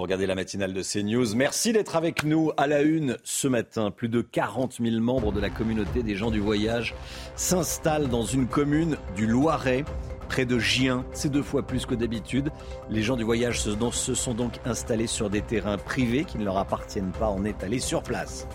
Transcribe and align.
Regardez 0.00 0.26
la 0.26 0.34
matinale 0.34 0.72
de 0.72 0.82
CNews. 0.82 1.36
Merci 1.36 1.72
d'être 1.72 1.94
avec 1.94 2.24
nous 2.24 2.52
à 2.56 2.66
la 2.66 2.80
une 2.80 3.18
ce 3.22 3.48
matin. 3.48 3.90
Plus 3.90 4.08
de 4.08 4.22
40 4.22 4.78
000 4.82 5.00
membres 5.00 5.30
de 5.30 5.40
la 5.40 5.50
communauté 5.50 6.02
des 6.02 6.16
gens 6.16 6.30
du 6.30 6.40
voyage 6.40 6.94
s'installent 7.36 8.08
dans 8.08 8.24
une 8.24 8.46
commune 8.46 8.96
du 9.14 9.26
Loiret 9.26 9.84
près 10.28 10.46
de 10.46 10.58
Gien. 10.58 11.04
C'est 11.12 11.28
deux 11.28 11.42
fois 11.42 11.66
plus 11.66 11.84
que 11.84 11.94
d'habitude. 11.94 12.50
Les 12.88 13.02
gens 13.02 13.16
du 13.16 13.24
voyage 13.24 13.60
se, 13.60 14.14
sont 14.14 14.34
donc 14.34 14.54
installés 14.64 15.06
sur 15.06 15.28
des 15.28 15.42
terrains 15.42 15.76
privés 15.76 16.24
qui 16.24 16.38
ne 16.38 16.44
leur 16.44 16.56
appartiennent 16.56 17.12
pas. 17.12 17.28
On 17.28 17.44
est 17.44 17.62
allé 17.62 17.78
sur 17.78 18.02
place. 18.02 18.48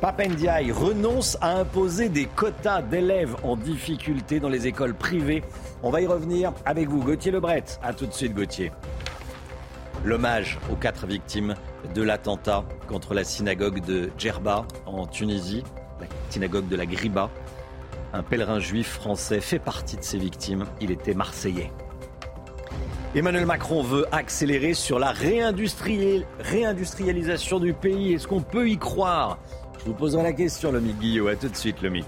Papendiaï 0.00 0.70
renonce 0.70 1.36
à 1.40 1.58
imposer 1.58 2.08
des 2.08 2.26
quotas 2.26 2.82
d'élèves 2.82 3.34
en 3.42 3.56
difficulté 3.56 4.38
dans 4.38 4.48
les 4.48 4.68
écoles 4.68 4.94
privées. 4.94 5.42
On 5.82 5.90
va 5.90 6.00
y 6.02 6.06
revenir 6.06 6.52
avec 6.64 6.88
vous, 6.88 7.02
Gauthier 7.02 7.32
Lebret. 7.32 7.64
A 7.82 7.92
tout 7.92 8.06
de 8.06 8.12
suite, 8.12 8.32
Gauthier. 8.32 8.70
L'hommage 10.04 10.58
aux 10.70 10.76
quatre 10.76 11.06
victimes 11.06 11.54
de 11.94 12.02
l'attentat 12.02 12.64
contre 12.86 13.14
la 13.14 13.24
synagogue 13.24 13.82
de 13.84 14.10
Djerba 14.16 14.64
en 14.86 15.06
Tunisie, 15.06 15.64
la 16.00 16.06
synagogue 16.30 16.68
de 16.68 16.76
la 16.76 16.86
Griba. 16.86 17.30
Un 18.12 18.22
pèlerin 18.22 18.60
juif 18.60 18.88
français 18.88 19.40
fait 19.40 19.58
partie 19.58 19.96
de 19.96 20.02
ces 20.02 20.18
victimes. 20.18 20.66
Il 20.80 20.92
était 20.92 21.14
marseillais. 21.14 21.72
Emmanuel 23.14 23.46
Macron 23.46 23.82
veut 23.82 24.06
accélérer 24.12 24.74
sur 24.74 25.00
la 25.00 25.12
réindustrialisation 25.12 27.58
du 27.58 27.72
pays. 27.74 28.12
Est-ce 28.12 28.28
qu'on 28.28 28.40
peut 28.40 28.68
y 28.68 28.78
croire? 28.78 29.38
Je 29.80 29.86
vous 29.86 29.94
poserai 29.94 30.22
la 30.22 30.32
question, 30.32 30.70
Lomic 30.70 30.96
Guillot. 30.98 31.26
A 31.28 31.34
tout 31.34 31.48
de 31.48 31.56
suite, 31.56 31.82
Lomic. 31.82 32.06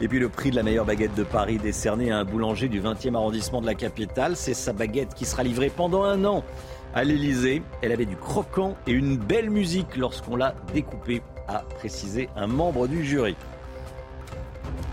Et 0.00 0.08
puis 0.08 0.20
le 0.20 0.28
prix 0.28 0.50
de 0.50 0.56
la 0.56 0.62
meilleure 0.62 0.84
baguette 0.84 1.14
de 1.14 1.24
Paris 1.24 1.58
décerné 1.58 2.12
à 2.12 2.18
un 2.18 2.24
boulanger 2.24 2.68
du 2.68 2.80
20e 2.80 3.16
arrondissement 3.16 3.60
de 3.60 3.66
la 3.66 3.74
capitale. 3.74 4.36
C'est 4.36 4.54
sa 4.54 4.72
baguette 4.72 5.14
qui 5.14 5.24
sera 5.24 5.42
livrée 5.42 5.70
pendant 5.70 6.04
un 6.04 6.24
an 6.24 6.44
à 6.94 7.04
l'Elysée. 7.04 7.62
Elle 7.82 7.92
avait 7.92 8.06
du 8.06 8.16
croquant 8.16 8.76
et 8.86 8.92
une 8.92 9.16
belle 9.16 9.50
musique 9.50 9.96
lorsqu'on 9.96 10.36
l'a 10.36 10.54
découpée, 10.74 11.22
a 11.46 11.60
précisé 11.60 12.28
un 12.36 12.46
membre 12.46 12.88
du 12.88 13.04
jury. 13.04 13.36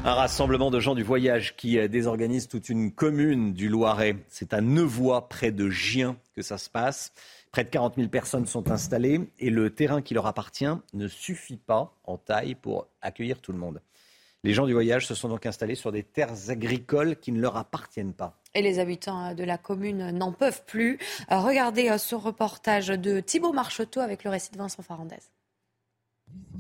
Un 0.04 0.14
rassemblement 0.14 0.70
de 0.70 0.80
gens 0.80 0.94
du 0.94 1.02
voyage 1.02 1.56
qui 1.56 1.80
euh, 1.80 1.88
désorganise 1.88 2.48
toute 2.48 2.70
une 2.70 2.92
commune 2.92 3.54
du 3.54 3.70
Loiret. 3.70 4.18
C'est 4.28 4.54
à 4.54 4.62
Nevoix, 4.62 5.28
près 5.28 5.52
de 5.52 5.70
Gien, 5.70 6.16
que 6.36 6.44
ça 6.44 6.60
se 6.60 6.70
passe. 6.70 7.12
Près 7.52 7.64
de 7.64 7.70
40 7.70 7.96
000 7.96 8.10
personnes 8.10 8.46
sont 8.46 8.70
installées 8.70 9.22
et 9.40 9.50
le 9.50 9.72
terrain 9.72 10.02
qui 10.02 10.14
leur 10.14 10.28
appartient 10.28 10.66
ne 10.94 11.08
suffit 11.08 11.58
pas 11.58 11.96
en 12.04 12.18
taille 12.18 12.54
pour 12.54 12.88
accueillir 13.02 13.42
tout 13.42 13.52
le 13.52 13.58
monde. 13.58 13.82
Les 14.46 14.54
gens 14.54 14.68
du 14.68 14.74
voyage 14.74 15.08
se 15.08 15.16
sont 15.16 15.28
donc 15.28 15.48
installés 15.48 15.74
sur 15.74 15.92
des 15.92 16.04
terres 16.04 16.52
agricoles 16.52 17.16
qui 17.16 17.32
ne 17.32 17.42
leur 17.42 17.58
appartiennent 17.58 18.14
pas. 18.14 18.38
Et 18.54 18.62
les 18.62 18.78
habitants 18.78 19.32
euh, 19.32 19.34
de 19.34 19.44
la 19.44 19.58
commune 19.58 20.12
n'en 20.12 20.32
peuvent 20.32 20.64
plus. 20.68 21.00
Euh, 21.32 21.40
regardez 21.40 21.98
ce 21.98 22.14
reportage 22.14 22.90
de 22.90 23.22
Thibault 23.22 23.54
Marcheteau 23.54 24.02
avec 24.02 24.24
le 24.24 24.30
récit 24.30 24.52
de 24.52 24.60
Vincent 24.60 24.84
Farandez. 24.84 25.18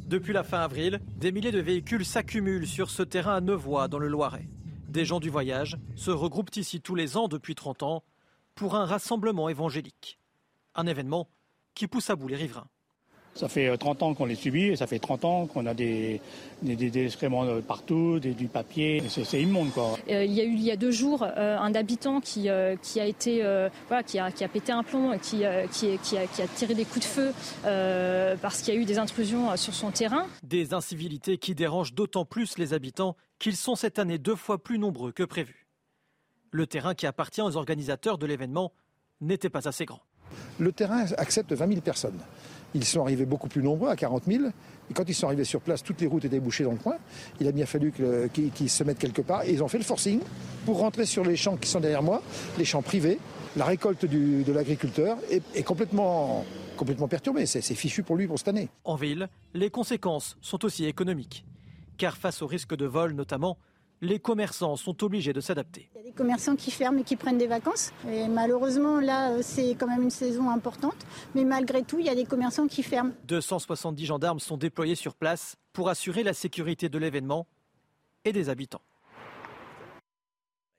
Depuis 0.07 0.33
la 0.33 0.43
fin 0.43 0.61
avril, 0.61 0.99
des 1.17 1.31
milliers 1.31 1.51
de 1.51 1.61
véhicules 1.61 2.07
s'accumulent 2.07 2.65
sur 2.65 2.89
ce 2.89 3.03
terrain 3.03 3.35
à 3.35 3.41
Nevoix, 3.41 3.87
dans 3.87 3.99
le 3.99 4.07
Loiret. 4.07 4.47
Des 4.89 5.05
gens 5.05 5.19
du 5.19 5.29
voyage 5.29 5.77
se 5.95 6.09
regroupent 6.09 6.55
ici 6.55 6.81
tous 6.81 6.95
les 6.95 7.17
ans 7.17 7.27
depuis 7.27 7.53
30 7.53 7.83
ans 7.83 8.03
pour 8.55 8.75
un 8.75 8.85
rassemblement 8.85 9.47
évangélique. 9.47 10.17
Un 10.73 10.87
événement 10.87 11.29
qui 11.75 11.85
pousse 11.85 12.09
à 12.09 12.15
bout 12.15 12.29
les 12.29 12.35
riverains. 12.35 12.67
Ça 13.35 13.49
fait 13.49 13.77
30 13.77 14.01
euh, 14.01 14.05
ans 14.05 14.13
qu'on 14.13 14.25
les 14.25 14.35
subit 14.35 14.67
et 14.67 14.75
ça 14.77 14.87
fait 14.87 14.99
30 14.99 15.25
ans 15.25 15.45
qu'on 15.45 15.65
a 15.65 15.73
des, 15.73 16.21
des, 16.61 17.05
excréments 17.05 17.45
partout, 17.67 18.19
du 18.19 18.47
papier. 18.47 19.03
C'est 19.09 19.41
immonde 19.41 19.71
quoi. 19.73 19.97
Euh, 20.09 20.23
il 20.23 20.31
y 20.31 20.39
a 20.39 20.45
eu 20.45 20.53
il 20.53 20.63
y 20.63 20.71
a 20.71 20.77
deux 20.77 20.91
jours 20.91 21.23
euh, 21.23 21.57
un 21.57 21.75
habitant 21.75 22.21
qui, 22.21 22.47
qui 22.81 22.99
a 22.99 23.05
été 23.05 23.41
voilà, 23.87 24.03
qui 24.03 24.19
a, 24.19 24.31
qui 24.31 24.43
a 24.45 24.47
pété 24.47 24.71
un 24.71 24.83
plomb, 24.83 25.17
qui, 25.19 25.43
qui, 25.71 25.97
qui, 26.01 26.17
a, 26.17 26.27
qui 26.27 26.41
a 26.41 26.47
tiré 26.47 26.73
des 26.73 26.85
coups 26.85 27.05
de 27.05 27.11
feu 27.11 27.33
parce 28.41 28.61
qu'il 28.61 28.73
y 28.73 28.77
a 28.77 28.79
eu 28.79 28.85
des 28.85 28.97
intrusions 28.97 29.55
sur 29.57 29.73
son 29.73 29.91
terrain. 29.91 30.27
Des 30.43 30.73
incivilités 30.73 31.37
qui 31.37 31.55
dérangent 31.55 31.93
d'autant 31.93 32.23
plus 32.23 32.57
les 32.57 32.73
habitants 32.73 33.17
qu'ils 33.37 33.57
sont 33.57 33.75
cette 33.75 33.99
année 33.99 34.17
deux 34.17 34.35
fois 34.35 34.63
plus 34.63 34.79
nombreux 34.79 35.11
que 35.11 35.23
prévu. 35.23 35.67
Le 36.51 36.67
terrain 36.67 36.95
qui 36.95 37.05
appartient 37.05 37.41
aux 37.41 37.57
organisateurs 37.57 38.17
de 38.17 38.25
l'événement 38.25 38.71
n'était 39.19 39.49
pas 39.49 39.67
assez 39.67 39.85
grand. 39.85 40.01
Le 40.59 40.71
terrain 40.71 41.05
accepte 41.17 41.51
20 41.53 41.67
000 41.67 41.81
personnes. 41.81 42.19
Ils 42.73 42.83
sont 42.83 43.01
arrivés 43.01 43.25
beaucoup 43.25 43.47
plus 43.47 43.63
nombreux, 43.63 43.89
à 43.89 43.95
40 43.95 44.23
000. 44.27 44.45
Et 44.89 44.93
quand 44.93 45.07
ils 45.07 45.15
sont 45.15 45.27
arrivés 45.27 45.45
sur 45.45 45.61
place, 45.61 45.81
toutes 45.81 46.01
les 46.01 46.07
routes 46.07 46.25
étaient 46.25 46.39
bouchées 46.39 46.65
dans 46.65 46.73
le 46.73 46.77
coin. 46.77 46.97
Il 47.39 47.47
a 47.47 47.51
bien 47.51 47.65
fallu 47.65 47.93
qu'ils 48.53 48.69
se 48.69 48.83
mettent 48.83 48.99
quelque 48.99 49.21
part. 49.21 49.45
Ils 49.45 49.63
ont 49.63 49.67
fait 49.67 49.77
le 49.77 49.83
forcing 49.83 50.19
pour 50.65 50.79
rentrer 50.79 51.05
sur 51.05 51.23
les 51.23 51.37
champs 51.37 51.55
qui 51.55 51.69
sont 51.69 51.79
derrière 51.79 52.03
moi, 52.03 52.21
les 52.57 52.65
champs 52.65 52.81
privés. 52.81 53.17
La 53.55 53.63
récolte 53.63 54.05
de 54.05 54.51
l'agriculteur 54.51 55.17
est, 55.31 55.63
complètement, 55.63 56.43
complètement 56.75 57.07
perturbée. 57.07 57.45
C'est 57.45 57.61
fichu 57.61 58.03
pour 58.03 58.17
lui 58.17 58.27
pour 58.27 58.37
cette 58.37 58.49
année. 58.49 58.67
En 58.83 58.95
ville, 58.95 59.29
les 59.53 59.69
conséquences 59.69 60.37
sont 60.41 60.65
aussi 60.65 60.85
économiques. 60.85 61.45
Car 61.97 62.17
face 62.17 62.41
au 62.41 62.47
risque 62.47 62.75
de 62.75 62.85
vol 62.85 63.13
notamment, 63.13 63.57
les 64.05 64.19
commerçants 64.19 64.75
sont 64.75 65.03
obligés 65.03 65.33
de 65.33 65.41
s'adapter. 65.41 65.89
Il 65.95 65.97
y 65.97 66.01
a 66.01 66.03
des 66.03 66.15
commerçants 66.15 66.55
qui 66.55 66.71
ferment 66.71 66.99
et 66.99 67.03
qui 67.03 67.15
prennent 67.15 67.37
des 67.37 67.47
vacances. 67.47 67.91
Et 68.09 68.27
malheureusement, 68.27 68.99
là, 68.99 69.31
euh, 69.31 69.39
c'est 69.41 69.75
quand 69.75 69.87
même 69.87 70.03
une 70.03 70.11
saison 70.11 70.49
importante. 70.49 71.05
Mais 71.33 71.43
malgré 71.43 71.83
tout, 71.83 71.99
il 71.99 72.05
y 72.05 72.09
a 72.09 72.15
des 72.15 72.25
commerçants 72.25 72.67
qui 72.67 72.83
ferment. 72.83 73.11
270 73.25 74.05
gendarmes 74.05 74.39
sont 74.39 74.57
déployés 74.57 74.95
sur 74.95 75.15
place 75.15 75.57
pour 75.73 75.89
assurer 75.89 76.23
la 76.23 76.33
sécurité 76.33 76.87
de 76.87 76.97
l'événement 76.97 77.47
et 78.23 78.31
des 78.31 78.49
habitants. 78.49 78.81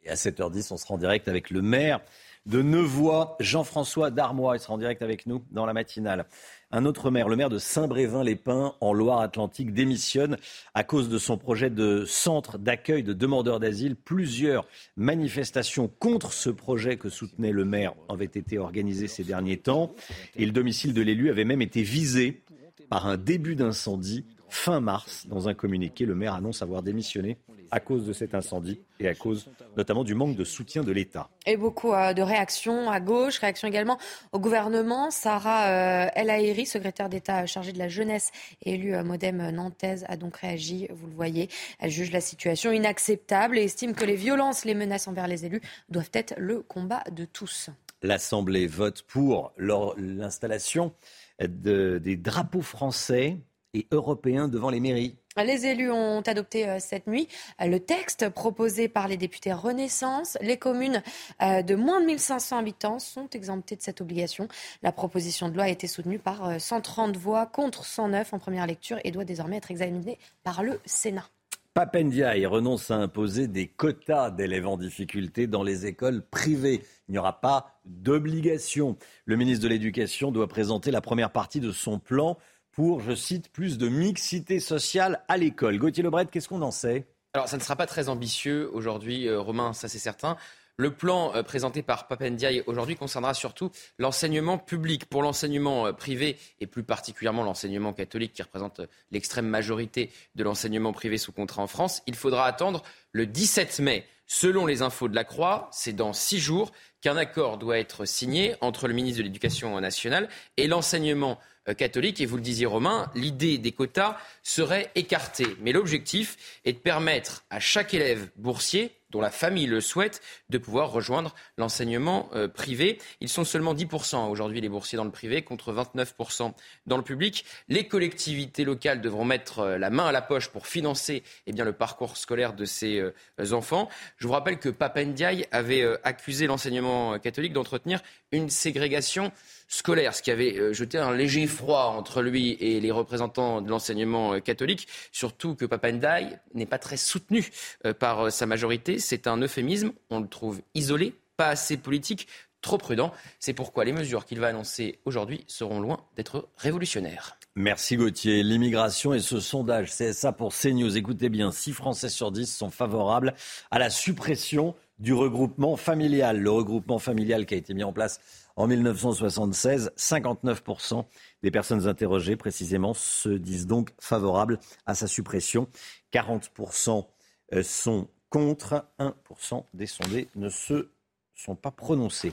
Et 0.04 0.08
à 0.08 0.14
7h10, 0.14 0.72
on 0.72 0.76
sera 0.76 0.94
en 0.94 0.98
direct 0.98 1.26
avec 1.26 1.50
le 1.50 1.62
maire 1.62 2.00
de 2.46 2.62
Nevoix, 2.62 3.36
Jean-François 3.40 4.10
Darmois. 4.10 4.56
Il 4.56 4.60
sera 4.60 4.74
en 4.74 4.78
direct 4.78 5.02
avec 5.02 5.26
nous 5.26 5.44
dans 5.50 5.66
la 5.66 5.72
matinale. 5.72 6.26
Un 6.72 6.84
autre 6.84 7.12
maire, 7.12 7.28
le 7.28 7.36
maire 7.36 7.48
de 7.48 7.58
Saint-Brévin-les-Pins, 7.58 8.74
en 8.80 8.92
Loire-Atlantique, 8.92 9.72
démissionne 9.72 10.36
à 10.74 10.82
cause 10.82 11.08
de 11.08 11.16
son 11.16 11.38
projet 11.38 11.70
de 11.70 12.04
centre 12.04 12.58
d'accueil 12.58 13.04
de 13.04 13.12
demandeurs 13.12 13.60
d'asile. 13.60 13.94
Plusieurs 13.94 14.66
manifestations 14.96 15.86
contre 15.86 16.32
ce 16.32 16.50
projet 16.50 16.96
que 16.96 17.08
soutenait 17.08 17.52
le 17.52 17.64
maire 17.64 17.94
avaient 18.08 18.24
été 18.24 18.58
organisées 18.58 19.06
ces 19.06 19.22
derniers 19.22 19.58
temps. 19.58 19.94
Et 20.34 20.44
le 20.44 20.50
domicile 20.50 20.92
de 20.92 21.02
l'élu 21.02 21.30
avait 21.30 21.44
même 21.44 21.62
été 21.62 21.82
visé 21.82 22.42
par 22.90 23.06
un 23.06 23.16
début 23.16 23.54
d'incendie 23.54 24.24
fin 24.48 24.80
mars. 24.80 25.26
Dans 25.28 25.48
un 25.48 25.54
communiqué, 25.54 26.04
le 26.04 26.16
maire 26.16 26.34
annonce 26.34 26.62
avoir 26.62 26.82
démissionné 26.82 27.38
à 27.70 27.80
cause 27.80 28.06
de 28.06 28.12
cet 28.12 28.34
incendie 28.34 28.80
et 29.00 29.08
à 29.08 29.14
cause 29.14 29.48
notamment 29.76 30.04
du 30.04 30.14
manque 30.14 30.36
de 30.36 30.44
soutien 30.44 30.82
de 30.82 30.92
l'État. 30.92 31.28
Et 31.46 31.56
beaucoup 31.56 31.92
euh, 31.92 32.12
de 32.12 32.22
réactions 32.22 32.90
à 32.90 33.00
gauche, 33.00 33.38
réactions 33.38 33.68
également 33.68 33.98
au 34.32 34.38
gouvernement. 34.38 35.10
Sarah 35.10 35.68
euh, 35.68 36.08
El 36.14 36.30
Haïry, 36.30 36.66
secrétaire 36.66 37.08
d'État 37.08 37.46
chargée 37.46 37.72
de 37.72 37.78
la 37.78 37.88
jeunesse 37.88 38.30
et 38.62 38.74
élue 38.74 38.94
euh, 38.94 39.04
modem 39.04 39.50
nantaise, 39.50 40.04
a 40.08 40.16
donc 40.16 40.36
réagi, 40.38 40.88
vous 40.90 41.06
le 41.06 41.14
voyez. 41.14 41.48
Elle 41.78 41.90
juge 41.90 42.12
la 42.12 42.20
situation 42.20 42.72
inacceptable 42.72 43.58
et 43.58 43.64
estime 43.64 43.94
que 43.94 44.04
les 44.04 44.16
violences, 44.16 44.64
les 44.64 44.74
menaces 44.74 45.08
envers 45.08 45.28
les 45.28 45.44
élus 45.44 45.60
doivent 45.88 46.10
être 46.12 46.34
le 46.38 46.62
combat 46.62 47.02
de 47.10 47.24
tous. 47.24 47.70
L'Assemblée 48.02 48.66
vote 48.66 49.02
pour 49.02 49.52
l'installation 49.96 50.92
des 51.38 52.16
drapeaux 52.16 52.62
français 52.62 53.38
et 53.74 53.86
européens 53.90 54.48
devant 54.48 54.70
les 54.70 54.80
mairies. 54.80 55.16
Les 55.44 55.66
élus 55.66 55.90
ont 55.90 56.22
adopté 56.22 56.66
euh, 56.68 56.78
cette 56.80 57.06
nuit 57.06 57.28
euh, 57.60 57.66
le 57.66 57.78
texte 57.78 58.30
proposé 58.30 58.88
par 58.88 59.06
les 59.06 59.18
députés 59.18 59.52
Renaissance. 59.52 60.38
Les 60.40 60.56
communes 60.56 61.02
euh, 61.42 61.62
de 61.62 61.74
moins 61.74 62.00
de 62.00 62.06
1500 62.06 62.58
habitants 62.58 62.98
sont 62.98 63.28
exemptées 63.30 63.76
de 63.76 63.82
cette 63.82 64.00
obligation. 64.00 64.48
La 64.82 64.92
proposition 64.92 65.48
de 65.48 65.54
loi 65.54 65.64
a 65.64 65.68
été 65.68 65.86
soutenue 65.86 66.18
par 66.18 66.58
130 66.58 67.16
voix 67.16 67.46
contre 67.46 67.84
109 67.84 68.32
en 68.32 68.38
première 68.38 68.66
lecture 68.66 68.98
et 69.04 69.10
doit 69.10 69.24
désormais 69.24 69.58
être 69.58 69.70
examinée 69.70 70.18
par 70.42 70.62
le 70.62 70.80
Sénat. 70.86 71.28
Papendiaï 71.74 72.46
renonce 72.46 72.90
à 72.90 72.96
imposer 72.96 73.48
des 73.48 73.66
quotas 73.66 74.30
d'élèves 74.30 74.66
en 74.66 74.78
difficulté 74.78 75.46
dans 75.46 75.62
les 75.62 75.84
écoles 75.84 76.22
privées. 76.22 76.80
Il 77.06 77.12
n'y 77.12 77.18
aura 77.18 77.38
pas 77.42 77.78
d'obligation. 77.84 78.96
Le 79.26 79.36
ministre 79.36 79.62
de 79.64 79.68
l'Éducation 79.68 80.32
doit 80.32 80.48
présenter 80.48 80.90
la 80.90 81.02
première 81.02 81.32
partie 81.32 81.60
de 81.60 81.72
son 81.72 81.98
plan 81.98 82.38
pour, 82.76 83.00
je 83.00 83.14
cite, 83.14 83.48
plus 83.48 83.78
de 83.78 83.88
mixité 83.88 84.60
sociale 84.60 85.22
à 85.28 85.38
l'école. 85.38 85.78
Gauthier 85.78 86.02
Lebret, 86.02 86.26
qu'est-ce 86.26 86.46
qu'on 86.46 86.60
en 86.60 86.70
sait? 86.70 87.06
Alors, 87.32 87.48
ça 87.48 87.56
ne 87.56 87.62
sera 87.62 87.74
pas 87.74 87.86
très 87.86 88.10
ambitieux 88.10 88.70
aujourd'hui, 88.70 89.26
euh, 89.26 89.40
Romain, 89.40 89.72
ça 89.72 89.88
c'est 89.88 89.98
certain. 89.98 90.36
Le 90.76 90.90
plan 90.90 91.34
euh, 91.34 91.42
présenté 91.42 91.82
par 91.82 92.06
Papendiaï 92.06 92.62
aujourd'hui 92.66 92.94
concernera 92.94 93.32
surtout 93.32 93.70
l'enseignement 93.98 94.58
public. 94.58 95.06
Pour 95.06 95.22
l'enseignement 95.22 95.86
euh, 95.86 95.92
privé 95.92 96.36
et 96.60 96.66
plus 96.66 96.82
particulièrement 96.82 97.44
l'enseignement 97.44 97.94
catholique 97.94 98.34
qui 98.34 98.42
représente 98.42 98.82
l'extrême 99.10 99.46
majorité 99.46 100.12
de 100.34 100.44
l'enseignement 100.44 100.92
privé 100.92 101.16
sous 101.16 101.32
contrat 101.32 101.62
en 101.62 101.66
France, 101.66 102.02
il 102.06 102.14
faudra 102.14 102.44
attendre 102.44 102.82
le 103.12 103.24
17 103.24 103.80
mai. 103.80 104.04
Selon 104.26 104.66
les 104.66 104.82
infos 104.82 105.08
de 105.08 105.14
la 105.14 105.24
Croix, 105.24 105.70
c'est 105.72 105.94
dans 105.94 106.12
six 106.12 106.40
jours 106.40 106.72
qu'un 107.06 107.16
accord 107.16 107.56
doit 107.56 107.78
être 107.78 108.04
signé 108.04 108.56
entre 108.60 108.88
le 108.88 108.92
ministre 108.92 109.18
de 109.18 109.22
l'Éducation 109.22 109.80
nationale 109.80 110.28
et 110.56 110.66
l'enseignement 110.66 111.38
catholique. 111.78 112.20
Et 112.20 112.26
vous 112.26 112.34
le 112.34 112.42
disiez, 112.42 112.66
Romain, 112.66 113.12
l'idée 113.14 113.58
des 113.58 113.70
quotas 113.70 114.16
serait 114.42 114.90
écartée. 114.96 115.46
Mais 115.60 115.70
l'objectif 115.70 116.36
est 116.64 116.72
de 116.72 116.78
permettre 116.78 117.44
à 117.48 117.60
chaque 117.60 117.94
élève 117.94 118.28
boursier 118.34 118.90
dont 119.10 119.20
la 119.20 119.30
famille 119.30 119.66
le 119.66 119.80
souhaite, 119.80 120.20
de 120.50 120.58
pouvoir 120.58 120.90
rejoindre 120.90 121.34
l'enseignement 121.56 122.28
euh, 122.34 122.48
privé. 122.48 122.98
Ils 123.20 123.28
sont 123.28 123.44
seulement 123.44 123.74
10% 123.74 124.28
aujourd'hui 124.28 124.60
les 124.60 124.68
boursiers 124.68 124.96
dans 124.96 125.04
le 125.04 125.10
privé 125.10 125.42
contre 125.42 125.72
29% 125.72 126.52
dans 126.86 126.96
le 126.96 127.02
public. 127.02 127.44
Les 127.68 127.86
collectivités 127.86 128.64
locales 128.64 129.00
devront 129.00 129.24
mettre 129.24 129.60
euh, 129.60 129.78
la 129.78 129.90
main 129.90 130.06
à 130.06 130.12
la 130.12 130.22
poche 130.22 130.48
pour 130.48 130.66
financer 130.66 131.22
eh 131.46 131.52
bien, 131.52 131.64
le 131.64 131.72
parcours 131.72 132.16
scolaire 132.16 132.52
de 132.52 132.64
ces 132.64 132.98
euh, 132.98 133.52
enfants. 133.52 133.88
Je 134.18 134.26
vous 134.26 134.32
rappelle 134.32 134.58
que 134.58 134.68
Papendiaï 134.68 135.46
avait 135.52 135.84
accusé 136.02 136.46
l'enseignement 136.46 136.95
catholique 137.22 137.52
d'entretenir 137.52 138.00
une 138.32 138.50
ségrégation 138.50 139.32
scolaire, 139.68 140.14
ce 140.14 140.22
qui 140.22 140.30
avait 140.30 140.58
euh, 140.58 140.72
jeté 140.72 140.98
un 140.98 141.14
léger 141.14 141.46
froid 141.46 141.94
entre 141.96 142.22
lui 142.22 142.52
et 142.60 142.80
les 142.80 142.90
représentants 142.90 143.60
de 143.60 143.68
l'enseignement 143.68 144.34
euh, 144.34 144.40
catholique, 144.40 144.86
surtout 145.12 145.54
que 145.54 145.64
Papandai 145.64 146.38
n'est 146.54 146.66
pas 146.66 146.78
très 146.78 146.96
soutenu 146.96 147.50
euh, 147.84 147.92
par 147.92 148.30
sa 148.30 148.46
majorité. 148.46 148.98
C'est 148.98 149.26
un 149.26 149.38
euphémisme, 149.38 149.92
on 150.10 150.20
le 150.20 150.28
trouve 150.28 150.60
isolé, 150.74 151.14
pas 151.36 151.48
assez 151.48 151.76
politique, 151.76 152.28
trop 152.62 152.78
prudent. 152.78 153.12
C'est 153.38 153.52
pourquoi 153.52 153.84
les 153.84 153.92
mesures 153.92 154.24
qu'il 154.24 154.40
va 154.40 154.48
annoncer 154.48 154.98
aujourd'hui 155.04 155.44
seront 155.46 155.80
loin 155.80 156.00
d'être 156.16 156.48
révolutionnaires. 156.56 157.38
Merci 157.54 157.96
Gauthier. 157.96 158.42
L'immigration 158.42 159.14
et 159.14 159.20
ce 159.20 159.40
sondage 159.40 159.90
c'est 159.90 160.12
ça 160.12 160.32
pour 160.32 160.54
CNews. 160.54 160.96
Écoutez 160.96 161.28
bien, 161.28 161.52
6 161.52 161.72
Français 161.72 162.08
sur 162.08 162.30
10 162.30 162.54
sont 162.54 162.70
favorables 162.70 163.34
à 163.70 163.78
la 163.78 163.88
suppression 163.88 164.74
du 164.98 165.12
regroupement 165.12 165.76
familial. 165.76 166.38
Le 166.40 166.50
regroupement 166.50 166.98
familial 166.98 167.46
qui 167.46 167.54
a 167.54 167.56
été 167.56 167.74
mis 167.74 167.84
en 167.84 167.92
place 167.92 168.20
en 168.56 168.66
1976, 168.66 169.92
59% 169.96 171.04
des 171.42 171.50
personnes 171.50 171.86
interrogées 171.86 172.36
précisément 172.36 172.94
se 172.94 173.28
disent 173.28 173.66
donc 173.66 173.90
favorables 174.00 174.58
à 174.86 174.94
sa 174.94 175.06
suppression. 175.06 175.68
40% 176.12 177.06
euh, 177.52 177.62
sont 177.62 178.08
contre, 178.30 178.86
1% 178.98 179.64
des 179.74 179.86
sondés 179.86 180.28
ne 180.34 180.48
se 180.48 180.88
sont 181.34 181.54
pas 181.54 181.70
prononcés. 181.70 182.32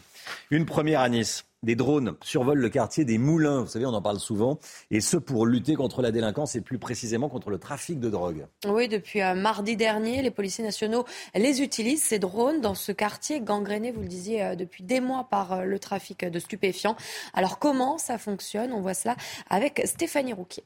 Une 0.50 0.66
première 0.66 1.01
à 1.01 1.09
Nice. 1.09 1.45
Des 1.63 1.75
drones 1.75 2.15
survolent 2.21 2.60
le 2.60 2.69
quartier 2.69 3.06
des 3.06 3.18
Moulins, 3.18 3.62
vous 3.62 3.68
savez, 3.68 3.86
on 3.86 3.94
en 3.94 4.01
parle 4.01 4.19
souvent, 4.19 4.60
et 4.92 5.00
ce 5.00 5.15
pour 5.15 5.45
lutter 5.45 5.75
contre 5.75 6.01
la 6.01 6.12
délinquance 6.12 6.56
et 6.56 6.62
plus 6.62 6.77
précisément 6.77 7.30
contre 7.30 7.50
le 7.50 7.57
trafic 7.57 8.01
de 8.01 8.10
drogue. 8.10 8.45
Oui, 8.68 8.89
depuis 8.89 9.21
euh, 9.21 9.33
mardi 9.33 9.77
dernier, 9.77 10.21
les 10.21 10.31
policiers 10.31 10.63
nationaux 10.63 11.06
les 11.33 11.62
utilisent, 11.62 12.04
ces 12.04 12.19
drones, 12.19 12.60
dans 12.60 12.75
ce 12.75 12.92
quartier 12.92 13.39
gangréné, 13.39 13.92
vous 13.92 14.01
le 14.01 14.07
disiez, 14.07 14.44
euh, 14.44 14.56
depuis 14.56 14.83
des 14.83 15.00
mois 15.00 15.24
par 15.30 15.54
euh, 15.54 15.63
le 15.63 15.80
trafic 15.80 16.25
de 16.25 16.39
stupéfiants. 16.39 16.98
Alors 17.33 17.60
comment 17.60 17.98
ça 17.98 18.18
fonctionne? 18.18 18.74
On 18.74 18.81
voit 18.81 18.94
cela 18.94 19.16
avec 19.50 19.81
Stéphanie 19.86 20.33
Rouquier. 20.33 20.63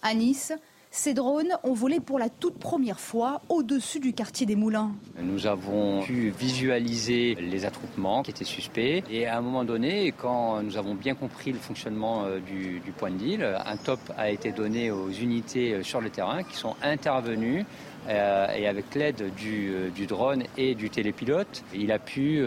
À 0.00 0.14
Nice, 0.14 0.52
ces 0.94 1.14
drones 1.14 1.56
ont 1.64 1.72
volé 1.72 2.00
pour 2.00 2.18
la 2.18 2.28
toute 2.28 2.58
première 2.58 3.00
fois 3.00 3.40
au-dessus 3.48 3.98
du 3.98 4.12
quartier 4.12 4.44
des 4.44 4.56
Moulins. 4.56 4.92
Nous 5.18 5.46
avons 5.46 6.02
pu 6.02 6.28
visualiser 6.38 7.34
les 7.34 7.64
attroupements 7.64 8.22
qui 8.22 8.30
étaient 8.30 8.44
suspects 8.44 9.02
et 9.10 9.26
à 9.26 9.38
un 9.38 9.40
moment 9.40 9.64
donné, 9.64 10.12
quand 10.12 10.62
nous 10.62 10.76
avons 10.76 10.94
bien 10.94 11.14
compris 11.14 11.50
le 11.50 11.58
fonctionnement 11.58 12.24
euh, 12.26 12.40
du, 12.40 12.92
point 12.98 13.10
de 13.10 13.16
deal, 13.16 13.56
un 13.64 13.76
top 13.78 14.00
a 14.18 14.30
été 14.30 14.52
donné 14.52 14.90
aux 14.90 15.10
unités 15.10 15.72
euh, 15.72 15.82
sur 15.82 16.02
le 16.02 16.10
terrain 16.10 16.42
qui 16.42 16.56
sont 16.56 16.76
intervenues 16.82 17.64
euh, 18.08 18.54
et 18.54 18.68
avec 18.68 18.94
l'aide 18.94 19.32
du, 19.34 20.06
drone 20.06 20.44
et 20.58 20.74
du 20.74 20.90
télépilote, 20.90 21.64
il 21.74 21.90
a 21.90 21.98
pu 21.98 22.44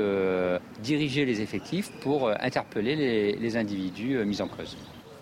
diriger 0.83 1.25
les 1.25 1.41
effectifs 1.41 1.89
pour 2.01 2.29
interpeller 2.29 3.35
les 3.39 3.57
individus 3.57 4.23
mis 4.23 4.41
en 4.41 4.47
cause. 4.47 4.77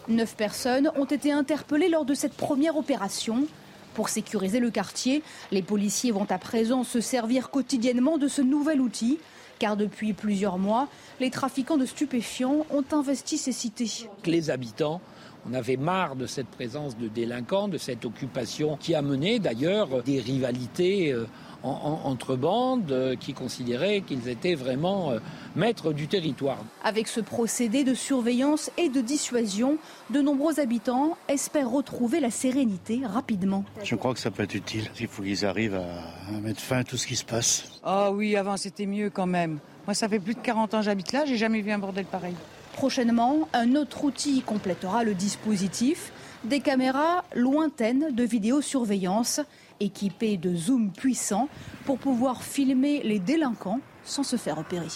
Neuf 0.09 0.35
personnes 0.35 0.91
ont 0.97 1.05
été 1.05 1.31
interpellées 1.31 1.87
lors 1.87 2.05
de 2.05 2.13
cette 2.13 2.33
première 2.33 2.75
opération. 2.75 3.47
Pour 3.93 4.09
sécuriser 4.09 4.59
le 4.59 4.69
quartier, 4.69 5.23
les 5.51 5.61
policiers 5.61 6.11
vont 6.11 6.27
à 6.29 6.37
présent 6.37 6.83
se 6.83 6.99
servir 6.99 7.49
quotidiennement 7.49 8.17
de 8.17 8.27
ce 8.27 8.41
nouvel 8.41 8.81
outil, 8.81 9.19
car 9.59 9.77
depuis 9.77 10.13
plusieurs 10.13 10.57
mois, 10.57 10.89
les 11.19 11.29
trafiquants 11.29 11.77
de 11.77 11.85
stupéfiants 11.85 12.65
ont 12.71 12.83
investi 12.91 13.37
ces 13.37 13.51
cités. 13.51 14.09
Les 14.25 14.49
habitants 14.49 14.99
on 15.45 15.53
avait 15.53 15.75
marre 15.75 16.15
de 16.15 16.25
cette 16.25 16.47
présence 16.47 16.97
de 16.97 17.09
délinquants, 17.09 17.67
de 17.67 17.77
cette 17.77 18.05
occupation 18.05 18.77
qui 18.77 18.95
a 18.95 19.01
mené 19.01 19.39
d'ailleurs 19.39 20.01
des 20.01 20.21
rivalités 20.21 21.13
entre 21.63 22.35
bandes 22.35 22.91
euh, 22.91 23.15
qui 23.15 23.33
considéraient 23.33 24.01
qu'ils 24.01 24.27
étaient 24.27 24.55
vraiment 24.55 25.11
euh, 25.11 25.19
maîtres 25.55 25.93
du 25.93 26.07
territoire. 26.07 26.57
Avec 26.83 27.07
ce 27.07 27.21
procédé 27.21 27.83
de 27.83 27.93
surveillance 27.93 28.69
et 28.77 28.89
de 28.89 29.01
dissuasion, 29.01 29.77
de 30.09 30.21
nombreux 30.21 30.59
habitants 30.59 31.17
espèrent 31.27 31.69
retrouver 31.69 32.19
la 32.19 32.31
sérénité 32.31 33.01
rapidement. 33.05 33.63
Je 33.83 33.95
crois 33.95 34.13
que 34.13 34.19
ça 34.19 34.31
peut 34.31 34.43
être 34.43 34.55
utile. 34.55 34.89
Il 34.99 35.07
faut 35.07 35.23
qu'ils 35.23 35.45
arrivent 35.45 35.81
à 36.29 36.39
mettre 36.39 36.59
fin 36.59 36.79
à 36.79 36.83
tout 36.83 36.97
ce 36.97 37.07
qui 37.07 37.15
se 37.15 37.25
passe. 37.25 37.79
Ah 37.83 38.11
oui, 38.11 38.35
avant 38.35 38.57
c'était 38.57 38.85
mieux 38.85 39.09
quand 39.09 39.27
même. 39.27 39.59
Moi, 39.87 39.93
ça 39.93 40.07
fait 40.07 40.19
plus 40.19 40.33
de 40.33 40.39
40 40.39 40.73
ans 40.73 40.79
que 40.79 40.85
j'habite 40.85 41.11
là, 41.11 41.25
j'ai 41.25 41.37
jamais 41.37 41.61
vu 41.61 41.71
un 41.71 41.79
bordel 41.79 42.05
pareil. 42.05 42.35
Prochainement, 42.73 43.47
un 43.53 43.75
autre 43.75 44.03
outil 44.03 44.41
complétera 44.41 45.03
le 45.03 45.13
dispositif, 45.13 46.11
des 46.43 46.59
caméras 46.59 47.23
lointaines 47.35 48.13
de 48.13 48.23
vidéosurveillance 48.23 49.41
équipées 49.83 50.37
de 50.37 50.55
zoom 50.55 50.91
puissants 50.91 51.49
pour 51.85 51.99
pouvoir 51.99 52.43
filmer 52.43 53.03
les 53.03 53.19
délinquants 53.19 53.79
sans 54.03 54.23
se 54.23 54.35
faire 54.35 54.57
repérer. 54.57 54.87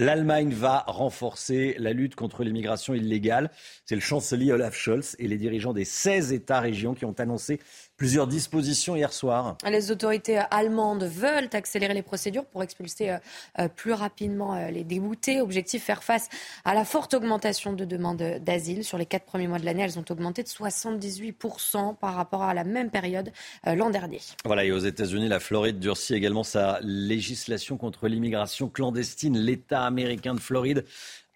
L'Allemagne 0.00 0.52
va 0.52 0.84
renforcer 0.86 1.74
la 1.78 1.92
lutte 1.92 2.14
contre 2.14 2.44
l'immigration 2.44 2.94
illégale. 2.94 3.50
C'est 3.84 3.96
le 3.96 4.00
chancelier 4.00 4.52
Olaf 4.52 4.76
Scholz 4.76 5.16
et 5.18 5.26
les 5.26 5.38
dirigeants 5.38 5.72
des 5.72 5.84
16 5.84 6.32
États-régions 6.32 6.94
qui 6.94 7.04
ont 7.04 7.16
annoncé 7.18 7.58
plusieurs 7.98 8.28
dispositions 8.28 8.96
hier 8.96 9.12
soir. 9.12 9.58
Les 9.68 9.90
autorités 9.90 10.38
allemandes 10.50 11.02
veulent 11.02 11.50
accélérer 11.52 11.94
les 11.94 12.02
procédures 12.02 12.46
pour 12.46 12.62
expulser 12.62 13.10
euh, 13.10 13.18
euh, 13.58 13.68
plus 13.68 13.92
rapidement 13.92 14.54
euh, 14.54 14.70
les 14.70 14.84
déboutés. 14.84 15.40
Objectif 15.40 15.82
faire 15.84 16.04
face 16.04 16.28
à 16.64 16.74
la 16.74 16.84
forte 16.84 17.12
augmentation 17.12 17.72
de 17.72 17.84
demandes 17.84 18.38
d'asile. 18.40 18.84
Sur 18.84 18.98
les 18.98 19.06
quatre 19.06 19.24
premiers 19.24 19.48
mois 19.48 19.58
de 19.58 19.64
l'année, 19.64 19.82
elles 19.82 19.98
ont 19.98 20.04
augmenté 20.08 20.44
de 20.44 20.48
78% 20.48 21.96
par 21.96 22.14
rapport 22.14 22.44
à 22.44 22.54
la 22.54 22.62
même 22.64 22.90
période 22.90 23.32
l'an 23.66 23.90
dernier. 23.90 24.20
Voilà, 24.44 24.64
et 24.64 24.70
aux 24.70 24.78
États-Unis, 24.78 25.28
la 25.28 25.40
Floride 25.40 25.80
durcit 25.80 26.14
également 26.14 26.44
sa 26.44 26.78
législation 26.82 27.76
contre 27.76 28.06
l'immigration 28.06 28.68
clandestine. 28.68 29.36
L'État 29.36 29.84
américain 29.84 30.34
de 30.34 30.40
Floride 30.40 30.84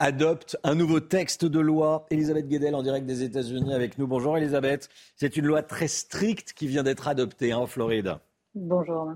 adopte 0.03 0.57
un 0.65 0.75
nouveau 0.75 0.99
texte 0.99 1.45
de 1.45 1.61
loi. 1.61 2.07
Elisabeth 2.11 2.49
Guedel 2.49 2.75
en 2.75 2.83
direct 2.83 3.07
des 3.07 3.23
États-Unis 3.23 3.73
avec 3.73 3.99
nous. 3.99 4.09
Bonjour 4.09 4.37
Elisabeth. 4.37 4.89
C'est 5.15 5.37
une 5.37 5.47
loi 5.47 5.63
très 5.63 5.87
stricte 5.87 6.55
qui 6.55 6.67
vient 6.67 6.83
d'être 6.83 7.07
adoptée 7.07 7.53
hein, 7.53 7.59
en 7.59 7.67
Floride. 7.69 8.17
Bonjour. 8.57 9.13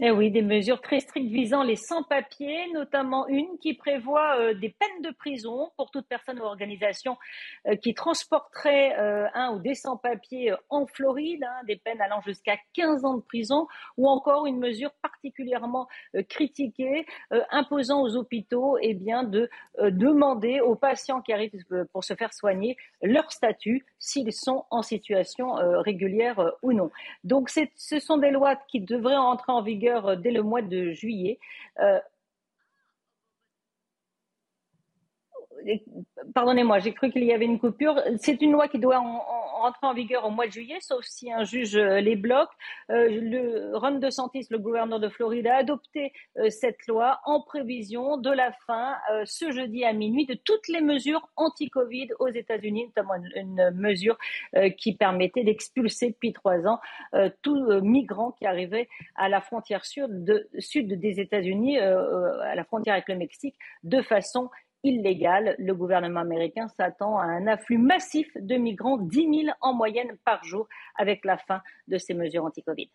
Eh 0.00 0.10
oui, 0.10 0.32
des 0.32 0.42
mesures 0.42 0.80
très 0.80 0.98
strictes 0.98 1.30
visant 1.30 1.62
les 1.62 1.76
sans-papiers, 1.76 2.66
notamment 2.72 3.28
une 3.28 3.56
qui 3.60 3.74
prévoit 3.74 4.40
euh, 4.40 4.52
des 4.52 4.70
peines 4.70 5.02
de 5.02 5.14
prison 5.14 5.70
pour 5.76 5.92
toute 5.92 6.08
personne 6.08 6.40
ou 6.40 6.42
organisation 6.42 7.16
euh, 7.68 7.76
qui 7.76 7.94
transporterait 7.94 8.98
euh, 8.98 9.28
un 9.34 9.52
ou 9.54 9.60
des 9.60 9.76
sans-papiers 9.76 10.52
en 10.68 10.86
Floride, 10.86 11.44
hein, 11.44 11.64
des 11.68 11.76
peines 11.76 12.00
allant 12.00 12.20
jusqu'à 12.22 12.56
15 12.72 13.04
ans 13.04 13.14
de 13.14 13.22
prison, 13.22 13.68
ou 13.96 14.08
encore 14.08 14.46
une 14.46 14.58
mesure 14.58 14.90
particulièrement 15.00 15.86
critiquée 16.28 17.06
imposant 17.50 18.02
aux 18.02 18.16
hôpitaux 18.16 18.76
eh 18.80 18.94
bien, 18.94 19.22
de 19.22 19.48
demander 19.80 20.60
aux 20.60 20.74
patients 20.74 21.20
qui 21.20 21.32
arrivent 21.32 21.52
pour 21.92 22.04
se 22.04 22.14
faire 22.14 22.32
soigner 22.32 22.76
leur 23.02 23.30
statut, 23.30 23.84
s'ils 23.98 24.32
sont 24.32 24.64
en 24.70 24.82
situation 24.82 25.54
régulière 25.82 26.52
ou 26.62 26.72
non. 26.72 26.90
Donc 27.22 27.48
ce 27.50 27.98
sont 28.00 28.18
des 28.18 28.30
lois 28.30 28.56
qui 28.56 28.80
devraient 28.80 29.16
entrer 29.16 29.52
en 29.52 29.62
vigueur 29.62 29.83
euh, 29.88 30.16
dès 30.16 30.30
le 30.30 30.42
mois 30.42 30.62
de 30.62 30.92
juillet. 30.92 31.38
Euh, 31.80 32.00
pardonnez-moi, 36.34 36.78
j'ai 36.78 36.92
cru 36.92 37.10
qu'il 37.10 37.24
y 37.24 37.32
avait 37.32 37.44
une 37.44 37.58
coupure. 37.58 38.00
C'est 38.18 38.40
une 38.42 38.52
loi 38.52 38.68
qui 38.68 38.78
doit 38.78 38.98
rentrer 38.98 39.86
en 39.86 39.94
vigueur 39.94 40.24
au 40.24 40.30
mois 40.30 40.46
de 40.46 40.52
juillet, 40.52 40.78
sauf 40.80 41.04
si 41.04 41.32
un 41.32 41.44
juge 41.44 41.76
euh, 41.76 42.00
les 42.00 42.16
bloque. 42.16 42.50
Euh, 42.90 43.08
le 43.08 43.76
Ron 43.76 43.98
DeSantis, 43.98 44.46
le 44.50 44.58
gouverneur 44.58 45.00
de 45.00 45.08
Floride, 45.08 45.46
a 45.46 45.56
adopté 45.56 46.12
euh, 46.38 46.50
cette 46.50 46.86
loi 46.86 47.20
en 47.24 47.40
prévision 47.40 48.16
de 48.16 48.30
la 48.30 48.52
fin, 48.66 48.96
ce 49.24 49.50
jeudi 49.52 49.84
à 49.84 49.92
minuit, 49.92 50.26
de 50.26 50.34
toutes 50.34 50.68
les 50.68 50.80
mesures 50.80 51.28
anti-Covid 51.36 52.08
aux 52.18 52.28
États-Unis, 52.28 52.86
notamment 52.86 53.14
une, 53.34 53.70
mesure 53.74 54.16
qui 54.78 54.94
permettait 54.94 55.44
d'expulser 55.44 56.10
depuis 56.10 56.32
trois 56.32 56.66
ans 56.66 56.80
tout 57.42 57.80
migrant 57.82 58.32
qui 58.32 58.46
arrivait 58.46 58.88
à 59.16 59.28
la 59.28 59.40
frontière 59.40 59.84
sud 59.84 60.24
des 60.24 61.20
États-Unis, 61.20 61.78
à 61.78 62.54
la 62.54 62.64
frontière 62.64 62.94
avec 62.94 63.08
le 63.08 63.16
Mexique, 63.16 63.56
de 63.82 64.02
façon 64.02 64.50
illégale. 64.84 65.56
Le 65.58 65.74
gouvernement 65.74 66.20
américain 66.20 66.68
s'attend 66.68 67.18
à 67.18 67.24
un 67.24 67.46
afflux 67.48 67.78
massif 67.78 68.28
de 68.36 68.54
migrants, 68.54 68.98
10 68.98 69.16
000 69.16 69.56
en 69.60 69.74
moyenne 69.74 70.16
par 70.24 70.44
jour, 70.44 70.68
avec 70.96 71.24
la 71.24 71.36
fin 71.38 71.60
de 71.88 71.98
ces 71.98 72.14
mesures 72.14 72.44
anti-Covid. 72.44 72.90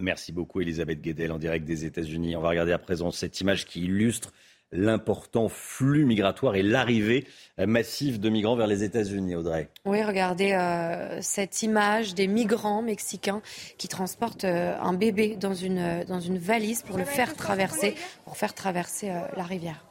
Merci 0.00 0.32
beaucoup, 0.32 0.60
Elisabeth 0.60 1.00
Guedel, 1.00 1.32
en 1.32 1.38
direct 1.38 1.64
des 1.64 1.84
États-Unis. 1.84 2.36
On 2.36 2.40
va 2.40 2.50
regarder 2.50 2.72
à 2.72 2.78
présent 2.78 3.10
cette 3.10 3.40
image 3.40 3.66
qui 3.66 3.84
illustre 3.84 4.32
l'important 4.70 5.48
flux 5.48 6.04
migratoire 6.04 6.54
et 6.54 6.62
l'arrivée 6.62 7.26
massive 7.58 8.20
de 8.20 8.28
migrants 8.28 8.56
vers 8.56 8.66
les 8.66 8.84
États-Unis, 8.84 9.34
Audrey. 9.34 9.70
Oui, 9.84 10.02
regardez 10.02 10.52
euh, 10.52 11.20
cette 11.22 11.62
image 11.62 12.14
des 12.14 12.26
migrants 12.26 12.82
mexicains 12.82 13.40
qui 13.78 13.88
transportent 13.88 14.44
euh, 14.44 14.76
un 14.78 14.92
bébé 14.92 15.36
dans 15.36 15.54
une, 15.54 16.04
dans 16.04 16.20
une 16.20 16.38
valise 16.38 16.82
pour 16.82 16.98
le 16.98 17.04
faire 17.04 17.34
traverser, 17.34 17.94
pour 18.24 18.36
faire 18.36 18.54
traverser 18.54 19.10
euh, 19.10 19.20
la 19.36 19.44
rivière. 19.44 19.87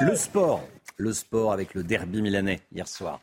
Le 0.00 0.16
sport, 0.16 0.62
le 0.96 1.12
sport 1.12 1.52
avec 1.52 1.74
le 1.74 1.82
derby 1.82 2.22
milanais 2.22 2.60
hier 2.72 2.88
soir. 2.88 3.20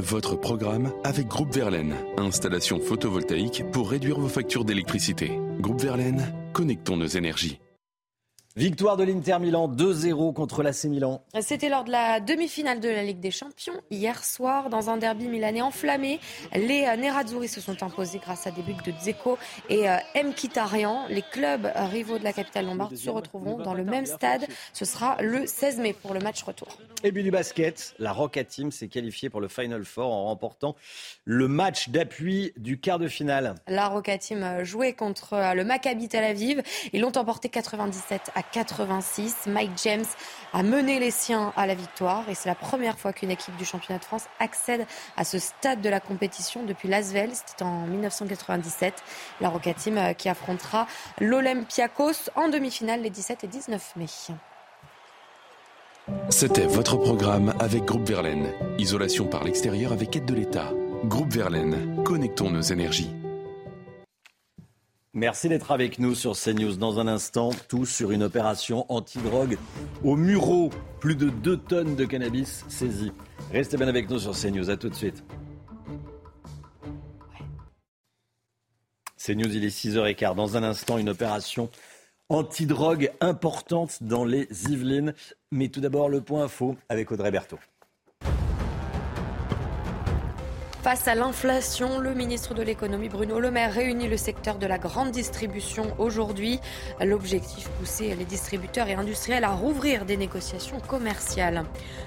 Votre 0.00 0.36
programme 0.36 0.92
avec 1.04 1.26
Groupe 1.26 1.54
Verlaine, 1.54 1.94
installation 2.16 2.80
photovoltaïque 2.80 3.64
pour 3.72 3.90
réduire 3.90 4.18
vos 4.18 4.28
factures 4.28 4.64
d'électricité. 4.64 5.38
Groupe 5.60 5.80
Verlaine, 5.80 6.32
connectons 6.54 6.96
nos 6.96 7.06
énergies. 7.06 7.60
Victoire 8.56 8.96
de 8.96 9.04
l'Inter 9.04 9.38
Milan 9.38 9.68
2-0 9.68 10.32
contre 10.32 10.62
l'AC 10.62 10.84
Milan. 10.84 11.20
C'était 11.42 11.68
lors 11.68 11.84
de 11.84 11.90
la 11.90 12.20
demi-finale 12.20 12.80
de 12.80 12.88
la 12.88 13.02
Ligue 13.02 13.20
des 13.20 13.30
Champions 13.30 13.78
hier 13.90 14.24
soir 14.24 14.70
dans 14.70 14.88
un 14.88 14.96
derby 14.96 15.28
milanais 15.28 15.60
enflammé. 15.60 16.20
Les 16.54 16.86
euh, 16.86 16.96
Nerazzurri 16.96 17.48
se 17.48 17.60
sont 17.60 17.82
imposés 17.82 18.18
grâce 18.18 18.46
à 18.46 18.50
des 18.52 18.62
buts 18.62 18.72
de 18.82 18.92
Dzeko 18.92 19.36
et 19.68 19.90
euh, 19.90 19.98
Mkhitaryan. 20.14 21.04
Les 21.10 21.20
clubs 21.20 21.66
euh, 21.66 21.84
rivaux 21.84 22.16
de 22.18 22.24
la 22.24 22.32
capitale 22.32 22.64
lombarde 22.64 22.96
se 22.96 23.10
retrouveront 23.10 23.58
dans 23.58 23.74
le 23.74 23.84
même 23.84 24.06
stade. 24.06 24.46
Ce 24.72 24.86
sera 24.86 25.20
le 25.20 25.46
16 25.46 25.80
mai 25.80 25.92
pour 25.92 26.14
le 26.14 26.20
match 26.20 26.42
retour. 26.42 26.68
Et 27.04 27.12
puis 27.12 27.22
du 27.22 27.30
basket, 27.30 27.94
la 27.98 28.14
Roca 28.14 28.42
Team 28.42 28.72
s'est 28.72 28.88
qualifiée 28.88 29.28
pour 29.28 29.42
le 29.42 29.48
Final 29.48 29.84
Four 29.84 30.10
en 30.10 30.24
remportant 30.24 30.76
le 31.26 31.46
match 31.46 31.90
d'appui 31.90 32.54
du 32.56 32.80
quart 32.80 32.98
de 32.98 33.08
finale. 33.08 33.54
La 33.68 33.88
Roca 33.88 34.16
Team 34.16 34.64
jouait 34.64 34.94
contre 34.94 35.52
le 35.54 35.62
Maccabi 35.62 36.08
Tel 36.08 36.24
Aviv. 36.24 36.62
Ils 36.94 37.02
l'ont 37.02 37.18
emporté 37.18 37.50
97 37.50 38.30
à 38.34 38.45
86. 38.52 39.46
Mike 39.46 39.72
James 39.82 40.04
a 40.52 40.62
mené 40.62 40.98
les 40.98 41.10
siens 41.10 41.52
à 41.56 41.66
la 41.66 41.74
victoire 41.74 42.28
et 42.28 42.34
c'est 42.34 42.48
la 42.48 42.54
première 42.54 42.98
fois 42.98 43.12
qu'une 43.12 43.30
équipe 43.30 43.56
du 43.56 43.64
championnat 43.64 43.98
de 43.98 44.04
France 44.04 44.24
accède 44.40 44.86
à 45.16 45.24
ce 45.24 45.38
stade 45.38 45.80
de 45.80 45.88
la 45.88 46.00
compétition 46.00 46.64
depuis 46.64 46.88
Lasvel. 46.88 47.30
C'était 47.32 47.62
en 47.62 47.86
1997. 47.86 48.94
La 49.40 49.48
Roca 49.48 49.74
Team 49.74 49.98
euh, 49.98 50.12
qui 50.12 50.28
affrontera 50.28 50.86
l'Olympiakos 51.20 52.30
en 52.34 52.48
demi-finale 52.48 53.02
les 53.02 53.10
17 53.10 53.44
et 53.44 53.48
19 53.48 53.96
mai. 53.96 54.06
C'était 56.30 56.66
votre 56.66 56.96
programme 56.96 57.54
avec 57.58 57.84
Groupe 57.84 58.08
Verlaine. 58.08 58.52
Isolation 58.78 59.26
par 59.26 59.44
l'extérieur 59.44 59.92
avec 59.92 60.14
aide 60.16 60.24
de 60.24 60.34
l'État. 60.34 60.72
Groupe 61.04 61.32
Verlaine, 61.32 62.02
connectons 62.04 62.50
nos 62.50 62.62
énergies. 62.62 63.10
Merci 65.16 65.48
d'être 65.48 65.70
avec 65.70 65.98
nous 65.98 66.14
sur 66.14 66.36
CNews. 66.36 66.76
Dans 66.76 67.00
un 67.00 67.08
instant, 67.08 67.48
tout 67.70 67.86
sur 67.86 68.10
une 68.10 68.22
opération 68.22 68.84
anti-drogue 68.92 69.56
au 70.04 70.14
Muro. 70.14 70.68
Plus 71.00 71.16
de 71.16 71.30
2 71.30 71.56
tonnes 71.56 71.96
de 71.96 72.04
cannabis 72.04 72.66
saisies. 72.68 73.12
Restez 73.50 73.78
bien 73.78 73.88
avec 73.88 74.10
nous 74.10 74.18
sur 74.18 74.32
CNews. 74.32 74.68
À 74.68 74.76
tout 74.76 74.90
de 74.90 74.94
suite. 74.94 75.24
CNews, 79.16 79.56
il 79.56 79.64
est 79.64 79.74
6h15. 79.74 80.34
Dans 80.34 80.58
un 80.58 80.62
instant, 80.62 80.98
une 80.98 81.08
opération 81.08 81.70
anti-drogue 82.28 83.10
importante 83.22 84.02
dans 84.02 84.26
les 84.26 84.46
Yvelines. 84.68 85.14
Mais 85.50 85.68
tout 85.68 85.80
d'abord, 85.80 86.10
le 86.10 86.20
point 86.20 86.44
info 86.44 86.76
avec 86.90 87.10
Audrey 87.10 87.30
Berthaud. 87.30 87.58
Face 90.86 91.08
à 91.08 91.16
l'inflation, 91.16 91.98
le 91.98 92.14
ministre 92.14 92.54
de 92.54 92.62
l'économie 92.62 93.08
Bruno 93.08 93.40
Le 93.40 93.50
Maire 93.50 93.72
réunit 93.72 94.06
le 94.06 94.16
secteur 94.16 94.56
de 94.56 94.68
la 94.68 94.78
grande 94.78 95.10
distribution 95.10 95.92
aujourd'hui. 95.98 96.60
L'objectif 97.00 97.68
pousser 97.70 98.14
les 98.14 98.24
distributeurs 98.24 98.86
et 98.86 98.94
industriels 98.94 99.42
à 99.42 99.50
rouvrir 99.50 100.04
des 100.04 100.16
négociations 100.16 100.78
commerciales. 100.78 101.64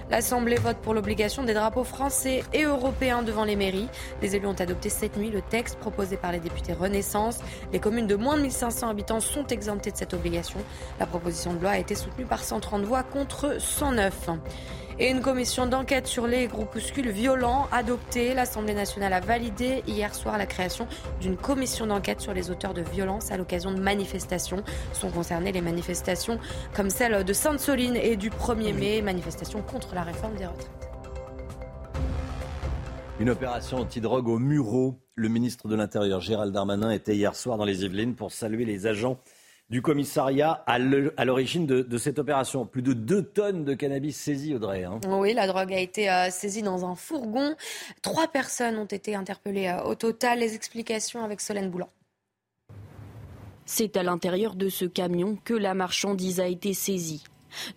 L'Assemblée 0.10 0.56
vote 0.56 0.78
pour 0.78 0.94
l'obligation 0.94 1.44
des 1.44 1.54
drapeaux 1.54 1.84
français 1.84 2.42
et 2.54 2.64
européens 2.64 3.22
devant 3.22 3.44
les 3.44 3.58
mairies. 3.58 3.90
Les 4.22 4.38
élus 4.38 4.48
ont 4.48 4.54
adopté 4.54 4.88
cette 4.88 5.18
nuit 5.18 5.30
le 5.30 5.42
texte 5.42 5.78
proposé 5.80 6.16
par 6.16 6.32
les 6.32 6.40
députés 6.40 6.72
Renaissance. 6.72 7.40
Les 7.74 7.80
communes 7.82 8.08
de 8.08 8.16
moins 8.16 8.38
de 8.38 8.44
1500 8.44 8.88
habitants 8.88 9.20
sont 9.20 9.46
exemptées 9.48 9.92
de 9.92 9.98
cette 9.98 10.14
obligation. 10.14 10.62
La 11.02 11.06
proposition 11.06 11.54
de 11.54 11.60
loi 11.60 11.72
a 11.72 11.80
été 11.80 11.96
soutenue 11.96 12.26
par 12.26 12.46
130 12.46 12.84
voix 12.84 13.04
contre 13.04 13.60
109. 13.60 14.30
Et 15.02 15.10
une 15.10 15.22
commission 15.22 15.66
d'enquête 15.66 16.08
sur 16.08 16.28
les 16.28 16.48
groupuscules 16.48 17.10
violents 17.10 17.70
adoptée. 17.72 18.34
L'Assemblée 18.34 18.74
nationale 18.74 19.14
a 19.14 19.22
validé 19.22 19.82
hier 19.88 20.14
soir 20.14 20.38
la 20.38 20.46
création 20.46 20.88
d'une 21.22 21.38
commission 21.38 21.88
d'enquête 21.88 22.20
sur 22.20 22.34
les 22.34 22.52
auteurs 22.52 22.74
de 22.74 22.82
violences 22.82 23.32
à 23.32 23.38
l'occasion 23.38 23.72
de 23.72 23.80
manifestations. 23.80 24.62
Sont 24.92 25.10
concernées 25.10 25.54
les 25.54 25.62
manifestations 25.62 26.38
comme 26.76 26.90
celle 26.90 27.24
de 27.24 27.32
Sainte-Soline 27.32 27.96
et 27.96 28.18
du 28.18 28.30
1er 28.30 28.74
mai, 28.74 29.02
manifestations 29.02 29.62
contre 29.62 29.96
la 29.96 30.04
réforme 30.04 30.36
des 30.36 30.48
retraites. 30.48 30.90
Une 33.22 33.30
opération 33.30 33.78
anti-drogue 33.78 34.28
au 34.28 34.38
Muro. 34.38 35.00
Le 35.16 35.30
ministre 35.30 35.70
de 35.70 35.76
l'Intérieur 35.76 36.20
Gérald 36.20 36.54
Darmanin 36.54 36.92
était 36.92 37.16
hier 37.16 37.38
soir 37.38 37.58
dans 37.58 37.66
les 37.66 37.86
Yvelines 37.86 38.16
pour 38.16 38.34
saluer 38.34 38.66
les 38.66 38.86
agents 38.86 39.18
du 39.70 39.82
commissariat 39.82 40.64
à 40.66 40.80
l'origine 40.80 41.66
de, 41.66 41.98
cette 41.98 42.20
opération. 42.20 42.66
Plus 42.66 42.82
de 42.82 42.94
2 42.94 43.24
tonnes 43.24 43.66
de 43.66 43.74
cannabis 43.74 44.18
saisies, 44.18 44.56
Audrey. 44.56 44.84
Hein. 44.84 45.00
Oui, 45.08 45.34
la 45.34 45.48
drogue 45.48 45.74
a 45.74 45.80
été 45.80 46.10
euh, 46.10 46.30
saisie 46.32 46.62
dans 46.62 46.86
un 46.86 46.96
fourgon. 46.96 47.56
Trois 48.02 48.28
personnes 48.28 48.78
ont 48.78 48.86
été 48.86 49.16
interpellées 49.16 49.68
euh, 49.68 49.84
au 49.84 49.96
total. 49.96 50.40
Les 50.40 50.56
explications 50.56 51.24
avec 51.24 51.42
Solène 51.42 51.70
Boulan. 51.70 51.90
C'est 53.66 53.98
à 53.98 54.04
l'intérieur 54.04 54.56
de 54.56 54.70
ce 54.70 54.86
camion 54.86 55.38
que 55.44 55.54
la 55.54 55.76
marchandise 55.76 56.40
a 56.40 56.48
été 56.48 56.74
saisie. 56.74 57.24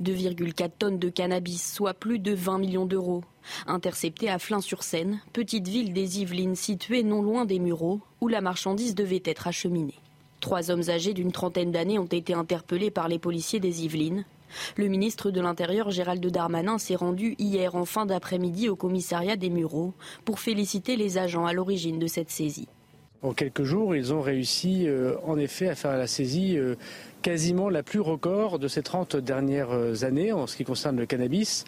2,4 0.03 0.71
tonnes 0.79 0.99
de 0.99 1.09
cannabis, 1.09 1.75
soit 1.75 1.95
plus 1.95 2.19
de 2.19 2.33
20 2.33 2.59
millions 2.59 2.87
d'euros. 2.87 3.25
Interceptée 3.67 4.31
à 4.31 4.39
Flins-sur-Seine, 4.39 5.21
petite 5.33 5.69
ville 5.69 5.93
des 5.93 6.21
Yvelines 6.21 6.57
située 6.57 7.03
non 7.03 7.23
loin 7.23 7.45
des 7.45 7.59
Mureaux, 7.59 8.01
où 8.21 8.29
la 8.29 8.41
marchandise 8.41 8.95
devait 8.95 9.23
être 9.25 9.47
acheminée. 9.47 10.01
Trois 10.43 10.73
hommes 10.73 10.83
âgés 10.89 11.15
d'une 11.15 11.31
trentaine 11.31 11.71
d'années 11.71 12.01
ont 12.01 12.05
été 12.05 12.35
interpellés 12.35 12.91
par 12.91 13.07
les 13.07 13.21
policiers 13.21 13.61
des 13.61 13.85
Yvelines. 13.85 14.25
Le 14.77 14.89
ministre 14.89 15.31
de 15.31 15.41
l'Intérieur, 15.41 15.93
Gérald 15.93 16.27
Darmanin, 16.27 16.79
s'est 16.79 16.97
rendu 16.97 17.37
hier 17.39 17.77
en 17.77 17.85
fin 17.85 18.07
d'après-midi 18.07 18.69
au 18.69 18.75
commissariat 18.75 19.37
des 19.37 19.51
Mureaux 19.51 19.95
pour 20.25 20.41
féliciter 20.41 20.97
les 20.97 21.17
agents 21.17 21.47
à 21.47 21.53
l'origine 21.53 22.01
de 22.01 22.09
cette 22.09 22.29
saisie. 22.29 22.67
En 23.23 23.35
quelques 23.35 23.63
jours, 23.63 23.95
ils 23.95 24.13
ont 24.13 24.21
réussi 24.21 24.89
euh, 24.89 25.15
en 25.25 25.39
effet 25.39 25.69
à 25.69 25.77
faire 25.77 25.97
la 25.97 26.09
saisie 26.09 26.59
euh, 26.59 26.75
quasiment 27.23 27.71
la 27.71 27.85
plus 27.85 28.01
record 28.01 28.59
de 28.59 28.67
ces 28.67 28.83
30 28.83 29.15
dernières 29.15 29.71
euh, 29.71 30.03
années 30.03 30.33
en 30.33 30.49
ce 30.49 30.57
qui 30.57 30.65
concerne 30.65 30.97
le 30.97 31.07
cannabis, 31.07 31.65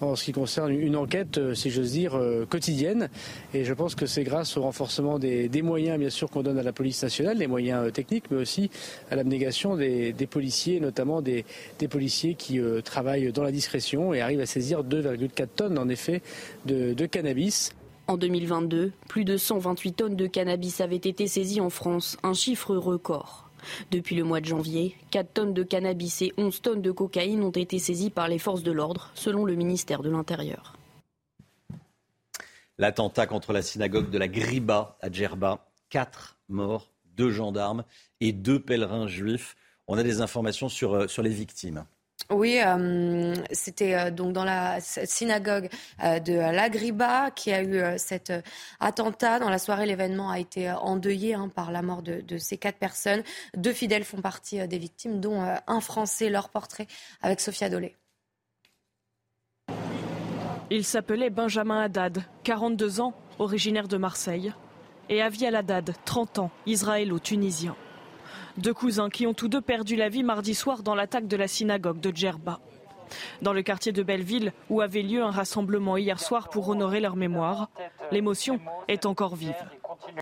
en 0.00 0.14
ce 0.14 0.22
qui 0.22 0.30
concerne 0.30 0.70
une 0.70 0.94
enquête, 0.94 1.54
si 1.54 1.70
j'ose 1.70 1.90
dire, 1.90 2.16
quotidienne. 2.48 3.08
Et 3.52 3.64
je 3.64 3.74
pense 3.74 3.96
que 3.96 4.06
c'est 4.06 4.22
grâce 4.22 4.56
au 4.56 4.62
renforcement 4.62 5.18
des, 5.18 5.62
moyens, 5.62 5.98
bien 5.98 6.10
sûr, 6.10 6.30
qu'on 6.30 6.42
donne 6.42 6.58
à 6.58 6.62
la 6.62 6.72
police 6.72 7.02
nationale, 7.02 7.38
les 7.38 7.48
moyens 7.48 7.92
techniques, 7.92 8.30
mais 8.30 8.36
aussi 8.36 8.70
à 9.10 9.16
l'abnégation 9.16 9.76
des, 9.76 10.14
policiers, 10.30 10.78
notamment 10.78 11.20
des, 11.20 11.44
policiers 11.90 12.34
qui 12.34 12.60
travaillent 12.84 13.32
dans 13.32 13.42
la 13.42 13.52
discrétion 13.52 14.14
et 14.14 14.20
arrivent 14.20 14.40
à 14.40 14.46
saisir 14.46 14.84
2,4 14.84 15.46
tonnes, 15.56 15.78
en 15.78 15.88
effet, 15.88 16.22
de 16.64 17.06
cannabis. 17.06 17.72
En 18.08 18.16
2022, 18.16 18.92
plus 19.08 19.24
de 19.24 19.36
128 19.36 19.92
tonnes 19.92 20.16
de 20.16 20.26
cannabis 20.26 20.80
avaient 20.80 20.96
été 20.96 21.28
saisies 21.28 21.60
en 21.60 21.70
France, 21.70 22.16
un 22.22 22.34
chiffre 22.34 22.74
record. 22.74 23.48
Depuis 23.92 24.16
le 24.16 24.24
mois 24.24 24.40
de 24.40 24.46
janvier, 24.46 24.96
4 25.12 25.32
tonnes 25.32 25.54
de 25.54 25.62
cannabis 25.62 26.22
et 26.22 26.32
11 26.36 26.62
tonnes 26.62 26.82
de 26.82 26.90
cocaïne 26.90 27.44
ont 27.44 27.50
été 27.50 27.78
saisies 27.78 28.10
par 28.10 28.26
les 28.26 28.40
forces 28.40 28.64
de 28.64 28.72
l'ordre, 28.72 29.10
selon 29.14 29.44
le 29.44 29.54
ministère 29.54 30.02
de 30.02 30.10
l'Intérieur. 30.10 30.76
L'attentat 32.76 33.26
contre 33.26 33.52
la 33.52 33.62
synagogue 33.62 34.10
de 34.10 34.18
la 34.18 34.26
Griba 34.26 34.96
à 35.00 35.10
Djerba, 35.10 35.70
4 35.90 36.38
morts, 36.48 36.90
2 37.16 37.30
gendarmes 37.30 37.84
et 38.20 38.32
2 38.32 38.58
pèlerins 38.58 39.06
juifs. 39.06 39.54
On 39.86 39.96
a 39.96 40.02
des 40.02 40.20
informations 40.20 40.68
sur, 40.68 40.94
euh, 40.94 41.06
sur 41.06 41.22
les 41.22 41.30
victimes. 41.30 41.84
Oui, 42.32 42.58
euh, 42.64 43.34
c'était 43.50 43.94
euh, 43.94 44.10
donc 44.10 44.32
dans 44.32 44.44
la 44.44 44.80
synagogue 44.80 45.68
euh, 46.02 46.18
de 46.18 46.32
l'Agriba 46.32 47.30
qui 47.30 47.52
a 47.52 47.62
eu 47.62 47.98
cet 47.98 48.32
attentat. 48.80 49.38
Dans 49.38 49.50
la 49.50 49.58
soirée, 49.58 49.86
l'événement 49.86 50.30
a 50.30 50.38
été 50.38 50.70
endeuillé 50.70 51.34
hein, 51.34 51.48
par 51.54 51.70
la 51.70 51.82
mort 51.82 52.02
de, 52.02 52.38
ces 52.38 52.56
quatre 52.56 52.78
personnes. 52.78 53.22
Deux 53.54 53.72
fidèles 53.72 54.04
font 54.04 54.20
partie 54.20 54.66
des 54.66 54.78
victimes, 54.78 55.20
dont 55.20 55.42
un 55.66 55.80
Français. 55.80 56.30
Leur 56.30 56.48
portrait 56.48 56.86
avec 57.20 57.40
Sophia 57.40 57.68
Dolé. 57.68 57.96
Il 60.70 60.84
s'appelait 60.84 61.30
Benjamin 61.30 61.82
Haddad, 61.82 62.22
42 62.44 63.00
ans, 63.00 63.14
originaire 63.38 63.88
de 63.88 63.98
Marseille, 63.98 64.52
et 65.08 65.20
Aviel 65.20 65.54
Haddad, 65.54 65.94
30 66.04 66.38
ans, 66.38 66.50
israélo-tunisien. 66.66 67.76
Deux 68.58 68.74
cousins 68.74 69.08
qui 69.08 69.26
ont 69.26 69.34
tous 69.34 69.48
deux 69.48 69.60
perdu 69.60 69.96
la 69.96 70.08
vie 70.08 70.22
mardi 70.22 70.54
soir 70.54 70.82
dans 70.82 70.94
l'attaque 70.94 71.26
de 71.26 71.36
la 71.36 71.48
synagogue 71.48 72.00
de 72.00 72.14
Djerba. 72.14 72.60
Dans 73.40 73.52
le 73.52 73.62
quartier 73.62 73.92
de 73.92 74.02
Belleville, 74.02 74.52
où 74.70 74.80
avait 74.80 75.02
lieu 75.02 75.22
un 75.22 75.30
rassemblement 75.30 75.96
hier 75.96 76.20
soir 76.20 76.48
pour 76.48 76.68
honorer 76.68 77.00
leur 77.00 77.16
mémoire, 77.16 77.70
l'émotion 78.10 78.60
est 78.88 79.06
encore 79.06 79.36
vive. 79.36 79.54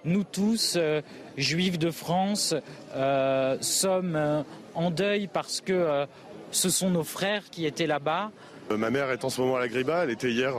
Nous 0.04 0.24
tous, 0.24 0.74
euh, 0.76 1.00
juifs 1.36 1.78
de 1.78 1.90
France, 1.90 2.54
euh, 2.94 3.56
sommes 3.60 4.16
euh, 4.16 4.42
en 4.74 4.90
deuil 4.90 5.28
parce 5.32 5.60
que 5.60 6.06
ce 6.50 6.70
sont 6.70 6.90
nos 6.90 7.04
frères 7.04 7.50
qui 7.50 7.66
étaient 7.66 7.86
là-bas. 7.86 8.30
Ma 8.70 8.90
mère 8.90 9.10
est 9.10 9.24
en 9.24 9.30
ce 9.30 9.40
moment 9.40 9.56
à 9.56 9.60
la 9.60 9.68
Griba, 9.68 10.04
elle 10.04 10.10
était 10.10 10.30
hier 10.30 10.54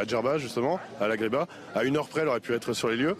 à 0.00 0.04
Djerba 0.04 0.38
justement, 0.38 0.78
à 1.00 1.08
la 1.08 1.16
Griba. 1.16 1.48
À 1.74 1.82
une 1.82 1.96
heure 1.96 2.08
près, 2.08 2.20
elle 2.20 2.28
aurait 2.28 2.40
pu 2.40 2.54
être 2.54 2.72
sur 2.72 2.88
les 2.88 2.96
lieux. 2.96 3.16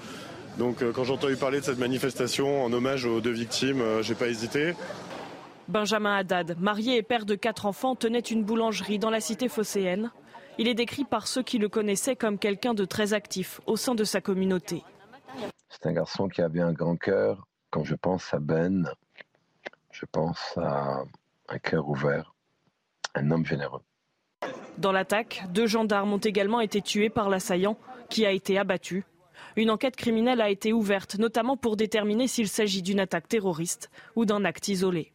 Donc 0.58 0.82
euh, 0.82 0.92
quand 0.92 1.04
j'ai 1.04 1.12
entendu 1.12 1.36
parler 1.36 1.60
de 1.60 1.64
cette 1.64 1.78
manifestation 1.78 2.64
en 2.64 2.72
hommage 2.72 3.04
aux 3.04 3.20
deux 3.20 3.32
victimes, 3.32 3.80
euh, 3.80 4.02
j'ai 4.02 4.14
pas 4.14 4.28
hésité. 4.28 4.75
Benjamin 5.68 6.16
Haddad, 6.16 6.58
marié 6.60 6.96
et 6.96 7.02
père 7.02 7.26
de 7.26 7.34
quatre 7.34 7.66
enfants, 7.66 7.94
tenait 7.94 8.20
une 8.20 8.44
boulangerie 8.44 8.98
dans 8.98 9.10
la 9.10 9.20
cité 9.20 9.48
phocéenne. 9.48 10.10
Il 10.58 10.68
est 10.68 10.75
décrit 10.75 11.04
par 11.04 11.26
ceux 11.26 11.42
qui 11.42 11.58
le 11.58 11.68
connaissaient 11.68 12.16
comme 12.16 12.38
quelqu'un 12.38 12.72
de 12.72 12.84
très 12.84 13.12
actif 13.12 13.60
au 13.66 13.76
sein 13.76 13.94
de 13.94 14.04
sa 14.04 14.20
communauté. 14.20 14.82
C'est 15.68 15.86
un 15.86 15.92
garçon 15.92 16.28
qui 16.28 16.40
avait 16.40 16.60
un 16.60 16.72
grand 16.72 16.96
cœur. 16.96 17.46
Quand 17.70 17.84
je 17.84 17.94
pense 17.94 18.32
à 18.32 18.38
Ben, 18.38 18.90
je 19.90 20.06
pense 20.10 20.56
à 20.56 21.02
un 21.48 21.58
cœur 21.58 21.88
ouvert, 21.88 22.34
un 23.14 23.30
homme 23.30 23.44
généreux. 23.44 23.82
Dans 24.78 24.92
l'attaque, 24.92 25.44
deux 25.50 25.66
gendarmes 25.66 26.12
ont 26.12 26.18
également 26.18 26.60
été 26.60 26.80
tués 26.80 27.10
par 27.10 27.28
l'assaillant 27.28 27.76
qui 28.08 28.25
a 28.25 28.30
été 28.30 28.58
abattu 28.58 29.04
une 29.56 29.70
enquête 29.70 29.96
criminelle 29.96 30.40
a 30.40 30.50
été 30.50 30.72
ouverte, 30.72 31.18
notamment 31.18 31.56
pour 31.56 31.76
déterminer 31.76 32.28
s'il 32.28 32.48
s'agit 32.48 32.82
d'une 32.82 33.00
attaque 33.00 33.28
terroriste 33.28 33.90
ou 34.14 34.25
d'un 34.25 34.44
acte 34.44 34.68
isolé. 34.68 35.12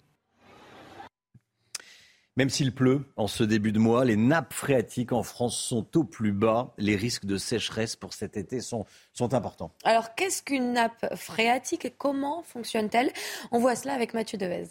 Même 2.38 2.50
s'il 2.50 2.74
pleut 2.74 3.02
en 3.18 3.28
ce 3.28 3.44
début 3.44 3.74
de 3.74 3.80
mois, 3.80 4.06
les 4.06 4.16
nappes 4.16 4.54
phréatiques 4.54 5.12
en 5.12 5.22
France 5.22 5.58
sont 5.58 5.98
au 5.98 6.06
plus 6.06 6.32
bas. 6.32 6.74
Les 6.78 6.96
risques 6.96 7.26
de 7.26 7.38
sécheresse 7.38 7.98
pour 7.98 8.14
cet 8.14 8.38
été 8.38 8.62
sont, 8.62 8.86
sont 9.12 9.34
importants. 9.34 9.72
Alors, 9.84 10.16
qu'est-ce 10.16 10.42
qu'une 10.42 10.72
nappe 10.74 11.14
phréatique 11.16 11.84
et 11.84 11.92
comment 11.92 12.42
fonctionne-t-elle? 12.42 13.12
On 13.52 13.60
voit 13.60 13.76
cela 13.76 13.94
avec 13.94 14.14
Mathieu 14.14 14.38
Devez. 14.38 14.68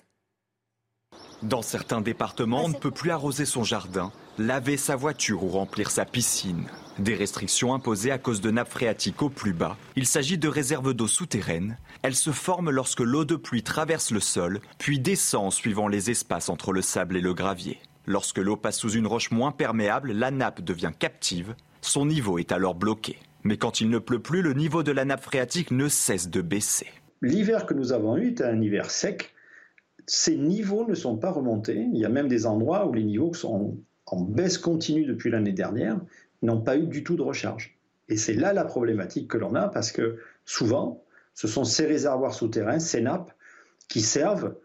Dans 1.43 1.63
certains 1.63 2.03
départements, 2.03 2.65
on 2.67 2.69
ne 2.69 2.75
peut 2.75 2.91
plus 2.91 3.11
arroser 3.11 3.47
son 3.47 3.65
jardin, 3.65 4.13
laver 4.39 4.77
sa 4.77 4.95
voiture 4.95 5.43
ou 5.43 5.49
remplir 5.49 5.91
sa 5.91 6.05
piscine. 6.05 6.67
Des 6.99 7.15
restrictions 7.15 7.73
imposées 7.73 8.11
à 8.11 8.19
cause 8.19 8.43
de 8.43 8.51
nappes 8.51 8.69
phréatiques 8.69 9.23
au 9.23 9.31
plus 9.31 9.55
bas. 9.55 9.79
Il 9.97 10.07
s'agit 10.07 10.37
de 10.37 10.49
réserves 10.49 10.93
d'eau 10.93 11.07
souterraines. 11.07 11.79
Elles 12.03 12.15
se 12.15 12.31
forment 12.31 12.71
lorsque 12.71 13.01
l'eau 13.01 13.25
de 13.25 13.37
pluie 13.37 13.63
traverse 13.63 14.11
le 14.11 14.21
sol, 14.21 14.61
puis 14.77 15.01
descend 15.01 15.47
en 15.47 15.51
suivant 15.51 15.89
les 15.89 16.11
espaces 16.11 16.51
entre 16.51 16.73
le 16.73 16.83
sable 16.83 17.17
et 17.17 17.23
le 17.23 17.33
gravier. 17.33 17.79
Lorsque 18.05 18.39
l'eau 18.39 18.57
passe 18.57 18.79
sous 18.79 18.91
une 18.91 19.07
roche 19.07 19.31
moins 19.31 19.53
perméable, 19.53 20.13
la 20.13 20.31
nappe 20.31 20.61
devient 20.61 20.93
captive. 20.99 21.55
Son 21.81 22.05
niveau 22.05 22.39
est 22.39 22.53
alors 22.53 22.75
bloqué. 22.75 23.19
Mais 23.45 23.57
quand 23.57 23.81
il 23.81 23.89
ne 23.89 23.99
pleut 23.99 24.21
plus, 24.21 24.43
le 24.43 24.53
niveau 24.53 24.83
de 24.83 24.93
la 24.93 25.07
nappe 25.07 25.25
phréatique 25.25 25.71
ne 25.71 25.89
cesse 25.89 26.29
de 26.29 26.43
baisser. 26.43 26.89
L'hiver 27.23 27.65
que 27.65 27.73
nous 27.73 27.93
avons 27.93 28.19
eu 28.19 28.29
était 28.29 28.45
un 28.45 28.61
hiver 28.61 28.91
sec 28.91 29.33
ces 30.11 30.37
niveaux 30.37 30.85
ne 30.89 30.95
sont 30.97 31.17
pas 31.17 31.31
remontés. 31.31 31.87
Il 31.93 31.97
y 31.97 32.05
a 32.05 32.09
même 32.09 32.27
des 32.27 32.45
endroits 32.45 32.85
où 32.85 32.93
les 32.93 33.05
niveaux 33.05 33.33
sont 33.33 33.77
en 34.07 34.21
baisse 34.21 34.59
continue 34.59 35.05
depuis 35.05 35.31
l'année 35.31 35.53
dernière, 35.53 36.01
n'ont 36.43 36.61
pas 36.61 36.77
eu 36.77 36.89
du 36.89 37.05
tout 37.05 37.15
de 37.15 37.23
recharge. 37.23 37.79
Et 38.09 38.17
c'est 38.17 38.35
là 38.35 38.53
la 38.53 38.65
problématique 38.65 39.29
que 39.29 39.39
l'on 39.39 39.55
a 39.55 39.69
parce 39.69 39.93
que 39.93 40.19
souvent, 40.45 41.05
ce 41.35 41.47
sont 41.47 41.63
ces 41.63 41.87
réservoirs 41.87 42.35
souterrains, 42.35 42.81
ces 42.81 43.01
nappes, 43.03 43.31
qui 43.89 44.01
servent 44.01 44.57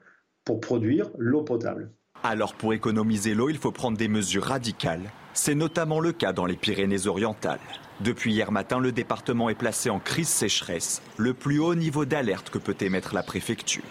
pour 0.45 0.59
produire 0.59 1.11
l'eau 1.19 1.43
potable. 1.43 1.91
Alors 2.23 2.55
pour 2.55 2.73
économiser 2.73 3.36
l'eau, 3.36 3.49
il 3.49 3.58
faut 3.58 3.71
prendre 3.71 3.99
des 3.99 4.08
mesures 4.08 4.45
radicales. 4.45 5.12
C'est 5.36 5.53
notamment 5.53 5.99
le 5.99 6.12
cas 6.12 6.34
dans 6.34 6.47
les 6.47 6.58
Pyrénées-Orientales. 6.58 7.60
Depuis 7.99 8.34
hier 8.34 8.51
matin, 8.51 8.79
le 8.79 8.91
département 8.91 9.49
est 9.49 9.55
placé 9.55 9.91
en 9.91 9.99
crise 9.99 10.27
sécheresse, 10.27 11.03
le 11.17 11.36
plus 11.36 11.60
haut 11.60 11.75
niveau 11.75 12.05
d'alerte 12.05 12.49
que 12.49 12.58
peut 12.58 12.77
émettre 12.81 13.13
la 13.13 13.21
préfecture. 13.21 13.84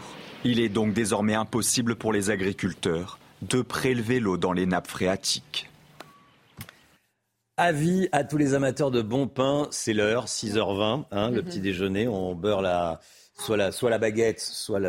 Il 0.46 0.60
est 0.60 0.68
donc 0.68 0.92
désormais 0.92 1.34
impossible 1.34 1.96
pour 1.96 2.12
les 2.12 2.28
agriculteurs 2.28 3.18
de 3.40 3.62
prélever 3.62 4.20
l'eau 4.20 4.36
dans 4.36 4.52
les 4.52 4.66
nappes 4.66 4.88
phréatiques. 4.88 5.70
Avis 7.56 8.08
à 8.12 8.24
tous 8.24 8.36
les 8.36 8.52
amateurs 8.52 8.90
de 8.90 9.00
bon 9.00 9.26
pain, 9.26 9.68
c'est 9.70 9.94
l'heure, 9.94 10.26
6h20, 10.26 11.04
hein, 11.10 11.30
le 11.30 11.40
mhm. 11.40 11.44
petit 11.48 11.60
déjeuner, 11.60 12.08
on 12.08 12.34
beurre 12.34 12.60
la, 12.60 13.00
soit, 13.38 13.56
la, 13.56 13.72
soit 13.72 13.88
la 13.88 13.98
baguette, 13.98 14.40
soit, 14.40 14.80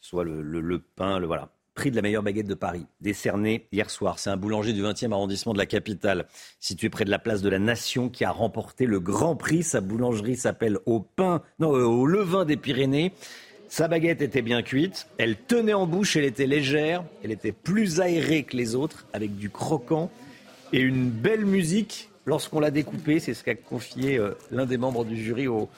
soit 0.00 0.24
le, 0.24 0.78
pain, 0.96 1.18
le 1.18 1.26
voilà. 1.26 1.48
Prix 1.74 1.90
de 1.90 1.96
la 1.96 2.02
meilleure 2.02 2.22
baguette 2.22 2.48
de 2.48 2.54
Paris, 2.54 2.84
décerné 3.00 3.66
hier 3.72 3.88
soir. 3.88 4.18
C'est 4.18 4.28
un 4.28 4.36
boulanger 4.36 4.74
du 4.74 4.82
20e 4.82 5.12
arrondissement 5.12 5.54
de 5.54 5.58
la 5.58 5.64
capitale, 5.64 6.26
situé 6.60 6.90
près 6.90 7.06
de 7.06 7.10
la 7.10 7.18
place 7.18 7.40
de 7.40 7.48
la 7.48 7.58
Nation, 7.58 8.10
qui 8.10 8.26
a 8.26 8.30
remporté 8.30 8.84
le 8.84 9.00
grand 9.00 9.36
prix. 9.36 9.62
Sa 9.62 9.80
boulangerie 9.80 10.36
s'appelle 10.36 10.78
Au 10.84 11.00
pain, 11.00 11.40
non, 11.60 11.74
euh, 11.74 11.84
au 11.84 12.04
levain 12.04 12.44
des 12.44 12.58
Pyrénées. 12.58 13.14
Sa 13.72 13.88
baguette 13.88 14.20
était 14.20 14.42
bien 14.42 14.60
cuite, 14.60 15.06
elle 15.16 15.34
tenait 15.34 15.72
en 15.72 15.86
bouche, 15.86 16.14
elle 16.18 16.26
était 16.26 16.46
légère, 16.46 17.04
elle 17.24 17.32
était 17.32 17.52
plus 17.52 18.02
aérée 18.02 18.42
que 18.42 18.54
les 18.54 18.74
autres, 18.74 19.06
avec 19.14 19.34
du 19.36 19.48
croquant 19.48 20.10
et 20.74 20.80
une 20.80 21.08
belle 21.08 21.46
musique 21.46 22.10
lorsqu'on 22.26 22.60
l'a 22.60 22.70
découpée. 22.70 23.18
C'est 23.18 23.32
ce 23.32 23.42
qu'a 23.42 23.54
confié 23.54 24.18
euh, 24.18 24.32
l'un 24.50 24.66
des 24.66 24.76
membres 24.76 25.06
du 25.06 25.16
jury 25.16 25.48
aux, 25.48 25.70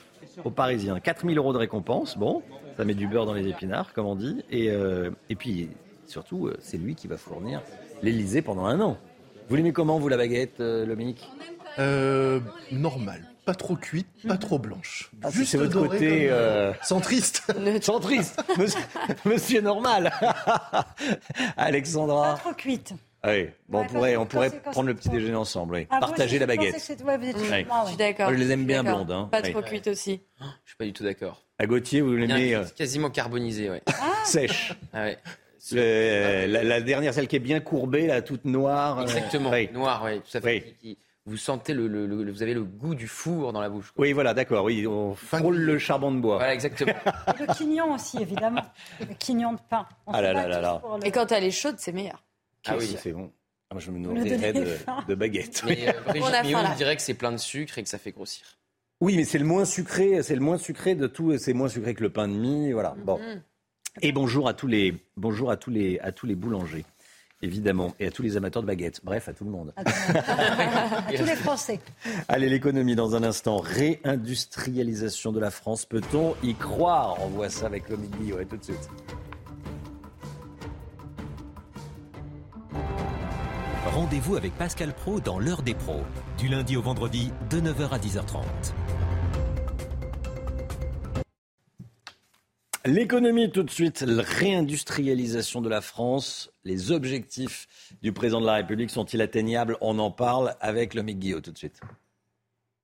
Parisiens. 0.56 0.98
4000 0.98 1.38
euros 1.38 1.52
de 1.52 1.58
récompense, 1.58 2.18
bon, 2.18 2.42
ça 2.76 2.84
met 2.84 2.94
du 2.94 3.06
beurre 3.06 3.26
dans 3.26 3.32
les 3.32 3.46
épinards, 3.46 3.92
comme 3.92 4.06
on 4.06 4.16
dit. 4.16 4.44
Et, 4.50 4.70
euh, 4.70 5.10
et 5.30 5.36
puis, 5.36 5.68
surtout, 6.08 6.48
euh, 6.48 6.56
c'est 6.58 6.78
lui 6.78 6.96
qui 6.96 7.06
va 7.06 7.16
fournir 7.16 7.62
l'Elysée 8.02 8.42
pendant 8.42 8.64
un 8.64 8.80
an. 8.80 8.98
Vous 9.48 9.54
l'aimez 9.54 9.72
comment, 9.72 10.00
vous, 10.00 10.08
la 10.08 10.16
baguette, 10.16 10.58
Lomique? 10.58 11.30
Euh, 11.78 12.40
Normal 12.72 13.22
pas 13.44 13.54
trop 13.54 13.76
cuite, 13.76 14.06
pas 14.26 14.36
trop 14.36 14.58
blanche. 14.58 15.10
Ah, 15.22 15.30
Juste 15.30 15.52
c'est 15.52 15.58
votre 15.58 15.80
côté 15.86 16.28
euh... 16.30 16.72
centriste. 16.82 17.42
centriste, 17.82 18.42
monsieur, 19.24 19.60
normal. 19.60 20.12
Alexandra. 21.56 22.34
Pas 22.34 22.40
trop 22.40 22.54
cuite. 22.54 22.94
Ah 23.22 23.30
oui. 23.30 23.48
Bon, 23.68 23.80
on 23.80 23.86
pourrait, 23.86 24.16
on 24.16 24.26
pourrait 24.26 24.50
prendre 24.50 24.86
le 24.86 24.94
petit 24.94 25.08
déjeuner 25.08 25.34
ensemble, 25.34 25.74
oui. 25.74 25.86
Ah, 25.90 25.98
Partager 25.98 26.38
la 26.38 26.46
baguette. 26.46 26.74
Je 26.74 26.80
suis 26.80 27.96
d'accord. 27.96 28.30
Je 28.30 28.34
les 28.34 28.50
aime 28.50 28.64
bien 28.64 28.84
blondes. 28.84 29.10
Hein. 29.10 29.28
Pas 29.30 29.42
trop 29.42 29.62
cuite 29.62 29.88
aussi. 29.88 30.20
Je 30.40 30.70
suis 30.70 30.76
pas 30.76 30.84
du 30.84 30.92
tout 30.92 31.04
d'accord. 31.04 31.42
À 31.58 31.66
Gauthier, 31.66 32.00
vous 32.00 32.14
l'aimez 32.14 32.54
euh... 32.54 32.64
quasiment 32.76 33.10
carbonisé, 33.10 33.70
ouais. 33.70 33.82
Ah. 33.86 34.12
Sèche. 34.24 34.74
Ah 34.92 35.06
la, 35.72 36.80
dernière, 36.80 37.14
celle 37.14 37.28
qui 37.28 37.36
est 37.36 37.40
bien 37.40 37.60
courbée, 37.60 38.06
là, 38.06 38.22
toute 38.22 38.44
noire. 38.44 38.98
Euh, 38.98 39.02
Exactement. 39.02 39.50
Noire, 39.72 40.02
oui. 40.04 40.20
Tout 40.20 40.36
à 40.36 40.40
fait. 40.40 40.74
Qui, 40.80 40.98
vous 41.26 41.36
sentez 41.38 41.72
le, 41.72 42.30
vous 42.30 42.42
avez 42.42 42.54
le 42.54 42.64
goût 42.64 42.94
du 42.94 43.08
four 43.08 43.52
dans 43.52 43.60
la 43.60 43.70
bouche. 43.70 43.92
Oui, 43.96 44.12
voilà, 44.12 44.34
d'accord. 44.34 44.64
Oui, 44.64 44.86
on 44.86 45.14
frôle 45.14 45.56
le 45.56 45.78
charbon 45.78 46.12
de 46.12 46.20
bois. 46.20 46.36
Voilà, 46.36 46.52
exactement. 46.52 46.92
Et 47.28 47.46
le 47.46 47.54
quignon 47.54 47.94
aussi, 47.94 48.18
évidemment. 48.18 48.62
Le 49.00 49.14
quignon 49.14 49.54
de 49.54 49.58
pain. 49.70 49.86
ah 50.06 50.20
là 50.20 50.32
là 50.32 50.46
là 50.46 50.60
là. 50.60 50.82
Et 51.02 51.10
quand 51.10 51.32
elle 51.32 51.44
est 51.44 51.50
chaude, 51.50 51.76
c'est 51.78 51.92
meilleur. 51.92 52.22
Ah 52.66 52.76
oui, 52.78 52.96
c'est 52.98 53.12
bon. 53.12 53.32
Ah, 53.70 53.74
moi, 53.74 53.80
je 53.80 53.90
me 53.90 53.98
nourrirais 53.98 54.52
de, 54.52 54.76
de, 55.08 55.14
baguettes. 55.14 55.62
Mais 55.66 55.88
euh, 55.88 56.00
Brigitte 56.06 56.76
dirait 56.76 56.96
que 56.96 57.02
c'est 57.02 57.14
plein 57.14 57.32
de 57.32 57.38
sucre 57.38 57.78
et 57.78 57.82
que 57.82 57.88
ça 57.88 57.98
fait 57.98 58.12
grossir. 58.12 58.44
Oui, 59.00 59.16
mais 59.16 59.24
c'est 59.24 59.38
le 59.38 59.46
moins 59.46 59.64
sucré, 59.64 60.22
c'est 60.22 60.34
le 60.34 60.40
moins 60.40 60.58
sucré 60.58 60.94
de 60.94 61.06
tout. 61.06 61.36
C'est 61.38 61.54
moins 61.54 61.68
sucré 61.68 61.94
que 61.94 62.02
le 62.02 62.10
pain 62.10 62.28
de 62.28 62.34
mie, 62.34 62.72
voilà. 62.72 62.94
Bon. 63.04 63.18
Mm-hmm. 63.18 63.40
Et 64.02 64.12
bonjour 64.12 64.48
à 64.48 64.54
tous 64.54 64.66
les, 64.66 64.94
bonjour 65.16 65.50
à 65.50 65.56
tous 65.56 65.70
les, 65.70 65.98
à 66.00 66.12
tous 66.12 66.26
les 66.26 66.34
boulangers 66.34 66.84
évidemment, 67.44 67.94
et 68.00 68.06
à 68.06 68.10
tous 68.10 68.22
les 68.22 68.36
amateurs 68.36 68.62
de 68.62 68.66
baguettes, 68.66 69.00
bref, 69.04 69.28
à 69.28 69.32
tout 69.32 69.44
le 69.44 69.50
monde. 69.50 69.72
À 71.04 71.12
tous 71.16 71.24
les 71.24 71.36
Français. 71.36 71.80
Allez, 72.28 72.48
l'économie 72.48 72.94
dans 72.94 73.14
un 73.14 73.22
instant. 73.22 73.58
Réindustrialisation 73.58 75.32
de 75.32 75.40
la 75.40 75.50
France, 75.50 75.84
peut-on 75.84 76.34
y 76.42 76.54
croire? 76.54 77.16
On 77.20 77.28
voit 77.28 77.50
ça 77.50 77.66
avec 77.66 77.88
le 77.88 77.96
midi, 77.96 78.32
ouais, 78.32 78.44
tout 78.44 78.56
de 78.56 78.64
suite. 78.64 78.88
Rendez-vous 83.86 84.36
avec 84.36 84.52
Pascal 84.54 84.92
Pro 84.92 85.20
dans 85.20 85.38
l'heure 85.38 85.62
des 85.62 85.74
pros, 85.74 86.02
du 86.38 86.48
lundi 86.48 86.76
au 86.76 86.82
vendredi 86.82 87.30
de 87.50 87.60
9h 87.60 87.90
à 87.90 87.98
10h30. 87.98 88.42
L'économie 92.86 93.50
tout 93.50 93.62
de 93.62 93.70
suite, 93.70 94.02
la 94.02 94.22
réindustrialisation 94.22 95.62
de 95.62 95.70
la 95.70 95.80
France. 95.80 96.50
Les 96.64 96.92
objectifs 96.92 97.66
du 98.02 98.12
président 98.12 98.42
de 98.42 98.46
la 98.46 98.56
République 98.56 98.90
sont-ils 98.90 99.22
atteignables? 99.22 99.78
On 99.80 99.98
en 99.98 100.10
parle 100.10 100.54
avec 100.60 100.92
le 100.92 101.00
Guillaume 101.00 101.40
tout 101.40 101.50
de 101.50 101.56
suite. 101.56 101.80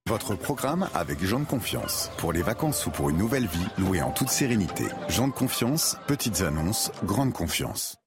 Votre 0.07 0.37
programme 0.37 0.89
avec 0.95 1.23
Jean 1.23 1.41
de 1.41 1.45
Confiance. 1.45 2.11
Pour 2.17 2.33
les 2.33 2.41
vacances 2.41 2.87
ou 2.87 2.91
pour 2.91 3.11
une 3.11 3.19
nouvelle 3.19 3.47
vie, 3.47 3.67
louée 3.77 4.01
en 4.01 4.11
toute 4.11 4.31
sérénité. 4.31 4.85
Jean 5.11 5.29
de 5.29 5.35
Confiance, 5.35 5.99
petites 6.07 6.41
annonces, 6.41 6.91
grande 7.05 7.35
confiance. 7.35 7.99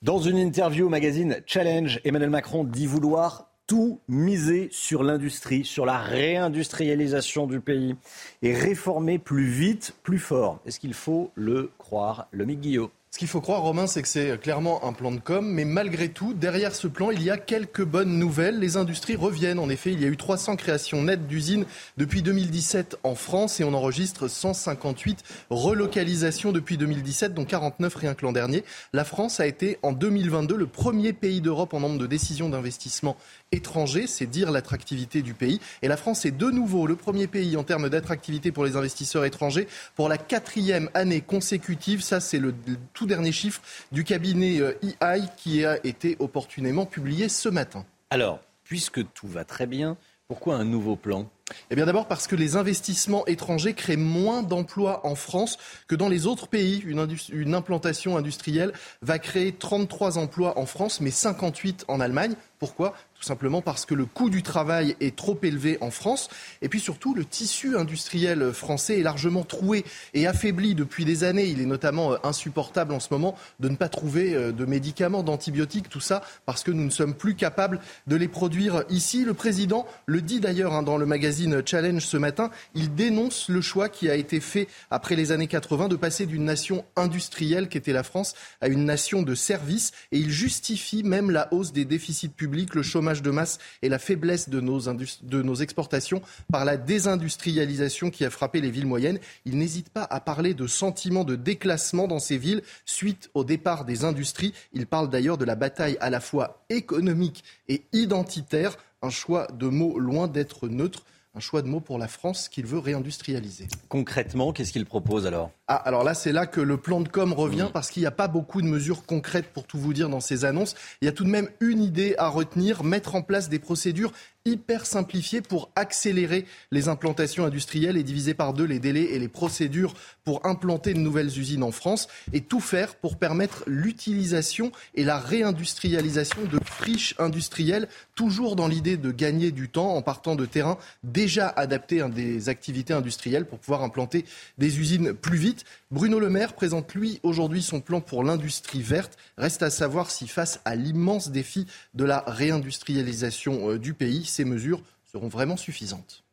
Dans 0.00 0.20
une 0.20 0.38
interview 0.38 0.86
au 0.86 0.90
magazine 0.90 1.42
Challenge, 1.44 2.00
Emmanuel 2.04 2.30
Macron 2.30 2.62
dit 2.62 2.86
vouloir 2.86 3.50
tout 3.66 4.00
miser 4.08 4.68
sur 4.70 5.02
l'industrie, 5.02 5.64
sur 5.64 5.86
la 5.86 5.98
réindustrialisation 5.98 7.46
du 7.46 7.60
pays 7.60 7.94
et 8.42 8.54
réformer 8.54 9.18
plus 9.18 9.46
vite, 9.46 9.94
plus 10.02 10.18
fort. 10.18 10.60
Est-ce 10.66 10.80
qu'il 10.80 10.94
faut 10.94 11.30
le 11.34 11.70
croire, 11.78 12.28
le 12.30 12.44
Guillaume 12.44 12.90
ce 13.14 13.18
qu'il 13.20 13.28
faut 13.28 13.40
croire, 13.40 13.62
Romain, 13.62 13.86
c'est 13.86 14.02
que 14.02 14.08
c'est 14.08 14.40
clairement 14.40 14.84
un 14.84 14.92
plan 14.92 15.12
de 15.12 15.20
com, 15.20 15.48
mais 15.48 15.64
malgré 15.64 16.08
tout, 16.08 16.34
derrière 16.34 16.74
ce 16.74 16.88
plan, 16.88 17.12
il 17.12 17.22
y 17.22 17.30
a 17.30 17.36
quelques 17.36 17.84
bonnes 17.84 18.18
nouvelles. 18.18 18.58
Les 18.58 18.76
industries 18.76 19.14
reviennent. 19.14 19.60
En 19.60 19.68
effet, 19.68 19.92
il 19.92 20.02
y 20.02 20.04
a 20.04 20.08
eu 20.08 20.16
300 20.16 20.56
créations 20.56 21.00
nettes 21.00 21.28
d'usines 21.28 21.64
depuis 21.96 22.22
2017 22.22 22.98
en 23.04 23.14
France 23.14 23.60
et 23.60 23.64
on 23.64 23.72
enregistre 23.72 24.26
158 24.26 25.22
relocalisations 25.48 26.50
depuis 26.50 26.76
2017, 26.76 27.34
dont 27.34 27.44
49 27.44 27.94
rien 27.94 28.14
que 28.14 28.26
l'an 28.26 28.32
dernier. 28.32 28.64
La 28.92 29.04
France 29.04 29.38
a 29.38 29.46
été 29.46 29.78
en 29.84 29.92
2022 29.92 30.56
le 30.56 30.66
premier 30.66 31.12
pays 31.12 31.40
d'Europe 31.40 31.72
en 31.72 31.78
nombre 31.78 32.00
de 32.00 32.08
décisions 32.08 32.48
d'investissement 32.48 33.16
étrangers, 33.52 34.06
c'est 34.06 34.26
dire 34.26 34.50
l'attractivité 34.50 35.22
du 35.22 35.34
pays. 35.34 35.60
Et 35.82 35.88
la 35.88 35.96
France 35.96 36.24
est 36.24 36.30
de 36.30 36.50
nouveau 36.50 36.86
le 36.86 36.96
premier 36.96 37.26
pays 37.26 37.56
en 37.56 37.64
termes 37.64 37.88
d'attractivité 37.88 38.52
pour 38.52 38.64
les 38.64 38.76
investisseurs 38.76 39.24
étrangers 39.24 39.68
pour 39.94 40.08
la 40.08 40.18
quatrième 40.18 40.90
année 40.94 41.20
consécutive. 41.20 42.02
Ça, 42.02 42.20
c'est 42.20 42.38
le 42.38 42.54
tout 42.92 43.06
dernier 43.06 43.32
chiffre 43.32 43.62
du 43.92 44.04
cabinet 44.04 44.56
EI 44.56 44.94
euh, 45.02 45.18
qui 45.36 45.64
a 45.64 45.78
été 45.84 46.16
opportunément 46.18 46.86
publié 46.86 47.28
ce 47.28 47.48
matin. 47.48 47.84
Alors, 48.10 48.40
puisque 48.64 49.00
tout 49.12 49.28
va 49.28 49.44
très 49.44 49.66
bien, 49.66 49.96
pourquoi 50.26 50.56
un 50.56 50.64
nouveau 50.64 50.96
plan? 50.96 51.28
Eh 51.70 51.76
bien 51.76 51.84
d'abord 51.84 52.08
parce 52.08 52.26
que 52.26 52.36
les 52.36 52.56
investissements 52.56 53.26
étrangers 53.26 53.74
créent 53.74 53.96
moins 53.96 54.42
d'emplois 54.42 55.06
en 55.06 55.14
France 55.14 55.58
que 55.86 55.94
dans 55.94 56.08
les 56.08 56.26
autres 56.26 56.48
pays. 56.48 56.82
Une, 56.86 57.06
une, 57.32 57.54
implantation 57.54 58.16
industrielle 58.16 58.72
va 59.02 59.18
créer 59.18 59.52
33 59.52 60.16
emplois 60.16 60.58
en 60.58 60.64
France, 60.64 61.02
mais 61.02 61.10
58 61.10 61.84
en 61.88 62.00
Allemagne. 62.00 62.34
Pourquoi? 62.64 62.94
Tout 63.14 63.22
simplement 63.22 63.60
parce 63.60 63.84
que 63.84 63.94
le 63.94 64.06
coût 64.06 64.30
du 64.30 64.42
travail 64.42 64.96
est 65.00 65.14
trop 65.14 65.38
élevé 65.42 65.76
en 65.82 65.90
France. 65.90 66.30
Et 66.62 66.70
puis 66.70 66.80
surtout, 66.80 67.14
le 67.14 67.26
tissu 67.26 67.76
industriel 67.76 68.52
français 68.54 69.00
est 69.00 69.02
largement 69.02 69.44
troué 69.44 69.84
et 70.14 70.26
affaibli 70.26 70.74
depuis 70.74 71.04
des 71.04 71.24
années. 71.24 71.44
Il 71.44 71.60
est 71.60 71.66
notamment 71.66 72.14
euh, 72.14 72.16
insupportable 72.22 72.94
en 72.94 73.00
ce 73.00 73.08
moment 73.10 73.36
de 73.60 73.68
ne 73.68 73.76
pas 73.76 73.90
trouver 73.90 74.34
euh, 74.34 74.50
de 74.50 74.64
médicaments, 74.64 75.22
d'antibiotiques, 75.22 75.90
tout 75.90 76.00
ça 76.00 76.22
parce 76.46 76.62
que 76.64 76.70
nous 76.70 76.84
ne 76.84 76.90
sommes 76.90 77.14
plus 77.14 77.34
capables 77.34 77.80
de 78.06 78.16
les 78.16 78.28
produire 78.28 78.84
ici. 78.88 79.24
Le 79.24 79.34
président 79.34 79.86
le 80.06 80.22
dit 80.22 80.40
d'ailleurs 80.40 80.72
hein, 80.72 80.82
dans 80.82 80.96
le 80.96 81.06
magazine 81.06 81.62
Challenge 81.64 82.04
ce 82.04 82.16
matin. 82.16 82.50
Il 82.74 82.94
dénonce 82.94 83.50
le 83.50 83.60
choix 83.60 83.90
qui 83.90 84.08
a 84.08 84.16
été 84.16 84.40
fait 84.40 84.68
après 84.90 85.16
les 85.16 85.32
années 85.32 85.48
80 85.48 85.88
de 85.88 85.96
passer 85.96 86.24
d'une 86.24 86.44
nation 86.44 86.84
industrielle 86.96 87.68
qu'était 87.68 87.92
la 87.92 88.02
France 88.02 88.34
à 88.62 88.68
une 88.68 88.86
nation 88.86 89.20
de 89.22 89.34
services. 89.34 89.92
Et 90.12 90.18
il 90.18 90.30
justifie 90.30 91.02
même 91.02 91.30
la 91.30 91.52
hausse 91.52 91.72
des 91.72 91.84
déficits 91.84 92.28
publics 92.28 92.53
le 92.74 92.82
chômage 92.82 93.22
de 93.22 93.30
masse 93.30 93.58
et 93.82 93.88
la 93.88 93.98
faiblesse 93.98 94.48
de 94.48 94.60
nos, 94.60 95.54
exportations 95.54 96.22
par 96.50 96.64
la 96.64 96.76
désindustrialisation 96.76 98.10
qui 98.10 98.24
a 98.24 98.30
frappé 98.30 98.60
les 98.60 98.70
villes 98.70 98.86
moyennes. 98.86 99.18
Il 99.44 99.58
n'hésite 99.58 99.88
pas 99.88 100.06
à 100.08 100.20
parler 100.20 100.54
de 100.54 100.66
sentiment 100.66 101.24
de 101.24 101.36
déclassement 101.36 102.06
dans 102.06 102.18
ces 102.18 102.38
villes 102.38 102.62
suite 102.86 103.30
au 103.34 103.44
départ 103.44 103.84
des 103.84 104.04
industries. 104.04 104.54
Il 104.72 104.86
parle 104.86 105.10
d'ailleurs 105.10 105.38
de 105.38 105.44
la 105.44 105.56
bataille 105.56 105.96
à 106.00 106.10
la 106.10 106.20
fois 106.20 106.64
économique 106.70 107.44
et 107.68 107.82
identitaire, 107.92 108.76
un 109.02 109.10
choix 109.10 109.48
de 109.52 109.66
mots 109.66 109.98
loin 109.98 110.28
d'être 110.28 110.68
neutre 110.68 111.04
un 111.36 111.40
choix 111.40 111.62
de 111.62 111.68
mots 111.68 111.80
pour 111.80 111.98
la 111.98 112.06
France 112.06 112.48
qu'il 112.48 112.66
veut 112.66 112.78
réindustrialiser. 112.78 113.66
Concrètement, 113.88 114.52
qu'est-ce 114.52 114.72
qu'il 114.72 114.86
propose 114.86 115.26
alors? 115.26 115.50
Ah, 115.66 115.76
alors 115.76 116.04
là, 116.04 116.14
c'est 116.14 116.32
là 116.32 116.46
que 116.46 116.60
le 116.60 116.76
plan 116.76 117.00
de 117.00 117.08
com 117.08 117.32
revient 117.32 117.66
mmh. 117.68 117.72
parce 117.72 117.90
qu'il 117.90 118.02
n'y 118.02 118.06
a 118.06 118.12
pas 118.12 118.28
beaucoup 118.28 118.62
de 118.62 118.66
mesures 118.66 119.04
concrètes 119.04 119.52
pour 119.52 119.64
tout 119.66 119.78
vous 119.78 119.92
dire 119.92 120.08
dans 120.08 120.20
ces 120.20 120.44
annonces. 120.44 120.74
Il 121.00 121.06
y 121.06 121.08
a 121.08 121.12
tout 121.12 121.24
de 121.24 121.30
même 121.30 121.48
une 121.60 121.82
idée 121.82 122.14
à 122.18 122.28
retenir, 122.28 122.84
mettre 122.84 123.14
en 123.14 123.22
place 123.22 123.48
des 123.48 123.58
procédures 123.58 124.12
hyper 124.46 124.84
simplifié 124.84 125.40
pour 125.40 125.70
accélérer 125.74 126.44
les 126.70 126.88
implantations 126.88 127.46
industrielles 127.46 127.96
et 127.96 128.02
diviser 128.02 128.34
par 128.34 128.52
deux 128.52 128.66
les 128.66 128.78
délais 128.78 129.04
et 129.04 129.18
les 129.18 129.28
procédures 129.28 129.94
pour 130.22 130.44
implanter 130.44 130.92
de 130.92 130.98
nouvelles 130.98 131.38
usines 131.38 131.62
en 131.62 131.72
France 131.72 132.08
et 132.34 132.42
tout 132.42 132.60
faire 132.60 132.94
pour 132.96 133.16
permettre 133.16 133.64
l'utilisation 133.66 134.70
et 134.94 135.04
la 135.04 135.18
réindustrialisation 135.18 136.42
de 136.44 136.58
friches 136.62 137.14
industrielles, 137.18 137.88
toujours 138.14 138.54
dans 138.54 138.68
l'idée 138.68 138.98
de 138.98 139.10
gagner 139.10 139.50
du 139.50 139.70
temps 139.70 139.94
en 139.94 140.02
partant 140.02 140.36
de 140.36 140.44
terrains 140.44 140.76
déjà 141.02 141.48
adaptés 141.48 142.02
à 142.02 142.08
des 142.10 142.50
activités 142.50 142.92
industrielles 142.92 143.46
pour 143.46 143.58
pouvoir 143.58 143.82
implanter 143.82 144.26
des 144.58 144.78
usines 144.78 145.14
plus 145.14 145.38
vite. 145.38 145.64
Bruno 145.94 146.18
Le 146.18 146.28
Maire 146.28 146.54
présente 146.54 146.92
lui 146.94 147.20
aujourd'hui 147.22 147.62
son 147.62 147.80
plan 147.80 148.00
pour 148.00 148.24
l'industrie 148.24 148.82
verte. 148.82 149.16
Reste 149.38 149.62
à 149.62 149.70
savoir 149.70 150.10
si 150.10 150.26
face 150.26 150.60
à 150.64 150.74
l'immense 150.74 151.30
défi 151.30 151.68
de 151.94 152.04
la 152.04 152.24
réindustrialisation 152.26 153.70
euh, 153.70 153.78
du 153.78 153.94
pays, 153.94 154.24
ces 154.24 154.44
mesures 154.44 154.82
seront 155.04 155.28
vraiment 155.28 155.56
suffisantes. 155.56 156.24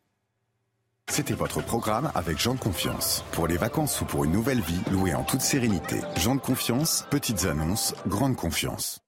C'était 1.12 1.36
votre 1.36 1.64
programme 1.64 2.12
avec 2.16 2.40
Jean 2.40 2.56
de 2.56 2.60
Confiance. 2.60 3.24
Pour 3.34 3.46
les 3.46 3.58
vacances 3.58 4.02
ou 4.02 4.06
pour 4.06 4.26
une 4.26 4.32
nouvelle 4.32 4.62
vie, 4.62 4.82
louée 4.90 5.14
en 5.14 5.24
toute 5.24 5.42
sérénité. 5.42 5.98
Jean 6.18 6.34
de 6.34 6.42
Confiance, 6.42 7.06
petites 7.12 7.46
annonces, 7.46 7.94
grande 8.08 8.36
confiance. 8.36 9.02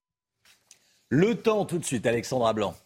Le 1.08 1.34
temps 1.34 1.64
tout 1.64 1.78
de 1.78 1.84
suite, 1.84 2.06
Alexandra 2.06 2.52
Blanc. 2.52 2.76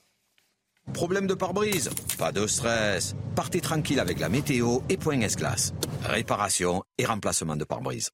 Problème 0.92 1.27
de 1.27 1.35
pare-brise 1.35 1.90
Pas 2.18 2.33
de 2.33 2.46
stress. 2.46 3.14
Partez 3.37 3.61
tranquille 3.61 4.01
avec 4.01 4.18
la 4.18 4.29
météo 4.29 4.81
et 4.88 4.96
point 4.96 5.20
S-Glace. 5.20 5.72
Réparation 6.05 6.83
et 6.98 7.05
remplacement 7.05 7.57
de 7.57 7.64
pare-brise. 7.64 8.11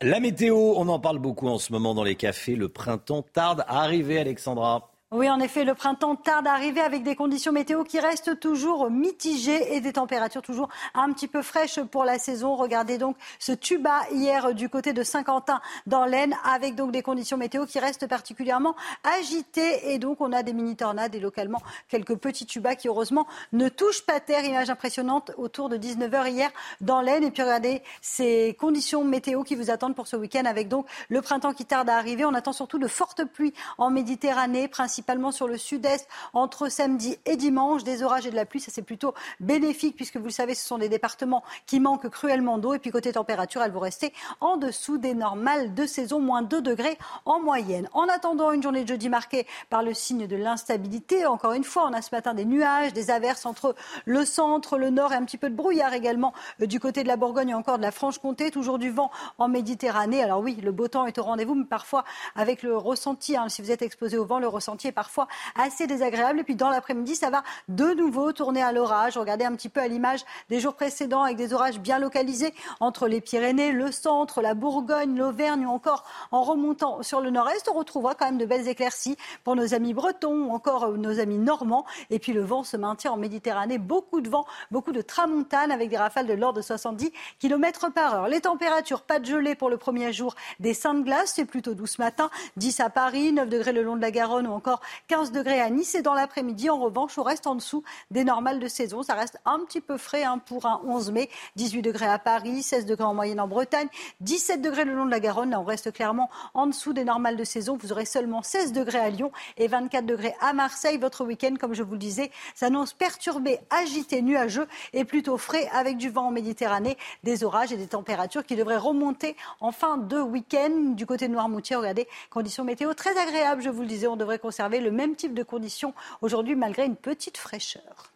La 0.00 0.20
météo, 0.20 0.56
on 0.76 0.88
en 0.88 0.98
parle 0.98 1.18
beaucoup 1.18 1.48
en 1.48 1.58
ce 1.58 1.72
moment 1.72 1.94
dans 1.94 2.04
les 2.04 2.16
cafés. 2.16 2.56
Le 2.56 2.68
printemps 2.68 3.22
tarde 3.22 3.64
à 3.66 3.82
arriver, 3.82 4.18
Alexandra. 4.18 4.93
Oui, 5.16 5.30
en 5.30 5.38
effet, 5.38 5.62
le 5.62 5.74
printemps 5.74 6.16
tarde 6.16 6.48
à 6.48 6.54
arriver 6.54 6.80
avec 6.80 7.04
des 7.04 7.14
conditions 7.14 7.52
météo 7.52 7.84
qui 7.84 8.00
restent 8.00 8.40
toujours 8.40 8.90
mitigées 8.90 9.76
et 9.76 9.80
des 9.80 9.92
températures 9.92 10.42
toujours 10.42 10.68
un 10.92 11.12
petit 11.12 11.28
peu 11.28 11.40
fraîches 11.40 11.78
pour 11.78 12.02
la 12.02 12.18
saison. 12.18 12.56
Regardez 12.56 12.98
donc 12.98 13.16
ce 13.38 13.52
tuba 13.52 14.00
hier 14.10 14.54
du 14.54 14.68
côté 14.68 14.92
de 14.92 15.04
Saint-Quentin 15.04 15.60
dans 15.86 16.04
l'Aisne 16.04 16.34
avec 16.42 16.74
donc 16.74 16.90
des 16.90 17.02
conditions 17.02 17.36
météo 17.36 17.64
qui 17.64 17.78
restent 17.78 18.08
particulièrement 18.08 18.74
agitées 19.20 19.92
et 19.92 20.00
donc 20.00 20.20
on 20.20 20.32
a 20.32 20.42
des 20.42 20.52
mini 20.52 20.74
tornades 20.74 21.14
et 21.14 21.20
localement 21.20 21.62
quelques 21.88 22.16
petits 22.16 22.46
tubas 22.46 22.74
qui 22.74 22.88
heureusement 22.88 23.28
ne 23.52 23.68
touchent 23.68 24.04
pas 24.04 24.18
terre. 24.18 24.44
Image 24.44 24.68
impressionnante 24.68 25.30
autour 25.36 25.68
de 25.68 25.76
19h 25.76 26.28
hier 26.28 26.50
dans 26.80 27.00
l'Aisne 27.00 27.22
et 27.22 27.30
puis 27.30 27.44
regardez 27.44 27.82
ces 28.02 28.56
conditions 28.58 29.04
météo 29.04 29.44
qui 29.44 29.54
vous 29.54 29.70
attendent 29.70 29.94
pour 29.94 30.08
ce 30.08 30.16
week-end 30.16 30.44
avec 30.44 30.66
donc 30.66 30.88
le 31.08 31.22
printemps 31.22 31.52
qui 31.52 31.66
tarde 31.66 31.88
à 31.88 31.98
arriver. 31.98 32.24
On 32.24 32.34
attend 32.34 32.52
surtout 32.52 32.80
de 32.80 32.88
fortes 32.88 33.24
pluies 33.24 33.54
en 33.78 33.90
Méditerranée, 33.90 34.66
principalement 34.66 35.03
principalement 35.04 35.32
sur 35.32 35.48
le 35.48 35.58
sud-est 35.58 36.08
entre 36.32 36.70
samedi 36.70 37.18
et 37.26 37.36
dimanche. 37.36 37.84
Des 37.84 38.02
orages 38.02 38.26
et 38.26 38.30
de 38.30 38.36
la 38.36 38.46
pluie, 38.46 38.60
ça 38.60 38.70
c'est 38.72 38.82
plutôt 38.82 39.12
bénéfique 39.38 39.96
puisque 39.96 40.16
vous 40.16 40.24
le 40.24 40.30
savez, 40.30 40.54
ce 40.54 40.66
sont 40.66 40.78
des 40.78 40.88
départements 40.88 41.44
qui 41.66 41.78
manquent 41.78 42.08
cruellement 42.08 42.56
d'eau. 42.56 42.72
Et 42.72 42.78
puis 42.78 42.90
côté 42.90 43.12
température, 43.12 43.62
elles 43.62 43.70
vont 43.70 43.80
rester 43.80 44.14
en 44.40 44.56
dessous 44.56 44.96
des 44.96 45.12
normales 45.12 45.74
de 45.74 45.84
saison, 45.84 46.20
moins 46.20 46.40
2 46.40 46.62
degrés 46.62 46.96
en 47.26 47.38
moyenne. 47.38 47.86
En 47.92 48.08
attendant 48.08 48.50
une 48.52 48.62
journée 48.62 48.84
de 48.84 48.88
jeudi 48.88 49.10
marquée 49.10 49.46
par 49.68 49.82
le 49.82 49.92
signe 49.92 50.26
de 50.26 50.36
l'instabilité, 50.36 51.26
encore 51.26 51.52
une 51.52 51.64
fois, 51.64 51.86
on 51.86 51.92
a 51.92 52.00
ce 52.00 52.14
matin 52.14 52.32
des 52.32 52.46
nuages, 52.46 52.94
des 52.94 53.10
averses 53.10 53.44
entre 53.44 53.74
le 54.06 54.24
centre, 54.24 54.78
le 54.78 54.88
nord 54.88 55.12
et 55.12 55.16
un 55.16 55.24
petit 55.24 55.38
peu 55.38 55.50
de 55.50 55.54
brouillard 55.54 55.92
également 55.92 56.32
euh, 56.62 56.66
du 56.66 56.80
côté 56.80 57.02
de 57.02 57.08
la 57.08 57.16
Bourgogne 57.16 57.50
et 57.50 57.54
encore 57.54 57.76
de 57.76 57.82
la 57.82 57.92
Franche-Comté. 57.92 58.50
Toujours 58.50 58.78
du 58.78 58.90
vent 58.90 59.10
en 59.36 59.48
Méditerranée. 59.48 60.22
Alors 60.22 60.40
oui, 60.40 60.56
le 60.62 60.72
beau 60.72 60.88
temps 60.88 61.04
est 61.04 61.18
au 61.18 61.24
rendez-vous, 61.24 61.54
mais 61.54 61.66
parfois 61.66 62.04
avec 62.34 62.62
le 62.62 62.74
ressenti, 62.74 63.36
hein, 63.36 63.50
si 63.50 63.60
vous 63.60 63.70
êtes 63.70 63.82
exposé 63.82 64.16
au 64.16 64.24
vent, 64.24 64.38
le 64.38 64.48
ressenti 64.48 64.88
est 64.88 64.92
parfois 64.94 65.28
assez 65.56 65.86
désagréable. 65.86 66.40
Et 66.40 66.44
puis 66.44 66.56
dans 66.56 66.70
l'après-midi, 66.70 67.16
ça 67.16 67.30
va 67.30 67.42
de 67.68 67.92
nouveau 67.94 68.32
tourner 68.32 68.62
à 68.62 68.72
l'orage. 68.72 69.18
Regardez 69.18 69.44
un 69.44 69.52
petit 69.52 69.68
peu 69.68 69.80
à 69.80 69.88
l'image 69.88 70.24
des 70.48 70.60
jours 70.60 70.74
précédents 70.74 71.22
avec 71.22 71.36
des 71.36 71.52
orages 71.52 71.80
bien 71.80 71.98
localisés 71.98 72.54
entre 72.80 73.08
les 73.08 73.20
Pyrénées, 73.20 73.72
le 73.72 73.92
centre, 73.92 74.40
la 74.40 74.54
Bourgogne, 74.54 75.16
l'Auvergne 75.16 75.66
ou 75.66 75.70
encore 75.70 76.04
en 76.30 76.42
remontant 76.42 77.02
sur 77.02 77.20
le 77.20 77.30
nord-est. 77.30 77.68
On 77.68 77.78
retrouvera 77.78 78.14
quand 78.14 78.26
même 78.26 78.38
de 78.38 78.46
belles 78.46 78.68
éclaircies 78.68 79.16
pour 79.42 79.56
nos 79.56 79.74
amis 79.74 79.94
bretons 79.94 80.46
ou 80.46 80.50
encore 80.52 80.84
euh, 80.84 80.96
nos 80.96 81.20
amis 81.20 81.38
normands. 81.38 81.84
Et 82.10 82.18
puis 82.18 82.32
le 82.32 82.42
vent 82.42 82.62
se 82.62 82.76
maintient 82.76 83.12
en 83.12 83.16
Méditerranée. 83.16 83.78
Beaucoup 83.78 84.20
de 84.20 84.28
vent, 84.28 84.46
beaucoup 84.70 84.92
de 84.92 85.02
tramontane 85.02 85.70
avec 85.70 85.90
des 85.90 85.96
rafales 85.96 86.26
de 86.26 86.34
l'ordre 86.34 86.58
de 86.58 86.62
70 86.62 87.12
km 87.38 87.90
par 87.92 88.14
heure. 88.14 88.28
Les 88.28 88.40
températures, 88.40 89.02
pas 89.02 89.18
de 89.18 89.24
gelée 89.24 89.54
pour 89.54 89.70
le 89.70 89.76
premier 89.76 90.12
jour 90.12 90.34
des 90.60 90.74
Saintes 90.74 91.04
Glaces. 91.04 91.32
C'est 91.34 91.44
plutôt 91.44 91.74
doux 91.74 91.86
ce 91.86 92.00
matin. 92.00 92.30
10 92.56 92.80
à 92.80 92.90
Paris, 92.90 93.32
9 93.32 93.48
degrés 93.48 93.72
le 93.72 93.82
long 93.82 93.96
de 93.96 94.02
la 94.02 94.10
Garonne 94.10 94.46
ou 94.46 94.52
encore 94.52 94.80
15 95.08 95.32
degrés 95.32 95.60
à 95.60 95.70
Nice 95.70 95.94
et 95.94 96.02
dans 96.02 96.14
l'après-midi, 96.14 96.70
en 96.70 96.78
revanche, 96.78 97.18
on 97.18 97.22
reste 97.22 97.46
en 97.46 97.54
dessous 97.54 97.82
des 98.10 98.24
normales 98.24 98.60
de 98.60 98.68
saison. 98.68 99.02
Ça 99.02 99.14
reste 99.14 99.38
un 99.44 99.60
petit 99.60 99.80
peu 99.80 99.96
frais 99.96 100.24
hein, 100.24 100.38
pour 100.38 100.66
un 100.66 100.80
11 100.86 101.12
mai. 101.12 101.30
18 101.56 101.82
degrés 101.82 102.06
à 102.06 102.18
Paris, 102.18 102.62
16 102.62 102.86
degrés 102.86 103.04
en 103.04 103.14
moyenne 103.14 103.40
en 103.40 103.48
Bretagne, 103.48 103.88
17 104.20 104.60
degrés 104.60 104.84
le 104.84 104.94
long 104.94 105.06
de 105.06 105.10
la 105.10 105.20
Garonne. 105.20 105.50
Là, 105.50 105.60
on 105.60 105.64
reste 105.64 105.92
clairement 105.92 106.30
en 106.54 106.66
dessous 106.66 106.92
des 106.92 107.04
normales 107.04 107.36
de 107.36 107.44
saison. 107.44 107.76
Vous 107.80 107.92
aurez 107.92 108.04
seulement 108.04 108.42
16 108.42 108.72
degrés 108.72 108.98
à 108.98 109.10
Lyon 109.10 109.32
et 109.56 109.68
24 109.68 110.06
degrés 110.06 110.34
à 110.40 110.52
Marseille. 110.52 110.98
Votre 110.98 111.24
week-end, 111.24 111.54
comme 111.58 111.74
je 111.74 111.82
vous 111.82 111.92
le 111.92 111.98
disais, 111.98 112.30
s'annonce 112.54 112.92
perturbé, 112.92 113.60
agité, 113.70 114.22
nuageux 114.22 114.66
et 114.92 115.04
plutôt 115.04 115.36
frais 115.38 115.68
avec 115.72 115.96
du 115.96 116.10
vent 116.10 116.28
en 116.28 116.30
Méditerranée, 116.30 116.96
des 117.22 117.44
orages 117.44 117.72
et 117.72 117.76
des 117.76 117.86
températures 117.86 118.44
qui 118.44 118.56
devraient 118.56 118.76
remonter 118.76 119.36
en 119.60 119.72
fin 119.72 119.96
de 119.96 120.18
week-end 120.18 120.94
du 120.94 121.06
côté 121.06 121.28
de 121.28 121.32
Noirmoutier. 121.32 121.76
Regardez, 121.76 122.08
conditions 122.30 122.64
météo 122.64 122.94
très 122.94 123.16
agréables, 123.16 123.62
je 123.62 123.70
vous 123.70 123.82
le 123.82 123.88
disais. 123.88 124.06
On 124.06 124.16
devrait 124.16 124.38
conserver 124.38 124.63
le 124.68 124.90
même 124.90 125.16
type 125.16 125.34
de 125.34 125.42
conditions 125.42 125.94
aujourd'hui 126.22 126.56
malgré 126.56 126.84
une 126.84 126.96
petite 126.96 127.36
fraîcheur. 127.36 128.12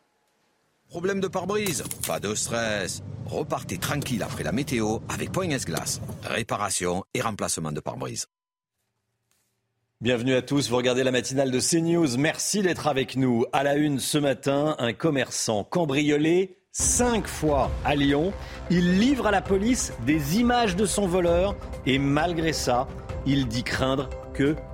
Problème 0.89 1.21
de 1.21 1.29
pare-brise 1.29 1.85
Pas 2.07 2.19
de 2.19 2.35
stress. 2.35 3.03
Repartez 3.27 3.77
tranquille 3.77 4.23
après 4.23 4.43
la 4.43 4.53
météo 4.53 5.01
avec 5.11 5.31
Point 5.31 5.51
S-Glace. 5.51 6.01
Réparation 6.23 7.05
et 7.13 7.21
remplacement 7.21 7.73
de 7.73 7.81
pare-brise. 7.81 8.27
Bienvenue 10.01 10.35
à 10.35 10.43
tous, 10.43 10.71
vous 10.71 10.77
regardez 10.77 11.03
la 11.03 11.11
matinale 11.11 11.51
de 11.51 11.61
CNews. 11.61 12.17
Merci 12.17 12.63
d'être 12.63 12.87
avec 12.87 13.17
nous. 13.17 13.45
À 13.53 13.65
la 13.65 13.75
une 13.75 13.99
ce 13.99 14.17
matin, 14.17 14.77
un 14.79 14.93
commerçant 14.93 15.65
cambriolé 15.65 16.57
cinq 16.71 17.27
fois 17.27 17.71
à 17.85 17.97
Lyon. 17.97 18.33
Il 18.71 18.99
livre 18.99 19.27
à 19.27 19.31
la 19.33 19.43
police 19.43 19.93
des 20.07 20.39
images 20.39 20.77
de 20.77 20.87
son 20.87 21.07
voleur 21.07 21.57
et 21.85 21.99
malgré 21.99 22.53
ça, 22.53 22.87
il 23.27 23.49
dit 23.49 23.65
craindre 23.65 24.09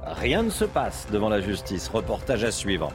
rien 0.02 0.42
ne 0.42 0.50
se 0.50 0.64
passe 0.64 1.06
devant 1.10 1.28
la 1.28 1.40
justice. 1.40 1.88
Reportage 1.88 2.44
à 2.44 2.50
suivre. 2.50 2.92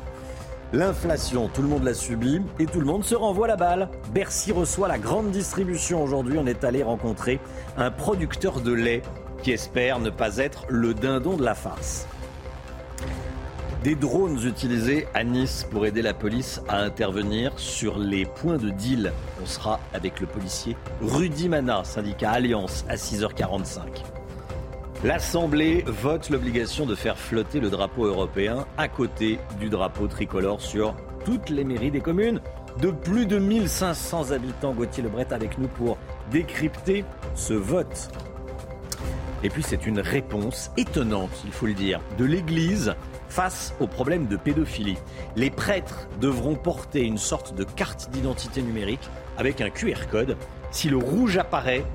L'inflation, 0.71 1.47
tout 1.47 1.63
le 1.63 1.67
monde 1.67 1.83
l'a 1.83 1.95
subi 1.95 2.41
et 2.59 2.67
tout 2.67 2.79
le 2.79 2.85
monde 2.85 3.03
se 3.03 3.15
renvoie 3.15 3.47
la 3.47 3.55
balle. 3.55 3.89
Bercy 4.13 4.51
reçoit 4.51 4.87
la 4.87 4.99
grande 4.99 5.31
distribution 5.31 6.03
aujourd'hui. 6.03 6.37
On 6.37 6.45
est 6.45 6.63
allé 6.63 6.83
rencontrer 6.83 7.39
un 7.75 7.89
producteur 7.89 8.61
de 8.61 8.71
lait 8.71 9.01
qui 9.41 9.51
espère 9.51 9.99
ne 9.99 10.11
pas 10.11 10.37
être 10.37 10.65
le 10.69 10.93
dindon 10.93 11.37
de 11.37 11.43
la 11.43 11.55
farce. 11.55 12.07
Des 13.83 13.95
drones 13.95 14.45
utilisés 14.45 15.07
à 15.13 15.23
Nice 15.23 15.65
pour 15.71 15.85
aider 15.85 16.01
la 16.01 16.13
police 16.13 16.61
à 16.67 16.79
intervenir 16.81 17.53
sur 17.57 17.97
les 17.97 18.25
points 18.25 18.57
de 18.57 18.69
deal. 18.69 19.13
On 19.41 19.45
sera 19.45 19.79
avec 19.93 20.19
le 20.19 20.27
policier 20.27 20.75
Rudy 21.01 21.49
Mana, 21.49 21.83
syndicat 21.83 22.31
Alliance, 22.31 22.85
à 22.89 22.95
6h45. 22.95 24.18
L'Assemblée 25.01 25.85
vote 25.87 26.29
l'obligation 26.29 26.85
de 26.85 26.93
faire 26.93 27.17
flotter 27.17 27.61
le 27.61 27.69
drapeau 27.69 28.05
européen 28.05 28.65
à 28.77 28.89
côté 28.89 29.39
du 29.57 29.69
drapeau 29.69 30.07
tricolore 30.07 30.59
sur 30.59 30.93
toutes 31.23 31.49
les 31.49 31.63
mairies 31.63 31.89
des 31.89 32.01
communes 32.01 32.41
de 32.81 32.91
plus 32.91 33.25
de 33.25 33.39
1500 33.39 34.31
habitants. 34.31 34.73
Gauthier 34.73 35.01
Lebret 35.01 35.31
avec 35.31 35.57
nous 35.57 35.69
pour 35.69 35.97
décrypter 36.31 37.05
ce 37.33 37.53
vote. 37.53 38.09
Et 39.41 39.49
puis 39.49 39.63
c'est 39.63 39.87
une 39.87 40.01
réponse 40.01 40.69
étonnante, 40.75 41.31
il 41.45 41.53
faut 41.53 41.67
le 41.67 41.75
dire, 41.75 42.01
de 42.17 42.25
l'Église 42.25 42.93
face 43.29 43.73
au 43.79 43.87
problème 43.87 44.27
de 44.27 44.35
pédophilie. 44.35 44.97
Les 45.37 45.49
prêtres 45.49 46.09
devront 46.19 46.55
porter 46.55 47.05
une 47.05 47.17
sorte 47.17 47.55
de 47.55 47.63
carte 47.63 48.09
d'identité 48.09 48.61
numérique 48.61 49.09
avec 49.37 49.61
un 49.61 49.69
QR 49.69 50.07
code. 50.11 50.35
Si 50.71 50.89
le 50.89 50.97
rouge 50.97 51.37
apparaît, 51.37 51.85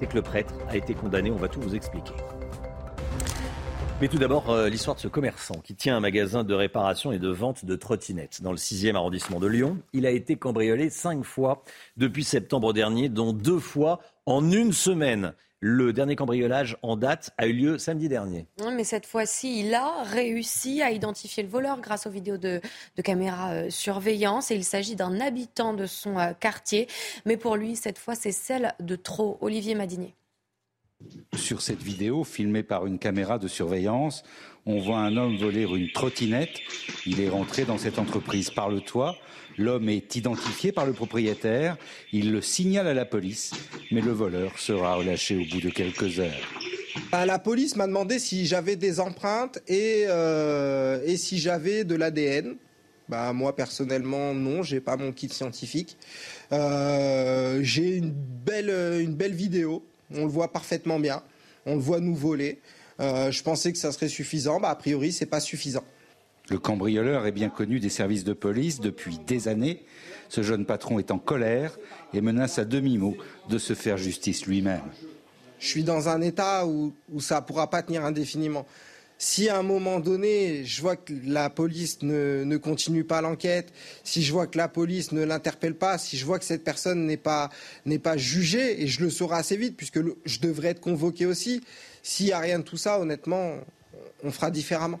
c'est 0.00 0.06
que 0.06 0.14
le 0.14 0.22
prêtre 0.22 0.54
a 0.70 0.76
été 0.76 0.94
condamné. 0.94 1.30
On 1.30 1.36
va 1.36 1.48
tout 1.48 1.60
vous 1.60 1.74
expliquer. 1.74 2.14
Mais 3.98 4.08
tout 4.08 4.18
d'abord, 4.18 4.50
euh, 4.50 4.68
l'histoire 4.68 4.94
de 4.94 5.00
ce 5.00 5.08
commerçant 5.08 5.54
qui 5.54 5.74
tient 5.74 5.96
un 5.96 6.00
magasin 6.00 6.44
de 6.44 6.52
réparation 6.52 7.12
et 7.12 7.18
de 7.18 7.30
vente 7.30 7.64
de 7.64 7.76
trottinettes 7.76 8.42
dans 8.42 8.50
le 8.50 8.58
6e 8.58 8.94
arrondissement 8.94 9.40
de 9.40 9.46
Lyon. 9.46 9.78
Il 9.94 10.04
a 10.04 10.10
été 10.10 10.36
cambriolé 10.36 10.90
cinq 10.90 11.24
fois 11.24 11.62
depuis 11.96 12.22
septembre 12.22 12.74
dernier, 12.74 13.08
dont 13.08 13.32
deux 13.32 13.58
fois 13.58 14.00
en 14.26 14.52
une 14.52 14.74
semaine. 14.74 15.32
Le 15.60 15.94
dernier 15.94 16.14
cambriolage 16.14 16.76
en 16.82 16.98
date 16.98 17.30
a 17.38 17.46
eu 17.46 17.54
lieu 17.54 17.78
samedi 17.78 18.10
dernier. 18.10 18.46
Mais 18.70 18.84
cette 18.84 19.06
fois-ci, 19.06 19.60
il 19.60 19.74
a 19.74 20.02
réussi 20.02 20.82
à 20.82 20.90
identifier 20.90 21.42
le 21.42 21.48
voleur 21.48 21.80
grâce 21.80 22.06
aux 22.06 22.10
vidéos 22.10 22.36
de, 22.36 22.60
de 22.96 23.02
caméra 23.02 23.52
euh, 23.52 23.70
surveillance. 23.70 24.50
Et 24.50 24.56
il 24.56 24.64
s'agit 24.64 24.94
d'un 24.94 25.18
habitant 25.22 25.72
de 25.72 25.86
son 25.86 26.18
euh, 26.18 26.34
quartier. 26.38 26.86
Mais 27.24 27.38
pour 27.38 27.56
lui, 27.56 27.76
cette 27.76 27.98
fois, 27.98 28.14
c'est 28.14 28.32
celle 28.32 28.74
de 28.78 28.94
trop. 28.94 29.38
Olivier 29.40 29.74
Madinier. 29.74 30.14
Sur 31.36 31.60
cette 31.60 31.82
vidéo, 31.82 32.24
filmée 32.24 32.62
par 32.62 32.86
une 32.86 32.98
caméra 32.98 33.38
de 33.38 33.46
surveillance, 33.46 34.22
on 34.64 34.80
voit 34.80 34.98
un 34.98 35.16
homme 35.16 35.36
voler 35.36 35.62
une 35.62 35.92
trottinette. 35.92 36.58
Il 37.04 37.20
est 37.20 37.28
rentré 37.28 37.64
dans 37.64 37.78
cette 37.78 37.98
entreprise 37.98 38.50
par 38.50 38.70
le 38.70 38.80
toit. 38.80 39.16
L'homme 39.58 39.88
est 39.88 40.16
identifié 40.16 40.72
par 40.72 40.86
le 40.86 40.92
propriétaire. 40.92 41.76
Il 42.12 42.32
le 42.32 42.40
signale 42.40 42.88
à 42.88 42.94
la 42.94 43.04
police, 43.04 43.52
mais 43.90 44.00
le 44.00 44.12
voleur 44.12 44.58
sera 44.58 44.94
relâché 44.94 45.36
au 45.36 45.44
bout 45.44 45.60
de 45.60 45.70
quelques 45.70 46.18
heures. 46.18 46.32
Bah, 47.12 47.26
la 47.26 47.38
police 47.38 47.76
m'a 47.76 47.86
demandé 47.86 48.18
si 48.18 48.46
j'avais 48.46 48.76
des 48.76 48.98
empreintes 48.98 49.60
et, 49.68 50.04
euh, 50.08 51.16
si 51.16 51.38
j'avais 51.38 51.84
de 51.84 51.94
l'ADN. 51.94 52.56
Bah, 53.08 53.32
moi 53.32 53.54
personnellement 53.54 54.34
non, 54.34 54.62
j'ai 54.62 54.80
pas 54.80 54.96
mon 54.96 55.12
kit 55.12 55.28
scientifique. 55.28 55.96
Euh, 56.52 57.60
j'ai 57.62 57.96
une 57.96 58.10
belle 58.10 59.34
vidéo 59.34 59.84
on 60.14 60.22
le 60.22 60.30
voit 60.30 60.52
parfaitement 60.52 60.98
bien. 60.98 61.22
On 61.66 61.74
le 61.74 61.80
voit 61.80 62.00
nous 62.00 62.14
voler. 62.14 62.60
Euh, 63.00 63.30
je 63.30 63.42
pensais 63.42 63.72
que 63.72 63.78
ça 63.78 63.92
serait 63.92 64.08
suffisant. 64.08 64.60
Bah, 64.60 64.70
a 64.70 64.76
priori, 64.76 65.12
c'est 65.12 65.26
pas 65.26 65.40
suffisant. 65.40 65.84
Le 66.48 66.58
cambrioleur 66.58 67.26
est 67.26 67.32
bien 67.32 67.48
connu 67.48 67.80
des 67.80 67.88
services 67.88 68.22
de 68.22 68.32
police 68.32 68.80
depuis 68.80 69.18
des 69.26 69.48
années. 69.48 69.82
Ce 70.28 70.42
jeune 70.42 70.64
patron 70.64 70.98
est 70.98 71.10
en 71.10 71.18
colère 71.18 71.76
et 72.14 72.20
menace 72.20 72.58
à 72.58 72.64
demi-mot 72.64 73.16
de 73.48 73.58
se 73.58 73.74
faire 73.74 73.96
justice 73.96 74.46
lui-même. 74.46 74.82
Je 75.58 75.66
suis 75.66 75.82
dans 75.82 76.08
un 76.08 76.20
état 76.20 76.66
où, 76.66 76.92
ça 77.18 77.40
ne 77.40 77.46
pourra 77.46 77.68
pas 77.68 77.82
tenir 77.82 78.04
indéfiniment. 78.04 78.66
Si 79.18 79.48
à 79.48 79.58
un 79.58 79.62
moment 79.62 79.98
donné, 79.98 80.64
je 80.64 80.82
vois 80.82 80.96
que 80.96 81.14
la 81.24 81.48
police 81.48 82.02
ne, 82.02 82.56
continue 82.58 83.04
pas 83.04 83.22
l'enquête, 83.22 83.72
si 84.04 84.22
je 84.22 84.30
vois 84.30 84.46
que 84.46 84.58
la 84.58 84.68
police 84.68 85.12
ne 85.12 85.24
l'interpelle 85.24 85.74
pas, 85.74 85.96
si 85.96 86.18
je 86.18 86.26
vois 86.26 86.38
que 86.38 86.44
cette 86.44 86.64
personne 86.64 87.06
n'est 87.06 87.16
pas, 87.16 87.50
jugée, 88.16 88.82
et 88.82 88.86
je 88.86 89.02
le 89.02 89.08
saurai 89.08 89.36
assez 89.36 89.56
vite, 89.56 89.74
puisque 89.76 90.00
je 90.24 90.40
devrais 90.40 90.68
être 90.68 90.80
convoqué 90.80 91.24
aussi, 91.24 91.62
s'il 92.02 92.26
n'y 92.26 92.32
a 92.32 92.40
rien 92.40 92.58
de 92.58 92.64
tout 92.64 92.76
ça, 92.76 93.00
honnêtement, 93.00 93.54
on 94.22 94.30
fera 94.30 94.50
différemment. 94.50 95.00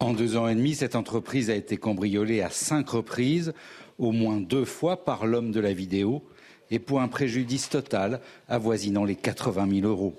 En 0.00 0.14
deux 0.14 0.36
ans 0.36 0.48
et 0.48 0.54
demi, 0.54 0.74
cette 0.74 0.96
entreprise 0.96 1.48
a 1.48 1.54
été 1.54 1.76
cambriolée 1.76 2.40
à 2.40 2.50
cinq 2.50 2.88
reprises, 2.88 3.52
au 3.98 4.10
moins 4.10 4.38
deux 4.38 4.64
fois 4.64 5.04
par 5.04 5.26
l'homme 5.26 5.52
de 5.52 5.60
la 5.60 5.72
vidéo, 5.72 6.24
et 6.70 6.80
pour 6.80 7.00
un 7.00 7.08
préjudice 7.08 7.68
total 7.68 8.20
avoisinant 8.48 9.04
les 9.04 9.16
80 9.16 9.80
000 9.80 9.86
euros. 9.86 10.14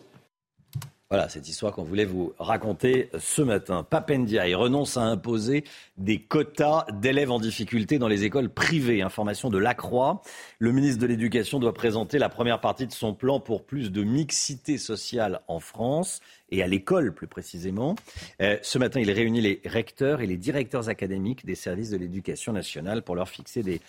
Voilà 1.11 1.27
cette 1.27 1.49
histoire 1.49 1.73
qu'on 1.73 1.81
voulait 1.81 2.05
vous 2.05 2.33
raconter 2.37 3.09
ce 3.17 3.41
matin. 3.41 3.81
Papendia 3.81 4.43
renonce 4.55 4.95
à 4.95 5.01
imposer 5.01 5.63
des 5.97 6.19
quotas 6.19 6.85
d'élèves 6.93 7.31
en 7.31 7.39
difficulté 7.39 7.97
dans 7.97 8.07
les 8.07 8.25
écoles 8.25 8.47
privées. 8.47 9.01
Information 9.01 9.49
de 9.49 9.57
Lacroix. 9.57 10.21
Le 10.59 10.71
ministre 10.71 11.01
de 11.01 11.07
l'Éducation 11.07 11.57
doit 11.57 11.73
présenter 11.73 12.19
la 12.19 12.29
première 12.29 12.61
partie 12.61 12.85
de 12.85 12.91
son 12.91 13.15
plan 13.15 13.39
pour 13.39 13.65
plus 13.65 13.91
de 13.91 14.03
mixité 14.03 14.77
sociale 14.77 15.41
en 15.47 15.59
France 15.59 16.19
et 16.51 16.61
à 16.61 16.67
l'école 16.67 17.11
plus 17.11 17.25
précisément. 17.25 17.95
Euh, 18.39 18.59
ce 18.61 18.77
matin, 18.77 18.99
il 18.99 19.09
réunit 19.09 19.41
les 19.41 19.61
recteurs 19.65 20.21
et 20.21 20.27
les 20.27 20.37
directeurs 20.37 20.89
académiques 20.89 21.43
des 21.43 21.55
services 21.55 21.89
de 21.89 21.97
l'éducation 21.97 22.53
nationale 22.53 23.01
pour 23.01 23.15
leur 23.15 23.29
fixer 23.29 23.63
des, 23.63 23.81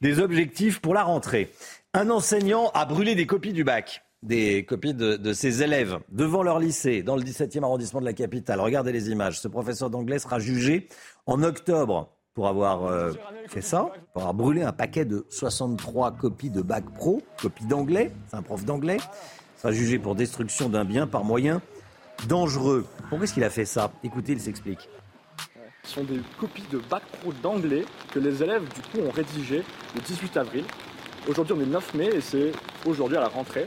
des 0.00 0.20
objectifs 0.20 0.78
pour 0.78 0.94
la 0.94 1.02
rentrée. 1.02 1.50
Un 1.92 2.08
enseignant 2.08 2.70
a 2.72 2.84
brûlé 2.84 3.16
des 3.16 3.26
copies 3.26 3.52
du 3.52 3.64
bac 3.64 4.04
des 4.22 4.64
copies 4.64 4.94
de, 4.94 5.32
ses 5.32 5.62
élèves 5.62 5.98
devant 6.10 6.42
leur 6.42 6.58
lycée 6.58 7.02
dans 7.02 7.16
le 7.16 7.22
17e 7.22 7.62
arrondissement 7.62 8.00
de 8.00 8.04
la 8.04 8.12
capitale. 8.12 8.60
Regardez 8.60 8.92
les 8.92 9.10
images. 9.10 9.40
Ce 9.40 9.48
professeur 9.48 9.90
d'anglais 9.90 10.18
sera 10.18 10.38
jugé 10.38 10.88
en 11.26 11.42
octobre 11.42 12.10
pour 12.34 12.48
avoir 12.48 12.84
euh, 12.84 13.12
fait 13.48 13.60
ça, 13.60 13.90
pour 14.12 14.22
avoir 14.22 14.34
brûlé 14.34 14.62
un 14.62 14.72
paquet 14.72 15.04
de 15.04 15.26
63 15.28 16.12
copies 16.12 16.50
de 16.50 16.62
bac 16.62 16.84
pro, 16.94 17.22
copies 17.40 17.66
d'anglais. 17.66 18.12
C'est 18.28 18.36
un 18.36 18.42
prof 18.42 18.64
d'anglais. 18.64 18.98
sera 19.56 19.72
jugé 19.72 19.98
pour 19.98 20.14
destruction 20.14 20.68
d'un 20.68 20.84
bien 20.84 21.06
par 21.06 21.24
moyen 21.24 21.60
dangereux. 22.28 22.86
Pourquoi 23.08 23.24
est-ce 23.24 23.34
qu'il 23.34 23.44
a 23.44 23.50
fait 23.50 23.64
ça? 23.64 23.92
Écoutez, 24.02 24.32
il 24.32 24.40
s'explique. 24.40 24.88
Ce 25.84 25.94
sont 25.94 26.04
des 26.04 26.20
copies 26.38 26.66
de 26.70 26.78
bac 26.90 27.02
pro 27.20 27.32
d'anglais 27.42 27.84
que 28.12 28.18
les 28.18 28.42
élèves 28.42 28.64
du 28.74 28.80
coup 28.82 29.06
ont 29.06 29.10
rédigées 29.10 29.64
le 29.94 30.00
18 30.00 30.36
avril. 30.36 30.64
Aujourd'hui 31.28 31.54
on 31.56 31.60
est 31.60 31.66
9 31.66 31.94
mai 31.94 32.10
et 32.14 32.20
c'est 32.20 32.52
aujourd'hui 32.86 33.16
à 33.16 33.20
la 33.20 33.28
rentrée 33.28 33.66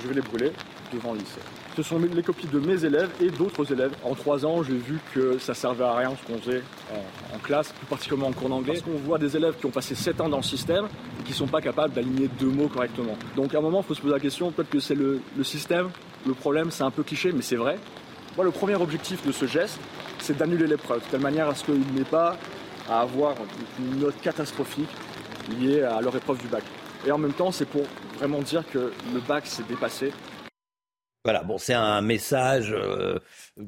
je 0.00 0.08
vais 0.08 0.14
les 0.14 0.20
brûler 0.20 0.52
devant 0.92 1.12
le 1.12 1.18
lycée. 1.18 1.40
Ce 1.76 1.82
sont 1.82 1.98
les 1.98 2.22
copies 2.22 2.46
de 2.46 2.58
mes 2.58 2.84
élèves 2.84 3.10
et 3.20 3.30
d'autres 3.30 3.70
élèves. 3.70 3.92
En 4.02 4.14
trois 4.14 4.46
ans, 4.46 4.62
j'ai 4.62 4.76
vu 4.76 4.98
que 5.14 5.38
ça 5.38 5.52
servait 5.52 5.84
à 5.84 5.94
rien 5.94 6.12
ce 6.16 6.32
qu'on 6.32 6.40
faisait 6.40 6.62
en, 7.34 7.38
classe, 7.38 7.72
plus 7.72 7.86
particulièrement 7.86 8.28
en 8.28 8.32
cours 8.32 8.48
d'anglais. 8.48 8.74
Parce 8.74 8.84
qu'on 8.84 9.04
voit 9.04 9.18
des 9.18 9.36
élèves 9.36 9.56
qui 9.58 9.66
ont 9.66 9.70
passé 9.70 9.94
sept 9.94 10.20
ans 10.20 10.28
dans 10.28 10.38
le 10.38 10.42
système 10.42 10.86
et 11.20 11.22
qui 11.24 11.32
ne 11.32 11.36
sont 11.36 11.46
pas 11.46 11.60
capables 11.60 11.92
d'aligner 11.92 12.28
deux 12.38 12.48
mots 12.48 12.68
correctement. 12.68 13.16
Donc 13.36 13.54
à 13.54 13.58
un 13.58 13.60
moment, 13.60 13.80
il 13.82 13.86
faut 13.86 13.94
se 13.94 14.00
poser 14.00 14.14
la 14.14 14.20
question, 14.20 14.50
peut-être 14.52 14.70
que 14.70 14.80
c'est 14.80 14.94
le, 14.94 15.20
le 15.36 15.44
système, 15.44 15.90
le 16.26 16.32
problème, 16.34 16.70
c'est 16.70 16.84
un 16.84 16.90
peu 16.90 17.02
cliché, 17.02 17.32
mais 17.32 17.42
c'est 17.42 17.56
vrai. 17.56 17.78
Moi, 18.36 18.44
le 18.44 18.50
premier 18.50 18.76
objectif 18.76 19.26
de 19.26 19.32
ce 19.32 19.46
geste, 19.46 19.78
c'est 20.18 20.36
d'annuler 20.36 20.66
l'épreuve, 20.66 21.04
de 21.04 21.10
telle 21.10 21.20
manière 21.20 21.48
à 21.48 21.54
ce 21.54 21.64
qu'il 21.64 21.78
n'ait 21.94 22.04
pas 22.04 22.36
à 22.88 23.00
avoir 23.00 23.34
une 23.78 24.00
note 24.00 24.20
catastrophique 24.22 24.88
liée 25.60 25.82
à 25.82 26.00
leur 26.00 26.14
épreuve 26.16 26.38
du 26.38 26.48
bac. 26.48 26.64
Et 27.06 27.12
en 27.12 27.18
même 27.18 27.32
temps, 27.32 27.52
c'est 27.52 27.66
pour 27.66 27.82
vraiment 28.16 28.42
dire 28.42 28.64
que 28.70 28.92
le 29.12 29.20
bac 29.20 29.46
s'est 29.46 29.62
dépassé. 29.64 30.12
Voilà, 31.24 31.42
bon, 31.42 31.58
c'est 31.58 31.74
un 31.74 32.02
message 32.02 32.72
euh, 32.72 33.18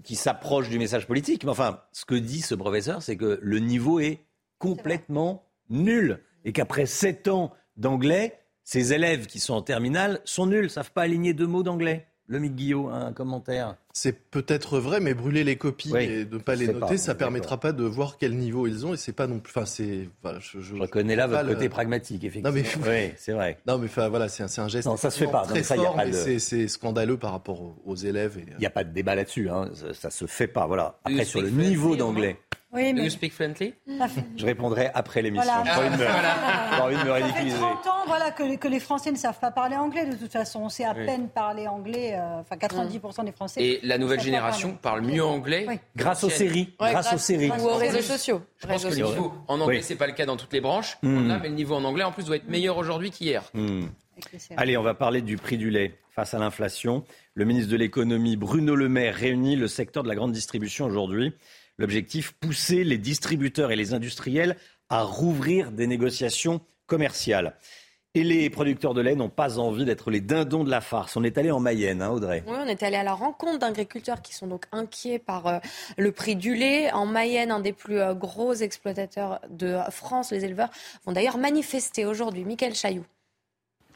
qui 0.05 0.15
s'approche 0.15 0.69
du 0.69 0.79
message 0.79 1.07
politique. 1.07 1.45
Mais 1.45 1.51
enfin, 1.51 1.83
ce 1.93 2.05
que 2.05 2.15
dit 2.15 2.41
ce 2.41 2.55
professeur, 2.55 3.03
c'est 3.03 3.17
que 3.17 3.39
le 3.43 3.59
niveau 3.59 3.99
est 4.01 4.25
complètement 4.59 5.51
nul. 5.69 6.23
Et 6.45 6.53
qu'après 6.53 6.87
sept 6.87 7.27
ans 7.29 7.53
d'anglais, 7.77 8.39
ces 8.63 8.93
élèves 8.93 9.27
qui 9.27 9.41
sont 9.41 9.55
en 9.55 9.63
terminale 9.63 10.21
sont 10.25 10.47
nuls, 10.47 10.71
savent 10.71 10.93
pas 10.93 11.03
aligner 11.03 11.35
deux 11.35 11.47
mots 11.47 11.63
d'anglais. 11.63 12.07
Le 12.31 12.39
Guillot, 12.41 12.89
un 12.89 13.13
commentaire. 13.15 13.77
C'est 13.95 14.13
peut-être 14.13 14.79
vrai, 14.79 15.01
mais 15.01 15.15
brûler 15.15 15.45
les 15.45 15.57
copies 15.57 15.97
et 15.97 16.27
ne 16.27 16.39
pas 16.39 16.55
les 16.55 16.69
noter, 16.69 16.99
ça 16.99 17.15
ne 17.15 17.19
permettra 17.19 17.59
pas 17.59 17.73
de 17.73 17.85
voir 17.85 18.17
quel 18.19 18.37
niveau 18.37 18.67
ils 18.67 18.87
ont. 18.87 18.93
Et 18.93 18.99
c'est 18.99 19.13
pas 19.13 19.27
non 19.27 19.39
plus. 19.39 19.51
Enfin, 19.51 19.65
c'est. 19.65 20.09
je, 20.41 20.77
reconnais 20.77 21.17
là 21.17 21.27
votre 21.27 21.49
côté 21.49 21.71
pragmatique, 21.71 22.23
effectivement. 22.25 22.51
Non, 22.51 22.55
mais 22.55 23.09
oui, 23.09 23.15
c'est 23.17 23.33
vrai. 23.33 23.59
Non, 23.67 23.79
mais 23.79 23.87
enfin, 23.87 24.09
voilà, 24.09 24.29
c'est 24.29 24.43
un, 24.43 24.69
geste. 24.69 24.87
Non, 24.87 24.99
ça 24.99 25.11
se 25.11 25.19
fait 25.19 25.31
pas. 25.31 25.45
Très 25.47 25.63
fort, 25.63 25.97
mais 25.97 26.39
c'est 26.39 26.69
scandaleux 26.69 27.17
par 27.17 27.33
rapport 27.33 27.75
aux, 27.85 27.97
élèves. 27.97 28.39
Il 28.39 28.59
n'y 28.59 28.67
a 28.67 28.71
pas 28.71 28.85
de 28.85 28.93
débat 28.93 29.15
là-dessus. 29.15 29.49
Hein. 29.49 29.71
Ça, 29.95 30.09
ne 30.09 30.13
se 30.13 30.27
fait 30.27 30.47
pas. 30.47 30.67
Voilà. 30.67 30.99
Après, 31.05 31.25
sur 31.25 31.41
le 31.41 31.51
niveau 31.51 31.97
d'anglais. 31.97 32.37
Oui, 32.73 32.93
mais... 32.93 33.01
Do 33.01 33.03
you 33.05 33.11
speak 33.11 33.33
friendly 33.33 33.73
Je 34.37 34.45
répondrai 34.45 34.91
après 34.93 35.23
l'émission. 35.23 35.51
Voilà. 35.65 35.97
J'ai 36.77 36.83
envie 36.83 36.97
de 36.97 37.05
me, 37.05 37.13
ridiculiser. 37.13 37.57
Ça 37.57 37.69
fait 37.69 37.83
30 37.83 37.87
ans 37.87 38.05
voilà, 38.07 38.31
que, 38.31 38.57
que, 38.57 38.69
les 38.69 38.81
Français 38.81 39.11
ne 39.11 39.17
savent 39.17 39.39
pas 39.39 39.51
parler 39.51 39.77
anglais, 39.77 40.05
de 40.05 40.17
toute 40.17 40.33
façon. 40.33 40.61
On 40.61 40.69
sait 40.69 40.85
à 40.85 40.95
peine 40.95 41.29
parler 41.29 41.67
anglais. 41.67 42.13
Euh, 42.15 42.41
enfin, 42.41 42.57
90% 42.57 43.25
des 43.25 43.33
Français. 43.33 43.63
Et 43.63 43.81
la 43.83 43.97
nouvelle 43.97 44.21
génération 44.21 44.77
parle 44.81 45.03
mieux 45.03 45.25
anglais 45.25 45.67
Grâce 45.97 46.25
aux 46.25 46.31
séries. 46.31 46.75
grâce, 46.79 47.13
aux 47.15 47.19
séries. 47.19 47.51
Ou 47.51 47.69
aux 47.69 47.77
réseaux 47.77 48.03
sociaux. 48.03 48.43
Je 48.59 48.67
pense 48.67 48.85
que 48.85 48.91
le 48.91 48.97
niveau 48.97 49.33
en 49.49 49.61
anglais, 49.61 49.83
c'est 49.83 49.97
pas 49.97 50.07
le 50.07 50.13
cas 50.13 50.27
dans 50.27 50.37
toutes 50.37 50.53
les 50.53 50.61
branches. 50.61 50.99
Hmm. 51.03 51.39
mais 51.41 51.49
le 51.49 51.55
niveau 51.55 51.75
en 51.75 51.85
anglais, 51.85 52.05
en 52.05 52.13
plus, 52.13 52.25
doit 52.25 52.37
être 52.37 52.49
meilleur 52.49 52.77
aujourd'hui 52.77 53.11
qu'hier. 53.11 53.45
Hmm. 53.55 53.87
Allez, 54.57 54.77
on 54.77 54.83
va 54.83 54.95
parler 54.95 55.23
du 55.23 55.37
prix 55.37 55.57
du 55.57 55.71
lait 55.71 55.95
face 56.11 56.35
à 56.35 56.39
l'inflation. 56.39 57.05
Le 57.35 57.45
ministre 57.45 57.71
de 57.71 57.77
l'économie, 57.77 58.37
Bruno 58.37 58.75
Le 58.75 58.89
Maire, 58.89 59.15
réunit 59.15 59.57
le 59.57 59.69
secteur 59.69 60.03
de 60.03 60.09
la 60.09 60.17
grande 60.17 60.33
distribution 60.33 60.87
aujourd'hui. 60.87 61.33
L'objectif, 61.79 62.33
pousser 62.33 62.85
les 62.85 62.99
distributeurs 62.99 63.71
et 63.71 63.77
les 63.77 63.95
industriels 63.95 64.57
à 64.89 65.03
rouvrir 65.03 65.71
des 65.71 65.87
négociations 65.87 66.61
commerciales. 66.87 67.55
Et 68.15 68.25
les 68.25 68.49
producteurs 68.51 68.95
de 68.95 69.01
lait 69.01 69.15
n'ont 69.15 69.29
pas 69.29 69.59
envie 69.59 69.85
d'être 69.85 70.11
les 70.11 70.21
dindons 70.21 70.65
de 70.65 70.71
la 70.71 70.81
farce. 70.81 71.17
On 71.17 71.23
est 71.23 71.39
allé 71.39 71.51
en 71.51 71.61
Mayenne, 71.61 72.03
hein, 72.03 72.11
Audrey. 72.11 72.43
Oui, 72.47 72.57
on 72.59 72.67
est 72.67 72.83
allé 72.83 72.97
à 72.97 73.05
la 73.05 73.15
rencontre 73.15 73.59
d'agriculteurs 73.59 74.23
qui 74.23 74.35
sont 74.35 74.47
donc 74.47 74.65
inquiets 74.73 75.19
par 75.19 75.47
euh, 75.47 75.59
le 75.99 76.11
prix 76.11 76.35
du 76.35 76.55
lait. 76.55 76.91
En 76.93 77.07
Mayenne, 77.07 77.53
un 77.53 77.61
des 77.61 77.75
plus 77.75 78.01
euh, 78.01 78.15
gros 78.15 78.55
exploitateurs 78.55 79.41
de 79.51 79.77
France, 79.91 80.33
les 80.33 80.45
éleveurs, 80.45 80.71
vont 81.05 81.13
d'ailleurs 81.13 81.39
manifester 81.39 82.07
aujourd'hui. 82.07 82.45
Michael 82.45 82.75
Chailloux. 82.75 83.05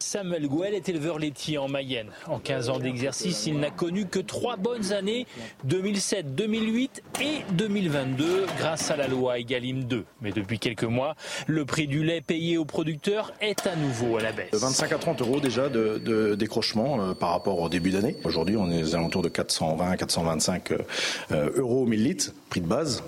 Samuel 0.03 0.49
Gouel 0.49 0.75
est 0.75 0.89
éleveur 0.89 1.19
laitier 1.19 1.59
en 1.59 1.69
Mayenne. 1.69 2.09
En 2.27 2.39
15 2.39 2.71
ans 2.71 2.79
d'exercice, 2.79 3.47
il 3.47 3.61
n'a 3.61 3.71
connu 3.71 4.07
que 4.07 4.19
trois 4.19 4.57
bonnes 4.57 4.93
années, 4.93 5.27
2007, 5.65 6.35
2008 6.35 7.03
et 7.21 7.55
2022, 7.55 8.47
grâce 8.59 8.91
à 8.91 8.97
la 8.97 9.07
loi 9.07 9.39
Egalim 9.39 9.85
2. 9.85 10.05
Mais 10.21 10.33
depuis 10.33 10.59
quelques 10.59 10.85
mois, 10.85 11.15
le 11.47 11.65
prix 11.65 11.87
du 11.87 12.03
lait 12.03 12.21
payé 12.21 12.59
aux 12.59 12.65
producteurs 12.65 13.33
est 13.41 13.67
à 13.67 13.77
nouveau 13.77 14.19
à 14.19 14.23
la 14.23 14.33
baisse. 14.33 14.53
25 14.53 14.93
à 14.93 14.99
30 14.99 15.21
euros 15.23 15.41
déjà 15.41 15.69
de, 15.69 16.35
décrochement 16.35 17.01
euh, 17.01 17.15
par 17.15 17.31
rapport 17.31 17.61
au 17.61 17.69
début 17.69 17.91
d'année. 17.91 18.17
Aujourd'hui, 18.25 18.57
on 18.57 18.71
est 18.71 18.83
aux 18.83 18.95
alentours 18.97 19.23
de 19.23 19.29
420, 19.29 19.97
425 19.97 20.73
euh, 20.73 21.51
euros 21.57 21.83
au 21.83 21.87
millilitre, 21.87 22.33
prix 22.51 22.61
de 22.61 22.67
base 22.67 23.03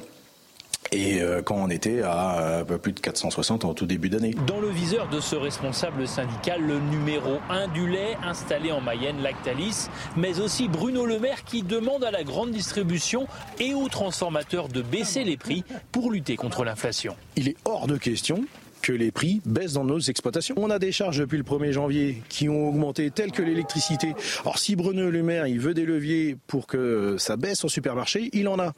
et 0.92 1.20
euh, 1.20 1.42
quand 1.42 1.56
on 1.56 1.70
était 1.70 2.02
à 2.02 2.60
un 2.60 2.64
peu 2.64 2.78
plus 2.78 2.92
de 2.92 3.00
460 3.00 3.64
en 3.64 3.74
tout 3.74 3.86
début 3.86 4.08
d'année. 4.08 4.34
Dans 4.46 4.60
le 4.60 4.68
viseur 4.68 5.08
de 5.08 5.20
ce 5.20 5.36
responsable 5.36 6.06
syndical, 6.06 6.60
le 6.62 6.78
numéro 6.78 7.38
1 7.50 7.68
du 7.68 7.88
lait 7.88 8.16
installé 8.22 8.72
en 8.72 8.80
Mayenne, 8.80 9.22
Lactalis, 9.22 9.88
mais 10.16 10.40
aussi 10.40 10.68
Bruno 10.68 11.06
Le 11.06 11.18
Maire 11.18 11.44
qui 11.44 11.62
demande 11.62 12.04
à 12.04 12.10
la 12.10 12.24
grande 12.24 12.50
distribution 12.50 13.26
et 13.58 13.74
aux 13.74 13.88
transformateurs 13.88 14.68
de 14.68 14.82
baisser 14.82 15.24
les 15.24 15.36
prix 15.36 15.64
pour 15.92 16.10
lutter 16.10 16.36
contre 16.36 16.64
l'inflation. 16.64 17.16
Il 17.36 17.48
est 17.48 17.56
hors 17.64 17.86
de 17.86 17.96
question 17.96 18.44
que 18.84 18.92
les 18.92 19.10
prix 19.10 19.40
baissent 19.46 19.72
dans 19.72 19.84
nos 19.84 19.98
exploitations. 19.98 20.54
On 20.58 20.68
a 20.68 20.78
des 20.78 20.92
charges 20.92 21.16
depuis 21.16 21.38
le 21.38 21.42
1er 21.42 21.72
janvier 21.72 22.22
qui 22.28 22.50
ont 22.50 22.68
augmenté 22.68 23.10
telles 23.10 23.32
que 23.32 23.40
l'électricité. 23.40 24.12
Alors 24.42 24.58
si 24.58 24.76
Bruno 24.76 25.10
Le 25.10 25.22
Maire 25.22 25.46
il 25.46 25.58
veut 25.58 25.72
des 25.72 25.86
leviers 25.86 26.36
pour 26.46 26.66
que 26.66 27.16
ça 27.18 27.36
baisse 27.36 27.64
au 27.64 27.70
supermarché, 27.70 28.28
il 28.34 28.46
en 28.46 28.58
a 28.58 28.74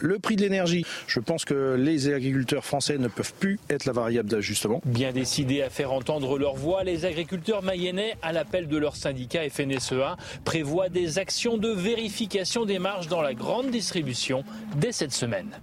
le 0.00 0.18
prix 0.18 0.36
de 0.36 0.42
l'énergie. 0.42 0.84
Je 1.06 1.20
pense 1.20 1.44
que 1.44 1.74
les 1.74 2.12
agriculteurs 2.12 2.64
français 2.64 2.98
ne 2.98 3.08
peuvent 3.08 3.34
plus 3.34 3.58
être 3.70 3.84
la 3.84 3.92
variable 3.92 4.28
d'ajustement. 4.28 4.80
Bien 4.84 5.12
décidés 5.12 5.62
à 5.62 5.70
faire 5.70 5.92
entendre 5.92 6.38
leur 6.38 6.54
voix, 6.54 6.84
les 6.84 7.04
agriculteurs 7.04 7.62
mayennais, 7.62 8.16
à 8.22 8.32
l'appel 8.32 8.68
de 8.68 8.76
leur 8.76 8.96
syndicat 8.96 9.48
FNSEA, 9.48 10.16
prévoient 10.44 10.88
des 10.88 11.18
actions 11.18 11.58
de 11.58 11.70
vérification 11.70 12.64
des 12.64 12.78
marges 12.78 13.08
dans 13.08 13.22
la 13.22 13.34
grande 13.34 13.70
distribution 13.70 14.44
dès 14.76 14.92
cette 14.92 15.12
semaine. 15.12 15.58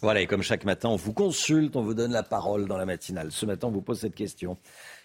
Voilà, 0.00 0.20
et 0.20 0.26
comme 0.26 0.42
chaque 0.42 0.64
matin, 0.64 0.90
on 0.90 0.96
vous 0.96 1.12
consulte, 1.12 1.74
on 1.74 1.82
vous 1.82 1.94
donne 1.94 2.12
la 2.12 2.22
parole 2.22 2.68
dans 2.68 2.76
la 2.76 2.86
matinale. 2.86 3.32
Ce 3.32 3.44
matin, 3.46 3.66
on 3.66 3.72
vous 3.72 3.82
pose 3.82 3.98
cette 3.98 4.14
question. 4.14 4.56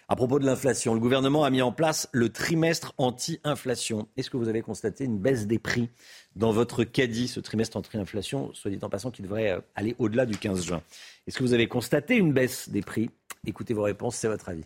À 0.06 0.16
propos 0.16 0.38
de 0.38 0.44
l'inflation, 0.44 0.94
le 0.94 1.00
gouvernement 1.00 1.44
a 1.44 1.50
mis 1.50 1.62
en 1.62 1.72
place 1.72 2.08
le 2.12 2.28
trimestre 2.28 2.92
anti-inflation. 2.98 4.06
Est-ce 4.16 4.30
que 4.30 4.36
vous 4.36 4.48
avez 4.48 4.60
constaté 4.60 5.04
une 5.04 5.18
baisse 5.18 5.46
des 5.46 5.58
prix 5.58 5.88
dans 6.36 6.52
votre 6.52 6.84
caddie, 6.84 7.28
ce 7.28 7.40
trimestre 7.40 7.76
anti-inflation, 7.76 8.50
soit 8.54 8.70
dit 8.70 8.78
en 8.82 8.88
passant, 8.88 9.10
qui 9.10 9.22
devrait 9.22 9.52
euh, 9.52 9.60
aller 9.74 9.94
au-delà 9.98 10.26
du 10.26 10.36
15 10.36 10.64
juin 10.64 10.82
Est-ce 11.26 11.38
que 11.38 11.44
vous 11.44 11.52
avez 11.52 11.68
constaté 11.68 12.16
une 12.16 12.32
baisse 12.32 12.68
des 12.68 12.82
prix? 12.82 13.10
Écoutez 13.46 13.74
vos 13.74 13.82
réponses, 13.82 14.16
c'est 14.16 14.28
votre 14.28 14.48
avis. 14.48 14.64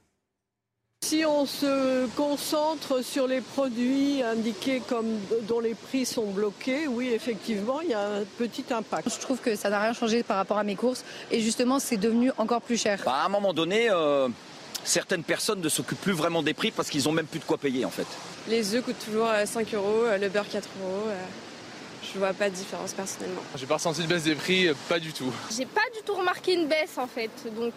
Si 1.05 1.25
on 1.25 1.47
se 1.47 2.07
concentre 2.17 3.05
sur 3.05 3.29
les 3.29 3.41
produits 3.41 4.21
indiqués 4.23 4.83
comme 4.87 5.07
dont 5.47 5.61
les 5.61 5.75
prix 5.75 6.05
sont 6.05 6.31
bloqués, 6.33 6.89
oui, 6.89 7.11
effectivement, 7.15 7.81
il 7.81 7.91
y 7.91 7.95
a 7.95 8.01
un 8.01 8.25
petit 8.37 8.65
impact. 8.71 9.09
Je 9.15 9.21
trouve 9.21 9.39
que 9.39 9.55
ça 9.55 9.71
n'a 9.71 9.81
rien 9.81 9.93
changé 9.93 10.25
par 10.25 10.37
rapport 10.37 10.59
à 10.59 10.65
mes 10.65 10.75
courses 10.75 11.05
et 11.31 11.41
justement, 11.41 11.79
c'est 11.79 11.99
devenu 11.99 12.33
encore 12.37 12.63
plus 12.63 12.77
cher. 12.83 13.01
Bah, 13.05 13.13
à 13.23 13.27
un 13.27 13.29
moment 13.29 13.55
donné, 13.55 13.89
euh, 13.91 14.29
certaines 14.83 15.23
personnes 15.23 15.61
ne 15.61 15.69
s'occupent 15.69 16.01
plus 16.01 16.13
vraiment 16.13 16.43
des 16.43 16.53
prix 16.53 16.73
parce 16.73 16.91
qu'ils 16.91 17.05
n'ont 17.05 17.13
même 17.13 17.27
plus 17.27 17.39
de 17.39 17.45
quoi 17.45 17.59
payer 17.59 17.85
en 17.85 17.91
fait. 17.91 18.07
Les 18.49 18.75
œufs 18.75 18.85
coûtent 18.85 19.05
toujours 19.05 19.29
5 19.45 19.73
euh, 19.73 19.77
euros, 19.77 20.05
le 20.21 20.29
beurre 20.29 20.49
4 20.49 20.69
euros. 20.83 21.05
Euh, 21.07 21.25
je 22.13 22.19
vois 22.19 22.33
pas 22.33 22.51
de 22.51 22.55
différence 22.55 22.93
personnellement. 22.93 23.43
J'ai 23.57 23.67
pas 23.67 23.75
ressenti 23.75 24.03
de 24.03 24.07
baisse 24.07 24.25
des 24.25 24.35
prix, 24.35 24.69
pas 24.89 24.99
du 24.99 25.13
tout. 25.13 25.33
J'ai 25.57 25.67
pas 25.67 25.81
du 25.95 26.03
tout 26.05 26.15
remarqué 26.15 26.55
une 26.55 26.69
baisse 26.69 26.99
en 26.99 27.07
fait, 27.07 27.31
donc 27.57 27.75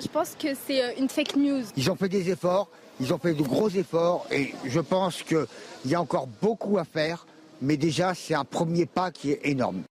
je 0.00 0.08
pense 0.08 0.34
que 0.38 0.48
c'est 0.66 0.96
une 0.98 1.08
fake 1.08 1.36
news. 1.36 1.62
Ils 1.76 1.90
ont 1.90 1.96
fait 1.96 2.08
des 2.08 2.30
efforts, 2.30 2.68
ils 3.00 3.12
ont 3.12 3.18
fait 3.18 3.34
de 3.34 3.42
gros 3.42 3.68
efforts 3.68 4.26
et 4.30 4.54
je 4.64 4.80
pense 4.80 5.22
qu'il 5.22 5.46
y 5.86 5.94
a 5.94 6.00
encore 6.00 6.26
beaucoup 6.26 6.78
à 6.78 6.84
faire, 6.84 7.26
mais 7.60 7.76
déjà 7.76 8.14
c'est 8.14 8.34
un 8.34 8.44
premier 8.44 8.86
pas 8.86 9.10
qui 9.10 9.32
est 9.32 9.40
énorme 9.44 9.82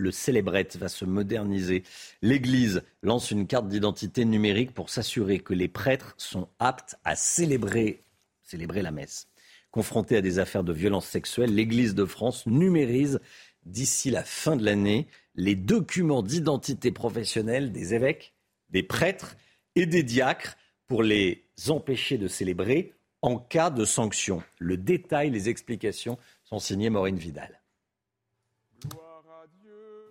le 0.00 0.10
célébrette 0.10 0.76
va 0.76 0.88
se 0.88 1.04
moderniser. 1.04 1.84
L'Église 2.22 2.82
lance 3.02 3.30
une 3.30 3.46
carte 3.46 3.68
d'identité 3.68 4.24
numérique 4.24 4.74
pour 4.74 4.90
s'assurer 4.90 5.38
que 5.38 5.54
les 5.54 5.68
prêtres 5.68 6.14
sont 6.16 6.48
aptes 6.58 6.96
à 7.04 7.14
célébrer, 7.16 8.02
célébrer 8.42 8.82
la 8.82 8.90
messe. 8.90 9.28
Confronté 9.70 10.16
à 10.16 10.20
des 10.20 10.38
affaires 10.38 10.64
de 10.64 10.72
violence 10.72 11.06
sexuelle, 11.06 11.54
l'Église 11.54 11.94
de 11.94 12.04
France 12.04 12.46
numérise 12.46 13.20
d'ici 13.64 14.10
la 14.10 14.24
fin 14.24 14.56
de 14.56 14.64
l'année 14.64 15.06
les 15.34 15.54
documents 15.54 16.22
d'identité 16.22 16.90
professionnelle 16.90 17.72
des 17.72 17.94
évêques, 17.94 18.34
des 18.70 18.82
prêtres 18.82 19.36
et 19.76 19.86
des 19.86 20.02
diacres 20.02 20.56
pour 20.86 21.02
les 21.02 21.44
empêcher 21.68 22.18
de 22.18 22.26
célébrer 22.26 22.94
en 23.22 23.38
cas 23.38 23.70
de 23.70 23.84
sanction. 23.84 24.42
Le 24.58 24.76
détail, 24.76 25.30
les 25.30 25.48
explications 25.48 26.18
sont 26.42 26.58
signées 26.58 26.90
Maureen 26.90 27.16
Vidal. 27.16 27.60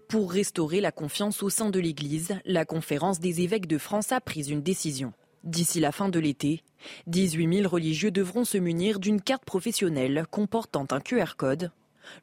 Pour 0.07 0.31
restaurer 0.31 0.81
la 0.81 0.91
confiance 0.91 1.43
au 1.43 1.49
sein 1.49 1.69
de 1.69 1.79
l'Église, 1.79 2.39
la 2.45 2.65
conférence 2.65 3.19
des 3.19 3.41
évêques 3.41 3.67
de 3.67 3.77
France 3.77 4.11
a 4.11 4.21
pris 4.21 4.49
une 4.49 4.61
décision. 4.61 5.13
D'ici 5.43 5.79
la 5.79 5.91
fin 5.91 6.09
de 6.09 6.19
l'été, 6.19 6.63
18 7.07 7.61
000 7.61 7.69
religieux 7.69 8.11
devront 8.11 8.43
se 8.43 8.57
munir 8.57 8.99
d'une 8.99 9.21
carte 9.21 9.45
professionnelle 9.45 10.25
comportant 10.29 10.85
un 10.91 10.99
QR 10.99 11.35
code. 11.37 11.71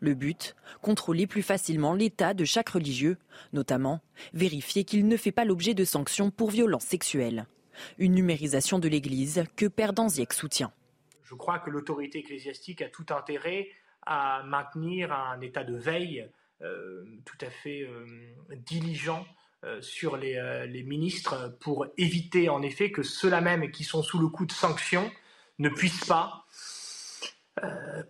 Le 0.01 0.15
but, 0.15 0.55
contrôler 0.83 1.27
plus 1.27 1.43
facilement 1.43 1.95
l'état 1.95 2.35
de 2.35 2.45
chaque 2.45 2.71
religieux, 2.71 3.17
notamment 3.53 4.01
vérifier 4.35 4.85
qu'il 4.85 5.07
ne 5.07 5.17
fait 5.17 5.33
pas 5.33 5.45
l'objet 5.45 5.75
de 5.75 5.85
sanctions 5.85 6.31
pour 6.31 6.51
violences 6.51 6.85
sexuelles. 6.85 7.47
Une 7.99 8.15
numérisation 8.15 8.79
de 8.79 8.89
l'Église 8.89 9.45
que 9.57 9.67
Père 9.67 9.93
Danziec 9.93 10.33
soutient. 10.33 10.73
Je 11.23 11.35
crois 11.35 11.59
que 11.59 11.71
l'autorité 11.71 12.19
ecclésiastique 12.19 12.83
a 12.83 12.89
tout 12.89 13.07
intérêt 13.11 13.69
à 14.05 14.43
maintenir 14.45 15.13
un 15.13 15.41
état 15.41 15.65
de 15.65 15.77
veille 15.77 16.29
euh, 16.63 17.05
tout 17.25 17.37
à 17.41 17.51
fait 17.51 17.83
euh, 17.83 18.07
diligent 18.57 19.27
sur 19.81 20.17
les, 20.17 20.67
les, 20.69 20.83
ministres 20.83 21.57
pour 21.61 21.87
éviter 21.99 22.49
en 22.49 22.63
effet 22.63 22.93
que 22.93 23.03
ceux-là 23.03 23.41
même 23.41 23.71
qui 23.71 23.85
sont 23.85 24.03
sous 24.03 24.19
le 24.19 24.29
coup 24.29 24.47
de 24.47 24.53
sanctions 24.53 25.11
ne 25.59 25.69
puissent 25.69 26.05
pas 26.05 26.47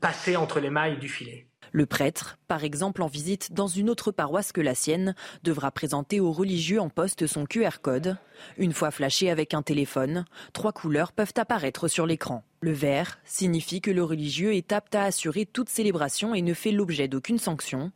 passer 0.01 0.37
entre 0.37 0.61
les 0.61 0.71
mailles 0.71 0.99
du 0.99 1.09
filet. 1.09 1.49
Le 1.73 1.85
prêtre, 1.85 2.39
par 2.49 2.65
exemple 2.65 3.03
en 3.03 3.07
visite 3.07 3.53
dans 3.53 3.67
une 3.67 3.91
autre 3.91 4.11
paroisse 4.11 4.51
que 4.51 4.63
la 4.63 4.75
sienne, 4.75 5.15
devra 5.43 5.71
présenter 5.71 6.21
aux 6.21 6.33
religieux 6.33 6.81
en 6.81 6.89
poste 6.89 7.27
son 7.27 7.45
QR 7.45 7.81
code. 7.83 8.17
Une 8.57 8.73
fois 8.73 8.91
flashé 8.91 9.31
avec 9.31 9.53
un 9.55 9.63
téléphone, 9.63 10.25
trois 10.53 10.73
couleurs 10.73 11.13
peuvent 11.13 11.35
apparaître 11.37 11.89
sur 11.89 12.07
l'écran. 12.07 12.45
Le 12.61 12.73
vert 12.73 13.19
signifie 13.25 13.81
que 13.81 13.91
le 13.91 14.03
religieux 14.03 14.55
est 14.55 14.73
apte 14.73 14.95
à 14.95 15.05
assurer 15.05 15.45
toute 15.45 15.69
célébration 15.69 16.35
et 16.35 16.43
ne 16.43 16.55
fait 16.55 16.73
l'objet 16.73 17.09
d'aucune 17.09 17.39
sanction. 17.39 17.93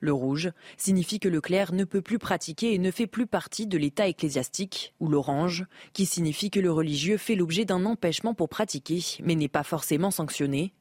Le 0.00 0.12
rouge 0.12 0.50
signifie 0.76 1.20
que 1.20 1.28
le 1.28 1.40
clerc 1.40 1.72
ne 1.72 1.84
peut 1.84 2.02
plus 2.02 2.18
pratiquer 2.18 2.74
et 2.74 2.78
ne 2.78 2.90
fait 2.90 3.06
plus 3.06 3.26
partie 3.26 3.66
de 3.66 3.78
l'état 3.78 4.08
ecclésiastique, 4.08 4.94
ou 5.00 5.08
l'orange, 5.08 5.66
qui 5.92 6.06
signifie 6.06 6.50
que 6.50 6.60
le 6.60 6.72
religieux 6.72 7.16
fait 7.16 7.34
l'objet 7.34 7.64
d'un 7.64 7.84
empêchement 7.84 8.34
pour 8.34 8.48
pratiquer, 8.48 9.00
mais 9.22 9.34
n'est 9.34 9.48
pas 9.48 9.62
forcément 9.62 10.10
sanctionné. 10.10 10.72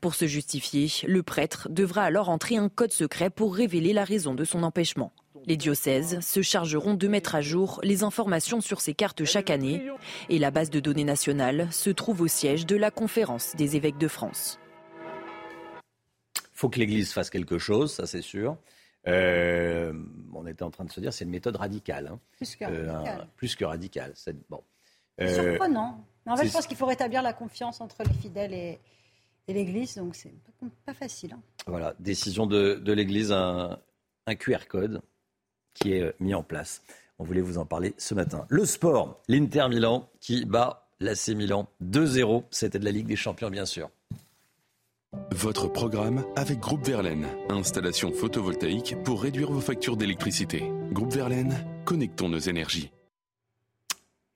Pour 0.00 0.14
se 0.14 0.26
justifier, 0.26 0.90
le 1.06 1.22
prêtre 1.22 1.68
devra 1.70 2.02
alors 2.02 2.28
entrer 2.28 2.56
un 2.56 2.68
code 2.68 2.92
secret 2.92 3.30
pour 3.30 3.54
révéler 3.54 3.92
la 3.92 4.04
raison 4.04 4.34
de 4.34 4.44
son 4.44 4.62
empêchement. 4.62 5.12
Les 5.46 5.56
diocèses 5.56 6.20
se 6.20 6.42
chargeront 6.42 6.94
de 6.94 7.08
mettre 7.08 7.34
à 7.34 7.40
jour 7.40 7.80
les 7.82 8.02
informations 8.02 8.60
sur 8.60 8.80
ces 8.80 8.94
cartes 8.94 9.24
chaque 9.24 9.50
année 9.50 9.82
et 10.28 10.38
la 10.38 10.50
base 10.50 10.70
de 10.70 10.80
données 10.80 11.04
nationale 11.04 11.68
se 11.70 11.90
trouve 11.90 12.20
au 12.20 12.28
siège 12.28 12.66
de 12.66 12.76
la 12.76 12.90
conférence 12.90 13.54
des 13.56 13.76
évêques 13.76 13.98
de 13.98 14.08
France 14.08 14.59
faut 16.60 16.68
que 16.68 16.78
l'Église 16.78 17.12
fasse 17.12 17.30
quelque 17.30 17.58
chose, 17.58 17.94
ça 17.94 18.06
c'est 18.06 18.20
sûr. 18.20 18.56
Euh, 19.08 19.94
on 20.34 20.46
était 20.46 20.62
en 20.62 20.70
train 20.70 20.84
de 20.84 20.92
se 20.92 21.00
dire 21.00 21.10
c'est 21.10 21.24
une 21.24 21.30
méthode 21.30 21.56
radicale. 21.56 22.08
Hein. 22.08 22.20
Plus 22.32 22.54
que 22.54 22.64
euh, 22.64 22.92
radicale. 22.92 23.28
plus 23.34 23.56
que 23.56 23.64
radicale. 23.64 24.12
C'est 24.14 24.36
bon. 24.50 24.62
Euh, 25.22 25.52
surprenant. 25.52 26.04
Mais 26.26 26.32
en 26.32 26.36
fait, 26.36 26.46
je 26.46 26.52
pense 26.52 26.66
qu'il 26.66 26.76
faut 26.76 26.86
rétablir 26.86 27.22
la 27.22 27.32
confiance 27.32 27.80
entre 27.80 28.02
les 28.04 28.12
fidèles 28.12 28.52
et, 28.52 28.78
l'Église, 29.48 29.96
donc 29.96 30.14
c'est 30.14 30.32
pas, 30.86 30.94
facile. 30.94 31.32
Hein. 31.32 31.42
Voilà, 31.66 31.94
décision 31.98 32.46
de, 32.46 32.74
de 32.74 32.92
l'Église, 32.92 33.32
un, 33.32 33.80
un, 34.26 34.34
QR 34.36 34.68
code 34.68 35.02
qui 35.74 35.94
est 35.94 36.14
mis 36.20 36.34
en 36.34 36.44
place. 36.44 36.84
On 37.18 37.24
voulait 37.24 37.40
vous 37.40 37.58
en 37.58 37.66
parler 37.66 37.92
ce 37.98 38.14
matin. 38.14 38.46
Le 38.48 38.64
sport, 38.64 39.20
l'Inter 39.26 39.66
Milan 39.68 40.08
qui 40.20 40.44
bat 40.44 40.88
l'AC 41.00 41.30
Milan 41.30 41.66
2-0. 41.82 42.44
C'était 42.50 42.78
de 42.78 42.84
la 42.84 42.92
Ligue 42.92 43.08
des 43.08 43.16
Champions, 43.16 43.50
bien 43.50 43.66
sûr. 43.66 43.90
Votre 45.32 45.68
programme 45.68 46.24
avec 46.34 46.58
Groupe 46.58 46.84
Verlaine. 46.84 47.26
Installation 47.48 48.12
photovoltaïque 48.12 48.96
pour 49.04 49.22
réduire 49.22 49.52
vos 49.52 49.60
factures 49.60 49.96
d'électricité. 49.96 50.64
Groupe 50.90 51.12
Verlaine, 51.12 51.64
connectons 51.84 52.28
nos 52.28 52.38
énergies. 52.38 52.90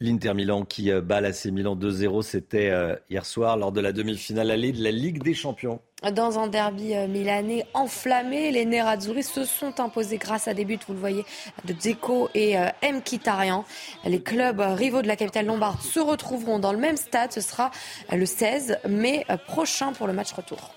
L'Inter 0.00 0.34
Milan 0.34 0.64
qui 0.64 0.92
euh, 0.92 1.00
bat 1.00 1.20
l'AC 1.20 1.46
Milan 1.46 1.76
2-0, 1.76 2.22
c'était 2.22 2.70
euh, 2.70 2.94
hier 3.10 3.26
soir 3.26 3.56
lors 3.56 3.72
de 3.72 3.80
la 3.80 3.92
demi-finale 3.92 4.50
allée 4.50 4.70
de 4.70 4.82
la 4.82 4.92
Ligue 4.92 5.22
des 5.22 5.34
Champions. 5.34 5.80
Dans 6.12 6.38
un 6.38 6.46
derby 6.46 6.94
euh, 6.94 7.08
milanais 7.08 7.66
enflammé, 7.74 8.52
les 8.52 8.64
Nerazzurri 8.64 9.24
se 9.24 9.44
sont 9.44 9.80
imposés 9.80 10.18
grâce 10.18 10.46
à 10.46 10.54
des 10.54 10.64
buts, 10.64 10.78
vous 10.86 10.94
le 10.94 11.00
voyez, 11.00 11.24
de 11.64 11.72
Dzeko 11.72 12.28
et 12.34 12.56
Mkhitaryan. 12.82 13.64
Les 14.04 14.20
clubs 14.20 14.60
rivaux 14.60 15.02
de 15.02 15.08
la 15.08 15.16
capitale 15.16 15.46
lombarde 15.46 15.80
se 15.80 16.00
retrouveront 16.00 16.58
dans 16.60 16.72
le 16.72 16.78
même 16.78 16.96
stade. 16.96 17.32
Ce 17.32 17.40
sera 17.40 17.70
le 18.12 18.26
16 18.26 18.78
mai 18.88 19.24
prochain 19.46 19.92
pour 19.92 20.06
le 20.06 20.12
match 20.12 20.32
retour. 20.32 20.70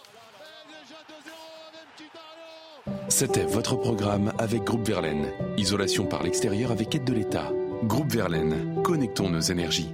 C'était 3.10 3.46
votre 3.46 3.76
programme 3.76 4.34
avec 4.38 4.64
Groupe 4.64 4.88
Verlaine. 4.88 5.28
Isolation 5.58 6.06
par 6.06 6.24
l'extérieur 6.24 6.72
avec 6.72 6.94
aide 6.94 7.04
de 7.04 7.14
l'État. 7.14 7.52
Groupe 7.84 8.12
Verlaine, 8.12 8.82
connectons 8.84 9.30
nos 9.30 9.40
énergies. 9.40 9.90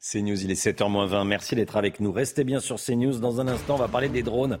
CNews, 0.00 0.44
il 0.44 0.50
est 0.50 0.62
7h20. 0.62 1.26
Merci 1.26 1.54
d'être 1.54 1.76
avec 1.76 1.98
nous. 1.98 2.12
Restez 2.12 2.44
bien 2.44 2.60
sur 2.60 2.76
CNews. 2.76 3.18
Dans 3.18 3.40
un 3.40 3.48
instant, 3.48 3.74
on 3.74 3.78
va 3.78 3.88
parler 3.88 4.10
des 4.10 4.22
drones 4.22 4.58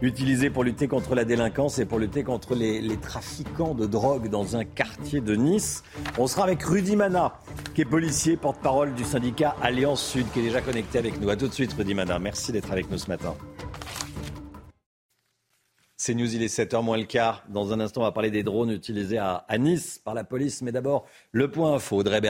utilisés 0.00 0.48
pour 0.48 0.62
lutter 0.62 0.86
contre 0.86 1.16
la 1.16 1.24
délinquance 1.24 1.80
et 1.80 1.86
pour 1.86 1.98
lutter 1.98 2.22
contre 2.22 2.54
les, 2.54 2.96
trafiquants 2.98 3.74
de 3.74 3.86
drogue 3.86 4.28
dans 4.30 4.56
un 4.56 4.64
quartier 4.64 5.20
de 5.20 5.34
Nice. 5.34 5.82
On 6.18 6.28
sera 6.28 6.44
avec 6.44 6.62
Rudy 6.62 6.94
Mana, 6.94 7.40
qui 7.74 7.80
est 7.80 7.84
policier, 7.84 8.36
porte-parole 8.36 8.94
du 8.94 9.04
syndicat 9.04 9.56
Alliance 9.60 10.04
Sud, 10.04 10.30
qui 10.32 10.38
est 10.38 10.44
déjà 10.44 10.60
connecté 10.60 10.98
avec 10.98 11.20
nous. 11.20 11.30
A 11.30 11.36
tout 11.36 11.48
de 11.48 11.54
suite, 11.54 11.72
Rudy 11.72 11.94
Mana. 11.94 12.20
Merci 12.20 12.52
d'être 12.52 12.70
avec 12.70 12.88
nous 12.88 12.98
ce 12.98 13.08
matin. 13.08 13.34
C'est 16.06 16.14
News, 16.14 16.36
il 16.36 16.40
est 16.44 16.56
7h 16.56 16.84
moins 16.84 16.98
le 16.98 17.02
quart. 17.02 17.42
Dans 17.48 17.72
un 17.72 17.80
instant, 17.80 18.02
on 18.02 18.04
va 18.04 18.12
parler 18.12 18.30
des 18.30 18.44
drones 18.44 18.70
utilisés 18.70 19.18
à, 19.18 19.44
Nice 19.58 19.98
par 19.98 20.14
la 20.14 20.22
police. 20.22 20.62
Mais 20.62 20.70
d'abord, 20.70 21.04
le 21.32 21.50
point 21.50 21.74
info, 21.74 21.96
Audrey. 21.96 22.20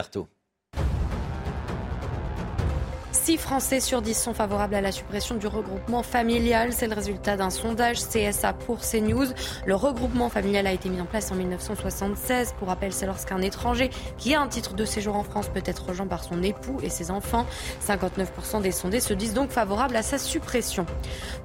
6 3.27 3.39
Français 3.39 3.81
sur 3.81 4.03
10 4.03 4.15
sont 4.15 4.35
favorables 4.35 4.77
à 4.77 4.81
la 4.81 4.93
suppression 4.93 5.35
du 5.35 5.49
regroupement 5.49 6.05
familial. 6.05 6.73
C'est 6.73 6.87
le 6.87 6.95
résultat 6.95 7.37
d'un 7.37 7.51
sondage 7.51 7.97
CSA 7.99 8.53
pour 8.53 8.79
CNews. 8.83 9.27
Le 9.67 9.75
regroupement 9.75 10.29
familial 10.29 10.69
a 10.69 10.73
été 10.73 10.89
mis 10.89 11.01
en 11.01 11.07
place 11.07 11.33
en 11.33 11.35
1976. 11.35 12.55
Pour 12.57 12.69
rappel, 12.69 12.93
c'est 12.93 13.05
lorsqu'un 13.05 13.43
étranger 13.43 13.91
qui 14.17 14.37
a 14.37 14.41
un 14.41 14.47
titre 14.47 14.75
de 14.75 14.85
séjour 14.85 15.17
en 15.17 15.25
France 15.25 15.49
peut 15.53 15.63
être 15.65 15.87
rejoint 15.87 16.07
par 16.07 16.23
son 16.23 16.41
époux 16.41 16.77
et 16.85 16.89
ses 16.89 17.11
enfants. 17.11 17.47
59% 17.85 18.63
des 18.63 18.71
sondés 18.71 19.01
se 19.01 19.13
disent 19.13 19.35
donc 19.35 19.51
favorables 19.51 19.97
à 19.97 20.05
sa 20.05 20.19
suppression. 20.19 20.87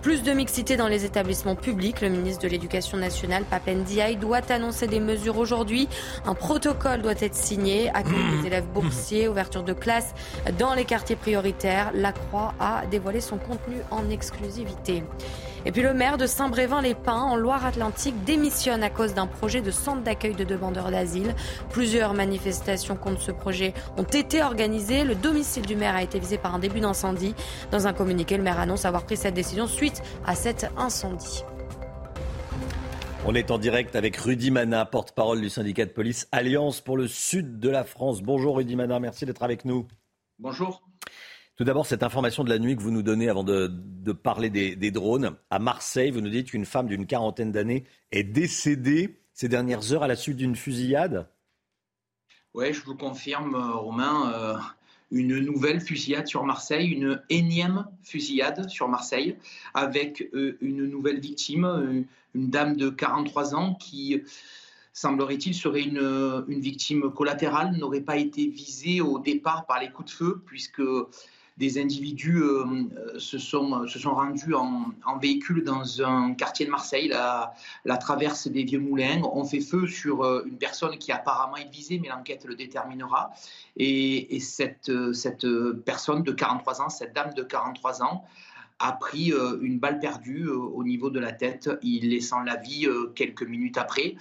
Plus 0.03 0.21
de 0.21 0.33
mixité 0.33 0.77
dans 0.77 0.87
les 0.87 1.03
établissements 1.03 1.55
publics. 1.55 2.01
Le 2.01 2.09
ministre 2.09 2.43
de 2.43 2.47
l'Éducation 2.47 2.99
nationale, 2.99 3.43
Papen 3.49 3.81
Diaye, 3.81 4.17
doit 4.17 4.51
annoncer 4.51 4.85
des 4.85 4.99
mesures 4.99 5.39
aujourd'hui. 5.39 5.89
Un 6.27 6.35
protocole 6.35 7.01
doit 7.01 7.19
être 7.19 7.33
signé. 7.33 7.89
Accueil 7.89 8.39
des 8.39 8.47
élèves 8.49 8.67
boursiers, 8.67 9.27
ouverture 9.27 9.63
de 9.63 9.73
classes 9.73 10.13
dans 10.59 10.75
les 10.75 10.85
quartiers 10.85 11.15
prioritaires 11.15 11.70
la 11.93 12.11
Croix 12.11 12.53
a 12.59 12.85
dévoilé 12.85 13.21
son 13.21 13.37
contenu 13.37 13.77
en 13.91 14.09
exclusivité. 14.09 15.03
Et 15.65 15.71
puis 15.71 15.83
le 15.83 15.93
maire 15.93 16.17
de 16.17 16.25
Saint-Brévin-les-Pins, 16.25 17.21
en 17.21 17.35
Loire-Atlantique, 17.35 18.23
démissionne 18.23 18.81
à 18.81 18.89
cause 18.89 19.13
d'un 19.13 19.27
projet 19.27 19.61
de 19.61 19.69
centre 19.69 20.01
d'accueil 20.01 20.33
de 20.33 20.43
demandeurs 20.43 20.89
d'asile. 20.89 21.35
Plusieurs 21.69 22.13
manifestations 22.13 22.95
contre 22.95 23.21
ce 23.21 23.31
projet 23.31 23.73
ont 23.97 24.03
été 24.03 24.41
organisées. 24.41 25.03
Le 25.03 25.13
domicile 25.13 25.65
du 25.65 25.75
maire 25.75 25.95
a 25.95 26.01
été 26.01 26.19
visé 26.19 26.37
par 26.37 26.55
un 26.55 26.59
début 26.59 26.79
d'incendie. 26.79 27.35
Dans 27.71 27.85
un 27.85 27.93
communiqué, 27.93 28.37
le 28.37 28.43
maire 28.43 28.59
annonce 28.59 28.85
avoir 28.85 29.03
pris 29.03 29.17
cette 29.17 29.35
décision 29.35 29.67
suite 29.67 30.01
à 30.25 30.33
cet 30.33 30.67
incendie. 30.77 31.43
On 33.23 33.35
est 33.35 33.51
en 33.51 33.59
direct 33.59 33.95
avec 33.95 34.17
Rudy 34.17 34.49
Mana, 34.49 34.83
porte-parole 34.85 35.41
du 35.41 35.49
syndicat 35.49 35.85
de 35.85 35.91
police 35.91 36.27
Alliance 36.31 36.81
pour 36.81 36.97
le 36.97 37.07
sud 37.07 37.59
de 37.59 37.69
la 37.69 37.83
France. 37.83 38.23
Bonjour 38.23 38.57
Rudy 38.57 38.75
Mana, 38.75 38.99
merci 38.99 39.27
d'être 39.27 39.43
avec 39.43 39.63
nous. 39.63 39.87
Bonjour. 40.39 40.81
Tout 41.61 41.65
d'abord, 41.65 41.85
cette 41.85 42.01
information 42.01 42.43
de 42.43 42.49
la 42.49 42.57
nuit 42.57 42.75
que 42.75 42.81
vous 42.81 42.89
nous 42.89 43.03
donnez 43.03 43.29
avant 43.29 43.43
de, 43.43 43.67
parler 44.13 44.49
des, 44.49 44.89
drones. 44.89 45.35
À 45.51 45.59
Marseille, 45.59 46.09
vous 46.09 46.19
nous 46.19 46.31
dites 46.31 46.47
qu'une 46.49 46.65
femme 46.65 46.87
d'une 46.87 47.05
quarantaine 47.05 47.51
d'années 47.51 47.83
est 48.11 48.23
décédée 48.23 49.19
ces 49.35 49.47
dernières 49.47 49.93
heures 49.93 50.01
à 50.01 50.07
la 50.07 50.15
suite 50.15 50.37
d'une 50.37 50.55
fusillade 50.55 51.29
Oui, 52.55 52.73
je 52.73 52.83
vous 52.83 52.95
confirme, 52.95 53.53
euh, 53.53 53.75
Romain. 53.75 54.33
Euh, 54.33 54.55
une 55.11 55.37
nouvelle 55.37 55.81
fusillade 55.81 56.25
sur 56.25 56.43
Marseille, 56.45 56.87
une 56.87 57.21
énième 57.29 57.85
fusillade 58.01 58.67
sur 58.67 58.87
Marseille, 58.87 59.37
avec 59.75 60.31
euh, 60.33 60.57
une 60.61 60.87
nouvelle 60.87 61.19
victime, 61.19 62.07
une 62.33 62.49
dame 62.49 62.75
de 62.75 62.89
43 62.89 63.53
ans 63.53 63.75
qui 63.75 64.23
semblerait-il, 64.93 65.53
serait 65.53 65.83
une, 65.83 66.43
une, 66.47 66.59
victime 66.59 67.11
collatérale, 67.11 67.77
n'aurait 67.77 68.01
pas 68.01 68.17
été 68.17 68.47
visée 68.47 68.99
au 68.99 69.19
départ 69.19 69.67
par 69.67 69.79
les 69.79 69.91
coups 69.91 70.11
de 70.11 70.15
feu, 70.15 70.41
puisque 70.47 70.81
des 71.57 71.79
individus 71.79 72.41
euh, 72.41 72.65
se, 73.17 73.37
sont, 73.37 73.87
se 73.87 73.99
sont 73.99 74.13
rendus 74.13 74.53
en, 74.53 74.91
véhicule 75.21 75.63
dans 75.63 76.01
un 76.01 76.33
quartier 76.33 76.65
de 76.65 76.71
Marseille, 76.71 77.07
la, 77.07 77.53
la, 77.85 77.97
traverse 77.97 78.47
des 78.47 78.63
Vieux 78.63 78.79
Moulins. 78.79 79.21
On 79.33 79.43
fait 79.43 79.59
feu 79.59 79.85
sur 79.87 80.23
euh, 80.23 80.43
une 80.45 80.57
personne 80.57 80.97
qui 80.97 81.11
apparemment 81.11 81.57
est 81.57 81.69
visée, 81.69 81.99
mais 81.99 82.09
l'enquête 82.09 82.45
le 82.45 82.55
déterminera. 82.55 83.31
Et, 83.77 84.39
cette, 84.39 84.91
cette 85.13 85.45
personne 85.85 86.23
de 86.23 86.31
43 86.31 86.81
ans, 86.81 86.89
cette 86.89 87.13
dame 87.13 87.33
de 87.33 87.43
43 87.43 88.03
ans, 88.03 88.25
a 88.79 88.93
pris 88.93 89.31
euh, 89.31 89.59
une 89.61 89.77
balle 89.77 89.99
perdue 89.99 90.47
au 90.49 90.83
niveau 90.83 91.11
de 91.11 91.19
la 91.19 91.31
tête, 91.31 91.69
il 91.83 92.09
laissant 92.09 92.41
la 92.41 92.55
vie 92.55 92.87
quelques 93.13 93.43
minutes 93.43 93.77
après. 93.77 94.15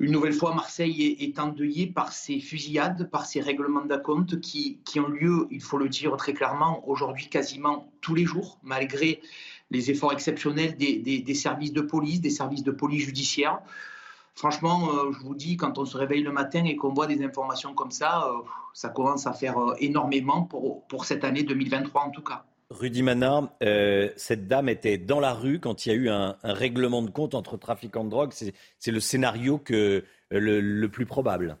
Une 0.00 0.12
nouvelle 0.12 0.32
fois, 0.32 0.54
Marseille 0.54 1.16
est, 1.18 1.40
endeuillée 1.40 1.88
par 1.88 2.12
ces 2.12 2.38
fusillades, 2.38 3.10
par 3.10 3.26
ces 3.26 3.40
règlements 3.40 3.84
d'acompte 3.84 4.38
qui, 4.40 4.78
ont 4.96 5.08
lieu, 5.08 5.48
il 5.50 5.60
faut 5.60 5.76
le 5.76 5.88
dire 5.88 6.16
très 6.16 6.34
clairement, 6.34 6.88
aujourd'hui 6.88 7.28
quasiment 7.28 7.90
tous 8.00 8.14
les 8.14 8.24
jours, 8.24 8.60
malgré 8.62 9.20
les 9.72 9.90
efforts 9.90 10.12
exceptionnels 10.12 10.76
des, 10.76 11.34
services 11.34 11.72
de 11.72 11.80
police, 11.80 12.20
des 12.20 12.30
services 12.30 12.62
de 12.62 12.70
police 12.70 13.06
judiciaire. 13.06 13.58
Franchement, 14.36 14.88
euh, 14.92 15.10
je 15.10 15.18
vous 15.18 15.34
dis, 15.34 15.56
quand 15.56 15.78
on 15.78 15.84
se 15.84 15.96
réveille 15.96 16.22
le 16.22 16.30
matin 16.30 16.64
et 16.64 16.76
qu'on 16.76 16.94
voit 16.94 17.08
des 17.08 17.24
informations 17.24 17.74
comme 17.74 17.90
ça, 17.90 18.28
euh, 18.28 18.38
ça 18.72 18.90
commence 18.90 19.26
à 19.26 19.32
faire 19.32 19.58
euh, 19.58 19.74
énormément 19.80 20.44
pour 20.44 21.04
cette 21.06 21.24
année 21.24 21.42
2023 21.42 22.02
en 22.02 22.10
tout 22.10 22.22
cas. 22.22 22.44
Rudy 22.70 23.02
Manard, 23.02 23.48
euh, 23.62 24.10
cette 24.16 24.46
dame 24.46 24.68
était 24.68 24.98
dans 24.98 25.20
la 25.20 25.32
rue 25.32 25.58
quand 25.58 25.86
il 25.86 25.88
y 25.88 25.92
a 25.92 25.94
eu 25.94 26.08
un, 26.10 26.36
règlement 26.42 27.00
de 27.02 27.10
compte 27.10 27.34
entre 27.34 27.56
trafiquants 27.56 28.04
de 28.04 28.10
drogue. 28.10 28.32
C'est 28.32 28.90
le 28.90 29.00
scénario 29.00 29.58
que, 29.58 30.04
euh, 30.32 30.60
le, 30.60 30.88
plus 30.88 31.06
probable. 31.06 31.56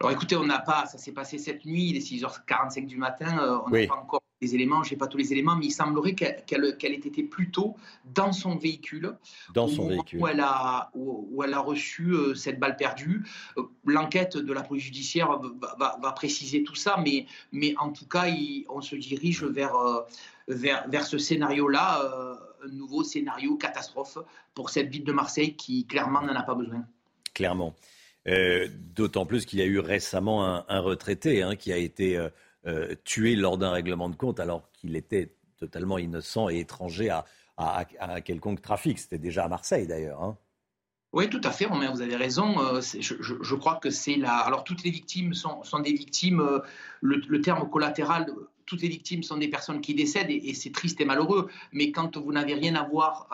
Alors 0.00 0.12
écoutez, 0.12 0.36
on 0.36 0.44
n'a 0.44 0.60
pas, 0.60 0.86
ça 0.86 0.98
s'est 0.98 1.12
passé 1.12 1.38
cette 1.38 1.64
nuit, 1.64 1.90
il 1.90 1.96
est 1.96 2.00
6h45 2.00 2.86
du 2.86 2.98
matin, 2.98 3.38
euh, 3.38 3.58
on 3.66 3.70
n'a 3.70 3.86
pas 3.86 3.94
encore 3.94 4.22
les 4.40 4.54
éléments, 4.54 4.82
je 4.82 4.90
n'ai 4.90 4.96
pas 4.96 5.06
tous 5.06 5.18
les 5.18 5.32
éléments, 5.32 5.56
mais 5.56 5.66
il 5.66 5.70
semblerait 5.70 6.14
qu'elle 6.14 6.64
ait 6.64 6.94
été 6.94 7.22
plutôt 7.22 7.76
dans 8.04 8.32
son 8.32 8.56
véhicule. 8.56 9.16
Dans 9.54 9.68
son 9.68 9.88
véhicule. 9.88 10.20
Où 10.20 10.26
elle 10.26 10.40
a, 10.40 10.90
où, 10.94 11.42
elle 11.42 11.54
a 11.54 11.60
reçu 11.60 12.10
euh, 12.10 12.34
cette 12.34 12.58
balle 12.58 12.76
perdue. 12.76 13.24
Euh, 13.56 13.62
l'enquête 13.84 14.36
de 14.36 14.52
la 14.52 14.62
police 14.62 14.84
judiciaire 14.84 15.40
va, 15.78 16.12
préciser 16.12 16.62
tout 16.62 16.74
ça, 16.74 16.96
mais, 17.02 17.26
mais 17.52 17.74
en 17.78 17.90
tout 17.90 18.06
cas, 18.06 18.26
on 18.68 18.80
se 18.80 18.96
dirige 18.96 19.44
vers, 19.44 19.74
euh, 19.76 20.02
vers, 20.48 20.88
vers 20.88 21.06
ce 21.06 21.18
scénario-là, 21.18 22.38
un 22.64 22.68
nouveau 22.68 23.02
scénario 23.04 23.56
catastrophe 23.56 24.18
pour 24.54 24.70
cette 24.70 24.88
ville 24.88 25.04
de 25.04 25.12
Marseille 25.12 25.54
qui 25.56 25.86
clairement 25.86 26.22
n'en 26.22 26.34
a 26.34 26.42
pas 26.42 26.54
besoin. 26.54 26.84
Clairement. 27.34 27.74
D'autant 28.94 29.26
plus 29.26 29.44
qu'il 29.44 29.58
y 29.58 29.62
a 29.62 29.66
eu 29.66 29.78
récemment 29.78 30.64
un, 30.68 30.80
retraité 30.80 31.42
hein, 31.42 31.56
qui 31.56 31.72
a 31.72 31.76
été 31.76 32.18
euh, 32.66 32.94
tué 33.04 33.36
lors 33.36 33.58
d'un 33.58 33.70
règlement 33.70 34.08
de 34.08 34.16
compte 34.16 34.40
alors 34.40 34.70
qu'il 34.72 34.96
était 34.96 35.34
totalement 35.58 35.98
innocent 35.98 36.48
et 36.48 36.58
étranger 36.58 37.10
à, 37.10 37.24
à, 37.56 38.20
quelconque 38.20 38.62
trafic. 38.62 38.98
C'était 38.98 39.18
déjà 39.18 39.44
à 39.44 39.48
Marseille 39.48 39.86
d'ailleurs. 39.86 40.22
Hein. 40.22 40.36
Oui, 41.14 41.30
tout 41.30 41.40
à 41.44 41.52
fait, 41.52 41.66
Romain, 41.66 41.92
vous 41.92 42.02
avez 42.02 42.16
raison. 42.16 42.60
Euh, 42.60 42.80
je, 42.80 43.54
crois 43.54 43.76
que 43.76 43.88
c'est 43.90 44.16
la. 44.16 44.36
Alors, 44.38 44.64
toutes 44.64 44.82
les 44.82 44.90
victimes 44.90 45.32
sont, 45.32 45.62
sont 45.62 45.78
des 45.78 45.92
victimes. 45.92 46.40
Euh, 46.40 46.58
le, 47.00 47.40
terme 47.40 47.70
collatéral 47.70 48.26
toutes 48.66 48.82
les 48.82 48.88
victimes 48.88 49.22
sont 49.22 49.36
des 49.36 49.48
personnes 49.48 49.80
qui 49.80 49.94
décèdent 49.94 50.30
et, 50.30 50.54
c'est 50.54 50.70
triste 50.70 51.00
et 51.00 51.04
malheureux. 51.04 51.48
Mais 51.72 51.90
quand 51.90 52.16
vous 52.16 52.32
n'avez 52.32 52.54
rien 52.54 52.74
à 52.74 52.84
voir 52.84 53.28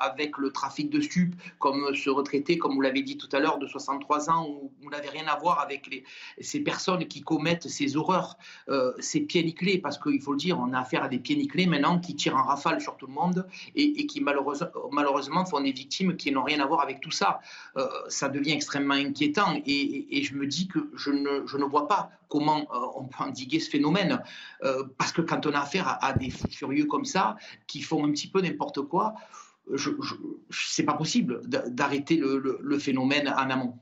avec 0.00 0.38
le 0.38 0.50
trafic 0.50 0.90
de 0.90 1.00
stupes, 1.00 1.34
comme 1.58 1.94
ce 1.94 2.10
retraité, 2.10 2.58
comme 2.58 2.74
vous 2.74 2.80
l'avez 2.80 3.02
dit 3.02 3.16
tout 3.16 3.28
à 3.32 3.40
l'heure, 3.40 3.58
de 3.58 3.66
63 3.66 4.30
ans, 4.30 4.48
où 4.48 4.72
vous 4.82 4.90
n'avez 4.90 5.08
rien 5.08 5.26
à 5.26 5.38
voir 5.38 5.60
avec 5.60 6.04
ces 6.40 6.60
personnes 6.60 7.06
qui 7.06 7.22
commettent 7.22 7.68
ces 7.68 7.96
horreurs, 7.96 8.36
euh, 8.68 8.92
ces 8.98 9.20
pieds 9.20 9.42
nickelés, 9.42 9.78
parce 9.78 9.98
qu'il 9.98 10.20
faut 10.20 10.32
le 10.32 10.38
dire, 10.38 10.58
on 10.58 10.72
a 10.72 10.80
affaire 10.80 11.02
à 11.02 11.08
des 11.08 11.18
pieds 11.18 11.36
nickelés 11.36 11.66
maintenant 11.66 11.98
qui 11.98 12.14
tirent 12.14 12.36
en 12.36 12.42
rafale 12.42 12.80
sur 12.80 12.96
tout 12.96 13.06
le 13.06 13.12
monde 13.12 13.46
et, 13.74 14.06
qui 14.06 14.20
malheureusement, 14.20 15.44
font 15.44 15.60
des 15.60 15.72
victimes 15.72 16.16
qui 16.16 16.32
n'ont 16.32 16.44
rien 16.44 16.60
à 16.60 16.66
voir 16.66 16.80
avec 16.80 17.00
tout 17.00 17.10
ça. 17.10 17.40
Euh, 17.76 17.86
ça 18.08 18.28
devient 18.28 18.52
extrêmement 18.52 18.94
inquiétant 18.94 19.60
et, 19.66 20.22
je 20.22 20.34
me 20.34 20.46
dis 20.46 20.66
que 20.68 20.90
je 20.96 21.10
ne 21.10 21.64
vois 21.64 21.86
pas 21.86 22.10
comment 22.28 22.60
euh, 22.72 22.86
on 22.94 23.04
peut 23.04 23.24
endiguer 23.24 23.60
ce 23.60 23.70
phénomène. 23.70 24.22
Euh, 24.62 24.84
parce 24.98 25.12
que 25.12 25.22
quand 25.22 25.46
on 25.46 25.52
a 25.52 25.60
affaire 25.60 25.98
à, 26.02 26.12
des 26.12 26.30
furieux 26.30 26.86
comme 26.86 27.04
ça, 27.04 27.36
qui 27.66 27.82
font 27.82 28.04
un 28.04 28.10
petit 28.10 28.28
peu 28.28 28.40
n'importe 28.40 28.82
quoi, 28.82 29.14
ce 29.76 30.80
n'est 30.80 30.86
pas 30.86 30.94
possible 30.94 31.42
d'arrêter 31.46 32.16
le, 32.16 32.78
phénomène 32.78 33.28
en 33.28 33.50
amont. 33.50 33.78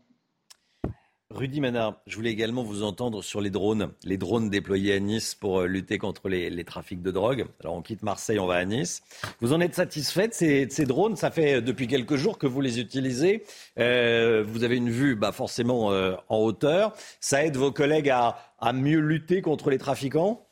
Rudy 1.30 1.60
Manard, 1.60 2.00
je 2.06 2.14
voulais 2.14 2.30
également 2.30 2.62
vous 2.62 2.84
entendre 2.84 3.20
sur 3.20 3.40
les 3.40 3.50
drones, 3.50 3.90
les 4.04 4.16
drones 4.16 4.48
déployés 4.48 4.94
à 4.94 5.00
Nice 5.00 5.34
pour 5.34 5.60
euh, 5.60 5.66
lutter 5.66 5.98
contre 5.98 6.28
les, 6.28 6.64
trafics 6.64 7.02
de 7.02 7.10
drogue. 7.10 7.46
Alors 7.60 7.74
on 7.74 7.82
quitte 7.82 8.02
Marseille, 8.04 8.38
on 8.38 8.46
va 8.46 8.54
à 8.54 8.64
Nice. 8.64 9.02
Vous 9.40 9.52
en 9.52 9.60
êtes 9.60 9.74
satisfaite 9.74 10.34
ces, 10.34 10.68
ces 10.70 10.86
drones? 10.86 11.16
Ça 11.16 11.32
fait 11.32 11.60
depuis 11.60 11.88
quelques 11.88 12.14
jours 12.14 12.38
que 12.38 12.46
vous 12.46 12.60
les 12.60 12.78
utilisez. 12.78 13.44
Euh, 13.78 14.44
vous 14.46 14.62
avez 14.62 14.76
une 14.76 14.90
vue 14.90 15.16
bah, 15.16 15.32
forcément 15.32 15.88
en 15.88 16.38
hauteur. 16.38 16.92
Ça 17.20 17.44
aide 17.44 17.56
vos 17.56 17.72
collègues 17.72 18.10
à, 18.10 18.72
mieux 18.72 19.00
lutter 19.00 19.42
contre 19.42 19.70
les 19.70 19.78
trafiquants? 19.78 20.46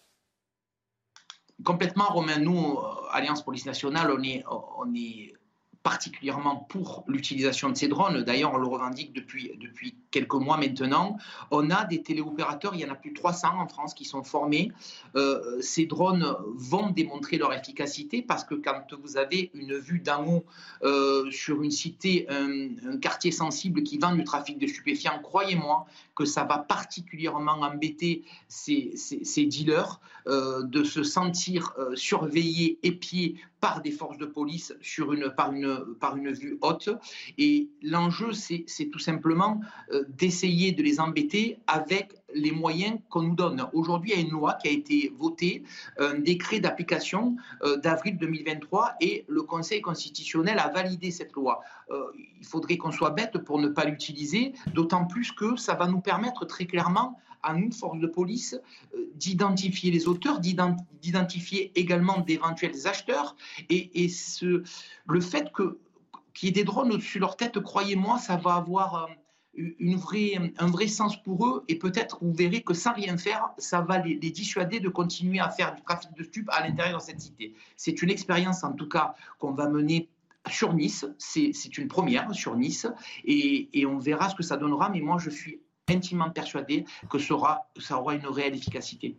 Complètement, 1.63 2.07
Romain, 2.07 2.39
nous, 2.39 2.79
euh, 2.79 3.09
Alliance 3.13 3.45
Police 3.45 3.65
Nationale, 3.65 4.11
on 4.11 4.23
est 4.95 5.35
particulièrement 5.85 6.57
pour 6.57 7.05
l'utilisation 7.07 7.69
de 7.69 7.77
ces 7.77 7.89
drones. 7.89 8.23
D'ailleurs, 8.23 8.55
on 8.55 8.57
le 8.57 8.67
revendique 8.67 9.13
depuis, 9.13 9.55
quelques 10.11 10.33
mois 10.33 10.57
maintenant. 10.57 11.19
On 11.51 11.71
a 11.71 11.85
des 11.85 12.03
téléopérateurs, 12.03 12.75
il 12.75 12.81
y 12.81 12.87
en 12.87 12.91
a 12.91 12.95
plus 12.95 13.11
de 13.11 13.17
300 13.17 13.61
en 13.61 13.69
France 13.69 13.93
qui 13.93 14.07
sont 14.07 14.25
formés. 14.25 14.73
Euh, 15.15 15.61
ces 15.61 15.85
drones 15.85 16.35
vont 16.55 16.89
démontrer 16.89 17.37
leur 17.37 17.53
efficacité 17.53 18.23
parce 18.23 18.45
que 18.45 18.55
quand 18.55 18.95
vous 19.03 19.19
avez 19.19 19.51
une 19.53 19.77
vue 19.77 20.01
d'en 20.01 20.27
haut 20.27 20.45
euh, 20.85 21.31
sur 21.31 21.63
une 21.63 21.71
cité, 21.71 22.27
un, 22.31 22.97
quartier 22.97 23.31
sensible 23.31 23.83
qui 23.83 23.99
vend 23.99 24.15
du 24.15 24.25
trafic 24.25 24.59
de 24.59 24.67
stupéfiants, 24.67 25.21
croyez-moi 25.23 25.85
que 26.17 26.25
ça 26.25 26.45
va 26.45 26.59
particulièrement 26.59 27.61
embêter 27.61 28.25
ces, 28.49 28.93
ces, 28.97 29.45
dealers 29.45 30.01
euh, 30.29 30.63
de 30.63 30.83
se 30.83 31.03
sentir 31.03 31.75
surveillés, 31.95 32.79
épiés 32.83 33.37
par 33.65 33.81
des 33.81 33.93
forces 33.93 34.19
de 34.19 34.27
police 34.27 34.75
sur 34.83 35.15
une, 35.15 35.31
par, 35.31 35.51
une, 35.51 35.87
par 35.99 36.19
une 36.19 36.31
vue 36.31 36.59
haute. 36.61 36.91
Et 37.39 37.71
l'enjeu, 37.81 38.35
c'est 38.35 38.91
tout 38.93 38.99
simplement 38.99 39.59
euh, 39.91 40.05
d'essayer 40.07 40.73
de 40.73 40.83
les 40.83 41.01
embêter 41.01 41.57
avec 41.67 42.13
les 42.35 42.53
moyens 42.53 42.99
qu'on 43.09 43.23
nous 43.23 43.35
donne. 43.35 43.67
Aujourd'hui, 43.73 44.11
il 44.13 44.21
y 44.21 44.23
a 44.23 44.23
une 44.23 44.33
loi 44.33 44.53
qui 44.61 44.69
a 44.69 44.71
été 44.71 45.15
votée, 45.17 45.63
un 45.99 46.19
décret 46.19 46.61
d'application 46.61 47.37
euh, 47.63 47.79
d'avril 47.79 48.19
2023, 48.19 48.97
et 49.01 49.25
le 49.29 49.41
Conseil 49.41 49.81
constitutionnel 49.81 50.59
a 50.59 50.69
validé 50.69 51.11
cette 51.11 51.33
loi. 51.33 51.63
Euh, 51.91 52.05
il 52.39 52.45
faudrait 52.45 52.77
qu'on 52.77 52.93
soit 52.93 53.13
bête 53.13 53.39
pour 53.39 53.59
ne 53.59 53.69
pas 53.69 53.87
l'utiliser, 53.87 54.53
d'autant 54.75 55.07
plus 55.07 55.33
que 55.33 55.57
ça 55.57 55.75
va 55.75 55.87
nous 55.87 56.03
permettre 56.03 56.45
très 56.45 56.67
clairement 56.67 57.19
à 57.45 57.55
nous, 57.55 57.71
forces 57.71 57.99
de 57.99 58.07
police, 58.07 58.59
euh, 58.95 59.11
d'identifier 59.15 59.91
les 59.91 60.09
auteurs, 60.09 60.41
d'identifier 60.41 61.73
également 61.79 62.21
d'éventuels 62.21 62.87
acheteurs. 62.87 63.37
Et, 63.69 64.09
ce, 64.09 64.63
le 65.07 65.21
fait 65.21 65.53
qu'il 65.55 66.49
y 66.49 66.49
ait 66.49 66.53
des 66.53 66.65
drones 66.65 66.93
au-dessus 66.93 67.19
de 67.19 67.23
leur 67.23 67.37
tête, 67.37 67.61
croyez-moi, 67.61 68.19
ça 68.19 68.37
va 68.37 68.55
avoir 68.55 68.95
euh, 69.05 69.07
un 70.59 70.67
vrai 70.67 70.87
sens 70.87 71.21
pour 71.23 71.47
eux. 71.47 71.65
Et 71.69 71.77
peut-être, 71.79 72.19
vous 72.23 72.33
verrez 72.33 72.63
que 72.63 72.75
sans 72.75 72.93
rien 72.93 73.17
faire, 73.17 73.51
ça 73.59 73.81
va 73.81 73.99
les, 73.99 74.17
dissuader 74.17 74.81
de 74.81 74.89
continuer 74.89 75.41
à 75.41 75.51
faire 75.51 75.75
du 75.75 75.83
trafic 75.83 76.13
de 76.17 76.23
stupes 76.23 76.49
à 76.51 76.67
l'intérieur 76.67 76.99
de 76.99 77.03
cette 77.03 77.21
cité. 77.21 77.55
C'est 77.77 78.03
une 78.03 78.11
expérience, 78.11 78.65
en 78.65 78.73
tout 78.73 78.89
cas, 78.89 79.15
qu'on 79.39 79.53
va 79.53 79.69
mener 79.69 80.09
sur 80.51 80.75
Nice. 80.75 81.07
C'est 81.19 81.79
une 81.79 81.89
première 81.89 82.33
sur 82.35 82.57
Nice. 82.57 82.87
Et, 83.25 83.87
on 83.87 83.99
verra 83.99 84.29
ce 84.29 84.35
que 84.35 84.43
ça 84.43 84.57
donnera. 84.57 84.89
Mais 84.91 85.01
moi, 85.01 85.19
je 85.19 85.31
suis 85.31 85.61
intimement 85.89 86.31
persuadé 86.31 86.85
que 87.11 87.19
ça 87.19 87.35
aura, 87.35 88.15
une 88.15 88.27
réelle 88.27 88.55
efficacité. 88.55 89.17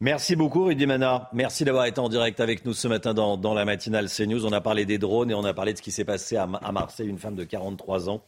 Merci 0.00 0.36
beaucoup 0.36 0.64
Rudy 0.64 0.86
Mana. 0.86 1.30
Merci 1.32 1.64
d'avoir 1.64 1.86
été 1.86 2.00
en 2.00 2.08
direct 2.08 2.40
avec 2.40 2.64
nous 2.64 2.74
ce 2.74 2.88
matin 2.88 3.14
dans, 3.14 3.54
la 3.54 3.64
matinale 3.64 4.08
CNews. 4.08 4.44
On 4.44 4.52
a 4.52 4.60
parlé 4.60 4.86
des 4.86 4.98
drones 4.98 5.30
et 5.30 5.34
on 5.34 5.44
a 5.44 5.54
parlé 5.54 5.72
de 5.72 5.78
ce 5.78 5.82
qui 5.82 5.92
s'est 5.92 6.04
passé 6.04 6.36
à, 6.36 6.46
Marseille, 6.46 7.08
une 7.08 7.18
femme 7.18 7.36
de 7.36 7.44
43 7.44 8.10
ans 8.10 8.24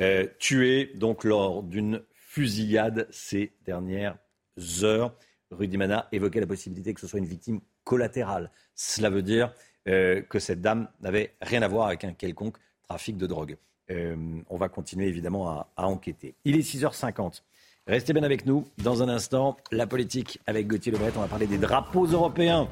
euh, 0.00 0.26
tuée 0.38 0.92
donc 0.94 1.24
lors 1.24 1.62
d'une 1.62 2.02
fusillade 2.14 3.08
ces 3.10 3.52
dernières 3.66 4.16
heures. 4.82 5.12
Rudy 5.50 5.76
Mana 5.76 6.08
évoquait 6.12 6.40
la 6.40 6.46
possibilité 6.46 6.94
que 6.94 7.00
ce 7.00 7.08
soit 7.08 7.18
une 7.18 7.26
victime 7.26 7.60
collatérale. 7.84 8.50
Cela 8.74 9.10
veut 9.10 9.22
dire 9.22 9.52
euh, 9.88 10.22
que 10.22 10.38
cette 10.38 10.60
dame 10.60 10.88
n'avait 11.00 11.34
rien 11.40 11.62
à 11.62 11.68
voir 11.68 11.88
avec 11.88 12.04
un 12.04 12.12
quelconque 12.12 12.58
trafic 12.88 13.16
de 13.16 13.26
drogue. 13.26 13.56
Euh, 13.90 14.16
on 14.50 14.56
va 14.56 14.68
continuer 14.68 15.06
évidemment 15.06 15.48
à, 15.48 15.86
enquêter. 15.86 16.34
Il 16.44 16.56
est 16.56 16.60
6h50. 16.60 17.42
Restez 17.86 18.12
bien 18.12 18.22
avec 18.22 18.44
nous. 18.44 18.66
Dans 18.78 19.02
un 19.02 19.08
instant, 19.08 19.56
la 19.72 19.86
politique 19.86 20.40
avec 20.46 20.66
Gauthier 20.66 20.92
Lebret. 20.92 21.12
On 21.16 21.20
va 21.20 21.26
parler 21.26 21.46
des 21.46 21.58
drapeaux 21.58 22.06
européens. 22.06 22.68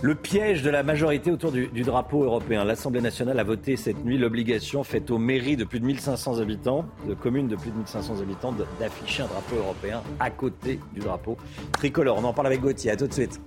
Le 0.00 0.14
piège 0.14 0.62
de 0.62 0.70
la 0.70 0.84
majorité 0.84 1.32
autour 1.32 1.50
du, 1.50 1.68
drapeau 1.82 2.22
européen. 2.22 2.64
L'Assemblée 2.64 3.00
nationale 3.00 3.38
a 3.40 3.44
voté 3.44 3.76
cette 3.76 4.04
nuit 4.04 4.16
l'obligation 4.16 4.84
faite 4.84 5.10
aux 5.10 5.18
mairies 5.18 5.56
de 5.56 5.64
plus 5.64 5.80
de 5.80 5.86
1500 5.86 6.38
habitants, 6.38 6.84
de 7.08 7.14
communes 7.14 7.48
de 7.48 7.56
plus 7.56 7.70
de 7.70 7.76
1500 7.76 8.20
habitants, 8.20 8.54
d'afficher 8.78 9.24
un 9.24 9.26
drapeau 9.26 9.56
européen 9.56 10.02
à 10.20 10.30
côté 10.30 10.78
du 10.92 11.00
drapeau 11.00 11.36
tricolore. 11.72 12.18
On 12.18 12.24
en 12.24 12.32
parle 12.32 12.46
avec 12.46 12.60
Gauthier. 12.60 12.92
À 12.92 12.96
tout 12.96 13.08
de 13.08 13.12
suite. 13.12 13.40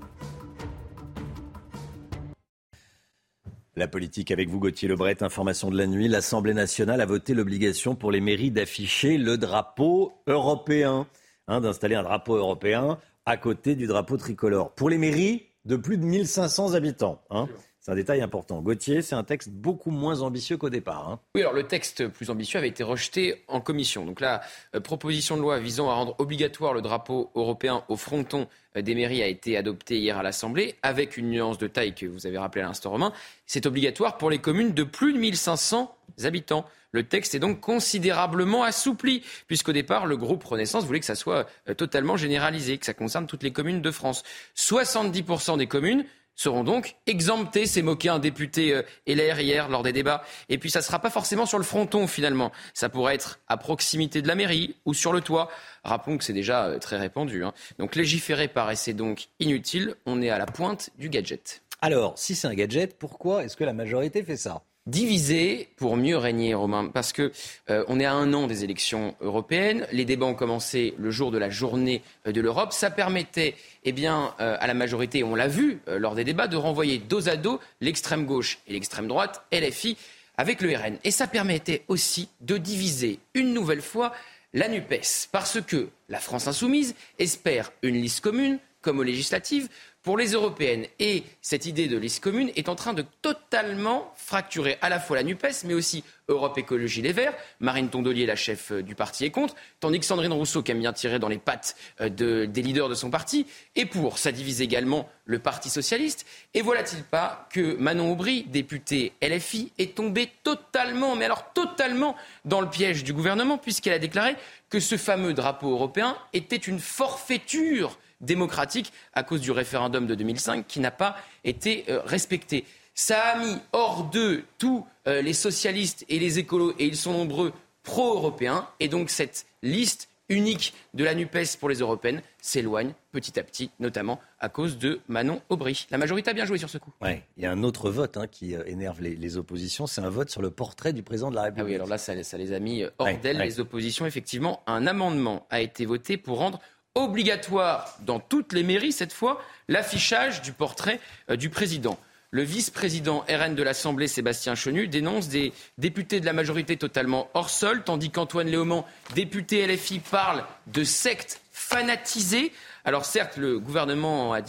La 3.77 3.87
politique 3.87 4.31
avec 4.31 4.49
vous, 4.49 4.59
Gauthier 4.59 4.89
Lebret. 4.89 5.23
Information 5.23 5.71
de 5.71 5.77
la 5.77 5.87
nuit. 5.87 6.09
L'Assemblée 6.09 6.53
nationale 6.53 6.99
a 6.99 7.05
voté 7.05 7.33
l'obligation 7.33 7.95
pour 7.95 8.11
les 8.11 8.19
mairies 8.19 8.51
d'afficher 8.51 9.17
le 9.17 9.37
drapeau 9.37 10.11
européen, 10.27 11.07
hein, 11.47 11.61
d'installer 11.61 11.95
un 11.95 12.03
drapeau 12.03 12.35
européen 12.35 12.97
à 13.25 13.37
côté 13.37 13.75
du 13.75 13.87
drapeau 13.87 14.17
tricolore. 14.17 14.73
Pour 14.73 14.89
les 14.89 14.97
mairies 14.97 15.45
de 15.63 15.77
plus 15.77 15.97
de 15.97 16.03
1500 16.03 16.73
habitants. 16.73 17.21
Hein. 17.29 17.47
C'est 17.81 17.91
un 17.91 17.95
détail 17.95 18.21
important. 18.21 18.61
Gauthier, 18.61 19.01
c'est 19.01 19.15
un 19.15 19.23
texte 19.23 19.49
beaucoup 19.49 19.89
moins 19.89 20.21
ambitieux 20.21 20.55
qu'au 20.55 20.69
départ. 20.69 21.09
Hein. 21.09 21.19
Oui, 21.33 21.41
alors 21.41 21.53
le 21.53 21.63
texte 21.63 22.07
plus 22.09 22.29
ambitieux 22.29 22.59
avait 22.59 22.67
été 22.67 22.83
rejeté 22.83 23.43
en 23.47 23.59
commission. 23.59 24.05
Donc 24.05 24.21
la 24.21 24.41
euh, 24.75 24.79
proposition 24.79 25.35
de 25.35 25.41
loi 25.41 25.57
visant 25.57 25.89
à 25.89 25.95
rendre 25.95 26.15
obligatoire 26.19 26.75
le 26.75 26.83
drapeau 26.83 27.31
européen 27.33 27.83
au 27.89 27.95
fronton 27.95 28.47
euh, 28.77 28.83
des 28.83 28.93
mairies 28.93 29.23
a 29.23 29.27
été 29.27 29.57
adoptée 29.57 29.97
hier 29.97 30.15
à 30.15 30.21
l'Assemblée, 30.21 30.75
avec 30.83 31.17
une 31.17 31.31
nuance 31.31 31.57
de 31.57 31.65
taille 31.65 31.95
que 31.95 32.05
vous 32.05 32.27
avez 32.27 32.37
rappelé 32.37 32.63
à 32.63 32.67
l'instant, 32.67 32.91
Romain. 32.91 33.13
C'est 33.47 33.65
obligatoire 33.65 34.19
pour 34.19 34.29
les 34.29 34.37
communes 34.37 34.73
de 34.73 34.83
plus 34.83 35.13
de 35.13 35.17
1500 35.17 35.91
habitants. 36.23 36.67
Le 36.91 37.03
texte 37.03 37.33
est 37.33 37.39
donc 37.39 37.61
considérablement 37.61 38.63
assoupli, 38.63 39.23
puisqu'au 39.47 39.71
départ, 39.71 40.05
le 40.05 40.17
groupe 40.17 40.43
Renaissance 40.43 40.85
voulait 40.85 40.99
que 40.99 41.05
ça 41.05 41.15
soit 41.15 41.47
euh, 41.67 41.73
totalement 41.73 42.15
généralisé, 42.15 42.77
que 42.77 42.85
ça 42.85 42.93
concerne 42.93 43.25
toutes 43.25 43.41
les 43.41 43.51
communes 43.51 43.81
de 43.81 43.91
France. 43.91 44.21
70% 44.55 45.57
des 45.57 45.67
communes 45.67 46.05
seront 46.35 46.63
donc 46.63 46.95
exemptés. 47.07 47.65
C'est 47.65 47.81
moqué 47.81 48.09
un 48.09 48.19
député 48.19 48.75
euh, 48.75 48.83
LR 49.07 49.39
hier 49.39 49.69
lors 49.69 49.83
des 49.83 49.93
débats. 49.93 50.23
Et 50.49 50.57
puis 50.57 50.69
ça 50.69 50.79
ne 50.79 50.83
sera 50.83 50.99
pas 50.99 51.09
forcément 51.09 51.45
sur 51.45 51.57
le 51.57 51.63
fronton 51.63 52.07
finalement. 52.07 52.51
Ça 52.73 52.89
pourrait 52.89 53.15
être 53.15 53.39
à 53.47 53.57
proximité 53.57 54.21
de 54.21 54.27
la 54.27 54.35
mairie 54.35 54.75
ou 54.85 54.93
sur 54.93 55.13
le 55.13 55.21
toit. 55.21 55.49
Rappelons 55.83 56.17
que 56.17 56.23
c'est 56.23 56.33
déjà 56.33 56.65
euh, 56.65 56.79
très 56.79 56.97
répandu. 56.97 57.43
Hein. 57.43 57.53
Donc 57.79 57.95
légiférer 57.95 58.47
paraissait 58.47 58.93
donc 58.93 59.27
inutile. 59.39 59.95
On 60.05 60.21
est 60.21 60.29
à 60.29 60.37
la 60.37 60.45
pointe 60.45 60.89
du 60.97 61.09
gadget. 61.09 61.61
Alors, 61.81 62.17
si 62.17 62.35
c'est 62.35 62.47
un 62.47 62.53
gadget, 62.53 62.97
pourquoi 62.97 63.43
est-ce 63.43 63.57
que 63.57 63.63
la 63.63 63.73
majorité 63.73 64.23
fait 64.23 64.37
ça? 64.37 64.61
Divisé 64.87 65.69
pour 65.77 65.95
mieux 65.95 66.17
régner, 66.17 66.53
Romain, 66.53 66.89
parce 66.91 67.13
que 67.13 67.31
euh, 67.69 67.83
on 67.87 67.99
est 67.99 68.05
à 68.05 68.13
un 68.13 68.33
an 68.33 68.47
des 68.47 68.63
élections 68.63 69.15
européennes. 69.21 69.85
Les 69.91 70.05
débats 70.05 70.25
ont 70.25 70.33
commencé 70.33 70.95
le 70.97 71.11
jour 71.11 71.31
de 71.31 71.37
la 71.37 71.49
journée 71.49 72.01
euh, 72.27 72.31
de 72.31 72.41
l'Europe. 72.41 72.73
Ça 72.73 72.89
permettait, 72.89 73.55
eh 73.83 73.91
bien, 73.91 74.33
euh, 74.39 74.57
à 74.59 74.67
la 74.67 74.73
majorité, 74.73 75.23
on 75.23 75.35
l'a 75.35 75.47
vu 75.47 75.79
lors 75.87 76.15
des 76.15 76.23
débats, 76.23 76.47
de 76.47 76.57
renvoyer 76.57 76.97
dos 76.97 77.29
à 77.29 77.35
dos 77.35 77.59
l'extrême 77.79 78.25
gauche 78.25 78.59
et 78.67 78.73
l'extrême 78.73 79.07
droite, 79.07 79.45
LFI, 79.51 79.97
avec 80.37 80.61
le 80.61 80.75
RN. 80.75 80.97
Et 81.03 81.11
ça 81.11 81.27
permettait 81.27 81.83
aussi 81.87 82.29
de 82.41 82.57
diviser 82.57 83.19
une 83.33 83.53
nouvelle 83.53 83.81
fois 83.81 84.11
la 84.53 84.67
NUPES, 84.67 85.29
parce 85.31 85.61
que 85.61 85.89
la 86.09 86.19
France 86.19 86.47
insoumise 86.47 86.95
espère 87.19 87.71
une 87.83 87.95
liste 87.95 88.21
commune, 88.21 88.59
comme 88.81 88.99
aux 88.99 89.03
législatives, 89.03 89.69
pour 90.03 90.17
les 90.17 90.31
européennes. 90.31 90.85
Et 90.99 91.23
cette 91.41 91.65
idée 91.65 91.87
de 91.87 91.97
liste 91.97 92.23
commune 92.23 92.51
est 92.55 92.69
en 92.69 92.75
train 92.75 92.93
de 92.93 93.05
totalement 93.21 94.11
fracturer 94.15 94.77
à 94.81 94.89
la 94.89 94.99
fois 94.99 95.17
la 95.17 95.23
NUPES, 95.23 95.65
mais 95.65 95.73
aussi 95.73 96.03
Europe 96.27 96.57
Écologie 96.57 97.01
Les 97.01 97.11
Verts. 97.11 97.33
Marine 97.59 97.89
Tondelier, 97.89 98.25
la 98.25 98.35
chef 98.35 98.71
euh, 98.71 98.81
du 98.81 98.95
parti, 98.95 99.25
est 99.25 99.31
contre, 99.31 99.55
tandis 99.79 99.99
que 99.99 100.05
Sandrine 100.05 100.33
Rousseau, 100.33 100.63
qui 100.63 100.71
aime 100.71 100.79
bien 100.79 100.93
tirer 100.93 101.19
dans 101.19 101.27
les 101.27 101.37
pattes 101.37 101.75
euh, 101.99 102.09
des 102.09 102.61
leaders 102.61 102.89
de 102.89 102.95
son 102.95 103.09
parti, 103.09 103.45
est 103.75 103.85
pour. 103.85 104.17
Ça 104.17 104.31
divise 104.31 104.61
également 104.61 105.09
le 105.25 105.39
Parti 105.39 105.69
socialiste. 105.69 106.25
Et 106.53 106.61
voilà-t-il 106.61 107.03
pas 107.03 107.47
que 107.51 107.75
Manon 107.75 108.11
Aubry, 108.11 108.43
députée 108.43 109.13
LFI, 109.21 109.71
est 109.77 109.95
tombée 109.95 110.29
totalement, 110.43 111.15
mais 111.15 111.25
alors 111.25 111.53
totalement, 111.53 112.15
dans 112.45 112.61
le 112.61 112.69
piège 112.69 113.03
du 113.03 113.13
gouvernement, 113.13 113.57
puisqu'elle 113.57 113.93
a 113.93 113.99
déclaré 113.99 114.35
que 114.69 114.79
ce 114.79 114.97
fameux 114.97 115.33
drapeau 115.33 115.71
européen 115.71 116.17
était 116.33 116.55
une 116.55 116.79
forfaiture 116.79 117.97
démocratique 118.21 118.93
à 119.13 119.23
cause 119.23 119.41
du 119.41 119.51
référendum 119.51 120.07
de 120.07 120.15
2005 120.15 120.65
qui 120.67 120.79
n'a 120.79 120.91
pas 120.91 121.17
été 121.43 121.85
euh, 121.89 122.01
respecté. 122.05 122.65
Ça 122.93 123.19
a 123.19 123.39
mis 123.39 123.57
hors 123.71 124.05
d'eux 124.05 124.43
tous 124.57 124.85
euh, 125.07 125.21
les 125.21 125.33
socialistes 125.33 126.05
et 126.09 126.19
les 126.19 126.39
écolos, 126.39 126.73
et 126.77 126.85
ils 126.85 126.97
sont 126.97 127.13
nombreux, 127.13 127.53
pro-européens. 127.83 128.67
Et 128.79 128.87
donc 128.87 129.09
cette 129.09 129.45
liste 129.63 130.09
unique 130.29 130.73
de 130.93 131.03
la 131.03 131.13
NUPES 131.13 131.57
pour 131.59 131.67
les 131.67 131.79
européennes 131.79 132.21
s'éloigne 132.41 132.93
petit 133.11 133.37
à 133.37 133.43
petit, 133.43 133.69
notamment 133.79 134.19
à 134.39 134.49
cause 134.49 134.77
de 134.77 135.01
Manon 135.09 135.41
Aubry. 135.49 135.87
La 135.91 135.97
majorité 135.97 136.29
a 136.29 136.33
bien 136.33 136.45
joué 136.45 136.57
sur 136.57 136.69
ce 136.69 136.77
coup. 136.77 136.91
Ouais, 137.01 137.23
il 137.37 137.43
y 137.43 137.45
a 137.45 137.51
un 137.51 137.63
autre 137.63 137.89
vote 137.89 138.17
hein, 138.17 138.27
qui 138.27 138.55
euh, 138.55 138.63
énerve 138.65 139.01
les, 139.01 139.37
oppositions, 139.37 139.87
c'est 139.87 140.01
un 140.01 140.09
vote 140.09 140.29
sur 140.29 140.41
le 140.41 140.49
portrait 140.49 140.93
du 140.93 141.03
président 141.03 141.29
de 141.29 141.35
la 141.35 141.43
République. 141.43 141.63
Ah 141.63 141.69
oui, 141.69 141.75
alors 141.75 141.87
là, 141.87 141.97
ça, 141.97 142.13
les 142.13 142.53
a 142.53 142.59
mis 142.59 142.83
hors 142.97 143.17
d'elle, 143.21 143.37
les 143.37 143.59
oppositions. 143.59 144.05
Effectivement, 144.05 144.61
un 144.67 144.87
amendement 144.87 145.45
a 145.49 145.61
été 145.61 145.85
voté 145.85 146.17
pour 146.17 146.37
rendre 146.37 146.59
obligatoire 146.95 147.97
dans 148.01 148.19
toutes 148.19 148.53
les 148.53 148.63
mairies, 148.63 148.91
cette 148.91 149.13
fois, 149.13 149.41
l'affichage 149.67 150.41
du 150.41 150.51
portrait 150.51 150.99
euh, 151.29 151.35
du 151.35 151.49
président. 151.49 151.97
Le 152.33 152.43
vice-président 152.43 153.25
RN 153.29 153.55
de 153.55 153.63
l'Assemblée, 153.63 154.07
Sébastien 154.07 154.55
Chenu, 154.55 154.87
dénonce 154.87 155.27
des 155.27 155.51
députés 155.77 156.21
de 156.21 156.25
la 156.25 156.31
majorité 156.31 156.77
totalement 156.77 157.29
hors 157.33 157.49
sol, 157.49 157.83
tandis 157.83 158.09
qu'Antoine 158.09 158.47
Léaumont, 158.47 158.85
député 159.15 159.67
LFI, 159.67 159.99
parle 159.99 160.45
de 160.67 160.85
secte 160.85 161.41
fanatisée. 161.51 162.53
Alors 162.85 163.03
certes, 163.03 163.35
le 163.35 163.59
gouvernement 163.59 164.33
a 164.33 164.39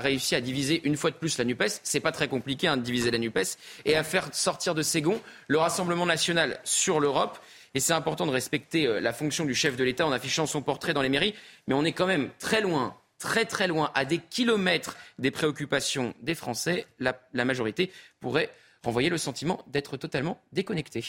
réussi 0.00 0.34
à 0.34 0.42
diviser 0.42 0.82
une 0.84 0.98
fois 0.98 1.10
de 1.10 1.16
plus 1.16 1.38
la 1.38 1.44
NUPES. 1.44 1.80
C'est 1.82 2.00
pas 2.00 2.12
très 2.12 2.28
compliqué 2.28 2.68
hein, 2.68 2.76
de 2.76 2.82
diviser 2.82 3.10
la 3.10 3.18
NUPES 3.18 3.56
et 3.86 3.96
à 3.96 4.04
faire 4.04 4.28
sortir 4.32 4.74
de 4.74 4.82
ses 4.82 5.00
gonds 5.00 5.20
le 5.48 5.56
Rassemblement 5.56 6.06
national 6.06 6.60
sur 6.64 7.00
l'Europe. 7.00 7.38
Et 7.74 7.80
c'est 7.80 7.94
important 7.94 8.26
de 8.26 8.30
respecter 8.30 8.86
euh, 8.86 9.00
la 9.00 9.12
fonction 9.12 9.44
du 9.44 9.54
chef 9.54 9.76
de 9.76 9.84
l'État 9.84 10.06
en 10.06 10.12
affichant 10.12 10.46
son 10.46 10.62
portrait 10.62 10.92
dans 10.92 11.02
les 11.02 11.08
mairies. 11.08 11.34
Mais 11.66 11.74
on 11.74 11.84
est 11.84 11.92
quand 11.92 12.06
même 12.06 12.30
très 12.38 12.60
loin, 12.60 12.96
très 13.18 13.44
très 13.44 13.66
loin, 13.66 13.90
à 13.94 14.04
des 14.04 14.18
kilomètres 14.18 14.96
des 15.18 15.30
préoccupations 15.30 16.14
des 16.20 16.34
Français. 16.34 16.86
La, 16.98 17.44
majorité 17.44 17.90
pourrait 18.20 18.50
renvoyer 18.84 19.08
le 19.08 19.18
sentiment 19.18 19.62
d'être 19.68 19.96
totalement 19.96 20.40
déconnecté. 20.52 21.04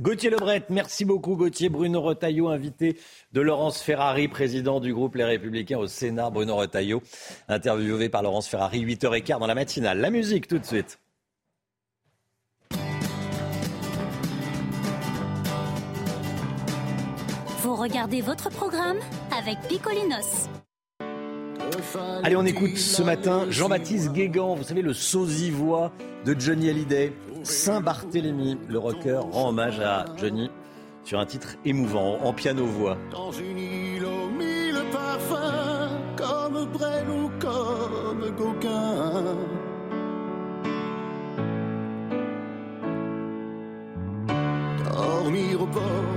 Gauthier 0.00 0.30
Lebret, 0.30 0.64
merci 0.70 1.04
beaucoup 1.04 1.36
Gauthier. 1.36 1.68
Bruno 1.68 2.02
Retailleau, 2.02 2.48
invité 2.48 2.98
de 3.32 3.40
Laurence 3.40 3.80
Ferrari, 3.80 4.26
président 4.26 4.80
du 4.80 4.92
groupe 4.92 5.14
Les 5.14 5.24
Républicains 5.24 5.78
au 5.78 5.86
Sénat. 5.86 6.30
Bruno 6.30 6.56
Retailleau, 6.56 7.02
interviewé 7.48 8.08
par 8.08 8.22
Laurence 8.22 8.48
Ferrari, 8.48 8.84
8h15 8.84 9.38
dans 9.38 9.46
la 9.46 9.54
matinale. 9.54 10.00
La 10.00 10.10
musique 10.10 10.48
tout 10.48 10.58
de 10.58 10.66
suite. 10.66 10.98
Regardez 17.84 18.22
votre 18.22 18.48
programme 18.48 18.96
avec 19.38 19.58
Picolinos. 19.68 20.48
Allez, 22.22 22.34
on 22.34 22.46
écoute 22.46 22.78
ce 22.78 23.02
matin 23.02 23.44
Jean-Baptiste 23.50 24.12
Guégan, 24.12 24.54
vous 24.54 24.62
savez, 24.62 24.80
le 24.80 24.94
sosie-voix 24.94 25.92
de 26.24 26.34
Johnny 26.38 26.70
Hallyday. 26.70 27.12
Saint-Barthélemy, 27.42 28.56
le 28.70 28.78
rocker, 28.78 29.20
rend 29.30 29.50
hommage 29.50 29.80
à 29.80 30.06
Johnny 30.16 30.50
sur 31.04 31.20
un 31.20 31.26
titre 31.26 31.56
émouvant, 31.66 32.16
en 32.22 32.32
piano-voix. 32.32 32.96
Dans 33.10 33.32
une 33.32 33.58
île 33.58 34.04
aux 34.06 34.30
mille 34.30 34.80
parfums, 34.90 35.90
comme 36.16 36.64
Brel 36.72 37.06
ou 37.10 37.28
comme 37.38 38.30
Gauguin. 38.34 39.36
Dormir 44.84 45.62
au 45.62 45.66
bord 45.66 46.14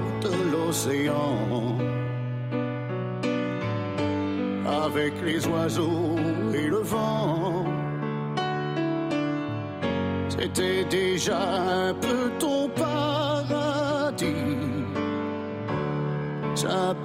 l'océan. 0.67 1.77
Avec 4.65 5.13
les 5.23 5.47
oiseaux 5.47 6.17
et 6.53 6.67
le 6.67 6.77
vent, 6.77 7.65
c'était 10.29 10.85
déjà 10.85 11.39
un 11.87 11.93
peu 11.93 12.31
ton 12.39 12.69
paradis. 12.69 14.25
Ça 16.55 16.95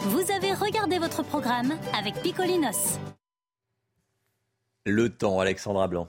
Vous 0.00 0.30
avez 0.30 0.52
regardé 0.52 0.98
votre 0.98 1.22
programme 1.22 1.72
avec 1.98 2.14
Picolinos. 2.22 2.98
Le 4.84 5.08
temps, 5.08 5.40
Alexandra 5.40 5.88
Blanc 5.88 6.08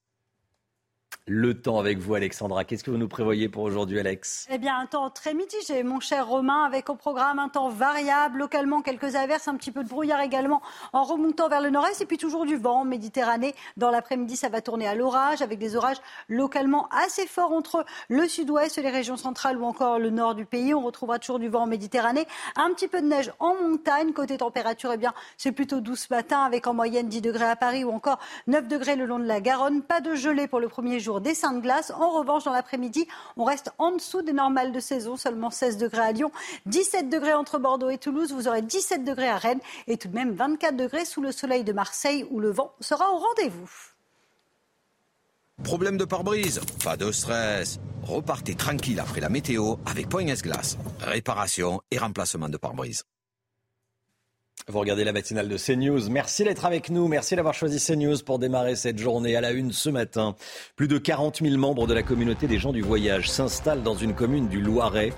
Le 1.33 1.53
temps 1.53 1.79
avec 1.79 1.97
vous, 1.97 2.13
Alexandra. 2.13 2.65
Qu'est-ce 2.65 2.83
que 2.83 2.91
vous 2.91 2.97
nous 2.97 3.07
prévoyez 3.07 3.47
pour 3.47 3.63
aujourd'hui, 3.63 3.97
Alex? 3.97 4.49
Eh 4.51 4.57
bien, 4.57 4.77
un 4.77 4.85
temps 4.85 5.09
très 5.09 5.33
mitigé, 5.33 5.81
mon 5.81 6.01
cher 6.01 6.27
Romain, 6.27 6.65
avec 6.65 6.89
au 6.89 6.95
programme 6.95 7.39
un 7.39 7.47
temps 7.47 7.69
variable, 7.69 8.39
localement 8.39 8.81
quelques 8.81 9.15
averses, 9.15 9.47
un 9.47 9.55
petit 9.55 9.71
peu 9.71 9.85
de 9.85 9.87
brouillard 9.87 10.19
également 10.19 10.61
en 10.91 11.03
remontant 11.03 11.47
vers 11.47 11.61
le 11.61 11.69
nord-est, 11.69 12.01
et 12.01 12.05
puis 12.05 12.17
toujours 12.17 12.45
du 12.45 12.57
vent 12.57 12.81
en 12.81 12.83
Méditerranée. 12.83 13.55
Dans 13.77 13.91
l'après-midi, 13.91 14.35
ça 14.35 14.49
va 14.49 14.59
tourner 14.59 14.89
à 14.89 14.93
l'orage, 14.93 15.41
avec 15.41 15.57
des 15.57 15.77
orages 15.77 16.01
localement 16.27 16.89
assez 16.89 17.25
forts 17.27 17.53
entre 17.53 17.85
le 18.09 18.27
sud-ouest, 18.27 18.75
les 18.75 18.89
régions 18.89 19.15
centrales 19.15 19.57
ou 19.57 19.63
encore 19.63 19.99
le 19.99 20.09
nord 20.09 20.35
du 20.35 20.43
pays. 20.43 20.73
On 20.73 20.81
retrouvera 20.81 21.17
toujours 21.17 21.39
du 21.39 21.47
vent 21.47 21.61
en 21.61 21.67
Méditerranée, 21.67 22.27
un 22.57 22.73
petit 22.73 22.89
peu 22.89 23.01
de 23.01 23.07
neige 23.07 23.31
en 23.39 23.55
montagne. 23.55 24.11
Côté 24.11 24.35
température, 24.35 24.91
eh 24.91 24.97
bien, 24.97 25.13
c'est 25.37 25.53
plutôt 25.53 25.79
doux 25.79 25.95
ce 25.95 26.07
matin, 26.13 26.43
avec 26.43 26.67
en 26.67 26.73
moyenne 26.73 27.07
10 27.07 27.21
degrés 27.21 27.45
à 27.45 27.55
Paris 27.55 27.85
ou 27.85 27.91
encore 27.91 28.19
9 28.47 28.67
degrés 28.67 28.97
le 28.97 29.05
long 29.05 29.17
de 29.17 29.23
la 29.23 29.39
Garonne. 29.39 29.81
Pas 29.81 30.01
de 30.01 30.13
gelée 30.13 30.49
pour 30.49 30.59
le 30.59 30.67
premier 30.67 30.99
jour 30.99 31.20
de 31.21 31.59
glace. 31.59 31.91
En 31.91 32.11
revanche, 32.11 32.43
dans 32.43 32.53
l'après-midi, 32.53 33.07
on 33.37 33.43
reste 33.43 33.71
en 33.77 33.91
dessous 33.91 34.21
des 34.21 34.33
normales 34.33 34.71
de 34.71 34.79
saison, 34.79 35.17
seulement 35.17 35.49
16 35.49 35.77
degrés 35.77 36.01
à 36.01 36.11
Lyon, 36.11 36.31
17 36.65 37.09
degrés 37.09 37.33
entre 37.33 37.59
Bordeaux 37.59 37.89
et 37.89 37.97
Toulouse, 37.97 38.31
vous 38.33 38.47
aurez 38.47 38.61
17 38.61 39.03
degrés 39.03 39.29
à 39.29 39.37
Rennes 39.37 39.59
et 39.87 39.97
tout 39.97 40.07
de 40.07 40.15
même 40.15 40.33
24 40.33 40.75
degrés 40.75 41.05
sous 41.05 41.21
le 41.21 41.31
soleil 41.31 41.63
de 41.63 41.73
Marseille 41.73 42.25
où 42.29 42.39
le 42.39 42.51
vent 42.51 42.73
sera 42.79 43.11
au 43.11 43.17
rendez-vous. 43.17 43.69
Problème 45.63 45.97
de 45.97 46.05
pare-brise? 46.05 46.59
Pas 46.83 46.97
de 46.97 47.11
stress. 47.11 47.79
Repartez 48.01 48.55
tranquille 48.55 48.99
après 48.99 49.21
la 49.21 49.29
météo 49.29 49.75
avec 49.85 50.09
Point 50.09 50.25
Glace. 50.25 50.77
Réparation 51.01 51.81
et 51.91 51.99
remplacement 51.99 52.49
de 52.49 52.57
pare-brise. 52.57 53.03
Vous 54.67 54.79
regardez 54.79 55.03
la 55.03 55.11
matinale 55.11 55.49
de 55.49 55.57
CNews. 55.57 56.09
Merci 56.09 56.43
d'être 56.43 56.65
avec 56.65 56.91
nous. 56.91 57.07
Merci 57.07 57.35
d'avoir 57.35 57.53
choisi 57.53 57.83
CNews 57.83 58.17
pour 58.23 58.37
démarrer 58.37 58.75
cette 58.75 58.99
journée 58.99 59.35
à 59.35 59.41
la 59.41 59.51
une 59.51 59.71
ce 59.71 59.89
matin. 59.89 60.35
Plus 60.75 60.87
de 60.87 60.99
40 60.99 61.39
000 61.41 61.57
membres 61.57 61.87
de 61.87 61.95
la 61.95 62.03
communauté 62.03 62.45
des 62.45 62.59
gens 62.59 62.71
du 62.71 62.81
voyage 62.81 63.29
s'installent 63.29 63.81
dans 63.81 63.95
une 63.95 64.13
commune 64.13 64.47
du 64.47 64.61
Loiret 64.61 65.13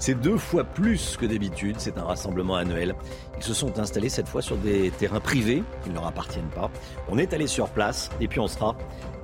C'est 0.00 0.20
deux 0.20 0.36
fois 0.36 0.64
plus 0.64 1.16
que 1.16 1.26
d'habitude. 1.26 1.76
C'est 1.78 1.96
un 1.96 2.02
rassemblement 2.02 2.56
annuel. 2.56 2.96
Ils 3.36 3.44
se 3.44 3.54
sont 3.54 3.78
installés 3.78 4.08
cette 4.08 4.28
fois 4.28 4.42
sur 4.42 4.56
des 4.56 4.90
terrains 4.90 5.20
privés 5.20 5.62
qui 5.84 5.90
ne 5.90 5.94
leur 5.94 6.06
appartiennent 6.06 6.50
pas. 6.50 6.68
On 7.08 7.18
est 7.18 7.32
allé 7.32 7.46
sur 7.46 7.68
place 7.68 8.10
et 8.20 8.26
puis 8.26 8.40
on 8.40 8.48
sera 8.48 8.76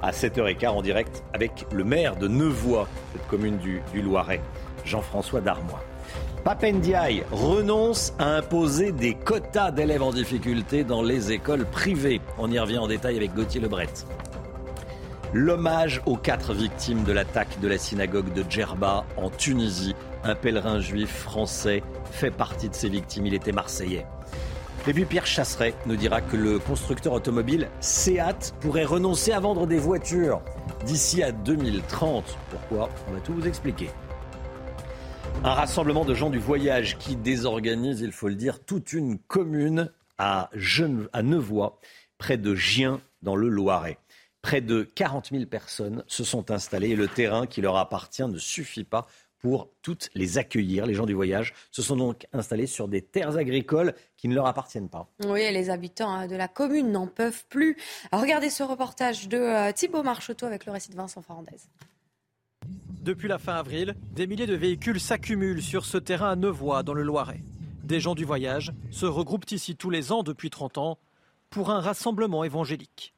à 0.02 0.12
7h15 0.12 0.68
en 0.68 0.82
direct 0.82 1.24
avec 1.32 1.66
le 1.72 1.82
maire 1.82 2.14
de 2.16 2.28
Nevoix, 2.28 2.88
cette 3.12 3.26
commune 3.26 3.58
du, 3.58 3.82
du 3.92 4.02
Loiret, 4.02 4.40
Jean-François 4.84 5.40
Darmois. 5.40 5.82
Papendiaï 6.44 7.24
renonce 7.32 8.12
à 8.18 8.36
imposer 8.36 8.92
des 8.92 9.14
quotas 9.14 9.70
d'élèves 9.70 10.02
en 10.02 10.12
difficulté 10.12 10.84
dans 10.84 11.02
les 11.02 11.32
écoles 11.32 11.64
privées. 11.64 12.20
On 12.36 12.50
y 12.50 12.58
revient 12.58 12.76
en 12.76 12.86
détail 12.86 13.16
avec 13.16 13.32
Gauthier 13.32 13.62
Lebret. 13.62 13.88
L'hommage 15.32 16.02
aux 16.04 16.18
quatre 16.18 16.52
victimes 16.52 17.02
de 17.04 17.12
l'attaque 17.12 17.60
de 17.60 17.66
la 17.66 17.78
synagogue 17.78 18.30
de 18.34 18.44
Djerba 18.46 19.06
en 19.16 19.30
Tunisie. 19.30 19.96
Un 20.22 20.34
pèlerin 20.34 20.80
juif 20.80 21.22
français 21.22 21.82
fait 22.10 22.30
partie 22.30 22.68
de 22.68 22.74
ces 22.74 22.90
victimes. 22.90 23.24
Il 23.24 23.32
était 23.32 23.52
marseillais. 23.52 24.04
Et 24.86 24.92
puis 24.92 25.06
Pierre 25.06 25.24
Chasseret 25.24 25.72
nous 25.86 25.96
dira 25.96 26.20
que 26.20 26.36
le 26.36 26.58
constructeur 26.58 27.14
automobile 27.14 27.70
Seat 27.80 28.54
pourrait 28.60 28.84
renoncer 28.84 29.32
à 29.32 29.40
vendre 29.40 29.66
des 29.66 29.78
voitures 29.78 30.42
d'ici 30.84 31.22
à 31.22 31.32
2030. 31.32 32.36
Pourquoi? 32.50 32.90
On 33.08 33.14
va 33.14 33.20
tout 33.20 33.32
vous 33.32 33.48
expliquer. 33.48 33.88
Un 35.42 35.52
rassemblement 35.54 36.04
de 36.04 36.14
gens 36.14 36.30
du 36.30 36.38
voyage 36.38 36.96
qui 36.98 37.16
désorganise, 37.16 38.00
il 38.00 38.12
faut 38.12 38.28
le 38.28 38.34
dire, 38.34 38.60
toute 38.64 38.92
une 38.92 39.18
commune 39.18 39.90
à, 40.16 40.48
Gene- 40.54 41.08
Nevoix, 41.22 41.78
près 42.18 42.38
de 42.38 42.54
Gien, 42.54 43.00
dans 43.22 43.36
le 43.36 43.48
Loiret. 43.48 43.98
Près 44.42 44.60
de 44.60 44.82
40 44.82 45.30
000 45.32 45.46
personnes 45.46 46.02
se 46.06 46.24
sont 46.24 46.50
installées 46.50 46.90
et 46.90 46.96
le 46.96 47.08
terrain 47.08 47.46
qui 47.46 47.60
leur 47.60 47.76
appartient 47.76 48.24
ne 48.26 48.38
suffit 48.38 48.84
pas 48.84 49.06
pour 49.38 49.68
toutes 49.82 50.08
les 50.14 50.38
accueillir. 50.38 50.86
Les 50.86 50.94
gens 50.94 51.04
du 51.06 51.12
voyage 51.14 51.52
se 51.70 51.82
sont 51.82 51.96
donc 51.96 52.26
installés 52.32 52.66
sur 52.66 52.88
des 52.88 53.02
terres 53.02 53.36
agricoles 53.36 53.94
qui 54.16 54.28
ne 54.28 54.34
leur 54.34 54.46
appartiennent 54.46 54.88
pas. 54.88 55.06
Oui, 55.26 55.40
les 55.52 55.68
habitants 55.68 56.10
hein, 56.10 56.26
de 56.26 56.36
la 56.36 56.48
commune 56.48 56.90
n'en 56.92 57.06
peuvent 57.06 57.44
plus. 57.50 57.76
Regardez 58.12 58.48
ce 58.48 58.62
reportage 58.62 59.28
de 59.28 59.36
euh, 59.36 59.72
Thibaut 59.72 60.02
Marcheteau 60.02 60.46
avec 60.46 60.64
le 60.64 60.72
récit 60.72 60.90
de 60.90 60.96
Vincent 60.96 61.20
Farandez. 61.20 61.56
Depuis 63.04 63.28
la 63.28 63.36
fin 63.36 63.56
avril, 63.56 63.94
des 64.12 64.26
milliers 64.26 64.46
de 64.46 64.54
véhicules 64.54 64.98
s'accumulent 64.98 65.62
sur 65.62 65.84
ce 65.84 65.98
terrain 65.98 66.30
à 66.30 66.36
Nevoix, 66.36 66.82
dans 66.82 66.94
le 66.94 67.02
Loiret. 67.02 67.42
Des 67.82 68.00
gens 68.00 68.14
du 68.14 68.24
voyage 68.24 68.72
se 68.90 69.04
regroupent 69.04 69.50
ici 69.50 69.76
tous 69.76 69.90
les 69.90 70.10
ans 70.10 70.22
depuis 70.22 70.48
30 70.48 70.78
ans 70.78 70.98
pour 71.50 71.70
un 71.70 71.80
rassemblement 71.80 72.44
évangélique. 72.44 73.12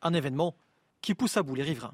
Un 0.00 0.14
événement 0.14 0.56
qui 1.02 1.12
pousse 1.12 1.36
à 1.36 1.42
bout 1.42 1.54
les 1.54 1.64
riverains. 1.64 1.92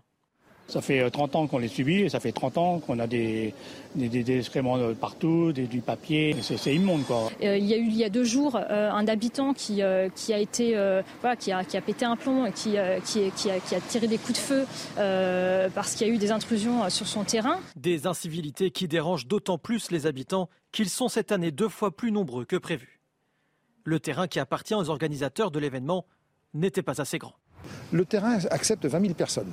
Ça 0.68 0.80
fait 0.80 1.00
euh, 1.00 1.10
30 1.10 1.36
ans 1.36 1.46
qu'on 1.46 1.58
les 1.58 1.68
subit 1.68 2.00
et 2.00 2.08
ça 2.08 2.18
fait 2.20 2.32
30 2.32 2.56
ans 2.56 2.78
qu'on 2.78 2.98
a 2.98 3.06
des, 3.06 3.52
des, 3.94 4.08
des- 4.08 4.22
des 4.24 4.38
excréments 4.38 4.78
de 4.78 4.94
partout, 4.94 5.52
des- 5.52 5.66
du 5.66 5.80
papier. 5.80 6.34
C'est 6.40 6.56
c'est 6.56 6.74
immonde 6.74 7.04
quoi. 7.04 7.30
Euh, 7.42 7.56
il 7.58 7.66
y 7.66 7.74
a 7.74 7.76
eu 7.76 7.86
il 7.86 7.96
y 7.96 8.04
a 8.04 8.08
deux 8.08 8.24
jours 8.24 8.56
euh, 8.56 8.90
un 8.90 9.06
habitant 9.08 9.52
qui, 9.52 9.82
euh, 9.82 10.08
qui 10.14 10.32
a 10.32 10.38
été 10.38 10.76
euh, 10.76 11.02
voilà, 11.20 11.36
qui 11.36 11.52
a, 11.52 11.64
qui 11.64 11.76
a 11.76 11.80
pété 11.82 12.04
un 12.06 12.16
plomb 12.16 12.46
et 12.46 12.52
qui, 12.52 12.78
euh, 12.78 13.00
qui, 13.00 13.30
qui 13.36 13.50
a, 13.50 13.58
qui 13.60 13.74
a 13.74 13.80
tiré 13.80 14.06
des 14.06 14.16
coups 14.18 14.32
de 14.34 14.38
feu 14.38 14.66
euh, 14.98 15.68
parce 15.74 15.94
qu'il 15.94 16.06
y 16.06 16.10
a 16.10 16.12
eu 16.14 16.18
des 16.18 16.30
intrusions 16.30 16.84
euh, 16.84 16.88
sur 16.88 17.06
son 17.06 17.24
terrain. 17.24 17.58
Des 17.76 18.06
incivilités 18.06 18.70
qui 18.70 18.88
dérangent 18.88 19.26
d'autant 19.26 19.58
plus 19.58 19.90
les 19.90 20.06
habitants 20.06 20.48
qu'ils 20.70 20.88
sont 20.88 21.08
cette 21.08 21.32
année 21.32 21.50
deux 21.50 21.68
fois 21.68 21.94
plus 21.94 22.12
nombreux 22.12 22.44
que 22.46 22.56
prévu. 22.56 23.00
Le 23.84 23.98
terrain 24.00 24.26
qui 24.28 24.38
appartient 24.38 24.74
aux 24.74 24.88
organisateurs 24.88 25.50
de 25.50 25.58
l'événement 25.58 26.06
n'était 26.54 26.82
pas 26.82 27.00
assez 27.00 27.18
grand. 27.18 27.34
Le 27.90 28.04
terrain 28.04 28.38
accepte 28.50 28.86
20 28.86 29.00
000 29.00 29.14
personnes. 29.14 29.52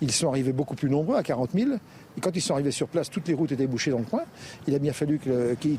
Ils 0.00 0.12
sont 0.12 0.28
arrivés 0.28 0.52
beaucoup 0.52 0.74
plus 0.74 0.90
nombreux, 0.90 1.16
à 1.16 1.22
40 1.22 1.50
000. 1.54 1.70
Et 2.16 2.20
quand 2.20 2.34
ils 2.34 2.40
sont 2.40 2.54
arrivés 2.54 2.70
sur 2.70 2.88
place, 2.88 3.10
toutes 3.10 3.28
les 3.28 3.34
routes 3.34 3.52
étaient 3.52 3.66
bouchées 3.66 3.90
dans 3.90 3.98
le 3.98 4.04
coin. 4.04 4.22
Il 4.66 4.74
a 4.74 4.78
bien 4.78 4.92
fallu 4.92 5.20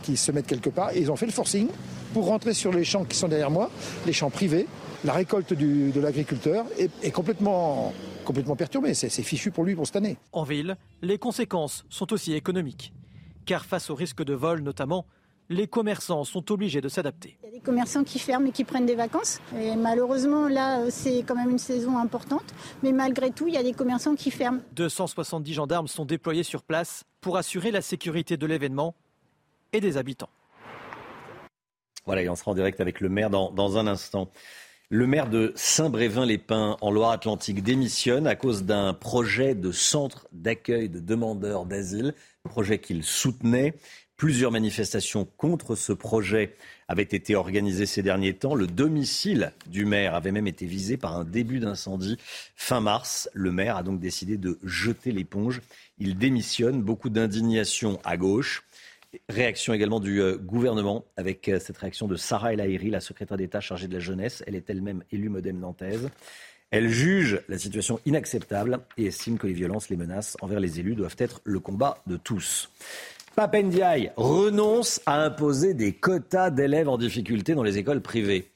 qu'ils 0.02 0.18
se 0.18 0.32
mettent 0.32 0.48
quelque 0.48 0.70
part. 0.70 0.92
Et 0.96 1.00
ils 1.00 1.12
ont 1.12 1.16
fait 1.16 1.26
le 1.26 1.32
forcing 1.32 1.68
pour 2.14 2.26
rentrer 2.26 2.54
sur 2.54 2.72
les 2.72 2.84
champs 2.84 3.04
qui 3.04 3.18
sont 3.18 3.28
derrière 3.28 3.52
moi, 3.52 3.70
les 4.06 4.14
champs 4.14 4.30
privés. 4.30 4.68
La 5.04 5.14
récolte 5.14 5.54
de 5.54 6.00
l'agriculteur 6.00 6.66
est, 6.78 7.12
complètement, 7.12 7.94
complètement 8.26 8.58
c'est 8.94 9.10
fichu 9.10 9.52
pour 9.52 9.64
lui 9.64 9.76
pour 9.76 9.86
cette 9.86 9.98
année. 9.98 10.18
En 10.32 10.44
ville, 10.44 10.78
les 11.02 11.18
conséquences 11.18 11.86
sont 11.90 12.12
aussi 12.14 12.34
économiques. 12.34 12.94
Car 13.46 13.66
face 13.66 13.90
au 13.90 13.96
risque 13.96 14.24
de 14.24 14.34
vol 14.34 14.62
notamment, 14.62 15.06
les 15.50 15.68
commerçants 15.68 16.24
sont 16.24 16.52
obligés 16.52 16.82
de 16.82 16.90
s'adapter. 16.90 17.38
Il 17.44 17.46
y 17.46 17.50
a 17.50 17.52
des 17.54 17.60
commerçants 17.60 18.04
qui 18.04 18.20
ferment 18.20 18.48
et 18.48 18.52
qui 18.52 18.64
prennent 18.64 18.86
des 18.86 18.96
vacances. 18.96 19.40
Et 19.60 19.76
malheureusement, 19.76 20.48
là, 20.48 20.90
c'est 20.90 21.24
quand 21.24 21.36
même 21.36 21.50
une 21.50 21.58
saison 21.58 21.98
importante. 21.98 22.54
Mais 22.84 22.92
malgré 22.92 23.32
tout, 23.32 23.48
il 23.48 23.54
y 23.54 23.58
a 23.58 23.64
des 23.64 23.74
commerçants 23.74 24.16
qui 24.16 24.32
ferment. 24.32 24.62
270 24.74 25.54
gendarmes 25.54 25.88
sont 25.88 26.06
déployés 26.06 26.44
sur 26.44 26.64
place 26.64 27.04
pour 27.22 27.38
assurer 27.38 27.72
la 27.72 27.82
sécurité 27.82 28.38
de 28.38 28.46
l'événement 28.46 28.96
et 29.74 29.80
des 29.80 29.98
habitants. 29.98 30.30
Voilà, 32.06 32.22
et 32.22 32.30
on 32.30 32.36
sera 32.36 32.52
en 32.52 32.56
direct 32.56 32.80
avec 32.80 33.02
le 33.02 33.10
maire 33.10 33.30
dans, 33.30 33.52
dans 33.52 33.78
un 33.78 33.88
instant. 33.88 34.30
Le 34.90 35.06
maire 35.06 35.30
de 35.30 35.52
Saint-Brévin-les-Pins, 35.56 36.78
en 36.80 36.92
Loire-Atlantique, 36.92 37.62
démissionne 37.62 38.26
à 38.26 38.38
cause 38.38 38.64
d'un 38.64 38.94
projet 38.94 39.54
de 39.54 39.74
centre 39.74 40.30
d'accueil 40.32 40.88
de 40.88 41.02
demandeurs 41.02 41.66
d'asile, 41.66 42.14
projet 42.46 42.80
qu'il 42.80 43.04
soutenait. 43.04 43.74
Plusieurs 44.18 44.52
manifestations 44.52 45.26
contre 45.38 45.76
ce 45.76 45.94
projet 45.94 46.56
avaient 46.88 47.04
été 47.04 47.36
organisées 47.36 47.86
ces 47.86 48.02
derniers 48.02 48.34
temps. 48.34 48.56
Le 48.56 48.66
domicile 48.66 49.54
du 49.68 49.86
maire 49.86 50.16
avait 50.16 50.32
même 50.32 50.48
été 50.48 50.66
visé 50.66 50.98
par 50.98 51.16
un 51.16 51.24
début 51.24 51.60
d'incendie 51.60 52.18
fin 52.56 52.82
mars. 52.82 53.30
Le 53.34 53.52
maire 53.52 53.78
a 53.78 53.84
donc 53.84 54.00
décidé 54.00 54.38
de 54.38 54.58
jeter 54.64 55.12
l'éponge. 55.12 55.62
Il 56.00 56.18
démissionne. 56.18 56.82
Beaucoup 56.82 57.12
d'indignation 57.12 58.00
à 58.04 58.18
gauche. 58.18 58.64
Réaction 59.30 59.76
également 59.76 60.00
du 60.00 60.20
euh, 60.20 60.36
gouvernement 60.36 61.06
avec 61.16 61.48
euh, 61.48 61.60
cette 61.60 61.78
réaction 61.78 62.08
de 62.08 62.16
Sarah 62.16 62.54
El 62.54 62.62
Haïry, 62.62 62.90
la 62.90 63.02
secrétaire 63.02 63.38
d'État 63.38 63.62
chargée 63.62 63.88
de 63.88 63.94
la 63.94 64.00
jeunesse. 64.00 64.44
Elle 64.48 64.56
est 64.56 64.68
elle-même 64.68 65.04
élue 65.12 65.30
modem 65.30 65.60
nantaise. 65.60 66.10
Elle 66.72 66.90
juge 66.90 67.42
la 67.48 67.60
situation 67.60 68.00
inacceptable 68.08 68.80
et 68.98 69.06
estime 69.06 69.38
que 69.38 69.46
les 69.46 69.54
violences, 69.54 69.90
les 69.90 69.96
menaces 69.96 70.36
envers 70.42 70.60
les 70.60 70.80
élus 70.80 70.96
doivent 70.96 71.16
être 71.20 71.40
le 71.46 71.60
combat 71.60 72.02
de 72.08 72.18
tous. 72.18 72.70
Papendiaï 73.38 74.12
renonce 74.18 75.00
à 75.06 75.22
imposer 75.22 75.76
des 75.76 75.94
quotas 75.94 76.50
d'élèves 76.50 76.90
en 76.90 76.98
difficulté 76.98 77.54
dans 77.54 77.62
les 77.62 77.78
écoles 77.78 78.02
privées. 78.02 78.50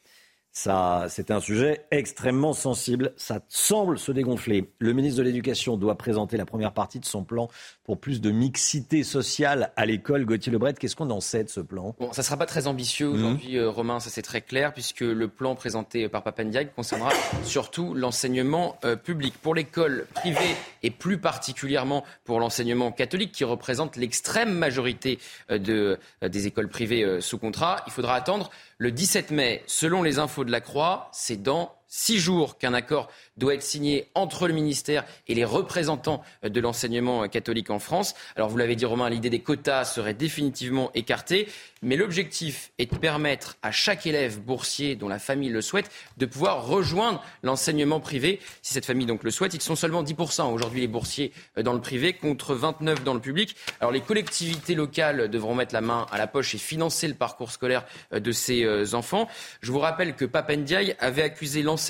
Ça, 0.53 1.05
c'est 1.07 1.31
un 1.31 1.39
sujet 1.39 1.85
extrêmement 1.91 2.51
sensible. 2.51 3.13
Ça 3.15 3.39
semble 3.47 3.97
se 3.97 4.11
dégonfler. 4.11 4.69
Le 4.79 4.91
ministre 4.91 5.19
de 5.19 5.23
l'Éducation 5.23 5.77
doit 5.77 5.97
présenter 5.97 6.35
la 6.35 6.45
première 6.45 6.73
partie 6.73 6.99
de 6.99 7.05
son 7.05 7.23
plan 7.23 7.47
pour 7.85 7.99
plus 8.01 8.19
de 8.19 8.31
mixité 8.31 9.03
sociale 9.03 9.71
à 9.77 9.85
l'école. 9.85 10.25
Gauthier 10.25 10.51
Lebret, 10.51 10.73
qu'est-ce 10.73 10.97
qu'on 10.97 11.09
en 11.09 11.21
sait 11.21 11.45
de 11.45 11.49
ce 11.49 11.61
plan? 11.61 11.95
Bon, 11.99 12.11
ça 12.11 12.21
ne 12.21 12.25
sera 12.25 12.35
pas 12.35 12.45
très 12.45 12.67
ambitieux 12.67 13.07
Mhm. 13.07 13.15
aujourd'hui, 13.15 13.57
euh, 13.57 13.69
Romain, 13.69 14.01
ça 14.01 14.09
c'est 14.09 14.21
très 14.21 14.41
clair, 14.41 14.73
puisque 14.73 14.99
le 14.99 15.27
plan 15.29 15.55
présenté 15.55 16.09
par 16.09 16.21
Papendiaï 16.21 16.69
concernera 16.75 17.11
surtout 17.45 17.93
l'enseignement 17.93 18.77
euh, 18.83 18.97
public. 18.97 19.33
Pour 19.41 19.55
l'école 19.55 20.05
privée 20.13 20.55
et 20.83 20.91
plus 20.91 21.17
particulièrement 21.17 22.03
pour 22.25 22.39
l'enseignement 22.41 22.91
catholique, 22.91 23.31
qui 23.31 23.45
représente 23.45 23.95
l'extrême 23.95 24.51
majorité 24.51 25.17
euh, 25.49 25.57
de, 25.59 25.97
euh, 26.23 26.27
des 26.29 26.47
écoles 26.47 26.67
privées 26.67 27.21
sous 27.21 27.37
contrat, 27.37 27.77
il 27.87 27.93
faudra 27.93 28.15
attendre 28.15 28.49
le 28.81 28.91
17 28.91 29.29
mai. 29.29 29.61
Selon 29.67 30.01
les 30.01 30.17
infos 30.17 30.43
de 30.43 30.49
la 30.49 30.59
Croix, 30.59 31.07
c'est 31.13 31.39
dans 31.39 31.71
six 31.93 32.19
jours 32.19 32.57
qu'un 32.57 32.73
accord 32.73 33.09
doit 33.35 33.53
être 33.53 33.61
signé 33.61 34.07
entre 34.15 34.47
le 34.47 34.53
ministère 34.53 35.03
et 35.27 35.35
les 35.35 35.43
représentants 35.43 36.23
de 36.41 36.59
l'enseignement 36.61 37.27
catholique 37.27 37.69
en 37.69 37.79
France. 37.79 38.15
Alors 38.37 38.49
vous 38.49 38.57
l'avez 38.57 38.77
dit 38.77 38.85
Romain, 38.85 39.09
l'idée 39.09 39.29
des 39.29 39.41
quotas 39.41 39.83
serait 39.83 40.13
définitivement 40.13 40.89
écartée, 40.93 41.49
mais 41.81 41.97
l'objectif 41.97 42.71
est 42.77 42.91
de 42.91 42.97
permettre 42.97 43.57
à 43.61 43.71
chaque 43.71 44.07
élève 44.07 44.39
boursier 44.39 44.95
dont 44.95 45.09
la 45.09 45.19
famille 45.19 45.49
le 45.49 45.61
souhaite 45.61 45.91
de 46.17 46.25
pouvoir 46.25 46.65
rejoindre 46.65 47.21
l'enseignement 47.43 47.99
privé. 47.99 48.39
Si 48.61 48.73
cette 48.73 48.85
famille 48.85 49.05
donc 49.05 49.23
le 49.23 49.31
souhaite, 49.31 49.53
ils 49.53 49.61
sont 49.61 49.75
seulement 49.75 50.03
10% 50.03 50.53
aujourd'hui 50.53 50.79
les 50.79 50.87
boursiers 50.87 51.33
euh, 51.57 51.63
dans 51.63 51.73
le 51.73 51.81
privé 51.81 52.13
contre 52.13 52.55
29% 52.55 53.03
dans 53.03 53.13
le 53.13 53.19
public. 53.19 53.57
Alors 53.81 53.91
les 53.91 54.01
collectivités 54.01 54.75
locales 54.75 55.29
devront 55.29 55.55
mettre 55.55 55.73
la 55.73 55.81
main 55.81 56.05
à 56.11 56.17
la 56.17 56.27
poche 56.27 56.55
et 56.55 56.57
financer 56.57 57.09
le 57.09 57.15
parcours 57.15 57.51
scolaire 57.51 57.85
euh, 58.13 58.21
de 58.21 58.31
ces 58.31 58.63
euh, 58.63 58.93
enfants. 58.93 59.27
Je 59.61 59.73
vous 59.73 59.79
rappelle 59.79 60.15
que 60.15 60.23
Papendiaï 60.23 60.95
avait 60.99 61.23
accusé 61.23 61.63
l'enseignement 61.63 61.80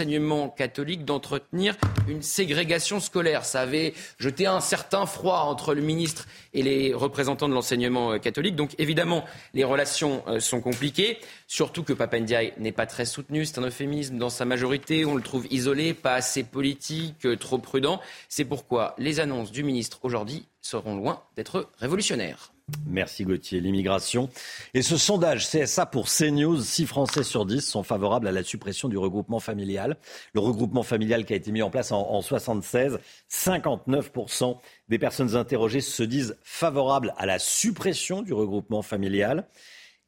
catholique 0.56 1.06
d'entretenir 1.06 1.76
une 2.08 2.22
ségrégation 2.22 3.00
scolaire. 3.00 3.46
Ça 3.46 3.62
avait 3.62 3.94
jeté 4.18 4.46
un 4.46 4.60
certain 4.60 5.06
froid 5.06 5.46
entre 5.48 5.74
le 5.74 5.82
ministre 5.82 6.28
et 6.54 6.64
les 6.64 6.94
représentants 6.94 7.50
de 7.50 7.54
l'enseignement 7.54 8.14
euh, 8.14 8.18
catholique. 8.18 8.56
Donc 8.56 8.76
évidemment, 8.78 9.26
les 9.54 9.64
relations 9.64 10.24
euh, 10.28 10.40
sont 10.40 10.62
compliquées, 10.62 11.18
surtout 11.48 11.84
que 11.84 11.94
Papendiaï 11.94 12.54
n'est 12.58 12.72
pas 12.72 12.86
très 12.86 13.06
soutenu. 13.06 13.46
C'est 13.46 13.60
un 13.60 13.64
euphémisme 13.64 14.18
dans 14.18 14.30
sa 14.30 14.46
majorité. 14.46 15.06
On 15.06 15.16
le 15.16 15.22
trouve 15.22 15.48
isolé, 15.52 15.94
pas 15.94 16.14
assez 16.14 16.44
politique, 16.44 17.26
euh, 17.26 17.36
trop 17.36 17.58
prudent. 17.58 18.00
C'est 18.30 18.46
pourquoi 18.46 18.96
les 18.98 19.20
annonces 19.20 19.52
du 19.52 19.64
ministre 19.64 20.00
aujourd'hui 20.04 20.46
seront 20.62 20.96
loin 20.96 21.24
d'être 21.36 21.70
révolutionnaires. 21.80 22.54
Merci 22.86 23.26
Gauthier. 23.26 23.60
L'immigration. 23.60 24.30
Et 24.74 24.82
ce 24.82 24.98
sondage 24.98 25.50
CSA 25.50 25.86
pour 25.86 26.08
CNews, 26.08 26.62
6 26.62 26.86
Français 26.86 27.24
sur 27.24 27.46
10 27.46 27.62
sont 27.62 27.84
favorables 27.84 28.28
à 28.28 28.32
la 28.32 28.44
suppression 28.44 28.88
du 28.88 28.98
regroupement 28.98 29.40
familial. 29.40 29.98
Le 30.34 30.40
regroupement 30.40 30.84
familial 30.84 31.26
qui 31.26 31.34
a 31.34 31.36
été 31.36 31.52
mis 31.52 31.62
en 31.62 31.70
place 31.70 31.92
en, 31.92 32.02
en 32.02 32.22
76, 32.22 33.00
59% 33.30 34.58
des 34.88 35.00
personnes 35.00 35.36
interrogées 35.36 35.82
se 35.82 36.04
disent 36.04 36.38
favorables 36.44 37.14
à 37.18 37.26
la 37.26 37.40
suppression 37.40 38.22
du 38.22 38.34
regroupement 38.34 38.82
familial. 38.82 39.48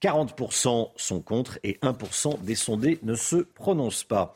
40% 0.01 0.91
sont 0.97 1.21
contre 1.21 1.59
et 1.63 1.79
1% 1.81 2.41
des 2.43 2.55
sondés 2.55 2.99
ne 3.03 3.15
se 3.15 3.37
prononcent 3.37 4.03
pas. 4.03 4.35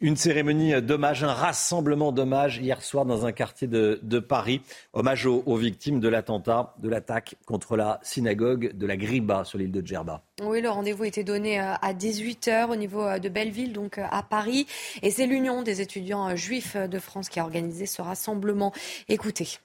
Une 0.00 0.16
cérémonie 0.16 0.82
d'hommage, 0.82 1.22
un 1.22 1.32
rassemblement 1.32 2.10
d'hommage 2.10 2.58
hier 2.58 2.82
soir 2.82 3.04
dans 3.04 3.26
un 3.26 3.32
quartier 3.32 3.68
de, 3.68 4.18
Paris. 4.18 4.60
Hommage 4.92 5.26
aux, 5.26 5.56
victimes 5.56 6.00
de 6.00 6.08
l'attentat, 6.08 6.74
de 6.78 6.88
l'attaque 6.88 7.36
contre 7.46 7.76
la 7.76 8.00
synagogue 8.02 8.76
de 8.76 8.86
la 8.86 8.96
Griba 8.96 9.44
sur 9.44 9.58
l'île 9.58 9.70
de 9.70 9.86
Djerba. 9.86 10.22
Oui, 10.42 10.60
le 10.60 10.68
rendez-vous 10.68 11.04
était 11.04 11.22
donné 11.22 11.60
euh, 11.60 11.74
à 11.80 11.94
18h 11.94 12.70
au 12.70 12.76
niveau 12.76 13.02
euh, 13.02 13.18
de 13.20 13.28
Belleville, 13.28 13.72
donc 13.72 13.98
euh, 13.98 14.04
à 14.10 14.24
Paris. 14.24 14.66
Et 15.02 15.12
c'est 15.12 15.26
l'Union 15.26 15.62
des 15.62 15.80
étudiants 15.80 16.34
juifs 16.34 16.76
de 16.76 16.98
France 16.98 17.28
qui 17.28 17.38
a 17.38 17.44
organisé 17.44 17.86
ce 17.86 18.02
rassemblement. 18.02 18.72
Écoutez. 19.08 19.58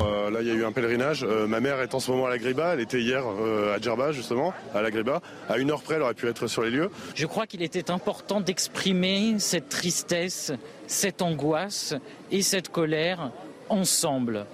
Euh, 0.00 0.30
là, 0.30 0.40
il 0.42 0.48
y 0.48 0.50
a 0.50 0.54
eu 0.54 0.64
un 0.64 0.72
pèlerinage. 0.72 1.24
Euh, 1.24 1.46
ma 1.46 1.60
mère 1.60 1.80
est 1.80 1.94
en 1.94 2.00
ce 2.00 2.10
moment 2.10 2.26
à 2.26 2.30
la 2.30 2.38
Griba. 2.38 2.74
Elle 2.74 2.80
était 2.80 3.00
hier 3.00 3.22
euh, 3.24 3.74
à 3.74 3.80
Djerba, 3.80 4.12
justement, 4.12 4.52
à 4.74 4.82
la 4.82 4.90
Griba. 4.90 5.20
À 5.48 5.58
une 5.58 5.70
heure 5.70 5.82
près, 5.82 5.94
elle 5.94 6.02
aurait 6.02 6.14
pu 6.14 6.26
être 6.28 6.46
sur 6.46 6.62
les 6.62 6.70
lieux. 6.70 6.90
Je 7.14 7.26
crois 7.26 7.46
qu'il 7.46 7.62
était 7.62 7.90
important 7.90 8.40
d'exprimer 8.40 9.38
cette 9.38 9.68
tristesse, 9.68 10.52
cette 10.86 11.22
angoisse 11.22 11.94
et 12.30 12.42
cette 12.42 12.70
colère 12.70 13.30
ensemble, 13.68 14.46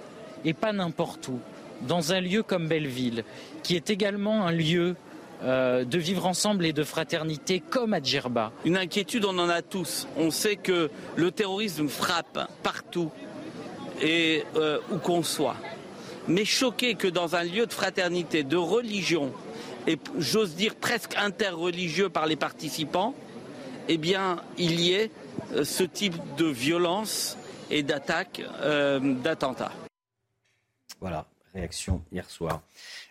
et 0.45 0.53
pas 0.53 0.73
n'importe 0.73 1.27
où, 1.27 1.39
dans 1.81 2.13
un 2.13 2.21
lieu 2.21 2.43
comme 2.43 2.67
Belleville, 2.67 3.23
qui 3.63 3.75
est 3.75 3.89
également 3.89 4.45
un 4.45 4.51
lieu 4.51 4.95
euh, 5.43 5.85
de 5.85 5.97
vivre 5.97 6.27
ensemble 6.27 6.67
et 6.67 6.73
de 6.73 6.83
fraternité 6.83 7.59
comme 7.67 7.93
à 7.93 8.01
Djerba. 8.01 8.51
Une 8.63 8.77
inquiétude, 8.77 9.25
on 9.25 9.37
en 9.39 9.49
a 9.49 9.63
tous. 9.63 10.07
On 10.15 10.29
sait 10.29 10.55
que 10.55 10.91
le 11.15 11.31
terrorisme 11.31 11.87
frappe 11.87 12.47
partout 12.61 13.09
et 14.01 14.43
euh, 14.55 14.79
où 14.91 14.97
qu'on 14.97 15.23
soit. 15.23 15.55
Mais 16.27 16.45
choqué 16.45 16.95
que 16.95 17.07
dans 17.07 17.35
un 17.35 17.43
lieu 17.43 17.65
de 17.65 17.73
fraternité, 17.73 18.43
de 18.43 18.57
religion, 18.57 19.31
et 19.87 19.97
j'ose 20.17 20.55
dire 20.55 20.75
presque 20.75 21.15
interreligieux 21.17 22.09
par 22.09 22.27
les 22.27 22.35
participants, 22.35 23.15
eh 23.87 23.97
bien, 23.97 24.41
il 24.57 24.79
y 24.79 24.93
ait 24.93 25.11
euh, 25.53 25.63
ce 25.63 25.83
type 25.83 26.15
de 26.37 26.45
violence 26.45 27.37
et 27.69 27.83
d'attaque, 27.83 28.41
euh, 28.61 28.99
d'attentat. 28.99 29.71
Voilà, 30.99 31.25
réaction 31.53 32.03
hier 32.11 32.29
soir. 32.29 32.61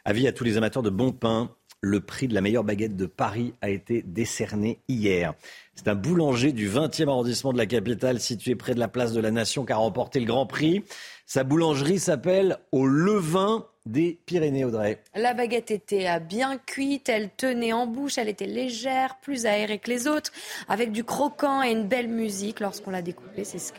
Avis 0.05 0.28
à 0.28 0.32
tous 0.32 0.45
les 0.45 0.57
amateurs 0.57 0.82
de 0.82 0.91
bon 0.91 1.12
pain. 1.12 1.51
Le 1.83 2.01
prix 2.01 2.28
de 2.28 2.35
la 2.35 2.43
meilleure 2.43 2.62
baguette 2.62 2.95
de 2.95 3.07
Paris 3.07 3.55
a 3.62 3.70
été 3.70 4.03
décerné 4.03 4.81
hier. 4.87 5.33
C'est 5.74 5.89
un 5.89 5.95
boulanger 5.95 6.53
du 6.53 6.68
20e 6.68 7.09
arrondissement 7.09 7.55
de 7.55 7.59
la 7.59 7.64
capitale, 7.64 8.20
situé 8.20 8.55
près 8.55 8.74
de 8.74 8.78
la 8.78 8.89
place 8.89 9.14
de 9.14 9.20
la 9.20 9.31
Nation, 9.31 9.64
qui 9.64 9.72
a 9.72 9.76
remporté 9.76 10.20
le 10.20 10.26
Grand 10.26 10.45
Prix. 10.45 10.85
Sa 11.24 11.43
boulangerie 11.43 11.99
s'appelle 11.99 12.59
Au 12.70 12.85
Levain 12.85 13.64
des 13.87 14.18
Pyrénées, 14.26 14.66
Audrey. 14.66 15.03
La 15.14 15.33
baguette 15.33 15.70
était 15.70 16.07
euh, 16.07 16.18
bien 16.18 16.59
cuite, 16.59 17.09
elle 17.09 17.31
tenait 17.35 17.72
en 17.72 17.87
bouche, 17.87 18.18
elle 18.18 18.28
était 18.28 18.45
légère, 18.45 19.16
plus 19.22 19.47
aérée 19.47 19.78
que 19.78 19.89
les 19.89 20.07
autres, 20.07 20.33
avec 20.68 20.93
du 20.93 21.03
croquant 21.03 21.62
et 21.62 21.70
une 21.70 21.89
belle 21.89 22.09
musique 22.09 22.61
lorsqu'on 22.61 22.91
l'a 22.91 23.01
découpée. 23.01 23.45
C'est 23.45 23.59
ce 23.59 23.72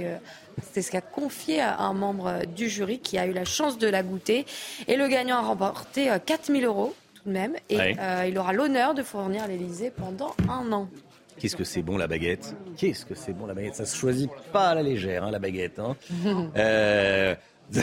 ce 0.75 0.91
qu'a 0.91 1.01
confié 1.01 1.61
un 1.61 1.93
membre 1.93 2.47
du 2.47 2.67
jury 2.67 2.97
qui 2.97 3.19
a 3.19 3.27
eu 3.27 3.31
la 3.31 3.45
chance 3.45 3.77
de 3.77 3.87
la 3.87 4.01
goûter. 4.01 4.47
Et 4.87 4.95
le 4.95 5.07
gagnant 5.07 5.37
a 5.37 5.41
remporté 5.41 6.09
4000 6.25 6.65
euros 6.65 6.95
tout 7.23 7.29
de 7.29 7.33
même. 7.33 7.55
Et 7.69 7.77
Ouais. 7.77 7.95
euh, 7.99 8.25
il 8.29 8.37
aura 8.37 8.53
l'honneur 8.53 8.93
de 8.93 9.03
fournir 9.03 9.47
l'Elysée 9.47 9.91
pendant 9.91 10.35
un 10.49 10.71
an. 10.71 10.87
Qu'est-ce 11.39 11.55
que 11.55 11.63
c'est 11.63 11.81
bon 11.81 11.97
la 11.97 12.07
baguette? 12.07 12.55
Qu'est-ce 12.77 13.05
que 13.05 13.15
c'est 13.15 13.33
bon 13.33 13.47
la 13.47 13.53
baguette? 13.55 13.75
Ça 13.75 13.85
se 13.85 13.95
choisit 13.97 14.29
pas 14.53 14.69
à 14.69 14.75
la 14.75 14.83
légère, 14.83 15.23
hein, 15.23 15.31
la 15.31 15.39
baguette. 15.39 15.79
hein. 15.79 15.95
Euh, 16.57 17.35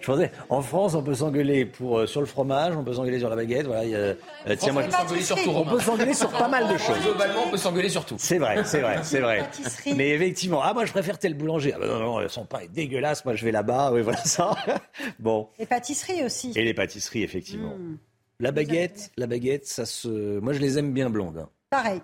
Je 0.00 0.06
pensais, 0.06 0.30
en 0.48 0.60
France, 0.62 0.94
on 0.94 1.02
peut 1.02 1.14
s'engueuler 1.14 1.64
pour, 1.64 1.98
euh, 2.00 2.06
sur 2.06 2.20
le 2.20 2.26
fromage, 2.26 2.76
on 2.76 2.82
peut 2.84 2.92
s'engueuler 2.92 3.18
sur 3.20 3.28
la 3.28 3.36
baguette. 3.36 3.66
Voilà, 3.66 3.84
il 3.84 3.90
y 3.90 3.94
a- 3.94 3.98
euh, 3.98 4.14
tiens, 4.58 4.72
moi, 4.72 4.82
on 4.82 4.86
peut 4.86 4.92
s'engueuler 4.92 5.22
sur 5.22 5.36
tout, 5.36 5.50
on 5.50 5.52
Romain. 5.52 5.70
peut 5.72 5.80
s'engueuler 5.80 6.14
sur 6.14 6.30
pas 6.30 6.48
mal 6.48 6.72
de 6.72 6.78
choses. 6.78 6.98
Globalement, 7.02 7.40
on 7.46 7.50
peut 7.50 7.56
s'engueuler 7.56 7.88
sur 7.88 8.04
tout. 8.04 8.16
C'est 8.18 8.38
vrai, 8.38 8.62
c'est 8.64 8.80
vrai, 8.80 8.98
c'est 9.02 9.20
vrai. 9.20 9.48
Mais 9.94 10.10
effectivement, 10.10 10.60
ah 10.62 10.72
moi 10.74 10.84
je 10.84 10.90
préfère 10.92 11.18
tel 11.18 11.34
boulanger. 11.34 11.72
Ah, 11.74 11.78
bah, 11.80 11.86
non, 11.86 12.20
non, 12.20 12.28
son 12.28 12.44
pain 12.44 12.60
est 12.60 12.68
dégueulasse. 12.72 13.24
Moi 13.24 13.34
je 13.34 13.44
vais 13.44 13.52
là-bas. 13.52 13.92
Oui, 13.92 14.02
voilà 14.02 14.18
ça. 14.24 14.50
bon. 15.20 15.48
Les 15.58 15.66
pâtisseries 15.66 16.24
aussi. 16.24 16.52
Et 16.56 16.64
les 16.64 16.74
pâtisseries, 16.74 17.22
effectivement. 17.22 17.74
Mm. 17.76 17.98
La 18.40 18.52
baguette, 18.52 19.10
la 19.16 19.26
baguette, 19.26 19.66
ça 19.66 19.84
se. 19.84 20.38
Moi 20.38 20.52
je 20.52 20.60
les 20.60 20.78
aime 20.78 20.92
bien 20.92 21.10
blondes. 21.10 21.38
hein. 21.38 21.48
Pareil. 21.70 22.00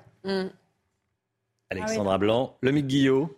Alexandra 1.70 2.18
Blanc, 2.18 2.56
le 2.60 2.72
Mick 2.72 2.86
Guillot. 2.86 3.36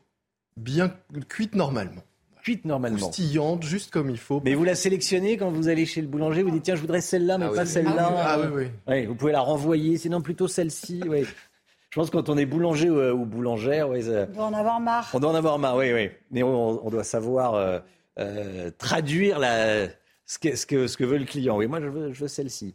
Bien 0.56 0.94
cuite 1.28 1.54
normalement. 1.54 2.02
Cuite 2.42 2.64
normalement. 2.64 2.96
Croustillante, 2.98 3.62
juste 3.64 3.90
comme 3.90 4.08
il 4.08 4.18
faut. 4.18 4.40
Mais 4.44 4.54
vous 4.54 4.64
la 4.64 4.74
sélectionnez 4.74 5.36
quand 5.36 5.50
vous 5.50 5.68
allez 5.68 5.84
chez 5.84 6.00
le 6.00 6.06
boulanger, 6.06 6.42
vous 6.42 6.50
dites 6.50 6.62
tiens, 6.62 6.76
je 6.76 6.80
voudrais 6.80 7.00
celle-là, 7.00 7.38
mais 7.38 7.46
Ah 7.46 7.50
oui. 7.50 7.56
pas 7.56 7.66
celle-là. 7.66 7.92
Ah 7.98 8.38
oui, 8.40 8.44
ah 8.46 8.50
oui, 8.54 8.66
Ouais, 8.86 9.06
vous 9.06 9.14
pouvez 9.16 9.32
la 9.32 9.40
renvoyer, 9.40 9.98
sinon 9.98 10.20
plutôt 10.22 10.48
celle-ci. 10.48 11.02
ouais. 11.08 11.24
Je 11.90 12.00
pense 12.00 12.10
que 12.10 12.16
quand 12.16 12.28
on 12.28 12.36
est 12.36 12.44
boulanger 12.46 12.90
ou, 12.90 13.00
ou 13.00 13.24
boulangère, 13.24 13.88
ouais, 13.88 14.02
ça- 14.02 14.26
On 14.30 14.34
doit 14.34 14.44
en 14.46 14.52
avoir 14.52 14.80
marre. 14.80 15.08
on 15.14 15.18
doit 15.20 15.30
en 15.30 15.34
avoir 15.34 15.58
marre, 15.58 15.76
oui, 15.76 15.92
oui. 15.94 16.10
Mais 16.30 16.42
on, 16.42 16.84
on 16.86 16.90
doit 16.90 17.04
savoir 17.04 17.54
euh, 17.54 17.78
euh, 18.18 18.70
traduire 18.76 19.38
la, 19.38 19.86
ce, 20.26 20.38
que, 20.38 20.56
ce, 20.56 20.66
que, 20.66 20.86
ce 20.88 20.96
que 20.98 21.04
veut 21.04 21.16
le 21.16 21.24
client. 21.24 21.56
Oui, 21.56 21.66
moi 21.66 21.80
je 21.80 21.86
veux, 21.88 22.12
je 22.12 22.20
veux 22.20 22.28
celle-ci. 22.28 22.74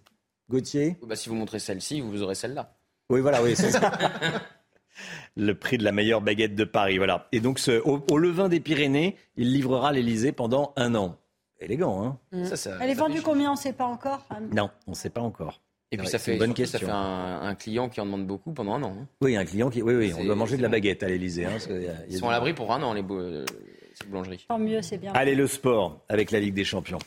Gauthier? 0.51 0.97
Bah, 1.07 1.15
si 1.15 1.29
vous 1.29 1.35
montrez 1.35 1.59
celle-ci, 1.59 2.01
vous 2.01 2.21
aurez 2.21 2.35
celle-là. 2.35 2.75
Oui, 3.09 3.21
voilà, 3.21 3.41
oui, 3.41 3.55
c'est 3.55 3.71
ça. 3.71 3.91
le 5.35 5.53
prix 5.55 5.77
de 5.77 5.83
la 5.83 5.91
meilleure 5.91 6.21
baguette 6.21 6.55
de 6.55 6.63
Paris, 6.63 6.97
voilà. 6.97 7.27
Et 7.31 7.39
donc, 7.39 7.57
ce- 7.59 7.81
au, 7.83 8.05
au 8.11 8.17
levain 8.17 8.49
des 8.49 8.59
Pyrénées, 8.59 9.15
il 9.37 9.51
livrera 9.53 9.91
l'Elysée 9.91 10.31
pendant 10.31 10.73
un 10.75 10.93
an. 10.95 11.17
Élégant, 11.59 12.03
hein 12.03 12.17
Mm. 12.31 12.45
Ça, 12.45 12.55
ça- 12.57 12.77
Elle 12.81 12.89
est 12.89 12.93
vendue 12.95 13.21
combien 13.21 13.49
On 13.51 13.53
ne 13.55 13.59
sait 13.59 13.73
pas 13.73 13.85
encore. 13.85 14.25
Non, 14.53 14.69
on 14.87 14.91
ne 14.91 14.95
sait 14.95 15.09
pas 15.09 15.21
encore. 15.21 15.61
Et 15.93 15.97
puis 15.97 16.05
Ouais, 16.05 16.11
ça 16.11 16.19
fait, 16.19 16.33
une 16.33 16.39
bonne 16.39 16.55
surtout, 16.55 16.65
ça 16.71 16.79
question. 16.79 16.87
fait 16.87 16.93
un, 16.93 17.41
un 17.41 17.55
client 17.55 17.89
qui 17.89 17.99
en 17.99 18.05
demande 18.05 18.25
beaucoup 18.25 18.53
pendant 18.53 18.75
un 18.75 18.83
an. 18.83 18.95
hein. 19.01 19.07
Oui, 19.21 19.35
un 19.35 19.43
client 19.45 19.69
qui. 19.69 19.81
Oui, 19.81 19.93
oui, 19.93 20.13
on 20.17 20.23
doit 20.23 20.35
manger 20.35 20.55
de 20.57 20.61
la 20.61 20.69
bon. 20.69 20.73
baguette 20.73 21.03
à 21.03 21.07
l'Elysée. 21.09 21.45
Hein, 21.45 21.57
Ils 22.09 22.17
sont 22.17 22.29
à 22.29 22.31
l'abri 22.31 22.53
pour 22.53 22.71
un 22.73 22.81
an, 22.81 22.93
les 22.93 23.01
bou- 23.01 23.17
euh, 23.19 23.45
ces 23.95 24.07
boulangeries. 24.07 24.45
Tant 24.47 24.57
mieux, 24.57 24.81
c'est 24.81 24.97
bien. 24.97 25.11
Allez, 25.13 25.35
le 25.35 25.47
sport 25.47 25.99
avec 26.07 26.31
la 26.31 26.39
Ligue 26.39 26.53
des 26.53 26.63
Champions. 26.63 26.99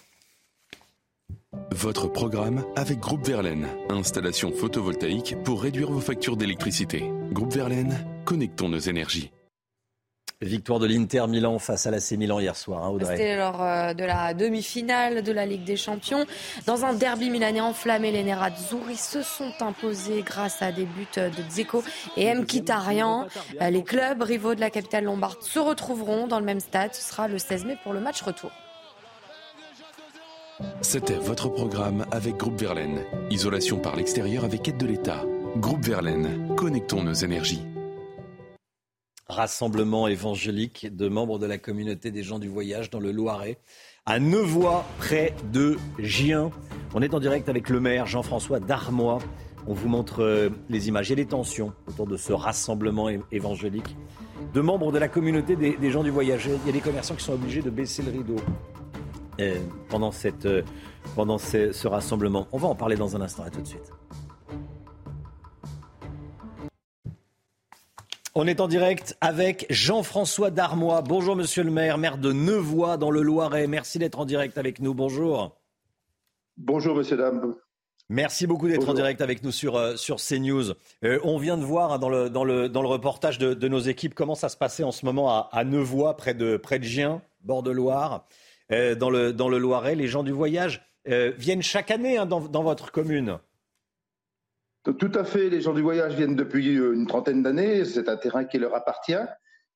Votre 1.73 2.09
programme 2.09 2.65
avec 2.77 2.99
Groupe 3.01 3.27
Verlaine. 3.27 3.69
Installation 3.89 4.53
photovoltaïque 4.53 5.37
pour 5.45 5.63
réduire 5.63 5.91
vos 5.91 6.01
factures 6.01 6.37
d'électricité. 6.37 7.11
Groupe 7.33 7.53
Verlaine, 7.53 7.97
connectons 8.25 8.69
nos 8.69 8.79
énergies. 8.79 9.31
Victoire 10.41 10.79
de 10.79 10.87
l'Inter 10.87 11.27
Milan 11.27 11.59
face 11.59 11.87
à 11.87 11.91
l'AC 11.91 12.13
Milan 12.13 12.39
hier 12.39 12.55
soir, 12.55 12.85
hein, 12.85 12.91
Audrey. 12.91 13.17
C'était 13.17 13.37
lors 13.37 13.63
euh, 13.63 13.95
de 13.95 14.05
la 14.05 14.35
demi-finale 14.35 15.23
de 15.23 15.33
la 15.33 15.47
Ligue 15.47 15.65
des 15.65 15.77
Champions. 15.77 16.27
Dans 16.67 16.85
un 16.85 16.93
derby 16.93 17.31
milanais 17.31 17.61
enflammé, 17.61 18.11
les 18.11 18.25
Nerazzurri 18.25 18.97
se 18.97 19.23
sont 19.23 19.53
imposés 19.61 20.23
grâce 20.23 20.61
à 20.61 20.71
des 20.71 20.85
buts 20.85 21.07
de 21.17 21.31
Dzeko 21.49 21.83
et 22.17 22.35
Mkhitaryan. 22.35 23.27
Euh, 23.63 23.71
Les 23.71 23.83
clubs 23.85 24.23
rivaux 24.23 24.55
de 24.55 24.61
la 24.61 24.71
capitale 24.71 25.05
lombarde 25.05 25.41
se 25.41 25.59
retrouveront 25.59 26.27
dans 26.27 26.41
le 26.41 26.47
même 26.47 26.61
stade. 26.61 26.95
Ce 26.95 27.03
sera 27.03 27.27
le 27.27 27.39
16 27.39 27.65
mai 27.65 27.77
pour 27.83 27.93
le 27.93 28.01
match 28.01 28.21
retour. 28.23 28.51
C'était 30.83 31.19
votre 31.19 31.49
programme 31.49 32.07
avec 32.13 32.37
Groupe 32.37 32.61
Verlaine. 32.61 33.05
Isolation 33.31 33.79
par 33.79 33.97
l'extérieur 33.97 34.45
avec 34.45 34.69
aide 34.69 34.77
de 34.77 34.87
l'État. 34.87 35.25
Groupe 35.57 35.85
Verlaine, 35.85 36.55
connectons 36.57 37.03
nos 37.03 37.13
énergies. 37.13 37.63
Rassemblement 39.29 40.07
évangélique 40.07 40.95
de 40.95 41.09
membres 41.09 41.41
de 41.41 41.47
la 41.47 41.59
communauté 41.59 42.13
des 42.13 42.23
gens 42.23 42.39
du 42.39 42.49
voyage 42.49 42.89
dans 42.91 43.01
le 43.01 43.11
Loiret, 43.11 43.59
à 44.07 44.21
Nevoix, 44.21 44.85
près 44.99 45.35
de 45.53 45.77
Gien. 45.99 46.51
On 46.95 47.03
est 47.03 47.15
en 47.15 47.21
direct 47.21 47.49
avec 47.49 47.69
le 47.69 47.81
maire 47.81 48.07
Jean-François 48.07 48.61
Darmois. 48.61 49.19
On 49.67 49.73
vous 49.73 49.89
montre 49.89 50.23
euh, 50.23 50.51
les 50.69 50.87
images. 50.87 51.11
A 51.11 51.17
des 51.17 51.27
tensions 51.27 51.73
autour 51.89 52.07
de 52.07 52.17
ce 52.17 52.33
rassemblement 52.33 53.09
évangélique 53.33 53.97
de 54.53 54.61
membres 54.61 54.93
de 54.93 54.99
la 54.99 55.09
communauté 55.09 55.57
des, 55.57 55.77
des 55.77 55.91
gens 55.91 56.05
du 56.05 56.11
voyage. 56.11 56.47
Il 56.47 56.67
y 56.67 56.69
a 56.69 56.73
des 56.73 56.81
commerçants 56.81 57.15
qui 57.15 57.25
sont 57.25 57.33
obligés 57.33 57.63
de 57.63 57.71
baisser 57.71 58.03
le 58.03 58.13
rideau 58.13 58.37
pendant, 59.89 60.13
cette, 60.13 60.47
euh, 60.47 60.63
pendant 61.15 61.39
ce, 61.39 61.73
ce 61.73 61.89
rassemblement. 61.89 62.47
On 62.53 62.59
va 62.59 62.69
en 62.69 62.75
parler 62.75 62.97
dans 62.97 63.17
un 63.17 63.21
instant. 63.21 63.45
À 63.45 63.51
tout 63.51 63.61
de 63.61 63.67
suite. 63.67 63.93
On 68.37 68.49
est 68.49 68.61
en 68.61 68.67
direct 68.67 69.17
avec 69.21 69.65
Jean-François 69.71 70.51
Darmois. 70.51 71.03
Bonjour 71.03 71.37
monsieur 71.37 71.63
le 71.63 71.71
maire, 71.71 71.99
maire 71.99 72.19
de 72.19 72.33
Nevoix 72.33 72.97
dans 72.97 73.13
le 73.13 73.23
Loiret. 73.23 73.69
Merci 73.69 74.01
d'être 74.01 74.19
en 74.19 74.25
direct 74.25 74.59
avec 74.59 74.81
nous. 74.81 74.93
Bonjour. 74.93 75.57
Bonjour, 76.57 76.97
messieurs, 76.97 77.17
dames. 77.17 77.55
Merci 78.09 78.47
beaucoup 78.47 78.69
d'être 78.69 78.89
en 78.89 78.95
direct 78.95 79.21
avec 79.21 79.45
nous 79.45 79.53
sur, 79.53 79.77
euh, 79.77 79.97
sur 79.97 80.17
CNews. 80.17 80.73
Euh, 81.05 81.19
on 81.25 81.39
vient 81.39 81.57
de 81.57 81.65
voir 81.65 81.93
hein, 81.93 81.99
dans, 81.99 82.09
le, 82.09 82.29
dans, 82.29 82.45
le, 82.45 82.69
dans 82.69 82.83
le 82.83 82.89
reportage 82.89 83.39
de, 83.39 83.55
de 83.55 83.69
nos 83.69 83.79
équipes 83.79 84.15
comment 84.15 84.35
ça 84.35 84.49
se 84.49 84.57
passait 84.57 84.85
en 84.85 84.93
ce 84.93 85.07
moment 85.07 85.31
à, 85.31 85.49
à 85.53 85.65
Nevoix, 85.65 86.17
près 86.17 86.35
de, 86.35 86.57
près 86.57 86.79
de 86.79 86.85
Gien, 86.85 87.23
bord 87.45 87.63
de 87.63 87.71
Loire. 87.71 88.27
Dans, 88.71 89.11
le, 89.11 89.33
dans 89.33 89.49
le 89.49 89.59
Loiret. 89.59 89.95
Les 89.95 90.09
gens 90.09 90.23
du 90.23 90.33
voyage 90.33 90.85
viennent 91.07 91.63
chaque 91.63 91.91
année 91.91 92.19
hein, 92.19 92.27
dans, 92.27 92.41
dans 92.41 92.63
votre 92.63 92.91
commune. 92.91 93.39
Tout 94.85 95.13
à 95.15 95.25
fait. 95.25 95.49
Les 95.49 95.61
gens 95.61 95.73
du 95.73 95.83
voyage 95.83 96.15
viennent 96.15 96.37
depuis 96.37 96.75
une 96.75 97.07
trentaine 97.07 97.43
d'années. 97.43 97.85
C'est 97.85 98.09
un 98.09 98.17
terrain 98.17 98.45
qui 98.45 98.59
leur 98.59 98.75
appartient. 98.75 99.15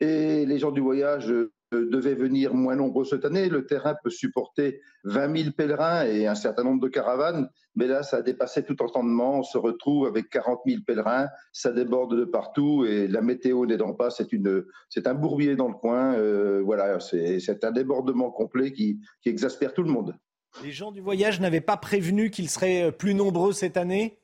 Et 0.01 0.47
les 0.47 0.59
gens 0.59 0.71
du 0.71 0.81
voyage 0.81 1.33
devaient 1.73 2.15
venir 2.15 2.55
moins 2.55 2.77
nombreux 2.77 3.05
cette 3.05 3.25
année. 3.25 3.49
Le 3.49 3.67
terrain 3.67 3.95
peut 4.03 4.11
supporter 4.11 4.81
20 5.05 5.37
000 5.37 5.51
pèlerins 5.57 6.05
et 6.05 6.27
un 6.27 6.35
certain 6.35 6.65
nombre 6.65 6.81
de 6.81 6.89
caravanes. 6.89 7.49
Mais 7.77 7.87
là, 7.87 8.03
ça 8.03 8.19
a 8.19 8.23
dépassé 8.23 8.65
tout 8.65 8.81
entendement. 8.83 9.39
On 9.39 9.43
se 9.43 9.59
retrouve 9.59 10.07
avec 10.07 10.31
40 10.31 10.61
000 10.67 10.83
pèlerins. 10.87 11.29
Ça 11.53 11.73
déborde 11.73 12.19
de 12.19 12.25
partout 12.25 12.85
et 12.85 13.09
la 13.09 13.21
météo 13.21 13.67
n'aidant 13.67 13.95
pas, 13.95 14.11
c'est 14.11 14.33
une, 14.33 14.65
c'est 14.89 15.07
un 15.07 15.15
bourbier 15.15 15.57
dans 15.57 15.69
le 15.69 15.75
coin. 15.75 16.15
Euh, 16.15 16.63
voilà, 16.65 16.99
c'est 17.01 17.65
un 17.65 17.73
débordement 17.73 18.31
complet 18.31 18.73
qui, 18.73 19.01
qui 19.23 19.29
exaspère 19.29 19.75
tout 19.75 19.83
le 19.83 19.91
monde. 19.91 20.17
Les 20.63 20.73
gens 20.73 20.93
du 20.93 21.01
voyage 21.01 21.41
n'avaient 21.41 21.61
pas 21.61 21.77
prévenu 21.77 22.31
qu'ils 22.31 22.49
seraient 22.49 22.91
plus 22.91 23.15
nombreux 23.15 23.53
cette 23.53 23.77
année? 23.77 24.19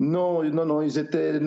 Non, 0.00 0.42
non, 0.42 0.64
non, 0.64 0.82
ils 0.82 0.98
étaient. 0.98 1.38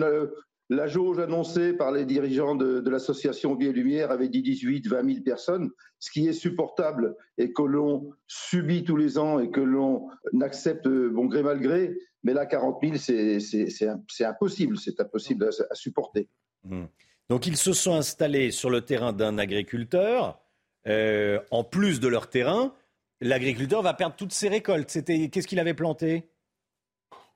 La 0.70 0.86
jauge 0.86 1.18
annoncée 1.18 1.72
par 1.72 1.92
les 1.92 2.04
dirigeants 2.04 2.54
de, 2.54 2.88
l'association 2.90 3.54
Vie 3.54 3.68
et 3.68 3.72
Lumière 3.72 4.10
avait 4.10 4.28
dit 4.28 4.42
18, 4.42 4.86
20 4.86 5.04
000 5.04 5.24
personnes, 5.24 5.70
ce 5.98 6.10
qui 6.10 6.28
est 6.28 6.34
supportable 6.34 7.16
et 7.38 7.52
que 7.52 7.62
l'on 7.62 8.10
subit 8.26 8.84
tous 8.84 8.96
les 8.96 9.16
ans 9.16 9.38
et 9.40 9.50
que 9.50 9.60
l'on 9.60 10.08
accepte 10.42 10.86
bon 10.86 11.24
gré 11.24 11.42
mal 11.42 11.60
gré. 11.60 11.96
Mais 12.22 12.34
là, 12.34 12.44
40 12.44 12.80
000, 12.82 12.96
c'est 12.96 14.24
impossible, 14.24 14.76
c'est 14.76 15.00
impossible 15.00 15.48
à, 15.70 15.74
supporter. 15.74 16.28
Mmh. 16.64 16.84
Donc 17.30 17.46
ils 17.46 17.56
se 17.56 17.72
sont 17.72 17.94
installés 17.94 18.50
sur 18.50 18.68
le 18.68 18.82
terrain 18.82 19.14
d'un 19.14 19.38
agriculteur. 19.38 20.38
Euh, 20.86 21.40
en 21.50 21.64
plus 21.64 21.98
de 22.00 22.08
leur 22.08 22.28
terrain, 22.28 22.74
l'agriculteur 23.20 23.82
va 23.82 23.94
perdre 23.94 24.16
toutes 24.16 24.32
ses 24.32 24.48
récoltes. 24.48 24.90
C'était 24.90 25.28
qu'est-ce 25.28 25.46
qu'il 25.46 25.60
avait 25.60 25.74
planté? 25.74 26.28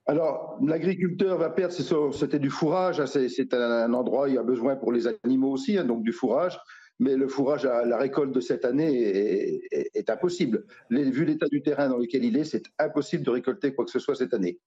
Alors, 0.06 0.58
l'agriculteur 0.60 1.38
va 1.38 1.50
perdre, 1.50 2.12
c'était 2.12 2.40
du 2.40 2.50
fourrage, 2.50 2.98
hein, 2.98 3.06
c'est 3.06 3.54
un 3.54 3.92
endroit, 3.92 4.28
il 4.28 4.34
y 4.34 4.38
a 4.38 4.42
besoin 4.42 4.74
pour 4.74 4.92
les 4.92 5.06
animaux 5.24 5.52
aussi, 5.52 5.78
hein, 5.78 5.84
donc 5.84 6.02
du 6.02 6.12
fourrage, 6.12 6.58
mais 6.98 7.14
le 7.14 7.28
fourrage 7.28 7.66
à 7.66 7.84
la 7.84 7.98
récolte 7.98 8.32
de 8.32 8.40
cette 8.40 8.64
année 8.64 9.62
est, 9.70 10.10
impossible. 10.10 10.64
vu 10.90 11.24
l'état 11.24 11.46
du 11.46 11.62
terrain 11.62 11.88
dans 11.88 11.98
lequel 11.98 12.24
il 12.24 12.36
est, 12.36 12.44
c'est 12.44 12.64
impossible 12.80 13.22
de 13.22 13.30
récolter 13.30 13.74
quoi 13.74 13.84
que 13.84 13.92
ce 13.92 14.00
soit 14.00 14.16
cette 14.16 14.34
année. 14.34 14.58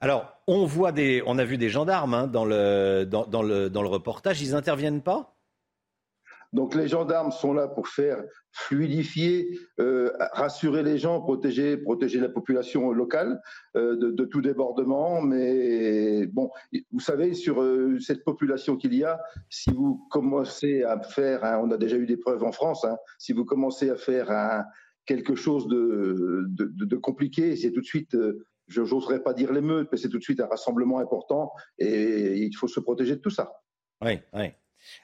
Alors, 0.00 0.32
on 0.46 0.64
voit 0.64 0.92
des, 0.92 1.22
on 1.26 1.38
a 1.38 1.44
vu 1.44 1.58
des 1.58 1.68
gendarmes 1.68 2.14
hein, 2.14 2.26
dans, 2.28 2.44
le, 2.44 3.04
dans, 3.04 3.42
le, 3.42 3.68
dans 3.68 3.82
le 3.82 3.88
reportage, 3.88 4.42
ils 4.42 4.52
n'interviennent 4.52 5.02
pas? 5.02 5.36
Donc 6.52 6.74
les 6.74 6.86
gendarmes 6.86 7.32
sont 7.32 7.54
là 7.54 7.66
pour 7.66 7.88
faire 7.88 8.22
fluidifier, 8.50 9.58
euh, 9.80 10.10
rassurer 10.32 10.82
les 10.82 10.98
gens, 10.98 11.20
protéger, 11.20 11.78
protéger 11.78 12.20
la 12.20 12.28
population 12.28 12.92
locale 12.92 13.40
euh, 13.76 13.96
de, 13.96 14.24
tout 14.24 14.42
débordement. 14.42 15.22
Mais 15.22 16.26
bon, 16.26 16.50
vous 16.90 17.00
savez, 17.00 17.32
sur 17.32 17.62
euh, 17.62 17.98
cette 18.00 18.22
population 18.24 18.76
qu'il 18.76 18.94
y 18.94 19.04
a, 19.04 19.20
si 19.48 19.70
vous 19.70 20.06
commencez 20.10 20.82
à 20.82 21.00
faire, 21.00 21.42
on 21.62 21.70
a 21.70 21.78
déjà 21.78 21.96
eu 21.96 22.06
des 22.06 22.18
preuves 22.18 22.44
en 22.44 22.52
France, 22.52 22.84
hein, 22.84 22.96
si 23.18 23.32
vous 23.32 23.46
commencez 23.46 23.88
à 23.88 23.96
faire 23.96 24.64
quelque 25.06 25.34
chose 25.34 25.66
de, 25.68 26.44
de, 26.48 26.84
de 26.84 26.96
compliqué, 26.96 27.56
c'est 27.56 27.72
tout 27.72 27.80
de 27.80 27.86
suite 27.86 28.16
je 28.68 28.80
n'oserais 28.80 29.22
pas 29.22 29.34
dire 29.34 29.52
l'émeute, 29.52 29.88
mais 29.90 29.98
c'est 29.98 30.08
tout 30.08 30.18
de 30.18 30.22
suite 30.22 30.40
un 30.40 30.46
rassemblement 30.46 30.98
important 30.98 31.52
et 31.78 32.36
il 32.36 32.56
faut 32.56 32.68
se 32.68 32.80
protéger 32.80 33.16
de 33.16 33.20
tout 33.20 33.30
ça. 33.30 33.52
Oui, 34.00 34.20
oui. 34.32 34.52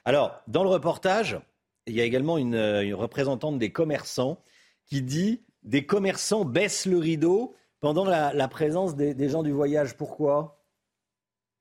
Alors, 0.05 0.41
dans 0.47 0.63
le 0.63 0.69
reportage, 0.69 1.39
il 1.87 1.93
y 1.93 2.01
a 2.01 2.03
également 2.03 2.37
une, 2.37 2.93
représentante 2.93 3.57
des 3.57 3.71
commerçants 3.71 4.41
qui 4.85 5.01
dit 5.01 5.43
des 5.63 5.85
commerçants 5.85 6.45
baissent 6.45 6.85
le 6.85 6.97
rideau 6.97 7.55
pendant 7.79 8.05
la, 8.05 8.47
présence 8.47 8.95
des 8.95 9.29
gens 9.29 9.43
du 9.43 9.51
voyage. 9.51 9.95
Pourquoi? 9.97 10.58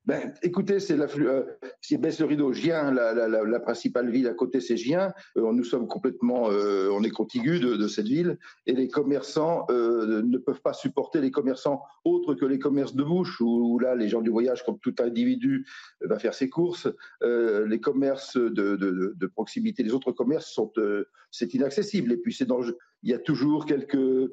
Ben, 0.08 0.32
écoutez, 0.42 0.80
c'est 0.80 0.98
euh, 0.98 1.44
baisse 1.98 2.18
le 2.18 2.24
rideau. 2.24 2.50
Gien, 2.54 2.90
la, 2.90 3.60
principale 3.60 4.08
ville 4.08 4.26
à 4.26 4.32
côté, 4.32 4.58
c'est 4.58 4.78
Gien. 4.78 5.12
Euh, 5.36 5.52
nous 5.52 5.64
sommes 5.64 5.86
complètement, 5.86 6.50
euh, 6.50 6.88
on 6.90 7.02
est 7.02 7.10
contigus 7.10 7.60
de, 7.60 7.86
cette 7.88 8.06
ville, 8.06 8.38
et 8.64 8.72
les 8.72 8.88
commerçants 8.88 9.66
ne 9.68 10.38
peuvent 10.38 10.62
pas 10.62 10.72
supporter 10.72 11.20
les 11.20 11.30
commerçants 11.30 11.82
autres 12.06 12.34
que 12.34 12.46
les 12.46 12.58
commerces 12.58 12.94
de 12.94 13.04
bouche, 13.04 13.38
où, 13.42 13.78
là, 13.78 13.94
les 13.94 14.08
gens 14.08 14.22
du 14.22 14.30
voyage, 14.30 14.64
comme 14.64 14.78
tout 14.78 14.94
individu, 14.98 15.66
va 16.00 16.18
faire 16.18 16.32
ses 16.32 16.48
courses. 16.48 16.88
les 17.20 17.80
commerces 17.80 18.38
de, 18.38 19.26
proximité, 19.26 19.82
les 19.82 19.92
autres 19.92 20.12
commerces 20.12 20.50
sont, 20.50 20.72
c'est 21.30 21.52
inaccessible. 21.52 22.12
Et 22.12 22.16
puis 22.16 22.32
c'est 22.32 22.48
il 23.02 23.10
y 23.10 23.14
a 23.14 23.18
toujours 23.18 23.66
quelques 23.66 24.30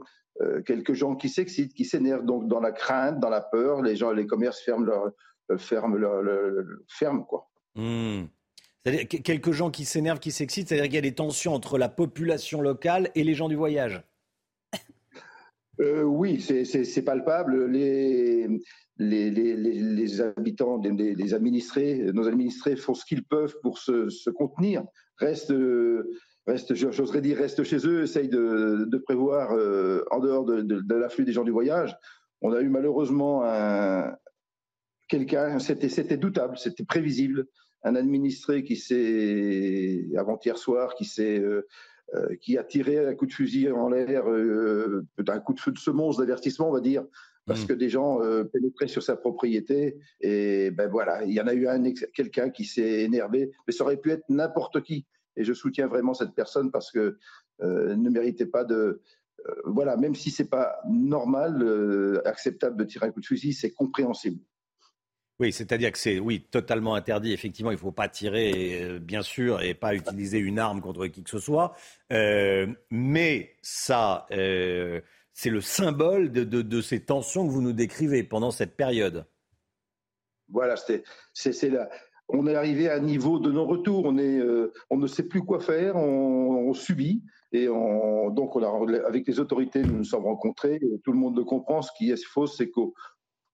quelques 0.65 0.93
gens 0.93 1.15
qui 1.15 1.29
s'excitent, 1.29 1.73
qui 1.73 1.85
s'énervent. 1.85 2.25
Donc, 2.25 2.49
dans 2.49 2.59
la 2.59 2.73
crainte, 2.73 3.21
dans 3.21 3.29
la 3.29 3.39
peur, 3.39 3.81
les 3.81 3.95
gens, 3.95 4.11
les 4.11 4.27
commerces 4.27 4.59
ferment 4.59 4.85
leur, 4.85 5.05
euh, 5.05 5.09
ferme, 5.57 5.97
le, 5.97 6.85
ferme 6.87 7.25
quoi. 7.25 7.49
Hmm. 7.75 8.25
C'est-à-dire 8.83 9.07
quelques 9.07 9.51
gens 9.51 9.71
qui 9.71 9.83
s'énervent, 9.83 10.19
qui 10.19 10.31
s'excitent, 10.31 10.69
c'est-à-dire 10.69 10.85
qu'il 10.85 10.95
y 10.95 10.99
a 10.99 11.01
des 11.01 11.15
tensions 11.15 11.53
entre 11.53 11.77
la 11.77 11.89
population 11.89 12.61
locale 12.61 13.09
et 13.15 13.23
les 13.23 13.33
gens 13.33 13.49
du 13.49 13.55
voyage. 13.55 14.03
Euh, 15.81 16.03
oui, 16.03 16.39
c'est 16.39 17.01
palpable. 17.01 17.65
Les, 17.65 18.47
les, 18.97 19.29
les, 19.29 19.55
les 19.55 20.21
habitants, 20.21 20.81
les, 20.81 21.33
administrés, 21.33 22.11
nos 22.13 22.27
administrés 22.27 22.75
font 22.75 22.93
ce 22.93 23.05
qu'ils 23.05 23.25
peuvent 23.25 23.55
pour 23.61 23.77
se, 23.77 24.09
se 24.09 24.29
contenir. 24.29 24.83
Reste, 25.17 25.53
reste 26.47 26.75
j'oserais 26.75 27.21
dire, 27.21 27.37
reste 27.37 27.63
chez 27.63 27.85
eux, 27.87 28.03
essayent 28.03 28.29
de, 28.29 28.85
de 28.87 28.97
prévoir 28.97 29.51
euh, 29.53 30.05
en 30.11 30.19
dehors 30.19 30.45
de, 30.45 30.61
de, 30.61 30.79
de 30.79 30.95
l'afflux 30.95 31.25
des 31.25 31.33
gens 31.33 31.43
du 31.43 31.51
voyage. 31.51 31.97
On 32.41 32.53
a 32.53 32.61
eu 32.61 32.69
malheureusement 32.69 33.43
un, 33.43 34.15
quelqu'un, 35.07 35.59
c'était 35.59 36.17
doutable, 36.17 36.57
c'était 36.57 36.83
prévisible, 36.83 37.47
un 37.85 37.95
administré 37.95 38.63
qui 38.63 38.75
s'est, 38.75 40.05
avant-hier 40.17 40.57
soir, 40.57 40.95
qui 40.95 41.05
s'est 41.05 41.39
euh, 41.39 41.67
euh, 42.13 42.35
qui 42.41 42.57
a 42.57 42.63
tiré 42.63 43.05
un 43.05 43.15
coup 43.15 43.25
de 43.25 43.33
fusil 43.33 43.69
en 43.71 43.89
l'air, 43.89 44.29
euh, 44.29 45.05
un 45.27 45.39
coup 45.39 45.53
de 45.53 45.59
feu 45.59 45.71
de 45.71 45.77
semonce 45.77 46.17
d'avertissement, 46.17 46.69
on 46.69 46.73
va 46.73 46.81
dire, 46.81 47.03
parce 47.45 47.63
mmh. 47.63 47.67
que 47.67 47.73
des 47.73 47.89
gens 47.89 48.19
pénétraient 48.51 48.87
sur 48.87 49.03
sa 49.03 49.15
propriété. 49.15 49.97
Et 50.21 50.71
ben 50.71 50.89
voilà, 50.89 51.23
il 51.23 51.33
y 51.33 51.41
en 51.41 51.47
a 51.47 51.53
eu 51.53 51.67
un 51.67 51.83
quelqu'un 52.13 52.49
qui 52.49 52.65
s'est 52.65 53.03
énervé, 53.03 53.51
mais 53.67 53.73
ça 53.73 53.83
aurait 53.83 53.97
pu 53.97 54.11
être 54.11 54.25
n'importe 54.29 54.81
qui. 54.81 55.05
Et 55.35 55.43
je 55.43 55.53
soutiens 55.53 55.87
vraiment 55.87 56.13
cette 56.13 56.33
personne 56.33 56.71
parce 56.71 56.91
que 56.91 57.17
ne 57.59 58.09
méritait 58.09 58.47
pas 58.47 58.63
de. 58.63 59.01
voilà, 59.65 59.95
même 59.95 60.15
si 60.15 60.31
c'est 60.31 60.49
pas 60.49 60.79
normal, 60.89 62.21
acceptable 62.25 62.77
de 62.77 62.83
tirer 62.83 63.07
un 63.07 63.11
coup 63.11 63.21
de 63.21 63.25
fusil, 63.27 63.53
c'est 63.53 63.71
compréhensible. 63.71 64.39
Oui, 65.39 65.51
c'est-à-dire 65.51 65.91
que 65.91 65.97
c'est 65.97 66.19
oui 66.19 66.41
totalement 66.49 66.95
interdit. 66.95 67.33
Effectivement, 67.33 67.71
il 67.71 67.75
ne 67.75 67.79
faut 67.79 67.91
pas 67.91 68.07
tirer, 68.07 68.81
euh, 68.83 68.99
bien 68.99 69.21
sûr, 69.21 69.61
et 69.61 69.73
pas 69.73 69.93
utiliser 69.93 70.37
une 70.37 70.59
arme 70.59 70.79
contre 70.79 71.07
qui 71.07 71.23
que 71.23 71.29
ce 71.29 71.39
soit. 71.39 71.75
Euh, 72.13 72.67
mais 72.89 73.55
ça, 73.61 74.27
euh, 74.31 75.01
c'est 75.33 75.49
le 75.49 75.59
symbole 75.59 76.31
de, 76.31 76.81
ces 76.81 77.01
tensions 77.01 77.45
que 77.45 77.51
vous 77.51 77.61
nous 77.61 77.73
décrivez 77.73 78.23
pendant 78.23 78.51
cette 78.51 78.77
période. 78.77 79.25
Voilà, 80.47 80.75
c'est 80.77 81.69
là. 81.69 81.89
On 82.27 82.47
est 82.47 82.55
arrivé 82.55 82.89
à 82.89 82.95
un 82.95 83.01
niveau 83.01 83.39
de 83.39 83.51
non-retour. 83.51 84.05
On, 84.05 84.97
ne 84.97 85.07
sait 85.07 85.23
plus 85.23 85.41
quoi 85.41 85.59
faire. 85.59 85.95
On, 85.97 86.73
subit. 86.73 87.23
Et 87.51 87.65
donc, 87.67 88.55
on 88.55 88.87
avec 89.05 89.27
les 89.27 89.39
autorités, 89.39 89.83
nous 89.83 89.97
nous 89.97 90.03
sommes 90.03 90.23
rencontrés. 90.23 90.79
tout 91.03 91.11
le 91.11 91.17
monde 91.17 91.37
le 91.37 91.43
comprend. 91.43 91.81
Ce 91.81 91.91
qui 91.97 92.09
est 92.09 92.23
faux, 92.25 92.47
c'est 92.47 92.69
qu'au 92.69 92.95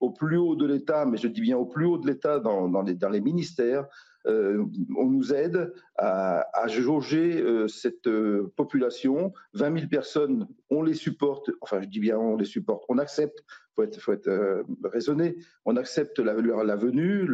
au 0.02 0.10
plus 0.10 0.38
haut 0.38 0.56
de 0.56 0.66
l'État, 0.66 1.06
mais 1.06 1.18
je 1.18 1.28
dis 1.28 1.41
bien 1.41 1.58
au 1.58 1.66
plus 1.66 1.86
haut 1.86 1.99
de 1.99 2.08
l'État 2.08 2.39
dans, 2.39 2.68
dans, 2.68 2.82
les, 2.82 3.22
ministères, 3.22 3.88
euh, 4.28 4.66
on 4.97 5.06
nous 5.06 5.32
aide 5.34 5.74
à, 5.97 6.68
jauger 6.68 7.39
euh, 7.39 7.68
cette 7.68 8.08
euh, 8.08 8.52
population. 8.56 9.32
20 9.54 9.78
000 9.78 9.88
personnes, 9.89 10.47
on 10.72 10.82
les 10.82 10.95
supporte, 10.95 11.52
enfin 11.62 11.82
je 11.82 11.88
dis 11.88 11.99
bien 11.99 12.18
on 12.18 12.36
les 12.36 12.45
supporte, 12.45 12.84
on 12.89 12.97
accepte, 12.97 13.39
il 13.39 13.74
faut 13.76 13.84
être, 13.84 13.99
faut 14.02 14.14
être 14.14 14.66
raisonné, 14.84 15.38
on 15.66 15.78
accepte 15.78 16.20
la, 16.20 16.34
la 16.34 16.76
venue, 16.76 17.28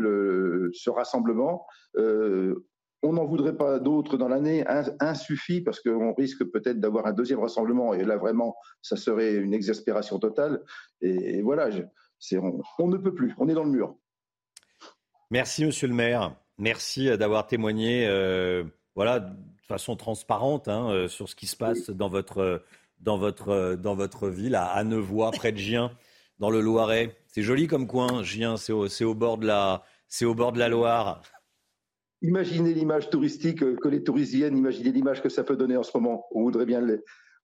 ce 0.74 0.90
rassemblement. 0.90 1.66
on 1.96 3.14
n'en 3.14 3.26
voudrait 3.26 3.56
pas 3.56 3.80
d'autres 3.80 4.18
dans 4.18 4.28
l'année, 4.28 4.66
un, 4.68 5.14
suffit 5.14 5.62
parce 5.62 5.80
qu'on 5.80 6.14
risque 6.14 6.44
peut-être 6.44 6.82
d'avoir 6.82 7.08
un 7.08 7.14
deuxième 7.14 7.40
rassemblement 7.40 7.94
et 7.94 8.04
là 8.04 8.18
vraiment 8.18 8.56
ça 8.82 8.98
serait 8.98 9.36
une 9.36 9.54
exaspération 9.54 10.20
totale. 10.20 10.64
Et, 11.02 11.38
et 11.38 11.42
voilà. 11.42 11.70
Je, 11.70 11.84
on, 12.80 12.88
ne 12.88 12.98
peut 12.98 13.14
plus, 13.14 13.34
on 13.38 13.48
est 13.48 13.54
dans 13.54 13.64
le 13.64 13.72
mur. 13.72 13.96
Merci, 15.30 15.66
monsieur 15.66 15.88
le 15.88 15.94
maire. 15.94 16.36
Merci 16.58 17.10
euh, 17.10 17.18
d'avoir 17.18 17.48
témoigné 17.48 18.08
euh, 18.08 18.64
voilà, 18.96 19.20
de 19.20 19.36
façon 19.68 19.96
transparente 19.96 20.68
hein, 20.68 20.90
euh, 20.90 21.08
sur 21.08 21.30
ce 21.30 21.36
qui 21.36 21.48
se 21.48 21.56
passe 21.56 21.90
dans, 21.90 22.10
votre, 22.10 22.64
dans, 23.00 23.18
votre, 23.18 23.76
dans 23.76 23.96
votre 23.96 24.30
ville, 24.30 24.56
à 24.56 24.66
Annevoie, 24.66 25.32
près 25.32 25.52
de 25.52 25.58
Gien, 25.58 25.92
dans 26.40 26.50
le 26.50 26.62
Loiret. 26.62 27.16
C'est 27.28 27.44
joli 27.44 27.68
comme 27.68 27.88
coin, 27.88 28.24
Gien, 28.24 28.58
c'est 28.58 28.74
au, 28.74 29.14
bord 29.14 29.38
de 29.38 29.46
la, 29.46 29.84
au 30.24 30.34
bord 30.34 30.52
de 30.52 30.60
la 30.60 30.70
Loire. 30.70 31.22
imaginez 32.22 32.74
l'image 32.74 33.10
touristique 33.10 33.60
que 33.60 33.88
les 33.88 34.04
touristes 34.04 34.34
viennent, 34.34 34.58
imaginez 34.58 34.92
l'image 34.92 35.22
que 35.22 35.30
ça 35.30 35.44
peut 35.44 35.58
donner 35.58 35.78
en 35.78 35.84
ce 35.84 35.96
moment. 35.96 36.26
On 36.32 36.42
voudrait 36.42 36.66
bien, 36.66 36.82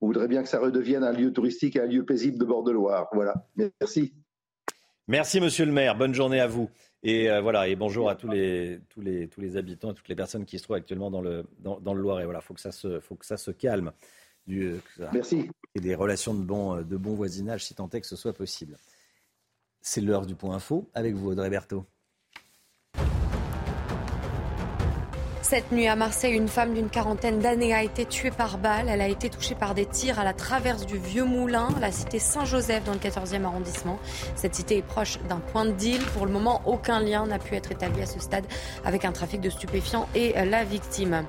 on 0.01 0.07
voudrait 0.07 0.27
bien 0.27 0.41
que 0.41 0.49
ça 0.49 0.59
redevienne 0.59 1.03
un 1.03 1.11
lieu 1.11 1.31
touristique 1.31 1.75
et 1.75 1.81
un 1.81 1.85
lieu 1.85 2.05
paisible 2.05 2.39
de 2.39 2.45
bord 2.45 2.63
de 2.63 2.71
Loire. 2.71 3.09
Voilà. 3.13 3.35
Merci. 3.55 4.13
Merci, 5.07 5.41
monsieur 5.41 5.65
le 5.65 5.71
maire. 5.71 5.97
Bonne 5.97 6.13
journée 6.13 6.39
à 6.39 6.47
vous. 6.47 6.69
Et 7.03 7.29
euh, 7.29 7.41
voilà, 7.41 7.67
et 7.67 7.75
bonjour 7.75 8.09
à 8.09 8.15
tous 8.15 8.29
les, 8.29 8.79
tous 8.87 9.01
les, 9.01 9.27
tous 9.27 9.41
les 9.41 9.57
habitants 9.57 9.91
et 9.91 9.93
toutes 9.93 10.07
les 10.07 10.15
personnes 10.15 10.45
qui 10.45 10.57
se 10.57 10.63
trouvent 10.63 10.77
actuellement 10.77 11.11
dans 11.11 11.21
le, 11.21 11.45
dans, 11.59 11.79
dans 11.81 11.93
le 11.93 12.01
Loiret. 12.01 12.23
Voilà, 12.23 12.39
faut 12.39 12.53
que 12.53 12.61
ça 12.61 12.71
se, 12.71 13.01
faut 13.01 13.15
que 13.15 13.25
ça 13.25 13.35
se 13.35 13.51
calme. 13.51 13.91
Du, 14.47 14.79
euh, 14.99 15.07
Merci. 15.11 15.49
Et 15.75 15.81
des 15.81 15.95
relations 15.95 16.33
de 16.33 16.41
bon, 16.41 16.81
de 16.81 16.97
bon 16.97 17.15
voisinage, 17.15 17.65
si 17.65 17.75
tant 17.75 17.89
est 17.89 17.99
que 17.99 18.07
ce 18.07 18.15
soit 18.15 18.33
possible. 18.33 18.77
C'est 19.81 19.99
l'heure 19.99 20.25
du 20.25 20.35
point 20.35 20.55
info 20.55 20.89
avec 20.93 21.15
vous, 21.15 21.31
Audrey 21.31 21.49
Berthaud. 21.49 21.85
Cette 25.53 25.71
nuit 25.71 25.87
à 25.87 25.95
Marseille, 25.95 26.33
une 26.33 26.47
femme 26.47 26.73
d'une 26.73 26.89
quarantaine 26.89 27.37
d'années 27.37 27.75
a 27.75 27.83
été 27.83 28.05
tuée 28.05 28.31
par 28.31 28.57
balle. 28.57 28.89
Elle 28.89 29.01
a 29.01 29.07
été 29.07 29.29
touchée 29.29 29.53
par 29.53 29.75
des 29.75 29.85
tirs 29.85 30.17
à 30.17 30.23
la 30.23 30.33
traverse 30.33 30.87
du 30.87 30.97
Vieux 30.97 31.25
Moulin, 31.25 31.67
la 31.79 31.91
cité 31.91 32.17
Saint-Joseph 32.17 32.83
dans 32.85 32.93
le 32.93 32.97
14e 32.97 33.43
arrondissement. 33.43 33.99
Cette 34.35 34.55
cité 34.55 34.77
est 34.77 34.81
proche 34.81 35.19
d'un 35.29 35.37
point 35.37 35.65
de 35.65 35.71
deal. 35.73 36.01
Pour 36.17 36.25
le 36.25 36.31
moment, 36.31 36.63
aucun 36.65 36.99
lien 36.99 37.27
n'a 37.27 37.37
pu 37.37 37.53
être 37.53 37.71
établi 37.71 38.01
à 38.01 38.07
ce 38.07 38.19
stade 38.19 38.45
avec 38.83 39.05
un 39.05 39.11
trafic 39.11 39.41
de 39.41 39.51
stupéfiants 39.51 40.09
et 40.15 40.33
la 40.43 40.63
victime. 40.63 41.23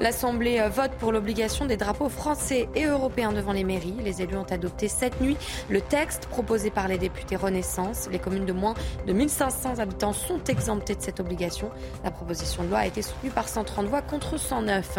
L'Assemblée 0.00 0.60
vote 0.68 0.92
pour 0.98 1.12
l'obligation 1.12 1.66
des 1.66 1.76
drapeaux 1.76 2.08
français 2.08 2.68
et 2.74 2.86
européens 2.86 3.32
devant 3.32 3.52
les 3.52 3.64
mairies. 3.64 3.94
Les 4.02 4.20
élus 4.20 4.36
ont 4.36 4.50
adopté 4.50 4.88
cette 4.88 5.20
nuit 5.20 5.36
le 5.68 5.80
texte 5.80 6.26
proposé 6.26 6.70
par 6.70 6.88
les 6.88 6.98
députés 6.98 7.36
Renaissance. 7.36 8.08
Les 8.10 8.18
communes 8.18 8.46
de 8.46 8.52
moins 8.52 8.74
de 9.06 9.12
1500 9.12 9.78
habitants 9.78 10.12
sont 10.12 10.42
exemptées 10.48 10.96
de 10.96 11.02
cette 11.02 11.20
obligation. 11.20 11.70
La 12.02 12.10
proposition 12.10 12.64
de 12.64 12.70
loi 12.70 12.78
a 12.78 12.86
été 12.86 13.02
soutenue 13.02 13.30
par 13.30 13.46
130 13.60 13.86
voix 13.86 14.02
contre 14.02 14.38
109. 14.38 14.98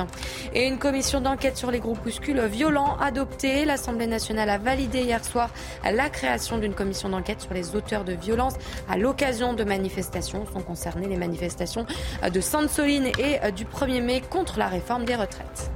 Et 0.54 0.68
une 0.68 0.78
commission 0.78 1.20
d'enquête 1.20 1.58
sur 1.58 1.72
les 1.72 1.80
groupuscules 1.80 2.42
violents 2.46 2.98
adoptée. 3.00 3.66
L'Assemblée 3.66 4.08
nationale 4.08 4.50
a 4.50 4.58
validé 4.58 5.02
hier 5.02 5.24
soir 5.26 5.50
la 5.84 6.10
création 6.10 6.60
d'une 6.60 6.74
commission 6.74 7.10
d'enquête 7.10 7.42
sur 7.42 7.54
les 7.54 7.76
auteurs 7.76 8.04
de 8.04 8.14
violences 8.14 8.56
à 8.90 8.98
l'occasion 8.98 9.54
de 9.54 9.64
manifestations. 9.64 10.46
Sont 10.46 10.62
concernées 10.62 11.08
les 11.08 11.18
manifestations 11.18 11.86
de 12.32 12.42
Sainte-Soline 12.42 13.08
et 13.18 13.52
du 13.52 13.66
1er 13.66 14.02
mai 14.02 14.22
contre 14.22 14.60
la 14.60 14.68
réforme 14.68 15.06
des 15.06 15.16
retraites. 15.16 15.72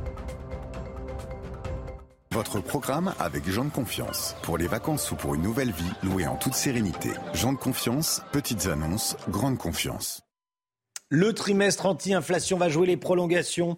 Votre 2.32 2.60
programme 2.60 3.14
avec 3.18 3.50
Jean 3.50 3.66
de 3.66 3.70
Confiance. 3.70 4.36
Pour 4.44 4.58
les 4.58 4.68
vacances 4.68 5.10
ou 5.12 5.16
pour 5.16 5.36
une 5.36 5.42
nouvelle 5.42 5.72
vie, 5.72 5.92
louée 6.04 6.28
en 6.28 6.36
toute 6.36 6.54
sérénité. 6.54 7.12
Jean 7.34 7.54
de 7.54 7.58
Confiance, 7.58 8.22
petites 8.34 8.68
annonces, 8.68 9.16
grande 9.30 9.58
confiance. 9.58 10.25
Le 11.10 11.34
trimestre 11.34 11.86
anti-inflation 11.86 12.58
va 12.58 12.70
jouer 12.70 12.88
les 12.88 12.98
prolongations. 12.98 13.78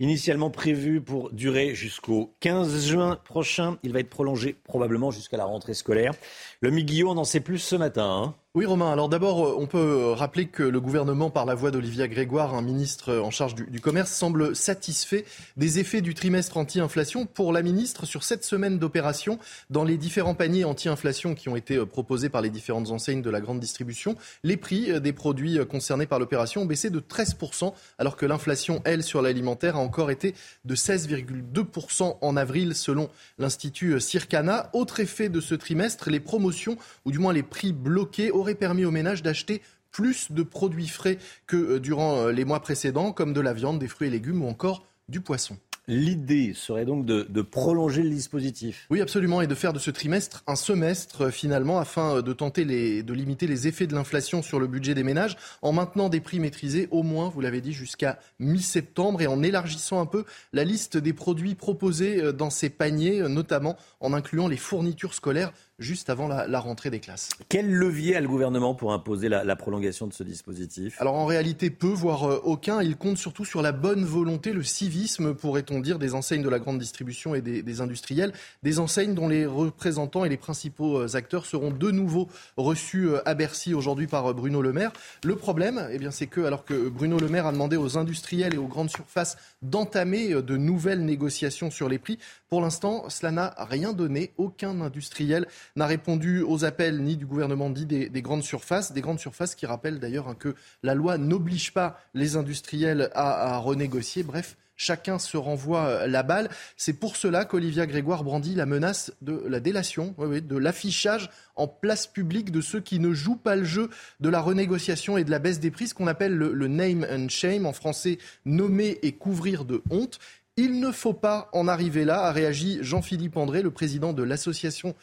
Initialement 0.00 0.50
prévues 0.50 1.02
pour 1.02 1.30
durer 1.30 1.74
jusqu'au 1.74 2.34
15 2.40 2.86
juin 2.86 3.20
prochain, 3.24 3.78
il 3.82 3.92
va 3.92 4.00
être 4.00 4.08
prolongé 4.08 4.56
probablement 4.64 5.10
jusqu'à 5.10 5.36
la 5.36 5.44
rentrée 5.44 5.74
scolaire. 5.74 6.12
Le 6.60 6.70
Miguillot, 6.70 7.10
on 7.10 7.16
en 7.18 7.24
sait 7.24 7.40
plus 7.40 7.58
ce 7.58 7.76
matin. 7.76 8.04
Hein. 8.04 8.34
Oui, 8.54 8.66
Romain. 8.66 8.92
Alors 8.92 9.08
d'abord, 9.08 9.58
on 9.58 9.66
peut 9.66 10.10
rappeler 10.10 10.44
que 10.44 10.62
le 10.62 10.78
gouvernement, 10.78 11.30
par 11.30 11.46
la 11.46 11.54
voix 11.54 11.70
d'Olivia 11.70 12.06
Grégoire, 12.06 12.54
un 12.54 12.60
ministre 12.60 13.16
en 13.16 13.30
charge 13.30 13.54
du, 13.54 13.64
du, 13.64 13.80
commerce, 13.80 14.10
semble 14.12 14.54
satisfait 14.54 15.24
des 15.56 15.78
effets 15.78 16.02
du 16.02 16.12
trimestre 16.12 16.58
anti-inflation. 16.58 17.24
Pour 17.24 17.54
la 17.54 17.62
ministre, 17.62 18.04
sur 18.04 18.24
cette 18.24 18.44
semaine 18.44 18.78
d'opération, 18.78 19.38
dans 19.70 19.84
les 19.84 19.96
différents 19.96 20.34
paniers 20.34 20.64
anti-inflation 20.64 21.34
qui 21.34 21.48
ont 21.48 21.56
été 21.56 21.82
proposés 21.86 22.28
par 22.28 22.42
les 22.42 22.50
différentes 22.50 22.90
enseignes 22.90 23.22
de 23.22 23.30
la 23.30 23.40
grande 23.40 23.58
distribution, 23.58 24.16
les 24.44 24.58
prix 24.58 25.00
des 25.00 25.14
produits 25.14 25.58
concernés 25.64 26.04
par 26.04 26.18
l'opération 26.18 26.60
ont 26.60 26.66
baissé 26.66 26.90
de 26.90 27.00
13%, 27.00 27.72
alors 27.96 28.16
que 28.16 28.26
l'inflation, 28.26 28.82
elle, 28.84 29.02
sur 29.02 29.22
l'alimentaire, 29.22 29.76
a 29.76 29.80
encore 29.80 30.10
été 30.10 30.34
de 30.66 30.76
16,2% 30.76 32.18
en 32.20 32.36
avril, 32.36 32.74
selon 32.74 33.08
l'Institut 33.38 33.98
Circana. 33.98 34.68
Autre 34.74 35.00
effet 35.00 35.30
de 35.30 35.40
ce 35.40 35.54
trimestre, 35.54 36.10
les 36.10 36.20
promotions, 36.20 36.76
ou 37.06 37.12
du 37.12 37.18
moins 37.18 37.32
les 37.32 37.42
prix 37.42 37.72
bloqués, 37.72 38.30
aurait 38.42 38.54
permis 38.54 38.84
aux 38.84 38.90
ménages 38.90 39.22
d'acheter 39.22 39.62
plus 39.90 40.30
de 40.32 40.42
produits 40.42 40.88
frais 40.88 41.18
que 41.46 41.78
durant 41.78 42.26
les 42.26 42.44
mois 42.44 42.60
précédents, 42.60 43.12
comme 43.12 43.32
de 43.32 43.40
la 43.40 43.52
viande, 43.52 43.78
des 43.78 43.88
fruits 43.88 44.08
et 44.08 44.10
légumes 44.10 44.42
ou 44.42 44.48
encore 44.48 44.84
du 45.08 45.20
poisson. 45.20 45.56
L'idée 45.88 46.52
serait 46.54 46.84
donc 46.84 47.04
de, 47.06 47.26
de, 47.28 47.42
prolonger 47.42 48.04
le 48.04 48.10
dispositif. 48.10 48.86
Oui, 48.88 49.00
absolument, 49.00 49.42
et 49.42 49.48
de 49.48 49.54
faire 49.54 49.72
de 49.72 49.80
ce 49.80 49.90
trimestre 49.90 50.44
un 50.46 50.54
semestre 50.54 51.32
finalement, 51.32 51.80
afin 51.80 52.22
de 52.22 52.32
tenter 52.32 52.64
les, 52.64 53.02
de 53.02 53.12
limiter 53.12 53.48
les 53.48 53.66
effets 53.66 53.88
de 53.88 53.94
l'inflation 53.94 54.42
sur 54.42 54.60
le 54.60 54.68
budget 54.68 54.94
des 54.94 55.02
ménages, 55.02 55.36
en 55.60 55.72
maintenant 55.72 56.08
des 56.08 56.20
prix 56.20 56.38
maîtrisés 56.38 56.86
au 56.92 57.02
moins, 57.02 57.28
vous 57.28 57.40
l'avez 57.40 57.60
dit, 57.60 57.72
jusqu'à 57.72 58.20
mi-septembre, 58.38 59.22
et 59.22 59.26
en 59.26 59.42
élargissant 59.42 60.00
un 60.00 60.06
peu 60.06 60.24
la 60.52 60.62
liste 60.62 60.96
des 60.96 61.12
produits 61.12 61.56
proposés 61.56 62.32
dans 62.32 62.50
ces 62.50 62.70
paniers, 62.70 63.22
notamment 63.28 63.76
en 63.98 64.12
incluant 64.12 64.46
les 64.46 64.56
fournitures 64.56 65.14
scolaires 65.14 65.52
juste 65.82 66.08
avant 66.10 66.28
la, 66.28 66.46
la, 66.46 66.60
rentrée 66.60 66.90
des 66.90 67.00
classes. 67.00 67.30
Quel 67.48 67.70
levier 67.70 68.16
a 68.16 68.20
le 68.20 68.28
gouvernement 68.28 68.74
pour 68.74 68.92
imposer 68.92 69.28
la, 69.28 69.44
la 69.44 69.56
prolongation 69.56 70.06
de 70.06 70.12
ce 70.12 70.22
dispositif? 70.22 71.00
Alors 71.00 71.14
en 71.14 71.26
réalité 71.26 71.70
peu, 71.70 71.88
voire 71.88 72.24
euh, 72.24 72.40
aucun. 72.44 72.80
Il 72.82 72.96
compte 72.96 73.18
surtout 73.18 73.44
sur 73.44 73.62
la 73.62 73.72
bonne 73.72 74.04
volonté, 74.04 74.52
le 74.52 74.62
civisme, 74.62 75.34
pourrait-on 75.34 75.80
dire, 75.80 75.98
des 75.98 76.14
enseignes 76.14 76.42
de 76.42 76.48
la 76.48 76.58
grande 76.58 76.78
distribution 76.78 77.34
et 77.34 77.40
des, 77.40 77.62
des, 77.62 77.80
industriels. 77.80 78.32
Des 78.62 78.78
enseignes 78.78 79.14
dont 79.14 79.28
les 79.28 79.44
représentants 79.44 80.24
et 80.24 80.28
les 80.28 80.36
principaux 80.36 81.00
euh, 81.00 81.16
acteurs 81.16 81.46
seront 81.46 81.70
de 81.70 81.90
nouveau 81.90 82.28
reçus 82.56 83.08
euh, 83.08 83.20
à 83.28 83.34
Bercy 83.34 83.74
aujourd'hui 83.74 84.06
par 84.06 84.32
Bruno 84.34 84.62
Le 84.62 84.72
Maire. 84.72 84.92
Le 85.24 85.36
problème, 85.36 85.88
eh 85.90 85.98
bien, 85.98 86.10
c'est 86.10 86.26
que 86.26 86.40
alors 86.40 86.64
que 86.64 86.88
Bruno 86.88 87.18
Le 87.18 87.28
Maire 87.28 87.46
a 87.46 87.52
demandé 87.52 87.76
aux 87.76 87.98
industriels 87.98 88.54
et 88.54 88.58
aux 88.58 88.68
grandes 88.68 88.90
surfaces 88.90 89.36
d'entamer 89.62 90.30
de 90.30 90.56
nouvelles 90.56 91.04
négociations 91.04 91.70
sur 91.70 91.88
les 91.88 91.98
prix, 91.98 92.18
pour 92.52 92.60
l'instant, 92.60 93.08
cela 93.08 93.32
n'a 93.32 93.54
rien 93.56 93.94
donné. 93.94 94.34
Aucun 94.36 94.82
industriel 94.82 95.46
n'a 95.74 95.86
répondu 95.86 96.42
aux 96.42 96.66
appels 96.66 97.02
ni 97.02 97.16
du 97.16 97.24
gouvernement 97.24 97.70
ni 97.70 97.86
des, 97.86 98.10
des, 98.10 98.20
grandes 98.20 98.42
surfaces. 98.42 98.92
Des 98.92 99.00
grandes 99.00 99.20
surfaces 99.20 99.54
qui 99.54 99.64
rappellent 99.64 99.98
d'ailleurs 99.98 100.28
hein, 100.28 100.36
que 100.38 100.54
la 100.82 100.94
loi 100.94 101.16
n'oblige 101.16 101.72
pas 101.72 101.98
les 102.12 102.36
industriels 102.36 103.08
à, 103.14 103.54
à 103.54 103.56
renégocier. 103.56 104.22
Bref, 104.22 104.58
chacun 104.76 105.18
se 105.18 105.38
renvoie 105.38 106.06
la 106.06 106.22
balle. 106.22 106.50
C'est 106.76 106.92
pour 106.92 107.16
cela 107.16 107.46
qu'Olivia 107.46 107.86
Grégoire 107.86 108.22
brandit 108.22 108.54
la 108.54 108.66
menace 108.66 109.14
de 109.22 109.42
la 109.48 109.60
délation, 109.60 110.14
de 110.18 110.56
l'affichage 110.58 111.30
en 111.56 111.68
place 111.68 112.06
publique 112.06 112.50
de 112.50 112.60
ceux 112.60 112.80
qui 112.80 112.98
ne 112.98 113.12
jouent 113.12 113.36
pas 113.36 113.56
le 113.56 113.64
jeu 113.64 113.88
de 114.20 114.28
la 114.28 114.40
renégociation 114.40 115.16
et 115.16 115.24
de 115.24 115.30
la 115.30 115.38
baisse 115.38 115.60
des 115.60 115.70
prix, 115.70 115.88
ce 115.88 115.94
qu'on 115.94 116.06
appelle 116.06 116.34
le, 116.34 116.52
le 116.52 116.68
name 116.68 117.06
and 117.10 117.28
shame, 117.28 117.64
en 117.64 117.72
français 117.72 118.18
nommer 118.44 118.98
et 119.02 119.12
couvrir 119.12 119.64
de 119.64 119.82
honte. 119.90 120.18
Il 120.58 120.80
ne 120.80 120.92
faut 120.92 121.14
pas 121.14 121.48
en 121.54 121.66
arriver 121.66 122.04
là, 122.04 122.24
a 122.24 122.30
réagi 122.30 122.78
Jean-Philippe 122.82 123.38
André, 123.38 123.62
le 123.62 123.70
président 123.70 124.12
de 124.12 124.22
l'association, 124.22 124.94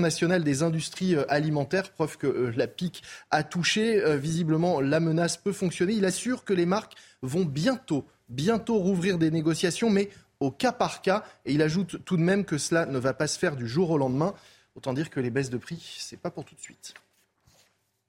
nationale 0.00 0.42
des 0.42 0.64
industries 0.64 1.14
alimentaires. 1.28 1.92
Preuve 1.92 2.18
que 2.18 2.26
euh, 2.26 2.52
la 2.56 2.66
pique 2.66 3.04
a 3.30 3.44
touché. 3.44 4.02
Euh, 4.02 4.16
visiblement, 4.16 4.80
la 4.80 4.98
menace 4.98 5.36
peut 5.36 5.52
fonctionner. 5.52 5.92
Il 5.92 6.04
assure 6.04 6.44
que 6.44 6.52
les 6.52 6.66
marques 6.66 6.94
vont 7.22 7.44
bientôt, 7.44 8.04
bientôt 8.30 8.78
rouvrir 8.78 9.16
des 9.16 9.30
négociations, 9.30 9.90
mais 9.90 10.10
au 10.40 10.50
cas 10.50 10.72
par 10.72 11.02
cas. 11.02 11.22
Et 11.44 11.52
il 11.52 11.62
ajoute 11.62 12.04
tout 12.04 12.16
de 12.16 12.22
même 12.22 12.44
que 12.44 12.58
cela 12.58 12.84
ne 12.84 12.98
va 12.98 13.14
pas 13.14 13.28
se 13.28 13.38
faire 13.38 13.54
du 13.54 13.68
jour 13.68 13.90
au 13.90 13.98
lendemain. 13.98 14.34
Autant 14.74 14.92
dire 14.92 15.08
que 15.08 15.20
les 15.20 15.30
baisses 15.30 15.50
de 15.50 15.58
prix, 15.58 15.98
c'est 16.00 16.18
pas 16.18 16.32
pour 16.32 16.44
tout 16.44 16.56
de 16.56 16.60
suite. 16.60 16.94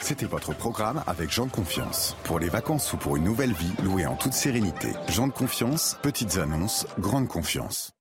C'était 0.01 0.25
votre 0.25 0.55
programme 0.55 1.03
avec 1.07 1.29
Jean 1.29 1.45
de 1.45 1.51
Confiance. 1.51 2.15
Pour 2.23 2.39
les 2.39 2.49
vacances 2.49 2.93
ou 2.93 2.97
pour 2.97 3.17
une 3.17 3.23
nouvelle 3.25 3.51
vie, 3.51 3.71
louée 3.83 4.05
en 4.05 4.15
toute 4.15 4.33
sérénité. 4.33 4.87
Jean 5.09 5.27
de 5.27 5.33
Confiance, 5.33 5.97
petites 6.01 6.37
annonces, 6.37 6.87
grande 6.99 7.27
confiance. 7.27 7.93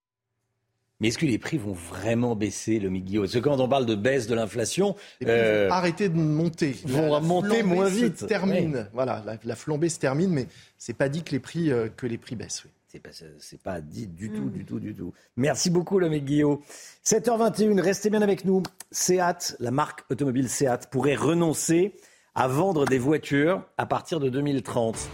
Mais 1.00 1.08
est-ce 1.08 1.18
que 1.18 1.26
les 1.26 1.38
prix 1.38 1.58
vont 1.58 1.74
vraiment 1.74 2.34
baisser, 2.34 2.78
le 2.78 2.88
Miguel 2.88 3.20
Parce 3.20 3.34
que 3.34 3.38
quand 3.38 3.60
on 3.60 3.68
parle 3.68 3.86
de 3.86 3.94
baisse 3.94 4.26
de 4.26 4.34
l'inflation, 4.34 4.96
euh... 5.26 5.68
arrêter 5.70 6.08
de 6.08 6.16
monter. 6.16 6.76
Ils 6.84 6.92
vont 6.92 7.12
la 7.12 7.20
monter 7.20 7.62
moins 7.62 7.88
vite. 7.88 8.18
Se 8.18 8.24
termine. 8.24 8.88
Voilà, 8.92 9.22
la, 9.26 9.36
la, 9.44 9.56
flambée 9.56 9.88
se 9.88 9.98
termine, 9.98 10.30
mais 10.30 10.46
c'est 10.76 10.96
pas 10.96 11.08
dit 11.08 11.22
que 11.22 11.32
les 11.32 11.40
prix 11.40 11.70
euh, 11.70 11.88
que 11.94 12.06
les 12.06 12.18
prix 12.18 12.36
baissent. 12.36 12.62
Oui. 12.64 12.70
C'est 12.90 13.00
pas, 13.00 13.10
c'est 13.12 13.60
pas 13.60 13.82
dit 13.82 14.06
du 14.06 14.30
tout, 14.30 14.44
mmh. 14.44 14.50
du 14.50 14.64
tout, 14.64 14.80
du 14.80 14.94
tout. 14.94 15.12
Merci 15.36 15.68
beaucoup, 15.68 15.98
le 15.98 16.08
mec 16.08 16.24
Guillaume. 16.24 16.58
7h21, 17.04 17.78
restez 17.80 18.08
bien 18.08 18.22
avec 18.22 18.46
nous. 18.46 18.62
Seat, 18.90 19.56
la 19.60 19.70
marque 19.70 20.10
automobile 20.10 20.48
Seat, 20.48 20.88
pourrait 20.90 21.14
renoncer 21.14 21.94
à 22.34 22.48
vendre 22.48 22.86
des 22.86 22.98
voitures 22.98 23.62
à 23.76 23.84
partir 23.84 24.20
de 24.20 24.30
2030. 24.30 25.10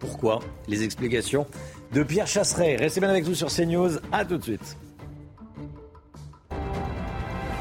Pourquoi? 0.00 0.40
Les 0.66 0.82
explications 0.82 1.46
de 1.92 2.02
Pierre 2.02 2.26
Chasseret. 2.26 2.74
Restez 2.74 2.98
bien 2.98 3.10
avec 3.10 3.28
nous 3.28 3.34
sur 3.36 3.46
CNews. 3.46 3.98
À 4.10 4.24
tout 4.24 4.38
de 4.38 4.42
suite. 4.42 4.76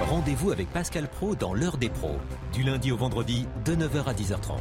Rendez-vous 0.09 0.51
avec 0.51 0.67
Pascal 0.73 1.07
Pro 1.07 1.35
dans 1.35 1.53
l'heure 1.53 1.77
des 1.77 1.89
pros, 1.89 2.17
du 2.53 2.63
lundi 2.63 2.91
au 2.91 2.97
vendredi 2.97 3.45
de 3.65 3.75
9h 3.75 4.05
à 4.05 4.13
10h30. 4.13 4.57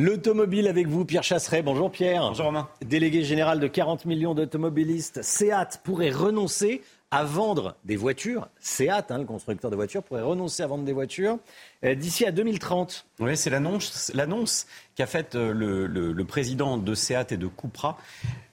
L'automobile 0.00 0.68
avec 0.68 0.86
vous, 0.86 1.04
Pierre 1.04 1.24
Chasseret. 1.24 1.60
Bonjour 1.60 1.90
Pierre. 1.90 2.28
Bonjour 2.28 2.46
Romain. 2.46 2.68
Délégué 2.86 3.24
général 3.24 3.58
de 3.58 3.66
40 3.66 4.04
millions 4.04 4.32
d'automobilistes, 4.32 5.24
Seat 5.24 5.80
pourrait 5.82 6.12
renoncer 6.12 6.82
à 7.10 7.24
vendre 7.24 7.74
des 7.84 7.96
voitures. 7.96 8.48
Seat, 8.60 9.10
hein, 9.10 9.18
le 9.18 9.24
constructeur 9.24 9.72
de 9.72 9.74
voitures, 9.74 10.04
pourrait 10.04 10.22
renoncer 10.22 10.62
à 10.62 10.68
vendre 10.68 10.84
des 10.84 10.92
voitures 10.92 11.38
euh, 11.84 11.96
d'ici 11.96 12.24
à 12.24 12.30
2030. 12.30 13.06
Oui, 13.18 13.36
c'est 13.36 13.50
l'annonce, 13.50 14.66
qu'a 14.94 15.06
faite 15.08 15.34
euh, 15.34 15.52
le, 15.52 15.88
le, 15.88 16.24
président 16.24 16.78
de 16.78 16.94
Seat 16.94 17.32
et 17.32 17.36
de 17.36 17.48
Cupra. 17.48 17.98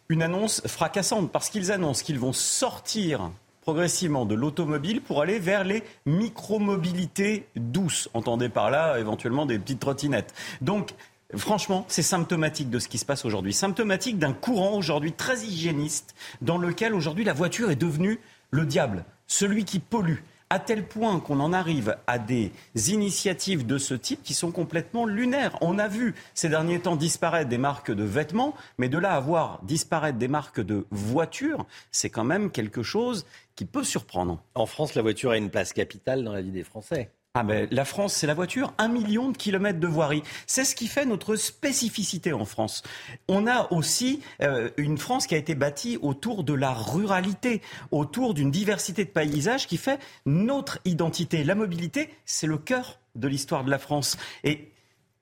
Une 0.10 0.24
annonce 0.24 0.66
fracassante 0.66 1.32
parce 1.32 1.50
qu'ils 1.50 1.72
annoncent 1.72 2.04
qu'ils 2.04 2.18
vont 2.18 2.34
sortir 2.34 3.30
progressivement 3.62 4.26
de 4.26 4.34
l'automobile 4.34 5.02
pour 5.02 5.22
aller 5.22 5.38
vers 5.38 5.64
les 5.64 5.84
micromobilités 6.08 7.48
douces. 7.56 8.10
Entendez 8.16 8.50
par 8.50 8.72
là 8.72 9.00
éventuellement 9.00 9.46
des 9.46 9.60
petites 9.60 9.80
trottinettes. 9.80 10.34
Donc, 10.62 10.94
Franchement, 11.34 11.86
c'est 11.88 12.04
symptomatique 12.04 12.70
de 12.70 12.80
ce 12.80 12.88
qui 12.88 12.98
se 12.98 13.06
passe 13.06 13.26
aujourd'hui. 13.26 13.54
Symptomatique 13.54 14.20
d'un 14.20 14.34
courant 14.34 14.78
aujourd'hui 14.78 15.12
très 15.12 15.40
hygiéniste 15.40 16.16
dans 16.42 16.58
lequel 16.58 16.94
aujourd'hui 16.94 17.24
la 17.24 17.34
voiture 17.34 17.72
est 17.72 17.76
devenue 17.76 18.20
le 18.52 18.66
diable, 18.66 19.06
celui 19.26 19.66
qui 19.66 19.80
pollue, 19.80 20.20
à 20.52 20.60
tel 20.60 20.88
point 20.88 21.20
qu'on 21.20 21.40
en 21.40 21.52
arrive 21.52 21.98
à 22.06 22.20
des 22.20 22.52
initiatives 22.76 23.66
de 23.66 23.80
ce 23.80 23.96
type 23.96 24.22
qui 24.24 24.36
sont 24.36 24.52
complètement 24.52 25.06
lunaires. 25.06 25.58
On 25.62 25.80
a 25.80 25.88
vu 25.88 26.14
ces 26.36 26.48
derniers 26.48 26.80
temps 26.80 26.96
disparaître 26.96 27.50
des 27.50 27.58
marques 27.58 27.92
de 27.92 28.04
vêtements, 28.04 28.54
mais 28.78 28.88
de 28.88 29.00
là 29.00 29.14
à 29.14 29.20
voir 29.20 29.60
disparaître 29.64 30.20
des 30.20 30.28
marques 30.28 30.62
de 30.62 30.86
voitures, 30.92 31.66
c'est 31.92 32.12
quand 32.12 32.24
même 32.24 32.52
quelque 32.52 32.84
chose 32.84 33.26
qui 33.56 33.66
peut 33.66 33.84
surprendre. 33.84 34.44
En 34.54 34.68
France, 34.68 34.94
la 34.94 35.02
voiture 35.02 35.32
a 35.32 35.38
une 35.38 35.50
place 35.50 35.74
capitale 35.74 36.24
dans 36.24 36.34
la 36.34 36.44
vie 36.44 36.52
des 36.52 36.64
Français. 36.64 37.10
Ah 37.38 37.44
ben, 37.44 37.68
la 37.70 37.84
France, 37.84 38.14
c'est 38.14 38.28
la 38.28 38.34
voiture, 38.34 38.74
un 38.78 38.88
million 38.88 39.30
de 39.30 39.36
kilomètres 39.36 39.82
de 39.82 39.88
voirie. 39.88 40.24
C'est 40.48 40.64
ce 40.64 40.74
qui 40.74 40.88
fait 40.88 41.06
notre 41.06 41.36
spécificité 41.36 42.32
en 42.32 42.45
France. 42.45 42.82
On 43.28 43.45
a 43.45 43.70
aussi 43.74 44.22
euh, 44.41 44.70
une 44.78 44.98
France 44.98 45.28
qui 45.28 45.36
a 45.36 45.38
été 45.38 45.53
bâtie 45.53 45.99
autour 46.02 46.45
de 46.45 46.53
la 46.53 46.72
ruralité, 46.72 47.62
autour 47.91 48.36
d'une 48.36 48.52
diversité 48.52 49.03
de 49.03 49.10
paysages 49.10 49.68
qui 49.68 49.76
fait 49.76 49.99
notre 50.26 50.80
identité. 50.86 51.44
La 51.44 51.56
mobilité, 51.56 52.10
c'est 52.24 52.48
le 52.48 52.57
cœur 52.57 52.99
de 53.16 53.28
l'histoire 53.28 53.66
de 53.66 53.70
la 53.70 53.80
France. 53.80 54.16
Et 54.45 54.72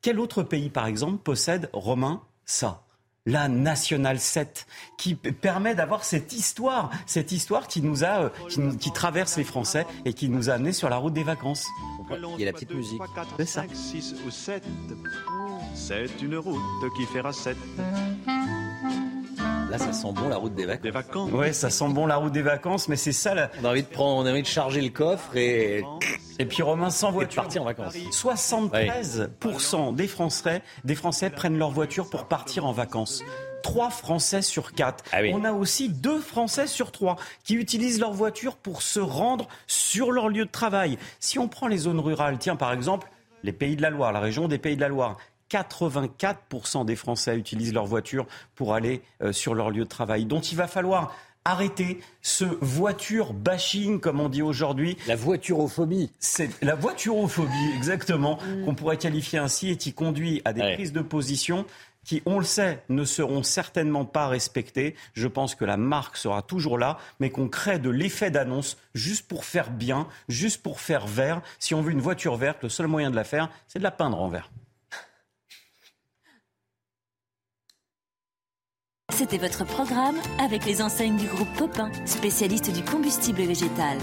quel 0.03 0.19
autre 0.19 0.43
pays, 0.43 0.69
par 0.69 0.85
exemple, 0.85 1.17
possède, 1.17 1.67
Romain, 1.73 2.21
ça? 2.45 2.82
La 3.25 3.47
Nationale 3.47 4.19
7, 4.19 4.67
qui 4.97 5.15
permet 5.15 5.75
d'avoir 5.75 6.03
cette 6.03 6.33
histoire, 6.33 6.91
cette 7.05 7.31
histoire 7.31 7.67
qui 7.67 7.81
nous 7.81 8.03
a, 8.03 8.23
euh, 8.23 8.29
qui, 8.79 8.91
traverse 8.91 9.37
les 9.37 9.45
Français 9.45 9.85
et 10.03 10.13
qui 10.13 10.27
nous 10.27 10.49
a 10.49 10.53
amenés 10.53 10.73
sur 10.73 10.89
la 10.89 10.97
route 10.97 11.13
des 11.13 11.23
vacances. 11.23 11.65
Il 12.11 12.39
y 12.39 12.43
a 12.43 12.47
la 12.47 12.53
petite 12.53 12.73
musique. 12.73 13.01
C'est 13.37 13.45
ça. 13.45 13.63
6 13.71 14.15
ou 14.25 14.31
7. 14.31 14.63
C'est 15.73 16.21
une 16.21 16.35
route 16.35 16.61
qui 16.97 17.05
fera 17.05 17.31
7. 17.31 17.57
Là, 19.37 19.77
ça 19.77 19.93
sent 19.93 20.11
bon 20.13 20.29
la 20.29 20.37
route 20.37 20.53
des 20.53 20.65
vacances. 20.65 20.83
Des 20.83 20.91
vacances. 20.91 21.31
Ouais, 21.31 21.53
ça 21.53 21.69
sent 21.69 21.89
bon 21.89 22.05
la 22.05 22.17
route 22.17 22.31
des 22.31 22.41
vacances, 22.41 22.87
mais 22.87 22.95
c'est 22.95 23.11
ça. 23.11 23.33
La... 23.33 23.49
On 23.61 23.65
a 23.65 23.69
envie 23.69 23.83
de 23.83 23.87
prendre, 23.87 24.23
on 24.23 24.25
a 24.25 24.31
envie 24.31 24.43
de 24.43 24.47
charger 24.47 24.81
le 24.81 24.89
coffre 24.89 25.35
et. 25.35 25.83
Et 26.39 26.45
puis 26.45 26.63
Romain 26.63 26.89
sans 26.89 27.11
voiture. 27.11 27.43
partir 27.43 27.61
en 27.61 27.65
vacances. 27.65 27.95
73% 27.95 29.95
des 29.95 30.07
Français, 30.07 30.61
des 30.83 30.95
Français 30.95 31.29
prennent 31.29 31.57
leur 31.57 31.69
voiture 31.69 32.09
pour 32.09 32.27
partir 32.27 32.65
en 32.65 32.71
vacances. 32.71 33.23
3 33.61 33.91
Français 33.91 34.41
sur 34.41 34.73
4. 34.73 35.03
Ah 35.11 35.19
On 35.31 35.43
a 35.43 35.53
aussi 35.53 35.89
2 35.89 36.19
Français 36.19 36.67
sur 36.67 36.91
3 36.91 37.17
qui 37.43 37.55
utilisent 37.55 37.99
leur 37.99 38.13
voiture 38.13 38.57
pour 38.57 38.81
se 38.81 38.99
rendre 38.99 39.47
sur 39.67 40.11
leur 40.11 40.29
lieu 40.29 40.45
de 40.45 40.51
travail. 40.51 40.97
Si 41.19 41.39
on 41.39 41.47
prend 41.47 41.67
les 41.67 41.77
zones 41.77 41.99
rurales, 41.99 42.37
tiens 42.39 42.55
par 42.55 42.73
exemple 42.73 43.09
les 43.43 43.53
Pays 43.53 43.75
de 43.75 43.81
la 43.81 43.89
Loire, 43.89 44.11
la 44.11 44.19
région 44.19 44.47
des 44.47 44.57
Pays 44.57 44.75
de 44.75 44.81
la 44.81 44.87
Loire, 44.87 45.17
84% 45.53 46.85
des 46.85 46.95
Français 46.95 47.37
utilisent 47.37 47.73
leur 47.73 47.85
voiture 47.85 48.25
pour 48.55 48.73
aller 48.73 49.01
euh, 49.21 49.31
sur 49.31 49.53
leur 49.53 49.69
lieu 49.69 49.83
de 49.83 49.89
travail. 49.89 50.25
Donc 50.25 50.51
il 50.51 50.55
va 50.55 50.67
falloir 50.67 51.15
arrêter 51.45 51.99
ce 52.21 52.45
voiture 52.61 53.33
bashing, 53.33 53.99
comme 53.99 54.19
on 54.19 54.29
dit 54.29 54.41
aujourd'hui. 54.41 54.97
La 55.07 55.15
voiturophobie. 55.15 56.09
C'est 56.19 56.49
la 56.63 56.75
voiturophobie, 56.75 57.71
exactement, 57.75 58.39
qu'on 58.65 58.75
pourrait 58.75 58.97
qualifier 58.97 59.39
ainsi 59.39 59.69
et 59.69 59.77
qui 59.77 59.93
conduit 59.93 60.41
à 60.45 60.53
des 60.53 60.73
prises 60.73 60.93
de 60.93 61.01
position 61.01 61.65
qui, 62.05 62.21
on 62.25 62.39
le 62.39 62.45
sait, 62.45 62.83
ne 62.89 63.05
seront 63.05 63.43
certainement 63.43 64.05
pas 64.05 64.27
respectées. 64.27 64.95
Je 65.13 65.27
pense 65.27 65.55
que 65.55 65.63
la 65.63 65.77
marque 65.77 66.17
sera 66.17 66.41
toujours 66.41 66.77
là, 66.77 66.97
mais 67.19 67.29
qu'on 67.29 67.47
crée 67.47 67.79
de 67.79 67.89
l'effet 67.89 68.29
d'annonce 68.29 68.77
juste 68.93 69.27
pour 69.27 69.45
faire 69.45 69.71
bien, 69.71 70.07
juste 70.27 70.61
pour 70.61 70.81
faire 70.81 71.07
vert. 71.07 71.41
Si 71.59 71.73
on 71.73 71.81
veut 71.81 71.91
une 71.91 72.01
voiture 72.01 72.35
verte, 72.35 72.63
le 72.63 72.69
seul 72.69 72.87
moyen 72.87 73.09
de 73.09 73.15
la 73.15 73.23
faire, 73.23 73.49
c'est 73.67 73.79
de 73.79 73.83
la 73.83 73.91
peindre 73.91 74.21
en 74.21 74.27
vert. 74.27 74.49
C'était 79.11 79.37
votre 79.37 79.65
programme 79.65 80.15
avec 80.39 80.65
les 80.65 80.81
enseignes 80.81 81.17
du 81.17 81.27
groupe 81.27 81.51
Popin, 81.57 81.91
spécialiste 82.05 82.71
du 82.71 82.83
combustible 82.83 83.41
végétal. 83.41 83.97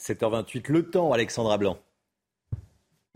7h28, 0.00 0.72
le 0.72 0.90
temps, 0.90 1.12
Alexandra 1.12 1.58
Blanc. 1.58 1.78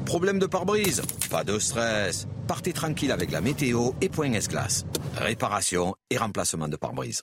Problème 0.05 0.39
de 0.39 0.47
pare-brise? 0.47 1.03
Pas 1.31 1.45
de 1.45 1.59
stress. 1.59 2.27
Partez 2.47 2.73
tranquille 2.73 3.13
avec 3.13 3.31
la 3.31 3.41
météo 3.41 3.93
et 4.01 4.09
Point 4.09 4.33
S-Glace. 4.33 4.85
Réparation 5.17 5.95
et 6.11 6.19
remplacement 6.19 6.69
de 6.69 6.77
pare-brise. 6.77 7.23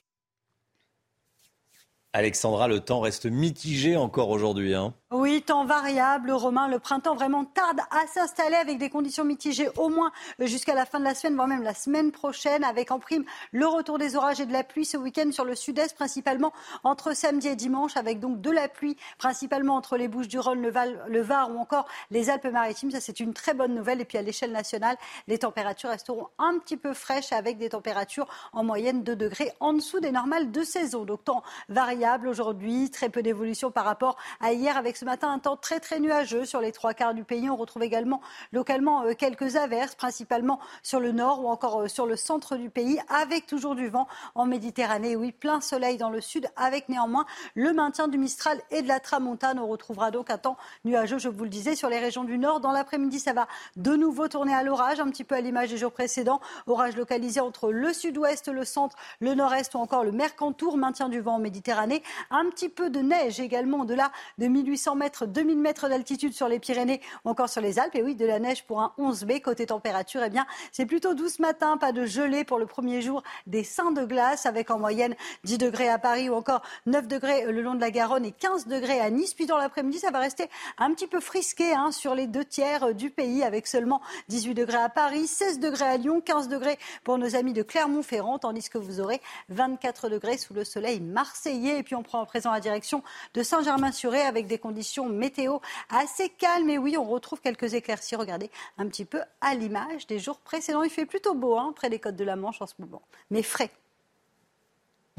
Alexandra, 2.14 2.68
le 2.68 2.80
temps 2.80 3.00
reste 3.00 3.26
mitigé 3.26 3.94
encore 3.98 4.30
aujourd'hui. 4.30 4.74
Hein. 4.74 4.94
Oui, 5.10 5.42
temps 5.42 5.66
variable, 5.66 6.30
Romain. 6.30 6.66
Le 6.66 6.78
printemps 6.78 7.14
vraiment 7.14 7.44
tarde 7.44 7.80
à 7.90 8.06
s'installer 8.06 8.56
avec 8.56 8.78
des 8.78 8.88
conditions 8.88 9.26
mitigées 9.26 9.68
au 9.76 9.90
moins 9.90 10.10
jusqu'à 10.40 10.74
la 10.74 10.86
fin 10.86 11.00
de 11.00 11.04
la 11.04 11.14
semaine, 11.14 11.34
voire 11.34 11.48
même 11.48 11.62
la 11.62 11.74
semaine 11.74 12.10
prochaine, 12.10 12.64
avec 12.64 12.90
en 12.90 12.98
prime 12.98 13.24
le 13.52 13.66
retour 13.66 13.98
des 13.98 14.16
orages 14.16 14.40
et 14.40 14.46
de 14.46 14.54
la 14.54 14.64
pluie 14.64 14.86
ce 14.86 14.96
week-end 14.96 15.30
sur 15.32 15.44
le 15.44 15.54
sud-est, 15.54 15.94
principalement 15.96 16.54
entre 16.82 17.14
samedi 17.14 17.48
et 17.48 17.56
dimanche, 17.56 17.98
avec 17.98 18.20
donc 18.20 18.40
de 18.40 18.50
la 18.50 18.68
pluie, 18.68 18.96
principalement 19.18 19.76
entre 19.76 19.98
les 19.98 20.08
Bouches-du-Rhône, 20.08 20.62
le, 20.62 20.72
le 21.08 21.20
Var 21.20 21.50
ou 21.50 21.58
encore 21.58 21.86
les 22.10 22.30
Alpes-Maritimes. 22.30 22.90
Ça, 22.90 23.00
c'est 23.00 23.20
une 23.20 23.34
très 23.34 23.52
bonne 23.52 23.74
nouvelle. 23.74 24.00
Et 24.00 24.06
puis 24.06 24.16
à 24.16 24.22
l'échelle 24.22 24.52
nationale, 24.52 24.96
les 25.26 25.38
températures 25.38 25.90
resteront 25.90 26.28
un 26.38 26.58
petit 26.58 26.78
peu 26.78 26.94
fraîches 26.94 27.32
avec 27.32 27.58
des 27.58 27.68
températures 27.68 28.28
en 28.54 28.64
moyenne 28.64 29.02
de 29.02 29.12
degrés 29.12 29.52
en 29.60 29.74
dessous 29.74 30.00
des 30.00 30.10
normales 30.10 30.50
de 30.50 30.62
saison. 30.62 31.04
Donc 31.04 31.24
temps 31.24 31.42
variable 31.68 31.97
aujourd'hui, 32.26 32.90
très 32.90 33.08
peu 33.08 33.22
d'évolution 33.22 33.70
par 33.70 33.84
rapport 33.84 34.16
à 34.40 34.52
hier 34.52 34.76
avec 34.76 34.96
ce 34.96 35.04
matin 35.04 35.30
un 35.30 35.38
temps 35.38 35.56
très 35.56 35.80
très 35.80 36.00
nuageux 36.00 36.44
sur 36.44 36.60
les 36.60 36.72
trois 36.72 36.94
quarts 36.94 37.14
du 37.14 37.24
pays. 37.24 37.50
On 37.50 37.56
retrouve 37.56 37.82
également 37.82 38.20
localement 38.52 39.04
euh, 39.04 39.14
quelques 39.14 39.56
averses, 39.56 39.94
principalement 39.94 40.60
sur 40.82 41.00
le 41.00 41.12
nord 41.12 41.44
ou 41.44 41.48
encore 41.48 41.82
euh, 41.82 41.88
sur 41.88 42.06
le 42.06 42.16
centre 42.16 42.56
du 42.56 42.70
pays, 42.70 43.00
avec 43.08 43.46
toujours 43.46 43.74
du 43.74 43.88
vent 43.88 44.06
en 44.34 44.46
Méditerranée. 44.46 45.16
Oui, 45.16 45.32
plein 45.32 45.60
soleil 45.60 45.96
dans 45.96 46.10
le 46.10 46.20
sud, 46.20 46.48
avec 46.56 46.88
néanmoins 46.88 47.26
le 47.54 47.72
maintien 47.72 48.08
du 48.08 48.18
Mistral 48.18 48.60
et 48.70 48.82
de 48.82 48.88
la 48.88 49.00
Tramontane. 49.00 49.58
On 49.58 49.66
retrouvera 49.66 50.10
donc 50.10 50.30
un 50.30 50.38
temps 50.38 50.56
nuageux, 50.84 51.18
je 51.18 51.28
vous 51.28 51.44
le 51.44 51.50
disais, 51.50 51.74
sur 51.74 51.88
les 51.88 51.98
régions 51.98 52.24
du 52.24 52.38
nord. 52.38 52.60
Dans 52.60 52.72
l'après-midi, 52.72 53.18
ça 53.18 53.32
va 53.32 53.48
de 53.76 53.94
nouveau 53.96 54.28
tourner 54.28 54.54
à 54.54 54.62
l'orage, 54.62 55.00
un 55.00 55.08
petit 55.10 55.24
peu 55.24 55.34
à 55.34 55.40
l'image 55.40 55.70
des 55.70 55.78
jours 55.78 55.92
précédents. 55.92 56.40
Orage 56.66 56.96
localisé 56.96 57.40
entre 57.40 57.72
le 57.72 57.92
sud-ouest, 57.92 58.48
le 58.48 58.64
centre, 58.64 58.96
le 59.20 59.34
nord-est 59.34 59.74
ou 59.74 59.78
encore 59.78 60.04
le 60.04 60.12
Mercantour. 60.12 60.76
Maintien 60.76 61.08
du 61.08 61.20
vent 61.20 61.34
en 61.34 61.38
Méditerranée. 61.38 61.87
Un 62.30 62.48
petit 62.50 62.68
peu 62.68 62.90
de 62.90 63.00
neige 63.00 63.40
également 63.40 63.80
au-delà 63.80 64.10
de 64.38 64.46
1800 64.46 64.94
mètres, 64.96 65.26
2000 65.26 65.58
mètres 65.58 65.88
d'altitude 65.88 66.32
sur 66.32 66.48
les 66.48 66.58
Pyrénées 66.58 67.00
ou 67.24 67.30
encore 67.30 67.48
sur 67.48 67.60
les 67.60 67.78
Alpes. 67.78 67.94
Et 67.94 68.02
oui, 68.02 68.14
de 68.14 68.26
la 68.26 68.38
neige 68.38 68.64
pour 68.64 68.80
un 68.80 68.92
11B. 68.98 69.40
Côté 69.40 69.66
température, 69.66 70.22
eh 70.24 70.30
bien, 70.30 70.46
c'est 70.72 70.86
plutôt 70.86 71.14
doux 71.14 71.28
ce 71.28 71.42
matin. 71.42 71.76
Pas 71.76 71.92
de 71.92 72.04
gelée 72.04 72.44
pour 72.44 72.58
le 72.58 72.66
premier 72.66 73.02
jour 73.02 73.22
des 73.46 73.64
seins 73.64 73.92
de 73.92 74.04
glace 74.04 74.46
avec 74.46 74.70
en 74.70 74.78
moyenne 74.78 75.14
10 75.44 75.58
degrés 75.58 75.88
à 75.88 75.98
Paris 75.98 76.28
ou 76.28 76.34
encore 76.34 76.62
9 76.86 77.08
degrés 77.08 77.50
le 77.50 77.62
long 77.62 77.74
de 77.74 77.80
la 77.80 77.90
Garonne 77.90 78.24
et 78.24 78.32
15 78.32 78.66
degrés 78.66 79.00
à 79.00 79.10
Nice. 79.10 79.34
Puis 79.34 79.46
dans 79.46 79.58
l'après-midi, 79.58 79.98
ça 79.98 80.10
va 80.10 80.20
rester 80.20 80.48
un 80.78 80.92
petit 80.92 81.06
peu 81.06 81.20
frisqué 81.20 81.72
hein, 81.72 81.92
sur 81.92 82.14
les 82.14 82.26
deux 82.26 82.44
tiers 82.44 82.94
du 82.94 83.10
pays 83.10 83.42
avec 83.42 83.66
seulement 83.66 84.00
18 84.28 84.54
degrés 84.54 84.78
à 84.78 84.88
Paris, 84.88 85.26
16 85.26 85.60
degrés 85.60 85.84
à 85.84 85.96
Lyon, 85.96 86.20
15 86.20 86.48
degrés 86.48 86.78
pour 87.04 87.18
nos 87.18 87.36
amis 87.36 87.52
de 87.52 87.62
Clermont-Ferrand, 87.62 88.38
tandis 88.38 88.68
que 88.68 88.78
vous 88.78 89.00
aurez 89.00 89.20
24 89.48 90.08
degrés 90.08 90.38
sous 90.38 90.54
le 90.54 90.64
soleil 90.64 91.00
marseillais. 91.00 91.77
Et 91.78 91.82
puis 91.82 91.94
on 91.94 92.02
prend 92.02 92.20
en 92.20 92.26
présent 92.26 92.52
la 92.52 92.60
direction 92.60 93.02
de 93.34 93.42
Saint-Germain-sur-Ré 93.42 94.20
avec 94.20 94.46
des 94.46 94.58
conditions 94.58 95.08
météo 95.08 95.58
assez 95.90 96.28
calmes. 96.28 96.70
Et 96.70 96.78
oui, 96.78 96.96
on 96.96 97.04
retrouve 97.04 97.40
quelques 97.40 97.74
éclaircies. 97.74 98.16
Regardez 98.16 98.50
un 98.76 98.86
petit 98.86 99.04
peu 99.04 99.20
à 99.40 99.54
l'image 99.54 100.06
des 100.06 100.18
jours 100.18 100.38
précédents. 100.38 100.82
Il 100.82 100.90
fait 100.90 101.06
plutôt 101.06 101.34
beau 101.34 101.56
hein, 101.56 101.72
près 101.74 101.90
des 101.90 101.98
côtes 101.98 102.16
de 102.16 102.24
la 102.24 102.36
Manche 102.36 102.60
en 102.60 102.66
ce 102.66 102.74
moment, 102.78 103.02
mais 103.30 103.42
frais. 103.42 103.70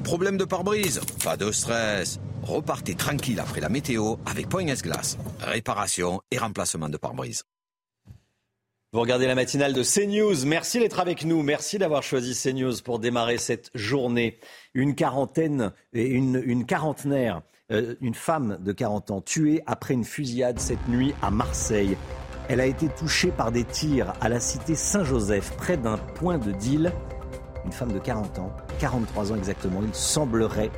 Problème 0.03 0.37
de 0.37 0.45
pare-brise? 0.45 1.01
Pas 1.23 1.35
de 1.35 1.51
stress. 1.51 2.19
Repartez 2.43 2.95
tranquille 2.95 3.39
après 3.39 3.59
la 3.59 3.69
météo 3.69 4.15
avec 4.25 4.47
Point 4.47 4.67
S-Glace. 4.67 5.17
Réparation 5.41 6.21
et 6.31 6.37
remplacement 6.37 6.87
de 6.89 6.97
pare-brise. 6.97 7.43
Vous 8.91 9.01
regardez 9.01 9.27
la 9.27 9.35
matinale 9.35 9.73
de 9.73 9.83
CNews. 9.83 10.47
Merci 10.47 10.79
d'être 10.79 10.99
avec 10.99 11.23
nous. 11.23 11.43
Merci 11.43 11.77
d'avoir 11.77 12.01
choisi 12.01 12.33
CNews 12.33 12.81
pour 12.83 12.97
démarrer 12.97 13.37
cette 13.37 13.69
journée. 13.75 14.39
Une 14.73 14.95
quarantaine 14.95 15.73
et 15.93 16.07
une, 16.07 16.41
une 16.43 16.65
quarantenaire 16.65 17.43
euh, 17.71 17.93
une 18.01 18.15
femme 18.15 18.57
de 18.59 18.71
40 18.71 19.11
ans 19.11 19.21
tuée 19.21 19.61
après 19.67 19.93
une 19.93 20.03
fusillade 20.03 20.59
cette 20.59 20.87
nuit 20.87 21.13
à 21.21 21.29
Marseille. 21.29 21.97
Elle 22.47 22.59
a 22.59 22.65
été 22.65 22.87
touchée 22.87 23.29
par 23.29 23.51
des 23.51 23.63
tirs 23.63 24.13
à 24.21 24.27
la 24.27 24.39
cité 24.39 24.73
Saint-Joseph, 24.73 25.55
près 25.55 25.77
d'un 25.77 25.97
point 25.99 26.39
de 26.39 26.51
deal. 26.51 26.91
Une 27.65 27.71
femme 27.71 27.91
de 27.91 27.99
40 27.99 28.39
ans 28.39 28.51
43 28.79 29.31
ans 29.31 29.35
exactement. 29.35 29.81
Il 29.83 29.93
semblerait 29.93 30.71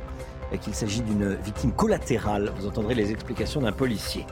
qu'il 0.60 0.74
s'agit 0.74 1.00
d'une 1.00 1.34
victime 1.36 1.72
collatérale. 1.72 2.52
Vous 2.58 2.66
entendrez 2.66 2.94
les 2.94 3.10
explications 3.10 3.62
d'un 3.62 3.72
policier. 3.72 4.26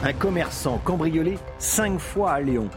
Un 0.00 0.12
commerçant 0.12 0.78
cambriolé 0.78 1.38
cinq 1.58 1.98
fois 1.98 2.32
à 2.32 2.40
Lyon. 2.40 2.68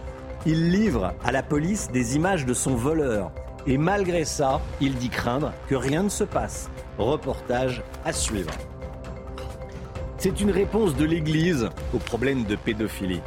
Il 0.45 0.69
livre 0.69 1.13
à 1.23 1.31
la 1.31 1.41
police 1.41 1.89
des 1.91 2.15
images 2.15 2.45
de 2.45 2.53
son 2.53 2.75
voleur. 2.75 3.31
Et 3.65 3.79
malgré 3.79 4.25
ça, 4.25 4.61
il 4.79 4.95
dit 4.95 5.09
craindre 5.09 5.51
que 5.67 5.75
rien 5.75 6.03
ne 6.03 6.09
se 6.09 6.23
passe. 6.23 6.69
Reportage 6.99 7.83
à 8.05 8.13
suivre. 8.13 8.51
C'est 10.17 10.39
une 10.39 10.51
réponse 10.51 10.95
de 10.95 11.05
l'Église 11.05 11.69
au 11.93 11.97
problème 11.97 12.43
de 12.43 12.55
pédophilie. 12.55 13.21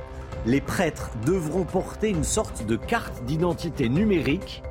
Les 0.47 0.60
prêtres 0.60 1.10
devront 1.27 1.65
porter 1.65 2.10
une 2.10 2.24
sorte 2.24 2.65
de 2.66 2.77
carte 2.77 3.24
d'identité 3.24 3.89
numérique 3.89 4.62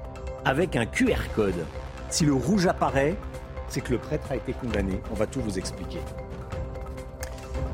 avec 0.45 0.77
un 0.77 0.85
QR 0.85 1.27
code. 1.35 1.65
Si 2.09 2.25
le 2.25 2.33
rouge 2.33 2.67
apparaît, 2.67 3.15
c'est 3.67 3.81
que 3.81 3.91
le 3.91 3.97
prêtre 3.97 4.31
a 4.31 4.37
été 4.37 4.53
condamné. 4.53 5.01
On 5.11 5.15
va 5.15 5.27
tout 5.27 5.41
vous 5.41 5.57
expliquer. 5.57 5.99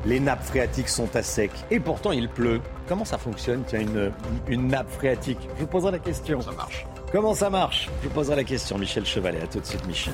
Les 0.05 0.19
nappes 0.19 0.43
phréatiques 0.43 0.89
sont 0.89 1.15
à 1.15 1.23
sec 1.23 1.51
et 1.71 1.79
pourtant 1.79 2.11
il 2.11 2.27
pleut. 2.27 2.59
Comment 2.87 3.05
ça 3.05 3.17
fonctionne 3.17 3.63
Tiens, 3.65 3.79
une, 3.79 4.11
une 4.47 4.67
nappe 4.67 4.89
phréatique? 4.89 5.39
Je 5.55 5.61
vous 5.61 5.67
poserai 5.67 5.91
la 5.91 5.99
question. 5.99 6.41
Ça 6.41 6.51
marche. 6.51 6.85
Comment 7.11 7.33
ça 7.33 7.49
marche? 7.49 7.89
Je 8.01 8.09
vous 8.09 8.13
poserai 8.13 8.35
la 8.35 8.43
question. 8.43 8.77
Michel 8.77 9.05
Chevalet, 9.05 9.41
à 9.41 9.47
tout 9.47 9.61
de 9.61 9.65
suite, 9.65 9.85
Michel. 9.87 10.13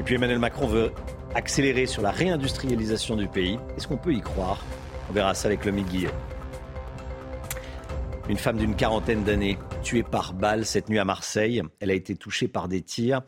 Et 0.00 0.02
puis 0.02 0.16
Emmanuel 0.16 0.40
Macron 0.40 0.66
veut 0.66 0.90
accélérer 1.34 1.86
sur 1.86 2.02
la 2.02 2.10
réindustrialisation 2.10 3.14
du 3.14 3.28
pays. 3.28 3.60
Est-ce 3.76 3.86
qu'on 3.86 3.96
peut 3.96 4.12
y 4.12 4.20
croire? 4.20 4.64
On 5.08 5.12
verra 5.12 5.34
ça 5.34 5.46
avec 5.46 5.64
le 5.64 5.70
Guillaume. 5.70 6.10
Une 8.28 8.38
femme 8.38 8.56
d'une 8.56 8.74
quarantaine 8.74 9.22
d'années 9.22 9.58
tuée 9.82 10.02
par 10.02 10.32
balle 10.32 10.66
cette 10.66 10.88
nuit 10.88 10.98
à 10.98 11.04
Marseille. 11.04 11.62
Elle 11.78 11.90
a 11.90 11.94
été 11.94 12.16
touchée 12.16 12.48
par 12.48 12.66
des 12.66 12.80
tirs 12.80 13.22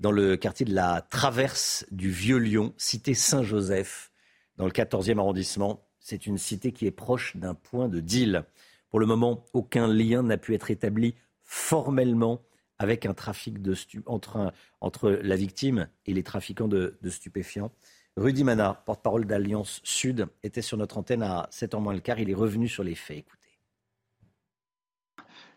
dans 0.00 0.10
le 0.10 0.36
quartier 0.36 0.66
de 0.66 0.74
la 0.74 1.02
Traverse 1.08 1.84
du 1.90 2.10
Vieux-Lyon, 2.10 2.72
cité 2.78 3.12
Saint-Joseph, 3.12 4.09
dans 4.60 4.66
le 4.66 4.72
14e 4.72 5.18
arrondissement. 5.18 5.88
C'est 6.00 6.26
une 6.26 6.36
cité 6.36 6.72
qui 6.72 6.86
est 6.86 6.90
proche 6.90 7.34
d'un 7.34 7.54
point 7.54 7.88
de 7.88 7.98
deal. 7.98 8.44
Pour 8.90 9.00
le 9.00 9.06
moment, 9.06 9.46
aucun 9.54 9.88
lien 9.88 10.22
n'a 10.22 10.36
pu 10.36 10.54
être 10.54 10.70
établi 10.70 11.14
formellement 11.44 12.42
avec 12.78 13.06
un 13.06 13.14
trafic 13.14 13.62
de 13.62 13.74
entre, 14.04 14.52
entre, 14.82 15.10
la 15.10 15.36
victime 15.36 15.88
et 16.04 16.12
les 16.12 16.22
trafiquants 16.22 16.68
de, 16.68 16.98
stupéfiants. 17.08 17.72
Rudy 18.18 18.44
Mana, 18.44 18.82
porte-parole 18.84 19.24
d'Alliance 19.24 19.80
Sud, 19.82 20.26
était 20.42 20.60
sur 20.60 20.76
notre 20.76 20.98
antenne 20.98 21.22
à 21.22 21.48
7 21.50 21.72
h 21.72 21.80
moins 21.80 21.94
le 21.94 22.00
quart. 22.00 22.20
Il 22.20 22.28
est 22.28 22.34
revenu 22.34 22.68
sur 22.68 22.84
les 22.84 22.94
faits. 22.94 23.24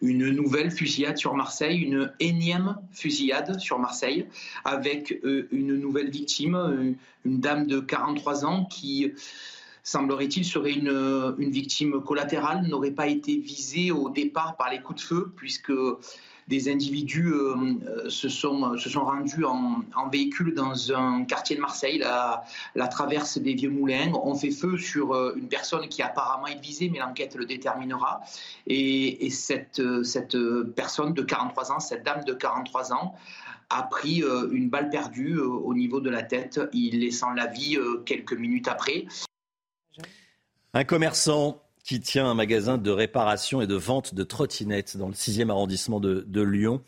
Une 0.04 0.30
nouvelle 0.32 0.70
fusillade 0.70 1.18
sur 1.18 1.34
Marseille, 1.34 1.80
une 1.80 2.12
énième 2.20 2.76
fusillade 2.92 3.60
sur 3.60 3.80
Marseille, 3.80 4.28
avec 4.66 5.20
euh, 5.24 5.48
une 5.52 5.80
nouvelle 5.80 6.10
victime, 6.10 6.56
euh, 6.56 6.94
une 7.26 7.40
dame 7.40 7.66
de 7.66 7.80
43 7.80 8.46
ans 8.46 8.66
qui 8.66 9.14
semblerait-il 9.82 10.46
serait 10.46 10.74
une, 10.74 11.36
une, 11.38 11.52
victime 11.52 12.02
collatérale, 12.02 12.68
n'aurait 12.68 12.92
pas 12.92 13.08
été 13.08 13.38
visée 13.38 13.92
au 13.92 14.10
départ 14.10 14.56
par 14.58 14.70
les 14.70 14.82
coups 14.82 15.02
de 15.02 15.06
feu, 15.08 15.32
puisque 15.36 15.72
des 16.48 16.70
individus 16.70 17.34
euh, 17.34 17.56
euh, 17.88 18.10
se, 18.10 18.30
sont, 18.30 18.78
se 18.78 18.90
sont 18.90 19.06
rendus 19.06 19.46
en, 19.46 19.84
véhicule 20.12 20.54
dans 20.54 20.92
un 20.94 21.24
quartier 21.24 21.56
de 21.56 21.62
Marseille, 21.62 21.98
la, 21.98 22.44
la, 22.76 22.88
traverse 22.88 23.38
des 23.38 23.54
Vieux 23.54 23.70
Moulins. 23.70 24.12
On 24.24 24.36
fait 24.36 24.52
feu 24.52 24.78
sur 24.78 25.14
euh, 25.14 25.34
une 25.36 25.48
personne 25.48 25.88
qui 25.88 26.02
apparemment 26.02 26.48
est 26.48 26.60
visée, 26.60 26.90
mais 26.90 27.00
l'enquête 27.00 27.36
le 27.36 27.46
déterminera. 27.46 28.22
Et, 28.68 29.30
cette, 29.30 29.82
cette 30.04 30.38
personne 30.76 31.14
de 31.14 31.22
43 31.22 31.72
ans, 31.72 31.80
cette 31.80 32.04
dame 32.04 32.24
de 32.24 32.34
43 32.34 32.94
ans, 32.94 33.16
a 33.70 33.84
pris 33.84 34.24
une 34.52 34.70
balle 34.70 34.90
perdue 34.90 35.40
au 35.40 35.74
niveau 35.74 36.00
de 36.00 36.10
la 36.10 36.22
tête, 36.22 36.60
il 36.74 37.00
laissant 37.00 37.32
la 37.32 37.48
vie 37.48 37.78
quelques 38.06 38.34
minutes 38.34 38.68
après. 38.68 39.06
Un 40.76 40.84
commerçant 40.84 41.60
qui 41.84 42.00
tient 42.00 42.26
un 42.26 42.34
magasin 42.34 42.78
de 42.78 42.92
réparation 42.92 43.62
et 43.62 43.68
de 43.68 43.76
vente 43.76 44.16
de 44.16 44.24
trottinettes 44.24 44.98
dans 44.98 45.08
le 45.08 45.14
6e 45.14 45.50
arrondissement 45.50 46.00
de, 46.00 46.42
Lyon. 46.42 46.82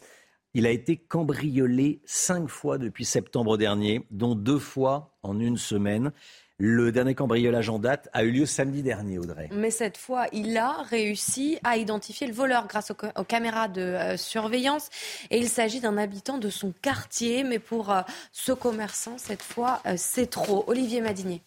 Il 0.54 0.66
a 0.66 0.70
été 0.70 0.96
cambriolé 0.96 2.02
cinq 2.06 2.48
fois 2.48 2.78
depuis 2.78 3.04
septembre 3.04 3.58
dernier, 3.58 4.08
dont 4.10 4.36
deux 4.36 4.60
fois 4.60 5.18
en 5.22 5.40
une 5.40 5.58
semaine. 5.58 6.14
Le 6.58 6.94
dernier 6.94 7.14
cambriolage 7.14 7.68
en 7.68 7.80
date 7.80 8.08
a 8.14 8.24
eu 8.24 8.32
lieu 8.32 8.46
samedi 8.46 8.82
dernier, 8.82 9.18
Audrey. 9.20 9.50
Mais 9.52 9.72
cette 9.72 9.98
fois, 9.98 10.28
il 10.32 10.56
a 10.56 10.84
réussi 10.84 11.60
à 11.66 11.76
identifier 11.76 12.28
le 12.28 12.34
voleur 12.34 12.68
grâce 12.68 12.92
aux, 12.92 13.24
caméras 13.26 13.68
de 13.68 13.82
euh, 13.82 14.16
surveillance. 14.16 14.90
Et 15.30 15.38
il 15.38 15.50
s'agit 15.50 15.82
d'un 15.82 15.98
habitant 15.98 16.38
de 16.38 16.50
son 16.50 16.74
quartier. 16.82 17.44
Mais 17.44 17.60
pour 17.60 17.92
euh, 17.92 18.04
ce 18.32 18.54
commerçant, 18.54 19.18
cette 19.18 19.44
fois, 19.44 19.82
euh, 19.86 19.96
c'est 19.98 20.28
trop. 20.28 20.64
Olivier 20.68 21.02
Madinier. 21.02 21.42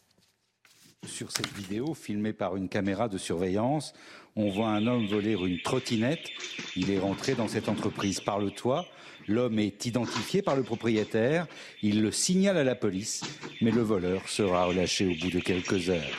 Sur 1.07 1.31
cette 1.31 1.53
vidéo, 1.57 1.95
filmée 1.95 2.33
par 2.33 2.57
une 2.57 2.69
caméra 2.69 3.09
de 3.09 3.19
surveillance, 3.19 3.93
on 4.35 4.51
voit 4.51 4.69
un 4.69 4.87
homme 4.87 5.07
voler 5.07 5.33
une 5.33 5.61
trottinette. 5.63 6.27
Il 6.75 6.91
est 6.91 6.99
rentré 6.99 7.35
dans 7.35 7.47
cette 7.47 7.69
entreprise 7.69 8.19
par 8.19 8.41
le 8.41 8.51
toit. 8.51 8.85
L'homme 9.29 9.61
est 9.61 9.87
identifié 9.87 10.43
par 10.43 10.57
le 10.57 10.65
propriétaire. 10.65 11.47
Il 11.83 12.03
le 12.03 12.11
signale 12.11 12.57
à 12.57 12.65
la 12.65 12.75
police, 12.75 13.23
mais 13.61 13.71
le 13.71 13.81
voleur 13.81 14.29
sera 14.29 14.65
relâché 14.65 15.07
au 15.07 15.15
bout 15.15 15.31
de 15.31 15.39
quelques 15.39 15.89
heures. 15.89 16.19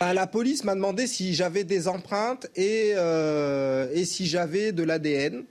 Bah, 0.00 0.14
la 0.14 0.26
police 0.26 0.64
m'a 0.64 0.74
demandé 0.74 1.06
si 1.06 1.34
j'avais 1.34 1.64
des 1.64 1.86
empreintes 1.86 2.46
et, 2.56 2.94
euh, 2.96 4.04
si 4.04 4.26
j'avais 4.26 4.72
de 4.72 4.82
l'ADN. 4.82 5.44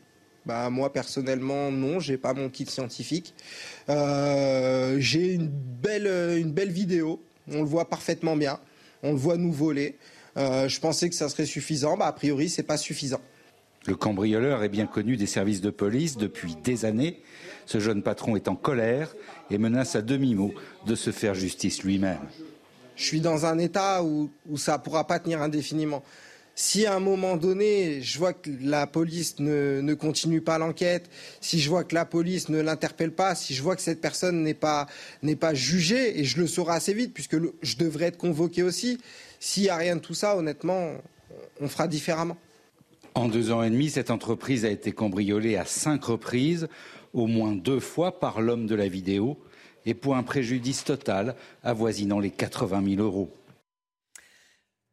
Bah, 0.45 0.69
moi 0.71 0.91
personnellement 0.91 1.71
non, 1.71 1.99
j'ai 1.99 2.17
pas 2.17 2.33
mon 2.33 2.49
kit 2.49 2.65
scientifique. 2.65 3.35
Euh, 3.89 4.97
j'ai 4.99 5.33
une 5.33 5.49
belle 5.49 6.71
vidéo 6.71 7.21
on 7.51 7.59
le 7.59 7.67
voit 7.67 7.89
parfaitement 7.89 8.35
bien. 8.35 8.59
On 9.03 9.11
le 9.11 9.17
voit 9.17 9.37
nous 9.37 9.51
voler. 9.51 9.97
Euh, 10.37 10.67
je 10.67 10.79
pensais 10.79 11.09
que 11.09 11.15
ça 11.15 11.29
serait 11.29 11.45
suffisant. 11.45 11.97
Bah, 11.97 12.07
a 12.07 12.13
priori, 12.13 12.49
c'est 12.49 12.63
pas 12.63 12.77
suffisant. 12.77 13.21
Le 13.85 13.95
cambrioleur 13.95 14.63
est 14.63 14.69
bien 14.69 14.87
connu 14.87 15.15
des 15.15 15.27
services 15.27 15.61
de 15.61 15.69
police 15.69 16.17
depuis 16.17 16.55
des 16.63 16.85
années. 16.85 17.21
Ce 17.65 17.79
jeune 17.79 18.01
patron 18.01 18.35
est 18.35 18.47
en 18.47 18.55
colère 18.55 19.15
et 19.51 19.57
menace 19.57 19.95
à 19.95 20.01
demi-mot 20.01 20.53
de 20.87 20.95
se 20.95 21.11
faire 21.11 21.35
justice 21.35 21.83
lui-même. 21.83 22.19
Je 22.95 23.03
suis 23.03 23.21
dans 23.21 23.45
un 23.45 23.59
état 23.59 24.03
où, 24.03 24.29
ça 24.55 24.77
ne 24.77 24.83
pourra 24.83 25.05
pas 25.05 25.19
tenir 25.19 25.41
indéfiniment. 25.41 26.03
Si 26.57 26.85
à 26.85 26.95
un 26.95 27.01
moment 27.01 27.35
donné, 27.35 28.01
je 28.01 28.17
vois 28.17 28.31
que 28.31 28.49
la 28.61 28.87
police 28.87 29.39
ne, 29.39 29.93
continue 29.93 30.39
pas 30.39 30.57
l'enquête, 30.57 31.09
si 31.41 31.59
je 31.59 31.69
vois 31.69 31.83
que 31.83 31.93
la 31.93 32.05
police 32.05 32.47
ne 32.47 32.61
l'interpelle 32.61 33.11
pas, 33.11 33.35
si 33.35 33.53
je 33.53 33.61
vois 33.61 33.75
que 33.75 33.81
cette 33.81 33.99
personne 33.99 34.41
n'est 34.41 34.53
pas, 34.53 34.87
jugée, 35.53 36.17
et 36.17 36.23
je 36.23 36.39
le 36.39 36.47
saurai 36.47 36.75
assez 36.75 36.93
vite 36.93 37.13
puisque 37.13 37.35
je 37.61 37.75
devrais 37.75 38.05
être 38.05 38.17
convoqué 38.17 38.63
aussi, 38.63 38.99
s'il 39.41 39.63
n'y 39.63 39.69
a 39.69 39.75
rien 39.75 39.97
de 39.97 40.01
tout 40.01 40.13
ça, 40.13 40.37
honnêtement, 40.37 40.93
on 41.59 41.67
fera 41.67 41.89
différemment. 41.89 42.37
En 43.15 43.27
deux 43.27 43.51
ans 43.51 43.61
et 43.61 43.69
demi, 43.69 43.89
cette 43.89 44.09
entreprise 44.09 44.63
a 44.63 44.69
été 44.69 44.93
cambriolée 44.93 45.57
à 45.57 45.65
cinq 45.65 46.05
reprises, 46.05 46.69
au 47.13 47.27
moins 47.27 47.51
deux 47.51 47.81
fois 47.81 48.19
par 48.19 48.39
l'homme 48.39 48.65
de 48.65 48.75
la 48.75 48.87
vidéo, 48.87 49.37
et 49.85 49.93
pour 49.93 50.15
un 50.15 50.23
préjudice 50.23 50.85
total 50.85 51.35
avoisinant 51.63 52.19
les 52.19 52.31
80 52.31 52.95
000 52.95 53.01
euros. 53.01 53.29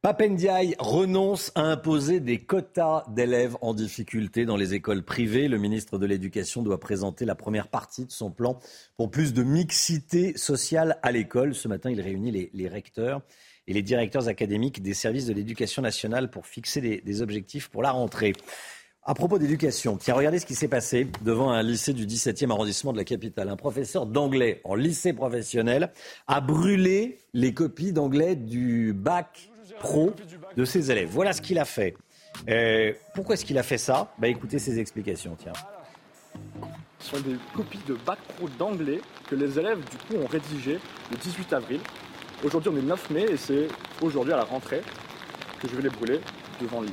Papendiaï 0.03 0.74
renonce 0.81 1.53
à 1.55 1.61
imposer 1.61 2.19
des 2.19 2.41
quotas 2.41 3.05
d'élèves 3.07 3.57
en 3.61 3.73
difficulté 3.73 4.45
dans 4.45 4.57
les 4.57 4.74
écoles 4.74 5.05
privées. 5.05 5.47
Le 5.47 5.59
ministre 5.59 5.97
de 5.97 6.07
l'Éducation 6.07 6.62
doit 6.62 6.81
présenter 6.81 7.24
la 7.24 7.37
première 7.37 7.69
partie 7.69 8.05
de 8.05 8.11
son 8.11 8.33
plan 8.33 8.59
pour 8.97 9.12
plus 9.12 9.33
de 9.33 9.45
mixité 9.45 10.37
sociale 10.37 10.99
à 11.03 11.12
l'école. 11.12 11.55
Ce 11.55 11.69
matin, 11.69 11.89
il 11.89 12.01
réunit 12.01 12.51
les, 12.53 12.69
recteurs 12.69 13.23
et 13.69 13.73
les 13.73 13.83
directeurs 13.83 14.27
académiques 14.27 14.83
des 14.83 14.93
services 14.93 15.27
de 15.27 15.35
l'éducation 15.35 15.83
nationale 15.83 16.31
pour 16.31 16.49
fixer 16.49 16.81
des, 16.81 17.01
des 17.01 17.23
objectifs 17.23 17.69
pour 17.69 17.85
la 17.85 17.93
rentrée. 17.93 18.33
À 19.05 19.15
propos 19.15 19.39
d'éducation, 19.39 19.97
tiens, 19.97 20.15
regardez 20.15 20.41
ce 20.41 20.47
qui 20.47 20.57
s'est 20.57 20.66
passé 20.66 21.07
devant 21.23 21.51
un 21.51 21.62
lycée 21.62 21.93
du 21.93 22.07
17e 22.07 22.51
arrondissement 22.51 22.93
de 22.93 22.99
la 22.99 23.05
capitale. 23.05 23.49
Un 23.49 23.57
professeur 23.57 24.07
d'anglais 24.07 24.61
en 24.65 24.74
lycée 24.74 25.12
professionnel 25.12 25.93
a 26.27 26.41
brûlé 26.41 27.19
les 27.35 27.55
copies 27.55 27.93
d'anglais 27.93 28.35
du 28.35 28.93
bac 28.93 29.52
pro 29.78 30.15
de 30.57 30.65
ses 30.65 30.90
élèves. 30.90 31.09
Voilà 31.11 31.32
ce 31.32 31.40
qu'il 31.43 31.59
a 31.59 31.65
fait. 31.65 31.94
Euh, 32.49 32.93
pourquoi 33.15 33.35
est-ce 33.35 33.44
qu'il 33.44 33.59
a 33.59 33.62
fait 33.62 33.78
ça? 33.78 34.12
Bah, 34.19 34.28
Écoutez 34.28 34.59
ses 34.59 34.78
explications, 34.78 35.36
tiens. 35.39 35.53
Ce 36.99 37.11
sont 37.16 37.20
des 37.20 37.36
copies 37.55 37.81
de 37.86 37.94
bac 38.07 38.19
pro 38.36 38.49
d'anglais 38.49 39.01
que 39.28 39.35
les 39.35 39.59
élèves 39.59 39.81
du 39.90 39.97
coup 39.97 40.23
ont 40.23 40.27
rédigées 40.27 40.78
le 41.11 41.16
18 41.16 41.53
avril. 41.53 41.81
Aujourd'hui 42.44 42.70
on 42.73 42.77
est 42.77 42.81
le 42.81 42.86
9 42.89 43.11
mai 43.11 43.27
et 43.31 43.36
c'est 43.36 43.69
aujourd'hui 44.01 44.32
à 44.32 44.36
la 44.36 44.44
rentrée 44.44 44.82
que 45.61 45.69
je 45.69 45.77
vais 45.77 45.82
les 45.82 45.90
brûler 45.90 46.20
devant 46.61 46.81
le. 46.81 46.89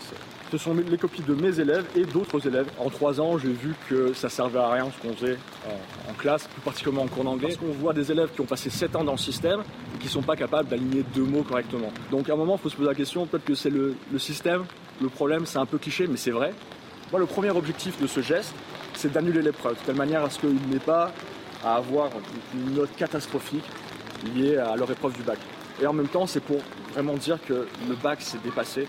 Ce 0.51 0.57
sont 0.57 0.73
les 0.73 0.97
copies 0.97 1.21
de 1.21 1.35
mes 1.35 1.59
élèves 1.59 1.85
et 1.95 2.05
d'autres 2.05 2.47
élèves. 2.47 2.67
En 2.79 2.89
trois 2.89 3.21
ans, 3.21 3.37
j'ai 3.37 3.51
vu 3.51 3.75
que 3.87 4.13
ça 4.13 4.29
servait 4.29 4.57
à 4.57 4.71
rien 4.71 4.87
ce 4.89 5.07
qu'on 5.07 5.13
faisait 5.15 5.37
en, 6.09 6.13
classe, 6.13 6.47
plus 6.47 6.61
particulièrement 6.61 7.03
en 7.03 7.07
cours 7.07 7.23
d'anglais. 7.23 7.49
Parce 7.49 7.57
qu'on 7.57 7.71
voit 7.71 7.93
des 7.93 8.11
élèves 8.11 8.29
qui 8.33 8.41
ont 8.41 8.45
passé 8.45 8.71
sept 8.71 8.95
ans 8.95 9.03
dans 9.03 9.11
le 9.11 9.19
système 9.19 9.61
et 9.93 9.99
qui 9.99 10.05
ne 10.05 10.11
sont 10.11 10.23
pas 10.23 10.35
capables 10.35 10.67
d'aligner 10.67 11.03
deux 11.13 11.23
mots 11.23 11.43
correctement. 11.43 11.91
Donc 12.09 12.29
à 12.29 12.33
un 12.33 12.35
moment, 12.35 12.55
il 12.55 12.61
faut 12.61 12.69
se 12.69 12.75
poser 12.75 12.89
la 12.89 12.95
question, 12.95 13.27
peut-être 13.27 13.45
que 13.45 13.53
c'est 13.53 13.69
le, 13.69 13.95
système, 14.17 14.65
le 14.99 15.09
problème, 15.09 15.45
c'est 15.45 15.59
un 15.59 15.67
peu 15.67 15.77
cliché, 15.77 16.07
mais 16.07 16.17
c'est 16.17 16.31
vrai. 16.31 16.51
Moi, 17.11 17.19
le 17.19 17.27
premier 17.27 17.51
objectif 17.51 18.01
de 18.01 18.07
ce 18.07 18.21
geste, 18.21 18.55
c'est 18.95 19.11
d'annuler 19.11 19.43
l'épreuve, 19.43 19.75
de 19.75 19.85
telle 19.85 19.95
manière 19.95 20.23
à 20.23 20.31
ce 20.31 20.39
qu'il 20.39 20.57
n'ait 20.69 20.79
pas 20.79 21.11
à 21.63 21.75
avoir 21.75 22.09
une 22.55 22.73
note 22.73 22.95
catastrophique 22.97 23.65
liée 24.35 24.57
à 24.57 24.75
leur 24.75 24.89
épreuve 24.89 25.13
du 25.13 25.21
bac. 25.21 25.37
Et 25.79 25.85
en 25.85 25.93
même 25.93 26.07
temps, 26.07 26.25
c'est 26.25 26.41
pour 26.41 26.57
vraiment 26.93 27.13
dire 27.13 27.37
que 27.47 27.67
le 27.87 27.95
bac 28.01 28.21
s'est 28.21 28.39
dépassé. 28.43 28.87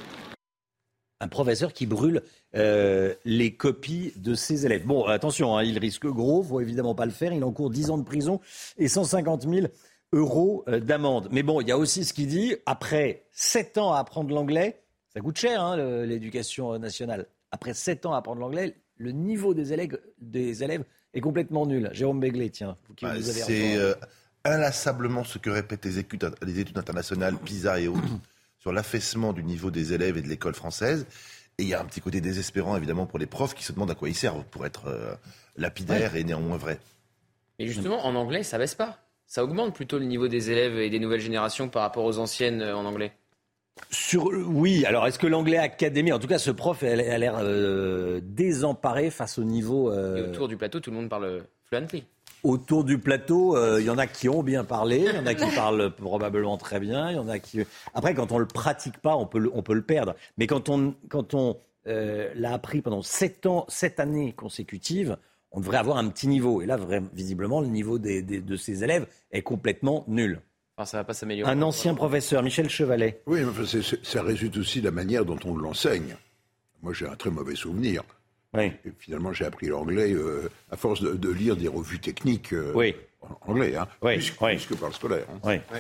Un 1.20 1.28
professeur 1.28 1.72
qui 1.72 1.86
brûle 1.86 2.22
euh, 2.54 3.14
les 3.24 3.54
copies 3.54 4.12
de 4.16 4.34
ses 4.34 4.64
élèves. 4.66 4.86
Bon, 4.86 5.04
attention, 5.04 5.56
hein, 5.56 5.62
il 5.62 5.78
risque 5.78 6.06
gros, 6.06 6.42
faut 6.42 6.60
évidemment 6.60 6.94
pas 6.94 7.04
le 7.04 7.12
faire. 7.12 7.32
Il 7.32 7.44
encourt 7.44 7.70
10 7.70 7.90
ans 7.90 7.98
de 7.98 8.04
prison 8.04 8.40
et 8.78 8.88
150 8.88 9.42
000 9.42 9.66
euros 10.12 10.64
euh, 10.68 10.80
d'amende. 10.80 11.28
Mais 11.30 11.42
bon, 11.42 11.60
il 11.60 11.68
y 11.68 11.72
a 11.72 11.78
aussi 11.78 12.04
ce 12.04 12.12
qu'il 12.12 12.26
dit, 12.26 12.56
après 12.66 13.24
7 13.32 13.78
ans 13.78 13.92
à 13.92 13.98
apprendre 13.98 14.34
l'anglais, 14.34 14.80
ça 15.12 15.20
coûte 15.20 15.36
cher 15.36 15.62
hein, 15.62 15.76
l'éducation 16.06 16.78
nationale. 16.78 17.26
Après 17.50 17.74
7 17.74 18.06
ans 18.06 18.14
à 18.14 18.18
apprendre 18.18 18.40
l'anglais, 18.40 18.76
le 18.96 19.12
niveau 19.12 19.54
des 19.54 19.72
élèves, 19.72 19.98
des 20.20 20.62
élèves 20.62 20.84
est 21.14 21.20
complètement 21.20 21.66
nul. 21.66 21.90
Jérôme 21.92 22.20
Begley, 22.20 22.50
tiens. 22.50 22.76
Bah, 23.02 23.14
c'est 23.20 23.76
euh, 23.76 23.94
inlassablement 24.44 25.24
ce 25.24 25.38
que 25.38 25.50
répètent 25.50 25.84
les 25.84 25.98
études, 25.98 26.30
les 26.42 26.60
études 26.60 26.78
internationales, 26.78 27.36
PISA 27.38 27.80
et 27.80 27.88
autres, 27.88 28.00
sur 28.60 28.72
l'affaissement 28.72 29.32
du 29.32 29.42
niveau 29.42 29.70
des 29.70 29.92
élèves 29.94 30.18
et 30.18 30.22
de 30.22 30.28
l'école 30.28 30.54
française. 30.54 31.06
Et 31.58 31.62
il 31.64 31.68
y 31.68 31.74
a 31.74 31.80
un 31.80 31.84
petit 31.84 32.00
côté 32.00 32.20
désespérant, 32.20 32.76
évidemment, 32.76 33.06
pour 33.06 33.18
les 33.18 33.26
profs 33.26 33.54
qui 33.54 33.64
se 33.64 33.72
demandent 33.72 33.90
à 33.90 33.94
quoi 33.94 34.08
ils 34.08 34.14
servent 34.14 34.44
pour 34.44 34.64
être 34.66 34.86
euh, 34.86 35.14
lapidaires 35.56 36.14
et 36.14 36.24
néanmoins 36.24 36.56
vrais. 36.56 36.78
Mais 37.58 37.66
justement, 37.66 38.06
en 38.06 38.14
anglais, 38.14 38.42
ça 38.42 38.58
baisse 38.58 38.74
pas. 38.74 38.98
Ça 39.26 39.44
augmente 39.44 39.74
plutôt 39.74 39.98
le 39.98 40.04
niveau 40.04 40.28
des 40.28 40.50
élèves 40.50 40.78
et 40.78 40.90
des 40.90 40.98
nouvelles 40.98 41.20
générations 41.20 41.68
par 41.68 41.82
rapport 41.82 42.04
aux 42.04 42.18
anciennes 42.18 42.62
euh, 42.62 42.76
en 42.76 42.84
anglais. 42.84 43.12
Sur, 43.90 44.24
oui, 44.24 44.84
alors 44.84 45.06
est-ce 45.06 45.18
que 45.18 45.26
l'anglais 45.26 45.56
académie, 45.56 46.12
en 46.12 46.18
tout 46.18 46.26
cas 46.26 46.38
ce 46.38 46.50
prof 46.50 46.82
a 46.82 46.94
l'air 46.94 47.38
euh, 47.40 48.20
désemparé 48.22 49.10
face 49.10 49.38
au 49.38 49.44
niveau... 49.44 49.90
Et 50.16 50.20
autour 50.20 50.48
du 50.48 50.58
plateau, 50.58 50.80
tout 50.80 50.90
le 50.90 50.96
monde 50.96 51.08
parle 51.08 51.44
fluently. 51.64 52.04
Autour 52.42 52.84
du 52.84 52.98
plateau, 52.98 53.56
il 53.78 53.84
y 53.84 53.90
en 53.90 53.98
a 53.98 54.06
qui 54.06 54.28
ont 54.28 54.42
bien 54.42 54.64
parlé, 54.64 55.06
il 55.08 55.14
y 55.14 55.18
en 55.18 55.26
a 55.26 55.34
qui 55.34 55.54
parlent 55.54 55.94
probablement 55.94 56.56
très 56.56 56.80
bien, 56.80 57.10
il 57.10 57.16
y 57.16 57.18
en 57.18 57.28
a 57.28 57.38
qui... 57.38 57.60
Après, 57.94 58.14
quand 58.14 58.32
on 58.32 58.36
ne 58.36 58.40
le 58.40 58.46
pratique 58.46 58.98
pas, 58.98 59.16
on 59.16 59.26
peut 59.26 59.38
le, 59.38 59.50
on 59.54 59.62
peut 59.62 59.74
le 59.74 59.82
perdre. 59.82 60.14
Mais 60.38 60.46
quand 60.46 60.68
on, 60.68 60.94
quand 61.08 61.34
on 61.34 61.58
l'a 61.84 62.52
appris 62.52 62.80
pendant 62.82 63.02
sept 63.02 63.46
ans, 63.46 63.64
sept 63.68 64.00
années 64.00 64.32
consécutives, 64.32 65.16
on 65.52 65.60
devrait 65.60 65.78
avoir 65.78 65.96
un 65.96 66.08
petit 66.08 66.28
niveau. 66.28 66.62
Et 66.62 66.66
là, 66.66 66.78
visiblement, 67.12 67.60
le 67.60 67.66
niveau 67.66 67.98
de 67.98 68.56
ces 68.56 68.84
élèves 68.84 69.06
est 69.32 69.42
complètement 69.42 70.04
nul. 70.06 70.40
ça 70.84 70.98
va 70.98 71.04
pas 71.04 71.14
s'améliorer. 71.14 71.50
Un 71.50 71.62
ancien 71.62 71.94
professeur, 71.94 72.42
Michel 72.42 72.70
Chevalet. 72.70 73.22
Oui, 73.26 73.40
mais 73.42 73.82
ça 74.02 74.22
résulte 74.22 74.56
aussi 74.56 74.80
de 74.80 74.86
la 74.86 74.92
manière 74.92 75.24
dont 75.24 75.38
on 75.44 75.56
l'enseigne. 75.56 76.16
Moi, 76.82 76.92
j'ai 76.92 77.06
un 77.06 77.16
très 77.16 77.30
mauvais 77.30 77.56
souvenir. 77.56 78.02
Oui. 78.54 78.72
Et 78.84 78.92
finalement, 78.98 79.32
j'ai 79.32 79.44
appris 79.44 79.66
l'anglais 79.66 80.12
euh, 80.12 80.50
à 80.70 80.76
force 80.76 81.02
de, 81.02 81.30
lire 81.30 81.56
des 81.56 81.68
revues 81.68 82.00
techniques 82.00 82.52
euh, 82.52 82.72
oui. 82.74 82.96
en 83.20 83.52
anglais, 83.52 83.76
hein, 83.76 83.86
oui. 84.02 84.16
plus, 84.16 84.34
oui. 84.40 84.56
que 84.56 84.74
par 84.74 84.88
le 84.88 84.94
scolaire. 84.94 85.26
Hein. 85.32 85.40
Oui. 85.44 85.78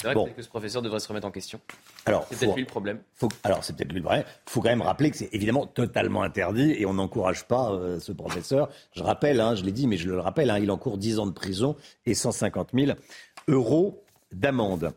C'est 0.00 0.12
vrai 0.12 0.34
que 0.34 0.42
ce 0.42 0.48
professeur 0.48 0.82
devrait 0.82 1.00
se 1.00 1.08
remettre 1.08 1.26
en 1.26 1.30
question. 1.30 1.60
Alors, 2.04 2.26
c'est 2.28 2.38
peut-être 2.38 2.54
lui 2.56 2.62
le 2.62 2.68
problème. 2.68 2.98
Faut, 3.14 3.28
alors, 3.42 3.64
c'est 3.64 3.74
peut-être 3.74 3.92
lui 3.92 4.00
le 4.00 4.04
problème. 4.04 4.24
Il 4.46 4.50
faut 4.50 4.60
quand 4.60 4.68
même 4.68 4.82
rappeler 4.82 5.10
que 5.10 5.16
c'est 5.16 5.32
évidemment 5.32 5.66
totalement 5.66 6.22
interdit 6.22 6.72
et 6.72 6.84
on 6.84 6.94
n'encourage 6.94 7.44
pas 7.44 7.72
euh, 7.72 8.00
ce 8.00 8.12
professeur. 8.12 8.68
Je 8.94 9.02
rappelle, 9.02 9.40
hein, 9.40 9.54
je 9.54 9.64
l'ai 9.64 9.72
dit, 9.72 9.86
mais 9.86 9.96
je 9.96 10.08
le 10.08 10.18
rappelle, 10.20 10.50
hein, 10.50 10.58
il 10.58 10.70
encourt 10.70 10.98
10 10.98 11.20
ans 11.20 11.26
de 11.26 11.32
prison 11.32 11.76
et 12.06 12.14
150 12.14 12.70
000 12.74 12.92
euros 13.48 14.04
d'amende. 14.32 14.92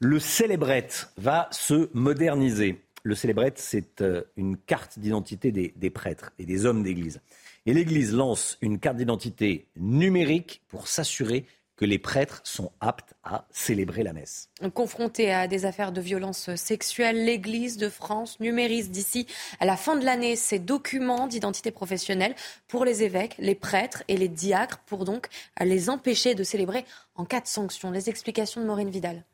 Le 0.00 0.18
célébrette 0.18 1.10
va 1.18 1.48
se 1.50 1.90
moderniser. 1.92 2.82
Le 3.08 3.14
célébrette, 3.14 3.58
c'est 3.58 4.02
euh, 4.02 4.22
une 4.36 4.58
carte 4.58 4.98
d'identité 4.98 5.50
des, 5.50 5.72
des 5.76 5.88
prêtres 5.88 6.34
et 6.38 6.44
des 6.44 6.66
hommes 6.66 6.82
d'église. 6.82 7.22
Et 7.64 7.72
l'Église 7.72 8.12
lance 8.12 8.58
une 8.60 8.78
carte 8.78 8.98
d'identité 8.98 9.66
numérique 9.76 10.60
pour 10.68 10.88
s'assurer 10.88 11.46
que 11.76 11.86
les 11.86 11.98
prêtres 11.98 12.42
sont 12.44 12.70
aptes 12.80 13.14
à 13.24 13.46
célébrer 13.50 14.02
la 14.02 14.12
messe. 14.12 14.50
Confronté 14.74 15.32
à 15.32 15.48
des 15.48 15.64
affaires 15.64 15.92
de 15.92 16.02
violence 16.02 16.54
sexuelle, 16.56 17.24
l'Église 17.24 17.78
de 17.78 17.88
France 17.88 18.40
numérise 18.40 18.90
d'ici 18.90 19.26
à 19.58 19.64
la 19.64 19.78
fin 19.78 19.96
de 19.96 20.04
l'année 20.04 20.36
ses 20.36 20.58
documents 20.58 21.28
d'identité 21.28 21.70
professionnelle 21.70 22.34
pour 22.66 22.84
les 22.84 23.04
évêques, 23.04 23.36
les 23.38 23.54
prêtres 23.54 24.02
et 24.08 24.18
les 24.18 24.28
diacres 24.28 24.80
pour 24.84 25.06
donc 25.06 25.28
les 25.58 25.88
empêcher 25.88 26.34
de 26.34 26.44
célébrer 26.44 26.84
en 27.14 27.24
cas 27.24 27.40
de 27.40 27.46
sanction. 27.46 27.90
Les 27.90 28.10
explications 28.10 28.60
de 28.60 28.66
Maureen 28.66 28.90
Vidal. 28.90 29.24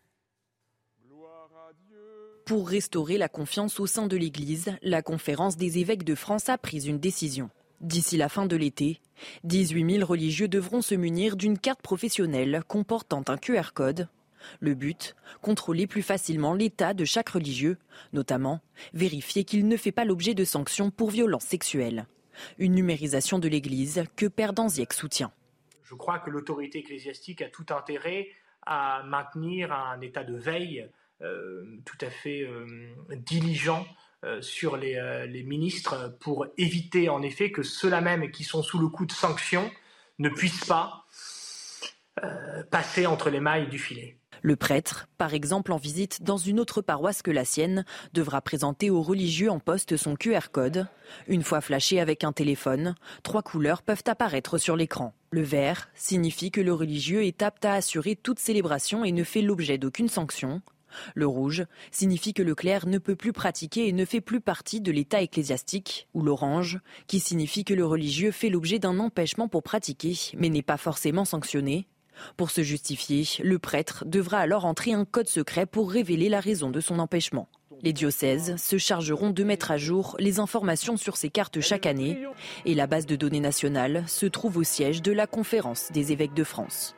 Pour 2.45 2.69
restaurer 2.69 3.17
la 3.17 3.31
confiance 3.31 3.81
au 3.81 3.87
sein 3.87 4.07
de 4.07 4.19
l'Église, 4.19 4.77
la 4.83 5.01
conférence 5.01 5.57
des 5.57 5.79
évêques 5.79 6.05
de 6.05 6.15
France 6.15 6.51
a 6.51 6.59
pris 6.59 6.87
une 6.87 6.99
décision. 6.99 7.49
D'ici 7.81 8.19
la 8.19 8.29
fin 8.29 8.45
de 8.45 8.55
l'été, 8.55 9.01
18 9.45 9.95
000 9.99 10.07
religieux 10.07 10.47
devront 10.47 10.83
se 10.83 10.95
munir 10.95 11.37
d'une 11.37 11.59
carte 11.59 11.81
professionnelle 11.81 12.63
comportant 12.69 13.25
un 13.29 13.39
QR 13.39 13.73
code. 13.73 14.09
Le 14.61 14.75
but, 14.75 15.17
contrôler 15.41 15.87
plus 15.87 16.03
facilement 16.03 16.53
l'état 16.53 16.93
de 16.93 17.07
chaque 17.07 17.31
religieux, 17.31 17.79
notamment 18.13 18.61
vérifier 18.93 19.45
qu'il 19.45 19.67
ne 19.67 19.79
fait 19.79 19.91
pas 19.91 20.05
l'objet 20.05 20.35
de 20.35 20.45
sanctions 20.45 20.91
pour 20.91 21.09
violences 21.09 21.45
sexuelles. 21.45 22.07
Une 22.59 22.75
numérisation 22.75 23.39
de 23.39 23.49
l'Église 23.49 24.05
que 24.17 24.27
Père 24.27 24.53
Danziec 24.53 24.93
soutient. 24.93 25.33
Je 25.83 25.95
crois 25.95 26.19
que 26.19 26.29
l'autorité 26.29 26.81
ecclésiastique 26.81 27.41
a 27.41 27.49
tout 27.49 27.67
intérêt 27.71 28.29
à 28.67 29.03
maintenir 29.07 29.73
un 29.73 29.99
état 30.03 30.25
de 30.25 30.37
veille 30.37 30.91
tout 31.85 31.99
à 32.01 32.11
fait 32.11 32.43
euh, 32.43 32.67
diligent 33.17 33.87
euh, 34.25 34.41
sur 34.43 34.77
les, 34.77 35.45
ministres 35.47 36.17
pour 36.21 36.47
éviter 36.57 37.09
en 37.09 37.23
effet 37.23 37.51
que 37.51 37.63
ceux-là 37.63 38.01
même 38.01 38.31
qui 38.31 38.45
sont 38.45 38.63
sous 38.63 38.79
le 38.79 38.89
coup 38.89 39.07
de 39.07 39.13
sanctions 39.13 39.71
ne 40.19 40.29
puissent 40.29 40.65
pas 40.65 41.05
euh, 42.23 42.63
passer 42.71 43.07
entre 43.07 43.31
les 43.31 43.41
mailles 43.41 43.69
du 43.69 43.79
filet. 43.79 44.19
Le 44.41 44.57
prêtre, 44.57 45.09
par 45.17 45.33
exemple 45.33 45.73
en 45.73 45.79
visite 45.79 46.23
dans 46.23 46.37
une 46.37 46.61
autre 46.61 46.83
paroisse 46.83 47.23
que 47.23 47.31
la 47.31 47.45
sienne, 47.45 47.85
devra 48.13 48.43
présenter 48.43 48.91
aux 48.91 49.03
religieux 49.03 49.51
en 49.51 49.59
poste 49.59 49.97
son 49.97 50.17
QR 50.17 50.51
code. 50.53 50.87
Une 51.29 51.43
fois 51.43 51.61
flashé 51.61 51.99
avec 51.99 52.25
un 52.25 52.33
téléphone, 52.33 52.95
trois 53.23 53.43
couleurs 53.43 53.83
peuvent 53.83 54.05
apparaître 54.07 54.59
sur 54.59 54.77
l'écran. 54.77 55.15
Le 55.31 55.43
vert 55.43 55.89
signifie 55.95 56.51
que 56.51 56.61
le 56.61 56.75
religieux 56.75 57.25
est 57.25 57.43
apte 57.43 57.65
à 57.65 57.73
assurer 57.73 58.17
toute 58.17 58.39
célébration 58.39 59.05
et 59.05 59.13
ne 59.13 59.25
fait 59.25 59.43
l'objet 59.43 59.79
d'aucune 59.79 60.09
sanction. 60.09 60.61
Le 61.15 61.27
rouge 61.27 61.65
signifie 61.91 62.35
que 62.35 62.43
le 62.43 62.55
clerc 62.55 62.87
ne 62.87 62.99
peut 62.99 63.17
plus 63.17 63.33
pratiquer 63.33 63.89
et 63.89 63.93
ne 63.93 64.05
fait 64.05 64.21
plus 64.21 64.41
partie 64.41 64.81
de 64.81 64.93
l'état 64.93 65.23
ecclésiastique, 65.23 66.09
ou 66.15 66.23
l'orange, 66.23 66.79
qui 67.07 67.21
signifie 67.21 67.65
que 67.65 67.75
le 67.75 67.87
religieux 67.87 68.31
fait 68.31 68.51
l'objet 68.51 68.79
d'un 68.79 68.99
empêchement 68.99 69.49
pour 69.49 69.63
pratiquer, 69.63 70.17
mais 70.37 70.49
n'est 70.49 70.63
pas 70.63 70.77
forcément 70.77 71.25
sanctionné. 71.25 71.87
Pour 72.37 72.51
se 72.51 72.63
justifier, 72.63 73.27
le 73.43 73.59
prêtre 73.59 74.05
devra 74.07 74.39
alors 74.39 74.65
entrer 74.65 74.93
un 74.93 75.05
code 75.05 75.29
secret 75.29 75.67
pour 75.67 75.91
révéler 75.91 76.29
la 76.29 76.41
raison 76.41 76.71
de 76.71 76.81
son 76.81 76.99
empêchement. 76.99 77.49
Les 77.83 77.93
diocèses 77.93 78.57
se 78.57 78.79
chargeront 78.79 79.31
de 79.31 79.45
mettre 79.45 79.71
à 79.71 79.77
jour 79.77 80.17
les 80.19 80.39
informations 80.39 80.97
sur 80.97 81.17
ces 81.17 81.29
cartes 81.29 81.61
chaque 81.61 81.87
année 81.87 82.19
et 82.65 82.75
la 82.75 82.87
base 82.87 83.07
de 83.07 83.17
données 83.17 83.41
nationale 83.41 84.05
se 84.07 84.27
trouve 84.27 84.59
au 84.59 84.63
siège 84.63 85.03
de 85.03 85.13
la 85.13 85.27
conférence 85.27 85.91
des 85.93 86.13
évêques 86.13 86.35
de 86.35 86.45
France. 86.45 86.95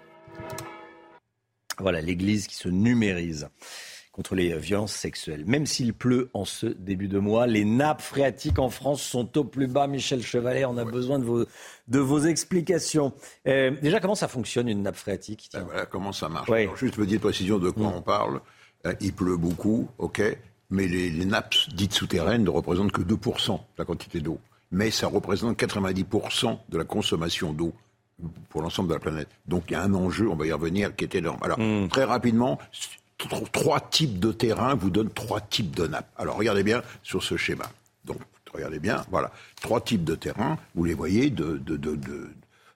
Voilà, 1.78 2.00
l'Église 2.00 2.46
qui 2.46 2.54
se 2.56 2.68
numérise 2.68 3.48
contre 4.12 4.34
les 4.34 4.56
violences 4.56 4.94
sexuelles. 4.94 5.44
Même 5.44 5.66
s'il 5.66 5.92
pleut 5.92 6.30
en 6.32 6.46
ce 6.46 6.64
début 6.66 7.06
de 7.06 7.18
mois, 7.18 7.46
les 7.46 7.66
nappes 7.66 8.00
phréatiques 8.00 8.58
en 8.58 8.70
France 8.70 9.02
sont 9.02 9.36
au 9.36 9.44
plus 9.44 9.66
bas. 9.66 9.86
Michel 9.86 10.22
Chevalet, 10.22 10.64
on 10.64 10.78
a 10.78 10.86
besoin 10.86 11.18
de 11.18 11.24
vos, 11.24 11.44
de 11.88 11.98
vos 11.98 12.20
explications. 12.20 13.12
Euh, 13.46 13.72
déjà, 13.82 14.00
comment 14.00 14.14
ça 14.14 14.26
fonctionne 14.28 14.68
une 14.68 14.82
nappe 14.82 14.96
phréatique 14.96 15.50
ben 15.52 15.64
voilà, 15.64 15.84
Comment 15.84 16.12
ça 16.12 16.30
marche 16.30 16.48
ouais. 16.48 16.62
Alors, 16.62 16.76
Juste 16.78 16.96
petite 16.96 17.20
précision 17.20 17.58
de 17.58 17.68
quoi 17.68 17.88
Mm. 17.88 17.94
on 17.96 18.02
parle. 18.02 18.40
Euh, 18.86 18.94
il 19.02 19.12
pleut 19.12 19.36
beaucoup, 19.36 19.86
ok, 19.98 20.22
mais 20.70 20.86
les, 20.88 21.10
les 21.10 21.24
nappes 21.26 21.54
dites 21.74 21.92
souterraines 21.92 22.44
ne 22.44 22.50
représentent 22.50 22.92
que 22.92 23.02
2% 23.02 23.52
de 23.52 23.58
la 23.76 23.84
quantité 23.84 24.20
d'eau. 24.20 24.38
Mais 24.70 24.90
ça 24.90 25.08
représente 25.08 25.58
90% 25.58 26.58
de 26.70 26.78
la 26.78 26.84
consommation 26.84 27.52
d'eau 27.52 27.74
pour 28.48 28.62
l'ensemble 28.62 28.88
de 28.88 28.94
la 28.94 29.00
planète. 29.00 29.28
Donc 29.46 29.64
il 29.68 29.72
y 29.72 29.76
a 29.76 29.82
un 29.82 29.92
enjeu, 29.94 30.28
on 30.28 30.36
va 30.36 30.46
y 30.46 30.52
revenir, 30.52 30.94
qui 30.96 31.04
est 31.04 31.14
énorme. 31.14 31.38
Alors, 31.42 31.58
Mm. 31.58 31.88
très 31.88 32.04
rapidement, 32.04 32.58
tr- 33.18 33.50
trois 33.50 33.80
types 33.80 34.18
de 34.18 34.32
terrains 34.32 34.74
vous 34.74 34.90
donnent 34.90 35.10
trois 35.10 35.40
types 35.40 35.74
de 35.76 35.86
nappes. 35.86 36.10
Alors 36.16 36.36
regardez 36.36 36.62
bien 36.62 36.82
sur 37.02 37.22
ce 37.22 37.36
schéma. 37.36 37.64
Donc 38.04 38.18
regardez 38.52 38.78
bien, 38.78 39.04
voilà, 39.10 39.30
trois 39.60 39.80
types 39.80 40.04
de 40.04 40.14
terrains, 40.14 40.56
vous 40.74 40.84
les 40.84 40.94
voyez 40.94 41.28
de, 41.30 41.58
de, 41.58 41.76
de, 41.76 41.94
de, 41.96 42.30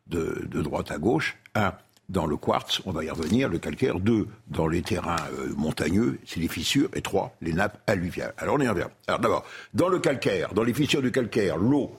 de, 0.08 0.46
de 0.46 0.62
droite 0.62 0.90
à 0.90 0.98
gauche. 0.98 1.36
Un, 1.54 1.72
dans 2.10 2.26
le 2.26 2.36
quartz, 2.36 2.82
on 2.86 2.90
va 2.90 3.04
y 3.04 3.08
revenir, 3.10 3.48
le 3.48 3.58
calcaire. 3.58 4.00
Deux, 4.00 4.26
dans 4.48 4.66
les 4.66 4.82
terrains 4.82 5.16
euh, 5.38 5.54
montagneux, 5.56 6.18
c'est 6.26 6.40
les 6.40 6.48
fissures. 6.48 6.88
Et 6.94 7.02
trois, 7.02 7.34
les 7.40 7.52
nappes 7.52 7.78
alluviales. 7.86 8.34
Alors 8.36 8.56
on 8.56 8.60
y 8.60 8.68
revient. 8.68 8.88
Alors 9.06 9.20
d'abord, 9.20 9.44
dans 9.74 9.88
le 9.88 10.00
calcaire, 10.00 10.52
dans 10.52 10.64
les 10.64 10.74
fissures 10.74 11.02
du 11.02 11.12
calcaire, 11.12 11.56
l'eau 11.56 11.92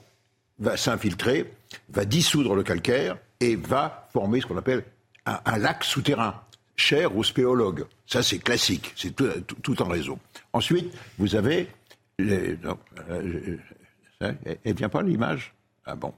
va 0.58 0.76
s'infiltrer, 0.76 1.50
va 1.88 2.04
dissoudre 2.04 2.54
le 2.54 2.62
calcaire 2.62 3.16
et 3.42 3.56
va 3.56 4.08
former 4.12 4.40
ce 4.40 4.46
qu'on 4.46 4.56
appelle 4.56 4.84
un, 5.26 5.58
lac 5.58 5.84
souterrain, 5.84 6.40
cher 6.76 7.16
aux 7.16 7.24
spéologues. 7.24 7.84
Ça, 8.06 8.22
c'est 8.22 8.38
classique, 8.38 8.92
c'est 8.96 9.14
tout, 9.14 9.82
en 9.82 9.88
réseau. 9.88 10.18
Ensuite, 10.52 10.92
vous 11.18 11.34
avez... 11.34 11.68
Les, 12.18 12.56
non, 12.58 12.78
euh, 13.10 13.56
euh, 14.22 14.32
elle 14.64 14.74
vient 14.74 14.88
pas 14.88 15.02
l'image? 15.02 15.54
Ah 15.86 15.96
bon 15.96 16.14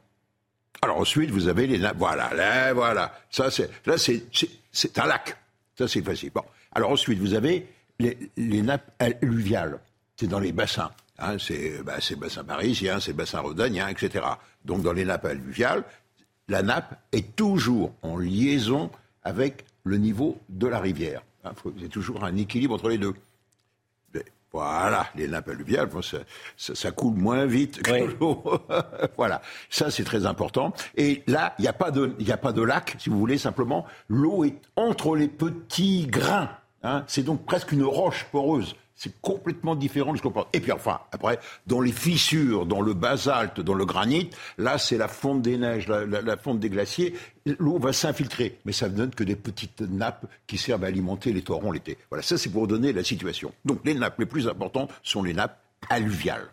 Alors 0.82 0.98
ensuite, 0.98 1.30
vous 1.30 1.48
avez 1.48 1.66
les 1.66 1.78
nappes. 1.78 1.96
Voilà, 1.98 2.34
là, 2.34 2.74
voilà. 2.74 3.18
Ça, 3.30 3.50
c'est, 3.50 3.70
là, 3.86 3.96
c'est, 3.96 4.98
un 4.98 5.06
lac. 5.06 5.36
Ça, 5.78 5.88
c'est 5.88 6.02
facile. 6.02 6.30
Bon. 6.34 6.42
Alors 6.72 6.90
ensuite, 6.90 7.18
vous 7.20 7.34
avez 7.34 7.66
les, 7.98 8.62
nappes 8.62 8.90
alluviales. 8.98 9.78
C'est 10.16 10.26
dans 10.26 10.40
les 10.40 10.52
bassins. 10.52 10.90
Hein, 11.18 11.36
c'est, 11.38 11.82
bah, 11.82 11.98
bassin 12.18 12.44
parisien, 12.44 13.00
c'est 13.00 13.12
bassin 13.12 13.40
rhodanien, 13.40 13.88
etc. 13.88 14.26
Donc 14.64 14.82
dans 14.82 14.92
les 14.92 15.04
nappes 15.04 15.26
alluviales, 15.26 15.84
la 16.48 16.62
nappe 16.62 16.98
est 17.12 17.34
toujours 17.36 17.92
en 18.02 18.16
liaison 18.18 18.90
avec 19.22 19.64
le 19.84 19.96
niveau 19.98 20.38
de 20.48 20.66
la 20.66 20.78
rivière. 20.80 21.22
Il 21.76 21.82
y 21.82 21.86
a 21.86 21.88
toujours 21.88 22.24
un 22.24 22.36
équilibre 22.36 22.74
entre 22.74 22.88
les 22.88 22.98
deux. 22.98 23.14
Mais 24.14 24.24
Voilà, 24.52 25.06
les 25.14 25.28
nappes 25.28 25.48
alluviales, 25.48 25.86
bon, 25.86 26.00
ça, 26.02 26.18
ça- 26.56 26.74
ça 26.74 26.90
coule 26.90 27.14
moins 27.14 27.44
vite 27.46 27.82
que 27.82 27.90
l'eau. 28.18 28.42
voilà, 29.16 29.42
ça 29.68 29.90
c'est 29.90 30.04
très 30.04 30.24
important. 30.26 30.72
Et 30.96 31.22
là, 31.26 31.54
il 31.58 31.62
n'y 31.62 31.68
a, 31.68 31.72
pas 31.72 31.90
de- 31.90 32.14
il 32.18 32.26
y 32.28 32.32
a 32.32 32.36
pas 32.38 32.52
de 32.52 32.62
lac, 32.62 32.96
si 32.98 33.10
vous 33.10 33.18
voulez, 33.18 33.36
simplement, 33.38 33.84
l'eau 34.08 34.44
est 34.44 34.56
entre 34.76 35.16
les 35.16 35.28
petits 35.28 36.06
grains. 36.06 36.50
hein. 36.82 37.04
c'est 37.08 37.22
donc 37.24 37.44
presque 37.44 37.72
une 37.72 37.82
roche 37.84 38.26
poreuse. 38.30 38.74
C'est 38.96 39.20
complètement 39.20 39.74
différent 39.74 40.12
de 40.12 40.18
ce 40.18 40.22
qu'on 40.22 40.30
pense. 40.30 40.46
Et 40.52 40.60
puis 40.60 40.70
enfin, 40.70 41.00
après, 41.10 41.40
dans 41.66 41.80
les 41.80 41.90
fissures, 41.90 42.64
dans 42.64 42.80
le 42.80 42.94
basalte, 42.94 43.60
dans 43.60 43.74
le 43.74 43.84
granit, 43.84 44.30
là, 44.56 44.78
c'est 44.78 44.96
la 44.96 45.08
fonte 45.08 45.42
des 45.42 45.58
neiges, 45.58 45.88
la, 45.88 46.06
la- 46.06 46.36
fonte 46.36 46.60
des 46.60 46.70
glaciers. 46.70 47.14
L'eau 47.58 47.78
va 47.78 47.92
s'infiltrer, 47.92 48.58
mais 48.64 48.72
ça 48.72 48.88
ne 48.88 48.94
donne 48.96 49.10
que 49.10 49.24
des 49.24 49.34
petites 49.36 49.80
nappes 49.80 50.26
qui 50.46 50.58
servent 50.58 50.84
à 50.84 50.86
alimenter 50.86 51.32
les 51.32 51.42
torrents 51.42 51.72
l'été. 51.72 51.98
Voilà, 52.08 52.22
ça 52.22 52.38
c'est 52.38 52.50
pour 52.50 52.68
donner 52.68 52.92
la 52.92 53.02
situation. 53.02 53.52
Donc 53.64 53.80
les 53.84 53.94
nappes 53.94 54.18
les 54.20 54.26
plus 54.26 54.46
importantes 54.48 54.92
sont 55.02 55.22
les 55.24 55.34
nappes 55.34 55.60
alluviales. 55.90 56.46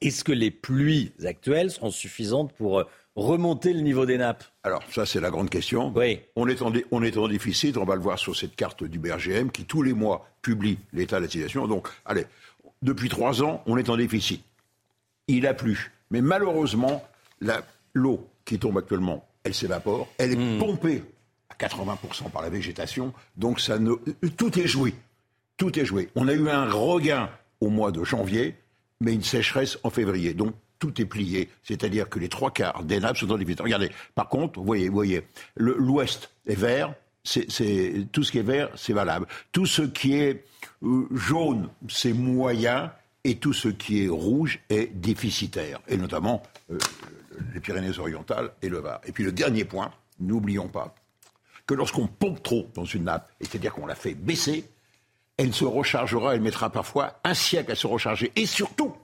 Est-ce 0.00 0.22
que 0.22 0.32
les 0.32 0.50
pluies 0.50 1.12
actuelles 1.24 1.70
seront 1.70 1.90
suffisantes 1.90 2.52
pour 2.52 2.80
euh, 2.80 2.84
remonter 3.16 3.72
le 3.72 3.80
niveau 3.80 4.06
des 4.06 4.18
nappes 4.18 4.44
Alors, 4.62 4.82
ça, 4.92 5.06
c'est 5.06 5.20
la 5.20 5.30
grande 5.30 5.50
question. 5.50 5.90
On, 6.36 6.46
est 6.48 6.62
en, 6.62 6.70
dé- 6.70 6.84
on 6.90 7.02
est 7.02 7.16
en 7.16 7.28
déficit, 7.28 7.76
on 7.76 7.84
va 7.84 7.94
le 7.94 8.00
voir 8.00 8.18
sur 8.18 8.34
cette 8.36 8.56
carte 8.56 8.82
du 8.84 8.98
BRGM 8.98 9.50
qui, 9.50 9.64
tous 9.64 9.82
les 9.82 9.92
mois, 9.92 10.28
publie 10.42 10.78
l'état 10.92 11.18
de 11.18 11.22
la 11.24 11.28
situation. 11.30 11.66
Donc, 11.68 11.88
allez, 12.04 12.26
depuis 12.82 13.08
trois 13.08 13.42
ans, 13.42 13.62
on 13.66 13.76
est 13.76 13.88
en 13.88 13.96
déficit. 13.96 14.42
Il 15.28 15.46
a 15.46 15.54
plu. 15.54 15.92
Mais 16.10 16.20
malheureusement, 16.20 17.04
l'eau 17.94 18.28
qui 18.44 18.58
tombe 18.58 18.78
actuellement, 18.78 19.26
elle 19.44 19.54
s'évapore. 19.54 20.08
Elle 20.18 20.32
est 20.32 20.58
pompée 20.58 21.02
à 21.48 21.54
80% 21.54 22.30
par 22.30 22.42
la 22.42 22.50
végétation. 22.50 23.12
Donc, 23.36 23.60
ça 23.60 23.78
ne, 23.78 23.92
tout 24.36 24.58
est 24.58 24.66
joué. 24.66 24.94
Tout 25.56 25.78
est 25.78 25.84
joué. 25.84 26.08
On 26.16 26.26
a 26.28 26.32
eu 26.32 26.48
un 26.48 26.70
regain 26.70 27.30
au 27.60 27.68
mois 27.70 27.92
de 27.92 28.02
janvier, 28.04 28.56
mais 29.00 29.14
une 29.14 29.22
sécheresse 29.22 29.78
en 29.84 29.90
février. 29.90 30.34
Donc, 30.34 30.54
tout 30.78 31.00
est 31.00 31.06
plié. 31.06 31.48
C'est-à-dire 31.62 32.08
que 32.08 32.18
les 32.18 32.28
trois 32.28 32.50
quarts 32.50 32.84
des 32.84 33.00
nappes 33.00 33.16
sont 33.16 33.30
en 33.30 33.38
déficit. 33.38 33.60
Regardez, 33.60 33.90
par 34.14 34.28
contre, 34.28 34.58
vous 34.58 34.66
voyez, 34.66 34.88
vous 34.88 34.94
voyez 34.94 35.26
l'ouest 35.56 36.30
est 36.46 36.54
vert. 36.54 36.94
C'est, 37.22 37.46
tout 38.12 38.22
ce 38.22 38.32
qui 38.32 38.38
est 38.38 38.42
vert, 38.42 38.68
c'est 38.76 38.92
valable. 38.92 39.26
Tout 39.50 39.64
ce 39.64 39.82
qui 39.82 40.14
est 40.14 40.44
euh, 40.82 41.06
jaune, 41.12 41.70
c'est 41.88 42.12
moyen. 42.12 42.92
Et 43.26 43.36
tout 43.36 43.54
ce 43.54 43.68
qui 43.68 44.04
est 44.04 44.08
rouge 44.08 44.60
est 44.68 44.94
déficitaire. 44.94 45.80
Et 45.88 45.96
notamment 45.96 46.42
euh, 46.70 46.76
les 47.54 47.60
Pyrénées-Orientales 47.60 48.50
et 48.60 48.68
le 48.68 48.78
Var. 48.78 49.00
Et 49.06 49.12
puis 49.12 49.24
le 49.24 49.32
dernier 49.32 49.64
point, 49.64 49.90
n'oublions 50.20 50.68
pas 50.68 50.94
que 51.66 51.74
lorsqu'on 51.74 52.06
pompe 52.06 52.42
trop 52.42 52.68
dans 52.74 52.84
une 52.84 53.04
nappe, 53.04 53.30
c'est-à-dire 53.40 53.72
qu'on 53.72 53.86
la 53.86 53.94
fait 53.94 54.14
baisser, 54.14 54.68
elle 55.36 55.52
se 55.52 55.64
rechargera, 55.64 56.34
elle 56.34 56.40
mettra 56.40 56.70
parfois 56.70 57.18
un 57.24 57.34
siècle 57.34 57.72
à 57.72 57.74
se 57.74 57.86
recharger. 57.86 58.30
Et 58.36 58.46
surtout, 58.46 58.94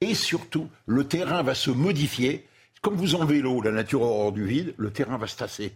et 0.00 0.14
surtout, 0.14 0.68
le 0.86 1.04
terrain 1.04 1.42
va 1.42 1.54
se 1.54 1.70
modifier. 1.70 2.46
Comme 2.82 2.94
vous 2.96 3.14
enlevez 3.14 3.40
l'eau, 3.40 3.60
la 3.60 3.72
nature 3.72 4.02
hors 4.02 4.32
du 4.32 4.44
vide, 4.46 4.74
le 4.78 4.90
terrain 4.90 5.18
va 5.18 5.26
se 5.26 5.36
tasser. 5.36 5.72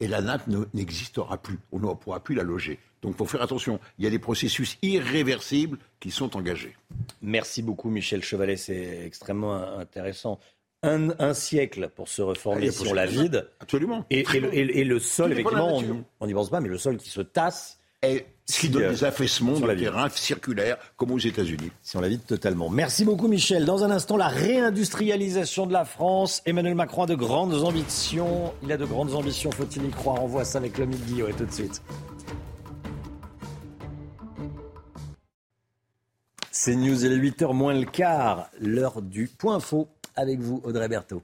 Et 0.00 0.06
la 0.06 0.20
nappe 0.20 0.46
ne- 0.46 0.64
n'existera 0.74 1.38
plus. 1.38 1.58
On 1.72 1.80
ne 1.80 1.92
pourra 1.94 2.20
plus 2.20 2.36
la 2.36 2.44
loger. 2.44 2.78
Donc 3.02 3.14
il 3.14 3.16
faut 3.18 3.26
faire 3.26 3.42
attention. 3.42 3.80
Il 3.98 4.04
y 4.04 4.06
a 4.06 4.10
des 4.10 4.20
processus 4.20 4.78
irréversibles 4.82 5.78
qui 5.98 6.10
sont 6.12 6.36
engagés. 6.36 6.76
Merci 7.22 7.62
beaucoup, 7.62 7.90
Michel 7.90 8.22
Chevalet. 8.22 8.56
C'est 8.56 9.04
extrêmement 9.04 9.54
intéressant. 9.78 10.38
Un, 10.84 11.10
un 11.18 11.34
siècle 11.34 11.90
pour 11.96 12.08
se 12.08 12.22
reformer 12.22 12.70
on 12.88 12.92
la 12.94 13.06
vide. 13.06 13.50
Absolument. 13.58 14.06
Et, 14.10 14.20
et 14.32 14.40
le, 14.40 14.54
et- 14.56 14.78
et 14.80 14.84
le 14.84 15.00
sol, 15.00 15.32
effectivement, 15.32 15.82
on 16.20 16.26
n'y 16.28 16.34
pense 16.34 16.50
pas, 16.50 16.60
mais 16.60 16.68
le 16.68 16.78
sol 16.78 16.96
qui 16.98 17.10
se 17.10 17.20
tasse. 17.20 17.80
Et 18.04 18.24
ce 18.50 18.60
qui 18.60 18.70
donne 18.70 18.90
des 18.90 19.04
affaissements 19.04 19.60
de 19.60 19.74
terrain 19.74 20.08
circulaires, 20.08 20.78
comme 20.96 21.10
aux 21.10 21.18
États-Unis. 21.18 21.70
Si 21.82 21.96
on 21.96 22.00
la 22.00 22.08
vide 22.08 22.24
totalement. 22.26 22.70
Merci 22.70 23.04
beaucoup, 23.04 23.28
Michel. 23.28 23.66
Dans 23.66 23.84
un 23.84 23.90
instant, 23.90 24.16
la 24.16 24.28
réindustrialisation 24.28 25.66
de 25.66 25.72
la 25.74 25.84
France. 25.84 26.40
Emmanuel 26.46 26.74
Macron 26.74 27.02
a 27.02 27.06
de 27.06 27.14
grandes 27.14 27.62
ambitions. 27.62 28.54
Il 28.62 28.72
a 28.72 28.78
de 28.78 28.86
grandes 28.86 29.14
ambitions, 29.14 29.50
faut-il 29.52 29.84
y 29.84 29.90
croire? 29.90 30.24
On 30.24 30.26
voit 30.26 30.46
ça 30.46 30.58
avec 30.58 30.78
l'homme 30.78 30.90
Guillaume. 30.90 31.28
Et 31.28 31.34
tout 31.34 31.44
de 31.44 31.52
suite. 31.52 31.82
C'est 36.50 36.74
News, 36.74 37.04
il 37.04 37.12
est 37.12 37.16
8h 37.16 37.52
moins 37.54 37.74
le 37.74 37.84
quart, 37.84 38.48
l'heure 38.60 39.02
du 39.02 39.28
point 39.28 39.60
faux. 39.60 39.88
Avec 40.16 40.40
vous, 40.40 40.60
Audrey 40.64 40.88
Berthaud. 40.88 41.22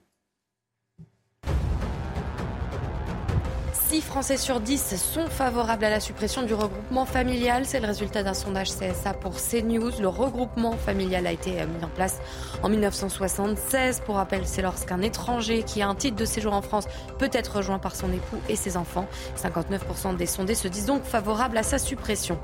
6 3.95 4.01
Français 4.01 4.37
sur 4.37 4.59
10 4.59 4.97
sont 4.97 5.29
favorables 5.29 5.85
à 5.85 5.91
la 5.91 6.01
suppression 6.01 6.43
du 6.43 6.53
regroupement 6.53 7.07
familial. 7.07 7.65
C'est 7.65 7.79
le 7.79 7.87
résultat 7.87 8.25
d'un 8.25 8.35
sondage 8.35 8.71
CSA 8.71 9.15
pour 9.15 9.37
CNews. 9.37 9.93
Le 10.01 10.09
regroupement 10.09 10.73
familial 10.73 11.29
a 11.29 11.31
été 11.33 11.61
euh, 11.61 11.67
mis 11.69 11.85
en 11.85 11.89
place 11.89 12.19
en 12.65 12.69
1976. 12.69 14.03
Pour 14.05 14.17
rappel, 14.17 14.47
c'est 14.47 14.63
lorsqu'un 14.63 15.01
étranger 15.01 15.63
qui 15.63 15.81
a 15.81 15.89
un 15.89 15.95
titre 15.95 16.17
de 16.17 16.25
séjour 16.25 16.55
en 16.55 16.63
France 16.63 16.87
peut 17.21 17.31
être 17.33 17.59
rejoint 17.59 17.79
par 17.79 17.95
son 17.95 18.13
époux 18.13 18.41
et 18.49 18.57
ses 18.57 18.77
enfants. 18.77 19.07
59% 19.41 20.17
des 20.17 20.27
sondés 20.27 20.57
se 20.57 20.67
disent 20.67 20.87
donc 20.87 21.05
favorables 21.05 21.57
à 21.57 21.63
sa 21.63 21.79
suppression. 21.79 22.37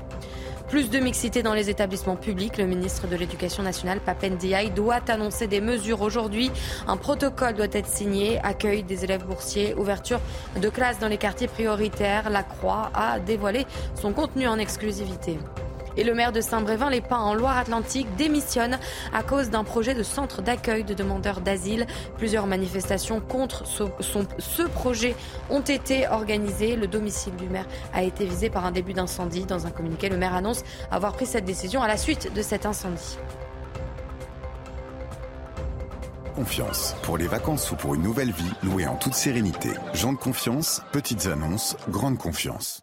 Plus 0.71 0.89
de 0.89 0.99
mixité 0.99 1.43
dans 1.43 1.53
les 1.53 1.69
établissements 1.69 2.15
publics. 2.15 2.57
Le 2.57 2.65
ministre 2.65 3.05
de 3.05 3.17
l'Éducation 3.17 3.61
nationale, 3.61 3.99
Papen 3.99 4.37
Diaye, 4.37 4.71
doit 4.71 5.01
annoncer 5.09 5.45
des 5.45 5.59
mesures 5.59 6.01
aujourd'hui. 6.01 6.49
Un 6.87 6.95
protocole 6.95 7.55
doit 7.55 7.67
être 7.73 7.87
signé. 7.87 8.39
Accueil 8.41 8.81
des 8.83 9.03
élèves 9.03 9.25
boursiers, 9.25 9.73
ouverture 9.75 10.21
de 10.55 10.69
classes 10.69 10.97
dans 10.97 11.09
les 11.09 11.17
quartiers 11.17 11.49
prioritaires. 11.49 12.29
La 12.29 12.43
Croix 12.43 12.89
a 12.93 13.19
dévoilé 13.19 13.65
son 13.95 14.13
contenu 14.13 14.47
en 14.47 14.57
exclusivité. 14.59 15.37
Et 15.97 16.03
le 16.03 16.13
maire 16.13 16.31
de 16.31 16.41
Saint-Brévin-les-Pins 16.41 17.17
en 17.17 17.33
Loire-Atlantique 17.33 18.07
démissionne 18.15 18.79
à 19.13 19.23
cause 19.23 19.49
d'un 19.49 19.63
projet 19.63 19.93
de 19.93 20.03
centre 20.03 20.41
d'accueil 20.41 20.83
de 20.83 20.93
demandeurs 20.93 21.41
d'asile. 21.41 21.85
Plusieurs 22.17 22.47
manifestations 22.47 23.19
contre 23.19 23.63
ce, 23.65 24.63
projet 24.63 25.15
ont 25.49 25.61
été 25.61 26.07
organisées. 26.07 26.75
Le 26.75 26.87
domicile 26.87 27.35
du 27.35 27.49
maire 27.49 27.67
a 27.93 28.03
été 28.03 28.25
visé 28.25 28.49
par 28.49 28.65
un 28.65 28.71
début 28.71 28.93
d'incendie. 28.93 29.45
Dans 29.45 29.67
un 29.67 29.71
communiqué, 29.71 30.09
le 30.09 30.17
maire 30.17 30.35
annonce 30.35 30.63
avoir 30.91 31.13
pris 31.13 31.25
cette 31.25 31.45
décision 31.45 31.81
à 31.81 31.87
la 31.87 31.97
suite 31.97 32.33
de 32.33 32.41
cet 32.41 32.65
incendie. 32.65 33.17
Confiance. 36.35 36.95
Pour 37.03 37.17
les 37.17 37.27
vacances 37.27 37.69
ou 37.71 37.75
pour 37.75 37.93
une 37.93 38.01
nouvelle 38.01 38.31
vie, 38.31 38.51
louée 38.63 38.87
en 38.87 38.95
toute 38.95 39.13
sérénité. 39.13 39.69
Gens 39.93 40.13
de 40.13 40.17
confiance, 40.17 40.81
petites 40.91 41.27
annonces, 41.27 41.75
grande 41.89 42.17
confiance. 42.17 42.80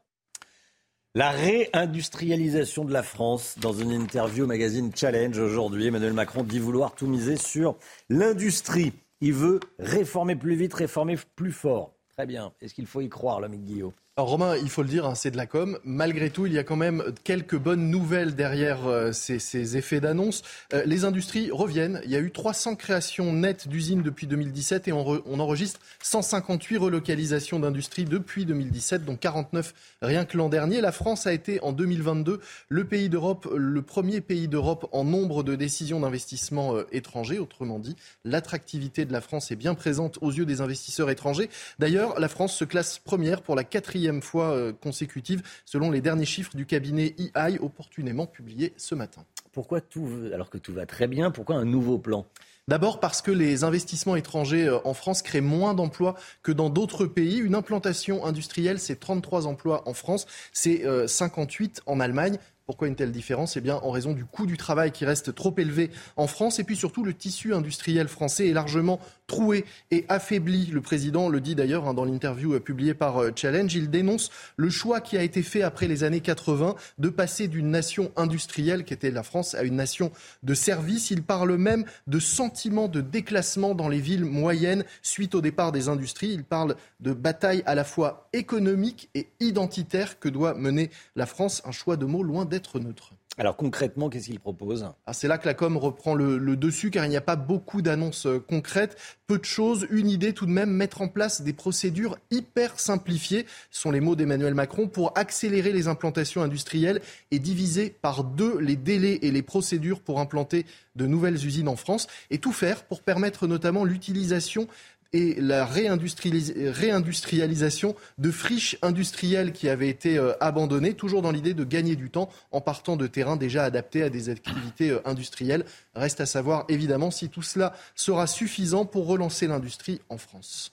La 1.18 1.30
réindustrialisation 1.30 2.84
de 2.84 2.92
la 2.92 3.02
France. 3.02 3.56
Dans 3.60 3.72
une 3.72 3.90
interview 3.90 4.44
au 4.44 4.46
magazine 4.46 4.92
Challenge 4.94 5.36
aujourd'hui, 5.36 5.88
Emmanuel 5.88 6.12
Macron 6.12 6.44
dit 6.44 6.60
vouloir 6.60 6.94
tout 6.94 7.08
miser 7.08 7.36
sur 7.36 7.76
l'industrie. 8.08 8.92
Il 9.20 9.32
veut 9.32 9.58
réformer 9.80 10.36
plus 10.36 10.54
vite, 10.54 10.74
réformer 10.74 11.16
plus 11.34 11.50
fort. 11.50 11.92
Très 12.16 12.24
bien. 12.24 12.52
Est-ce 12.60 12.72
qu'il 12.72 12.86
faut 12.86 13.00
y 13.00 13.08
croire, 13.08 13.40
l'ami 13.40 13.58
Guillaume? 13.58 13.90
Alors 14.18 14.30
Romain, 14.30 14.56
il 14.56 14.68
faut 14.68 14.82
le 14.82 14.88
dire, 14.88 15.06
hein, 15.06 15.14
c'est 15.14 15.30
de 15.30 15.36
la 15.36 15.46
com. 15.46 15.78
Malgré 15.84 16.30
tout, 16.30 16.44
il 16.44 16.52
y 16.52 16.58
a 16.58 16.64
quand 16.64 16.74
même 16.74 17.04
quelques 17.22 17.56
bonnes 17.56 17.88
nouvelles 17.88 18.34
derrière 18.34 18.88
euh, 18.88 19.12
ces, 19.12 19.76
effets 19.76 20.00
d'annonce. 20.00 20.42
Euh, 20.74 20.82
les 20.86 21.04
industries 21.04 21.52
reviennent. 21.52 22.00
Il 22.04 22.10
y 22.10 22.16
a 22.16 22.18
eu 22.18 22.32
300 22.32 22.74
créations 22.74 23.32
nettes 23.32 23.68
d'usines 23.68 24.02
depuis 24.02 24.26
2017 24.26 24.88
et 24.88 24.92
on 24.92 25.38
enregistre 25.38 25.78
158 26.02 26.78
relocalisations 26.78 27.60
d'industries 27.60 28.06
depuis 28.06 28.44
2017, 28.44 29.04
dont 29.04 29.14
49 29.14 29.72
rien 30.02 30.24
que 30.24 30.36
l'an 30.36 30.48
dernier. 30.48 30.80
La 30.80 30.90
France 30.90 31.28
a 31.28 31.32
été 31.32 31.62
en 31.62 31.70
2022 31.70 32.40
le 32.68 32.84
pays 32.84 33.08
d'Europe, 33.08 33.46
le 33.54 33.82
premier 33.82 34.20
pays 34.20 34.48
d'Europe 34.48 34.88
en 34.90 35.04
nombre 35.04 35.44
de 35.44 35.54
décisions 35.54 36.00
d'investissement 36.00 36.74
euh, 36.74 36.88
étrangers. 36.90 37.38
Autrement 37.38 37.78
dit, 37.78 37.94
l'attractivité 38.24 39.04
de 39.04 39.12
la 39.12 39.20
France 39.20 39.52
est 39.52 39.56
bien 39.56 39.76
présente 39.76 40.18
aux 40.22 40.32
yeux 40.32 40.44
des 40.44 40.60
investisseurs 40.60 41.08
étrangers. 41.08 41.50
D'ailleurs, 41.78 42.18
la 42.18 42.28
France 42.28 42.56
se 42.56 42.64
classe 42.64 42.98
première 42.98 43.42
pour 43.42 43.54
la 43.54 43.62
quatrième 43.62 44.07
fois 44.22 44.50
euh, 44.50 44.72
consécutive, 44.72 45.42
selon 45.64 45.90
les 45.90 46.00
derniers 46.00 46.24
chiffres 46.24 46.56
du 46.56 46.66
cabinet 46.66 47.14
EI, 47.18 47.58
opportunément 47.60 48.26
publiés 48.26 48.72
ce 48.76 48.94
matin. 48.94 49.24
Pourquoi 49.52 49.80
tout, 49.80 50.08
alors 50.32 50.50
que 50.50 50.58
tout 50.58 50.72
va 50.72 50.86
très 50.86 51.06
bien, 51.06 51.30
pourquoi 51.30 51.56
un 51.56 51.64
nouveau 51.64 51.98
plan? 51.98 52.26
D'abord 52.68 53.00
parce 53.00 53.22
que 53.22 53.30
les 53.30 53.64
investissements 53.64 54.14
étrangers 54.14 54.66
euh, 54.66 54.78
en 54.84 54.92
France 54.92 55.22
créent 55.22 55.40
moins 55.40 55.72
d'emplois 55.72 56.14
que 56.42 56.52
dans 56.52 56.68
d'autres 56.68 57.06
pays. 57.06 57.38
Une 57.38 57.54
implantation 57.54 58.26
industrielle, 58.26 58.78
c'est 58.78 59.00
33 59.00 59.46
emplois 59.46 59.88
en 59.88 59.94
France, 59.94 60.26
c'est 60.52 60.84
euh, 60.84 61.06
58 61.06 61.82
en 61.86 61.98
Allemagne. 61.98 62.38
Pourquoi 62.68 62.86
une 62.86 62.96
telle 62.96 63.12
différence? 63.12 63.56
Eh 63.56 63.62
bien, 63.62 63.76
en 63.76 63.90
raison 63.90 64.12
du 64.12 64.26
coût 64.26 64.44
du 64.44 64.58
travail 64.58 64.92
qui 64.92 65.06
reste 65.06 65.34
trop 65.34 65.54
élevé 65.56 65.90
en 66.18 66.26
France 66.26 66.58
et 66.58 66.64
puis 66.64 66.76
surtout 66.76 67.02
le 67.02 67.14
tissu 67.14 67.54
industriel 67.54 68.08
français 68.08 68.48
est 68.48 68.52
largement 68.52 69.00
troué 69.26 69.64
et 69.90 70.04
affaibli. 70.10 70.66
Le 70.66 70.82
président 70.82 71.30
le 71.30 71.40
dit 71.40 71.54
d'ailleurs 71.54 71.88
hein, 71.88 71.94
dans 71.94 72.04
l'interview 72.04 72.52
euh, 72.52 72.60
publiée 72.60 72.92
par 72.92 73.22
euh, 73.22 73.30
Challenge. 73.34 73.74
Il 73.74 73.88
dénonce 73.88 74.30
le 74.58 74.68
choix 74.68 75.00
qui 75.00 75.16
a 75.16 75.22
été 75.22 75.42
fait 75.42 75.62
après 75.62 75.88
les 75.88 76.04
années 76.04 76.20
80 76.20 76.74
de 76.98 77.08
passer 77.08 77.48
d'une 77.48 77.70
nation 77.70 78.12
industrielle 78.16 78.84
qui 78.84 78.92
était 78.92 79.10
la 79.10 79.22
France 79.22 79.54
à 79.54 79.62
une 79.62 79.76
nation 79.76 80.12
de 80.42 80.52
services. 80.52 81.10
Il 81.10 81.22
parle 81.22 81.56
même 81.56 81.86
de 82.06 82.18
sentiment 82.18 82.88
de 82.88 83.00
déclassement 83.00 83.74
dans 83.74 83.88
les 83.88 84.00
villes 84.00 84.26
moyennes 84.26 84.84
suite 85.00 85.34
au 85.34 85.40
départ 85.40 85.72
des 85.72 85.88
industries. 85.88 86.34
Il 86.34 86.44
parle 86.44 86.76
de 87.00 87.14
bataille 87.14 87.62
à 87.64 87.74
la 87.74 87.84
fois 87.84 88.28
économique 88.34 89.08
et 89.14 89.28
identitaire 89.40 90.18
que 90.18 90.28
doit 90.28 90.52
mener 90.52 90.90
la 91.16 91.24
France? 91.24 91.62
Un 91.64 91.72
choix 91.72 91.96
de 91.96 92.04
mots 92.04 92.22
loin 92.22 92.44
d'être 92.44 92.57
neutre. 92.80 93.12
Alors 93.40 93.56
concrètement, 93.56 94.08
qu'est-ce 94.08 94.26
qu'il 94.26 94.40
propose? 94.40 94.90
Ah, 95.06 95.12
C'est 95.12 95.28
là 95.28 95.38
que 95.38 95.46
la 95.46 95.54
com 95.54 95.76
reprend 95.76 96.16
le, 96.16 96.56
dessus 96.56 96.90
car 96.90 97.04
il 97.04 97.10
n'y 97.10 97.16
a 97.16 97.20
pas 97.20 97.36
beaucoup 97.36 97.82
d'annonces 97.82 98.26
euh, 98.26 98.40
concrètes, 98.40 98.96
peu 99.28 99.38
de 99.38 99.44
choses, 99.44 99.86
une 99.90 100.08
idée 100.08 100.32
tout 100.32 100.44
de 100.44 100.50
même, 100.50 100.70
mettre 100.70 101.02
en 101.02 101.08
place 101.08 101.42
des 101.42 101.52
procédures 101.52 102.18
hyper 102.32 102.80
simplifiées, 102.80 103.46
sont 103.70 103.92
les 103.92 104.00
mots 104.00 104.16
d'Emmanuel 104.16 104.54
Macron, 104.54 104.88
pour 104.88 105.16
accélérer 105.16 105.72
les 105.72 105.86
implantations 105.86 106.42
industrielles 106.42 107.00
et 107.30 107.38
diviser 107.38 107.90
par 107.90 108.24
deux 108.24 108.58
les 108.58 108.74
délais 108.74 109.20
et 109.22 109.30
les 109.30 109.42
procédures 109.42 110.00
pour 110.00 110.18
implanter 110.18 110.66
de 110.96 111.06
nouvelles 111.06 111.46
usines 111.46 111.68
en 111.68 111.76
France 111.76 112.08
et 112.30 112.38
tout 112.38 112.52
faire 112.52 112.82
pour 112.82 113.02
permettre 113.02 113.46
notamment 113.46 113.84
l'utilisation 113.84 114.66
et 115.12 115.40
la 115.40 115.64
réindustrialisation 115.64 117.94
de 118.18 118.30
friches 118.30 118.76
industrielles 118.82 119.52
qui 119.52 119.68
avaient 119.68 119.88
été 119.88 120.18
euh, 120.18 120.32
abandonnées, 120.40 120.94
toujours 120.94 121.22
dans 121.22 121.30
l'idée 121.30 121.54
de 121.54 121.64
gagner 121.64 121.96
du 121.96 122.10
temps 122.10 122.28
en 122.52 122.60
partant 122.60 122.96
de 122.96 123.06
terrains 123.06 123.36
déjà 123.36 123.64
adaptés 123.64 124.02
à 124.02 124.10
des 124.10 124.28
activités 124.28 124.90
euh, 124.90 125.00
industrielles. 125.06 125.64
Reste 125.94 126.20
à 126.20 126.26
savoir 126.26 126.64
évidemment 126.68 127.10
si 127.10 127.28
tout 127.28 127.42
cela 127.42 127.74
sera 127.94 128.26
suffisant 128.26 128.84
pour 128.84 129.06
relancer 129.06 129.46
l'industrie 129.46 130.00
en 130.08 130.18
France. 130.18 130.72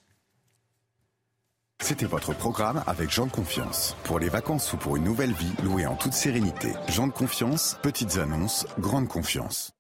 C'était 1.82 2.06
votre 2.06 2.34
programme 2.34 2.84
avec 2.88 3.12
Jean 3.12 3.28
de 3.28 3.32
Confiance. 3.32 3.95
Pour 4.06 4.18
les 4.18 4.30
vacances 4.30 4.74
ou 4.74 4.78
pour 4.78 4.95
une 4.95 5.03
nouvelle 5.03 5.34
vie, 5.34 5.52
louée 5.64 5.86
en 5.86 5.95
toute 5.95 6.14
sérénité. 6.14 6.70
Jean 6.90 7.07
de 7.07 7.12
Confiance, 7.12 7.78
petites 7.82 8.18
annonces, 8.18 8.66
grande 8.80 9.07
confiance. 9.07 9.75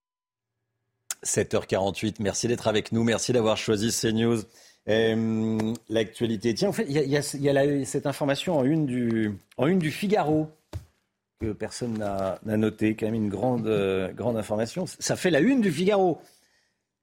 7h48, 1.25 2.15
merci 2.19 2.47
d'être 2.47 2.67
avec 2.67 2.91
nous, 2.91 3.03
merci 3.03 3.33
d'avoir 3.33 3.57
choisi 3.57 3.91
CNews. 3.91 4.41
Euh, 4.87 5.73
L'actualité. 5.89 6.53
Tiens, 6.53 6.69
en 6.69 6.73
fait, 6.73 6.85
il 6.87 6.95
y 6.95 7.17
a, 7.49 7.85
cette 7.85 8.05
information 8.05 8.59
en 8.59 8.63
une, 8.63 8.85
du, 8.85 9.91
Figaro 9.91 10.47
que 11.41 11.51
personne 11.51 11.97
n'a 11.97 12.39
noté, 12.57 12.95
quand 12.95 13.07
même 13.07 13.15
une 13.15 13.33
euh, 13.65 14.13
grande 14.13 14.37
information. 14.37 14.85
Ça 14.87 15.15
fait 15.15 15.31
la 15.31 15.39
une 15.39 15.61
du 15.61 15.71
Figaro. 15.71 16.21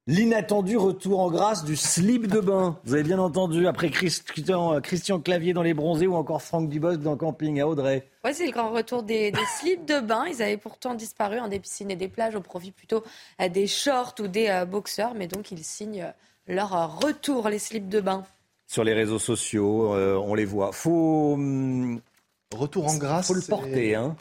L'inattendu 0.09 0.77
retour 0.77 1.21
en 1.21 1.31
grâce 1.31 1.65
du 1.65 1.77
slip 1.77 2.27
de 2.27 2.41
bain. 2.41 2.77
Vous 2.83 2.95
avez 2.95 3.05
bien 3.05 3.21
entendu, 3.21 3.69
après 3.69 3.89
Christian, 3.89 4.81
Christian 4.81 5.21
Clavier 5.21 5.53
dans 5.53 5.63
Les 5.63 5.75
Bronzés 5.75 6.09
ou 6.09 6.17
encore 6.17 6.43
Franck 6.43 6.69
Dubosc 6.69 6.99
dans 6.99 7.17
Camping 7.17 7.61
à 7.61 7.69
Audrey. 7.69 8.09
Oui, 8.25 8.33
c'est 8.35 8.47
le 8.47 8.51
grand 8.51 8.71
retour 8.71 9.05
des, 9.05 9.33
slips 9.61 9.87
de 9.87 10.01
bain. 10.01 10.25
Ils 10.29 10.43
avaient 10.43 10.57
pourtant 10.57 10.95
disparu 10.95 11.39
en 11.39 11.47
des 11.47 11.61
piscines 11.61 11.89
et 11.89 11.95
des 11.95 12.09
plages 12.09 12.35
au 12.35 12.41
profit 12.41 12.73
plutôt 12.73 13.05
euh, 13.41 13.49
des 13.49 13.69
shorts 13.69 14.15
ou 14.19 14.27
des 14.27 14.49
euh, 14.49 14.65
boxeurs. 14.65 15.15
Mais 15.15 15.29
donc, 15.29 15.53
ils 15.53 15.63
signent 15.63 16.03
euh, 16.03 16.53
leur 16.53 17.01
retour, 17.01 17.49
les 17.49 17.61
slips 17.61 17.89
de 17.89 18.01
bain. 18.01 18.25
Sur 18.67 18.83
les 18.83 18.95
réseaux 18.95 19.21
sociaux, 19.21 19.95
on 19.95 20.35
les 20.35 20.47
voit. 20.47 20.73
Faut. 20.73 21.35
Hum, 21.35 22.01
retour 22.53 22.89
en 22.89 22.97
grâce. 22.97 23.29
Faut 23.29 23.35
le 23.35 23.43
porter, 23.43 23.95
hein. 23.95 24.17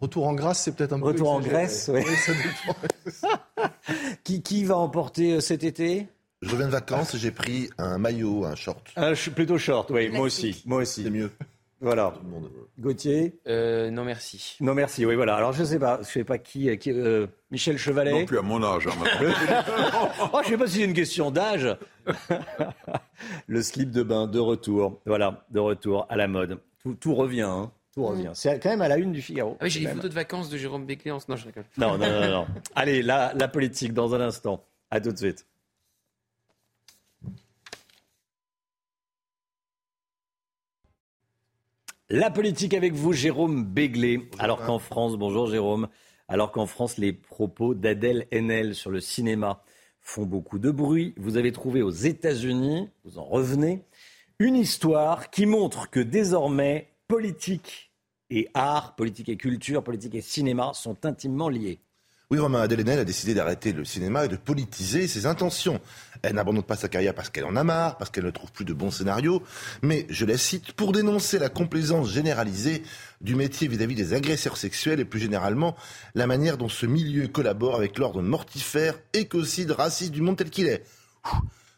Retour 0.00 0.26
en 0.26 0.34
grâce, 0.34 0.62
c'est 0.62 0.74
peut-être 0.76 0.92
un 0.92 0.98
peu. 0.98 1.06
Retour 1.06 1.30
en 1.30 1.40
Grèce, 1.40 1.90
oui. 1.92 2.02
qui, 4.24 4.42
qui 4.42 4.64
va 4.64 4.76
emporter 4.76 5.34
euh, 5.34 5.40
cet 5.40 5.64
été? 5.64 6.06
Je 6.42 6.50
reviens 6.50 6.66
de 6.66 6.72
vacances, 6.72 7.16
j'ai 7.16 7.30
pris 7.30 7.70
un 7.78 7.96
maillot, 7.98 8.44
un 8.44 8.54
short. 8.54 8.86
Plutôt 9.34 9.56
short, 9.58 9.90
oui, 9.90 10.10
moi 10.10 10.26
aussi. 10.26 10.62
Moi 10.66 10.82
aussi. 10.82 11.04
C'est 11.04 11.10
mieux. 11.10 11.30
Voilà. 11.80 12.14
Gauthier? 12.78 13.38
Euh, 13.46 13.90
Non, 13.90 14.04
merci. 14.04 14.56
Non, 14.60 14.74
merci, 14.74 15.04
oui, 15.04 15.14
voilà. 15.14 15.36
Alors, 15.36 15.52
je 15.52 15.60
ne 15.60 15.66
sais 15.66 15.78
pas, 15.78 15.98
je 16.02 16.06
sais 16.06 16.24
pas 16.24 16.38
qui. 16.38 16.76
qui 16.78 16.90
euh, 16.90 17.26
Michel 17.50 17.76
Chevalet 17.76 18.12
Non 18.12 18.24
plus 18.24 18.38
à 18.38 18.42
mon 18.42 18.62
âge. 18.62 18.86
Hein, 18.86 18.92
oh, 20.32 20.38
je 20.42 20.46
ne 20.46 20.52
sais 20.52 20.58
pas 20.58 20.66
si 20.66 20.78
c'est 20.78 20.84
une 20.84 20.94
question 20.94 21.30
d'âge. 21.30 21.76
Le 23.46 23.62
slip 23.62 23.90
de 23.90 24.02
bain, 24.02 24.26
de 24.26 24.38
retour. 24.38 25.00
Voilà, 25.06 25.44
de 25.50 25.60
retour 25.60 26.06
à 26.08 26.16
la 26.16 26.28
mode. 26.28 26.60
Tout, 26.82 26.94
tout 26.94 27.14
revient, 27.14 27.42
hein. 27.42 27.70
Tout 27.96 28.02
mm. 28.02 28.06
revient. 28.06 28.30
C'est 28.34 28.60
quand 28.60 28.68
même 28.68 28.82
à 28.82 28.88
la 28.88 28.98
une 28.98 29.12
du 29.12 29.22
Figaro. 29.22 29.56
Ah 29.58 29.64
oui, 29.64 29.70
j'ai 29.70 29.80
des 29.80 29.86
photos 29.88 30.10
de 30.10 30.14
vacances 30.14 30.50
de 30.50 30.58
Jérôme 30.58 30.84
Becquet. 30.84 31.10
Non, 31.10 31.36
je 31.36 31.46
rigole. 31.46 31.64
Non, 31.78 31.96
non, 31.96 32.06
non, 32.06 32.28
non. 32.28 32.46
Allez, 32.74 33.02
la, 33.02 33.32
la 33.34 33.48
politique 33.48 33.94
dans 33.94 34.14
un 34.14 34.20
instant. 34.20 34.62
À 34.90 35.00
tout 35.00 35.10
de 35.10 35.16
suite. 35.16 35.46
La 42.08 42.30
politique 42.30 42.74
avec 42.74 42.92
vous, 42.92 43.12
Jérôme 43.12 43.64
Béglé. 43.64 44.28
Alors 44.38 44.64
qu'en 44.64 44.78
France, 44.78 45.16
bonjour 45.16 45.48
Jérôme, 45.48 45.88
alors 46.28 46.52
qu'en 46.52 46.66
France, 46.66 46.98
les 46.98 47.12
propos 47.12 47.74
d'Adèle 47.74 48.28
Haenel 48.30 48.76
sur 48.76 48.92
le 48.92 49.00
cinéma 49.00 49.64
font 50.02 50.24
beaucoup 50.24 50.60
de 50.60 50.70
bruit, 50.70 51.14
vous 51.16 51.36
avez 51.36 51.50
trouvé 51.50 51.82
aux 51.82 51.90
États-Unis, 51.90 52.90
vous 53.04 53.18
en 53.18 53.24
revenez, 53.24 53.82
une 54.38 54.54
histoire 54.54 55.30
qui 55.30 55.46
montre 55.46 55.90
que 55.90 55.98
désormais, 55.98 56.92
politique 57.08 57.92
et 58.30 58.48
art, 58.54 58.96
politique 58.96 59.28
et 59.28 59.36
culture, 59.36 59.82
politique 59.84 60.14
et 60.14 60.20
cinéma 60.20 60.72
sont 60.74 61.06
intimement 61.06 61.48
liés. 61.48 61.80
Oui, 62.28 62.40
Romain 62.40 62.60
Adèle 62.60 62.98
a 62.98 63.04
décidé 63.04 63.34
d'arrêter 63.34 63.72
le 63.72 63.84
cinéma 63.84 64.24
et 64.24 64.28
de 64.28 64.34
politiser 64.34 65.06
ses 65.06 65.26
intentions. 65.26 65.80
Elle 66.22 66.34
n'abandonne 66.34 66.64
pas 66.64 66.74
sa 66.74 66.88
carrière 66.88 67.14
parce 67.14 67.30
qu'elle 67.30 67.44
en 67.44 67.54
a 67.54 67.62
marre, 67.62 67.98
parce 67.98 68.10
qu'elle 68.10 68.24
ne 68.24 68.32
trouve 68.32 68.50
plus 68.50 68.64
de 68.64 68.72
bons 68.72 68.90
scénarios, 68.90 69.44
mais, 69.82 70.08
je 70.10 70.26
la 70.26 70.36
cite, 70.36 70.72
pour 70.72 70.90
dénoncer 70.90 71.38
la 71.38 71.48
complaisance 71.48 72.10
généralisée 72.10 72.82
du 73.20 73.36
métier 73.36 73.68
vis-à-vis 73.68 73.94
des 73.94 74.12
agresseurs 74.12 74.56
sexuels 74.56 74.98
et 74.98 75.04
plus 75.04 75.20
généralement 75.20 75.76
la 76.16 76.26
manière 76.26 76.58
dont 76.58 76.68
ce 76.68 76.86
milieu 76.86 77.28
collabore 77.28 77.76
avec 77.76 77.96
l'ordre 77.96 78.22
mortifère, 78.22 78.98
écocide, 79.12 79.70
raciste 79.70 80.10
du 80.10 80.20
monde 80.20 80.36
tel 80.36 80.50
qu'il 80.50 80.66
est. 80.66 80.82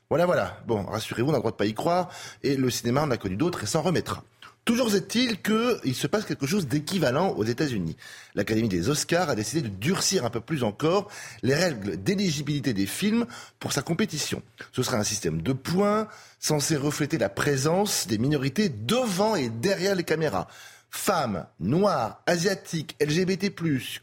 Voilà, 0.08 0.24
voilà. 0.24 0.62
Bon, 0.66 0.84
rassurez-vous, 0.84 1.28
on 1.28 1.32
n'a 1.32 1.36
le 1.36 1.42
droit 1.42 1.50
de 1.50 1.56
pas 1.56 1.66
y 1.66 1.74
croire, 1.74 2.08
et 2.42 2.56
le 2.56 2.70
cinéma 2.70 3.02
en 3.02 3.10
a 3.10 3.18
connu 3.18 3.36
d'autres 3.36 3.64
et 3.64 3.66
s'en 3.66 3.82
remettra. 3.82 4.24
Toujours 4.68 4.94
est-il 4.94 5.40
qu'il 5.40 5.94
se 5.94 6.06
passe 6.06 6.26
quelque 6.26 6.46
chose 6.46 6.66
d'équivalent 6.66 7.30
aux 7.30 7.44
États-Unis. 7.44 7.96
L'Académie 8.34 8.68
des 8.68 8.90
Oscars 8.90 9.30
a 9.30 9.34
décidé 9.34 9.62
de 9.62 9.74
durcir 9.74 10.26
un 10.26 10.28
peu 10.30 10.42
plus 10.42 10.62
encore 10.62 11.08
les 11.42 11.54
règles 11.54 11.96
d'éligibilité 11.96 12.74
des 12.74 12.84
films 12.84 13.24
pour 13.60 13.72
sa 13.72 13.80
compétition. 13.80 14.42
Ce 14.72 14.82
sera 14.82 14.98
un 14.98 15.04
système 15.04 15.40
de 15.40 15.54
points 15.54 16.06
censé 16.38 16.76
refléter 16.76 17.16
la 17.16 17.30
présence 17.30 18.06
des 18.08 18.18
minorités 18.18 18.68
devant 18.68 19.36
et 19.36 19.48
derrière 19.48 19.94
les 19.94 20.04
caméras. 20.04 20.48
Femmes, 20.90 21.46
noirs, 21.60 22.22
asiatiques, 22.26 22.94
LGBT+, 23.00 23.50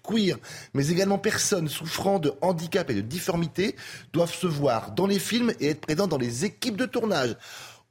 queer, 0.01 0.37
mais 0.73 0.87
également 0.87 1.19
personnes 1.19 1.67
souffrant 1.67 2.17
de 2.17 2.33
handicap 2.41 2.89
et 2.89 2.95
de 2.95 3.01
difformité 3.01 3.75
doivent 4.13 4.33
se 4.33 4.47
voir 4.47 4.93
dans 4.93 5.05
les 5.05 5.19
films 5.19 5.53
et 5.59 5.69
être 5.69 5.81
présents 5.81 6.07
dans 6.07 6.17
les 6.17 6.43
équipes 6.43 6.77
de 6.77 6.85
tournage 6.87 7.35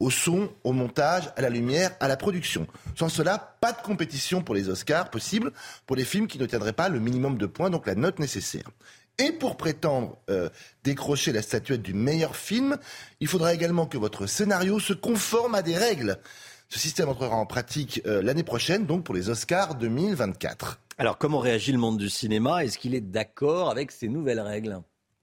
au 0.05 0.11
son, 0.11 0.51
au 0.65 0.73
montage, 0.73 1.31
à 1.35 1.41
la 1.41 1.49
lumière, 1.49 1.97
à 1.99 2.09
la 2.09 2.19
production. 2.19 2.67
Sans 2.95 3.09
cela, 3.09 3.57
pas 3.63 3.73
de 3.73 3.81
compétition 3.81 4.43
pour 4.43 4.55
les 4.55 4.69
Oscars 4.69 5.09
possible 5.09 5.51
pour 5.87 5.97
les 5.97 6.05
films 6.05 6.27
qui 6.27 6.39
ne 6.39 6.45
tiendraient 6.45 6.75
pas 6.75 6.91
le 6.91 7.01
minimum 7.01 7.39
de 7.39 7.47
points, 7.47 7.71
donc 7.71 7.87
la 7.87 7.95
note 7.95 8.19
nécessaire. 8.19 8.71
Et 9.17 9.33
pour 9.33 9.57
prétendre 9.57 10.19
euh, 10.29 10.51
décrocher 10.83 11.33
la 11.33 11.41
statuette 11.41 11.81
du 11.81 11.95
meilleur 11.95 12.37
film, 12.37 12.77
il 13.21 13.29
faudra 13.29 13.55
également 13.55 13.87
que 13.87 13.97
votre 13.97 14.27
scénario 14.27 14.79
se 14.79 14.93
conforme 14.93 15.55
à 15.55 15.63
des 15.63 15.79
règles. 15.79 16.19
Ce 16.69 16.79
système 16.79 17.09
entrera 17.09 17.37
en 17.37 17.47
pratique 17.47 18.03
euh, 18.05 18.21
l'année 18.21 18.43
prochaine, 18.43 18.85
donc 18.85 19.05
pour 19.05 19.15
les 19.15 19.31
Oscars 19.31 19.75
2024. 19.77 20.81
Alors 20.99 21.17
comment 21.17 21.39
réagit 21.39 21.73
le 21.73 21.79
monde 21.79 21.97
du 21.97 22.11
cinéma? 22.11 22.63
Est-ce 22.63 22.77
qu'il 22.77 22.95
est 22.95 23.01
d'accord 23.01 23.71
avec 23.71 23.91
ces 23.91 24.09
nouvelles 24.09 24.41
règles? 24.41 24.83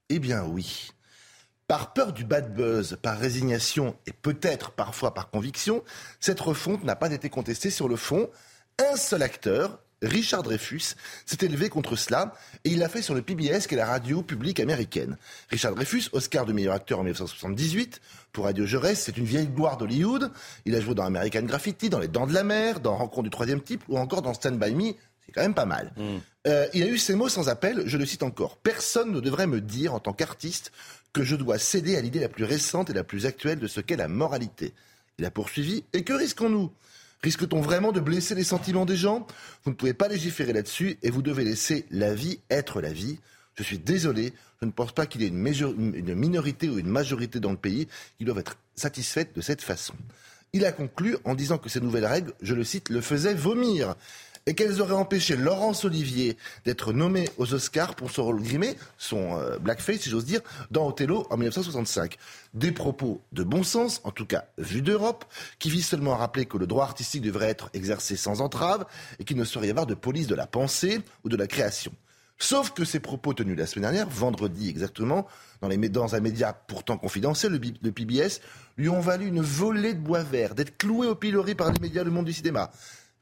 Eh 0.10 0.18
bien 0.18 0.44
oui. 0.44 0.90
Par 1.72 1.94
peur 1.94 2.12
du 2.12 2.26
bad 2.26 2.54
buzz, 2.54 2.98
par 3.02 3.18
résignation 3.18 3.96
et 4.06 4.12
peut-être 4.12 4.72
parfois 4.72 5.14
par 5.14 5.30
conviction, 5.30 5.86
cette 6.20 6.42
refonte 6.42 6.84
n'a 6.84 6.98
pas 6.98 7.10
été 7.14 7.30
contestée 7.30 7.70
sur 7.70 7.88
le 7.88 7.96
fond. 7.96 8.30
Un 8.78 8.98
seul 8.98 9.24
acteur, 9.24 9.80
Richard 10.02 10.44
Dreyfus, 10.44 10.96
s'est 11.26 11.46
élevé 11.46 11.70
contre 11.70 11.96
cela 11.96 12.34
et 12.66 12.72
il 12.72 12.80
l'a 12.80 12.90
fait 12.90 13.02
sur 13.02 13.14
le 13.14 13.22
PBS 13.22 13.68
qui 13.68 13.76
est 13.76 13.78
la 13.78 13.86
radio 13.86 14.22
publique 14.22 14.60
américaine. 14.60 15.16
Richard 15.50 15.74
Dreyfus, 15.74 16.10
Oscar 16.12 16.46
de 16.46 16.52
meilleur 16.52 16.74
acteur 16.74 17.00
en 17.00 17.04
1978 17.04 18.02
pour 18.34 18.44
Radio 18.44 18.66
Jaurès, 18.66 19.00
c'est 19.00 19.18
une 19.18 19.24
vieille 19.24 19.48
gloire 19.48 19.78
d'Hollywood. 19.78 20.30
Il 20.66 20.76
a 20.76 20.82
joué 20.82 20.94
dans 20.94 21.06
American 21.06 21.44
Graffiti, 21.44 21.90
dans 21.90 22.00
Les 22.00 22.10
Dents 22.10 22.28
de 22.28 22.34
la 22.34 22.44
Mer, 22.44 22.82
dans 22.82 22.98
Rencontre 22.98 23.24
du 23.24 23.30
troisième 23.30 23.62
type 23.62 23.84
ou 23.88 23.98
encore 23.98 24.22
dans 24.22 24.34
Stand 24.34 24.60
By 24.60 24.76
Me. 24.76 24.92
C'est 25.26 25.32
quand 25.32 25.42
même 25.42 25.54
pas 25.54 25.66
mal. 25.66 25.94
Mm. 25.96 26.18
Euh, 26.48 26.68
il 26.74 26.84
a 26.84 26.88
eu 26.88 26.98
ces 26.98 27.16
mots 27.16 27.30
sans 27.30 27.48
appel, 27.48 27.84
je 27.86 27.98
le 27.98 28.06
cite 28.06 28.24
encore. 28.24 28.58
Personne 28.58 29.12
ne 29.12 29.20
devrait 29.20 29.48
me 29.48 29.62
dire 29.62 29.94
en 29.94 30.00
tant 30.00 30.12
qu'artiste 30.12 30.72
que 31.14 31.24
je 31.24 31.36
dois 31.36 31.60
céder 31.60 31.96
à 31.96 32.02
l'idée 32.02 32.20
la 32.20 32.30
plus 32.30 32.44
récente 32.44 32.90
et 32.90 32.94
la 32.94 33.04
plus 33.04 33.26
actuelle 33.26 33.60
de 33.60 33.68
ce 33.68 33.82
qu'est 33.82 33.98
la 33.98 34.08
moralité. 34.08 34.74
Il 35.18 35.26
a 35.26 35.32
poursuivi 35.32 35.84
Et 35.94 36.04
que 36.04 36.14
risquons-nous? 36.14 36.72
Risque-t-on 37.24 37.62
vraiment 37.62 37.92
de 37.92 38.00
blesser 38.00 38.34
les 38.34 38.44
sentiments 38.44 38.86
des 38.86 38.96
gens? 38.96 39.28
Vous 39.64 39.72
ne 39.72 39.76
pouvez 39.76 39.94
pas 39.94 40.08
légiférer 40.08 40.54
là-dessus 40.54 40.98
et 41.04 41.12
vous 41.12 41.22
devez 41.22 41.44
laisser 41.44 41.86
la 41.92 42.16
vie 42.16 42.40
être 42.50 42.82
la 42.82 42.92
vie. 42.92 43.20
Je 43.56 43.64
suis 43.64 43.78
désolé, 43.78 44.34
je 44.60 44.66
ne 44.66 44.72
pense 44.72 44.92
pas 44.92 45.06
qu'il 45.06 45.22
y 45.22 45.26
ait 45.26 45.28
une, 45.28 46.16
minorité 46.16 46.70
ou 46.70 46.80
une 46.80 46.88
majorité 46.88 47.40
dans 47.40 47.52
le 47.52 47.58
pays 47.58 47.88
qui 48.18 48.26
doivent 48.26 48.40
être 48.40 48.58
satisfaites 48.76 49.36
de 49.36 49.42
cette 49.42 49.62
façon. 49.62 49.94
Il 50.54 50.66
a 50.66 50.72
conclu 50.72 51.16
en 51.24 51.36
disant 51.36 51.60
que 51.60 51.70
ces 51.70 51.80
nouvelles 51.80 52.06
règles, 52.06 52.34
je 52.42 52.56
le 52.56 52.64
cite, 52.64 52.90
le 52.90 53.02
faisaient 53.02 53.36
vomir 53.36 53.96
et 54.46 54.54
qu'elles 54.54 54.82
auraient 54.82 54.94
empêché 54.94 55.36
Laurence 55.36 55.86
Olivier 55.86 56.38
d'être 56.66 56.94
nommée 56.94 57.30
aux 57.38 57.54
Oscars 57.54 57.96
pour 57.96 58.12
son 58.12 58.24
rôle 58.26 58.42
grimé, 58.42 58.76
son 58.98 59.38
euh, 59.38 59.58
blackface, 59.60 60.02
si 60.02 60.10
j'ose 60.10 60.26
dire, 60.26 60.42
dans 60.72 60.88
Othello 60.88 61.28
en 61.30 61.38
1965. 61.38 62.18
Des 62.54 62.72
propos 62.72 63.22
de 63.32 63.44
bon 63.44 63.64
sens, 63.64 64.02
en 64.04 64.12
tout 64.12 64.26
cas 64.26 64.46
vu 64.58 64.82
d'Europe, 64.82 65.26
qui 65.60 65.70
visent 65.70 65.88
seulement 65.88 66.14
à 66.14 66.18
rappeler 66.18 66.46
que 66.46 66.58
le 66.58 66.68
droit 66.68 66.84
artistique 66.84 67.22
devrait 67.22 67.50
être 67.50 67.70
exercé 67.74 68.16
sans 68.16 68.42
entrave 68.42 68.86
et 69.20 69.24
qu'il 69.24 69.38
ne 69.38 69.44
saurait 69.44 69.68
y 69.68 69.72
avoir 69.72 69.86
de 69.86 69.96
police 69.96 70.28
de 70.28 70.36
la 70.36 70.48
pensée 70.48 71.02
ou 71.24 71.30
de 71.30 71.38
la 71.38 71.48
création. 71.48 71.92
Sauf 72.42 72.72
que 72.72 72.86
ces 72.86 73.00
propos 73.00 73.36
tenus 73.36 73.56
la 73.56 73.68
semaine 73.68 73.84
dernière, 73.92 74.10
vendredi 74.10 74.68
exactement, 74.68 75.28
dans 75.62 76.16
un 76.16 76.20
média 76.20 76.54
pourtant 76.54 76.98
confidentiel, 76.98 77.52
le, 77.52 77.92
PBS, 77.92 78.42
lui 78.78 78.90
ont 78.90 79.00
valu 79.00 79.28
une 79.28 79.42
volée 79.42 79.94
de 79.94 80.00
bois 80.00 80.24
vert, 80.24 80.56
d'être 80.56 80.76
cloué 80.76 81.06
au 81.06 81.14
pilori 81.14 81.54
par 81.54 81.72
les 81.72 81.80
médias 81.80 82.04
du 82.04 82.10
monde 82.10 82.26
du 82.26 82.34
cinéma. 82.34 82.72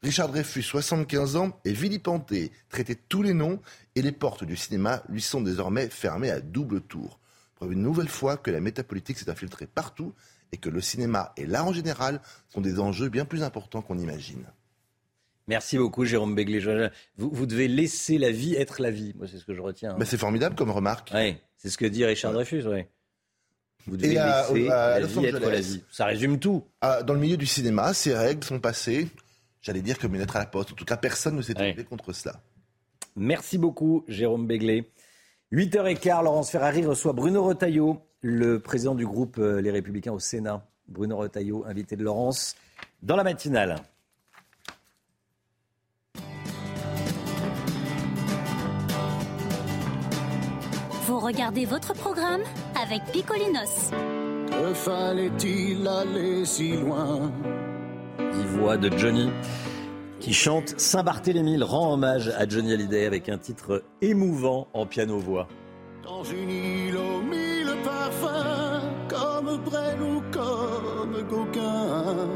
Richard 0.02 0.28
Dreyfus, 0.28 0.62
75 0.62 1.36
ans, 1.36 1.60
est 1.66 1.72
vilipendé, 1.72 2.52
traité 2.70 2.94
tous 2.94 3.22
les 3.22 3.34
noms, 3.34 3.60
et 3.94 4.02
les 4.02 4.12
portes 4.12 4.44
du 4.44 4.56
cinéma 4.56 5.02
lui 5.10 5.20
sont 5.20 5.42
désormais 5.42 5.88
fermées 5.88 6.30
à 6.30 6.40
double 6.40 6.80
tour. 6.80 7.20
Preuve 7.56 7.72
une 7.72 7.82
nouvelle 7.82 8.08
fois 8.08 8.38
que 8.38 8.50
la 8.50 8.60
métapolitique 8.60 9.18
s'est 9.18 9.28
infiltrée 9.28 9.66
partout 9.66 10.14
et 10.52 10.56
que 10.56 10.70
le 10.70 10.80
cinéma 10.80 11.32
et 11.36 11.44
l'art 11.44 11.66
en 11.66 11.72
général 11.74 12.22
sont 12.48 12.62
des 12.62 12.80
enjeux 12.80 13.10
bien 13.10 13.26
plus 13.26 13.42
importants 13.42 13.82
qu'on 13.82 13.98
imagine. 13.98 14.44
Merci 15.46 15.76
beaucoup, 15.76 16.06
Jérôme 16.06 16.34
Begley. 16.34 16.90
Vous, 17.18 17.46
devez 17.46 17.68
laisser 17.68 18.16
la 18.16 18.30
vie 18.30 18.54
être 18.54 18.80
la 18.80 18.90
vie. 18.90 19.12
Moi, 19.18 19.26
c'est 19.30 19.36
ce 19.36 19.44
que 19.44 19.54
je 19.54 19.60
retiens. 19.60 19.90
Hein. 19.90 19.96
Mais 19.98 20.06
c'est 20.06 20.16
formidable 20.16 20.54
comme 20.54 20.70
remarque. 20.70 21.10
Oui, 21.14 21.36
c'est 21.58 21.68
ce 21.68 21.76
que 21.76 21.84
dit 21.84 22.04
Richard 22.06 22.32
Dreyfus, 22.32 22.62
oui. 22.66 22.84
Vous 23.86 23.96
devez 23.96 24.14
laisser 24.14 24.66
la 24.66 24.98
vie 25.00 25.26
être 25.26 25.50
la 25.50 25.60
vie. 25.60 25.82
Ça 25.90 26.06
résume 26.06 26.38
tout. 26.38 26.64
Dans 26.80 27.12
le 27.12 27.20
milieu 27.20 27.36
du 27.36 27.46
cinéma, 27.46 27.92
ces 27.92 28.14
règles 28.14 28.44
sont 28.44 28.60
passées 28.60 29.08
j'allais 29.60 29.82
dire, 29.82 29.98
comme 29.98 30.14
une 30.14 30.20
lettre 30.20 30.36
à 30.36 30.40
la 30.40 30.46
poste. 30.46 30.72
En 30.72 30.74
tout 30.74 30.84
cas, 30.84 30.96
personne 30.96 31.36
ne 31.36 31.42
s'est 31.42 31.54
trouvé 31.54 31.84
contre 31.84 32.12
cela. 32.12 32.40
Merci 33.16 33.58
beaucoup, 33.58 34.04
Jérôme 34.08 34.46
Béglé. 34.46 34.90
8h15, 35.52 36.22
Laurence 36.22 36.50
Ferrari 36.50 36.84
reçoit 36.84 37.12
Bruno 37.12 37.42
Retailleau, 37.42 38.00
le 38.22 38.60
président 38.60 38.94
du 38.94 39.04
groupe 39.04 39.38
euh, 39.38 39.60
Les 39.60 39.70
Républicains 39.70 40.12
au 40.12 40.20
Sénat. 40.20 40.66
Bruno 40.86 41.16
Retailleau, 41.16 41.64
invité 41.66 41.96
de 41.96 42.04
Laurence, 42.04 42.56
dans 43.02 43.16
la 43.16 43.24
matinale. 43.24 43.76
Vous 51.06 51.18
regardez 51.18 51.64
votre 51.64 51.92
programme 51.94 52.42
avec 52.80 53.02
Picolinos. 53.12 53.90
Que 54.50 54.74
fallait-il 54.74 55.86
aller 55.86 56.44
si 56.44 56.76
loin? 56.76 57.32
Voix 58.46 58.76
de 58.76 58.96
Johnny 58.96 59.30
qui 60.20 60.34
chante 60.34 60.78
Saint-Barthélemy, 60.78 61.62
rend 61.62 61.94
hommage 61.94 62.28
à 62.36 62.46
Johnny 62.46 62.74
Hallyday 62.74 63.06
avec 63.06 63.28
un 63.28 63.38
titre 63.38 63.82
émouvant 64.02 64.68
en 64.74 64.86
piano-voix. 64.86 65.48
Dans 66.04 66.22
une 66.24 66.50
île 66.50 66.96
aux 66.96 67.22
mille 67.22 67.74
parfums, 67.82 68.82
comme 69.08 69.58
Brel 69.64 70.02
ou 70.02 70.22
comme 70.30 71.22
Gauguin. 71.28 72.28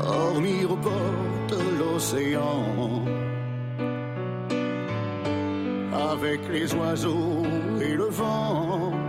Dormir 0.00 0.70
au 0.70 0.76
bord 0.76 1.48
de 1.48 1.78
l'océan, 1.78 3.04
avec 6.12 6.40
les 6.52 6.72
oiseaux 6.74 7.42
et 7.80 7.94
le 7.94 8.04
vent 8.04 9.07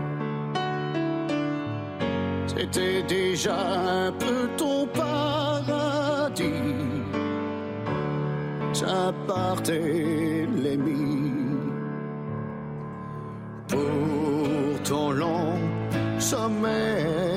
c'était 2.59 3.03
déjà 3.03 3.55
un 4.07 4.11
peu 4.11 4.49
ton 4.57 4.85
paradis. 4.87 6.43
Ça 8.73 9.13
partait 9.27 10.47
pour 13.67 14.83
ton 14.83 15.11
long 15.11 15.53
sommeil. 16.19 17.28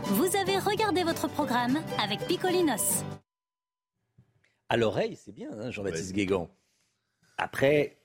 Vous 0.06 0.36
avez 0.36 0.58
regardé 0.58 1.04
votre 1.04 1.28
programme 1.28 1.78
avec 2.04 2.22
Picolinos. 2.22 3.04
À 4.70 4.78
l'oreille, 4.78 5.16
c'est 5.16 5.32
bien, 5.32 5.50
hein, 5.52 5.70
Jean-Baptiste 5.70 6.14
Guégan. 6.14 6.50
Après, 7.38 8.00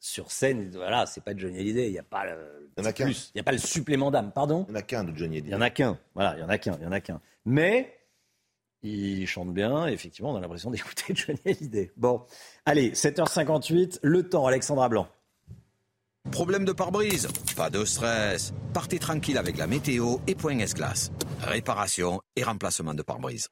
sur 0.00 0.30
scène, 0.30 0.70
voilà, 0.70 1.04
c'est 1.04 1.22
pas 1.22 1.36
Johnny 1.36 1.58
Hallyday, 1.58 1.88
il 1.88 1.92
n'y 1.92 1.98
a 1.98 2.02
pas 2.02 2.24
le, 2.24 2.70
il 2.78 2.82
y 2.82 2.86
en 2.86 2.88
a 2.88 2.94
plus, 2.94 3.32
il 3.34 3.38
y 3.38 3.40
a 3.40 3.44
pas 3.44 3.52
le 3.52 3.58
supplément 3.58 4.10
d'âme, 4.10 4.32
pardon. 4.32 4.64
Il 4.68 4.72
n'y 4.72 4.78
en 4.78 4.80
a 4.80 4.82
qu'un 4.82 5.04
de 5.04 5.14
Johnny 5.14 5.36
Hallyday. 5.36 5.50
Il 5.50 5.52
y 5.52 5.56
en 5.56 5.60
a 5.60 5.68
qu'un, 5.68 5.98
voilà, 6.14 6.38
il 6.38 6.40
y 6.40 6.42
en 6.42 6.48
a 6.48 6.56
qu'un, 6.56 6.78
il 6.80 6.84
y 6.84 6.86
en 6.86 6.92
a 6.92 7.00
qu'un. 7.00 7.20
Mais 7.44 7.94
il 8.84 9.26
chante 9.26 9.52
bien. 9.52 9.86
effectivement, 9.86 10.30
on 10.30 10.36
a 10.36 10.40
l'impression 10.40 10.70
d'écouter 10.72 11.14
Johnny 11.14 11.40
Hallyday. 11.44 11.90
Bon, 11.96 12.22
allez, 12.66 12.92
7h58, 12.92 13.98
le 14.02 14.28
temps, 14.28 14.46
Alexandra 14.46 14.88
Blanc. 14.88 15.08
Problème 16.30 16.64
de 16.64 16.72
pare-brise 16.72 17.28
Pas 17.54 17.68
de 17.70 17.84
stress. 17.84 18.54
Partez 18.72 18.98
tranquille 18.98 19.36
avec 19.36 19.58
la 19.58 19.66
météo 19.66 20.16
et 20.26 20.34
Point 20.34 20.58
S-Glace. 20.58 21.12
Réparation 21.42 22.20
et 22.34 22.42
remplacement 22.42 22.94
de 22.94 23.02
pare-brise. 23.02 23.48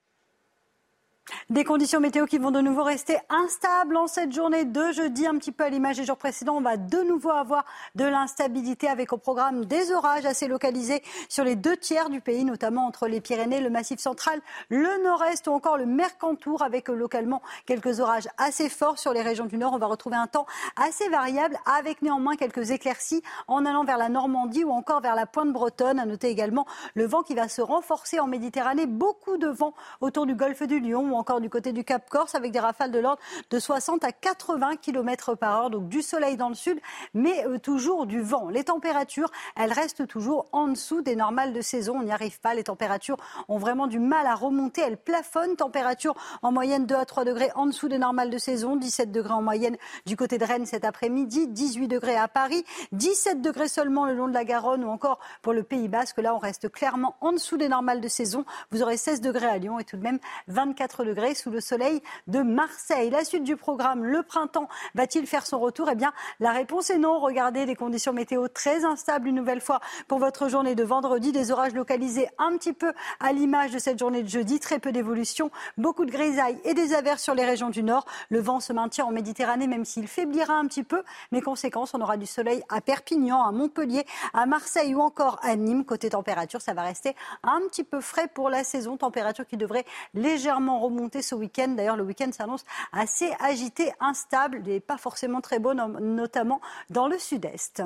Des 1.51 1.65
conditions 1.65 2.01
météo 2.01 2.27
qui 2.27 2.39
vont 2.39 2.51
de 2.51 2.61
nouveau 2.61 2.83
rester 2.83 3.17
instables 3.29 3.97
en 3.97 4.07
cette 4.07 4.33
journée 4.33 4.65
de 4.65 4.93
jeudi, 4.93 5.27
un 5.27 5.37
petit 5.37 5.53
peu 5.53 5.65
à 5.65 5.69
l'image 5.69 5.97
des 5.97 6.05
jours 6.05 6.17
précédents. 6.17 6.57
On 6.57 6.61
va 6.61 6.77
de 6.77 7.03
nouveau 7.03 7.31
avoir 7.31 7.65
de 7.95 8.05
l'instabilité 8.05 8.89
avec 8.89 9.13
au 9.13 9.19
programme 9.19 9.65
des 9.65 9.93
orages 9.93 10.25
assez 10.25 10.49
localisés 10.49 11.03
sur 11.29 11.45
les 11.45 11.57
deux 11.57 11.77
tiers 11.77 12.11
du 12.11 12.21
pays, 12.21 12.45
notamment 12.45 12.87
entre 12.87 13.07
les 13.07 13.21
Pyrénées, 13.21 13.61
le 13.61 13.71
Massif 13.71 14.01
central, 14.01 14.41
le 14.69 15.03
Nord-Est 15.03 15.47
ou 15.49 15.53
encore 15.53 15.77
le 15.77 15.87
Mercantour, 15.87 16.63
avec 16.63 16.89
localement 16.89 17.43
quelques 17.67 18.01
orages 18.01 18.29
assez 18.39 18.69
forts 18.69 18.99
sur 18.99 19.13
les 19.13 19.23
régions 19.23 19.47
du 19.47 19.59
Nord. 19.59 19.73
On 19.73 19.79
va 19.79 19.87
retrouver 19.87 20.17
un 20.17 20.27
temps 20.27 20.47
assez 20.77 21.09
variable, 21.09 21.59
avec 21.67 22.03
néanmoins 22.03 22.37
quelques 22.37 22.71
éclaircies 22.71 23.23
en 23.49 23.67
allant 23.67 23.85
vers 23.85 23.99
la 23.99 24.09
Normandie 24.09 24.65
ou 24.65 24.71
encore 24.71 25.01
vers 25.01 25.15
la 25.15 25.27
pointe 25.27 25.53
bretonne. 25.53 25.99
À 25.99 26.07
noter 26.07 26.29
également 26.29 26.67
le 26.95 27.07
vent 27.07 27.23
qui 27.23 27.35
va 27.35 27.49
se 27.49 27.63
renforcer 27.63 28.21
en 28.21 28.27
Méditerranée, 28.27 28.87
beaucoup 28.87 29.37
de 29.37 29.49
vent 29.49 29.75
autour 30.01 30.27
du 30.27 30.35
golfe 30.35 30.63
du 30.63 30.81
Lion 30.81 31.22
encore 31.23 31.41
du 31.41 31.49
côté 31.49 31.73
du 31.73 31.85
Cap 31.85 32.11
Corse 32.11 32.35
avec 32.35 32.51
des 32.51 32.59
rafales 32.59 32.91
de 32.91 32.99
l'ordre 32.99 33.23
de 33.49 33.61
60 33.61 34.03
à 34.03 34.11
80 34.11 34.75
km 34.83 35.37
par 35.37 35.57
heure. 35.57 35.71
Donc 35.71 35.89
du 35.89 36.03
soleil 36.03 36.37
dans 36.37 36.49
le 36.49 36.57
sud, 36.57 36.81
mais 37.15 37.47
euh, 37.47 37.61
toujours 37.61 38.07
du 38.07 38.21
vent. 38.21 38.49
Les 38.49 38.65
températures, 38.65 39.31
elles 39.55 39.73
restent 39.73 40.09
toujours 40.09 40.47
en 40.51 40.67
dessous 40.67 41.01
des 41.01 41.15
normales 41.15 41.53
de 41.53 41.61
saison. 41.61 42.01
On 42.01 42.03
n'y 42.03 42.11
arrive 42.11 42.41
pas. 42.41 42.55
Les 42.55 42.65
températures 42.65 43.19
ont 43.47 43.59
vraiment 43.59 43.87
du 43.87 44.01
mal 44.01 44.27
à 44.27 44.35
remonter. 44.35 44.81
Elles 44.81 44.97
plafonnent. 44.97 45.55
Température 45.55 46.17
en 46.43 46.51
moyenne 46.51 46.87
2 46.87 46.97
à 46.97 47.05
3 47.05 47.25
degrés 47.25 47.51
en 47.55 47.67
dessous 47.67 47.87
des 47.87 47.99
normales 47.99 48.31
de 48.31 48.39
saison. 48.39 48.75
17 48.75 49.13
degrés 49.13 49.35
en 49.35 49.43
moyenne 49.43 49.77
du 50.05 50.17
côté 50.17 50.39
de 50.39 50.45
Rennes 50.45 50.67
cet 50.67 50.85
après-midi. 50.85 51.47
18 51.47 51.87
degrés 51.87 52.17
à 52.17 52.27
Paris. 52.27 52.65
17 52.91 53.41
degrés 53.41 53.69
seulement 53.69 54.07
le 54.07 54.15
long 54.15 54.27
de 54.27 54.35
la 54.35 54.45
Garonne 54.45 54.83
ou 54.83 54.89
encore 54.89 55.21
pour 55.41 55.53
le 55.53 55.63
Pays 55.63 55.87
Basque. 55.87 56.19
Là, 56.19 56.35
on 56.35 56.39
reste 56.39 56.69
clairement 56.69 57.15
en 57.21 57.31
dessous 57.31 57.59
des 57.59 57.69
normales 57.69 58.01
de 58.01 58.09
saison. 58.09 58.45
Vous 58.73 58.83
aurez 58.83 58.97
16 58.97 59.21
degrés 59.21 59.47
à 59.47 59.59
Lyon 59.59 59.79
et 59.79 59.85
tout 59.85 59.97
de 59.97 60.03
même 60.03 60.19
24 60.49 61.02
4 61.03 61.05
degrés 61.05 61.35
sous 61.35 61.51
le 61.51 61.61
soleil 61.61 62.01
de 62.27 62.41
Marseille. 62.41 63.11
La 63.11 63.25
suite 63.25 63.45
du 63.45 63.57
programme, 63.57 64.05
le 64.05 64.23
printemps 64.23 64.69
va-t-il 64.95 65.27
faire 65.27 65.47
son 65.47 65.59
retour? 65.59 65.89
Eh 65.91 65.95
bien, 65.95 66.13
la 66.41 66.53
réponse 66.53 66.91
est 66.91 66.99
non. 66.99 67.19
Regardez 67.19 67.67
des 67.67 67.75
conditions 67.75 68.13
météo 68.13 68.49
très 68.49 68.85
instables 68.85 69.29
une 69.29 69.35
nouvelle 69.35 69.61
fois 69.61 69.81
pour 70.09 70.19
votre 70.19 70.49
journée 70.49 70.75
de 70.75 70.85
vendredi. 70.85 71.33
Des 71.33 71.51
orages 71.51 71.75
localisés 71.75 72.29
un 72.39 72.57
petit 72.57 72.73
peu 72.73 72.93
à 73.21 73.33
l'image 73.33 73.73
de 73.73 73.79
cette 73.79 73.99
journée 73.99 74.23
de 74.23 74.29
jeudi. 74.29 74.61
Très 74.61 74.79
peu 74.79 74.93
d'évolution, 74.93 75.51
beaucoup 75.77 76.05
de 76.05 76.11
grisailles 76.11 76.59
et 76.65 76.75
des 76.75 76.95
averses 76.95 77.23
sur 77.23 77.35
les 77.35 77.45
régions 77.45 77.71
du 77.71 77.83
nord. 77.83 78.05
Le 78.29 78.41
vent 78.41 78.61
se 78.61 78.73
maintient 78.73 79.07
en 79.07 79.11
Méditerranée, 79.11 79.67
même 79.67 79.85
s'il 79.85 80.07
faiblira 80.07 80.55
un 80.55 80.67
petit 80.67 80.85
peu. 80.85 81.03
Mais 81.33 81.41
conséquence, 81.41 81.95
on 81.95 82.01
aura 82.01 82.17
du 82.17 82.27
soleil 82.27 82.63
à 82.69 82.81
Perpignan, 82.81 83.43
à 83.45 83.53
Montpellier, 83.53 84.05
à 84.35 84.47
Marseille 84.47 84.95
ou 84.95 85.01
encore 85.01 85.41
à 85.43 85.57
Nîmes. 85.57 85.85
Côté 85.85 86.11
température, 86.11 86.61
ça 86.61 86.75
va 86.75 86.83
rester 86.83 87.17
un 87.43 87.61
petit 87.69 87.85
peu 87.85 88.01
frais 88.01 88.29
pour 88.29 88.51
la 88.51 88.63
saison. 88.63 88.97
Température 88.97 89.47
qui 89.47 89.57
devrait 89.57 89.85
légèrement 90.15 90.79
remonter 90.79 90.92
ce 91.23 91.35
week-end. 91.35 91.69
D'ailleurs, 91.69 91.97
le 91.97 92.05
week-end 92.05 92.31
s'annonce 92.33 92.65
assez 92.93 93.31
agité, 93.41 93.93
instable 94.01 94.67
et 94.69 94.81
pas 94.81 94.99
forcément 94.99 95.41
très 95.41 95.59
beau, 95.59 95.75
notamment 95.75 96.61
dans 96.91 97.09
le 97.09 97.19
sud-est. 97.19 97.83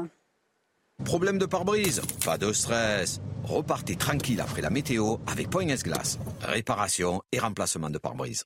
Problème 1.04 1.38
de 1.38 1.46
pare-brise 1.46 2.00
Pas 2.24 2.38
de 2.38 2.52
stress. 2.52 3.20
Repartez 3.44 3.96
tranquille 3.96 4.40
après 4.40 4.62
la 4.62 4.70
météo 4.70 5.16
avec 5.26 5.50
Point 5.50 5.66
Glace. 5.66 6.18
Réparation 6.40 7.22
et 7.32 7.38
remplacement 7.38 7.90
de 7.90 7.98
pare-brise. 7.98 8.44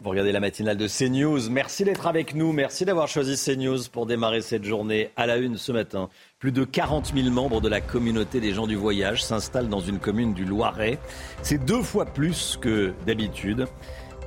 Vous 0.00 0.10
regardez 0.10 0.30
la 0.30 0.38
matinale 0.38 0.76
de 0.76 0.86
CNews. 0.86 1.50
Merci 1.50 1.82
d'être 1.82 2.06
avec 2.06 2.36
nous. 2.36 2.52
Merci 2.52 2.84
d'avoir 2.84 3.08
choisi 3.08 3.34
CNews 3.36 3.78
pour 3.90 4.06
démarrer 4.06 4.42
cette 4.42 4.62
journée. 4.62 5.10
À 5.16 5.26
la 5.26 5.38
une 5.38 5.56
ce 5.56 5.72
matin, 5.72 6.08
plus 6.38 6.52
de 6.52 6.62
40 6.62 7.12
000 7.16 7.30
membres 7.30 7.60
de 7.60 7.68
la 7.68 7.80
communauté 7.80 8.38
des 8.38 8.54
gens 8.54 8.68
du 8.68 8.76
voyage 8.76 9.24
s'installent 9.24 9.68
dans 9.68 9.80
une 9.80 9.98
commune 9.98 10.34
du 10.34 10.44
Loiret. 10.44 11.00
C'est 11.42 11.58
deux 11.58 11.82
fois 11.82 12.04
plus 12.04 12.56
que 12.60 12.92
d'habitude. 13.06 13.66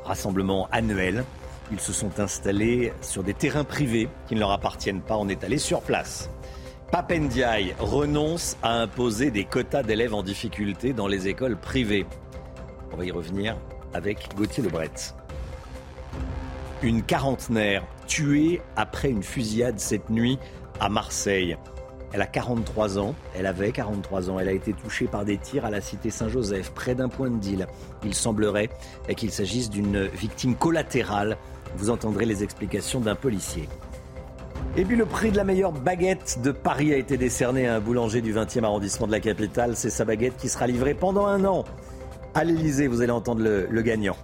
Rassemblement 0.03 0.67
annuel. 0.73 1.23
Ils 1.71 1.79
se 1.79 1.93
sont 1.93 2.19
installés 2.19 2.91
sur 2.99 3.23
des 3.23 3.33
terrains 3.33 3.63
privés 3.63 4.09
qui 4.27 4.35
ne 4.35 4.41
leur 4.41 4.51
appartiennent 4.51 5.01
pas. 5.01 5.15
On 5.15 5.29
est 5.29 5.45
allé 5.45 5.57
sur 5.57 5.81
place. 5.81 6.29
Papendiaï 6.91 7.75
renonce 7.79 8.57
à 8.61 8.73
imposer 8.73 9.31
des 9.31 9.45
quotas 9.45 9.83
d'élèves 9.83 10.13
en 10.13 10.21
difficulté 10.23 10.91
dans 10.91 11.07
les 11.07 11.29
écoles 11.29 11.55
privées. 11.55 12.05
On 12.91 12.97
va 12.97 13.05
y 13.05 13.11
revenir 13.11 13.55
avec 13.93 14.35
Gauthier 14.35 14.63
Lebret. 14.63 14.91
Une 16.81 17.03
quarantenaire 17.03 17.83
tuée 18.07 18.61
après 18.75 19.09
une 19.09 19.23
fusillade 19.23 19.79
cette 19.79 20.09
nuit 20.09 20.39
à 20.79 20.89
Marseille. 20.89 21.57
Elle 22.13 22.21
a 22.21 22.27
43 22.27 22.99
ans, 22.99 23.15
elle 23.37 23.45
avait 23.45 23.71
43 23.71 24.29
ans, 24.29 24.39
elle 24.39 24.49
a 24.49 24.51
été 24.51 24.73
touchée 24.73 25.05
par 25.05 25.23
des 25.23 25.37
tirs 25.37 25.63
à 25.63 25.69
la 25.69 25.79
cité 25.79 26.09
Saint-Joseph, 26.09 26.71
près 26.71 26.93
d'un 26.93 27.07
point 27.07 27.29
de 27.29 27.37
deal. 27.37 27.67
Il 28.03 28.13
semblerait 28.13 28.69
qu'il 29.15 29.31
s'agisse 29.31 29.69
d'une 29.69 30.07
victime 30.07 30.55
collatérale. 30.55 31.37
Vous 31.77 31.89
entendrez 31.89 32.25
les 32.25 32.43
explications 32.43 32.99
d'un 32.99 33.15
policier. 33.15 33.69
Et 34.75 34.83
puis 34.83 34.95
le 34.95 35.05
prix 35.05 35.31
de 35.31 35.37
la 35.37 35.43
meilleure 35.43 35.71
baguette 35.71 36.39
de 36.43 36.51
Paris 36.51 36.93
a 36.93 36.97
été 36.97 37.17
décerné 37.17 37.67
à 37.67 37.75
un 37.75 37.79
boulanger 37.79 38.21
du 38.21 38.33
20e 38.33 38.63
arrondissement 38.63 39.07
de 39.07 39.11
la 39.11 39.19
capitale. 39.19 39.75
C'est 39.75 39.89
sa 39.89 40.03
baguette 40.03 40.35
qui 40.37 40.49
sera 40.49 40.67
livrée 40.67 40.93
pendant 40.93 41.27
un 41.27 41.45
an 41.45 41.63
à 42.33 42.43
l'Elysée. 42.43 42.87
Vous 42.87 43.01
allez 43.01 43.11
entendre 43.11 43.41
le, 43.41 43.67
le 43.69 43.81
gagnant. 43.81 44.15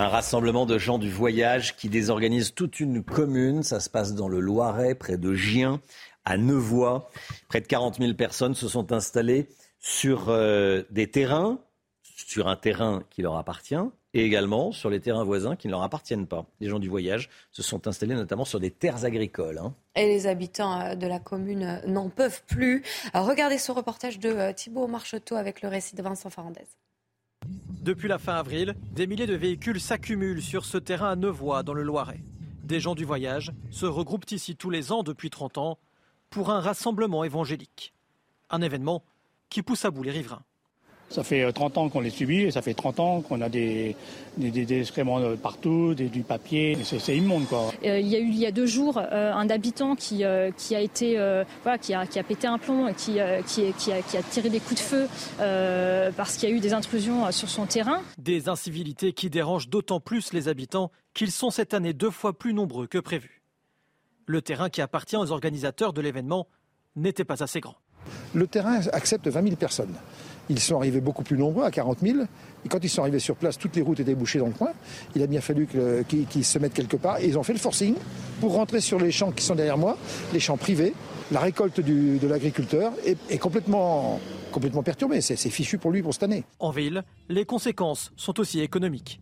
Un 0.00 0.06
rassemblement 0.06 0.64
de 0.64 0.78
gens 0.78 0.96
du 0.96 1.10
voyage 1.10 1.74
qui 1.74 1.88
désorganise 1.88 2.54
toute 2.54 2.78
une 2.78 3.02
commune. 3.02 3.64
Ça 3.64 3.80
se 3.80 3.90
passe 3.90 4.14
dans 4.14 4.28
le 4.28 4.38
Loiret, 4.38 4.94
près 4.94 5.16
de 5.16 5.34
Gien, 5.34 5.80
à 6.24 6.36
Nevoix. 6.36 7.10
Près 7.48 7.60
de 7.60 7.66
40 7.66 7.98
000 7.98 8.14
personnes 8.14 8.54
se 8.54 8.68
sont 8.68 8.92
installées 8.92 9.48
sur 9.80 10.28
euh, 10.28 10.84
des 10.90 11.10
terrains, 11.10 11.58
sur 12.04 12.46
un 12.46 12.54
terrain 12.54 13.02
qui 13.10 13.22
leur 13.22 13.34
appartient, 13.34 13.74
et 14.14 14.24
également 14.24 14.70
sur 14.70 14.88
les 14.88 15.00
terrains 15.00 15.24
voisins 15.24 15.56
qui 15.56 15.66
ne 15.66 15.72
leur 15.72 15.82
appartiennent 15.82 16.28
pas. 16.28 16.46
Les 16.60 16.68
gens 16.68 16.78
du 16.78 16.88
voyage 16.88 17.28
se 17.50 17.64
sont 17.64 17.88
installés 17.88 18.14
notamment 18.14 18.44
sur 18.44 18.60
des 18.60 18.70
terres 18.70 19.04
agricoles. 19.04 19.58
Hein. 19.58 19.74
Et 19.96 20.06
les 20.06 20.28
habitants 20.28 20.80
euh, 20.80 20.94
de 20.94 21.08
la 21.08 21.18
commune 21.18 21.64
euh, 21.64 21.88
n'en 21.88 22.08
peuvent 22.08 22.44
plus. 22.46 22.84
regardez 23.14 23.58
ce 23.58 23.72
reportage 23.72 24.20
de 24.20 24.52
Thibault 24.52 24.86
Marcheteau 24.86 25.34
avec 25.34 25.60
le 25.60 25.68
récit 25.68 25.96
de 25.96 26.02
Vincent 26.02 26.30
Farandez. 26.30 26.68
Depuis 27.82 28.08
la 28.08 28.18
fin 28.18 28.34
avril, 28.34 28.74
des 28.92 29.06
milliers 29.06 29.26
de 29.26 29.34
véhicules 29.34 29.80
s'accumulent 29.80 30.42
sur 30.42 30.64
ce 30.64 30.78
terrain 30.78 31.10
à 31.10 31.16
Nevoix, 31.16 31.62
dans 31.62 31.74
le 31.74 31.82
Loiret. 31.82 32.22
Des 32.64 32.80
gens 32.80 32.94
du 32.94 33.04
voyage 33.04 33.52
se 33.70 33.86
regroupent 33.86 34.30
ici 34.30 34.56
tous 34.56 34.68
les 34.68 34.92
ans 34.92 35.02
depuis 35.02 35.30
30 35.30 35.58
ans 35.58 35.78
pour 36.28 36.50
un 36.50 36.60
rassemblement 36.60 37.24
évangélique. 37.24 37.94
Un 38.50 38.62
événement 38.62 39.04
qui 39.48 39.62
pousse 39.62 39.84
à 39.84 39.90
bout 39.90 40.02
les 40.02 40.10
riverains. 40.10 40.42
Ça 41.10 41.22
fait 41.22 41.50
30 41.52 41.76
euh, 41.76 41.80
ans 41.80 41.88
qu'on 41.88 42.00
les 42.00 42.10
subit 42.10 42.42
et 42.42 42.50
ça 42.50 42.60
fait 42.60 42.74
30 42.74 43.00
ans 43.00 43.20
qu'on 43.22 43.40
a 43.40 43.48
des, 43.48 43.96
des, 44.36 44.80
excréments 44.80 45.20
partout, 45.36 45.94
du 45.94 46.22
papier. 46.22 46.76
C'est 46.84 47.16
immonde, 47.16 47.46
quoi. 47.46 47.70
Euh, 47.84 47.98
il 47.98 48.08
y 48.08 48.16
a 48.16 48.18
eu 48.18 48.28
il 48.28 48.38
y 48.38 48.46
a 48.46 48.52
deux 48.52 48.66
jours 48.66 48.98
euh, 48.98 49.32
un 49.32 49.48
habitant 49.48 49.96
qui, 49.96 50.22
qui 50.56 50.74
a 50.74 50.80
été 50.80 51.16
voilà, 51.62 51.78
qui 51.78 51.94
a, 51.94 52.06
qui 52.06 52.18
a 52.18 52.22
pété 52.22 52.46
un 52.46 52.58
plomb, 52.58 52.92
qui, 52.94 53.18
qui, 53.46 53.72
qui, 53.78 53.92
a, 53.92 54.02
qui 54.02 54.16
a 54.16 54.22
tiré 54.22 54.50
des 54.50 54.60
coups 54.60 54.76
de 54.76 54.80
feu 54.80 55.08
parce 56.16 56.36
qu'il 56.36 56.48
y 56.48 56.52
a 56.52 56.54
eu 56.54 56.60
des 56.60 56.72
intrusions 56.72 57.30
sur 57.32 57.48
son 57.48 57.66
terrain. 57.66 58.02
Des 58.18 58.48
incivilités 58.48 59.12
qui 59.12 59.30
dérangent 59.30 59.68
d'autant 59.68 60.00
plus 60.00 60.32
les 60.32 60.48
habitants 60.48 60.90
qu'ils 61.14 61.32
sont 61.32 61.50
cette 61.50 61.74
année 61.74 61.92
deux 61.92 62.10
fois 62.10 62.36
plus 62.36 62.54
nombreux 62.54 62.86
que 62.86 62.98
prévu. 62.98 63.42
Le 64.26 64.42
terrain 64.42 64.68
qui 64.68 64.82
appartient 64.82 65.16
aux 65.16 65.32
organisateurs 65.32 65.92
de 65.94 66.02
l'événement 66.02 66.46
n'était 66.96 67.24
pas 67.24 67.42
assez 67.42 67.60
grand. 67.60 67.76
Le 68.34 68.46
terrain 68.46 68.80
accepte 68.92 69.26
20 69.26 69.42
000 69.42 69.56
personnes. 69.56 69.94
Ils 70.48 70.60
sont 70.60 70.76
arrivés 70.76 71.00
beaucoup 71.00 71.22
plus 71.22 71.36
nombreux, 71.36 71.64
à 71.64 71.70
40 71.70 71.98
000. 72.00 72.20
Et 72.64 72.68
quand 72.68 72.82
ils 72.82 72.88
sont 72.88 73.02
arrivés 73.02 73.18
sur 73.18 73.36
place, 73.36 73.58
toutes 73.58 73.76
les 73.76 73.82
routes 73.82 74.00
étaient 74.00 74.14
bouchées 74.14 74.38
dans 74.38 74.46
le 74.46 74.52
coin. 74.52 74.70
Il 75.14 75.22
a 75.22 75.26
bien 75.26 75.40
fallu 75.40 75.68
qu'ils 76.28 76.44
se 76.44 76.58
mettent 76.58 76.74
quelque 76.74 76.96
part. 76.96 77.18
Et 77.20 77.26
ils 77.26 77.38
ont 77.38 77.42
fait 77.42 77.52
le 77.52 77.58
forcing 77.58 77.94
pour 78.40 78.54
rentrer 78.54 78.80
sur 78.80 78.98
les 78.98 79.10
champs 79.10 79.30
qui 79.30 79.44
sont 79.44 79.54
derrière 79.54 79.78
moi, 79.78 79.96
les 80.32 80.40
champs 80.40 80.56
privés. 80.56 80.94
La 81.30 81.40
récolte 81.40 81.80
de 81.80 82.26
l'agriculteur 82.26 82.92
est, 83.04 83.38
complètement, 83.38 84.20
complètement 84.50 84.82
perturbée. 84.82 85.20
C'est 85.20 85.36
fichu 85.36 85.76
pour 85.78 85.90
lui 85.90 86.02
pour 86.02 86.14
cette 86.14 86.22
année. 86.22 86.44
En 86.58 86.70
ville, 86.70 87.04
les 87.28 87.44
conséquences 87.44 88.12
sont 88.16 88.40
aussi 88.40 88.60
économiques. 88.60 89.20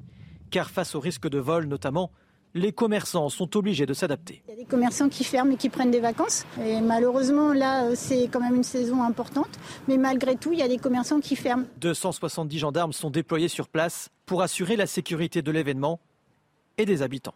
Car 0.51 0.71
face 0.71 0.95
au 0.95 1.01
risque 1.01 1.29
de 1.29 1.39
vol 1.39 1.67
notamment, 1.67 2.11
les 2.57 2.73
commerçants 2.73 3.29
sont 3.29 3.57
obligés 3.57 3.87
de 3.87 3.95
s'adapter. 3.95 4.43
Il 4.49 4.51
y 4.51 4.55
a 4.55 4.57
des 4.57 4.65
commerçants 4.65 5.09
qui 5.09 5.25
ferment 5.25 5.53
et 5.53 5.57
qui 5.57 5.69
prennent 5.69 5.91
des 5.91 6.01
vacances. 6.01 6.45
Et 6.65 6.81
malheureusement, 6.81 7.53
là, 7.53 7.85
euh, 7.85 7.93
c'est 7.95 8.29
quand 8.29 8.41
même 8.41 8.57
une 8.57 8.65
saison 8.65 9.03
importante. 9.03 9.59
Mais 9.89 9.99
malgré 9.99 10.37
tout, 10.37 10.53
il 10.53 10.59
y 10.59 10.63
a 10.63 10.69
des 10.69 10.79
commerçants 10.79 11.21
qui 11.21 11.37
ferment. 11.37 11.67
270 11.81 12.59
gendarmes 12.59 12.93
sont 12.93 13.11
déployés 13.11 13.49
sur 13.49 13.69
place 13.69 14.09
pour 14.25 14.43
assurer 14.43 14.77
la 14.77 14.87
sécurité 14.87 15.43
de 15.43 15.51
l'événement 15.51 16.01
et 16.79 16.87
des 16.87 17.03
habitants. 17.03 17.35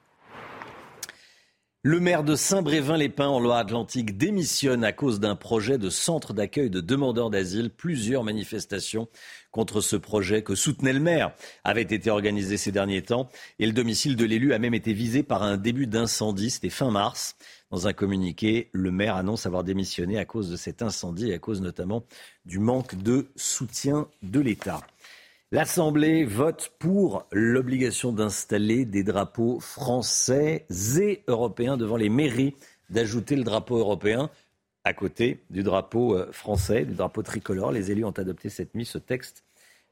Le 1.82 1.98
maire 1.98 2.24
de 2.24 2.36
Saint-Brévin-les-Pins 2.36 3.28
en 3.28 3.40
Loire-Atlantique 3.40 4.18
démissionne 4.18 4.84
à 4.84 4.92
cause 4.92 5.18
d'un 5.18 5.34
projet 5.34 5.78
de 5.78 5.88
centre 5.88 6.34
d'accueil 6.34 6.68
de 6.68 6.82
demandeurs 6.82 7.30
d'asile. 7.30 7.70
Plusieurs 7.70 8.22
manifestations 8.22 9.08
contre 9.50 9.80
ce 9.80 9.96
projet 9.96 10.42
que 10.42 10.54
soutenait 10.54 10.92
le 10.92 11.00
maire 11.00 11.32
avaient 11.64 11.80
été 11.80 12.10
organisées 12.10 12.58
ces 12.58 12.70
derniers 12.70 13.00
temps 13.00 13.30
et 13.58 13.64
le 13.64 13.72
domicile 13.72 14.14
de 14.14 14.26
l'élu 14.26 14.52
a 14.52 14.58
même 14.58 14.74
été 14.74 14.92
visé 14.92 15.22
par 15.22 15.42
un 15.42 15.56
début 15.56 15.86
d'incendie. 15.86 16.50
C'était 16.50 16.68
fin 16.68 16.90
mars. 16.90 17.34
Dans 17.70 17.86
un 17.86 17.94
communiqué, 17.94 18.68
le 18.72 18.90
maire 18.90 19.16
annonce 19.16 19.46
avoir 19.46 19.64
démissionné 19.64 20.18
à 20.18 20.26
cause 20.26 20.50
de 20.50 20.56
cet 20.56 20.82
incendie 20.82 21.30
et 21.30 21.34
à 21.34 21.38
cause 21.38 21.62
notamment 21.62 22.04
du 22.44 22.58
manque 22.58 22.94
de 22.94 23.28
soutien 23.36 24.06
de 24.22 24.40
l'État. 24.40 24.82
L'Assemblée 25.52 26.24
vote 26.24 26.72
pour 26.78 27.26
l'obligation 27.32 28.12
d'installer 28.12 28.84
des 28.84 29.02
drapeaux 29.02 29.58
français 29.58 30.64
et 30.70 31.24
européens 31.26 31.76
devant 31.76 31.96
les 31.96 32.08
mairies, 32.08 32.54
d'ajouter 32.88 33.34
le 33.34 33.42
drapeau 33.42 33.76
européen 33.76 34.30
à 34.84 34.92
côté 34.92 35.42
du 35.50 35.64
drapeau 35.64 36.14
euh, 36.14 36.30
français, 36.30 36.84
du 36.84 36.94
drapeau 36.94 37.22
tricolore. 37.22 37.72
Les 37.72 37.90
élus 37.90 38.04
ont 38.04 38.12
adopté 38.12 38.48
cette 38.48 38.76
nuit 38.76 38.84
ce 38.84 38.98
texte 38.98 39.42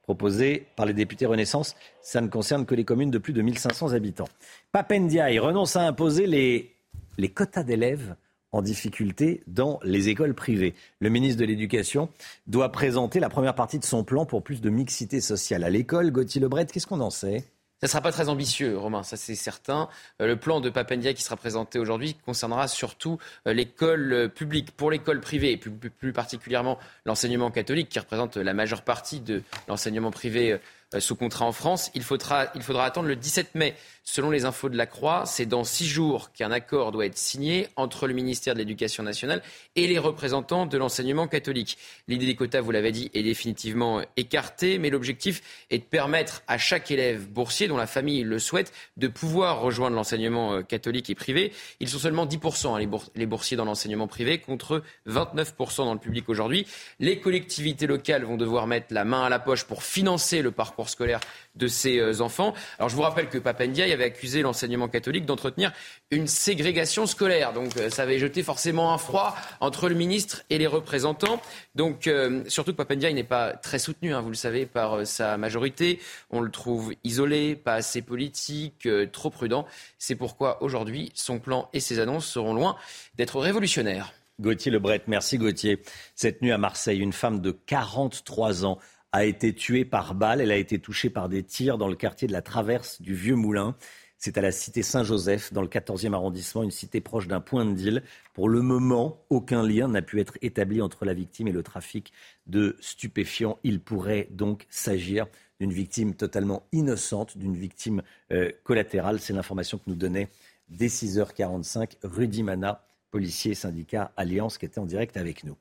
proposé 0.05 0.68
par 0.76 0.86
les 0.86 0.94
députés 0.94 1.26
Renaissance. 1.26 1.74
Ça 2.02 2.20
ne 2.20 2.28
concerne 2.28 2.64
que 2.64 2.76
les 2.76 2.85
communes 2.85 3.10
de 3.10 3.18
plus 3.18 3.32
de 3.32 3.43
1500 3.43 3.94
habitants. 3.94 4.28
Papendiaï 4.70 5.40
renonce 5.40 5.74
à 5.74 5.82
imposer 5.82 6.28
les, 6.28 6.72
les 7.16 7.30
quotas 7.30 7.64
d'élèves 7.64 8.14
en 8.53 8.62
difficulté 8.62 9.43
dans 9.47 9.79
les 9.83 10.09
écoles 10.09 10.35
privées. 10.35 10.75
Le 11.01 11.11
ministre 11.11 11.41
de 11.41 11.47
l'Éducation 11.47 12.09
doit 12.47 12.73
présenter 12.73 13.20
la 13.20 13.29
première 13.29 13.55
partie 13.55 13.79
de 13.79 13.85
son 13.85 14.05
plan 14.05 14.27
pour 14.27 14.43
plus 14.43 14.61
de 14.61 14.70
mixité 14.70 15.20
sociale 15.20 15.65
à 15.65 15.70
l'école. 15.70 16.11
Gauthier 16.11 16.41
Lebret, 16.41 16.66
qu'est-ce 16.66 16.87
qu'on 16.87 17.01
en 17.01 17.11
sait? 17.11 17.45
Ça 17.81 17.87
ne 17.87 17.91
sera 17.91 18.01
pas 18.01 18.11
très 18.11 18.29
ambitieux, 18.29 18.77
Romain, 18.77 19.05
ça 19.05 19.16
c'est 19.16 19.37
certain. 19.37 19.89
Euh, 20.20 20.27
le 20.27 20.37
plan 20.37 20.61
de 20.61 20.69
Papendia 20.69 21.15
qui 21.15 21.23
sera 21.23 21.37
présenté 21.37 21.79
aujourd'hui 21.79 22.16
concernera 22.27 22.66
surtout 22.66 23.19
euh, 23.47 23.53
l'école 23.53 24.12
euh, 24.12 24.29
publique. 24.29 24.73
Pour 24.73 24.91
l'école 24.91 25.20
privée, 25.20 25.53
et 25.53 25.57
plus, 25.57 26.12
particulièrement 26.12 26.81
l'enseignement 27.05 27.53
catholique, 27.53 27.89
qui 27.89 28.01
représente 28.01 28.37
la 28.37 28.53
majeure 28.53 28.83
partie 28.83 29.20
de 29.20 29.45
l'enseignement 29.69 30.11
privé 30.11 30.59
sous 30.98 31.16
contrat 31.16 31.44
en 31.44 31.52
France. 31.52 31.90
Il 31.94 32.02
faudra, 32.02 32.47
il 32.55 32.62
faudra 32.62 32.85
attendre 32.85 33.09
le 33.09 33.16
17 33.16 33.55
mai. 33.55 33.74
Selon 34.05 34.31
les 34.31 34.47
infos 34.47 34.70
de 34.70 34.77
la 34.77 34.86
Croix, 34.86 35.24
c'est 35.27 35.44
dans 35.44 35.65
six 35.65 35.86
jours 35.86 36.32
qu'un 36.32 36.51
accord 36.51 36.93
doit 36.93 37.05
être 37.05 37.19
signé 37.19 37.69
entre 37.77 38.06
le 38.06 38.15
ministère 38.15 38.55
de 38.55 38.60
l'Éducation 38.60 39.02
nationale 39.02 39.43
et 39.77 39.86
les 39.86 39.98
représentants 39.98 40.65
de 40.65 40.78
l'enseignement 40.78 41.28
catholique. 41.28 41.77
L'idée 42.09 42.24
des 42.24 42.35
quotas, 42.35 42.62
vous 42.62 42.70
l'avez 42.70 42.90
dit, 42.90 43.10
est 43.12 43.23
définitivement 43.23 44.01
écartée, 44.16 44.78
mais 44.78 44.89
l'objectif 44.89 45.43
est 45.69 45.78
de 45.78 45.82
permettre 45.82 46.43
à 46.48 46.56
chaque 46.56 46.90
élève 46.90 47.28
boursier 47.28 47.69
dont 47.69 47.77
la 47.77 47.86
famille 47.86 48.23
le 48.23 48.39
souhaite 48.39 48.73
de 48.97 49.09
pouvoir 49.09 49.60
rejoindre 49.60 49.94
l'enseignement 49.94 50.55
euh, 50.55 50.62
catholique 50.62 51.10
et 51.10 51.15
privé. 51.15 51.52
Ils 51.81 51.90
sont 51.90 51.98
seulement 51.98 52.24
10% 52.24 52.82
hein, 52.82 53.01
les 53.15 53.27
boursiers 53.27 53.59
dans 53.59 53.66
l'enseignement 53.66 54.06
privé 54.06 54.39
contre 54.39 54.82
29% 55.06 55.85
dans 55.85 55.93
le 55.93 56.01
public 56.01 56.31
aujourd'hui. 56.31 56.66
Les 56.98 57.20
collectivités 57.20 57.86
locales 57.86 58.24
vont 58.24 58.39
devoir 58.39 58.66
mettre 58.66 58.86
la 58.94 59.05
main 59.05 59.24
à 59.24 59.28
la 59.28 59.39
poche 59.39 59.65
pour 59.65 59.82
financer 59.82 60.40
le 60.40 60.51
parcours 60.51 60.78
scolaire 60.87 61.21
de 61.57 61.67
ces 61.67 61.99
euh, 61.99 62.21
enfants. 62.21 62.55
Alors 62.79 62.89
je 62.89 62.97
vous 62.97 63.03
rappelle 63.03 63.29
que 63.29 63.39
Papendiaï 63.39 63.93
avait 63.93 64.05
accusé 64.05 64.43
l'enseignement 64.43 64.89
catholique 64.89 65.27
d'entretenir 65.27 65.73
une 66.11 66.27
ségrégation 66.27 67.07
scolaire. 67.07 67.53
Donc 67.53 67.77
euh, 67.77 67.91
ça 67.91 68.03
avait 68.03 68.19
jeté 68.19 68.43
forcément 68.43 68.93
un 68.93 68.99
froid 68.99 69.35
entre 69.61 69.89
le 69.89 69.95
ministre 69.95 70.43
et 70.51 70.59
les 70.59 70.67
représentants. 70.67 71.41
Donc 71.75 72.07
euh, 72.07 72.45
surtout 72.47 72.73
que 72.73 72.77
Papendiaï 72.77 73.15
n'est 73.15 73.25
pas 73.25 73.55
très 73.55 73.79
soutenu, 73.79 74.15
hein, 74.15 74.21
vous 74.21 74.31
le 74.31 74.35
savez, 74.35 74.67
par 74.67 75.07
sa 75.07 75.37
majorité. 75.37 75.99
On 76.31 76.41
le 76.41 76.51
trouve 76.51 76.93
isolé, 77.03 77.57
pas 77.57 77.75
assez 77.75 78.03
politique, 78.03 78.89
trop 79.13 79.31
prudent. 79.31 79.67
C'est 79.99 80.15
pourquoi 80.15 80.63
aujourd'hui 80.63 81.11
son 81.15 81.39
plan 81.39 81.69
et 81.73 81.81
ses 81.81 81.99
annonces 81.99 82.27
seront 82.27 82.55
loin 82.55 82.77
d'être 83.17 83.41
révolutionnaires. 83.41 84.13
Gauthier 84.41 84.71
Lebret, 84.71 85.03
merci 85.09 85.37
Gauthier. 85.37 85.83
Cette 86.15 86.43
nuit 86.43 86.53
à 86.53 86.59
Marseille, 86.59 87.01
une 87.01 87.13
femme 87.13 87.41
de 87.41 87.51
43 87.51 88.65
ans 88.65 88.79
a 89.12 89.24
été 89.24 89.55
tuée 89.55 89.85
par 89.85 90.14
balle. 90.14 90.40
Elle 90.40 90.51
a 90.51 90.56
été 90.56 90.78
touchée 90.78 91.10
par 91.10 91.28
des 91.28 91.43
tirs 91.43 91.78
dans 91.78 91.89
le 91.89 91.97
quartier 91.97 92.28
de 92.28 92.32
la 92.32 92.43
Traverse 92.43 93.01
du 93.01 93.14
Vieux 93.14 93.36
Moulin. 93.36 93.76
C'est 94.20 94.36
à 94.36 94.40
la 94.40 94.51
cité 94.51 94.82
Saint-Joseph, 94.82 95.52
dans 95.52 95.62
le 95.62 95.68
14e 95.68 96.12
arrondissement, 96.12 96.64
une 96.64 96.72
cité 96.72 97.01
proche 97.01 97.28
d'un 97.28 97.40
point 97.40 97.64
de 97.64 97.72
deal. 97.72 98.02
Pour 98.35 98.48
le 98.48 98.62
moment, 98.62 99.24
aucun 99.30 99.62
lien 99.62 99.86
n'a 99.86 100.02
pu 100.02 100.18
être 100.18 100.36
établi 100.43 100.82
entre 100.82 101.05
la 101.05 101.14
victime 101.14 101.47
et 101.47 101.52
le 101.52 101.62
trafic 101.62 102.12
de 102.47 102.76
stupéfiants. 102.80 103.60
Il 103.62 103.80
pourrait 103.80 104.26
donc 104.32 104.66
s'agir 104.70 105.26
d'une 105.60 105.72
victime 105.72 106.14
totalement 106.14 106.66
innocente, 106.72 107.39
d'une 107.39 107.55
victime 107.55 108.02
euh, 108.32 108.51
collatérale. 108.64 109.20
C'est 109.20 109.32
l'information 109.32 109.78
que 109.78 109.85
nous 109.86 109.94
donnait 109.94 110.28
dès 110.68 110.89
6h45 110.89 111.98
Rudy 112.02 112.43
Mana, 112.43 112.85
policier 113.12 113.55
syndicat 113.55 114.12
Alliance, 114.16 114.59
qui 114.59 114.66
était 114.66 114.80
en 114.80 114.86
direct 114.86 115.16
avec 115.16 115.44
nous. 115.44 115.56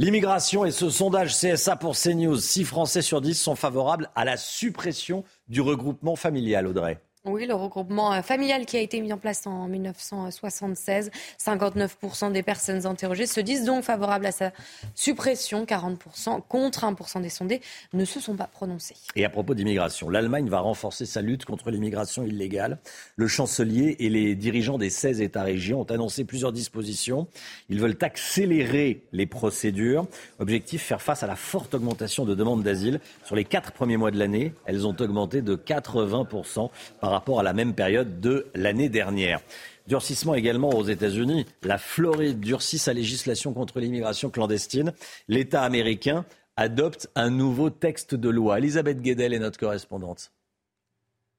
L'immigration 0.00 0.64
et 0.64 0.70
ce 0.70 0.88
sondage 0.88 1.36
CSA 1.36 1.76
pour 1.76 1.94
CNews, 1.94 2.38
6 2.38 2.64
Français 2.64 3.02
sur 3.02 3.20
10 3.20 3.34
sont 3.34 3.54
favorables 3.54 4.08
à 4.14 4.24
la 4.24 4.38
suppression 4.38 5.24
du 5.48 5.60
regroupement 5.60 6.16
familial, 6.16 6.66
Audrey. 6.66 7.02
Oui, 7.26 7.44
le 7.44 7.52
regroupement 7.52 8.14
euh, 8.14 8.22
familial 8.22 8.64
qui 8.64 8.78
a 8.78 8.80
été 8.80 8.98
mis 8.98 9.12
en 9.12 9.18
place 9.18 9.46
en 9.46 9.68
1976. 9.68 11.10
59% 11.38 12.32
des 12.32 12.42
personnes 12.42 12.86
interrogées 12.86 13.26
se 13.26 13.40
disent 13.40 13.66
donc 13.66 13.84
favorables 13.84 14.24
à 14.24 14.32
sa 14.32 14.52
suppression. 14.94 15.66
40% 15.66 16.40
contre 16.48 16.86
1% 16.86 17.20
des 17.20 17.28
sondés 17.28 17.60
ne 17.92 18.06
se 18.06 18.20
sont 18.20 18.36
pas 18.36 18.46
prononcés. 18.46 18.94
Et 19.16 19.26
à 19.26 19.28
propos 19.28 19.52
d'immigration, 19.52 20.08
l'Allemagne 20.08 20.48
va 20.48 20.60
renforcer 20.60 21.04
sa 21.04 21.20
lutte 21.20 21.44
contre 21.44 21.70
l'immigration 21.70 22.24
illégale. 22.24 22.78
Le 23.16 23.28
chancelier 23.28 23.96
et 23.98 24.08
les 24.08 24.34
dirigeants 24.34 24.78
des 24.78 24.88
16 24.88 25.20
États-régions 25.20 25.82
ont 25.82 25.90
annoncé 25.90 26.24
plusieurs 26.24 26.52
dispositions. 26.52 27.26
Ils 27.68 27.80
veulent 27.80 27.98
accélérer 28.00 29.02
les 29.12 29.26
procédures. 29.26 30.06
Objectif, 30.38 30.84
faire 30.84 31.02
face 31.02 31.22
à 31.22 31.26
la 31.26 31.36
forte 31.36 31.74
augmentation 31.74 32.24
de 32.24 32.34
demandes 32.34 32.62
d'asile. 32.62 32.98
Sur 33.26 33.36
les 33.36 33.44
quatre 33.44 33.72
premiers 33.72 33.98
mois 33.98 34.10
de 34.10 34.18
l'année, 34.18 34.54
elles 34.64 34.86
ont 34.86 34.96
augmenté 34.98 35.42
de 35.42 35.54
80% 35.54 36.70
par 36.98 37.09
par 37.10 37.18
rapport 37.18 37.40
à 37.40 37.42
la 37.42 37.52
même 37.52 37.74
période 37.74 38.20
de 38.20 38.46
l'année 38.54 38.88
dernière. 38.88 39.40
Durcissement 39.88 40.36
également 40.36 40.68
aux 40.68 40.84
États-Unis. 40.84 41.44
La 41.64 41.76
Floride 41.76 42.38
durcit 42.38 42.78
sa 42.78 42.92
législation 42.92 43.52
contre 43.52 43.80
l'immigration 43.80 44.30
clandestine. 44.30 44.92
L'État 45.26 45.62
américain 45.62 46.24
adopte 46.54 47.08
un 47.16 47.30
nouveau 47.30 47.68
texte 47.68 48.14
de 48.14 48.28
loi. 48.28 48.58
Elisabeth 48.58 49.02
Guedel 49.02 49.34
est 49.34 49.40
notre 49.40 49.58
correspondante. 49.58 50.30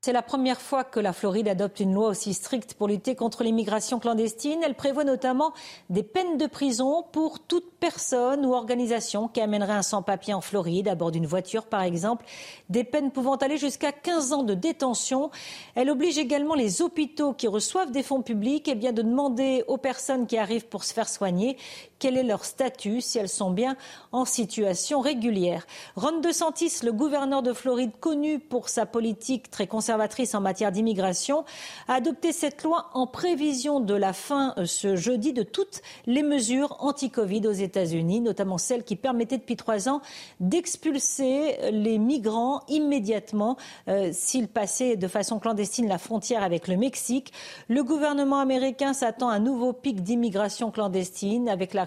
C'est 0.03 0.13
la 0.13 0.23
première 0.23 0.59
fois 0.59 0.83
que 0.83 0.99
la 0.99 1.13
Floride 1.13 1.47
adopte 1.47 1.79
une 1.79 1.93
loi 1.93 2.07
aussi 2.07 2.33
stricte 2.33 2.73
pour 2.73 2.87
lutter 2.87 3.13
contre 3.13 3.43
l'immigration 3.43 3.99
clandestine. 3.99 4.59
Elle 4.65 4.73
prévoit 4.73 5.03
notamment 5.03 5.53
des 5.91 6.01
peines 6.01 6.39
de 6.39 6.47
prison 6.47 7.05
pour 7.11 7.39
toute 7.39 7.71
personne 7.79 8.43
ou 8.43 8.55
organisation 8.55 9.27
qui 9.27 9.41
amènerait 9.41 9.73
un 9.73 9.83
sans-papier 9.83 10.33
en 10.33 10.41
Floride, 10.41 10.87
à 10.87 10.95
bord 10.95 11.11
d'une 11.11 11.27
voiture 11.27 11.67
par 11.67 11.83
exemple, 11.83 12.25
des 12.69 12.83
peines 12.83 13.11
pouvant 13.11 13.35
aller 13.35 13.57
jusqu'à 13.57 13.91
15 13.91 14.33
ans 14.33 14.41
de 14.41 14.55
détention. 14.55 15.29
Elle 15.75 15.91
oblige 15.91 16.17
également 16.17 16.55
les 16.55 16.81
hôpitaux 16.81 17.33
qui 17.33 17.47
reçoivent 17.47 17.91
des 17.91 18.01
fonds 18.01 18.23
publics 18.23 18.67
eh 18.69 18.73
bien, 18.73 18.93
de 18.93 19.03
demander 19.03 19.63
aux 19.67 19.77
personnes 19.77 20.25
qui 20.25 20.39
arrivent 20.39 20.65
pour 20.65 20.83
se 20.83 20.95
faire 20.95 21.09
soigner 21.09 21.57
quel 21.99 22.17
est 22.17 22.23
leur 22.23 22.43
statut, 22.43 23.01
si 23.01 23.19
elles 23.19 23.29
sont 23.29 23.51
bien 23.51 23.77
en 24.11 24.25
situation 24.25 24.99
régulière. 25.01 25.67
Ron 25.95 26.21
DeSantis, 26.21 26.79
le 26.81 26.91
gouverneur 26.91 27.43
de 27.43 27.53
Floride 27.53 27.91
connu 27.99 28.39
pour 28.39 28.67
sa 28.67 28.87
politique 28.87 29.51
très 29.51 29.67
conservatrice 29.67 29.90
en 29.91 30.41
matière 30.41 30.71
d'immigration, 30.71 31.45
a 31.87 31.93
adopté 31.93 32.31
cette 32.31 32.63
loi 32.63 32.89
en 32.93 33.05
prévision 33.05 33.79
de 33.79 33.93
la 33.93 34.13
fin 34.13 34.53
euh, 34.57 34.65
ce 34.65 34.95
jeudi 34.95 35.33
de 35.33 35.43
toutes 35.43 35.81
les 36.07 36.23
mesures 36.23 36.75
anti-Covid 36.79 37.45
aux 37.47 37.51
États-Unis, 37.51 38.21
notamment 38.21 38.57
celles 38.57 38.83
qui 38.83 38.95
permettaient 38.95 39.37
depuis 39.37 39.57
trois 39.57 39.87
ans 39.87 40.01
d'expulser 40.39 41.57
les 41.71 41.99
migrants 41.99 42.61
immédiatement 42.67 43.57
euh, 43.87 44.09
s'ils 44.11 44.47
passaient 44.47 44.95
de 44.95 45.07
façon 45.07 45.37
clandestine 45.39 45.87
la 45.87 45.99
frontière 45.99 46.41
avec 46.41 46.67
le 46.67 46.77
Mexique. 46.77 47.31
Le 47.67 47.83
gouvernement 47.83 48.39
américain 48.39 48.93
s'attend 48.93 49.29
à 49.29 49.35
un 49.35 49.39
nouveau 49.39 49.71
pic 49.71 50.01
d'immigration 50.01 50.71
clandestine 50.71 51.47
avec 51.47 51.73
la 51.73 51.85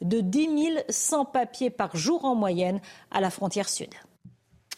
de 0.00 0.20
10 0.20 0.40
000 0.40 0.78
sans-papiers 0.88 1.70
par 1.70 1.96
jour 1.96 2.24
en 2.24 2.34
moyenne 2.34 2.80
à 3.10 3.20
la 3.20 3.30
frontière 3.30 3.68
sud. 3.68 3.90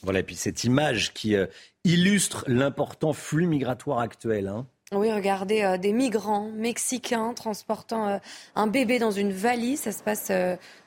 Voilà, 0.03 0.21
et 0.21 0.23
puis 0.23 0.37
cette 0.37 0.65
image 0.65 1.13
qui 1.13 1.35
euh, 1.35 1.47
illustre 1.89 2.45
l'important 2.47 3.13
flux 3.13 3.47
migratoire 3.47 3.99
actuel. 3.99 4.47
Hein. 4.49 4.67
Oui, 4.93 5.13
regardez, 5.13 5.63
euh, 5.63 5.77
des 5.77 5.93
migrants 5.93 6.49
mexicains 6.55 7.35
transportant 7.35 8.09
euh, 8.09 8.19
un 8.55 8.67
bébé 8.67 8.99
dans 8.99 9.11
une 9.11 9.33
valise. 9.33 9.81
Ça 9.81 9.93
se 9.93 10.03
passe 10.03 10.31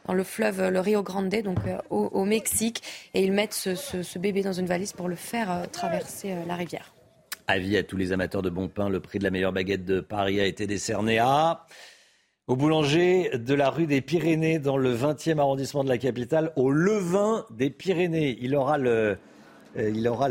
dans 0.06 0.14
le 0.14 0.24
fleuve, 0.24 0.70
le 0.70 0.80
Rio 0.80 1.04
Grande, 1.04 1.30
donc 1.30 1.60
au, 1.90 2.26
Mexique. 2.26 2.82
Et 3.14 3.24
ils 3.24 3.32
mettent 3.32 3.54
ce, 3.54 3.76
ce, 3.76 4.20
bébé 4.20 4.44
dans 4.44 4.54
une 4.54 4.68
valise 4.68 4.94
pour 4.94 5.10
le 5.10 5.16
faire 5.16 5.68
traverser 5.72 6.36
la 6.48 6.56
rivière. 6.56 6.94
Avis 7.48 7.78
à 7.78 7.84
tous 7.84 7.98
les 7.98 8.12
amateurs 8.12 8.42
de 8.42 8.50
bon 8.50 8.70
pain, 8.70 8.90
le 8.90 9.00
prix 9.00 9.20
de 9.20 9.24
la 9.24 9.30
meilleure 9.30 9.54
baguette 9.54 9.86
de 9.86 10.00
Paris 10.00 10.40
a 10.40 10.46
été 10.46 10.68
décerné 10.68 11.20
à 11.20 11.66
au 12.48 12.56
boulanger 12.58 13.32
de 13.38 13.54
la 13.54 13.70
rue 13.70 13.88
des 13.88 14.02
Pyrénées 14.02 14.60
dans 14.60 14.76
le 14.78 14.94
20e 14.94 15.40
arrondissement 15.40 15.86
de 15.86 15.90
la 15.90 15.98
capitale, 15.98 16.52
au 16.58 16.70
Levain 16.70 17.46
des 17.50 17.70
Pyrénées. 17.70 18.38
Il 18.42 18.56
aura 18.56 18.78
le, 18.78 18.90
euh, 18.90 19.16
il 19.78 20.08
aura 20.08 20.28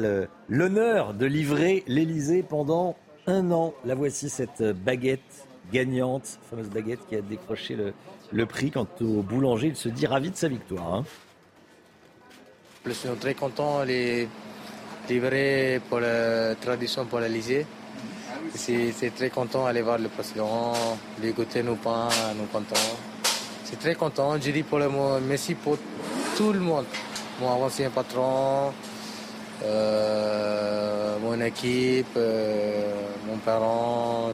l'honneur 0.48 1.14
de 1.14 1.26
livrer 1.26 1.84
l'Elysée 1.86 2.42
pendant 2.42 2.96
un 3.26 3.50
an. 3.50 3.74
La 3.84 3.94
voici 3.94 4.28
cette 4.28 4.62
baguette 4.62 5.46
gagnante, 5.72 6.38
fameuse 6.48 6.68
baguette 6.68 7.00
qui 7.08 7.16
a 7.16 7.20
décroché 7.20 7.76
le, 8.32 8.46
prix. 8.46 8.70
Quant 8.70 8.86
au 9.00 9.22
boulanger, 9.22 9.68
il 9.68 9.76
se 9.76 9.88
dit 9.88 10.06
ravi 10.06 10.30
de 10.30 10.36
sa 10.36 10.48
victoire. 10.48 10.94
Hein. 10.94 11.04
Je 12.86 12.92
suis 12.92 13.08
très 13.20 13.34
content 13.34 13.84
de 13.84 14.26
livrer 15.08 15.80
pour 15.88 16.00
la 16.00 16.54
tradition 16.54 17.04
pour 17.06 17.20
l'Elysée. 17.20 17.66
C'est 18.54 19.14
très 19.14 19.30
content 19.30 19.64
d'aller 19.64 19.82
voir 19.82 19.98
le 19.98 20.08
président, 20.08 20.72
de 21.22 21.30
goûter 21.30 21.62
nos 21.62 21.76
pains, 21.76 22.08
nos 22.36 22.46
cantons. 22.46 22.96
C'est 23.64 23.78
très 23.78 23.94
content. 23.94 24.40
Je 24.40 24.50
dis 24.50 24.62
pour 24.62 24.78
le 24.78 24.88
merci 25.20 25.54
pour 25.54 25.76
tout 26.36 26.52
le 26.52 26.60
monde. 26.60 26.86
Mon 27.40 27.48
ancien 27.64 27.90
patron, 27.90 28.68
euh, 28.68 28.70
mon 29.62 31.40
équipe, 31.40 32.06
euh, 32.16 33.06
mon 33.26 33.36
parent. 33.38 34.32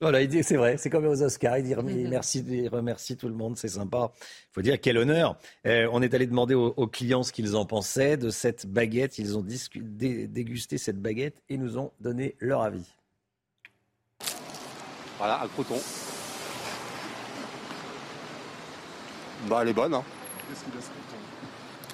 Voilà, 0.00 0.18
c'est 0.42 0.56
vrai, 0.56 0.76
c'est 0.78 0.90
comme 0.90 1.06
aux 1.06 1.22
Oscars. 1.22 1.58
Il 1.58 1.64
dit 1.64 1.74
mhm. 1.76 2.08
merci, 2.08 2.44
il 2.48 2.68
remercie 2.68 3.16
tout 3.16 3.28
le 3.28 3.34
monde, 3.34 3.56
c'est 3.56 3.68
sympa. 3.68 4.10
Il 4.20 4.54
faut 4.54 4.62
dire 4.62 4.80
quel 4.80 4.98
honneur. 4.98 5.38
Euh, 5.64 5.88
on 5.92 6.02
est 6.02 6.12
allé 6.12 6.26
demander 6.26 6.54
aux, 6.54 6.86
clients 6.88 7.22
ce 7.22 7.32
qu'ils 7.32 7.54
en 7.54 7.66
pensaient 7.66 8.16
de 8.16 8.30
cette 8.30 8.66
baguette. 8.66 9.18
Ils 9.18 9.38
ont 9.38 9.44
dégusté 9.44 10.76
cette 10.76 11.00
baguette 11.00 11.40
et 11.48 11.56
nous 11.56 11.78
ont 11.78 11.92
donné 12.00 12.34
leur 12.40 12.62
avis. 12.62 12.84
Voilà, 15.18 15.40
un 15.40 15.46
croton. 15.46 15.78
Bah, 19.48 19.60
elle 19.62 19.68
est 19.68 19.72
bonne. 19.72 19.94
Hein. 19.94 20.04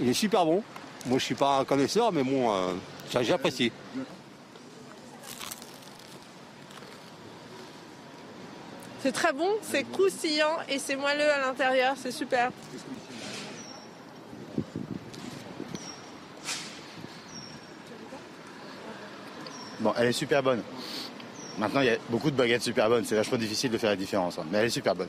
Il 0.00 0.08
est 0.08 0.14
super 0.14 0.46
bon. 0.46 0.62
Moi, 1.06 1.18
je 1.18 1.24
suis 1.24 1.34
pas 1.34 1.58
un 1.58 1.64
connaisseur, 1.64 2.12
mais 2.12 2.22
bon, 2.22 2.52
euh, 2.52 2.72
j'ai 3.20 3.32
apprécié. 3.32 3.72
C'est 9.00 9.12
très 9.12 9.32
bon, 9.32 9.48
c'est 9.62 9.84
croustillant 9.84 10.56
et 10.68 10.78
c'est 10.78 10.96
moelleux 10.96 11.30
à 11.30 11.38
l'intérieur, 11.46 11.94
c'est 11.96 12.10
super. 12.10 12.50
Bon, 19.80 19.92
elle 19.96 20.08
est 20.08 20.12
super 20.12 20.42
bonne. 20.42 20.62
Maintenant, 21.58 21.80
il 21.80 21.86
y 21.86 21.90
a 21.90 21.96
beaucoup 22.10 22.30
de 22.30 22.36
baguettes 22.36 22.62
super 22.62 22.88
bonnes. 22.88 23.04
C'est 23.04 23.14
vachement 23.14 23.38
difficile 23.38 23.70
de 23.70 23.78
faire 23.78 23.90
la 23.90 23.96
différence. 23.96 24.38
hein. 24.38 24.44
Mais 24.50 24.58
elle 24.58 24.66
est 24.66 24.70
super 24.70 24.94
bonne. 24.94 25.08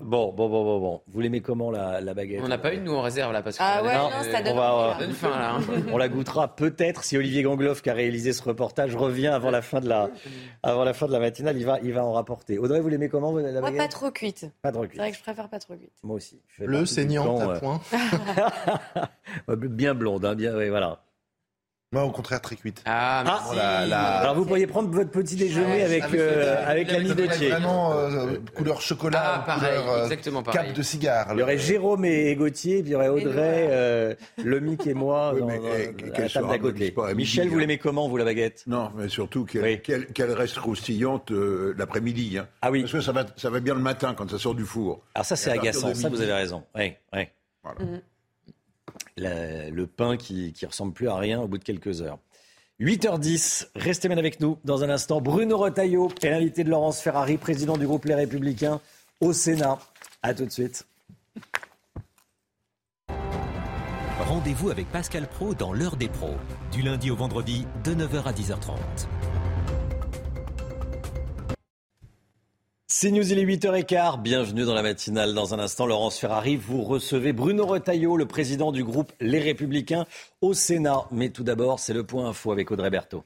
Bon, 0.00 0.32
bon, 0.32 0.48
bon, 0.48 0.64
bon, 0.64 0.78
bon. 0.80 1.02
Vous 1.08 1.20
l'aimez 1.20 1.40
comment 1.40 1.70
la, 1.70 2.00
la 2.00 2.14
baguette? 2.14 2.40
On 2.44 2.48
n'a 2.48 2.56
pas 2.58 2.72
une, 2.72 2.84
nous, 2.84 2.94
en 2.94 3.02
réserve, 3.02 3.32
là, 3.32 3.42
parce 3.42 3.58
que... 3.58 3.62
Ah 3.64 3.82
ouais, 3.82 3.94
Non, 3.94 4.04
non, 4.04 4.32
ça 4.32 4.42
donne 4.42 4.52
on 4.52 4.56
va, 4.56 4.72
envie, 4.74 4.84
euh, 4.84 4.88
là. 5.00 5.06
donne 5.06 5.12
faim, 5.12 5.30
là. 5.30 5.54
hein. 5.56 5.82
On 5.92 5.98
la 5.98 6.08
goûtera 6.08 6.54
peut-être 6.54 7.02
si 7.04 7.16
Olivier 7.16 7.42
Gangloff, 7.42 7.82
qui 7.82 7.90
a 7.90 7.94
réalisé 7.94 8.32
ce 8.32 8.42
reportage, 8.42 8.94
revient 8.94 9.26
avant 9.26 9.50
la 9.50 9.60
fin 9.60 9.80
de 9.80 9.88
la, 9.88 10.08
avant 10.62 10.84
la, 10.84 10.94
fin 10.94 11.06
de 11.06 11.12
la 11.12 11.18
matinale. 11.18 11.56
Il 11.58 11.66
va, 11.66 11.78
il 11.82 11.92
va 11.92 12.04
en 12.04 12.12
rapporter. 12.12 12.58
Audrey, 12.58 12.80
vous 12.80 12.88
l'aimez 12.88 13.08
comment, 13.08 13.36
la 13.36 13.50
Moi, 13.50 13.60
baguette? 13.60 13.78
pas 13.78 13.88
trop 13.88 14.10
cuite. 14.10 14.46
Pas 14.62 14.70
trop 14.72 14.82
C'est 14.82 14.88
cuite. 14.90 15.00
vrai 15.00 15.10
que 15.10 15.16
je 15.16 15.22
préfère 15.22 15.48
pas 15.48 15.58
trop 15.58 15.74
cuite. 15.74 15.92
Moi 16.02 16.16
aussi. 16.16 16.40
Saignante, 16.86 17.26
camp, 17.40 17.50
à 17.50 17.54
euh, 17.54 17.58
point. 17.58 17.80
bien 19.56 19.94
blonde, 19.94 20.24
hein, 20.24 20.34
bien, 20.34 20.56
oui, 20.56 20.68
voilà. 20.68 21.00
Moi, 21.90 22.04
au 22.04 22.10
contraire, 22.10 22.42
très 22.42 22.54
cuite. 22.54 22.82
Ah, 22.84 23.24
Ah, 23.26 23.54
la- 23.54 23.86
la- 23.86 24.18
Alors 24.18 24.34
vous 24.34 24.44
pourriez 24.44 24.66
prendre 24.66 24.90
votre 24.90 25.10
petit 25.10 25.36
déjeuner 25.36 25.66
Ouais, 25.76 25.82
avec, 25.84 26.02
avec 26.02 26.20
euh, 26.20 26.62
avec 26.66 26.92
l'ami 26.92 27.14
Gauthier. 27.14 27.48
Vraiment 27.48 27.94
euh, 27.94 28.36
couleur 28.54 28.82
chocolat, 28.82 29.36
Ah, 29.36 29.42
pareil, 29.46 29.78
couleur 29.78 29.88
euh, 29.94 30.02
exactement 30.04 30.42
pareil. 30.42 30.66
cap 30.66 30.76
de 30.76 30.82
cigare. 30.82 31.28
Il 31.32 31.38
y 31.38 31.42
aurait 31.42 31.56
Jérôme 31.56 32.04
et 32.04 32.34
Gauthier, 32.36 32.82
puis 32.82 32.90
il 32.90 32.92
y 32.92 32.94
aurait 32.94 33.08
Audrey, 33.08 33.68
euh, 33.70 34.14
Lomic 34.44 34.86
et 34.86 34.92
moi 34.92 35.30
Oui, 35.32 35.40
dans, 35.40 35.46
mais, 35.46 35.60
eh, 35.64 36.14
à 36.14 36.20
la 36.24 36.28
table 36.28 36.48
d'à 36.48 36.58
côté. 36.58 36.94
Michel, 37.14 37.48
vous 37.48 37.56
hein. 37.56 37.60
l'aimez 37.60 37.78
comment, 37.78 38.06
vous, 38.06 38.18
la 38.18 38.24
baguette? 38.26 38.64
Non, 38.66 38.90
mais 38.94 39.08
surtout 39.08 39.46
qu'elle 39.46 39.62
Oui. 39.62 39.80
reste 40.34 40.56
croustillante 40.58 41.30
euh, 41.30 41.74
l'après-midi. 41.78 42.36
hein. 42.36 42.48
Ah 42.60 42.70
oui. 42.70 42.82
Parce 42.82 42.92
que 42.92 43.00
ça 43.00 43.12
va, 43.12 43.24
ça 43.38 43.48
va 43.48 43.60
bien 43.60 43.72
le 43.72 43.80
matin 43.80 44.12
quand 44.14 44.30
ça 44.30 44.38
sort 44.38 44.54
du 44.54 44.66
four. 44.66 45.00
Alors 45.14 45.24
ça, 45.24 45.36
c'est 45.36 45.52
agaçant, 45.52 45.88
de 45.88 45.94
ça, 45.94 46.10
vous 46.10 46.20
avez 46.20 46.34
raison. 46.34 46.64
Oui, 46.76 46.92
oui. 47.14 47.28
Voilà. 47.62 47.78
Le 49.18 49.84
pain 49.86 50.16
qui, 50.16 50.52
qui 50.52 50.66
ressemble 50.66 50.92
plus 50.92 51.08
à 51.08 51.16
rien 51.16 51.40
au 51.40 51.48
bout 51.48 51.58
de 51.58 51.64
quelques 51.64 52.02
heures. 52.02 52.18
8h10, 52.80 53.68
restez 53.74 54.06
bien 54.08 54.18
avec 54.18 54.38
nous. 54.38 54.58
Dans 54.64 54.84
un 54.84 54.88
instant, 54.88 55.20
Bruno 55.20 55.58
Retailleau 55.58 56.10
est 56.22 56.60
de 56.60 56.70
Laurence 56.70 57.00
Ferrari, 57.00 57.36
président 57.36 57.76
du 57.76 57.86
groupe 57.86 58.04
Les 58.04 58.14
Républicains 58.14 58.80
au 59.20 59.32
Sénat. 59.32 59.78
À 60.22 60.32
tout 60.32 60.44
de 60.44 60.50
suite. 60.50 60.86
Rendez-vous 64.20 64.70
avec 64.70 64.86
Pascal 64.92 65.26
Pro 65.26 65.54
dans 65.54 65.72
l'heure 65.72 65.96
des 65.96 66.08
pros, 66.08 66.36
du 66.70 66.82
lundi 66.82 67.10
au 67.10 67.16
vendredi 67.16 67.66
de 67.82 67.94
9h 67.94 68.24
à 68.24 68.32
10h30. 68.32 68.76
C'est 72.90 73.10
News, 73.10 73.30
il 73.30 73.38
est 73.38 73.44
8h15. 73.44 74.22
Bienvenue 74.22 74.64
dans 74.64 74.72
la 74.72 74.80
matinale. 74.80 75.34
Dans 75.34 75.52
un 75.52 75.58
instant, 75.58 75.84
Laurence 75.84 76.18
Ferrari, 76.18 76.56
vous 76.56 76.82
recevez 76.82 77.34
Bruno 77.34 77.66
Retailleau, 77.66 78.16
le 78.16 78.24
président 78.24 78.72
du 78.72 78.82
groupe 78.82 79.12
Les 79.20 79.40
Républicains 79.40 80.06
au 80.40 80.54
Sénat. 80.54 81.04
Mais 81.10 81.28
tout 81.28 81.44
d'abord, 81.44 81.80
c'est 81.80 81.92
le 81.92 82.04
point 82.04 82.30
info 82.30 82.50
avec 82.50 82.70
Audrey 82.70 82.88
Berthaud. 82.88 83.24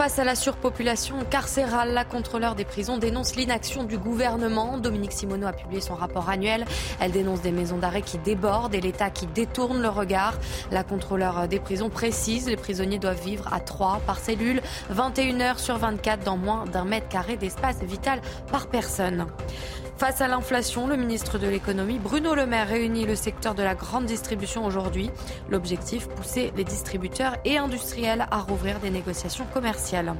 Face 0.00 0.18
à 0.18 0.24
la 0.24 0.34
surpopulation 0.34 1.16
carcérale, 1.28 1.92
la 1.92 2.06
contrôleur 2.06 2.54
des 2.54 2.64
prisons 2.64 2.96
dénonce 2.96 3.36
l'inaction 3.36 3.84
du 3.84 3.98
gouvernement. 3.98 4.78
Dominique 4.78 5.12
Simoneau 5.12 5.46
a 5.46 5.52
publié 5.52 5.82
son 5.82 5.94
rapport 5.94 6.30
annuel. 6.30 6.64
Elle 7.00 7.12
dénonce 7.12 7.42
des 7.42 7.52
maisons 7.52 7.76
d'arrêt 7.76 8.00
qui 8.00 8.16
débordent 8.16 8.74
et 8.74 8.80
l'État 8.80 9.10
qui 9.10 9.26
détourne 9.26 9.82
le 9.82 9.90
regard. 9.90 10.32
La 10.70 10.84
contrôleur 10.84 11.46
des 11.48 11.60
prisons 11.60 11.90
précise 11.90 12.48
les 12.48 12.56
prisonniers 12.56 12.98
doivent 12.98 13.22
vivre 13.22 13.52
à 13.52 13.60
3 13.60 14.00
par 14.06 14.18
cellule, 14.18 14.62
21 14.88 15.38
heures 15.42 15.58
sur 15.58 15.76
24 15.76 16.24
dans 16.24 16.38
moins 16.38 16.64
d'un 16.64 16.86
mètre 16.86 17.08
carré 17.08 17.36
d'espace 17.36 17.82
vital 17.82 18.22
par 18.50 18.68
personne. 18.68 19.26
Face 20.00 20.22
à 20.22 20.28
l'inflation, 20.28 20.86
le 20.86 20.96
ministre 20.96 21.36
de 21.36 21.46
l'économie 21.46 21.98
Bruno 21.98 22.34
Le 22.34 22.46
Maire 22.46 22.68
réunit 22.68 23.04
le 23.04 23.14
secteur 23.14 23.54
de 23.54 23.62
la 23.62 23.74
grande 23.74 24.06
distribution 24.06 24.64
aujourd'hui. 24.64 25.10
L'objectif, 25.50 26.08
pousser 26.08 26.54
les 26.56 26.64
distributeurs 26.64 27.36
et 27.44 27.58
industriels 27.58 28.26
à 28.30 28.38
rouvrir 28.38 28.80
des 28.80 28.88
négociations 28.88 29.44
commerciales. 29.52 30.14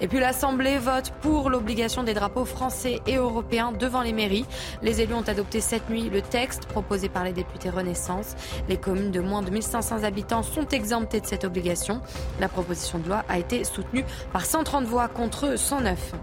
Et 0.00 0.08
puis 0.08 0.18
l'Assemblée 0.18 0.78
vote 0.78 1.12
pour 1.20 1.50
l'obligation 1.50 2.04
des 2.04 2.14
drapeaux 2.14 2.46
français 2.46 3.02
et 3.06 3.16
européens 3.16 3.72
devant 3.72 4.00
les 4.00 4.14
mairies. 4.14 4.46
Les 4.80 5.02
élus 5.02 5.12
ont 5.12 5.28
adopté 5.28 5.60
cette 5.60 5.90
nuit 5.90 6.08
le 6.08 6.22
texte 6.22 6.64
proposé 6.64 7.10
par 7.10 7.24
les 7.24 7.34
députés 7.34 7.68
Renaissance. 7.68 8.34
Les 8.70 8.78
communes 8.78 9.10
de 9.10 9.20
moins 9.20 9.42
de 9.42 9.50
1500 9.50 10.04
habitants 10.04 10.42
sont 10.42 10.68
exemptées 10.68 11.20
de 11.20 11.26
cette 11.26 11.44
obligation. 11.44 12.00
La 12.40 12.48
proposition 12.48 12.98
de 12.98 13.08
loi 13.08 13.26
a 13.28 13.38
été 13.38 13.62
soutenue 13.64 14.06
par 14.32 14.46
130 14.46 14.86
voix 14.86 15.08
contre 15.08 15.58
109. 15.58 16.14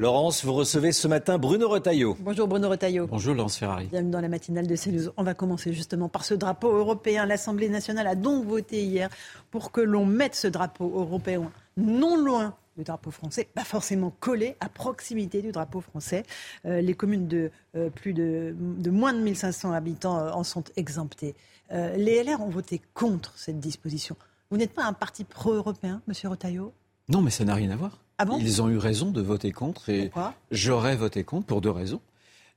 Laurence, 0.00 0.46
vous 0.46 0.54
recevez 0.54 0.92
ce 0.92 1.06
matin 1.08 1.36
Bruno 1.36 1.68
Retailleau. 1.68 2.16
Bonjour 2.20 2.48
Bruno 2.48 2.70
Retailleau. 2.70 3.06
Bonjour 3.06 3.34
Laurence 3.34 3.58
Ferrari. 3.58 3.84
Bienvenue 3.84 4.10
dans 4.10 4.22
la 4.22 4.30
matinale 4.30 4.66
de 4.66 4.74
CNews. 4.74 5.10
On 5.18 5.22
va 5.22 5.34
commencer 5.34 5.74
justement 5.74 6.08
par 6.08 6.24
ce 6.24 6.32
drapeau 6.32 6.74
européen. 6.74 7.26
L'Assemblée 7.26 7.68
nationale 7.68 8.06
a 8.06 8.14
donc 8.14 8.46
voté 8.46 8.82
hier 8.82 9.10
pour 9.50 9.70
que 9.72 9.82
l'on 9.82 10.06
mette 10.06 10.34
ce 10.34 10.48
drapeau 10.48 10.90
européen 10.96 11.52
non 11.76 12.16
loin 12.16 12.54
du 12.78 12.84
drapeau 12.84 13.10
français, 13.10 13.46
pas 13.54 13.62
forcément 13.62 14.10
collé 14.20 14.56
à 14.60 14.70
proximité 14.70 15.42
du 15.42 15.52
drapeau 15.52 15.82
français. 15.82 16.22
Euh, 16.64 16.80
les 16.80 16.94
communes 16.94 17.28
de 17.28 17.50
euh, 17.76 17.90
plus 17.90 18.14
de, 18.14 18.54
de 18.58 18.90
moins 18.90 19.12
de 19.12 19.18
1500 19.18 19.72
habitants 19.72 20.18
euh, 20.18 20.30
en 20.30 20.44
sont 20.44 20.64
exemptées. 20.76 21.34
Euh, 21.72 21.94
les 21.98 22.24
LR 22.24 22.40
ont 22.40 22.48
voté 22.48 22.80
contre 22.94 23.34
cette 23.36 23.60
disposition. 23.60 24.16
Vous 24.50 24.56
n'êtes 24.56 24.72
pas 24.72 24.84
un 24.84 24.94
parti 24.94 25.24
pro-européen, 25.24 26.00
monsieur 26.06 26.30
Retailleau? 26.30 26.72
Non, 27.10 27.20
mais 27.20 27.30
ça 27.30 27.44
n'a 27.44 27.54
rien 27.54 27.70
à 27.70 27.76
voir. 27.76 27.98
Ah 28.22 28.26
bon? 28.26 28.36
Ils 28.38 28.60
ont 28.60 28.68
eu 28.68 28.76
raison 28.76 29.10
de 29.12 29.22
voter 29.22 29.50
contre 29.50 29.88
et 29.88 30.10
Pourquoi? 30.10 30.34
j'aurais 30.50 30.94
voté 30.94 31.24
contre 31.24 31.46
pour 31.46 31.62
deux 31.62 31.70
raisons. 31.70 32.02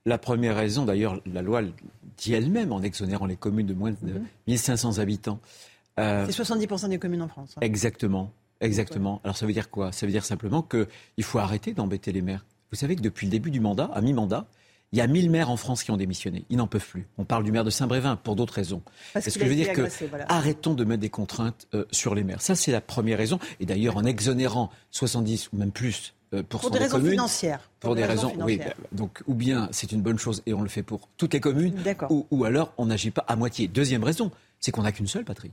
La 0.06 0.18
première 0.18 0.58
raison, 0.58 0.84
d'ailleurs, 0.84 1.22
la 1.26 1.42
loi 1.42 1.62
dit 2.18 2.34
elle-même 2.34 2.74
en 2.74 2.82
exonérant 2.82 3.26
les 3.26 3.38
communes 3.38 3.68
de 3.68 3.74
moins 3.74 3.92
de 3.92 3.98
Mhm. 4.02 4.26
1500 4.48 5.00
habitants. 5.00 5.40
Euh, 6.02 6.26
C'est 6.26 6.34
70% 6.34 6.90
des 6.90 7.00
communes 7.00 7.22
en 7.22 7.30
France. 7.30 7.54
hein. 7.56 7.62
Exactement, 7.62 8.30
exactement. 8.60 9.22
Alors 9.24 9.38
ça 9.38 9.46
veut 9.46 9.54
dire 9.54 9.70
quoi? 9.70 9.94
Ça 9.94 10.06
veut 10.06 10.12
dire 10.12 10.26
simplement 10.26 10.62
qu'il 10.62 11.24
faut 11.24 11.40
arrêter 11.40 11.72
d'embêter 11.72 12.12
les 12.12 12.22
maires. 12.22 12.44
Vous 12.74 12.78
savez 12.78 12.98
que 12.98 13.02
depuis 13.02 13.28
le 13.28 13.32
début 13.32 13.50
du 13.52 13.62
mandat, 13.62 13.90
à 13.94 14.02
mi-mandat, 14.02 14.46
il 14.94 14.98
y 14.98 15.02
a 15.02 15.08
1000 15.08 15.30
maires 15.30 15.50
en 15.50 15.58
France 15.58 15.84
qui 15.84 15.92
ont 15.92 15.98
démissionné. 15.98 16.46
Ils 16.50 16.56
n'en 16.58 16.68
peuvent 16.68 16.88
plus. 16.88 17.06
On 17.18 17.26
parle 17.26 17.44
du 17.44 17.52
maire 17.52 17.64
de 17.66 17.70
Saint-Brévin 17.70 18.16
pour 18.16 18.36
d'autres 18.38 18.54
raisons. 18.54 18.82
Parce 19.14 19.28
Est-ce 19.28 19.38
que 19.40 19.44
je 19.44 19.50
veux 19.50 19.56
dire 19.56 19.74
que 19.74 19.90
voilà. 20.08 20.26
arrêtons 20.32 20.76
de 20.76 20.86
mettre 20.86 21.02
des 21.02 21.10
contraintes 21.10 21.68
euh, 21.74 21.84
sur 21.92 22.14
les 22.16 22.24
maires. 22.24 22.42
Ça, 22.42 22.56
c'est 22.56 22.72
la 22.72 22.80
première 22.80 23.18
raison. 23.18 23.40
Et 23.60 23.66
d'ailleurs, 23.66 23.98
en 23.98 24.06
exonérant 24.06 24.70
70 24.92 25.50
ou 25.52 25.58
même 25.58 25.72
plus 25.72 26.14
euh, 26.34 26.44
pour 26.44 26.62
Pour 26.62 26.70
des 26.72 26.78
des 26.78 26.84
raisons 26.86 26.98
communes, 26.98 27.12
financières. 27.14 27.70
Pour, 27.80 27.96
des, 27.96 28.06
raisons, 28.06 28.32
oui. 28.40 28.54
financières. 28.54 28.76
bah, 28.80 28.88
Donc, 28.92 29.24
ou 29.28 29.34
bien 29.34 29.68
c'est 29.72 29.92
une 29.92 30.02
bonne 30.02 30.20
chose 30.20 30.42
et 30.46 30.54
on 30.54 30.62
le 30.62 30.70
fait 30.70 30.84
pour 30.84 31.10
toutes 31.18 31.34
les 31.34 31.40
communes, 31.40 31.74
D'accord. 31.84 32.12
ou, 32.12 32.26
ou 32.32 32.46
alors 32.46 32.72
on 32.78 32.86
n'agit 32.86 33.12
pas 33.12 33.26
à 33.28 33.36
moitié. 33.36 33.68
Deuxième 33.68 34.04
raison, 34.04 34.30
c'est 34.60 34.72
qu'on 34.72 34.84
n'a 34.84 34.92
qu'une 34.92 35.08
seule 35.08 35.26
patrie. 35.26 35.52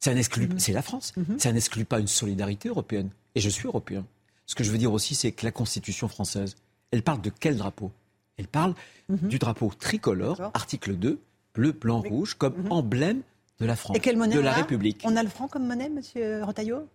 Ça 0.00 0.14
n'exclut, 0.14 0.48
Mhm. 0.48 0.58
c'est 0.58 0.72
la 0.72 0.82
France. 0.82 1.12
Ça 1.38 1.52
n'exclut 1.52 1.84
pas 1.84 2.00
une 2.00 2.06
solidarité 2.06 2.68
européenne. 2.70 3.10
Et 3.34 3.40
je 3.40 3.48
suis 3.50 3.66
européen. 3.66 4.04
Ce 4.46 4.54
que 4.54 4.64
je 4.64 4.70
veux 4.70 4.78
dire 4.78 4.92
aussi, 4.92 5.14
c'est 5.14 5.32
que 5.32 5.44
la 5.44 5.52
Constitution 5.52 6.08
française, 6.08 6.54
elle 6.90 7.02
parle 7.02 7.20
de 7.20 7.30
quel 7.38 7.56
drapeau? 7.56 7.90
Elle 8.38 8.48
parle 8.48 8.74
Mhm. 9.08 9.28
du 9.28 9.38
drapeau 9.38 9.70
tricolore, 9.78 10.50
article 10.54 10.94
2, 10.96 11.18
bleu, 11.54 11.72
blanc, 11.72 12.00
rouge, 12.00 12.34
comme 12.34 12.54
emblème 12.70 13.22
de 13.60 13.66
la 13.66 13.76
France, 13.76 13.94
Mhm. 13.94 13.96
Et 13.96 14.00
quelle 14.00 14.16
monnaie 14.18 14.34
de 14.36 14.40
la 14.40 14.52
République. 14.52 15.00
On 15.04 15.16
a 15.16 15.22
le 15.22 15.28
franc 15.28 15.48
comme 15.48 15.66
monnaie, 15.66 15.88
monsieur 15.88 16.44
Retailleau? 16.44 16.86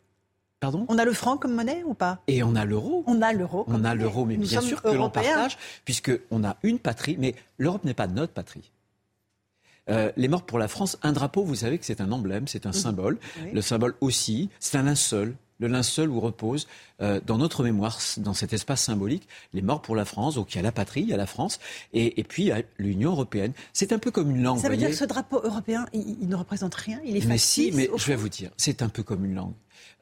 Pardon? 0.59 0.85
On 0.89 0.99
a 0.99 1.05
le 1.05 1.13
franc 1.13 1.37
comme 1.37 1.55
monnaie 1.55 1.81
ou 1.83 1.95
pas? 1.95 2.19
Et 2.27 2.43
on 2.43 2.55
a 2.55 2.65
l'euro. 2.65 3.03
On 3.07 3.19
a 3.23 3.33
l'euro. 3.33 3.65
On 3.67 3.83
a 3.83 3.95
l'euro, 3.95 4.25
mais 4.25 4.37
Nous 4.37 4.47
bien 4.47 4.61
sûr 4.61 4.83
que 4.83 4.89
l'on 4.89 5.09
partage, 5.09 5.57
puisqu'on 5.85 6.43
a 6.43 6.57
une 6.61 6.77
patrie, 6.77 7.15
mais 7.17 7.33
l'Europe 7.57 7.83
n'est 7.83 7.95
pas 7.95 8.05
notre 8.05 8.33
patrie. 8.33 8.69
Euh, 9.89 10.11
les 10.15 10.27
morts 10.27 10.43
pour 10.45 10.59
la 10.59 10.67
France, 10.67 10.99
un 11.01 11.11
drapeau, 11.11 11.43
vous 11.43 11.55
savez 11.55 11.79
que 11.79 11.85
c'est 11.85 12.01
un 12.01 12.11
emblème, 12.11 12.47
c'est 12.47 12.67
un 12.67 12.69
Mhm. 12.69 12.73
symbole. 12.75 13.19
Oui. 13.43 13.49
Le 13.51 13.61
symbole 13.63 13.95
aussi, 14.01 14.51
c'est 14.59 14.77
un 14.77 14.83
linceul. 14.83 15.33
Le 15.61 15.67
linceul 15.67 16.09
où 16.09 16.19
repose, 16.19 16.67
euh, 17.01 17.21
dans 17.25 17.37
notre 17.37 17.63
mémoire, 17.63 17.99
dans 18.17 18.33
cet 18.33 18.51
espace 18.51 18.81
symbolique, 18.81 19.27
les 19.53 19.61
morts 19.61 19.81
pour 19.81 19.95
la 19.95 20.03
France. 20.03 20.35
Donc 20.35 20.53
il 20.53 20.57
y 20.57 20.59
a 20.59 20.63
la 20.63 20.73
patrie, 20.73 21.01
il 21.01 21.07
y 21.07 21.13
a 21.13 21.17
la 21.17 21.27
France, 21.27 21.59
et, 21.93 22.19
et 22.19 22.23
puis 22.25 22.43
il 22.43 22.47
y 22.47 22.51
a 22.51 22.61
l'Union 22.77 23.11
européenne. 23.11 23.53
C'est 23.71 23.93
un 23.93 23.99
peu 23.99 24.11
comme 24.11 24.31
une 24.31 24.43
langue. 24.43 24.59
Ça 24.59 24.67
veut 24.67 24.75
dire 24.75 24.89
que 24.89 24.95
ce 24.95 25.05
drapeau 25.05 25.39
européen, 25.41 25.85
il, 25.93 26.17
il 26.21 26.27
ne 26.27 26.35
représente 26.35 26.75
rien, 26.75 26.99
il 27.05 27.15
est 27.15 27.25
Mais 27.25 27.37
si, 27.37 27.71
mais 27.71 27.89
je 27.95 28.07
vais 28.07 28.15
vous 28.15 28.29
dire, 28.29 28.51
c'est 28.57 28.81
un 28.81 28.89
peu 28.89 29.03
comme 29.03 29.23
une 29.23 29.35
langue. 29.35 29.53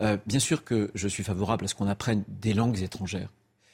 Euh, 0.02 0.18
bien 0.26 0.40
sûr 0.40 0.64
que 0.64 0.92
je 0.96 1.08
suis 1.08 1.24
favorable 1.24 1.66
à 1.66 1.68
ce 1.68 1.76
qu'on 1.76 1.88
apprenne 1.88 2.24
des 2.28 2.54
langues 2.54 2.82
étrangères. 2.82 3.30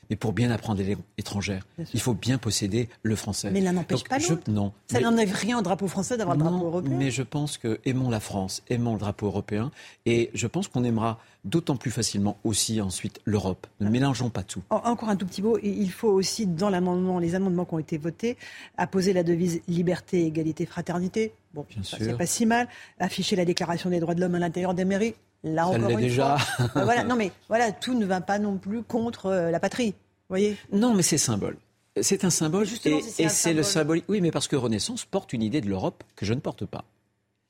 Mais 0.10 0.16
pour 0.16 0.34
bien 0.34 0.52
apprendre 0.52 0.78
des 0.84 0.92
langues 0.94 1.04
étrangères, 1.18 1.66
il 1.94 2.00
faut 2.00 2.14
bien 2.14 2.38
posséder 2.38 2.90
le 3.04 3.16
français. 3.16 3.50
Mais 3.52 3.62
l'un 3.62 3.74
n'empêche 3.74 4.04
pas 4.04 4.18
l'autre. 4.20 4.50
Non. 4.50 4.72
Ça 4.92 5.00
n'enlève 5.00 5.34
rien 5.34 5.58
au 5.60 5.62
drapeau 5.62 5.88
français 5.88 6.18
d'avoir 6.18 6.36
le 6.38 6.44
drapeau 6.44 6.66
européen. 6.66 6.96
mais 6.98 7.12
je 7.12 7.24
pense 7.24 7.58
que 7.58 7.80
aimons 7.86 8.10
la 8.10 8.20
France, 8.20 8.64
aimons 8.70 8.94
le 8.94 9.00
drapeau 9.00 9.28
européen, 9.28 9.72
et 10.06 10.30
je 10.34 10.48
pense 10.48 10.68
qu'on 10.68 10.84
aimera 10.84 11.20
d'autant 11.44 11.76
plus 11.76 11.92
facilement 11.92 12.38
aussi 12.44 12.82
ensuite 12.82 13.20
l'Europe. 13.26 13.68
Ne 13.80 13.90
mélangeons 13.90 14.30
pas 14.30 14.44
tout. 14.44 14.64
En- 14.70 14.78
Encore 14.78 15.10
un 15.10 15.16
tout 15.16 15.26
petit 15.28 15.42
mot, 15.42 15.58
il 15.62 15.90
faut 15.92 16.10
aussi, 16.10 16.48
dans 16.48 16.70
l'amendement, 16.70 17.20
les 17.20 17.36
amendements 17.36 17.66
qui 17.66 17.74
ont 17.76 17.80
été 17.80 17.98
votés, 17.98 18.36
apposer 18.78 19.14
la 19.14 19.24
devise 19.24 19.62
liberté, 19.68 20.26
égalité, 20.26 20.66
fraternité. 20.66 21.34
Bon, 21.54 21.66
c'est 21.84 22.18
pas 22.18 22.26
si 22.26 22.46
mal. 22.46 22.68
Afficher 23.00 23.36
la 23.36 23.46
déclaration 23.46 23.90
des 23.90 24.00
droits 24.00 24.16
de 24.16 24.22
l'homme 24.22 24.36
à 24.36 24.40
l'intérieur 24.40 24.74
des 24.74 24.86
mairies. 24.86 25.14
Là 25.46 25.64
Ça 25.64 25.70
encore 25.70 25.90
une 25.92 26.00
déjà. 26.00 26.38
fois. 26.38 26.84
Voilà, 26.84 27.04
non 27.04 27.16
mais 27.16 27.32
voilà, 27.48 27.72
tout 27.72 27.94
ne 27.94 28.06
va 28.06 28.20
pas 28.20 28.40
non 28.40 28.58
plus 28.58 28.84
contre 28.84 29.28
euh, 29.28 29.52
la 29.52 29.60
patrie. 29.60 29.94
Voyez 30.28 30.58
Non, 30.74 30.94
mais 30.94 31.04
c'est 31.04 31.20
symbole. 31.20 31.58
C'est 32.02 32.26
un 32.26 32.30
symbole 32.30 32.66
Justement, 32.66 33.00
et, 33.20 33.30
c'est 33.30 33.54
le 33.54 33.64
symbole. 33.64 34.02
Oui, 34.10 34.20
mais 34.20 34.32
parce 34.32 34.48
que 34.48 34.56
Renaissance 34.56 35.06
porte 35.06 35.32
une 35.32 35.44
idée 35.44 35.62
de 35.62 35.70
l'Europe 35.70 36.04
que 36.16 36.26
je 36.26 36.34
ne 36.34 36.40
porte 36.40 36.66
pas. 36.66 36.84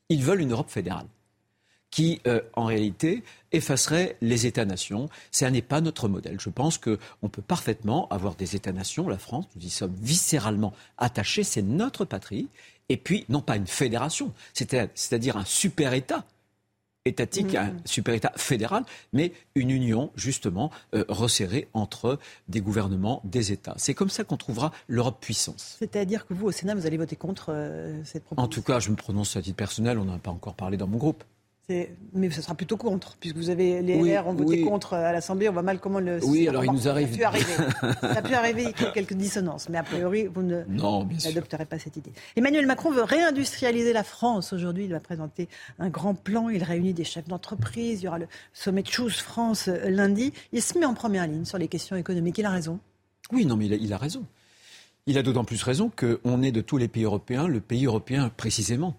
Ils 0.09 0.23
veulent 0.23 0.41
une 0.41 0.51
Europe 0.51 0.69
fédérale 0.69 1.07
qui, 1.89 2.21
euh, 2.27 2.41
en 2.53 2.65
réalité, 2.65 3.23
effacerait 3.53 4.17
les 4.21 4.45
États-nations. 4.45 5.07
Ce 5.31 5.45
n'est 5.45 5.61
pas 5.61 5.79
notre 5.79 6.09
modèle. 6.09 6.37
Je 6.39 6.49
pense 6.49 6.77
qu'on 6.77 7.29
peut 7.31 7.41
parfaitement 7.41 8.09
avoir 8.09 8.35
des 8.35 8.55
États-nations. 8.55 9.07
La 9.07 9.17
France, 9.17 9.45
nous 9.55 9.65
y 9.65 9.69
sommes 9.69 9.95
viscéralement 10.01 10.73
attachés. 10.97 11.43
C'est 11.43 11.61
notre 11.61 12.03
patrie. 12.03 12.49
Et 12.89 12.97
puis, 12.97 13.25
non 13.29 13.41
pas 13.41 13.55
une 13.55 13.65
fédération, 13.65 14.33
c'est-à-dire 14.53 15.37
un 15.37 15.45
super-État 15.45 16.25
étatique, 17.05 17.53
Mmh. 17.53 17.57
un 17.57 17.73
super-État 17.85 18.31
fédéral, 18.35 18.83
mais 19.13 19.31
une 19.53 19.69
union 19.69 20.11
justement 20.15 20.71
euh, 20.95 21.05
resserrée 21.07 21.67
entre 21.73 22.19
des 22.47 22.61
gouvernements, 22.61 23.21
des 23.23 23.51
États. 23.51 23.75
C'est 23.77 23.93
comme 23.93 24.09
ça 24.09 24.23
qu'on 24.23 24.37
trouvera 24.37 24.71
l'Europe 24.87 25.19
puissance. 25.21 25.75
C'est-à-dire 25.79 26.25
que 26.25 26.33
vous, 26.33 26.47
au 26.47 26.51
Sénat, 26.51 26.73
vous 26.75 26.85
allez 26.87 26.97
voter 26.97 27.15
contre 27.15 27.51
euh, 27.51 28.01
cette 28.03 28.23
proposition 28.23 28.43
En 28.43 28.47
tout 28.47 28.61
cas, 28.63 28.79
je 28.79 28.89
me 28.89 28.95
prononce 28.95 29.35
à 29.37 29.41
titre 29.41 29.55
personnel, 29.55 29.99
on 29.99 30.05
n'en 30.05 30.15
a 30.15 30.19
pas 30.19 30.31
encore 30.31 30.55
parlé 30.55 30.77
dans 30.77 30.87
mon 30.87 30.97
groupe. 30.97 31.23
Mais 31.67 32.29
ce 32.29 32.41
sera 32.43 32.53
plutôt 32.53 32.77
contre, 32.77 33.15
puisque 33.19 33.35
vous 33.37 33.49
avez 33.49 33.81
les 33.81 33.95
Oui, 33.99 34.11
LR 34.11 34.27
ont 34.27 34.33
voté 34.33 34.61
oui. 34.61 34.63
contre 34.63 34.93
à 34.93 35.11
l'Assemblée. 35.11 35.49
On 35.49 35.53
voit 35.53 35.63
mal 35.63 35.79
comment 35.79 35.99
le. 35.99 36.23
Oui, 36.23 36.47
alors 36.47 36.63
il 36.63 36.71
nous 36.71 36.87
arrive- 36.87 37.07
Ça 37.07 37.13
a 37.13 37.17
pu 37.17 37.23
arriver. 37.23 37.53
Ça 38.01 38.11
a 38.17 38.21
pu 38.21 38.33
arriver. 38.35 38.61
Il 38.77 38.83
y 38.83 38.87
a 38.87 38.91
quelques 38.91 39.13
dissonances, 39.13 39.67
mais 39.69 39.77
a 39.79 39.83
priori, 39.83 40.27
vous 40.27 40.43
ne 40.43 40.63
n'adopterez 40.63 41.65
pas 41.65 41.79
cette 41.79 41.97
idée. 41.97 42.11
Emmanuel 42.35 42.67
Macron 42.67 42.91
veut 42.91 43.03
réindustrialiser 43.03 43.93
la 43.93 44.03
France. 44.03 44.53
Aujourd'hui, 44.53 44.85
il 44.85 44.91
va 44.91 44.99
présenter 44.99 45.47
un 45.79 45.89
grand 45.89 46.13
plan. 46.13 46.49
Il 46.49 46.63
réunit 46.63 46.93
des 46.93 47.03
chefs 47.03 47.27
d'entreprise. 47.27 48.01
Il 48.01 48.05
y 48.05 48.07
aura 48.07 48.19
le 48.19 48.27
sommet 48.53 48.83
de 48.83 48.87
Choose 48.89 49.15
France 49.17 49.67
euh, 49.67 49.89
lundi. 49.89 50.33
Il 50.53 50.61
se 50.61 50.77
met 50.77 50.85
en 50.85 50.93
première 50.93 51.25
ligne 51.25 51.45
sur 51.45 51.57
les 51.57 51.67
questions 51.67 51.95
économiques. 51.95 52.37
Il 52.37 52.45
a 52.45 52.51
raison. 52.51 52.79
Oui, 53.31 53.45
non, 53.47 53.55
mais 53.57 53.65
il 53.65 53.73
a, 53.73 53.77
il 53.77 53.91
a 53.91 53.97
raison. 53.97 54.23
Il 55.07 55.17
a 55.17 55.23
d'autant 55.23 55.43
plus 55.45 55.61
raison 55.63 55.91
qu'on 55.95 56.41
est 56.43 56.51
de 56.51 56.61
tous 56.61 56.77
les 56.77 56.87
pays 56.87 57.03
européens, 57.03 57.47
le 57.47 57.59
pays 57.59 57.85
européen 57.85 58.31
précisément, 58.35 58.95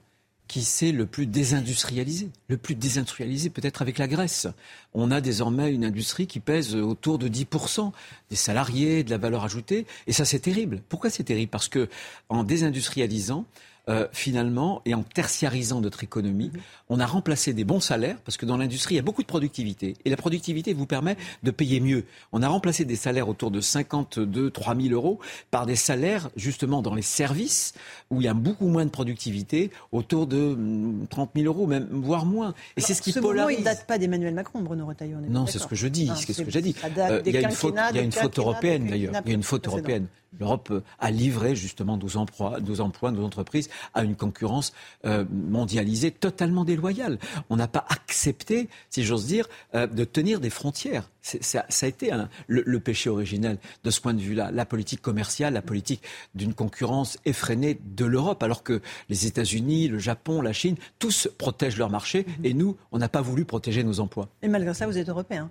qui 0.49 0.63
s'est 0.63 0.93
le 0.93 1.07
plus 1.07 1.27
désindustrialisé. 1.27 2.31
Le 2.49 2.57
plus 2.57 2.75
désindustrialisé 2.75 3.51
peut-être 3.51 3.83
avec 3.83 3.99
la 3.99 4.09
Grèce. 4.09 4.47
On 4.95 5.11
a 5.11 5.21
désormais 5.21 5.73
une 5.73 5.85
industrie 5.85 6.27
qui 6.27 6.41
pèse 6.41 6.75
autour 6.75 7.19
de 7.19 7.29
10% 7.29 7.93
des 8.31 8.37
salariés, 8.37 9.05
de 9.05 9.11
la 9.11 9.19
valeur 9.19 9.45
ajoutée. 9.45 9.87
Et 10.07 10.13
ça, 10.13 10.25
c'est 10.25 10.39
terrible. 10.39 10.83
Pourquoi 10.89 11.11
c'est 11.11 11.25
terrible? 11.25 11.51
Parce 11.51 11.69
que 11.69 11.89
en 12.29 12.45
désindustrialisant, 12.45 13.45
euh, 13.89 14.09
finalement, 14.13 14.83
et 14.85 14.95
en 14.95 15.03
tertiarisant 15.03 15.81
notre 15.81 16.03
économie, 16.03 16.51
on 16.89 16.99
a 16.99 17.07
remplacé 17.07 17.53
des 17.53 17.65
bons 17.65 17.81
salaires, 17.81 18.17
parce 18.25 18.37
que 18.37 18.45
dans 18.45 18.57
l'industrie, 18.57 18.95
il 18.95 18.97
y 18.97 19.01
a 19.01 19.03
beaucoup 19.03 19.23
de 19.23 19.29
productivité. 19.29 19.97
Et 20.05 20.11
la 20.11 20.17
productivité 20.17 20.73
vous 20.73 20.87
permet 20.87 21.17
de 21.45 21.51
payer 21.53 21.79
mieux. 21.79 22.05
On 22.33 22.43
a 22.43 22.49
remplacé 22.49 22.85
des 22.85 22.97
salaires 22.97 23.29
autour 23.29 23.53
de 23.53 23.61
52, 23.61 24.51
3 24.51 24.75
000 24.75 24.89
euros 24.93 25.21
par 25.53 25.67
des 25.67 25.77
salaires, 25.77 26.31
justement, 26.35 26.83
dans 26.83 26.95
les 26.95 27.03
services, 27.03 27.75
où 28.11 28.21
il 28.21 28.25
y 28.25 28.29
a 28.29 28.35
beaucoup 28.35 28.67
moins 28.67 28.85
de 28.85 28.91
productivité, 28.91 29.71
autour 29.93 30.27
de 30.27 30.37
hum, 30.37 31.07
30 31.09 31.31
000 31.37 31.47
euros, 31.47 31.67
même, 31.67 31.87
voire 31.93 32.27
moins. 32.27 32.55
Et 32.77 32.81
c'est 32.81 32.95
ce 32.95 33.03
qui 33.03 33.13
ce 33.13 33.21
moment, 33.21 33.35
polarise. 33.35 33.59
il 33.59 33.61
ne 33.61 33.65
date 33.67 33.87
pas 33.87 33.99
d'Emmanuel 33.99 34.35
Macron, 34.35 34.63
Bruno 34.63 34.87
Retailleau. 34.87 35.19
Non, 35.29 35.47
c'est 35.47 35.59
ce 35.61 35.67
que 35.67 35.77
je 35.77 35.87
dis. 35.87 36.11
C'est 36.17 36.33
ce 36.33 36.43
que 36.43 36.51
j'ai 36.51 36.63
dit. 36.63 36.75
Euh, 36.99 37.23
Il 37.25 37.33
y 37.33 37.37
a 37.37 37.43
une 37.43 37.51
faute, 37.51 37.75
quinquennats, 37.75 37.91
il 37.91 37.97
y 37.97 38.01
a 38.01 38.03
une 38.03 38.13
faute 38.13 38.39
européenne 38.39 38.87
d'ailleurs. 38.89 39.15
Il 39.25 39.29
y 39.29 39.33
a 39.33 39.37
une 39.37 39.43
faute 39.43 39.67
européenne. 39.67 40.07
L'Europe 40.39 40.69
euh, 40.71 40.83
a 40.99 41.11
livré 41.11 41.57
justement 41.57 41.97
nos 41.97 42.17
emplois, 42.17 42.61
nos 42.61 42.81
emplois, 42.81 43.11
nos 43.11 43.25
entreprises 43.25 43.69
à 43.95 44.03
une 44.05 44.17
concurrence 44.17 44.73
euh, 45.05 45.25
mondialisée 45.31 46.11
totalement 46.11 46.65
déloyale. 46.65 47.19
On 47.51 47.57
n'a 47.57 47.69
pas 47.69 47.85
accepté, 47.89 48.69
si 48.91 49.05
j'ose 49.05 49.27
dire, 49.27 49.49
euh, 49.75 49.87
de 49.87 50.05
tenir 50.05 50.41
des 50.41 50.51
frontières. 50.51 51.09
Ça, 51.23 51.65
ça 51.69 51.87
a 51.87 51.89
été 51.89 52.13
un- 52.13 52.29
le, 52.47 52.63
le 52.65 52.81
péché 52.81 53.11
originel 53.11 53.59
de 53.83 53.91
ce 53.91 54.01
point 54.01 54.15
de 54.15 54.21
vue-là. 54.21 54.51
La 54.53 54.65
politique 54.65 55.03
commerciale, 55.03 55.55
la 55.55 55.63
politique 55.63 56.03
d'une 56.35 56.55
concurrence 56.55 57.19
effrénée 57.25 57.79
de 57.85 58.05
l'Europe, 58.05 58.43
alors 58.43 58.63
que 58.63 58.81
les 59.09 59.27
États-Unis, 59.27 59.89
le 59.89 59.99
Japon, 59.99 60.41
la 60.41 60.53
Chine, 60.53 60.77
tous 60.99 61.29
protègent 61.37 61.79
leur 61.79 61.91
marché 61.91 62.27
et 62.45 62.55
nous, 62.55 62.77
on 62.93 62.99
n'a 62.99 63.09
pas 63.09 63.23
voulu 63.23 63.45
protéger 63.45 63.83
nos 63.83 63.99
emplois. 64.01 64.29
Et 64.43 64.49
malgré 64.49 64.73
ça, 64.75 64.87
vous 64.87 64.99
êtes 64.99 65.09
européen. 65.09 65.51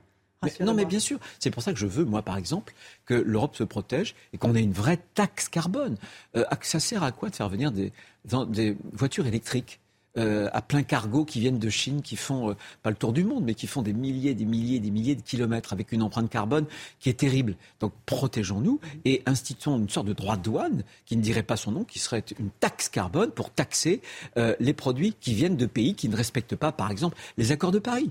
Non, 0.66 0.74
mais 0.74 0.84
bien 0.86 1.00
sûr. 1.00 1.20
C'est 1.40 1.52
pour 1.52 1.64
ça 1.64 1.74
que 1.74 1.80
je 1.80 1.88
veux, 1.88 2.06
moi, 2.06 2.22
par 2.22 2.38
exemple, 2.38 2.74
que 3.06 3.14
l'Europe 3.14 3.56
se 3.56 3.64
protège 3.64 4.16
et 4.34 4.38
qu'on 4.38 4.56
ait 4.56 4.64
une 4.64 4.74
vraie 4.74 5.00
taxe 5.14 5.50
carbone. 5.50 5.98
Euh, 6.36 6.44
ça 6.62 6.80
sert 6.80 7.04
à 7.04 7.12
quoi 7.12 7.30
de 7.30 7.36
faire 7.36 7.50
venir 7.50 7.72
des, 7.72 7.92
dans- 8.26 8.46
des 8.46 8.76
voitures 8.94 9.28
électriques 9.28 9.80
euh, 10.18 10.48
à 10.54 10.62
plein 10.62 10.82
cargo 10.82 11.26
qui 11.26 11.42
viennent 11.42 11.60
de 11.60 11.70
Chine, 11.70 12.02
qui 12.02 12.16
font, 12.16 12.52
euh, 12.52 12.54
pas 12.84 12.90
le 12.90 12.96
tour 12.96 13.12
du 13.12 13.26
monde, 13.26 13.44
mais 13.44 13.54
qui 13.54 13.68
font 13.68 13.82
des 13.82 13.92
milliers, 13.92 14.34
des 14.34 14.46
milliers, 14.46 14.80
des 14.80 14.90
milliers 14.90 15.16
de 15.16 15.22
kilomètres 15.22 15.74
avec 15.74 15.92
une 15.92 16.02
empreinte 16.02 16.30
carbone 16.30 16.66
qui 17.02 17.10
est 17.10 17.20
terrible. 17.20 17.56
Donc 17.82 17.92
protégeons-nous 18.06 18.80
et 19.04 19.24
instituons 19.26 19.78
une 19.78 19.90
sorte 19.90 20.08
de 20.08 20.14
droit 20.14 20.38
de 20.38 20.44
douane 20.44 20.84
qui 21.06 21.18
ne 21.18 21.22
dirait 21.22 21.44
pas 21.44 21.58
son 21.58 21.72
nom, 21.74 21.84
qui 21.84 22.00
serait 22.00 22.24
une 22.40 22.50
taxe 22.62 22.88
carbone 22.88 23.32
pour 23.32 23.50
taxer 23.50 24.02
euh, 24.38 24.56
les 24.62 24.72
produits 24.74 25.14
qui 25.20 25.34
viennent 25.34 25.58
de 25.58 25.66
pays 25.66 25.96
qui 25.96 26.08
ne 26.08 26.16
respectent 26.16 26.56
pas, 26.56 26.72
par 26.72 26.92
exemple, 26.92 27.18
les 27.38 27.52
accords 27.52 27.72
de 27.74 27.80
Paris. 27.80 28.10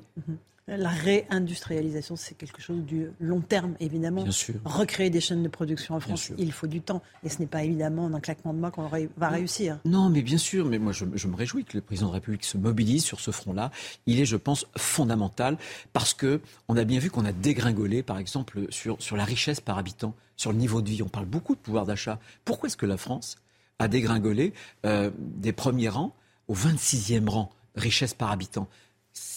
La 0.66 0.88
réindustrialisation, 0.88 2.16
c'est 2.16 2.34
quelque 2.34 2.62
chose 2.62 2.80
du 2.84 3.10
long 3.20 3.42
terme, 3.42 3.74
évidemment. 3.80 4.22
Bien 4.22 4.32
sûr. 4.32 4.54
Recréer 4.64 5.10
des 5.10 5.20
chaînes 5.20 5.42
de 5.42 5.48
production 5.48 5.94
en 5.94 6.00
France, 6.00 6.32
il 6.38 6.52
faut 6.52 6.66
du 6.66 6.80
temps. 6.80 7.02
Et 7.22 7.28
ce 7.28 7.38
n'est 7.40 7.46
pas 7.46 7.64
évidemment 7.64 8.06
en 8.06 8.14
un 8.14 8.20
claquement 8.20 8.54
de 8.54 8.58
main 8.58 8.70
qu'on 8.70 8.88
va 8.88 9.28
réussir. 9.28 9.78
Non, 9.84 10.08
mais 10.08 10.22
bien 10.22 10.38
sûr, 10.38 10.64
mais 10.64 10.78
moi 10.78 10.92
je, 10.92 11.04
je 11.14 11.28
me 11.28 11.36
réjouis 11.36 11.64
que 11.64 11.76
le 11.76 11.82
président 11.82 12.06
de 12.06 12.12
la 12.12 12.14
République 12.14 12.44
se 12.44 12.56
mobilise 12.56 13.04
sur 13.04 13.20
ce 13.20 13.30
front-là. 13.30 13.70
Il 14.06 14.20
est, 14.20 14.24
je 14.24 14.36
pense, 14.36 14.66
fondamental 14.76 15.58
parce 15.92 16.14
que 16.14 16.40
on 16.68 16.78
a 16.78 16.84
bien 16.84 16.98
vu 16.98 17.10
qu'on 17.10 17.26
a 17.26 17.32
dégringolé, 17.32 18.02
par 18.02 18.18
exemple, 18.18 18.66
sur, 18.70 18.96
sur 19.02 19.16
la 19.16 19.24
richesse 19.24 19.60
par 19.60 19.76
habitant, 19.76 20.14
sur 20.36 20.50
le 20.50 20.56
niveau 20.56 20.80
de 20.80 20.88
vie. 20.88 21.02
On 21.02 21.08
parle 21.08 21.26
beaucoup 21.26 21.54
de 21.54 21.60
pouvoir 21.60 21.84
d'achat. 21.84 22.18
Pourquoi 22.46 22.68
est-ce 22.68 22.78
que 22.78 22.86
la 22.86 22.96
France 22.96 23.36
a 23.78 23.88
dégringolé 23.88 24.54
euh, 24.86 25.10
des 25.18 25.52
premiers 25.52 25.90
rangs 25.90 26.14
au 26.48 26.54
26e 26.54 27.28
rang 27.28 27.50
richesse 27.74 28.14
par 28.14 28.30
habitant? 28.30 28.66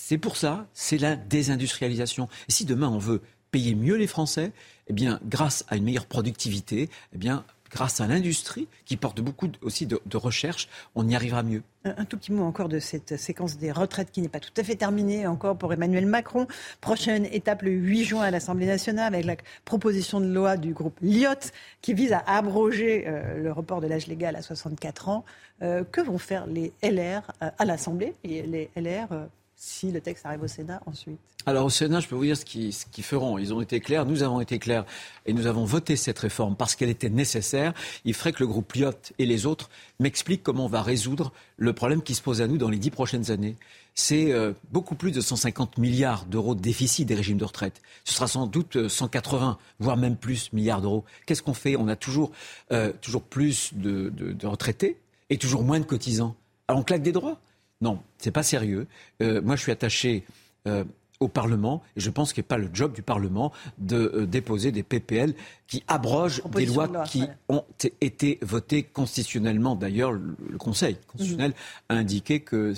C'est 0.08 0.18
pour 0.18 0.38
ça, 0.38 0.66
c'est 0.74 0.98
la 0.98 1.18
désindustrialisation. 1.18 2.30
Et 2.48 2.54
si 2.54 2.64
demain 2.64 2.88
on 2.88 2.98
veut 2.98 3.22
payer 3.52 3.76
mieux 3.76 3.96
les 3.96 4.08
Français, 4.08 4.54
eh 4.88 4.94
bien, 4.94 5.20
grâce 5.26 5.66
à 5.68 5.76
une 5.76 5.84
meilleure 5.84 6.06
productivité, 6.06 6.90
eh 7.14 7.18
bien, 7.18 7.44
grâce 7.72 8.00
à 8.00 8.08
l'industrie 8.08 8.70
qui 8.86 8.96
porte 8.96 9.20
beaucoup 9.20 9.50
aussi 9.62 9.86
de, 9.86 10.00
recherche, 10.14 10.70
on 10.96 11.10
y 11.10 11.14
arrivera 11.14 11.44
mieux. 11.44 11.62
Un, 11.84 12.06
tout 12.06 12.18
petit 12.18 12.32
mot 12.32 12.46
encore 12.46 12.70
de 12.70 12.80
cette 12.80 13.18
séquence 13.18 13.58
des 13.58 13.74
retraites 13.74 14.10
qui 14.10 14.22
n'est 14.22 14.30
pas 14.30 14.40
tout 14.40 14.54
à 14.56 14.64
fait 14.64 14.76
terminée 14.76 15.28
encore 15.28 15.58
pour 15.58 15.74
Emmanuel 15.74 16.06
Macron. 16.06 16.48
Prochaine 16.80 17.26
étape 17.26 17.64
le 17.64 17.72
8 17.72 18.06
juin 18.06 18.22
à 18.22 18.32
l'Assemblée 18.32 18.66
nationale 18.66 19.14
avec 19.14 19.26
la 19.26 19.36
proposition 19.66 20.22
de 20.22 20.28
loi 20.28 20.56
du 20.56 20.72
groupe 20.74 20.98
Lyot 21.02 21.52
qui 21.82 21.94
vise 21.94 22.14
à 22.14 22.20
abroger 22.20 23.04
euh, 23.08 23.44
le 23.44 23.52
report 23.52 23.82
de 23.82 23.88
l'âge 23.88 24.08
légal 24.08 24.38
à 24.38 24.42
64 24.42 25.10
ans. 25.10 25.26
Euh, 25.64 25.84
que 25.84 26.00
vont 26.00 26.18
faire 26.18 26.48
les 26.48 26.72
LR 26.82 27.24
euh, 27.42 27.50
à 27.58 27.66
l'Assemblée 27.66 28.14
les 28.24 28.70
LR 28.78 29.28
si 29.60 29.92
le 29.92 30.00
texte 30.00 30.26
arrive 30.26 30.44
au 30.44 30.48
Sénat 30.48 30.82
ensuite 30.86 31.20
Alors 31.48 31.66
au 31.66 31.70
Sénat, 31.72 32.00
je 32.00 32.08
peux 32.08 32.16
vous 32.16 32.26
dire 32.26 32.38
ce 32.38 32.46
qu'ils 32.46 33.04
feront. 33.04 33.40
Ils 33.40 33.56
ont 33.56 33.60
été 33.60 33.80
clairs, 33.80 34.06
nous 34.06 34.22
avons 34.22 34.40
été 34.40 34.60
clairs 34.60 34.86
et 35.26 35.34
nous 35.34 35.48
avons 35.48 35.66
voté 35.66 35.96
cette 35.96 36.20
réforme 36.20 36.56
parce 36.56 36.76
qu'elle 36.76 36.90
était 36.90 37.10
nécessaire. 37.10 37.74
Il 38.06 38.14
ferait 38.14 38.34
que 38.34 38.40
le 38.40 38.48
groupe 38.48 38.72
Lyot 38.74 38.92
et 39.18 39.26
les 39.26 39.48
autres 39.48 39.72
m'expliquent 40.00 40.44
comment 40.44 40.66
on 40.66 40.70
va 40.70 40.84
résoudre 40.84 41.34
le 41.58 41.74
problème 41.74 42.04
qui 42.04 42.14
se 42.14 42.22
pose 42.22 42.40
à 42.42 42.48
nous 42.48 42.60
dans 42.60 42.70
les 42.70 42.78
dix 42.78 42.92
prochaines 42.92 43.32
années. 43.32 43.56
C'est 43.96 44.32
euh, 44.32 44.54
beaucoup 44.72 44.94
plus 44.94 45.12
de 45.12 45.22
150 45.22 45.80
milliards 45.80 46.26
d'euros 46.26 46.54
de 46.54 46.62
déficit 46.62 47.08
des 47.08 47.16
régimes 47.16 47.40
de 47.40 47.46
retraite. 47.46 47.82
Ce 48.04 48.14
sera 48.14 48.28
sans 48.28 48.46
doute 48.46 48.76
euh, 48.76 48.90
180, 48.90 49.58
voire 49.80 49.98
même 49.98 50.18
plus 50.18 50.54
milliards 50.54 50.82
d'euros. 50.82 51.04
Qu'est-ce 51.26 51.42
qu'on 51.42 51.56
fait? 51.56 51.76
On 51.76 51.88
a 51.88 51.96
toujours, 51.96 52.32
euh, 52.72 52.94
toujours 53.02 53.24
plus 53.24 53.74
de 53.74 54.46
retraités 54.46 55.00
et 55.32 55.40
toujours 55.40 55.64
moins 55.64 55.80
de 55.80 55.86
cotisants. 55.86 56.36
Alors 56.68 56.82
on 56.82 56.84
claque 56.84 57.02
des 57.02 57.12
droits 57.12 57.40
Non, 57.82 58.00
c'est 58.18 58.32
pas 58.32 58.44
sérieux. 58.44 58.88
Euh, 59.22 59.42
moi, 59.42 59.56
je 59.56 59.62
suis 59.62 59.72
attaché 59.72 60.24
euh, 60.68 60.84
au 61.20 61.28
Parlement 61.28 61.84
et 61.96 62.00
je 62.00 62.10
pense 62.10 62.34
qu'il 62.34 62.42
n'est 62.42 62.48
pas 62.48 62.58
le 62.58 62.70
job 62.74 62.94
du 62.94 63.02
Parlement 63.04 63.52
de 63.78 64.12
euh, 64.14 64.26
déposer 64.26 64.72
des 64.72 64.84
PPL 64.84 65.34
qui 65.68 65.84
abrogent 65.88 66.42
des 66.46 66.66
lois 66.66 66.88
de 66.88 66.94
loi, 66.94 67.04
qui 67.04 67.24
ont 67.50 67.64
été 68.02 68.40
votées 68.42 68.84
constitutionnellement. 68.84 69.76
D'ailleurs, 69.76 70.12
le, 70.12 70.36
le 70.50 70.58
Conseil 70.58 70.98
constitutionnel 71.08 71.54
a 71.90 71.96
indiqué 71.96 72.40
que 72.40 72.74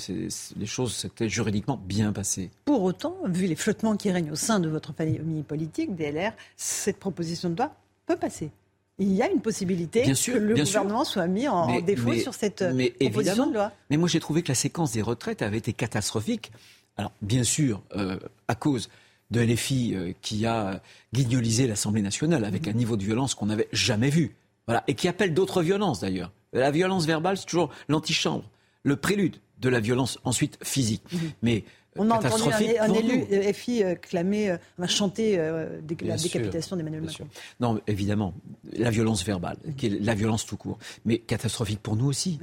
les 0.57 0.65
choses 0.65 0.95
s'étaient 0.95 1.29
juridiquement 1.29 1.77
bien 1.77 2.11
passées. 2.11 2.49
Pour 2.65 2.83
autant, 2.83 3.15
vu 3.25 3.45
les 3.47 3.55
flottements 3.55 3.95
qui 3.95 4.11
règnent 4.11 4.31
au 4.31 4.35
sein 4.35 4.59
de 4.59 4.69
votre 4.69 4.93
famille 4.93 5.43
politique, 5.43 5.95
DLR, 5.95 6.33
cette 6.57 6.97
proposition 6.97 7.49
de 7.49 7.57
loi 7.57 7.73
peut 8.05 8.17
passer. 8.17 8.51
Il 8.99 9.13
y 9.13 9.21
a 9.21 9.29
une 9.31 9.41
possibilité 9.41 10.03
Bien 10.03 10.13
sûr, 10.13 10.33
que 10.35 10.39
le 10.39 10.53
bien 10.53 10.65
sûr. 10.65 10.81
gouvernement 10.81 11.05
soit 11.05 11.27
mis 11.27 11.47
en, 11.47 11.55
en 11.55 11.67
Mais- 11.67 11.81
défaut 11.81 12.09
mais- 12.09 12.19
sur 12.19 12.33
cette 12.33 12.61
euh, 12.61 12.73
mais 12.75 12.89
proposition 12.91 13.19
évidemment. 13.33 13.47
de 13.47 13.53
loi. 13.53 13.71
Mais 13.89 13.97
moi, 13.97 14.09
j'ai 14.09 14.19
trouvé 14.19 14.43
que 14.43 14.49
la 14.49 14.55
séquence 14.55 14.91
des 14.91 15.01
retraites 15.01 15.41
avait 15.41 15.57
été 15.57 15.73
catastrophique. 15.73 16.51
Alors, 16.97 17.11
bien 17.21 17.43
sûr, 17.43 17.81
euh, 17.95 18.19
à 18.47 18.55
cause 18.55 18.89
de 19.31 19.39
LFI 19.41 19.93
euh, 19.95 20.13
qui 20.21 20.45
a 20.45 20.81
guignolisé 21.13 21.65
l'Assemblée 21.67 22.01
nationale 22.01 22.43
avec 22.43 22.67
un 22.67 22.73
niveau 22.73 22.97
de 22.97 23.03
violence 23.03 23.35
qu'on 23.35 23.45
n'avait 23.45 23.69
jamais 23.71 24.09
vu. 24.09 24.35
Voilà. 24.67 24.83
Et 24.87 24.95
qui 24.95 25.07
appelle 25.07 25.33
d'autres 25.33 25.61
violences, 25.63 26.01
d'ailleurs. 26.01 26.31
La 26.51 26.71
violence 26.71 27.05
verbale, 27.05 27.37
c'est 27.37 27.45
toujours 27.45 27.69
l'antichambre, 27.87 28.43
le 28.83 28.95
prélude 28.95 29.37
de 29.61 29.69
la 29.69 29.79
violence 29.79 30.19
ensuite 30.23 30.57
physique. 30.63 31.03
Mais 31.41 31.57
euh, 31.57 31.69
On 31.99 32.09
a 32.09 32.15
entendu 32.15 32.49
un, 32.79 32.93
élu 32.93 33.17
nous. 33.19 33.27
euh, 33.31 33.53
FI 33.53 33.83
euh, 33.83 33.95
clamer, 33.95 34.55
enfin, 34.77 34.87
chanter 34.87 35.37
euh, 35.37 35.79
dé- 35.81 35.97
la 36.01 36.17
sûr, 36.17 36.31
décapitation 36.31 36.75
d'Emmanuel 36.75 37.01
Macron. 37.03 37.27
Non, 37.59 37.79
évidemment, 37.87 38.33
la 38.73 38.89
violence 38.89 39.23
verbale, 39.25 39.57
qui 39.77 39.87
est 39.87 39.99
la 40.01 40.15
violence 40.15 40.45
tout 40.45 40.57
court, 40.57 40.79
mais 41.05 41.19
catastrophique 41.19 41.81
pour 41.81 41.95
nous 41.95 42.05
aussi. 42.07 42.39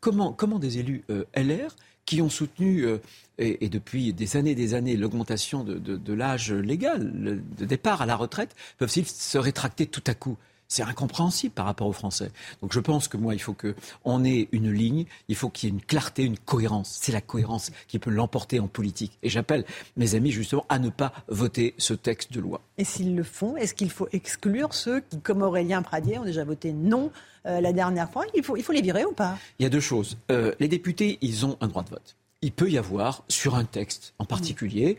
Comment, 0.00 0.32
comment 0.32 0.58
des 0.58 0.78
élus 0.78 1.04
euh, 1.10 1.24
LR 1.34 1.74
qui 2.04 2.20
ont 2.22 2.28
soutenu, 2.28 2.84
euh, 2.84 2.98
et, 3.38 3.68
depuis 3.68 4.12
des 4.12 4.36
années 4.36 4.52
et 4.52 4.54
des 4.54 4.74
années, 4.74 4.96
l'augmentation 4.96 5.64
de, 5.64 6.12
l'âge 6.12 6.52
légal 6.52 7.12
de 7.58 7.64
départ 7.64 8.02
à 8.02 8.06
la 8.06 8.14
retraite, 8.16 8.54
peuvent-ils 8.78 9.06
se 9.06 9.38
rétracter 9.38 9.86
tout 9.86 10.04
à 10.06 10.14
coup? 10.14 10.36
C'est 10.68 10.82
incompréhensible 10.82 11.54
par 11.54 11.66
rapport 11.66 11.86
aux 11.86 11.92
Français. 11.92 12.30
Donc 12.62 12.72
je 12.72 12.80
pense 12.80 13.08
que 13.08 13.16
moi, 13.16 13.34
il 13.34 13.40
faut 13.40 13.54
qu'on 13.54 14.24
ait 14.24 14.48
une 14.52 14.72
ligne, 14.72 15.06
il 15.28 15.36
faut 15.36 15.48
qu'il 15.48 15.68
y 15.68 15.72
ait 15.72 15.74
une 15.74 15.82
clarté, 15.82 16.24
une 16.24 16.38
cohérence. 16.38 16.98
C'est 17.00 17.12
la 17.12 17.20
cohérence 17.20 17.70
qui 17.88 17.98
peut 17.98 18.10
l'emporter 18.10 18.60
en 18.60 18.68
politique. 18.68 19.18
Et 19.22 19.28
j'appelle 19.28 19.64
mes 19.96 20.14
amis 20.14 20.30
justement 20.30 20.66
à 20.68 20.78
ne 20.78 20.90
pas 20.90 21.12
voter 21.28 21.74
ce 21.78 21.94
texte 21.94 22.32
de 22.32 22.40
loi. 22.40 22.60
Et 22.78 22.84
s'ils 22.84 23.14
le 23.14 23.22
font, 23.22 23.56
est-ce 23.56 23.74
qu'il 23.74 23.90
faut 23.90 24.08
exclure 24.12 24.74
ceux 24.74 25.00
qui, 25.00 25.20
comme 25.20 25.42
Aurélien 25.42 25.82
Pradier, 25.82 26.18
ont 26.18 26.24
déjà 26.24 26.44
voté 26.44 26.72
non 26.72 27.10
euh, 27.46 27.60
la 27.60 27.72
dernière 27.72 28.10
fois? 28.10 28.24
Il 28.34 28.42
faut, 28.42 28.56
il 28.56 28.62
faut 28.62 28.72
les 28.72 28.82
virer 28.82 29.04
ou 29.04 29.12
pas? 29.12 29.38
Il 29.58 29.62
y 29.62 29.66
a 29.66 29.70
deux 29.70 29.80
choses. 29.80 30.16
Euh, 30.30 30.52
les 30.58 30.68
députés, 30.68 31.18
ils 31.20 31.46
ont 31.46 31.56
un 31.60 31.68
droit 31.68 31.82
de 31.82 31.90
vote. 31.90 32.16
Il 32.42 32.52
peut 32.52 32.70
y 32.70 32.76
avoir, 32.76 33.24
sur 33.28 33.54
un 33.54 33.64
texte 33.64 34.14
en 34.18 34.24
particulier, 34.24 34.98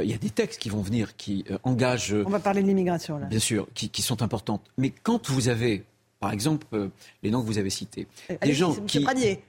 il 0.00 0.10
y 0.10 0.14
a 0.14 0.18
des 0.18 0.30
textes 0.30 0.60
qui 0.60 0.68
vont 0.68 0.80
venir 0.80 1.16
qui 1.16 1.44
engagent. 1.64 2.14
On 2.26 2.30
va 2.30 2.40
parler 2.40 2.62
de 2.62 2.68
l'immigration 2.68 3.18
là. 3.18 3.26
Bien 3.26 3.38
sûr, 3.38 3.66
qui, 3.74 3.88
qui, 3.88 4.02
sont 4.02 4.22
importantes. 4.22 4.62
Mais 4.76 4.90
quand 4.90 5.28
vous 5.30 5.48
avez, 5.48 5.84
par 6.20 6.32
exemple, 6.32 6.66
les 7.22 7.30
noms 7.30 7.42
que 7.42 7.46
vous 7.46 7.58
avez 7.58 7.70
cités, 7.70 8.06
des 8.42 8.54
gens 8.54 8.74
qui. 8.86 9.00
Pradier. 9.00 9.42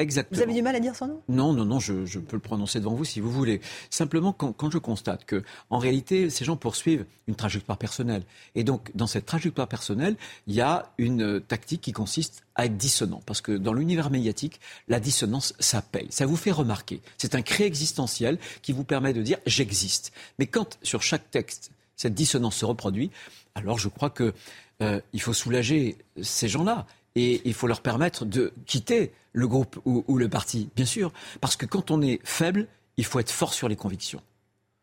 Exactement. 0.00 0.38
Vous 0.38 0.42
avez 0.42 0.54
du 0.54 0.62
mal 0.62 0.74
à 0.74 0.80
dire 0.80 0.96
son 0.96 1.08
nom? 1.08 1.22
Non, 1.28 1.52
non, 1.52 1.66
non, 1.66 1.78
je, 1.78 2.18
peux 2.18 2.36
le 2.36 2.40
prononcer 2.40 2.78
devant 2.78 2.94
vous 2.94 3.04
si 3.04 3.20
vous 3.20 3.30
voulez. 3.30 3.60
Simplement, 3.90 4.32
quand, 4.32 4.70
je 4.70 4.78
constate 4.78 5.26
que, 5.26 5.44
en 5.68 5.78
réalité, 5.78 6.30
ces 6.30 6.46
gens 6.46 6.56
poursuivent 6.56 7.04
une 7.28 7.34
trajectoire 7.34 7.76
personnelle. 7.76 8.22
Et 8.54 8.64
donc, 8.64 8.90
dans 8.94 9.06
cette 9.06 9.26
trajectoire 9.26 9.68
personnelle, 9.68 10.16
il 10.46 10.54
y 10.54 10.62
a 10.62 10.90
une 10.96 11.42
tactique 11.42 11.82
qui 11.82 11.92
consiste 11.92 12.44
à 12.54 12.64
être 12.64 12.78
dissonant. 12.78 13.20
Parce 13.26 13.42
que 13.42 13.52
dans 13.52 13.74
l'univers 13.74 14.10
médiatique, 14.10 14.58
la 14.88 15.00
dissonance, 15.00 15.52
ça 15.58 15.82
paye. 15.82 16.08
Ça 16.08 16.24
vous 16.24 16.36
fait 16.36 16.50
remarquer. 16.50 17.02
C'est 17.18 17.34
un 17.34 17.42
cré 17.42 17.64
existentiel 17.64 18.38
qui 18.62 18.72
vous 18.72 18.84
permet 18.84 19.12
de 19.12 19.20
dire 19.20 19.36
j'existe. 19.44 20.12
Mais 20.38 20.46
quand, 20.46 20.78
sur 20.82 21.02
chaque 21.02 21.30
texte, 21.30 21.72
cette 21.94 22.14
dissonance 22.14 22.56
se 22.56 22.64
reproduit, 22.64 23.10
alors 23.54 23.78
je 23.78 23.88
crois 23.88 24.08
qu'il 24.08 24.32
euh, 24.80 25.00
faut 25.18 25.34
soulager 25.34 25.98
ces 26.22 26.48
gens-là 26.48 26.86
et 27.16 27.42
il 27.44 27.54
faut 27.54 27.66
leur 27.66 27.80
permettre 27.80 28.24
de 28.24 28.52
quitter 28.66 29.12
le 29.32 29.46
groupe 29.46 29.80
ou, 29.84 30.18
le 30.18 30.28
parti, 30.28 30.68
bien 30.76 30.84
sûr, 30.84 31.12
parce 31.40 31.56
que 31.56 31.66
quand 31.66 31.90
on 31.90 32.02
est 32.02 32.20
faible, 32.24 32.66
il 32.96 33.04
faut 33.04 33.20
être 33.20 33.30
fort 33.30 33.54
sur 33.54 33.68
les 33.68 33.76
convictions. 33.76 34.22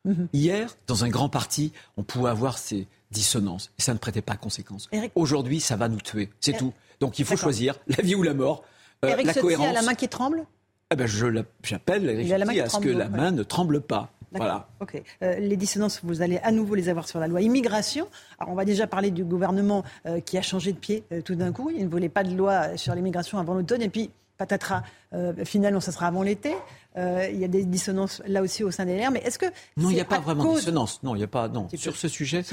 Mhm. 0.05 0.29
Hier, 0.33 0.77
dans 0.87 1.03
un 1.03 1.09
grand 1.09 1.29
parti, 1.29 1.73
on 1.97 2.03
pouvait 2.03 2.29
avoir 2.29 2.57
ces 2.57 2.87
dissonances 3.11 3.71
et 3.77 3.81
ça 3.81 3.93
ne 3.93 3.99
prêtait 3.99 4.21
pas 4.21 4.37
conséquence. 4.37 4.89
Aujourd'hui, 5.15 5.59
ça 5.59 5.75
va 5.75 5.89
nous 5.89 5.99
tuer, 5.99 6.29
c'est 6.39 6.57
tout. 6.57 6.73
Donc 6.99 7.19
il 7.19 7.25
faut 7.25 7.37
choisir 7.37 7.75
la 7.87 8.03
vie 8.03 8.15
ou 8.15 8.23
la 8.23 8.33
mort. 8.33 8.63
Euh, 9.05 9.15
la 9.23 9.33
cohérence. 9.33 9.67
a 9.67 9.73
la 9.73 9.81
main 9.83 9.93
qui 9.93 10.09
tremble 10.09 10.45
eh 10.91 10.95
ben, 10.95 11.07
J'appelle 11.63 12.61
à 12.61 12.69
ce 12.69 12.79
que 12.79 12.89
la 12.89 13.09
main 13.09 13.31
ne 13.31 13.43
tremble 13.43 13.81
pas. 13.81 14.11
Voilà. 14.31 14.67
Ok. 14.81 15.01
Euh, 15.23 15.39
les 15.39 15.55
dissonances, 15.55 16.01
vous 16.03 16.21
allez 16.21 16.37
à 16.39 16.51
nouveau 16.51 16.75
les 16.75 16.89
avoir 16.89 17.07
sur 17.07 17.19
la 17.19 17.27
loi 17.27 17.41
immigration. 17.41 18.07
Alors, 18.39 18.51
on 18.51 18.55
va 18.55 18.65
déjà 18.65 18.85
parler 18.85 19.09
du 19.09 19.23
gouvernement 19.23 19.83
euh, 20.05 20.19
qui 20.19 20.37
a 20.37 20.41
changé 20.41 20.73
de 20.73 20.77
pied 20.77 21.03
tout 21.23 21.35
d'un 21.35 21.51
coup. 21.51 21.71
Il 21.71 21.85
ne 21.85 21.89
voulait 21.89 22.09
pas 22.09 22.23
de 22.23 22.35
loi 22.35 22.77
sur 22.77 22.93
l'immigration 22.93 23.39
avant 23.39 23.53
l'automne. 23.53 23.81
Et 23.81 23.89
puis, 23.89 24.11
patatras, 24.37 24.83
euh, 25.13 25.33
finalement, 25.45 25.79
ça 25.79 25.91
sera 25.91 26.07
avant 26.07 26.23
l'été. 26.23 26.55
Euh, 26.97 27.27
il 27.31 27.39
y 27.39 27.43
a 27.43 27.47
des 27.47 27.63
dissonances 27.63 28.21
là 28.27 28.41
aussi 28.41 28.63
au 28.63 28.71
sein 28.71 28.85
des 28.85 28.97
LR. 28.97 29.11
Mais 29.11 29.19
est-ce 29.19 29.39
que. 29.39 29.45
Non, 29.75 29.89
il 29.89 29.95
n'y 29.95 30.01
a 30.01 30.05
pas 30.05 30.19
vraiment 30.19 30.53
de 30.53 30.59
dissonance. 30.59 31.01
Non, 31.03 31.15
il 31.15 31.19
n'y 31.19 31.23
a 31.23 31.27
pas. 31.27 31.47
Non. 31.47 31.67
Sur 31.75 31.95
ce 31.95 32.07
sujet. 32.07 32.43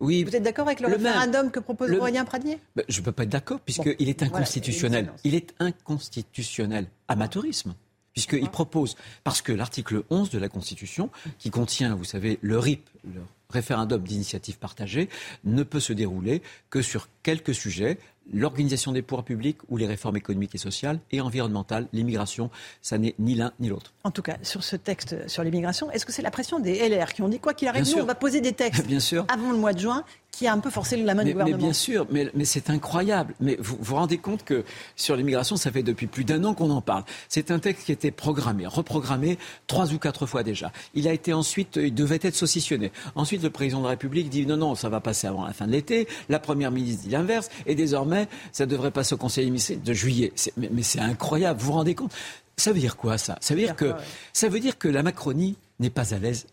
Oui. 0.00 0.24
Vous 0.24 0.36
êtes 0.36 0.42
d'accord 0.42 0.66
avec 0.66 0.80
le, 0.80 0.88
référendum 0.88 1.50
que 1.50 1.60
propose 1.60 1.90
Aurélien 1.92 2.24
Pradier? 2.24 2.58
Ben, 2.74 2.84
Je 2.88 3.00
ne 3.00 3.04
peux 3.04 3.12
pas 3.12 3.22
être 3.22 3.30
d'accord, 3.30 3.60
puisqu'il 3.60 4.08
est 4.08 4.22
inconstitutionnel. 4.22 5.10
il 5.24 5.34
est 5.34 5.54
inconstitutionnel. 5.58 6.86
Amateurisme 7.08 7.74
puisqu'il 8.16 8.48
propose, 8.48 8.96
parce 9.24 9.42
que 9.42 9.52
l'article 9.52 10.02
11 10.08 10.30
de 10.30 10.38
la 10.38 10.48
Constitution, 10.48 11.10
qui 11.38 11.50
contient, 11.50 11.94
vous 11.94 12.04
savez, 12.04 12.38
le 12.40 12.58
RIP, 12.58 12.88
le 13.06 13.22
référendum 13.50 14.02
d'initiative 14.02 14.58
partagée, 14.58 15.08
ne 15.44 15.62
peut 15.62 15.80
se 15.80 15.92
dérouler 15.92 16.42
que 16.70 16.82
sur 16.82 17.08
quelques 17.22 17.54
sujets, 17.54 17.98
l'organisation 18.32 18.92
des 18.92 19.02
pouvoirs 19.02 19.24
publics 19.24 19.58
ou 19.68 19.76
les 19.76 19.86
réformes 19.86 20.16
économiques 20.16 20.54
et 20.54 20.58
sociales 20.58 20.98
et 21.12 21.20
environnementales, 21.20 21.86
l'immigration, 21.92 22.50
ça 22.82 22.98
n'est 22.98 23.14
ni 23.18 23.34
l'un 23.34 23.52
ni 23.60 23.68
l'autre. 23.68 23.92
En 24.04 24.10
tout 24.10 24.22
cas, 24.22 24.36
sur 24.42 24.64
ce 24.64 24.76
texte 24.76 25.28
sur 25.28 25.44
l'immigration, 25.44 25.90
est-ce 25.92 26.04
que 26.04 26.12
c'est 26.12 26.22
la 26.22 26.30
pression 26.30 26.58
des 26.58 26.88
LR 26.88 27.12
qui 27.12 27.22
ont 27.22 27.28
dit 27.28 27.38
quoi 27.38 27.54
qu'il 27.54 27.68
arrive, 27.68 27.84
nous 27.84 28.02
on 28.02 28.06
va 28.06 28.14
poser 28.14 28.40
des 28.40 28.52
textes 28.64 28.86
Bien 28.86 29.00
sûr. 29.00 29.26
avant 29.28 29.52
le 29.52 29.58
mois 29.58 29.72
de 29.72 29.78
juin 29.78 30.04
qui 30.36 30.46
a 30.46 30.52
un 30.52 30.58
peu 30.58 30.68
forcé 30.68 30.96
la 30.98 31.14
main 31.14 31.24
du 31.24 31.32
gouvernement. 31.32 31.56
Mais 31.56 31.62
bien 31.62 31.72
sûr, 31.72 32.06
mais, 32.10 32.30
mais 32.34 32.44
c'est 32.44 32.68
incroyable. 32.68 33.34
Mais 33.40 33.56
vous 33.58 33.78
vous 33.80 33.94
rendez 33.94 34.18
compte 34.18 34.44
que 34.44 34.64
sur 34.94 35.16
l'immigration, 35.16 35.56
ça 35.56 35.70
fait 35.70 35.82
depuis 35.82 36.08
plus 36.08 36.24
d'un 36.24 36.44
an 36.44 36.52
qu'on 36.52 36.68
en 36.68 36.82
parle. 36.82 37.04
C'est 37.30 37.50
un 37.50 37.58
texte 37.58 37.86
qui 37.86 37.92
était 37.92 38.10
programmé, 38.10 38.66
reprogrammé 38.66 39.38
trois 39.66 39.94
ou 39.94 39.98
quatre 39.98 40.26
fois 40.26 40.42
déjà. 40.42 40.72
Il 40.92 41.08
a 41.08 41.14
été 41.14 41.32
ensuite, 41.32 41.76
il 41.76 41.94
devait 41.94 42.18
être 42.20 42.34
saucissonné. 42.34 42.92
Ensuite, 43.14 43.42
le 43.42 43.50
président 43.50 43.78
de 43.78 43.84
la 43.84 43.90
République 43.90 44.28
dit 44.30 44.46
non, 44.46 44.56
non, 44.56 44.74
ça 44.74 44.88
va 44.88 45.00
passer 45.00 45.26
avant 45.26 45.44
la 45.44 45.52
fin 45.52 45.66
de 45.66 45.72
l'été. 45.72 46.08
La 46.28 46.38
première 46.38 46.70
ministre 46.70 47.04
dit 47.04 47.10
l'inverse. 47.10 47.48
Et 47.66 47.74
désormais, 47.74 48.28
ça 48.52 48.66
devrait 48.66 48.90
passer 48.90 49.14
au 49.14 49.18
Conseil 49.18 49.50
de 49.50 49.92
juillet. 49.92 50.32
Mais, 50.56 50.68
mais 50.72 50.82
c'est 50.82 51.00
incroyable. 51.00 51.60
Vous 51.60 51.66
vous 51.66 51.72
rendez 51.72 51.94
compte? 51.94 52.12
Ça 52.56 52.72
veut 52.72 52.80
dire 52.80 52.96
quoi 52.96 53.18
ça? 53.18 53.36
Ça 53.40 53.54
veut 53.54 53.60
dire 53.60 53.76
que 53.76 53.92
ça 54.32 54.48
veut 54.48 54.60
dire 54.60 54.78
que 54.78 54.88
la 54.88 55.02
Macronie 55.02 55.56
n'est 55.78 55.90
pas 55.90 56.14
à 56.14 56.18
l'aise 56.18 56.46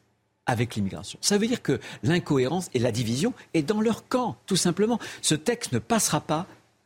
avec 0.46 0.76
l'immigration. 0.76 1.18
Ça 1.22 1.38
veut 1.38 1.48
dire 1.48 1.62
que 1.62 1.80
l'incohérence 2.04 2.70
et 2.74 2.80
la 2.80 2.92
division 2.92 3.34
est 3.54 3.64
dans 3.64 3.80
leur 3.80 4.08
camp, 4.08 4.36
tout 4.46 4.58
simplement. 4.58 5.00
Ce 5.22 5.36
texte 5.36 5.72
ne 5.72 5.80
passera 5.80 6.20
pas 6.20 6.46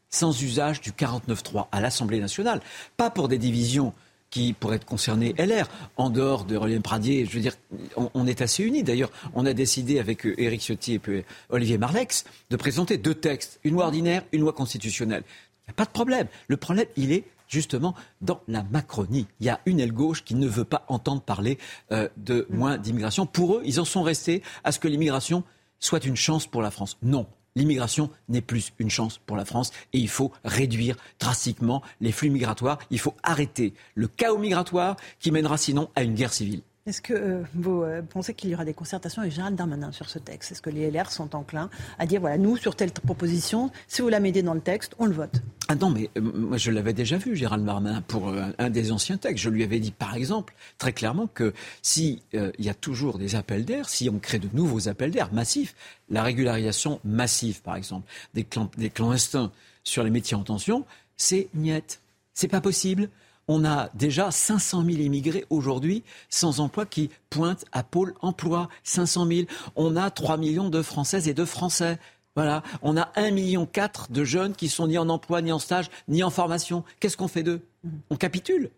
sans 0.10 0.42
usage 0.42 0.82
du 0.82 0.92
49-3 0.92 1.68
à 1.72 1.82
l'Assemblée 1.82 2.20
nationale. 2.20 2.62
Pas 2.96 3.10
pour 3.10 3.28
des 3.28 3.38
divisions 3.38 3.94
qui 4.30 4.54
pourraient 4.54 4.80
concerner 4.80 5.34
LR. 5.38 5.68
En 5.96 6.10
dehors 6.10 6.46
de 6.46 6.56
Rolien 6.56 6.82
Pradier, 6.82 7.26
je 7.26 7.36
veux 7.36 7.42
dire, 7.42 7.56
on, 7.96 8.28
est 8.28 8.42
assez 8.42 8.64
unis. 8.64 8.84
D'ailleurs, 8.84 9.12
on 9.34 9.46
a 9.46 9.54
décidé 9.54 10.00
avec 10.00 10.26
euh, 10.26 10.40
Éric 10.40 10.62
Ciotti 10.62 10.94
et 10.94 11.00
puis 11.00 11.24
Olivier 11.50 11.78
Marlex 11.78 12.26
de 12.50 12.56
présenter 12.56 12.98
deux 12.98 13.16
textes, 13.16 13.60
une 13.64 13.74
loi 13.74 13.86
ordinaire, 13.86 14.24
une 14.32 14.42
loi 14.42 14.54
constitutionnelle. 14.54 15.24
Il 15.28 15.70
n'y 15.70 15.72
a 15.72 15.74
pas 15.74 15.86
de 15.86 15.92
problème. 15.92 16.28
Le 16.48 16.58
problème, 16.58 16.88
il 16.96 17.12
est 17.12 17.26
justement 17.48 17.96
dans 18.22 18.42
la 18.48 18.64
Macronie. 18.64 19.28
Il 19.40 19.46
y 19.46 19.50
a 19.50 19.60
une 19.66 19.80
aile 19.80 19.94
gauche 19.94 20.24
qui 20.24 20.36
ne 20.36 20.48
veut 20.48 20.66
pas 20.66 20.86
entendre 20.88 21.22
parler 21.22 21.58
euh, 21.92 22.10
de 22.18 22.46
moins 22.50 22.78
d'immigration. 22.78 23.26
Pour 23.26 23.56
eux, 23.56 23.62
ils 23.66 23.80
en 23.80 23.86
sont 23.86 24.04
restés 24.04 24.44
à 24.64 24.72
ce 24.72 24.80
que 24.80 24.88
l'immigration 24.88 25.44
soit 25.80 26.06
une 26.06 26.16
chance 26.16 26.48
pour 26.48 26.62
la 26.62 26.72
France. 26.72 26.98
Non. 27.02 27.28
L'immigration 27.58 28.12
n'est 28.30 28.42
plus 28.42 28.72
une 28.78 28.92
chance 28.92 29.18
pour 29.26 29.36
la 29.36 29.44
France 29.44 29.72
et 29.92 29.98
il 29.98 30.10
faut 30.10 30.32
réduire 30.46 30.96
drastiquement 31.20 31.82
les 32.02 32.12
flux 32.12 32.30
migratoires. 32.30 32.78
Il 32.92 33.00
faut 33.00 33.16
arrêter 33.24 33.74
le 33.96 34.08
chaos 34.08 34.38
migratoire 34.38 34.96
qui 35.20 35.32
mènera 35.32 35.58
sinon 35.58 35.90
à 35.96 36.04
une 36.04 36.14
guerre 36.14 36.34
civile. 36.34 36.62
Est-ce 36.88 37.02
que 37.02 37.14
euh, 37.14 37.44
vous 37.54 37.84
euh, 37.84 38.02
pensez 38.02 38.34
qu'il 38.34 38.50
y 38.50 38.54
aura 38.54 38.64
des 38.64 38.74
concertations 38.74 39.22
avec 39.22 39.34
Gérald 39.34 39.58
Darmanin 39.58 39.92
sur 39.92 40.10
ce 40.10 40.20
texte? 40.20 40.54
Est-ce 40.54 40.62
que 40.62 40.70
les 40.70 40.90
LR 40.90 41.12
sont 41.12 41.36
enclins 41.36 41.70
à 42.00 42.06
dire, 42.06 42.22
voilà, 42.22 42.38
nous, 42.38 42.56
sur 42.56 42.78
telle 42.78 42.94
proposition, 42.94 43.72
si 43.90 44.02
vous 44.02 44.08
la 44.08 44.22
mettez 44.22 44.42
dans 44.42 44.54
le 44.54 44.62
texte, 44.62 44.96
on 44.98 45.06
le 45.06 45.12
vote? 45.12 45.42
Ah 45.68 45.76
non, 45.76 45.90
mais 45.90 46.10
euh, 46.18 46.22
moi 46.22 46.56
je 46.56 46.72
l'avais 46.72 46.94
déjà 46.94 47.18
vu, 47.18 47.36
Gérald 47.36 47.66
Darmanin, 47.66 48.02
pour 48.04 48.34
un, 48.58 48.70
des 48.70 48.94
anciens 48.94 49.18
textes. 49.18 49.44
Je 49.44 49.50
lui 49.50 49.66
avais 49.66 49.80
dit, 49.80 49.92
par 49.92 50.16
exemple, 50.16 50.56
très 50.78 50.94
clairement, 50.94 51.28
que 51.28 51.54
s'il 51.82 52.22
y 52.32 52.70
a 52.70 52.74
toujours 52.74 53.18
des 53.18 53.36
appels 53.36 53.66
d'air, 53.66 53.90
si 53.90 54.10
on 54.10 54.18
crée 54.18 54.40
de 54.40 54.48
nouveaux 54.54 54.88
appels 54.88 55.12
d'air 55.12 55.34
massifs, 55.34 55.76
la 56.10 56.24
régularisation 56.24 57.02
massive, 57.04 57.62
par 57.64 57.76
exemple, 57.76 58.10
des, 58.34 58.46
clans, 58.46 58.72
des 58.78 58.90
clandestins 58.90 59.52
sur 59.84 60.04
les 60.04 60.10
métiers 60.10 60.38
en 60.38 60.44
tension, 60.44 60.86
c'est 61.18 61.50
niette. 61.54 62.00
C'est 62.34 62.48
pas 62.48 62.62
possible 62.62 63.10
on 63.48 63.66
a 63.66 63.90
déjà 63.94 64.32
500 64.32 64.84
000 64.86 64.98
immigrés 64.98 65.46
aujourd'hui 65.50 66.04
sans 66.30 66.60
emploi 66.60 66.86
qui 66.86 67.10
pointent 67.30 67.66
à 67.72 67.84
Pôle 67.84 68.14
emploi. 68.22 68.70
500 68.84 69.28
000. 69.28 69.42
On 69.76 69.96
a 69.96 70.10
3 70.10 70.38
millions 70.38 70.70
de 70.70 70.82
Françaises 70.82 71.28
et 71.28 71.34
de 71.34 71.46
Français. 71.46 72.00
Voilà. 72.36 72.62
On 72.82 72.98
a 72.98 73.12
1,4 73.16 73.34
million 73.34 73.68
de 74.10 74.24
jeunes 74.24 74.54
qui 74.54 74.70
sont 74.70 74.88
ni 74.88 74.98
en 74.98 75.10
emploi, 75.10 75.42
ni 75.42 75.52
en 75.52 75.60
stage, 75.60 75.90
ni 76.08 76.24
en 76.24 76.30
formation. 76.30 76.84
Qu'est-ce 77.00 77.18
qu'on 77.18 77.28
fait 77.28 77.44
d'eux? 77.44 77.62
On 78.10 78.16
capitule. 78.16 78.70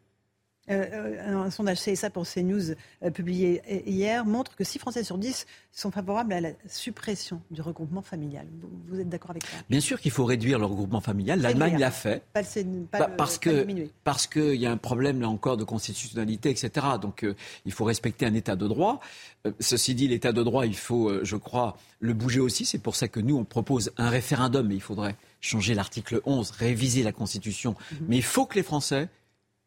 Euh, 0.69 0.85
euh, 0.93 1.45
un 1.45 1.49
sondage 1.49 1.81
CSA 1.81 2.11
pour 2.11 2.27
CNews 2.27 2.75
euh, 3.03 3.09
publié 3.09 3.61
hier 3.87 4.23
montre 4.23 4.55
que 4.55 4.63
6 4.63 4.77
Français 4.77 5.03
sur 5.03 5.17
10 5.17 5.47
sont 5.71 5.89
favorables 5.89 6.31
à 6.31 6.41
la 6.41 6.49
suppression 6.67 7.41
du 7.49 7.61
regroupement 7.61 8.03
familial. 8.03 8.45
Vous, 8.87 8.99
êtes 8.99 9.09
d'accord 9.09 9.31
avec 9.31 9.43
ça? 9.43 9.57
Bien 9.69 9.79
sûr 9.79 9.99
qu'il 9.99 10.11
faut 10.11 10.25
réduire 10.25 10.59
le 10.59 10.65
regroupement 10.65 11.01
familial. 11.01 11.41
L'Allemagne 11.41 11.77
l'a 11.77 11.89
fait. 11.89 12.23
Pas, 12.91 13.07
parce 13.07 13.39
que 13.39 13.65
parce 14.03 14.27
qu'il 14.27 14.55
y 14.55 14.67
a 14.67 14.71
un 14.71 14.77
problème 14.77 15.21
là 15.21 15.29
encore 15.29 15.57
de 15.57 15.63
constitutionnalité, 15.63 16.49
etc. 16.49 16.85
Donc 17.01 17.25
il 17.65 17.71
faut 17.71 17.85
respecter 17.85 18.25
un 18.25 18.33
État 18.33 18.55
de 18.55 18.67
droit. 18.67 18.99
ceci 19.59 19.95
dit, 19.95 20.07
l'État 20.07 20.31
de 20.31 20.43
droit, 20.43 20.65
il 20.65 20.75
faut, 20.75 21.23
je 21.23 21.35
crois, 21.35 21.77
le 21.99 22.13
bouger 22.13 22.39
aussi. 22.39 22.65
C'est 22.65 22.79
pour 22.79 22.95
ça 22.95 23.07
que 23.07 23.19
nous 23.19 23.37
on 23.37 23.45
propose 23.45 23.91
un 23.97 24.09
référendum, 24.09 24.67
mais 24.67 24.75
il 24.75 24.81
faudrait 24.81 25.15
changer 25.41 25.73
l'article 25.73 26.21
11, 26.25 26.51
réviser 26.51 27.03
la 27.03 27.11
Constitution. 27.11 27.75
Mhm. 27.91 27.97
Mais 28.09 28.17
il 28.17 28.23
faut 28.23 28.45
que 28.45 28.55
les 28.55 28.63
Français 28.63 29.09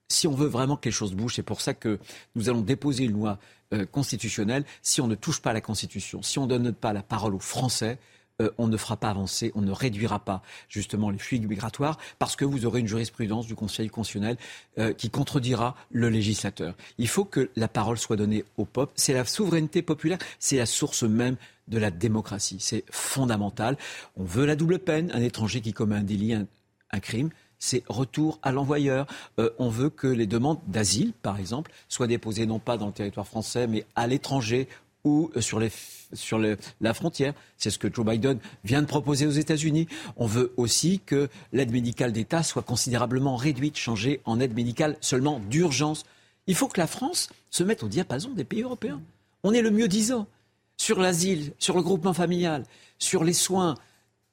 si 0.09 0.27
on 0.27 0.35
veut 0.35 0.47
vraiment 0.47 0.77
que 0.77 0.89
les 0.89 0.93
choses 0.93 1.15
bougent, 1.15 1.37
c'est 1.37 1.43
pour 1.43 1.61
ça 1.61 1.75
que 1.75 1.99
nous 2.35 2.49
allons 2.49 2.61
déposer 2.61 3.05
une 3.05 3.13
loi 3.13 3.39
euh, 3.73 3.87
constitutionnelle. 3.87 4.65
Si 4.83 5.01
on 5.01 5.07
ne 5.07 5.15
touche 5.15 5.41
pas 5.41 5.53
la 5.53 5.61
Constitution, 5.61 6.23
si 6.23 6.39
on 6.39 6.43
ne 6.43 6.49
donne 6.49 6.73
pas 6.73 6.93
la 6.93 7.03
parole 7.03 7.35
aux 7.35 7.41
Français, 7.41 7.99
euh, 8.41 8.51
on 8.59 8.69
ne 8.69 8.77
fera 8.77 8.97
pas 8.97 9.11
avancer, 9.11 9.53
on 9.55 9.61
ne 9.61 9.73
réduira 9.73 10.19
pas 10.19 10.43
justement 10.69 11.11
les 11.11 11.19
flux 11.19 11.39
migratoires 11.39 11.99
parce 12.19 12.37
que 12.37 12.45
vous 12.45 12.67
aurez 12.67 12.81
une 12.81 12.89
jurisprudence 12.89 13.47
du 13.47 13.55
Conseil 13.55 13.89
constitutionnel 13.89 14.37
euh, 14.79 14.93
qui 14.93 15.11
contredira 15.11 15.75
le 15.91 16.09
législateur. 16.09 16.75
Il 16.99 17.09
faut 17.09 17.25
que 17.25 17.51
la 17.57 17.69
parole 17.69 17.99
soit 17.99 18.17
donnée 18.17 18.45
au 18.57 18.65
peuple. 18.65 18.93
C'est 18.97 19.13
la 19.13 19.25
souveraineté 19.25 19.83
populaire, 19.83 20.19
c'est 20.39 20.57
la 20.57 20.67
source 20.67 21.03
même 21.03 21.37
de 21.69 21.79
la 21.79 21.91
démocratie. 21.91 22.59
C'est 22.61 22.85
fondamental. 22.91 23.77
On 24.17 24.25
veut 24.25 24.47
la 24.47 24.57
double 24.57 24.79
peine. 24.79 25.11
Un 25.15 25.23
étranger 25.23 25.61
qui 25.61 25.73
commet 25.73 25.97
un 25.97 26.03
délit, 26.03 26.35
un, 26.35 27.01
crime, 27.01 27.31
c'est 27.63 27.85
retour 27.89 28.41
à 28.43 28.51
l'envoyeur. 28.51 29.07
Euh, 29.39 29.51
on 29.61 29.69
veut 29.69 29.89
que 29.89 30.09
les 30.09 30.27
demandes 30.27 30.59
d'asile, 30.67 31.13
par 31.23 31.39
exemple, 31.39 31.71
soient 31.89 32.09
déposées 32.09 32.45
non 32.45 32.59
pas 32.59 32.77
dans 32.77 32.87
le 32.87 32.93
territoire 32.93 33.27
français, 33.27 33.69
mais 33.69 33.87
à 33.95 34.09
l'étranger 34.09 34.67
ou 35.05 35.31
sur, 35.39 35.61
les, 35.61 35.71
sur 36.13 36.41
la 36.81 36.95
frontière. 36.95 37.35
C'est 37.57 37.71
ce 37.71 37.79
que 37.79 37.93
Joe 37.93 38.05
Biden 38.05 38.41
vient 38.65 38.83
de 38.83 38.87
proposer 38.87 39.27
aux 39.27 39.33
États-Unis. 39.33 39.87
On 40.17 40.27
veut 40.27 40.53
aussi 40.57 41.01
que 41.07 41.29
l'aide 41.53 41.71
médicale 41.71 42.11
d'État 42.11 42.43
soit 42.43 42.63
considérablement 42.63 43.37
réduite, 43.37 43.77
changée 43.77 44.21
en 44.25 44.41
aide 44.41 44.55
médicale 44.55 44.97
seulement 45.01 45.39
d'urgence. 45.49 46.05
Il 46.49 46.57
faut 46.57 46.67
que 46.67 46.81
la 46.81 46.89
France 46.89 47.29
se 47.51 47.63
mette 47.63 47.85
au 47.85 47.89
diapason 47.89 48.31
des 48.31 48.45
pays 48.45 48.63
européens. 48.63 49.01
On 49.45 49.53
est 49.53 49.63
le 49.63 49.71
mieux 49.71 49.89
disant 49.89 50.27
sur 50.77 50.99
l'asile, 50.99 51.53
sur 51.61 51.77
le 51.77 51.83
groupement 51.83 52.13
familial, 52.13 52.65
sur 52.99 53.23
les 53.23 53.33
soins, 53.33 53.77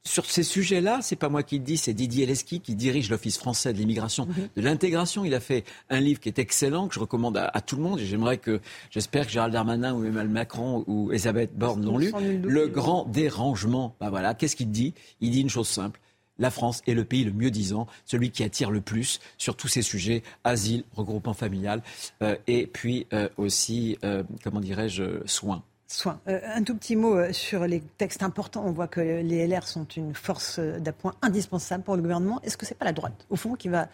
sur 0.10 0.26
ces 0.26 0.42
sujets-là, 0.42 1.00
c'est 1.02 1.16
pas 1.16 1.30
moi 1.30 1.44
qui 1.44 1.60
le 1.60 1.64
dis, 1.64 1.78
c'est 1.78 1.94
Didier 1.94 2.26
Leski 2.26 2.62
qui 2.62 2.74
dirige 2.74 3.12
l'Office 3.12 3.38
français 3.38 3.74
de 3.74 3.78
l'immigration, 3.78 4.26
mhm. 4.26 4.50
de 4.56 4.62
l'intégration. 4.62 5.24
Il 5.24 5.36
a 5.36 5.40
fait 5.40 5.64
un 5.92 6.00
livre 6.00 6.20
qui 6.20 6.30
est 6.30 6.40
excellent, 6.40 6.88
que 6.88 6.96
je 6.96 7.00
recommande 7.00 7.38
à, 7.38 7.62
tout 7.62 7.76
le 7.76 7.84
monde. 7.84 8.00
Et 8.00 8.06
j'aimerais 8.06 8.40
que, 8.40 8.60
j'espère 8.90 9.28
que 9.28 9.32
Gérald 9.32 9.54
Darmanin 9.54 9.94
ou 9.94 10.04
Emmanuel 10.04 10.30
Macron 10.30 10.84
ou 10.88 11.12
Elisabeth 11.12 11.56
Borne 11.56 11.86
l'ont 11.86 12.00
lu. 12.00 12.12
Le 12.44 12.68
grand 12.68 13.06
dérangement. 13.06 13.96
Bah 14.00 14.10
voilà, 14.10 14.34
qu'est-ce 14.34 14.56
qu'il 14.56 14.72
dit? 14.72 14.96
Il 15.22 15.30
dit 15.30 15.42
une 15.42 15.50
chose 15.50 15.68
simple. 15.68 16.00
La 16.40 16.50
France 16.50 16.82
est 16.88 16.94
le 16.94 17.04
pays 17.04 17.24
le 17.24 17.34
mieux 17.34 17.52
disant, 17.52 17.86
celui 18.06 18.32
qui 18.32 18.44
attire 18.44 18.72
le 18.72 18.82
plus 18.82 19.20
sur 19.38 19.56
tous 19.56 19.68
ces 19.68 19.82
sujets, 19.82 20.24
asile, 20.44 20.86
regroupement 20.96 21.34
familial, 21.34 21.84
euh, 22.24 22.36
et 22.48 22.66
puis 22.66 23.06
euh, 23.14 23.28
aussi, 23.38 23.98
euh, 24.04 24.24
comment 24.44 24.62
dirais-je, 24.62 25.04
soins. 25.26 25.64
Soins. 25.92 26.20
Euh, 26.28 26.40
un 26.44 26.62
tout 26.62 26.76
petit 26.76 26.96
mot 26.96 27.16
euh, 27.16 27.34
sur 27.34 27.66
les 27.66 27.82
textes 27.82 28.22
importants. 28.22 28.64
On 28.64 28.72
voit 28.72 28.88
que 28.88 29.02
les 29.02 29.48
LR 29.48 29.68
sont 29.68 29.86
une 29.86 30.14
force 30.14 30.60
euh, 30.60 30.80
d'appoint 30.80 31.16
indispensable 31.24 31.84
pour 31.84 31.96
le 31.96 32.04
gouvernement. 32.04 32.40
Est-ce 32.44 32.58
que 32.58 32.68
ce 32.68 32.74
n'est 32.74 32.78
pas 32.78 32.86
la 32.86 32.94
droite, 32.94 33.26
au 33.32 33.36
fond, 33.36 33.56
qui 33.56 33.70
va 33.70 33.88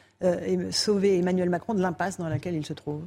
sauver 0.72 1.20
Emmanuel 1.20 1.50
Macron 1.50 1.74
de 1.74 1.82
l'impasse 1.82 2.18
dans 2.18 2.28
laquelle 2.28 2.56
il 2.56 2.66
se 2.66 2.74
trouve? 2.74 3.02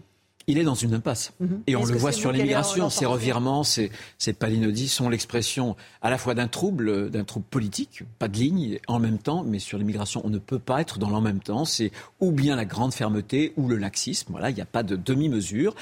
Il 0.48 0.58
est 0.58 0.64
dans 0.64 0.74
une 0.74 0.94
impasse. 0.94 1.32
Mhm. 1.38 1.62
Et 1.66 1.76
on 1.76 1.84
le 1.84 1.96
voit 1.96 2.10
sur 2.10 2.32
l'immigration. 2.32 2.90
Ces 2.90 3.06
revirements, 3.06 3.62
ces, 3.62 3.92
ces 4.16 4.32
palinodies 4.32 4.88
sont 4.88 5.08
l'expression 5.08 5.76
à 6.02 6.10
la 6.10 6.18
fois 6.18 6.34
d'un 6.34 6.48
trouble, 6.48 7.10
d'un 7.10 7.22
trouble 7.22 7.44
politique, 7.48 8.02
pas 8.18 8.26
de 8.28 8.36
ligne 8.38 8.80
en 8.88 8.98
même 8.98 9.18
temps, 9.18 9.44
mais 9.44 9.58
sur 9.60 9.78
l'immigration, 9.78 10.22
on 10.24 10.30
ne 10.30 10.38
peut 10.38 10.58
pas 10.58 10.80
être 10.80 10.98
dans 10.98 11.10
l'en 11.10 11.20
même 11.20 11.40
temps. 11.40 11.64
C'est 11.64 11.92
ou 12.20 12.32
bien 12.32 12.56
la 12.56 12.64
grande 12.64 12.94
fermeté 12.94 13.52
ou 13.56 13.68
le 13.68 13.76
laxisme. 13.76 14.32
Voilà, 14.32 14.50
il 14.50 14.54
n'y 14.56 14.62
a 14.62 14.66
pas 14.66 14.82
de 14.82 14.96
demi-mesure. 14.96 15.74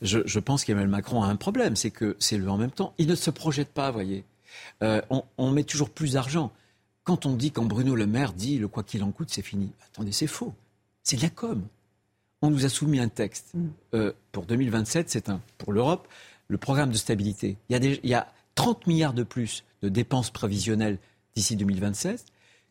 Je, 0.00 0.20
je 0.24 0.38
pense 0.38 0.64
qu'Emmanuel 0.64 0.88
Macron 0.88 1.22
a 1.22 1.26
un 1.26 1.36
problème, 1.36 1.76
c'est 1.76 1.90
que 1.90 2.16
c'est 2.20 2.38
le 2.38 2.48
en 2.48 2.56
même 2.56 2.70
temps. 2.70 2.94
Il 2.98 3.08
ne 3.08 3.14
se 3.16 3.30
projette 3.30 3.68
pas, 3.68 3.90
voyez. 3.90 4.24
Euh, 4.82 5.02
on, 5.10 5.24
on 5.36 5.50
met 5.50 5.64
toujours 5.64 5.90
plus 5.90 6.12
d'argent. 6.12 6.52
Quand 7.02 7.26
on 7.26 7.34
dit, 7.34 7.50
quand 7.50 7.64
Bruno 7.64 7.96
Le 7.96 8.06
Maire 8.06 8.32
dit 8.32 8.58
le 8.58 8.68
quoi 8.68 8.84
qu'il 8.84 9.02
en 9.02 9.10
coûte, 9.10 9.30
c'est 9.32 9.42
fini. 9.42 9.72
Attendez, 9.92 10.12
c'est 10.12 10.28
faux. 10.28 10.54
C'est 11.02 11.16
de 11.16 11.22
la 11.22 11.30
com 11.30 11.62
on 12.42 12.50
nous 12.50 12.64
a 12.64 12.68
soumis 12.68 12.98
un 12.98 13.08
texte 13.08 13.54
mm. 13.54 13.68
euh, 13.94 14.12
pour 14.32 14.44
2027, 14.44 15.08
c'est 15.08 15.28
un 15.28 15.40
pour 15.58 15.72
l'Europe, 15.72 16.08
le 16.48 16.58
programme 16.58 16.90
de 16.90 16.96
stabilité. 16.96 17.56
Il 17.68 17.72
y, 17.72 17.76
a 17.76 17.78
des, 17.78 18.00
il 18.02 18.10
y 18.10 18.14
a 18.14 18.26
30 18.56 18.86
milliards 18.86 19.14
de 19.14 19.22
plus 19.22 19.64
de 19.82 19.88
dépenses 19.88 20.30
prévisionnelles 20.30 20.98
d'ici 21.34 21.56
2027 21.56 22.26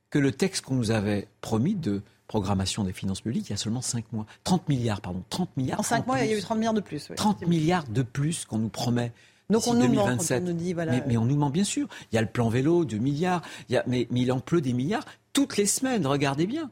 que 0.09 0.19
le 0.19 0.31
texte 0.31 0.65
qu'on 0.65 0.75
nous 0.75 0.91
avait 0.91 1.27
promis 1.39 1.73
de 1.73 2.01
programmation 2.27 2.83
des 2.83 2.93
finances 2.93 3.21
publiques 3.21 3.47
il 3.47 3.51
y 3.51 3.53
a 3.53 3.57
seulement 3.57 3.81
5 3.81 4.05
mois. 4.13 4.25
30 4.43 4.69
milliards, 4.69 5.01
pardon. 5.01 5.23
30 5.29 5.57
milliards. 5.57 5.79
En 5.79 5.83
5 5.83 6.07
mois, 6.07 6.21
il 6.21 6.31
y 6.31 6.33
a 6.33 6.37
eu 6.37 6.41
30 6.41 6.57
milliards 6.57 6.73
de 6.73 6.81
plus. 6.81 7.11
30 7.15 7.47
milliards 7.47 7.87
de 7.87 8.01
plus 8.03 8.45
qu'on 8.45 8.59
nous 8.59 8.69
promet. 8.69 9.11
Donc 9.49 9.67
on 9.67 9.73
nous 9.73 9.81
2027. 9.81 10.43
ment 10.43 10.49
on 10.49 10.53
nous 10.53 10.57
dit, 10.57 10.73
voilà. 10.73 10.93
mais, 10.93 11.03
mais, 11.07 11.17
on 11.17 11.25
nous 11.25 11.35
ment 11.35 11.49
bien 11.49 11.65
sûr. 11.65 11.87
Il 12.11 12.15
y 12.15 12.17
a 12.17 12.21
le 12.21 12.27
plan 12.27 12.47
vélo, 12.47 12.85
2 12.85 12.97
milliards. 12.97 13.41
Il 13.67 13.73
y 13.73 13.77
a, 13.77 13.83
mais, 13.85 14.07
mais 14.11 14.21
il 14.21 14.31
en 14.31 14.39
pleut 14.39 14.61
des 14.61 14.71
milliards 14.71 15.03
toutes 15.33 15.57
les 15.57 15.65
semaines, 15.65 16.05
regardez 16.05 16.45
bien 16.45 16.69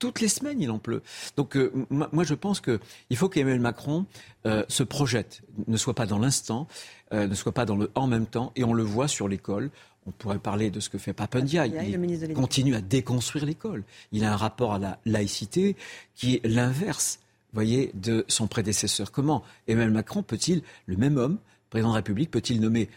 toutes 0.00 0.20
les 0.20 0.28
semaines, 0.28 0.60
il 0.60 0.70
en 0.70 0.80
pleut. 0.80 1.02
Donc 1.36 1.56
euh, 1.56 1.72
moi, 1.90 2.24
je 2.24 2.34
pense 2.34 2.60
qu'il 2.60 3.16
faut 3.16 3.28
qu'Emmanuel 3.28 3.60
Macron 3.60 4.06
euh, 4.46 4.64
se 4.66 4.82
projette, 4.82 5.42
ne 5.68 5.76
soit 5.76 5.94
pas 5.94 6.06
dans 6.06 6.18
l'instant, 6.18 6.66
euh, 7.12 7.28
ne 7.28 7.34
soit 7.34 7.52
pas 7.52 7.66
dans 7.66 7.76
le 7.76 7.92
en 7.94 8.08
même 8.08 8.26
temps, 8.26 8.50
et 8.56 8.64
on 8.64 8.72
le 8.72 8.82
voit 8.82 9.06
sur 9.06 9.28
l'école. 9.28 9.70
On 10.06 10.10
pourrait 10.10 10.38
parler 10.38 10.70
de 10.70 10.80
ce 10.80 10.88
que 10.88 10.96
fait 10.96 11.12
Papendia. 11.12 11.66
Il 11.66 12.34
continue 12.34 12.74
à 12.74 12.80
déconstruire 12.80 13.44
l'école. 13.44 13.84
Il 14.10 14.24
a 14.24 14.32
un 14.32 14.36
rapport 14.36 14.72
à 14.72 14.78
la 14.78 14.98
laïcité 15.04 15.76
qui 16.14 16.36
est 16.36 16.46
l'inverse, 16.46 17.20
voyez, 17.52 17.92
de 17.92 18.24
son 18.26 18.48
prédécesseur. 18.48 19.12
Comment 19.12 19.44
Emmanuel 19.68 19.92
Macron 19.92 20.22
peut-il, 20.22 20.62
le 20.86 20.96
même 20.96 21.18
homme, 21.18 21.38
président 21.68 21.90
de 21.90 21.94
la 21.94 21.98
République, 21.98 22.30
peut-il 22.30 22.60
nommer 22.60 22.88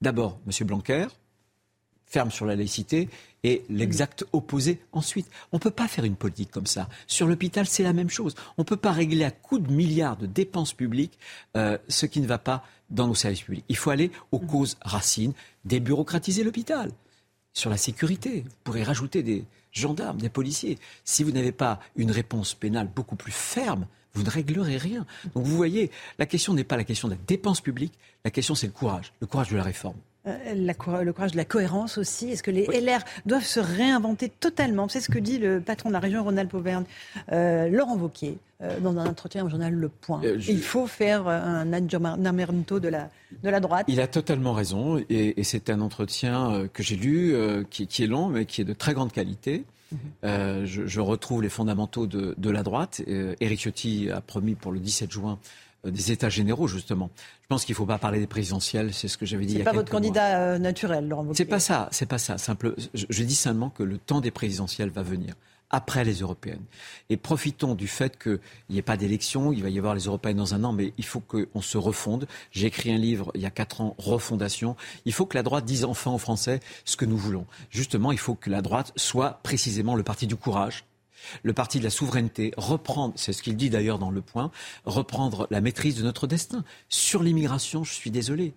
d'abord 0.00 0.38
M. 0.46 0.66
Blanquer, 0.68 1.08
ferme 2.06 2.30
sur 2.30 2.46
la 2.46 2.56
laïcité, 2.56 3.08
et 3.46 3.64
l'exact 3.68 4.24
opposé 4.32 4.80
ensuite. 4.92 5.28
On 5.52 5.56
ne 5.56 5.60
peut 5.60 5.70
pas 5.70 5.86
faire 5.86 6.04
une 6.04 6.16
politique 6.16 6.50
comme 6.50 6.66
ça. 6.66 6.88
Sur 7.06 7.28
l'hôpital, 7.28 7.66
c'est 7.66 7.84
la 7.84 7.92
même 7.92 8.10
chose. 8.10 8.34
On 8.58 8.62
ne 8.62 8.66
peut 8.66 8.76
pas 8.76 8.90
régler 8.90 9.24
à 9.24 9.30
coups 9.30 9.62
de 9.62 9.72
milliards 9.72 10.16
de 10.16 10.26
dépenses 10.26 10.72
publiques 10.72 11.18
euh, 11.56 11.78
ce 11.88 12.06
qui 12.06 12.20
ne 12.20 12.26
va 12.26 12.38
pas 12.38 12.64
dans 12.90 13.06
nos 13.06 13.14
services 13.14 13.42
publics. 13.42 13.64
Il 13.68 13.76
faut 13.76 13.90
aller 13.90 14.10
aux 14.32 14.40
causes 14.40 14.76
racines, 14.82 15.32
débureaucratiser 15.64 16.42
l'hôpital. 16.42 16.90
Sur 17.52 17.70
la 17.70 17.76
sécurité, 17.76 18.40
vous 18.40 18.56
pourrez 18.64 18.82
rajouter 18.82 19.22
des 19.22 19.44
gendarmes, 19.70 20.20
des 20.20 20.28
policiers. 20.28 20.78
Si 21.04 21.22
vous 21.22 21.30
n'avez 21.30 21.52
pas 21.52 21.80
une 21.94 22.10
réponse 22.10 22.54
pénale 22.54 22.90
beaucoup 22.94 23.16
plus 23.16 23.32
ferme, 23.32 23.86
vous 24.12 24.22
ne 24.22 24.30
réglerez 24.30 24.76
rien. 24.76 25.06
Donc 25.34 25.44
vous 25.44 25.56
voyez, 25.56 25.90
la 26.18 26.26
question 26.26 26.52
n'est 26.54 26.64
pas 26.64 26.76
la 26.76 26.84
question 26.84 27.08
de 27.08 27.14
la 27.14 27.20
dépense 27.26 27.60
publique, 27.60 27.92
la 28.24 28.30
question 28.30 28.54
c'est 28.54 28.66
le 28.66 28.72
courage, 28.72 29.12
le 29.20 29.26
courage 29.26 29.50
de 29.50 29.56
la 29.56 29.62
réforme. 29.62 29.96
Euh, 30.26 30.54
le 30.54 31.12
courage 31.12 31.32
de 31.32 31.36
la 31.36 31.44
cohérence 31.44 31.98
aussi 31.98 32.30
Est-ce 32.30 32.42
que 32.42 32.50
les 32.50 32.66
LR 32.66 33.00
doivent 33.26 33.44
se 33.44 33.60
réinventer 33.60 34.28
totalement? 34.28 34.88
C'est 34.88 35.00
ce 35.00 35.08
que 35.08 35.18
dit 35.18 35.38
le 35.38 35.60
patron 35.60 35.90
de 35.90 35.92
la 35.92 36.00
région 36.00 36.24
Rhône-Alpes-Auvergne, 36.24 36.84
euh, 37.32 37.68
Laurent 37.68 37.96
Wauquiez, 37.96 38.38
euh, 38.60 38.80
dans 38.80 38.96
un 38.98 39.06
entretien 39.06 39.44
au 39.44 39.48
journal 39.48 39.72
Le 39.72 39.88
Point. 39.88 40.22
Il 40.48 40.62
faut 40.62 40.86
faire 40.86 41.28
un 41.28 41.72
aggiornamento 41.72 42.80
de 42.80 42.88
la, 42.88 43.08
de 43.42 43.48
la 43.48 43.60
droite. 43.60 43.86
Il 43.88 44.00
a 44.00 44.08
totalement 44.08 44.52
raison, 44.52 45.00
et, 45.08 45.42
c'est 45.44 45.70
un 45.70 45.80
entretien 45.80 46.68
que 46.72 46.82
j'ai 46.82 46.96
lu, 46.96 47.34
qui, 47.70 47.84
est 47.84 48.06
long, 48.06 48.28
mais 48.28 48.46
qui 48.46 48.62
est 48.62 48.64
de 48.64 48.72
très 48.72 48.94
grande 48.94 49.12
qualité. 49.12 49.64
Mhm. 49.92 50.66
je, 50.66 51.00
retrouve 51.00 51.42
les 51.42 51.48
fondamentaux 51.48 52.08
de, 52.08 52.34
de 52.36 52.50
la 52.50 52.64
droite. 52.64 53.00
Éric 53.40 53.60
Ciotti 53.60 54.10
a 54.10 54.20
promis 54.20 54.56
pour 54.56 54.72
le 54.72 54.80
17 54.80 55.12
juin 55.12 55.38
des 55.90 56.12
États 56.12 56.28
généraux, 56.28 56.68
justement. 56.68 57.10
Je 57.42 57.46
pense 57.48 57.64
qu'il 57.64 57.72
ne 57.74 57.76
faut 57.76 57.86
pas 57.86 57.98
parler 57.98 58.18
des 58.18 58.26
présidentielles, 58.26 58.92
c'est 58.92 59.08
ce 59.08 59.16
que 59.16 59.26
j'avais 59.26 59.46
dit 59.46 59.58
y 59.58 59.60
a 59.60 59.64
pas 59.64 59.72
votre 59.72 59.90
candidat 59.90 60.38
euh, 60.40 60.58
naturel, 60.58 61.08
Laurent 61.08 61.26
C'est 61.34 61.44
pas 61.44 61.60
ça, 61.60 61.88
c'est 61.92 62.06
pas 62.06 62.18
ça. 62.18 62.38
Simple, 62.38 62.74
je, 62.94 63.22
dis 63.22 63.34
simplement 63.34 63.70
que 63.70 63.82
le 63.82 63.98
temps 63.98 64.20
des 64.20 64.30
présidentielles 64.30 64.90
va 64.90 65.02
venir 65.02 65.34
après 65.70 66.04
les 66.04 66.20
européennes. 66.20 66.64
Et 67.10 67.16
profitons 67.16 67.74
du 67.74 67.88
fait 67.88 68.18
qu'il 68.18 68.38
n'y 68.70 68.78
ait 68.78 68.82
pas 68.82 68.96
d'élection, 68.96 69.52
il 69.52 69.62
va 69.62 69.68
y 69.68 69.78
avoir 69.78 69.94
les 69.94 70.04
européennes 70.04 70.36
dans 70.36 70.54
un 70.54 70.64
an, 70.64 70.72
mais 70.72 70.92
il 70.96 71.04
faut 71.04 71.20
qu'on 71.20 71.60
se 71.60 71.76
refonde. 71.76 72.26
J'ai 72.52 72.68
écrit 72.68 72.92
un 72.92 72.98
livre 72.98 73.30
il 73.34 73.40
y 73.40 73.46
a 73.46 73.50
quatre 73.50 73.80
ans, 73.80 73.94
Refondation. 73.98 74.76
Il 75.04 75.12
faut 75.12 75.26
que 75.26 75.36
la 75.36 75.42
droite 75.42 75.64
dise 75.64 75.84
enfin 75.84 76.12
aux 76.12 76.18
Français 76.18 76.60
ce 76.84 76.96
que 76.96 77.04
nous 77.04 77.16
voulons. 77.16 77.46
Justement, 77.70 78.12
il 78.12 78.18
faut 78.18 78.34
que 78.34 78.50
la 78.50 78.62
droite 78.62 78.92
soit 78.96 79.40
précisément 79.42 79.96
le 79.96 80.02
parti 80.02 80.26
du 80.26 80.36
courage, 80.36 80.84
le 81.42 81.52
parti 81.52 81.78
de 81.78 81.84
la 81.84 81.90
souveraineté, 81.90 82.52
reprendre, 82.56 83.14
c'est 83.16 83.32
ce 83.32 83.42
qu'il 83.42 83.56
dit 83.56 83.70
d'ailleurs 83.70 83.98
dans 83.98 84.10
le 84.10 84.22
point, 84.22 84.50
reprendre 84.84 85.46
la 85.50 85.60
maîtrise 85.60 85.96
de 85.96 86.02
notre 86.02 86.26
destin. 86.26 86.64
Sur 86.88 87.22
l'immigration, 87.22 87.84
je 87.84 87.92
suis 87.92 88.10
désolé. 88.10 88.54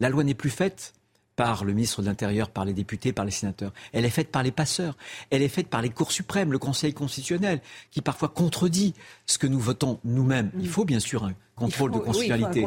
La 0.00 0.08
loi 0.08 0.24
n'est 0.24 0.34
plus 0.34 0.50
faite 0.50 0.94
par 1.40 1.64
le 1.64 1.72
ministre 1.72 2.02
de 2.02 2.06
l'Intérieur, 2.06 2.50
par 2.50 2.66
les 2.66 2.74
députés, 2.74 3.14
par 3.14 3.24
les 3.24 3.30
sénateurs. 3.30 3.72
Elle 3.92 4.04
est 4.04 4.10
faite 4.10 4.30
par 4.30 4.42
les 4.42 4.50
passeurs. 4.50 4.94
Elle 5.30 5.40
est 5.40 5.48
faite 5.48 5.68
par 5.68 5.80
les 5.80 5.88
cours 5.88 6.12
suprêmes, 6.12 6.52
le 6.52 6.58
Conseil 6.58 6.92
constitutionnel, 6.92 7.62
qui 7.90 8.02
parfois 8.02 8.28
contredit 8.28 8.94
ce 9.24 9.38
que 9.38 9.46
nous 9.46 9.58
votons 9.58 10.00
nous-mêmes. 10.04 10.50
Il 10.58 10.68
faut 10.68 10.84
bien 10.84 11.00
sûr 11.00 11.24
un 11.24 11.32
contrôle 11.56 11.92
de 11.92 11.98
constitutionnalité. 11.98 12.66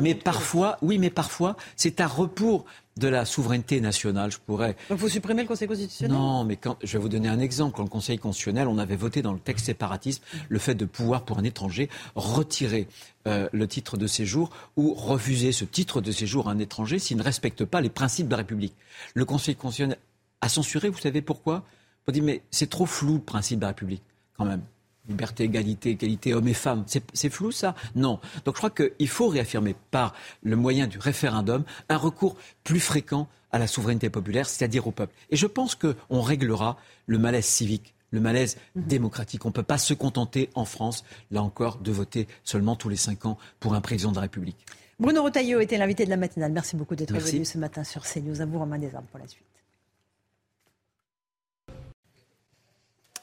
mais 0.00 0.14
parfois, 0.14 0.78
oui, 0.82 0.98
mais 0.98 1.10
parfois, 1.10 1.56
c'est 1.74 2.00
à 2.00 2.06
repos 2.06 2.64
de 2.96 3.08
la 3.08 3.24
souveraineté 3.24 3.80
nationale, 3.80 4.30
je 4.30 4.38
pourrais. 4.38 4.76
Donc 4.90 4.98
faut 4.98 5.08
supprimer 5.08 5.42
le 5.42 5.48
Conseil 5.48 5.66
constitutionnel? 5.68 6.16
Non, 6.16 6.44
mais 6.44 6.56
quand, 6.56 6.76
je 6.82 6.92
vais 6.92 6.98
vous 6.98 7.08
donner 7.08 7.28
un 7.28 7.40
exemple. 7.40 7.76
Quand 7.76 7.82
le 7.82 7.88
Conseil 7.88 8.18
constitutionnel, 8.18 8.68
on 8.68 8.78
avait 8.78 8.96
voté 8.96 9.22
dans 9.22 9.32
le 9.32 9.38
texte 9.38 9.66
séparatisme 9.66 10.22
le 10.48 10.58
fait 10.58 10.74
de 10.74 10.84
pouvoir, 10.84 11.24
pour 11.24 11.38
un 11.38 11.44
étranger, 11.44 11.88
retirer 12.14 12.88
euh, 13.26 13.48
le 13.52 13.66
titre 13.66 13.96
de 13.96 14.06
séjour 14.06 14.50
ou 14.76 14.94
refuser 14.94 15.52
ce 15.52 15.64
titre 15.64 16.00
de 16.00 16.12
séjour 16.12 16.48
à 16.48 16.52
un 16.52 16.58
étranger 16.58 16.98
s'il 16.98 17.16
ne 17.16 17.22
respecte 17.22 17.64
pas 17.64 17.80
les 17.80 17.90
principes 17.90 18.26
de 18.26 18.32
la 18.32 18.38
République. 18.38 18.74
Le 19.14 19.24
Conseil 19.24 19.56
constitutionnel 19.56 19.98
a 20.40 20.48
censuré, 20.48 20.90
vous 20.90 20.98
savez 20.98 21.22
pourquoi? 21.22 21.64
On 22.08 22.12
dit, 22.12 22.20
mais 22.20 22.42
c'est 22.50 22.68
trop 22.68 22.86
flou 22.86 23.14
le 23.14 23.20
principe 23.20 23.60
de 23.60 23.62
la 23.62 23.68
République, 23.68 24.02
quand 24.36 24.44
même. 24.44 24.62
Liberté, 25.08 25.44
égalité, 25.44 25.90
égalité 25.90 26.32
hommes 26.32 26.48
et 26.48 26.54
femmes. 26.54 26.84
C'est 26.86 27.30
flou 27.30 27.50
ça? 27.50 27.74
Non. 27.96 28.20
Donc 28.44 28.54
je 28.54 28.58
crois 28.58 28.70
qu'il 28.70 29.08
faut 29.08 29.28
réaffirmer 29.28 29.74
par 29.90 30.14
le 30.42 30.56
moyen 30.56 30.86
du 30.86 30.98
référendum 30.98 31.64
un 31.88 31.96
recours 31.96 32.36
plus 32.62 32.80
fréquent 32.80 33.28
à 33.50 33.58
la 33.58 33.66
souveraineté 33.66 34.10
populaire, 34.10 34.48
c'est-à-dire 34.48 34.86
au 34.86 34.92
peuple. 34.92 35.14
Et 35.30 35.36
je 35.36 35.46
pense 35.46 35.74
qu'on 35.74 36.20
réglera 36.20 36.78
le 37.06 37.18
malaise 37.18 37.46
civique 37.46 37.94
le 38.12 38.20
malaise 38.20 38.58
mhm. 38.76 38.84
démocratique. 38.84 39.44
On 39.44 39.48
ne 39.48 39.54
peut 39.54 39.62
pas 39.62 39.78
se 39.78 39.94
contenter 39.94 40.50
en 40.54 40.64
France, 40.64 41.02
là 41.30 41.42
encore, 41.42 41.78
de 41.78 41.90
voter 41.90 42.28
seulement 42.44 42.76
tous 42.76 42.88
les 42.88 42.96
cinq 42.96 43.26
ans 43.26 43.38
pour 43.58 43.74
un 43.74 43.80
président 43.80 44.10
de 44.10 44.16
la 44.16 44.22
République. 44.22 44.66
Bruno 45.00 45.24
Retailleau 45.24 45.58
était 45.60 45.78
l'invité 45.78 46.04
de 46.04 46.10
la 46.10 46.16
matinale. 46.16 46.52
Merci 46.52 46.76
beaucoup 46.76 46.94
d'être 46.94 47.12
venu 47.12 47.44
ce 47.44 47.58
matin 47.58 47.82
sur 47.82 48.02
CNews. 48.02 48.40
À 48.40 48.46
vous, 48.46 48.58
Romain 48.58 48.78
Desarmes, 48.78 49.06
pour 49.10 49.18
la 49.18 49.26
suite. 49.26 49.42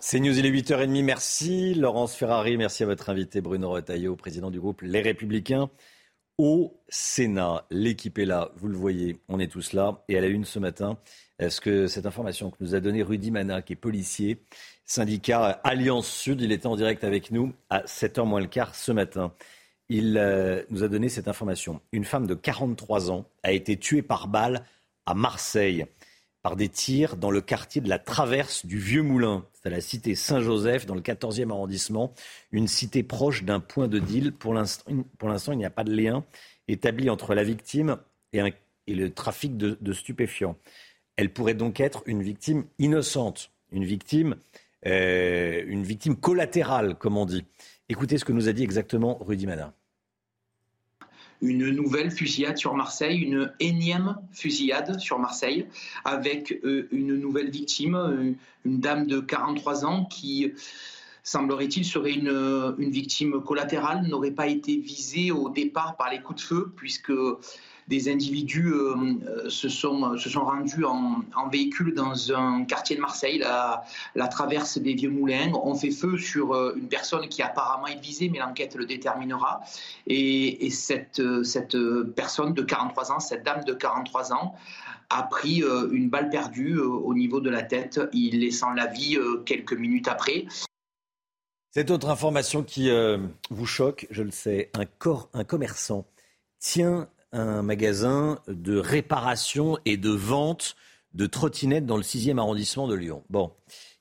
CNews, 0.02 0.40
il 0.40 0.46
est 0.46 0.52
8h30. 0.52 1.04
Merci 1.04 1.74
Laurence 1.74 2.16
Ferrari. 2.16 2.56
Merci 2.56 2.84
à 2.84 2.86
votre 2.86 3.10
invité 3.10 3.42
Bruno 3.42 3.70
Retailleau, 3.70 4.16
président 4.16 4.50
du 4.50 4.58
groupe 4.58 4.82
Les 4.82 5.02
Républicains. 5.02 5.70
Au 6.38 6.80
Sénat, 6.88 7.66
l'équipe 7.70 8.18
est 8.18 8.24
là, 8.24 8.54
vous 8.56 8.70
le 8.70 8.78
voyez, 8.78 9.18
on 9.28 9.42
est 9.42 9.52
tous 9.52 9.74
là. 9.74 10.06
Et 10.08 10.18
à 10.18 10.22
la 10.22 10.28
une 10.28 10.46
ce 10.46 10.58
matin, 10.58 10.98
est-ce 11.38 11.60
que 11.60 11.88
cette 11.88 12.06
information 12.06 12.50
que 12.50 12.56
nous 12.62 12.76
a 12.76 12.80
donnée 12.80 13.04
Rudy 13.04 13.30
Mana, 13.30 13.62
qui 13.62 13.74
est 13.74 13.76
policier, 13.76 14.42
syndicat 14.86 15.60
Alliance 15.66 16.08
Sud, 16.08 16.40
il 16.40 16.54
était 16.54 16.68
en 16.68 16.78
direct 16.78 17.04
avec 17.04 17.30
nous 17.32 17.52
à 17.70 17.82
7h 17.82 18.24
moins 18.26 18.40
le 18.40 18.48
quart 18.48 18.76
ce 18.76 18.94
matin. 18.94 19.34
Il 19.90 20.18
euh, 20.18 20.64
nous 20.70 20.84
a 20.84 20.88
donné 20.88 21.10
cette 21.10 21.28
information. 21.28 21.82
Une 21.92 22.06
femme 22.06 22.26
de 22.26 22.36
43 22.36 23.12
ans 23.12 23.26
a 23.44 23.52
été 23.52 23.76
tuée 23.76 24.02
par 24.02 24.30
balle 24.30 24.64
à 25.06 25.14
Marseille 25.14 25.86
par 26.42 26.56
des 26.56 26.70
tirs 26.70 27.18
dans 27.18 27.32
le 27.32 27.42
quartier 27.42 27.82
de 27.82 27.90
la 27.90 28.00
Traverse 28.00 28.66
du 28.66 28.78
Vieux 28.78 29.04
Moulin. 29.04 29.46
C'est 29.54 29.68
à 29.68 29.70
la 29.72 29.82
cité 29.82 30.16
Saint-Joseph, 30.16 30.86
dans 30.86 30.96
le 30.96 31.02
14e 31.02 31.52
arrondissement, 31.52 32.14
une 32.52 32.68
cité 32.68 33.04
proche 33.04 33.44
d'un 33.44 33.60
point 33.60 33.88
de 33.88 34.00
deal. 34.00 34.32
Pour 34.32 34.54
l'instant, 34.54 35.52
il 35.52 35.58
n'y 35.58 35.66
a 35.66 35.70
pas 35.70 35.84
de 35.84 35.94
lien 35.94 36.24
établi 36.68 37.10
entre 37.10 37.34
la 37.34 37.44
victime 37.44 37.98
et, 38.34 38.44
le 38.88 39.10
trafic 39.10 39.58
de, 39.58 39.94
stupéfiants. 39.94 40.56
Elle 41.18 41.34
pourrait 41.34 41.54
donc 41.54 41.80
être 41.80 42.04
une 42.06 42.24
victime 42.24 42.66
innocente, 42.78 43.52
une 43.72 43.84
victime, 43.84 44.36
euh, 44.86 45.64
une 45.68 45.84
victime 45.84 46.16
collatérale, 46.16 46.96
comme 46.96 47.18
on 47.18 47.26
dit. 47.26 47.46
Écoutez 47.90 48.18
ce 48.18 48.26
que 48.26 48.32
nous 48.32 48.48
a 48.48 48.54
dit 48.54 48.64
exactement 48.64 49.18
Rudy 49.22 49.46
Mana 49.46 49.74
une 51.42 51.70
nouvelle 51.70 52.12
fusillade 52.12 52.58
sur 52.58 52.74
Marseille, 52.74 53.20
une 53.20 53.52
énième 53.60 54.18
fusillade 54.32 55.00
sur 55.00 55.20
Marseille, 55.20 55.68
avec 56.06 56.60
euh, 56.64 56.88
une 56.92 57.16
nouvelle 57.16 57.50
victime, 57.50 57.96
euh, 57.96 58.34
une 58.66 58.80
dame 58.80 59.08
de 59.08 59.20
43 59.20 59.86
ans 59.86 60.06
qui 60.06 60.52
semblerait-il, 61.24 61.86
serait 61.86 62.14
une, 62.14 62.76
une, 62.78 62.92
victime 62.92 63.42
collatérale, 63.42 64.08
n'aurait 64.08 64.32
pas 64.32 64.48
été 64.48 64.78
visée 64.78 65.32
au 65.32 65.50
départ 65.50 65.96
par 65.96 66.10
les 66.10 66.22
coups 66.22 66.42
de 66.42 66.46
feu, 66.46 66.74
puisque 66.76 67.12
des 67.90 68.08
individus 68.08 68.72
euh, 68.72 68.96
euh, 69.28 69.50
se, 69.50 69.68
sont, 69.68 70.16
se 70.16 70.30
sont 70.30 70.46
rendus 70.46 70.86
en, 70.86 71.24
véhicule 71.52 71.96
dans 71.96 72.32
un 72.32 72.64
quartier 72.66 72.96
de 72.96 73.02
Marseille, 73.02 73.40
la, 73.40 73.84
la, 74.14 74.28
traverse 74.28 74.78
des 74.78 74.94
Vieux 74.94 75.10
Moulins, 75.10 75.52
ont 75.54 75.74
fait 75.74 75.90
feu 75.90 76.18
sur 76.20 76.54
euh, 76.54 76.76
une 76.78 76.88
personne 76.88 77.28
qui 77.28 77.42
apparemment 77.42 77.88
est 77.88 78.00
visée, 78.00 78.30
mais 78.30 78.38
l'enquête 78.38 78.76
le 78.76 78.86
déterminera. 78.86 79.62
Et, 80.06 80.70
cette, 80.70 81.22
personne 82.16 82.54
de 82.54 82.62
43 82.62 83.12
ans, 83.12 83.20
cette 83.20 83.44
dame 83.44 83.64
de 83.64 83.74
43 83.74 84.34
ans, 84.34 84.56
a 85.10 85.24
pris 85.24 85.64
une 85.92 86.08
balle 86.08 86.30
perdue 86.30 86.78
au 86.78 87.16
niveau 87.16 87.42
de 87.42 87.50
la 87.50 87.64
tête, 87.64 88.00
il 88.14 88.42
laissant 88.42 88.74
la 88.74 88.86
vie 88.86 89.18
quelques 89.44 89.74
minutes 89.74 90.08
après. 90.08 90.46
Cette 91.72 91.90
autre 91.90 92.10
information 92.10 92.62
qui 92.62 92.92
vous 93.50 93.66
choque, 93.66 94.06
je 94.12 94.22
le 94.22 94.30
sais, 94.30 94.70
un, 94.76 94.86
corps, 94.86 95.30
un 95.34 95.44
commerçant 95.44 96.06
tient 96.60 97.10
un 97.32 97.62
magasin 97.62 98.40
de 98.48 98.78
réparation 98.78 99.78
et 99.86 99.98
de 99.98 100.10
vente 100.10 100.76
de 101.14 101.26
trottinettes 101.26 101.86
dans 101.86 101.98
le 101.98 102.04
6e 102.04 102.38
arrondissement 102.38 102.88
de 102.88 102.96
Lyon. 102.96 103.24
Bon, 103.30 103.52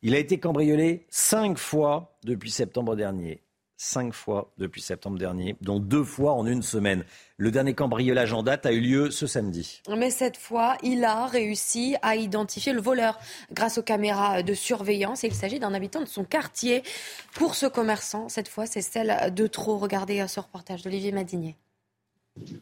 il 0.03 0.15
a 0.15 0.19
été 0.19 0.39
cambriolé 0.39 1.07
cinq 1.11 1.59
fois 1.59 2.19
depuis 2.25 2.51
septembre 2.51 2.97
dernier. 2.97 3.43
Cinq 3.81 4.13
fois 4.13 4.53
depuis 4.59 4.83
septembre 4.83 5.19
dernier, 5.19 5.57
dont 5.61 5.79
deux 5.79 6.03
fois 6.03 6.33
en 6.33 6.47
une 6.47 6.63
semaine. 6.63 7.05
Le 7.37 7.53
dernier 7.53 7.75
cambriolage 7.75 8.33
en 8.33 8.43
date 8.43 8.67
a 8.67 8.73
eu 8.73 8.81
lieu 8.81 9.13
ce 9.13 9.29
samedi. 9.29 9.83
Mais 9.97 10.11
cette 10.11 10.37
fois, 10.37 10.77
il 10.83 11.05
a 11.05 11.27
réussi 11.27 11.95
à 12.03 12.17
identifier 12.17 12.73
le 12.73 12.81
voleur 12.81 13.21
grâce 13.53 13.79
aux 13.79 13.85
caméras 13.85 14.43
de 14.43 14.53
surveillance. 14.53 15.23
il 15.23 15.33
s'agit 15.33 15.61
d'un 15.61 15.75
habitant 15.75 16.01
de 16.01 16.07
son 16.07 16.25
quartier. 16.25 16.83
Pour 17.35 17.55
ce 17.55 17.67
commerçant, 17.67 18.29
cette 18.29 18.49
fois, 18.49 18.67
c'est 18.67 18.83
celle 18.83 19.33
de 19.33 19.47
trop. 19.47 19.79
Regardez 19.79 20.27
ce 20.27 20.41
reportage 20.41 20.83
d'Olivier 20.83 21.13
Madinier. 21.13 21.55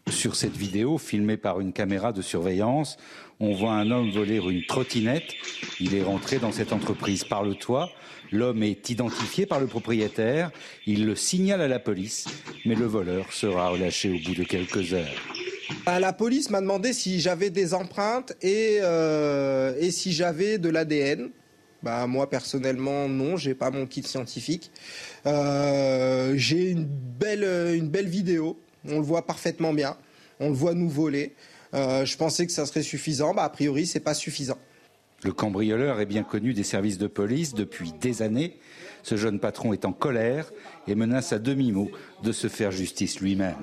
Sur 0.09 0.37
cette 0.37 0.57
vidéo, 0.57 0.99
filmée 0.99 1.37
par 1.37 1.61
une 1.61 1.73
caméra 1.73 2.13
de 2.13 2.23
surveillance, 2.23 2.97
on 3.41 3.53
voit 3.53 3.73
un 3.73 3.91
homme 3.91 4.11
voler 4.11 4.37
une 4.37 4.65
trottinette. 4.65 5.35
Il 5.81 5.95
est 5.95 6.03
rentré 6.03 6.39
dans 6.39 6.53
cette 6.53 6.73
entreprise 6.73 7.25
par 7.25 7.43
le 7.43 7.55
toit. 7.55 7.91
L'homme 8.33 8.63
est 8.63 8.91
identifié 8.91 9.47
par 9.47 9.61
le 9.61 9.67
propriétaire. 9.67 10.51
Il 10.87 11.07
le 11.07 11.15
signale 11.15 11.61
à 11.61 11.69
la 11.69 11.79
police, 11.79 12.27
mais 12.65 12.75
le 12.75 12.87
voleur 12.87 13.33
sera 13.33 13.69
relâché 13.69 14.11
au 14.11 14.19
bout 14.27 14.35
de 14.35 14.45
quelques 14.45 14.95
heures. 14.95 15.23
Bah, 15.85 16.01
la 16.01 16.13
police 16.13 16.51
m'a 16.51 16.61
demandé 16.61 16.93
si 16.93 17.21
j'avais 17.21 17.51
des 17.51 17.75
empreintes 17.75 18.35
et, 18.43 18.79
euh, 18.83 19.91
si 19.91 20.13
j'avais 20.13 20.59
de 20.59 20.69
l'ADN. 20.69 21.31
Bah, 21.83 22.07
moi 22.07 22.29
personnellement 22.31 23.09
non, 23.09 23.37
j'ai 23.37 23.55
pas 23.55 23.71
mon 23.71 23.87
kit 23.87 24.03
scientifique. 24.03 24.71
Euh, 25.27 26.33
j'ai 26.37 26.71
une 26.71 26.87
belle, 26.87 27.77
une 27.77 27.89
belle 27.89 28.09
vidéo 28.09 28.59
on 28.89 28.97
le 28.97 29.05
voit 29.05 29.27
parfaitement 29.27 29.73
bien. 29.73 29.97
On 30.41 30.49
le 30.49 30.55
voit 30.55 30.75
nous 30.75 30.89
voler. 30.89 31.35
Euh, 31.75 32.05
je 32.05 32.17
pensais 32.17 32.47
que 32.47 32.53
ça 32.53 32.67
serait 32.67 32.83
suffisant. 32.83 33.35
Bah, 33.35 33.45
a 33.45 33.49
priori, 33.49 33.87
c'est 33.87 34.01
pas 34.01 34.15
suffisant. 34.15 34.59
Le 35.23 35.33
cambrioleur 35.33 36.01
est 36.01 36.07
bien 36.07 36.23
connu 36.23 36.53
des 36.53 36.63
services 36.63 36.99
de 36.99 37.07
police 37.07 37.55
depuis 37.55 37.93
des 38.01 38.23
années. 38.23 38.59
Ce 39.03 39.17
jeune 39.17 39.41
patron 39.41 39.73
est 39.73 39.85
en 39.85 39.93
colère 39.93 40.53
et 40.87 40.95
menace 40.95 41.33
à 41.33 41.39
demi-mot 41.39 41.91
de 42.23 42.33
se 42.33 42.49
faire 42.49 42.71
justice 42.71 43.21
lui-même. 43.21 43.57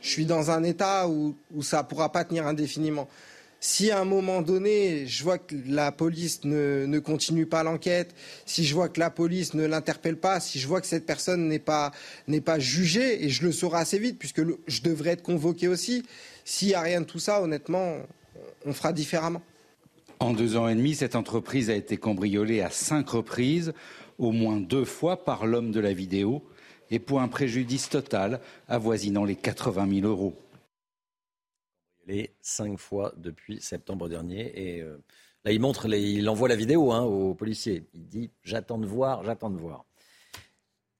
Je 0.00 0.10
suis 0.10 0.26
dans 0.26 0.50
un 0.50 0.62
état 0.62 1.08
où, 1.08 1.34
ça 1.62 1.82
ne 1.82 1.88
pourra 1.88 2.12
pas 2.12 2.24
tenir 2.24 2.46
indéfiniment 2.46 3.08
si 3.64 3.90
à 3.90 3.98
un 3.98 4.04
moment 4.04 4.42
donné, 4.42 5.06
je 5.06 5.24
vois 5.24 5.38
que 5.38 5.56
la 5.66 5.90
police 5.90 6.44
ne, 6.44 6.98
continue 6.98 7.46
pas 7.46 7.62
l'enquête, 7.62 8.14
si 8.44 8.62
je 8.62 8.74
vois 8.74 8.90
que 8.90 9.00
la 9.00 9.08
police 9.08 9.54
ne 9.54 9.64
l'interpelle 9.64 10.18
pas, 10.18 10.38
si 10.38 10.58
je 10.58 10.68
vois 10.68 10.82
que 10.82 10.86
cette 10.86 11.06
personne 11.06 11.48
n'est 11.48 11.58
pas, 11.58 11.90
jugée, 12.58 13.24
et 13.24 13.30
je 13.30 13.42
le 13.42 13.52
saurai 13.52 13.78
assez 13.78 13.98
vite, 13.98 14.18
puisque 14.18 14.42
je 14.66 14.82
devrais 14.82 15.12
être 15.12 15.22
convoqué 15.22 15.66
aussi, 15.66 16.02
s'il 16.44 16.68
n'y 16.68 16.74
a 16.74 16.82
rien 16.82 17.00
de 17.00 17.06
tout 17.06 17.18
ça, 17.18 17.40
honnêtement, 17.40 17.96
on 18.66 18.74
fera 18.74 18.92
différemment. 18.92 19.40
En 20.20 20.34
deux 20.34 20.56
ans 20.56 20.68
et 20.68 20.74
demi, 20.74 20.94
cette 20.94 21.16
entreprise 21.16 21.70
a 21.70 21.74
été 21.74 21.96
cambriolée 21.96 22.60
à 22.60 22.68
cinq 22.68 23.08
reprises, 23.08 23.72
au 24.18 24.30
moins 24.30 24.58
deux 24.58 24.84
fois 24.84 25.24
par 25.24 25.46
l'homme 25.46 25.70
de 25.70 25.80
la 25.80 25.94
vidéo, 25.94 26.44
et 26.90 26.98
pour 26.98 27.22
un 27.22 27.28
préjudice 27.28 27.88
total 27.88 28.40
avoisinant 28.68 29.24
les 29.24 29.36
80 29.36 29.88
000 30.02 30.06
euros 30.06 30.34
les 32.06 32.34
cinq 32.40 32.78
fois 32.78 33.12
depuis 33.16 33.60
septembre 33.60 34.08
dernier. 34.08 34.76
Et 34.76 34.82
euh, 34.82 34.98
là, 35.44 35.52
il 35.52 35.60
montre, 35.60 35.86
il 35.86 36.28
envoie 36.28 36.48
la 36.48 36.56
vidéo 36.56 36.92
hein, 36.92 37.02
aux 37.02 37.34
policiers. 37.34 37.84
Il 37.94 38.06
dit 38.06 38.30
J'attends 38.42 38.78
de 38.78 38.86
voir, 38.86 39.24
j'attends 39.24 39.50
de 39.50 39.58
voir. 39.58 39.84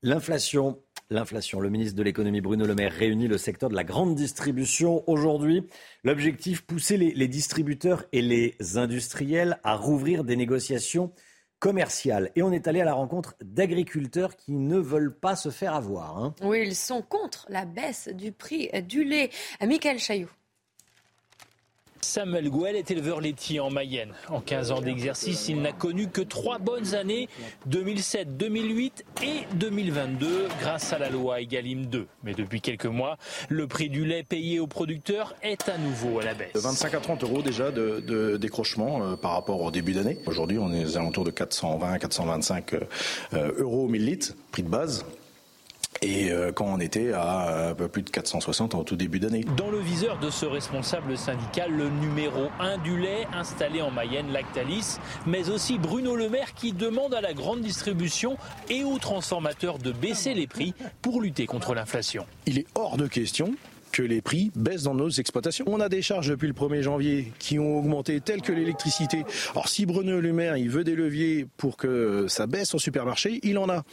L'inflation, 0.03 0.83
l'inflation. 1.09 1.61
Le 1.61 1.71
ministre 1.71 1.97
de 1.97 2.03
l'économie 2.03 2.41
Bruno 2.41 2.67
Le 2.67 2.75
Maire 2.75 2.93
réunit 2.93 3.29
le 3.29 3.39
secteur 3.39 3.71
de 3.71 3.75
la 3.75 3.85
grande 3.85 4.15
distribution 4.15 5.03
aujourd'hui. 5.09 5.67
L'objectif 6.03 6.63
pousser 6.63 6.97
les, 6.97 7.29
distributeurs 7.29 8.05
et 8.13 8.21
les 8.21 8.57
industriels 8.77 9.59
à 9.65 9.77
rouvrir 9.77 10.25
des 10.25 10.37
négociations 10.37 11.13
commerciales. 11.59 12.31
Et 12.37 12.43
on 12.43 12.53
est 12.53 12.69
allé 12.69 12.83
à 12.83 12.85
la 12.85 12.93
rencontre 12.93 13.35
d'agriculteurs 13.43 14.37
qui 14.37 14.53
ne 14.53 14.79
veulent 14.79 15.19
pas 15.19 15.37
se 15.37 15.49
faire 15.49 15.75
avoir. 15.75 16.19
Hein. 16.19 16.35
Oui, 16.43 16.63
ils 16.67 16.77
sont 16.77 17.01
contre 17.01 17.47
la 17.49 17.65
baisse 17.65 18.09
du 18.13 18.33
prix 18.33 18.69
du 18.87 19.05
lait. 19.05 19.31
Michael 19.63 19.99
Chaillot. 19.99 20.29
Samuel 22.05 22.51
Gouel 22.51 22.77
est 22.77 22.91
éleveur 22.91 23.21
laitier 23.21 23.61
en 23.61 23.71
Mayenne. 23.71 24.13
En 24.29 24.41
15 24.41 24.73
ans 24.73 24.81
d'exercice, 24.81 25.49
il 25.49 25.63
n'a 25.63 25.73
connu 25.73 26.09
que 26.09 26.21
trois 26.21 26.59
bonnes 26.59 26.95
années, 26.95 27.29
2007, 27.67 28.37
2008 28.37 29.05
et 29.23 29.57
2022, 29.57 30.49
grâce 30.61 30.93
à 30.93 30.99
la 30.99 31.09
loi 31.09 31.41
Egalim 31.41 31.87
2. 31.87 32.07
Mais 32.23 32.35
depuis 32.35 32.61
quelques 32.61 32.87
mois, 32.87 33.17
le 33.49 33.67
prix 33.67 33.89
du 33.89 34.05
lait 34.05 34.23
payé 34.23 34.61
aux 34.61 34.67
producteurs 34.67 35.35
est 35.43 35.69
à 35.69 35.79
nouveau 35.79 36.21
à 36.21 36.25
la 36.25 36.35
baisse. 36.35 36.53
25 36.55 36.95
à 36.95 37.01
30 37.01 37.25
euros 37.25 37.43
déjà 37.43 37.71
de, 37.71 38.37
décrochement 38.37 39.03
euh, 39.03 39.17
par 39.17 39.33
rapport 39.33 39.63
au 39.63 39.71
début 39.71 39.93
d'année. 39.93 40.19
Aujourd'hui, 40.27 40.59
on 40.59 40.73
est 40.73 40.85
aux 40.85 40.97
alentours 40.99 41.25
de 41.25 41.31
420, 41.31 41.99
425 41.99 42.75
euh, 42.75 43.53
euros 43.59 43.85
au 43.85 43.89
1000 43.89 44.05
litres, 44.05 44.35
prix 44.53 44.63
de 44.63 44.69
base. 44.69 45.05
Et 46.05 46.31
euh, 46.31 46.53
quand 46.53 46.67
on 46.67 46.81
était 46.81 47.13
à 47.13 47.71
un 47.71 47.75
peu 47.75 47.89
plus 47.89 48.03
de 48.03 48.11
460 48.11 48.75
en 48.75 48.85
tout 48.85 48.97
début 48.97 49.19
d'année. 49.19 49.45
Dans 49.57 49.71
le 49.71 49.79
viseur 49.79 50.19
de 50.19 50.31
ce 50.31 50.45
responsable 50.45 51.17
syndical, 51.17 51.73
le 51.73 51.89
numéro 51.89 52.49
1 52.61 52.79
du 52.79 52.99
lait 52.99 53.27
installé 53.33 53.81
en 53.81 53.91
Mayenne, 53.91 54.31
Lactalis, 54.33 54.99
mais 55.27 55.49
aussi 55.49 55.79
Bruno 55.79 56.15
Le 56.15 56.29
Maire 56.29 56.55
qui 56.55 56.73
demande 56.73 57.15
à 57.15 57.21
la 57.21 57.33
grande 57.33 57.63
distribution 57.63 58.37
et 58.69 58.85
aux 58.85 58.99
transformateurs 58.99 59.79
de 59.79 59.93
baisser 59.93 60.35
les 60.35 60.47
prix 60.47 60.75
pour 61.01 61.23
lutter 61.23 61.47
contre 61.47 61.75
l'inflation. 61.75 62.27
Il 62.47 62.59
est 62.59 62.67
hors 62.75 62.97
de 62.97 63.07
question 63.07 63.55
que 63.95 64.03
les 64.03 64.21
prix 64.21 64.51
baissent 64.57 64.83
dans 64.83 64.95
nos 64.95 65.09
exploitations. 65.09 65.65
On 65.69 65.81
a 65.81 65.89
des 65.89 66.03
charges 66.03 66.29
depuis 66.29 66.49
le 66.49 66.53
1er 66.53 66.83
janvier 66.83 67.33
qui 67.39 67.61
ont 67.61 67.79
augmenté 67.79 68.21
telles 68.21 68.43
que 68.43 68.51
l'électricité. 68.51 69.25
Alors 69.53 69.69
si 69.69 69.87
Bruno 69.87 70.21
Le 70.21 70.33
Maire 70.33 70.57
il 70.57 70.69
veut 70.69 70.83
des 70.83 70.97
leviers 70.97 71.47
pour 71.57 71.77
que 71.77 72.27
ça 72.29 72.49
baisse 72.49 72.75
au 72.75 72.81
supermarché, 72.81 73.39
il 73.45 73.57
en 73.57 73.71
a 73.71 73.85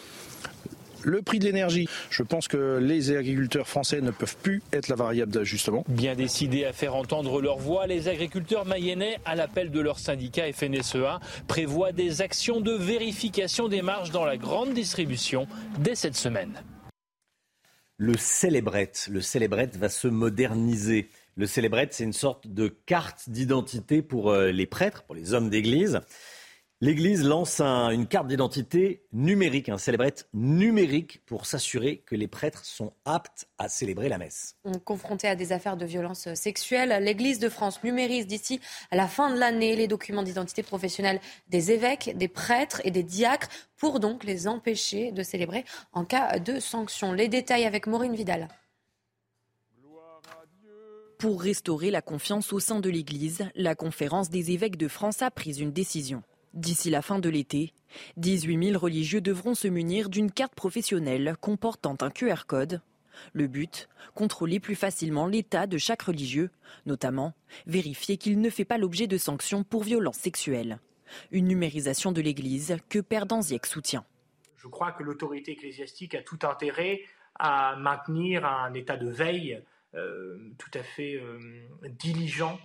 le 1.03 1.21
prix 1.21 1.39
de 1.39 1.45
l'énergie. 1.45 1.87
Je 2.09 2.23
pense 2.23 2.47
que 2.47 2.77
les 2.77 3.15
agriculteurs 3.15 3.67
français 3.67 4.01
ne 4.01 4.11
peuvent 4.11 4.37
plus 4.37 4.61
être 4.73 4.87
la 4.87 4.95
variable 4.95 5.31
d'ajustement. 5.31 5.83
Bien 5.87 6.15
décidés 6.15 6.65
à 6.65 6.73
faire 6.73 6.95
entendre 6.95 7.41
leur 7.41 7.57
voix, 7.57 7.87
les 7.87 8.07
agriculteurs 8.07 8.65
mayennais, 8.65 9.17
à 9.25 9.35
l'appel 9.35 9.71
de 9.71 9.79
leur 9.79 9.99
syndicat 9.99 10.51
FNSEA, 10.51 11.19
prévoient 11.47 11.91
des 11.91 12.21
actions 12.21 12.61
de 12.61 12.73
vérification 12.73 13.67
des 13.67 13.81
marges 13.81 14.11
dans 14.11 14.25
la 14.25 14.37
grande 14.37 14.73
distribution 14.73 15.47
dès 15.79 15.95
cette 15.95 16.15
semaine. 16.15 16.61
Le 17.97 18.17
célébrette, 18.17 19.07
le 19.11 19.21
célébrette 19.21 19.77
va 19.77 19.87
se 19.87 20.07
moderniser. 20.07 21.09
Le 21.35 21.45
célébrette, 21.45 21.93
c'est 21.93 22.03
une 22.03 22.13
sorte 22.13 22.47
de 22.47 22.67
carte 22.67 23.29
d'identité 23.29 24.01
pour 24.01 24.31
euh, 24.31 24.51
les 24.51 24.65
prêtres, 24.65 25.03
pour 25.03 25.13
les 25.13 25.33
hommes 25.33 25.49
d'église. 25.49 26.01
L'Église 26.83 27.23
lance 27.23 27.61
une 27.61 28.07
carte 28.07 28.25
d'identité 28.25 29.03
numérique, 29.13 29.69
un 29.69 29.77
célébrette 29.77 30.27
numérique 30.33 31.21
pour 31.27 31.45
s'assurer 31.45 31.99
que 32.07 32.15
les 32.15 32.27
prêtres 32.27 32.65
sont 32.65 32.91
aptes 33.05 33.47
à 33.59 33.69
célébrer 33.69 34.09
la 34.09 34.17
messe. 34.17 34.55
Confronté 34.83 35.27
à 35.27 35.35
des 35.35 35.51
affaires 35.51 35.77
de 35.77 35.85
violence 35.85 36.33
sexuelle, 36.33 37.03
l'Église 37.03 37.37
de 37.37 37.49
France 37.49 37.83
numérise 37.83 38.25
d'ici 38.25 38.59
à 38.89 38.95
la 38.95 39.07
fin 39.07 39.31
de 39.31 39.37
l'année 39.37 39.75
les 39.75 39.87
documents 39.87 40.23
d'identité 40.23 40.63
professionnelle 40.63 41.21
des 41.49 41.69
évêques, 41.69 42.17
des 42.17 42.27
prêtres 42.27 42.81
et 42.83 42.89
des 42.89 43.03
diacres 43.03 43.49
pour 43.77 43.99
donc 43.99 44.23
les 44.23 44.47
empêcher 44.47 45.11
de 45.11 45.21
célébrer 45.21 45.65
en 45.93 46.03
cas 46.03 46.39
de 46.39 46.59
sanction. 46.59 47.13
Les 47.13 47.27
détails 47.27 47.65
avec 47.65 47.85
Maureen 47.85 48.15
Vidal. 48.15 48.47
Pour 51.19 51.43
restaurer 51.43 51.91
la 51.91 52.01
confiance 52.01 52.51
au 52.51 52.59
sein 52.59 52.79
de 52.79 52.89
l'Église, 52.89 53.45
la 53.53 53.75
conférence 53.75 54.31
des 54.31 54.49
évêques 54.49 54.77
de 54.77 54.87
France 54.87 55.21
a 55.21 55.29
pris 55.29 55.59
une 55.61 55.71
décision. 55.71 56.23
D'ici 56.53 56.89
la 56.89 57.01
fin 57.01 57.19
de 57.19 57.29
l'été, 57.29 57.73
18 58.17 58.71
000 58.71 58.79
religieux 58.79 59.21
devront 59.21 59.55
se 59.55 59.69
munir 59.69 60.09
d'une 60.09 60.31
carte 60.31 60.53
professionnelle 60.53 61.35
comportant 61.39 61.95
un 62.01 62.09
QR 62.09 62.45
code. 62.45 62.81
Le 63.33 63.47
but, 63.47 63.87
contrôler 64.15 64.59
plus 64.59 64.75
facilement 64.75 65.27
l'état 65.27 65.65
de 65.65 65.77
chaque 65.77 66.01
religieux, 66.01 66.49
notamment 66.85 67.33
vérifier 67.67 68.17
qu'il 68.17 68.41
ne 68.41 68.49
fait 68.49 68.65
pas 68.65 68.77
l'objet 68.77 69.07
de 69.07 69.17
sanctions 69.17 69.63
pour 69.63 69.83
violences 69.83 70.17
sexuelles. 70.17 70.79
Une 71.31 71.47
numérisation 71.47 72.11
de 72.11 72.21
l'Église 72.21 72.77
que 72.89 72.99
Père 72.99 73.25
Danziec 73.25 73.65
soutient. 73.65 74.05
Je 74.57 74.67
crois 74.67 74.91
que 74.91 75.03
l'autorité 75.03 75.53
ecclésiastique 75.53 76.15
a 76.15 76.21
tout 76.21 76.39
intérêt 76.43 77.01
à 77.35 77.75
maintenir 77.77 78.45
un 78.45 78.73
état 78.73 78.97
de 78.97 79.09
veille 79.09 79.63
euh, 79.95 80.37
tout 80.57 80.71
à 80.73 80.83
fait 80.83 81.15
euh, 81.15 81.39
diligent 81.89 82.59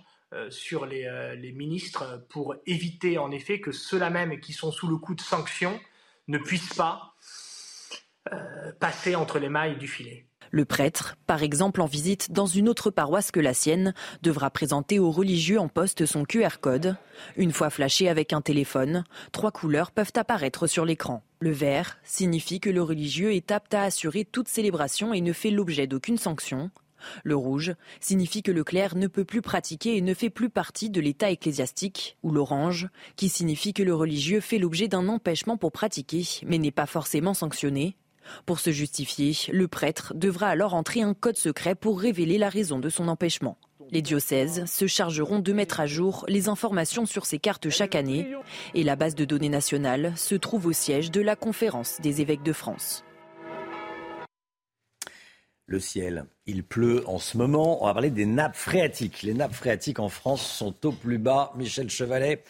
sur 0.49 0.85
les, 0.85 1.35
les, 1.37 1.51
ministres 1.53 2.25
pour 2.29 2.55
éviter 2.65 3.17
en 3.17 3.31
effet 3.31 3.61
que 3.61 3.71
ceux-là 3.71 4.09
même 4.09 4.39
qui 4.39 4.53
sont 4.53 4.71
sous 4.71 4.87
le 4.87 4.97
coup 4.97 5.15
de 5.15 5.21
sanctions 5.21 5.79
ne 6.27 6.37
puissent 6.37 6.73
pas 6.73 7.15
passer 8.79 9.15
entre 9.15 9.39
les 9.39 9.49
mailles 9.49 9.77
du 9.77 9.87
filet. 9.87 10.27
Le 10.51 10.65
prêtre, 10.65 11.15
par 11.25 11.43
exemple 11.43 11.81
en 11.81 11.85
visite 11.85 12.31
dans 12.31 12.45
une 12.45 12.69
autre 12.69 12.89
paroisse 12.89 13.31
que 13.31 13.39
la 13.39 13.53
sienne, 13.53 13.93
devra 14.21 14.49
présenter 14.49 14.99
aux 14.99 15.11
religieux 15.11 15.59
en 15.59 15.67
poste 15.67 16.05
son 16.05 16.23
QR 16.23 16.59
code. 16.61 16.95
Une 17.35 17.51
fois 17.51 17.69
flashé 17.69 18.09
avec 18.09 18.33
un 18.33 18.41
téléphone, 18.41 19.03
trois 19.31 19.51
couleurs 19.51 19.91
peuvent 19.91 20.13
apparaître 20.15 20.67
sur 20.67 20.85
l'écran. 20.85 21.23
Le 21.39 21.51
vert 21.51 21.97
signifie 22.03 22.59
que 22.59 22.69
le 22.69 22.81
religieux 22.81 23.33
est 23.33 23.51
apte 23.51 23.73
à 23.73 23.83
assurer 23.83 24.25
toute 24.25 24.47
célébration 24.47 25.13
et 25.13 25.21
ne 25.21 25.33
fait 25.33 25.51
l'objet 25.51 25.87
d'aucune 25.87 26.17
sanction. 26.17 26.71
Le 27.23 27.35
rouge 27.35 27.73
signifie 27.99 28.43
que 28.43 28.51
le 28.51 28.63
clerc 28.63 28.95
ne 28.95 29.07
peut 29.07 29.25
plus 29.25 29.41
pratiquer 29.41 29.97
et 29.97 30.01
ne 30.01 30.13
fait 30.13 30.29
plus 30.29 30.49
partie 30.49 30.89
de 30.89 31.01
l'état 31.01 31.31
ecclésiastique, 31.31 32.17
ou 32.23 32.31
l'orange, 32.31 32.87
qui 33.15 33.29
signifie 33.29 33.73
que 33.73 33.83
le 33.83 33.95
religieux 33.95 34.39
fait 34.39 34.57
l'objet 34.57 34.87
d'un 34.87 35.07
empêchement 35.07 35.57
pour 35.57 35.71
pratiquer, 35.71 36.23
mais 36.45 36.57
n'est 36.57 36.71
pas 36.71 36.85
forcément 36.85 37.33
sanctionné. 37.33 37.95
Pour 38.45 38.59
se 38.59 38.71
justifier, 38.71 39.33
le 39.51 39.67
prêtre 39.67 40.13
devra 40.15 40.47
alors 40.47 40.73
entrer 40.73 41.01
un 41.01 41.13
code 41.13 41.37
secret 41.37 41.75
pour 41.75 41.99
révéler 41.99 42.37
la 42.37 42.49
raison 42.49 42.79
de 42.79 42.89
son 42.89 43.07
empêchement. 43.07 43.57
Les 43.89 44.01
diocèses 44.01 44.65
se 44.65 44.85
chargeront 44.85 45.39
de 45.39 45.53
mettre 45.53 45.79
à 45.79 45.85
jour 45.85 46.25
les 46.27 46.49
informations 46.49 47.05
sur 47.05 47.25
ces 47.25 47.39
cartes 47.39 47.69
chaque 47.69 47.95
année 47.95 48.27
et 48.73 48.83
la 48.83 48.97
base 48.97 49.15
de 49.15 49.23
données 49.23 49.47
nationale 49.47 50.11
se 50.17 50.35
trouve 50.35 50.65
au 50.65 50.73
siège 50.73 51.09
de 51.09 51.21
la 51.21 51.37
conférence 51.37 52.01
des 52.01 52.19
évêques 52.19 52.43
de 52.43 52.51
France 52.51 53.05
le 55.67 55.79
ciel. 55.79 56.25
Il 56.47 56.63
pleut 56.63 57.03
en 57.07 57.19
ce 57.19 57.37
moment. 57.37 57.83
On 57.83 57.87
va 57.87 57.93
parler 57.93 58.09
des 58.09 58.25
nappes 58.25 58.55
phréatiques. 58.55 59.21
Les 59.21 59.33
nappes 59.33 59.53
phréatiques 59.53 59.99
en 59.99 60.07
France 60.07 60.41
sont 60.41 60.73
au 60.85 60.93
plus 60.93 61.17
bas. 61.17 61.51
Michel 61.55 61.89
Chevalet 61.89 62.43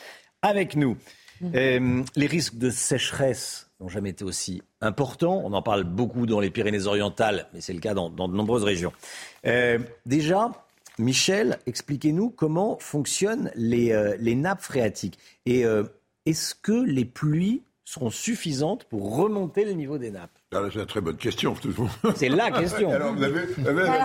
avec 0.43 0.75
nous. 0.75 0.97
Mmh. 1.41 1.51
Euh, 1.55 2.03
les 2.15 2.27
risques 2.27 2.55
de 2.55 2.69
sécheresse 2.69 3.69
n'ont 3.79 3.89
jamais 3.89 4.11
été 4.11 4.23
aussi 4.23 4.61
importants. 4.81 5.41
On 5.43 5.53
en 5.53 5.61
parle 5.63 5.83
beaucoup 5.83 6.27
dans 6.27 6.39
les 6.39 6.51
Pyrénées-Orientales, 6.51 7.47
mais 7.53 7.61
c'est 7.61 7.73
le 7.73 7.79
cas 7.79 7.95
dans, 7.95 8.09
de 8.09 8.35
nombreuses 8.35 8.63
régions. 8.63 8.93
Euh, 9.45 9.79
déjà, 10.05 10.51
Michel, 10.99 11.59
expliquez-nous 11.65 12.29
comment 12.29 12.77
fonctionnent 12.79 13.51
les, 13.55 13.91
euh, 13.91 14.15
les 14.19 14.35
nappes 14.35 14.61
phréatiques. 14.61 15.17
Et 15.45 15.63
est-ce 16.25 16.55
que 16.55 16.83
les 16.83 17.05
pluies 17.05 17.63
seront 17.85 18.09
suffisantes 18.09 18.83
pour 18.85 19.15
remonter 19.15 19.63
le 19.63 19.71
niveau 19.71 19.97
des 19.97 20.11
nappes? 20.11 20.36
C'est 20.51 20.79
une 20.79 20.85
très 20.85 21.01
bonne 21.01 21.17
question. 21.17 21.55
C'est 22.15 22.29
la 22.29 22.51
question. 22.51 22.91
Alors, 22.93 23.13
vous 23.13 23.23
avez, 23.23 23.47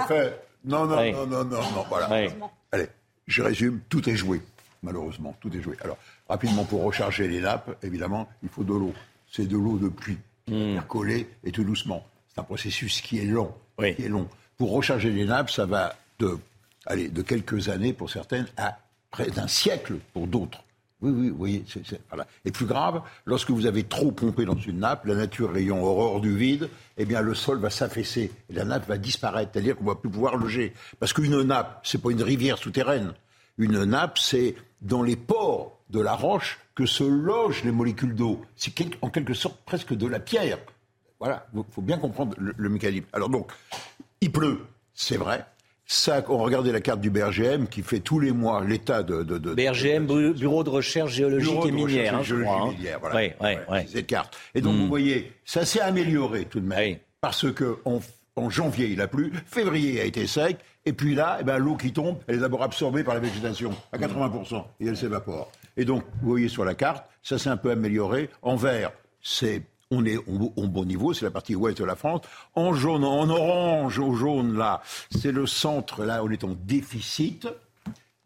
fait. 0.08 0.42
Non, 0.64 0.86
non, 0.86 0.96
non, 1.12 1.26
non, 1.26 1.44
non, 1.44 1.60
non, 1.60 1.84
voilà. 1.88 2.30
Allez, 2.70 2.88
je 3.26 3.42
résume, 3.42 3.80
tout 3.88 4.08
est 4.08 4.16
joué, 4.16 4.40
malheureusement, 4.82 5.36
tout 5.40 5.54
est 5.56 5.60
joué. 5.60 5.76
Alors, 5.82 5.98
rapidement, 6.28 6.64
pour 6.64 6.82
recharger 6.82 7.28
les 7.28 7.40
nappes, 7.40 7.76
évidemment, 7.82 8.28
il 8.42 8.48
faut 8.48 8.64
de 8.64 8.72
l'eau. 8.72 8.94
C'est 9.30 9.46
de 9.46 9.56
l'eau 9.56 9.78
de 9.78 9.88
pluie, 9.88 10.18
qui 10.46 10.54
mm. 10.54 10.82
coller 10.88 11.28
et 11.44 11.52
tout 11.52 11.64
doucement. 11.64 12.06
C'est 12.28 12.40
un 12.40 12.44
processus 12.44 13.00
qui 13.00 13.18
est 13.18 13.24
long, 13.24 13.52
qui 13.78 14.04
est 14.04 14.08
long. 14.08 14.28
Pour 14.56 14.72
recharger 14.72 15.10
les 15.10 15.24
nappes, 15.24 15.50
ça 15.50 15.66
va 15.66 15.96
de, 16.18 16.38
allez, 16.86 17.08
de 17.08 17.22
quelques 17.22 17.68
années 17.68 17.92
pour 17.92 18.10
certaines 18.10 18.46
à 18.56 18.78
près 19.10 19.30
d'un 19.30 19.48
siècle 19.48 19.96
pour 20.12 20.26
d'autres. 20.26 20.62
Oui, 21.02 21.10
oui, 21.36 21.64
vous 21.66 21.96
voilà. 22.08 22.26
Et 22.44 22.52
plus 22.52 22.66
grave, 22.66 23.02
lorsque 23.26 23.50
vous 23.50 23.66
avez 23.66 23.82
trop 23.82 24.12
pompé 24.12 24.44
dans 24.44 24.56
une 24.56 24.78
nappe, 24.78 25.04
la 25.04 25.16
nature 25.16 25.56
ayant 25.56 25.82
horreur 25.82 26.20
du 26.20 26.36
vide, 26.36 26.68
eh 26.96 27.04
bien 27.04 27.20
le 27.20 27.34
sol 27.34 27.58
va 27.58 27.70
s'affaisser 27.70 28.30
et 28.48 28.52
la 28.52 28.64
nappe 28.64 28.86
va 28.86 28.98
disparaître. 28.98 29.50
C'est-à-dire 29.52 29.76
qu'on 29.76 29.84
ne 29.84 29.88
va 29.88 29.96
plus 29.96 30.10
pouvoir 30.10 30.36
loger. 30.36 30.72
Parce 31.00 31.12
qu'une 31.12 31.42
nappe, 31.42 31.80
c'est 31.82 32.00
pas 32.00 32.10
une 32.10 32.22
rivière 32.22 32.56
souterraine. 32.56 33.12
Une 33.58 33.84
nappe, 33.84 34.18
c'est 34.18 34.54
dans 34.80 35.02
les 35.02 35.16
pores 35.16 35.80
de 35.90 36.00
la 36.00 36.14
roche 36.14 36.60
que 36.74 36.86
se 36.86 37.04
logent 37.04 37.64
les 37.64 37.72
molécules 37.72 38.14
d'eau. 38.14 38.40
C'est 38.56 38.72
en 39.02 39.10
quelque 39.10 39.34
sorte 39.34 39.60
presque 39.66 39.94
de 39.94 40.06
la 40.06 40.20
pierre. 40.20 40.58
Voilà, 41.18 41.46
il 41.54 41.62
faut 41.70 41.82
bien 41.82 41.98
comprendre 41.98 42.34
le, 42.38 42.54
le 42.56 42.68
mécanisme. 42.68 43.06
Alors 43.12 43.28
donc, 43.28 43.50
il 44.20 44.30
pleut, 44.30 44.60
c'est 44.94 45.16
vrai, 45.16 45.44
ça, 45.92 46.24
on 46.28 46.38
regardait 46.38 46.72
la 46.72 46.80
carte 46.80 47.00
du 47.00 47.10
BRGM 47.10 47.66
qui 47.66 47.82
fait 47.82 48.00
tous 48.00 48.18
les 48.18 48.32
mois 48.32 48.64
l'état 48.64 49.02
de, 49.02 49.22
de, 49.22 49.38
de, 49.38 49.54
BRGM, 49.54 50.06
Bureau 50.32 50.64
de 50.64 50.70
recherche 50.70 51.12
géologique 51.12 51.66
et 51.66 51.70
minière, 51.70 52.16
hein, 52.16 52.22
je 52.22 52.36
crois. 52.36 52.70
Hein. 52.70 52.96
voilà. 53.00 53.16
Oui, 53.16 53.32
oui, 53.40 53.50
oui. 53.70 53.78
Cette 53.92 54.06
carte. 54.06 54.36
Et 54.54 54.60
donc, 54.60 54.74
vous 54.74 54.84
hmm. 54.84 54.88
voyez, 54.88 55.32
ça 55.44 55.64
s'est 55.64 55.80
amélioré 55.80 56.46
tout 56.46 56.60
de 56.60 56.66
même. 56.66 56.96
Parce 57.20 57.52
que 57.52 57.78
en 57.84 58.50
janvier, 58.50 58.88
il 58.88 59.00
a 59.00 59.08
plu, 59.08 59.32
février 59.46 60.00
a 60.00 60.04
été 60.04 60.26
sec, 60.26 60.58
et 60.84 60.92
puis 60.92 61.14
là, 61.14 61.38
eh 61.40 61.44
ben, 61.44 61.58
l'eau 61.58 61.76
qui 61.76 61.92
tombe, 61.92 62.18
elle 62.26 62.36
est 62.36 62.40
d'abord 62.40 62.62
absorbée 62.62 63.04
par 63.04 63.14
la 63.14 63.20
végétation 63.20 63.70
à 63.92 63.98
80%, 63.98 64.64
et 64.80 64.86
elle 64.86 64.96
s'évapore. 64.96 65.50
Et 65.76 65.84
donc, 65.84 66.02
vous 66.22 66.30
voyez 66.30 66.48
sur 66.48 66.64
la 66.64 66.74
carte, 66.74 67.04
ça 67.22 67.38
s'est 67.38 67.50
un 67.50 67.56
peu 67.56 67.70
amélioré. 67.70 68.30
En 68.42 68.56
vert, 68.56 68.92
c'est 69.20 69.62
on 69.92 70.06
est 70.06 70.16
au, 70.16 70.68
bon 70.68 70.84
niveau, 70.86 71.12
c'est 71.12 71.26
la 71.26 71.30
partie 71.30 71.54
ouest 71.54 71.78
de 71.78 71.84
la 71.84 71.96
France. 71.96 72.22
En 72.54 72.72
jaune, 72.72 73.04
en 73.04 73.28
orange, 73.28 73.98
au 73.98 74.14
jaune, 74.14 74.56
là, 74.56 74.82
c'est 75.10 75.32
le 75.32 75.46
centre, 75.46 76.04
là, 76.04 76.24
on 76.24 76.30
est 76.30 76.44
en 76.44 76.56
déficit. 76.64 77.46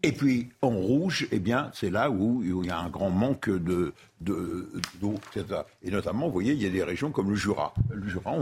Et 0.02 0.12
puis 0.12 0.50
en 0.62 0.70
rouge, 0.70 1.26
eh 1.32 1.40
bien, 1.40 1.70
c'est 1.74 1.90
là 1.90 2.10
où 2.10 2.40
il 2.44 2.66
y 2.66 2.70
a 2.70 2.78
un 2.78 2.88
grand 2.88 3.10
manque 3.10 3.50
de, 3.50 3.92
d'eau, 4.20 5.14
etc. 5.34 5.62
Et 5.82 5.90
notamment, 5.90 6.26
vous 6.26 6.32
voyez, 6.32 6.52
il 6.52 6.62
y 6.62 6.66
a 6.66 6.70
des 6.70 6.84
régions 6.84 7.10
comme 7.10 7.30
le 7.30 7.34
Jura. 7.34 7.74
Le 7.90 8.08
Jura, 8.08 8.36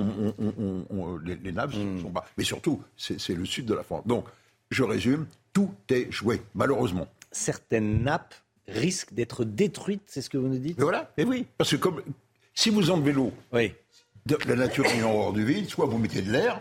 les, 1.25 1.53
nappes 1.53 1.75
hmm. 1.75 2.03
sont 2.03 2.11
bas. 2.11 2.25
Mais 2.37 2.45
surtout, 2.45 2.83
c'est, 2.99 3.31
le 3.31 3.47
sud 3.47 3.65
de 3.65 3.73
la 3.73 3.83
France. 3.83 4.07
Donc, 4.07 4.27
je 4.71 4.83
résume, 4.83 5.27
tout 5.55 5.73
est 5.89 6.13
joué, 6.13 6.43
malheureusement. 6.55 7.07
Certaines 7.33 8.03
nappes 8.03 8.35
risquent 8.69 9.15
d'être 9.15 9.45
détruites, 9.45 10.03
c'est 10.07 10.21
ce 10.21 10.29
que 10.29 10.37
vous 10.37 10.49
nous 10.49 10.59
dites? 10.59 10.79
Voilà, 10.79 11.11
et 11.17 11.25
oui. 11.25 11.47
Parce 11.57 11.71
que 11.71 11.77
comme, 11.77 12.03
si 12.55 12.71
vous 12.71 12.91
enlevez 12.91 13.13
l'eau, 13.13 13.33
oui. 13.53 13.73
de- 14.27 14.39
la 14.47 14.57
nature 14.57 14.87
est 14.87 15.03
en 15.03 15.13
horreur 15.13 15.33
du 15.33 15.45
vide, 15.45 15.69
soit 15.69 15.87
vous 15.87 15.99
mettez 15.99 16.23
de 16.23 16.31
l'air, 16.33 16.61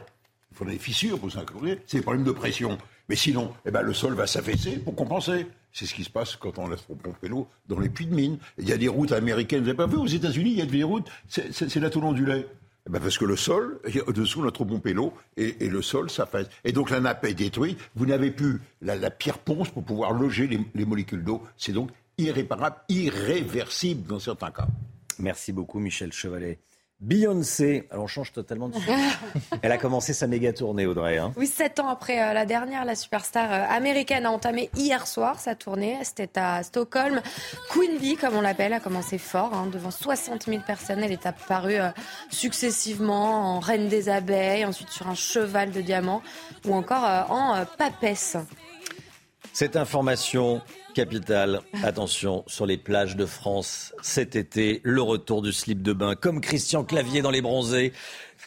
il 0.51 0.57
faudrait 0.57 0.73
des 0.73 0.79
fissures 0.79 1.19
pour 1.19 1.31
s'incliner, 1.31 1.79
c'est 1.87 1.97
des 1.97 2.03
problèmes 2.03 2.23
de 2.25 2.31
pression. 2.31 2.77
Mais 3.09 3.15
sinon, 3.15 3.53
eh 3.65 3.71
ben, 3.71 3.81
le 3.81 3.93
sol 3.93 4.13
va 4.13 4.27
s'affaisser 4.27 4.77
pour 4.77 4.95
compenser. 4.95 5.47
C'est 5.73 5.85
ce 5.85 5.93
qui 5.93 6.03
se 6.03 6.09
passe 6.09 6.35
quand 6.37 6.57
on 6.59 6.67
laisse 6.69 6.81
pomper 6.83 7.27
l'eau 7.27 7.47
dans 7.67 7.79
les 7.79 7.89
puits 7.89 8.05
de 8.05 8.13
mine. 8.13 8.37
Il 8.59 8.69
y 8.69 8.71
a 8.71 8.77
des 8.77 8.87
routes 8.87 9.11
américaines, 9.11 9.59
vous 9.61 9.65
n'avez 9.65 9.75
pas 9.77 9.87
vu, 9.87 9.97
aux 9.97 10.05
États-Unis, 10.07 10.51
il 10.51 10.59
y 10.59 10.61
a 10.61 10.65
des 10.67 10.83
routes, 10.83 11.07
c'est 11.27 11.75
là 11.77 11.89
tout 11.89 11.99
l'ondulé. 11.99 12.45
Eh 12.87 12.89
ben 12.91 12.99
parce 12.99 13.17
que 13.17 13.25
le 13.25 13.35
sol, 13.35 13.79
au-dessous, 14.07 14.41
on 14.43 14.47
a 14.47 14.51
trop 14.51 14.65
pompé 14.65 14.93
l'eau, 14.93 15.13
et, 15.37 15.65
et 15.65 15.69
le 15.69 15.81
sol 15.81 16.09
s'affaisse. 16.09 16.47
Et 16.63 16.71
donc 16.73 16.91
la 16.91 16.99
nappe 16.99 17.25
est 17.25 17.33
détruite, 17.33 17.79
vous 17.95 18.05
n'avez 18.05 18.29
plus 18.29 18.61
la, 18.81 18.95
la 18.95 19.09
pierre 19.09 19.39
ponce 19.39 19.69
pour 19.69 19.83
pouvoir 19.83 20.13
loger 20.13 20.47
les, 20.47 20.59
les 20.75 20.85
molécules 20.85 21.23
d'eau. 21.23 21.41
C'est 21.57 21.71
donc 21.73 21.89
irréparable, 22.17 22.75
irréversible 22.89 24.05
dans 24.07 24.19
certains 24.19 24.51
cas. 24.51 24.67
Merci 25.19 25.51
beaucoup, 25.51 25.79
Michel 25.79 26.11
Chevalet. 26.11 26.59
Beyoncé, 26.99 27.85
alors 27.91 28.05
on 28.05 28.07
change 28.07 28.31
totalement 28.31 28.69
de 28.69 28.75
sujet. 28.75 28.93
Elle 29.61 29.73
a 29.73 29.77
commencé 29.77 30.13
sa 30.13 30.25
méga 30.25 30.53
tournée, 30.53 30.85
Audrey. 30.85 31.17
hein. 31.17 31.33
Oui, 31.35 31.47
sept 31.47 31.81
ans 31.81 31.89
après 31.89 32.21
euh, 32.21 32.31
la 32.33 32.45
dernière, 32.45 32.85
la 32.85 32.95
superstar 32.95 33.51
euh, 33.51 33.65
américaine 33.75 34.25
a 34.25 34.31
entamé 34.31 34.69
hier 34.77 35.05
soir 35.05 35.37
sa 35.37 35.53
tournée. 35.53 35.97
C'était 36.03 36.39
à 36.39 36.63
Stockholm. 36.63 37.21
Queen 37.71 37.97
Bee, 37.97 38.15
comme 38.15 38.35
on 38.37 38.41
l'appelle, 38.41 38.71
a 38.71 38.79
commencé 38.79 39.17
fort. 39.17 39.53
hein, 39.53 39.67
devant 39.69 39.91
60 39.91 40.43
000 40.45 40.61
personnes, 40.65 41.03
elle 41.03 41.11
est 41.11 41.25
apparue 41.25 41.75
euh, 41.75 41.89
successivement 42.29 43.55
en 43.57 43.59
reine 43.59 43.89
des 43.89 44.07
abeilles, 44.07 44.63
ensuite 44.63 44.89
sur 44.89 45.07
un 45.09 45.15
cheval 45.15 45.71
de 45.71 45.81
diamant 45.81 46.21
ou 46.65 46.73
encore 46.73 47.03
en 47.29 47.65
papesse. 47.77 48.37
Cette 49.51 49.75
information 49.75 50.61
capitale, 50.93 51.61
attention, 51.83 52.43
sur 52.47 52.65
les 52.65 52.77
plages 52.77 53.15
de 53.15 53.25
France 53.25 53.93
cet 54.01 54.35
été, 54.35 54.81
le 54.83 55.01
retour 55.01 55.41
du 55.41 55.51
slip 55.51 55.81
de 55.81 55.93
bain, 55.93 56.15
comme 56.15 56.41
Christian 56.41 56.83
Clavier 56.83 57.21
dans 57.21 57.31
Les 57.31 57.41
Bronzés, 57.41 57.93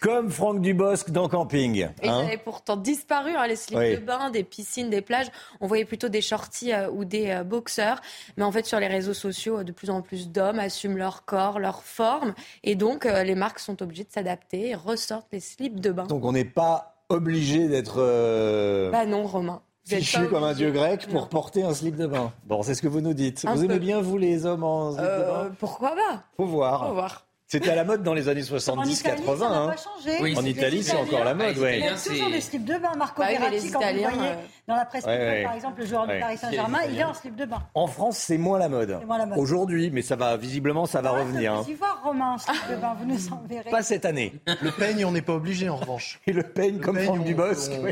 comme 0.01 0.31
Franck 0.31 0.61
Dubosc 0.61 1.11
dans 1.11 1.29
Camping. 1.29 1.77
Et 2.03 2.07
ils 2.07 2.09
hein. 2.09 2.27
avaient 2.27 2.37
pourtant 2.37 2.77
disparu, 2.77 3.33
hein, 3.37 3.47
les 3.47 3.57
slips 3.57 3.79
Oui. 3.79 3.95
de 3.95 4.01
bain, 4.01 4.31
des 4.31 4.45
piscines, 4.45 4.91
des 4.91 5.01
plages. 5.01 5.29
On 5.61 5.67
voyait 5.67 5.85
plutôt 5.85 6.09
des 6.09 6.21
shorties 6.21 6.73
euh, 6.73 6.91
ou 6.91 7.05
des 7.05 7.31
euh, 7.31 7.45
boxeurs. 7.45 8.01
Mais 8.37 8.45
en 8.45 8.53
fait, 8.53 8.67
sur 8.67 8.79
les 8.79 8.89
réseaux 8.89 9.15
sociaux, 9.15 9.59
euh, 9.59 9.65
de 9.65 9.73
plus 9.73 9.91
en 9.91 10.03
plus 10.03 10.29
d'hommes 10.31 10.59
assument 10.59 10.99
leur 10.99 11.25
corps, 11.25 11.59
leur 11.59 11.83
forme. 11.83 12.35
Et 12.63 12.75
donc, 12.75 13.07
euh, 13.07 13.23
les 13.25 13.35
marques 13.35 13.59
sont 13.59 13.83
obligées 13.83 14.05
de 14.05 14.13
s'adapter 14.13 14.69
et 14.69 14.75
ressortent 14.75 15.29
les 15.33 15.41
slips 15.41 15.81
de 15.81 15.93
bain. 15.93 16.05
Donc 16.05 16.25
on 16.25 16.33
n'est 16.33 16.45
pas 16.45 17.03
obligé 17.09 17.69
d'être 17.69 18.91
Bah 18.93 19.07
non, 19.07 19.27
Romain. 19.27 19.63
Fichu 19.87 20.29
comme 20.29 20.43
un 20.45 20.53
dieu 20.53 20.71
grec 20.73 21.07
pour 21.09 21.23
Non. 21.23 21.27
porter 21.29 21.63
un 21.63 21.73
slip 21.75 21.97
de 21.97 22.07
bain. 22.07 22.33
Bon, 22.47 22.63
c'est 22.63 22.75
ce 22.75 22.83
que 22.83 22.89
vous 22.89 23.01
nous 23.01 23.15
dites. 23.15 23.45
Un 23.47 23.55
vous 23.55 23.65
aimez 23.65 23.79
bien, 23.79 24.01
vous, 24.01 24.19
les 24.19 24.45
hommes 24.45 24.65
en 24.65 24.91
slip 24.93 25.03
de 25.03 25.07
Euh, 25.07 25.45
bain? 25.49 25.51
pourquoi 25.61 25.91
pas? 25.91 26.25
Faut 26.37 26.47
voir. 26.47 26.89
Faut 26.89 26.95
voir. 26.95 27.26
C'était 27.49 27.71
à 27.71 27.77
la 27.77 27.85
mode 27.85 28.03
dans 28.03 28.13
les 28.13 28.29
années 28.29 28.43
En 28.51 28.83
Italie, 28.83 28.95
70-80. 28.95 29.39
ça 29.39 29.49
n'a 29.49 29.57
hein. 29.57 29.67
pas 29.69 29.77
changé. 29.77 30.19
Oui, 30.21 30.37
en 30.37 30.45
Italie, 30.45 30.83
c'est 30.83 30.97
encore 30.97 31.23
la 31.23 31.33
mode, 31.33 31.57
ouais. 31.59 31.79
Il 31.79 31.85
y 31.85 31.89
a 31.89 31.95
toujours 31.95 32.29
des 32.31 32.41
slips 32.41 32.65
de 32.65 32.75
bain. 32.77 32.91
Marco 32.97 33.23
Bah 33.23 33.29
Verratti, 33.29 33.71
quand 33.71 33.79
vous 33.79 33.85
Italiens, 33.87 34.11
voyez 34.11 34.31
euh, 34.33 34.35
dans 34.67 34.75
la 34.75 34.85
presse 34.85 35.05
Ouais, 35.05 35.45
par 35.45 35.55
exemple, 35.55 35.81
le 35.81 35.87
joueur 35.87 36.09
Ouais. 36.09 36.15
du 36.17 36.21
Paris 36.21 36.39
Saint-Germain, 36.39 36.79
il 36.91 36.99
est 36.99 37.05
en 37.05 37.15
slip 37.15 37.37
de 37.37 37.45
bain. 37.45 37.63
En 37.75 37.87
France, 37.87 38.19
c'est 38.19 38.37
moins 38.37 38.59
la 38.59 38.69
mode. 38.69 38.99
Aujourd'hui, 39.37 39.91
mais 39.93 40.03
ça 40.03 40.17
va, 40.17 40.37
visiblement, 40.37 40.87
ça 40.87 41.01
va 41.03 41.11
Ah, 41.15 41.21
revenir. 41.21 41.53
hein. 41.55 41.59
peut 41.59 41.65
s'y 41.71 41.75
voir, 41.75 42.01
Romain, 42.03 42.33
en 42.33 42.39
slip 42.39 42.57
de 42.69 42.77
bain, 42.77 42.97
vous 42.99 43.05
nous 43.07 43.33
enverrez. 43.33 43.71
Pas 43.71 43.83
cette 43.83 44.05
année. 44.07 44.33
Le 44.61 44.73
peigne, 44.73 45.05
on 45.05 45.13
n'est 45.13 45.23
pas 45.23 45.35
obligé 45.35 45.69
en 45.69 45.77
revanche. 45.77 46.21
Et 46.27 46.33
le 46.33 46.43
peigne, 46.43 46.79
Le 46.79 46.85
comme 46.85 46.97
peigne, 46.97 47.05
Franck 47.07 47.21
on- 47.21 47.25
Dubosc. 47.25 47.71
on-. 47.71 47.87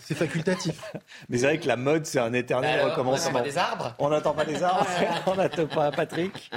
C'est 0.00 0.14
facultatif. 0.16 0.82
Mais 1.28 1.38
c'est 1.38 1.44
vrai 1.46 1.58
que 1.58 1.68
la 1.68 1.76
mode, 1.76 2.06
c'est 2.06 2.18
un 2.18 2.32
éternel 2.32 2.80
on 2.84 2.90
recommencement. 2.90 3.28
attend 3.30 3.38
pas 3.38 3.44
des 3.44 3.56
arbres 3.58 3.94
On 4.00 4.08
n'attend 4.08 4.32
pas 4.34 4.44
des 4.44 4.62
arbres, 4.64 4.86
on 5.28 5.34
n'attend 5.36 5.66
pas 5.68 5.92
Patrick. 5.92 6.50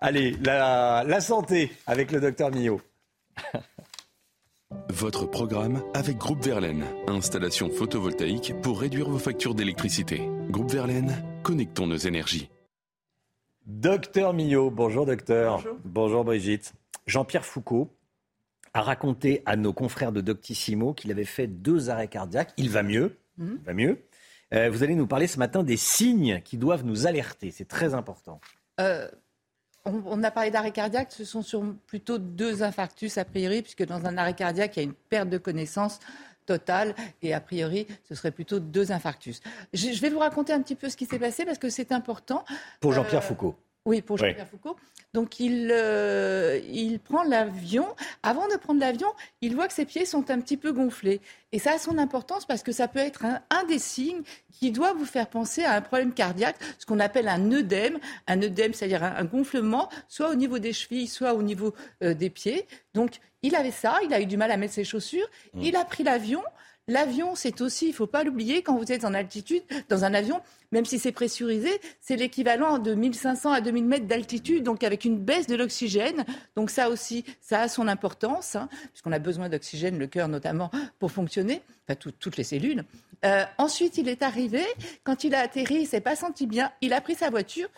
Allez, 0.00 0.36
la, 0.44 1.02
la 1.04 1.20
santé 1.20 1.72
avec 1.86 2.12
le 2.12 2.20
docteur 2.20 2.52
Millot. 2.52 2.80
Votre 4.90 5.26
programme 5.26 5.82
avec 5.92 6.18
Groupe 6.18 6.44
Verlaine. 6.44 6.84
Installation 7.08 7.68
photovoltaïque 7.68 8.54
pour 8.62 8.80
réduire 8.80 9.08
vos 9.08 9.18
factures 9.18 9.56
d'électricité. 9.56 10.28
Groupe 10.50 10.70
Verlaine, 10.70 11.24
connectons 11.42 11.88
nos 11.88 11.96
énergies. 11.96 12.48
Docteur 13.66 14.34
Millot, 14.34 14.70
bonjour 14.70 15.04
docteur. 15.04 15.64
Bonjour, 15.84 16.24
Brigitte. 16.24 16.74
Jean-Pierre 17.06 17.44
Foucault 17.44 17.92
a 18.74 18.82
raconté 18.82 19.42
à 19.46 19.56
nos 19.56 19.72
confrères 19.72 20.12
de 20.12 20.20
Doctissimo 20.20 20.94
qu'il 20.94 21.10
avait 21.10 21.24
fait 21.24 21.48
deux 21.48 21.90
arrêts 21.90 22.08
cardiaques. 22.08 22.52
Il 22.56 22.70
va 22.70 22.84
mieux. 22.84 23.18
Mhm. 23.36 23.58
Il 23.60 23.66
va 23.66 23.74
mieux. 23.74 23.98
Euh, 24.54 24.70
vous 24.70 24.84
allez 24.84 24.94
nous 24.94 25.08
parler 25.08 25.26
ce 25.26 25.40
matin 25.40 25.64
des 25.64 25.76
signes 25.76 26.40
qui 26.44 26.56
doivent 26.56 26.84
nous 26.84 27.06
alerter. 27.08 27.50
C'est 27.50 27.68
très 27.68 27.94
important. 27.94 28.40
Euh, 28.80 29.08
on, 29.88 30.02
on 30.06 30.22
a 30.24 30.30
parlé 30.30 30.50
d'arrêt 30.50 30.70
cardiaque, 30.72 31.12
ce 31.12 31.24
sont 31.24 31.42
sur 31.42 31.62
plutôt 31.86 32.18
deux 32.18 32.62
infarctus 32.62 33.18
a 33.18 33.24
priori, 33.24 33.62
puisque 33.62 33.84
dans 33.86 34.04
un 34.06 34.16
arrêt 34.16 34.34
cardiaque, 34.34 34.76
il 34.76 34.80
y 34.80 34.82
a 34.82 34.84
une 34.84 34.94
perte 34.94 35.28
de 35.30 35.38
connaissance 35.38 35.98
totale 36.46 36.94
et 37.20 37.34
a 37.34 37.40
priori, 37.40 37.86
ce 38.08 38.14
serait 38.14 38.30
plutôt 38.30 38.58
deux 38.58 38.90
infarctus. 38.90 39.40
Je, 39.74 39.92
je 39.92 40.00
vais 40.00 40.08
vous 40.08 40.18
raconter 40.20 40.52
un 40.54 40.62
petit 40.62 40.74
peu 40.76 40.88
ce 40.88 40.96
qui 40.96 41.04
s'est 41.04 41.18
passé 41.18 41.44
parce 41.44 41.58
que 41.58 41.68
c'est 41.68 41.92
important. 41.92 42.44
Pour 42.80 42.92
Jean-Pierre 42.92 43.20
Euh, 43.22 43.26
Foucault. 43.26 43.54
Oui, 43.88 44.02
pour. 44.02 44.18
Jean-Pierre 44.18 44.46
Foucault. 44.46 44.76
Donc 45.14 45.40
il, 45.40 45.70
euh, 45.72 46.60
il 46.70 47.00
prend 47.00 47.22
l'avion. 47.22 47.86
Avant 48.22 48.46
de 48.48 48.56
prendre 48.56 48.78
l'avion, 48.80 49.08
il 49.40 49.54
voit 49.54 49.66
que 49.66 49.72
ses 49.72 49.86
pieds 49.86 50.04
sont 50.04 50.30
un 50.30 50.38
petit 50.40 50.58
peu 50.58 50.72
gonflés. 50.72 51.22
Et 51.52 51.58
ça 51.58 51.72
a 51.72 51.78
son 51.78 51.96
importance 51.96 52.44
parce 52.44 52.62
que 52.62 52.72
ça 52.72 52.86
peut 52.86 52.98
être 52.98 53.24
un, 53.24 53.40
un 53.48 53.64
des 53.64 53.78
signes 53.78 54.20
qui 54.52 54.70
doit 54.70 54.92
vous 54.92 55.06
faire 55.06 55.28
penser 55.28 55.64
à 55.64 55.72
un 55.72 55.80
problème 55.80 56.12
cardiaque, 56.12 56.56
ce 56.78 56.84
qu'on 56.84 57.00
appelle 57.00 57.26
un 57.28 57.50
œdème. 57.50 57.98
Un 58.26 58.42
œdème, 58.42 58.74
c'est-à-dire 58.74 59.02
un, 59.02 59.16
un 59.16 59.24
gonflement, 59.24 59.88
soit 60.08 60.28
au 60.28 60.34
niveau 60.34 60.58
des 60.58 60.74
chevilles, 60.74 61.08
soit 61.08 61.32
au 61.32 61.42
niveau 61.42 61.74
euh, 62.02 62.12
des 62.12 62.28
pieds. 62.28 62.66
Donc 62.92 63.20
il 63.40 63.56
avait 63.56 63.70
ça, 63.70 63.98
il 64.04 64.12
a 64.12 64.20
eu 64.20 64.26
du 64.26 64.36
mal 64.36 64.50
à 64.50 64.58
mettre 64.58 64.74
ses 64.74 64.84
chaussures. 64.84 65.28
Il 65.54 65.76
a 65.76 65.86
pris 65.86 66.02
l'avion. 66.02 66.42
L'avion, 66.88 67.34
c'est 67.34 67.60
aussi, 67.60 67.86
il 67.86 67.90
ne 67.90 67.94
faut 67.94 68.06
pas 68.06 68.24
l'oublier, 68.24 68.62
quand 68.62 68.76
vous 68.76 68.90
êtes 68.90 69.04
en 69.04 69.12
altitude, 69.14 69.62
dans 69.90 70.04
un 70.04 70.14
avion, 70.14 70.40
même 70.72 70.86
si 70.86 70.98
c'est 70.98 71.12
pressurisé, 71.12 71.70
c'est 72.00 72.16
l'équivalent 72.16 72.78
de 72.78 72.94
1500 72.94 73.52
à 73.52 73.60
2000 73.60 73.84
mètres 73.84 74.06
d'altitude, 74.06 74.62
donc 74.64 74.82
avec 74.82 75.04
une 75.04 75.18
baisse 75.18 75.46
de 75.46 75.54
l'oxygène. 75.54 76.24
Donc 76.56 76.70
ça 76.70 76.88
aussi, 76.88 77.24
ça 77.40 77.60
a 77.60 77.68
son 77.68 77.88
importance, 77.88 78.56
hein, 78.56 78.68
puisqu'on 78.92 79.12
a 79.12 79.18
besoin 79.18 79.48
d'oxygène, 79.48 79.98
le 79.98 80.06
cœur 80.06 80.28
notamment, 80.28 80.70
pour 80.98 81.12
fonctionner, 81.12 81.62
enfin 81.86 81.94
tout- 81.94 82.12
toutes 82.12 82.36
les 82.38 82.44
cellules. 82.44 82.84
Euh, 83.24 83.44
ensuite, 83.58 83.98
il 83.98 84.08
est 84.08 84.22
arrivé, 84.22 84.62
quand 85.04 85.24
il 85.24 85.34
a 85.34 85.40
atterri, 85.40 85.80
il 85.80 85.86
s'est 85.86 86.00
pas 86.00 86.16
senti 86.16 86.46
bien, 86.46 86.70
il 86.80 86.92
a 86.92 87.00
pris 87.00 87.14
sa 87.16 87.30
voiture, 87.30 87.68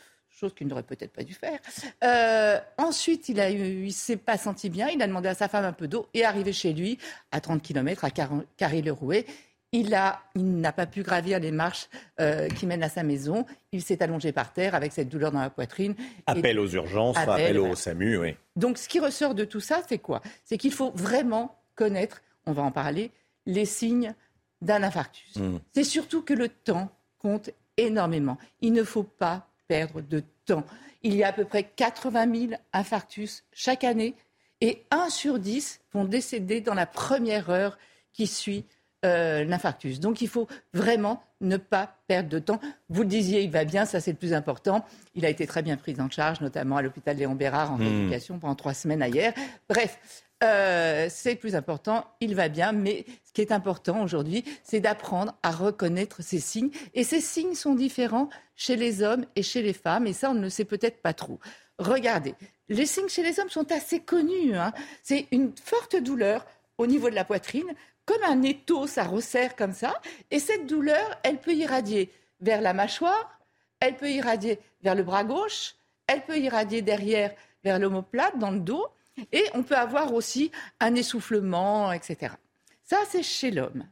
chose 0.41 0.55
qu'il 0.55 0.67
n'aurait 0.67 0.83
peut-être 0.83 1.12
pas 1.12 1.23
dû 1.23 1.35
faire. 1.35 1.59
Euh, 2.02 2.59
ensuite, 2.78 3.28
il 3.28 3.39
a 3.41 3.51
eu, 3.51 3.85
il 3.86 3.93
s'est 3.93 4.17
pas 4.17 4.39
senti 4.39 4.70
bien. 4.70 4.89
Il 4.89 5.01
a 5.02 5.07
demandé 5.07 5.28
à 5.28 5.35
sa 5.35 5.49
femme 5.49 5.65
un 5.65 5.73
peu 5.73 5.86
d'eau 5.86 6.09
et 6.15 6.20
est 6.20 6.25
arrivé 6.25 6.52
chez 6.52 6.73
lui 6.73 6.99
à 7.31 7.41
30 7.41 7.62
km 7.62 8.05
à 8.05 8.10
Car- 8.10 8.43
Carré-le-Rouet. 8.57 9.27
Il 9.73 9.94
a, 9.94 10.20
il 10.35 10.57
n'a 10.57 10.73
pas 10.73 10.86
pu 10.86 11.05
gravir 11.05 11.39
les 11.39 11.52
marches 11.52 11.89
euh, 12.20 12.49
qui 12.49 12.67
mènent 12.67 12.83
à 12.83 12.89
sa 12.89 13.05
maison. 13.05 13.47
Il 13.70 13.83
s'est 13.83 14.02
allongé 14.02 14.33
par 14.33 14.52
terre 14.52 14.75
avec 14.75 14.93
cette 14.93 15.09
douleur 15.09 15.31
dans 15.31 15.41
la 15.41 15.51
poitrine. 15.51 15.94
Et- 15.99 16.05
Appel 16.27 16.59
aux 16.59 16.67
urgences, 16.69 17.17
Appel, 17.17 17.31
appel 17.35 17.59
au 17.59 17.60
voilà. 17.62 17.77
SAMU, 17.77 18.17
oui. 18.17 18.35
donc, 18.57 18.78
ce 18.78 18.89
qui 18.89 18.99
ressort 18.99 19.35
de 19.36 19.44
tout 19.44 19.60
ça, 19.60 19.83
c'est 19.89 19.99
quoi? 19.99 20.23
C'est 20.44 20.59
qu'il 20.59 20.73
faut 20.73 20.91
vraiment 20.97 21.57
connaître, 21.77 22.20
on 22.47 22.52
va 22.52 22.62
en 22.62 22.73
parler, 22.73 23.12
les 23.47 23.65
signes 23.65 24.12
d'un 24.60 24.83
infarctus. 24.83 25.36
Mm. 25.36 25.59
C'est 25.73 25.85
surtout 25.85 26.23
que 26.23 26.35
le 26.35 26.49
temps 26.49 26.91
compte 27.19 27.51
énormément. 27.77 28.39
Il 28.60 28.73
ne 28.73 28.83
faut 28.83 29.05
pas 29.05 29.47
perdre 29.70 30.00
de 30.00 30.24
temps. 30.47 30.65
Il 31.05 31.15
y 31.15 31.23
a 31.23 31.28
à 31.28 31.32
peu 31.32 31.44
près 31.44 31.62
80 31.62 32.49
000 32.49 32.60
infarctus 32.73 33.44
chaque 33.52 33.84
année 33.84 34.16
et 34.60 34.84
1 34.90 35.10
sur 35.10 35.39
10 35.39 35.81
vont 35.92 36.05
décéder 36.05 36.60
dans 36.60 36.74
la 36.74 36.86
première 36.86 37.50
heure 37.50 37.78
qui 38.12 38.26
suit 38.26 38.66
euh, 39.05 39.45
l'infarctus. 39.45 40.01
Donc 40.01 40.20
il 40.20 40.29
faut 40.29 40.47
vraiment 40.75 41.23
ne 41.41 41.57
pas 41.57 41.97
perdre 42.07 42.29
de 42.29 42.39
temps. 42.39 42.61
Vous 42.89 43.03
le 43.03 43.09
disiez, 43.09 43.43
il 43.43 43.51
va 43.51 43.65
bien, 43.65 43.85
ça 43.87 44.01
c'est 44.01 44.11
le 44.12 44.17
plus 44.19 44.35
important. 44.35 44.85
Il 45.15 45.25
a 45.25 45.31
été 45.31 45.47
très 45.47 45.62
bien 45.62 45.77
pris 45.77 45.95
en 46.01 46.11
charge, 46.11 46.41
notamment 46.41 46.77
à 46.77 46.83
l'hôpital 46.83 47.17
Léon 47.17 47.35
Bérard 47.35 47.73
en 47.73 47.77
Hmm. 47.77 47.83
rééducation 47.83 48.39
pendant 48.39 48.55
trois 48.55 48.75
semaines 48.75 49.03
ailleurs. 49.03 49.33
Bref, 49.69 49.99
euh, 50.43 51.07
c'est 51.11 51.33
le 51.33 51.39
plus 51.39 51.55
important, 51.55 52.07
il 52.20 52.35
va 52.35 52.49
bien, 52.49 52.73
mais 52.73 53.05
ce 53.25 53.33
qui 53.33 53.41
est 53.43 53.53
important 53.53 54.03
aujourd'hui, 54.03 54.45
c'est 54.65 54.81
d'apprendre 54.81 55.35
à 55.43 55.51
reconnaître 55.51 56.23
ces 56.23 56.41
signes. 56.41 56.70
Et 56.95 57.05
ces 57.05 57.20
signes 57.20 57.55
sont 57.55 57.75
différents 57.75 58.29
chez 58.57 58.77
les 58.77 59.03
hommes 59.03 59.25
et 59.37 59.43
chez 59.43 59.61
les 59.62 59.75
femmes, 59.75 60.07
et 60.07 60.12
ça, 60.15 60.31
on 60.31 60.35
ne 60.35 60.43
le 60.43 60.51
sait 60.51 60.65
peut-être 60.65 61.01
pas 61.03 61.12
trop. 61.15 61.39
Regardez, 61.79 62.35
les 62.69 62.87
signes 62.87 63.09
chez 63.09 63.23
les 63.23 63.39
hommes 63.41 63.49
sont 63.51 63.70
assez 63.73 64.01
connus. 64.01 64.55
hein. 64.57 64.73
C'est 65.03 65.27
une 65.31 65.53
forte 65.62 65.97
douleur 65.97 66.47
au 66.79 66.87
niveau 66.87 67.11
de 67.11 67.15
la 67.15 67.25
poitrine, 67.25 67.67
comme 68.11 68.25
un 68.25 68.43
étau, 68.43 68.89
ça 68.89 69.05
resserre 69.05 69.55
comme 69.55 69.73
ça, 69.73 69.95
et 70.33 70.41
cette 70.41 70.67
douleur, 70.67 71.17
elle 71.23 71.39
peut 71.39 71.55
irradier 71.55 72.11
vers 72.41 72.61
la 72.61 72.73
mâchoire, 72.73 73.39
elle 73.79 73.97
peut 73.97 74.11
irradier 74.11 74.59
vers 74.83 74.97
le 74.97 75.05
bras 75.05 75.23
gauche, 75.23 75.77
elle 76.09 76.25
peut 76.25 76.37
irradier 76.37 76.83
derrière 76.83 77.33
vers 77.63 77.79
l'omoplate, 77.79 78.37
dans 78.37 78.51
le 78.51 78.59
dos, 78.59 78.85
et 79.31 79.45
on 79.55 79.63
peut 79.63 79.77
avoir 79.77 80.13
aussi 80.13 80.51
un 80.81 80.97
essoufflement, 80.97 81.93
etc. 81.93 82.35
Ça, 82.83 82.99
c'est 83.09 83.23
chez 83.23 83.53
l'homme. 83.53 83.87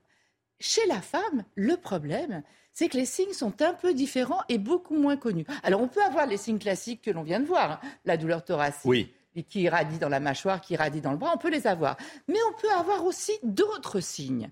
Chez 0.58 0.84
la 0.88 1.00
femme, 1.00 1.44
le 1.54 1.76
problème, 1.76 2.42
c'est 2.72 2.88
que 2.88 2.96
les 2.96 3.06
signes 3.06 3.32
sont 3.32 3.62
un 3.62 3.72
peu 3.72 3.94
différents 3.94 4.42
et 4.48 4.58
beaucoup 4.58 4.96
moins 4.96 5.16
connus. 5.16 5.46
Alors, 5.62 5.80
on 5.80 5.86
peut 5.86 6.02
avoir 6.02 6.26
les 6.26 6.38
signes 6.38 6.58
classiques 6.58 7.02
que 7.02 7.12
l'on 7.12 7.22
vient 7.22 7.38
de 7.38 7.46
voir, 7.46 7.70
hein, 7.70 7.80
la 8.04 8.16
douleur 8.16 8.44
thoracique, 8.44 8.84
Oui. 8.84 9.14
Qui 9.44 9.62
irradient 9.62 9.98
dans 9.98 10.08
la 10.08 10.20
mâchoire, 10.20 10.60
qui 10.60 10.74
irradient 10.74 11.00
dans 11.00 11.12
le 11.12 11.18
bras, 11.18 11.32
on 11.34 11.38
peut 11.38 11.50
les 11.50 11.66
avoir. 11.66 11.96
Mais 12.26 12.38
on 12.50 12.60
peut 12.60 12.70
avoir 12.72 13.04
aussi 13.04 13.32
d'autres 13.42 14.00
signes. 14.00 14.50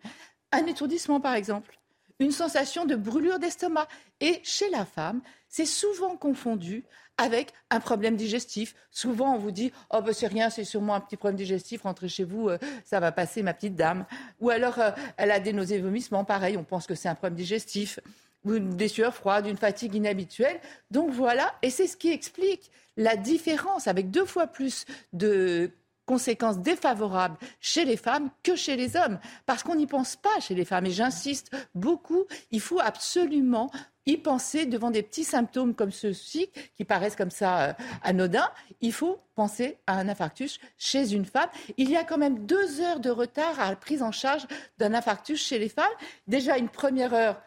Un 0.53 0.67
étourdissement, 0.67 1.21
par 1.21 1.35
exemple, 1.35 1.79
une 2.19 2.33
sensation 2.33 2.87
de 2.87 2.97
brûlure 2.97 3.39
d'estomac. 3.39 3.89
Et 4.21 4.41
chez 4.43 4.71
la 4.71 4.85
femme, 4.85 5.21
c'est 5.49 5.67
souvent 5.67 6.17
confondu 6.17 6.85
avec 7.19 7.53
un 7.71 7.81
problème 7.81 8.17
digestif. 8.17 8.75
Souvent, 8.91 9.35
on 9.35 9.39
vous 9.39 9.51
dit 9.51 9.73
Oh, 9.91 10.01
ben 10.03 10.13
c'est 10.13 10.27
rien, 10.27 10.51
c'est 10.51 10.65
sûrement 10.65 10.95
un 10.95 11.01
petit 11.01 11.17
problème 11.17 11.37
digestif, 11.37 11.83
rentrez 11.83 12.09
chez 12.09 12.25
vous, 12.25 12.49
euh, 12.49 12.59
ça 12.85 13.01
va 13.01 13.13
passer, 13.13 13.43
ma 13.43 13.55
petite 13.55 13.75
dame. 13.75 14.07
Ou 14.41 14.51
alors, 14.51 14.79
euh, 14.79 14.91
elle 15.17 15.31
a 15.31 15.41
des 15.41 15.53
nausées 15.53 15.79
vomissements, 15.79 16.25
pareil, 16.25 16.57
on 16.57 16.65
pense 16.65 16.87
que 16.87 16.95
c'est 16.95 17.09
un 17.09 17.15
problème 17.15 17.37
digestif. 17.37 18.01
Des 18.47 18.89
sueurs 18.89 19.15
froides, 19.15 19.47
une 19.47 19.57
fatigue 19.57 19.95
inhabituelle. 19.95 20.61
Donc 20.91 21.11
voilà, 21.11 21.55
et 21.63 21.71
c'est 21.71 21.87
ce 21.87 21.97
qui 21.97 22.11
explique 22.11 22.71
la 22.97 23.17
différence 23.17 23.89
avec 23.89 24.11
deux 24.11 24.25
fois 24.25 24.47
plus 24.47 24.85
de 25.13 25.71
conséquences 26.07 26.61
défavorables 26.61 27.37
chez 27.61 27.85
les 27.85 27.97
femmes 27.97 28.31
que 28.43 28.55
chez 28.57 28.77
les 28.77 28.97
hommes. 28.97 29.19
Parce 29.45 29.63
qu'on 29.63 29.75
n'y 29.75 29.87
pense 29.87 30.17
pas 30.17 30.41
chez 30.41 30.55
les 30.55 30.65
femmes. 30.65 30.87
Et 30.87 30.93
j'insiste 30.93 31.55
beaucoup, 31.75 32.25
il 32.53 32.61
faut 32.61 32.81
absolument 32.81 33.71
y 34.07 34.17
penser 34.17 34.67
devant 34.67 34.93
des 34.93 35.03
petits 35.03 35.25
symptômes 35.25 35.75
comme 35.75 35.91
ceux-ci, 35.91 36.49
qui 36.77 36.85
paraissent 36.85 37.17
comme 37.17 37.33
ça 37.33 37.61
euh, 37.61 37.73
anodins. 38.03 38.49
Il 38.81 38.93
faut 38.93 39.19
penser 39.35 39.79
à 39.89 39.99
un 39.99 40.09
infarctus 40.09 40.61
chez 40.79 41.13
une 41.13 41.25
femme. 41.25 41.51
Il 41.77 41.91
y 41.91 41.97
a 41.97 42.05
quand 42.05 42.17
même 42.17 42.47
deux 42.47 42.81
heures 42.81 43.01
de 43.01 43.11
retard 43.11 43.59
à 43.59 43.71
la 43.71 43.77
prise 43.77 44.05
en 44.05 44.13
charge 44.13 44.47
d'un 44.79 44.95
infarctus 44.95 45.45
chez 45.45 45.59
les 45.59 45.69
femmes. 45.69 45.85
Déjà 46.29 46.57
une 46.57 46.69
première 46.69 47.15
heure 47.15 47.43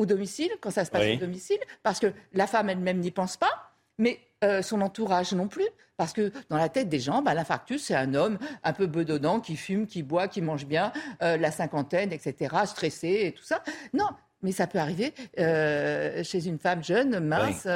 au 0.00 0.06
domicile, 0.06 0.50
quand 0.62 0.70
ça 0.70 0.86
se 0.86 0.90
passe 0.90 1.06
au 1.14 1.16
domicile, 1.16 1.58
parce 1.82 2.00
que 2.00 2.12
la 2.32 2.46
femme 2.46 2.70
elle-même 2.70 3.00
n'y 3.00 3.10
pense 3.10 3.36
pas, 3.36 3.70
mais 3.98 4.18
euh, 4.42 4.62
son 4.62 4.80
entourage 4.80 5.32
non 5.32 5.46
plus. 5.46 5.68
Parce 5.98 6.14
que 6.14 6.32
dans 6.48 6.56
la 6.56 6.70
tête 6.70 6.88
des 6.88 6.98
gens, 6.98 7.20
bah, 7.20 7.34
l'infarctus, 7.34 7.84
c'est 7.84 7.94
un 7.94 8.14
homme 8.14 8.38
un 8.64 8.72
peu 8.72 8.86
bedonnant 8.86 9.40
qui 9.40 9.56
fume, 9.56 9.86
qui 9.86 10.02
boit, 10.02 10.28
qui 10.28 10.40
mange 10.40 10.64
bien, 10.64 10.90
euh, 11.22 11.36
la 11.36 11.50
cinquantaine, 11.50 12.10
etc., 12.14 12.56
stressé 12.64 13.26
et 13.26 13.32
tout 13.32 13.44
ça. 13.44 13.62
Non, 13.92 14.08
mais 14.42 14.52
ça 14.52 14.66
peut 14.66 14.78
arriver 14.78 15.12
euh, 15.38 16.24
chez 16.24 16.46
une 16.46 16.58
femme 16.58 16.82
jeune, 16.82 17.20
mince, 17.20 17.68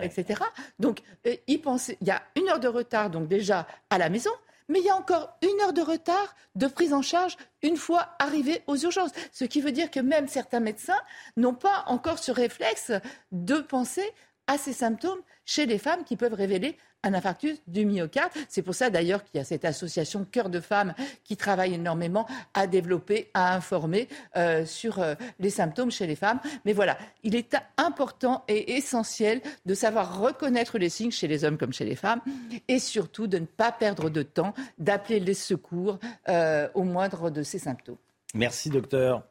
etc. 0.00 0.40
Donc, 0.78 1.00
il, 1.48 1.60
pense, 1.60 1.88
il 2.00 2.06
y 2.06 2.12
a 2.12 2.22
une 2.36 2.48
heure 2.48 2.60
de 2.60 2.68
retard, 2.68 3.10
donc 3.10 3.26
déjà 3.26 3.66
à 3.90 3.98
la 3.98 4.08
maison, 4.08 4.30
mais 4.68 4.80
il 4.80 4.84
y 4.84 4.90
a 4.90 4.96
encore 4.96 5.36
une 5.42 5.60
heure 5.62 5.72
de 5.72 5.82
retard 5.82 6.34
de 6.54 6.66
prise 6.66 6.92
en 6.92 7.02
charge 7.02 7.36
une 7.62 7.76
fois 7.76 8.14
arrivé 8.18 8.62
aux 8.66 8.76
urgences. 8.76 9.12
Ce 9.32 9.44
qui 9.44 9.60
veut 9.60 9.72
dire 9.72 9.90
que 9.90 10.00
même 10.00 10.28
certains 10.28 10.60
médecins 10.60 11.00
n'ont 11.36 11.54
pas 11.54 11.84
encore 11.86 12.18
ce 12.18 12.32
réflexe 12.32 12.92
de 13.32 13.58
penser 13.58 14.08
à 14.46 14.58
ces 14.58 14.72
symptômes 14.72 15.20
chez 15.44 15.66
les 15.66 15.78
femmes 15.78 16.04
qui 16.04 16.16
peuvent 16.16 16.34
révéler 16.34 16.76
un 17.02 17.14
infarctus 17.14 17.58
du 17.66 17.84
myocarde. 17.86 18.32
C'est 18.48 18.62
pour 18.62 18.74
ça 18.74 18.90
d'ailleurs 18.90 19.24
qu'il 19.24 19.38
y 19.38 19.40
a 19.40 19.44
cette 19.44 19.64
association 19.64 20.26
Cœur 20.30 20.48
de 20.48 20.60
femmes 20.60 20.94
qui 21.24 21.36
travaille 21.36 21.74
énormément 21.74 22.26
à 22.54 22.66
développer, 22.66 23.30
à 23.34 23.54
informer 23.54 24.08
euh, 24.36 24.66
sur 24.66 24.98
euh, 24.98 25.14
les 25.38 25.50
symptômes 25.50 25.90
chez 25.90 26.06
les 26.06 26.16
femmes. 26.16 26.40
Mais 26.64 26.72
voilà, 26.72 26.98
il 27.22 27.34
est 27.36 27.56
important 27.76 28.44
et 28.48 28.76
essentiel 28.76 29.40
de 29.64 29.74
savoir 29.74 30.20
reconnaître 30.20 30.78
les 30.78 30.88
signes 30.88 31.10
chez 31.10 31.28
les 31.28 31.44
hommes 31.44 31.58
comme 31.58 31.72
chez 31.72 31.84
les 31.84 31.96
femmes 31.96 32.20
et 32.66 32.78
surtout 32.78 33.26
de 33.26 33.38
ne 33.38 33.46
pas 33.46 33.72
perdre 33.72 34.10
de 34.10 34.22
temps, 34.22 34.54
d'appeler 34.78 35.20
les 35.20 35.34
secours 35.34 35.98
euh, 36.28 36.68
au 36.74 36.82
moindre 36.82 37.30
de 37.30 37.42
ces 37.42 37.58
symptômes. 37.58 37.96
Merci 38.34 38.70
docteur. 38.70 39.22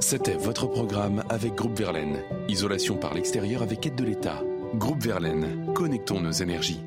C'était 0.00 0.34
votre 0.34 0.66
programme 0.66 1.22
avec 1.28 1.54
Groupe 1.54 1.78
Verlaine. 1.78 2.18
Isolation 2.48 2.96
par 2.96 3.14
l'extérieur 3.14 3.62
avec 3.62 3.86
aide 3.86 3.94
de 3.94 4.04
l'État. 4.04 4.42
Groupe 4.74 5.02
Verlaine, 5.02 5.72
connectons 5.74 6.20
nos 6.20 6.30
énergies. 6.30 6.80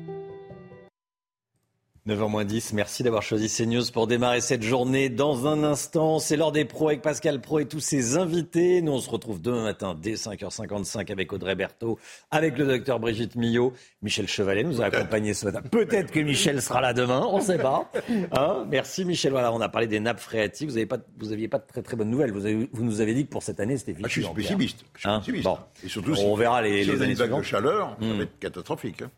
9h10, 2.08 2.74
merci 2.74 3.04
d'avoir 3.04 3.22
choisi 3.22 3.48
CNews 3.48 3.84
pour 3.92 4.08
démarrer 4.08 4.40
cette 4.40 4.64
journée. 4.64 5.08
Dans 5.08 5.46
un 5.46 5.62
instant, 5.62 6.18
c'est 6.18 6.36
l'heure 6.36 6.50
des 6.50 6.64
pros 6.64 6.88
avec 6.88 7.00
Pascal 7.00 7.40
Pro 7.40 7.60
et 7.60 7.66
tous 7.68 7.78
ses 7.78 8.16
invités. 8.16 8.82
Nous, 8.82 8.90
on 8.90 8.98
se 8.98 9.08
retrouve 9.08 9.40
demain 9.40 9.62
matin 9.62 9.96
dès 10.00 10.14
5h55 10.14 11.12
avec 11.12 11.32
Audrey 11.32 11.54
Berthaud, 11.54 12.00
avec 12.32 12.58
le 12.58 12.66
docteur 12.66 12.98
Brigitte 12.98 13.36
Millot. 13.36 13.72
Michel 14.02 14.26
Chevalet 14.26 14.64
nous 14.64 14.82
a 14.82 14.86
accompagnés 14.86 15.32
ce 15.32 15.46
matin. 15.46 15.62
Peut-être 15.70 16.10
que 16.10 16.18
Michel 16.18 16.60
sera 16.60 16.80
là 16.80 16.92
demain, 16.92 17.24
on 17.30 17.38
ne 17.38 17.42
sait 17.44 17.58
pas. 17.58 17.88
Hein 18.32 18.66
merci 18.68 19.04
Michel. 19.04 19.30
Voilà, 19.30 19.52
on 19.52 19.60
a 19.60 19.68
parlé 19.68 19.86
des 19.86 20.00
nappes 20.00 20.18
phréatiques. 20.18 20.70
Vous 20.70 20.74
n'aviez 20.74 20.86
pas, 20.86 20.98
vous 21.20 21.48
pas 21.48 21.58
de 21.58 21.66
très 21.68 21.82
très 21.82 21.96
bonnes 21.96 22.10
nouvelles. 22.10 22.32
Vous, 22.32 22.66
vous 22.72 22.82
nous 22.84 23.00
avez 23.00 23.14
dit 23.14 23.26
que 23.26 23.30
pour 23.30 23.44
cette 23.44 23.60
année, 23.60 23.76
c'était 23.78 23.94
fichu. 23.94 24.04
Ah, 24.04 24.08
je 24.08 24.20
suis 24.22 24.34
pessimiste. 24.34 24.84
Je 24.96 25.00
suis 25.02 25.08
hein? 25.08 25.18
Pessimiste. 25.20 25.44
bon. 25.44 25.58
Et 25.84 25.88
surtout, 25.88 26.14
on 26.18 26.34
verra 26.34 26.62
les, 26.62 26.82
si 26.82 26.90
les 26.90 27.00
années 27.02 27.14
de 27.14 27.42
chaleur, 27.42 27.96
ça 28.00 28.04
Hmm. 28.04 28.16
va 28.16 28.22
être 28.24 28.38
catastrophique. 28.40 29.02
hein. 29.02 29.10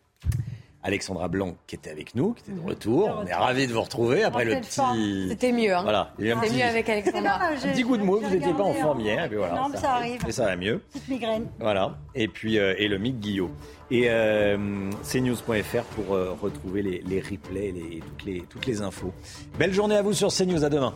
Alexandra 0.84 1.28
Blanc 1.28 1.54
qui 1.66 1.74
était 1.74 1.90
avec 1.90 2.14
nous, 2.14 2.34
qui 2.34 2.42
était 2.50 2.60
de 2.60 2.64
retour. 2.66 3.10
On 3.22 3.26
est 3.26 3.32
ravis 3.34 3.66
de 3.66 3.72
vous 3.72 3.80
retrouver 3.80 4.22
après 4.22 4.44
le 4.44 4.60
petit. 4.60 5.28
C'était 5.30 5.50
mieux. 5.50 5.74
Hein. 5.74 5.82
Voilà, 5.82 6.12
il 6.18 6.26
y 6.26 6.28
a 6.28 6.30
eu 6.30 6.34
un 6.34 6.40
C'était 6.42 6.52
petit, 6.52 6.58
mieux 6.62 6.68
avec 6.68 6.88
Alexandra. 6.90 7.40
un 7.46 7.56
petit 7.72 7.82
coup 7.82 7.96
de 7.96 8.02
mou. 8.02 8.20
Vous 8.22 8.28
n'étiez 8.30 8.52
pas 8.52 8.62
en 8.62 8.74
forme 8.74 9.00
hier. 9.00 9.24
Et 9.24 9.28
puis 9.28 9.38
voilà, 9.38 9.54
Non, 9.54 9.68
mais 9.70 9.78
ça 9.78 9.94
arrive. 9.94 10.20
Et 10.28 10.32
ça 10.32 10.44
va 10.44 10.56
mieux. 10.56 10.80
Petite 10.92 11.08
migraine. 11.08 11.46
Voilà. 11.58 11.96
Et 12.14 12.28
puis 12.28 12.58
euh, 12.58 12.74
et 12.78 12.86
le 12.88 12.98
Mick 12.98 13.18
Guillot. 13.18 13.50
Et 13.90 14.04
euh, 14.08 14.56
cnews.fr 15.02 15.82
pour 15.94 16.14
euh, 16.14 16.36
retrouver 16.40 16.82
les, 16.82 17.02
les 17.06 17.20
replays, 17.20 17.72
les, 17.72 18.00
toutes, 18.00 18.24
les, 18.26 18.40
toutes 18.42 18.66
les 18.66 18.82
infos. 18.82 19.12
Belle 19.58 19.72
journée 19.72 19.96
à 19.96 20.02
vous 20.02 20.12
sur 20.12 20.28
CNews. 20.32 20.64
À 20.64 20.68
demain. 20.68 20.94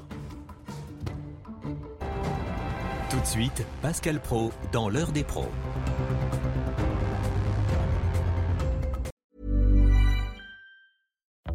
Tout 3.11 3.21
de 3.21 3.27
suite, 3.27 3.65
Pascal 3.81 4.21
Pro 4.21 4.53
dans 4.71 4.91
l'heure 4.91 5.13
des 5.13 5.25
pros. 5.25 5.47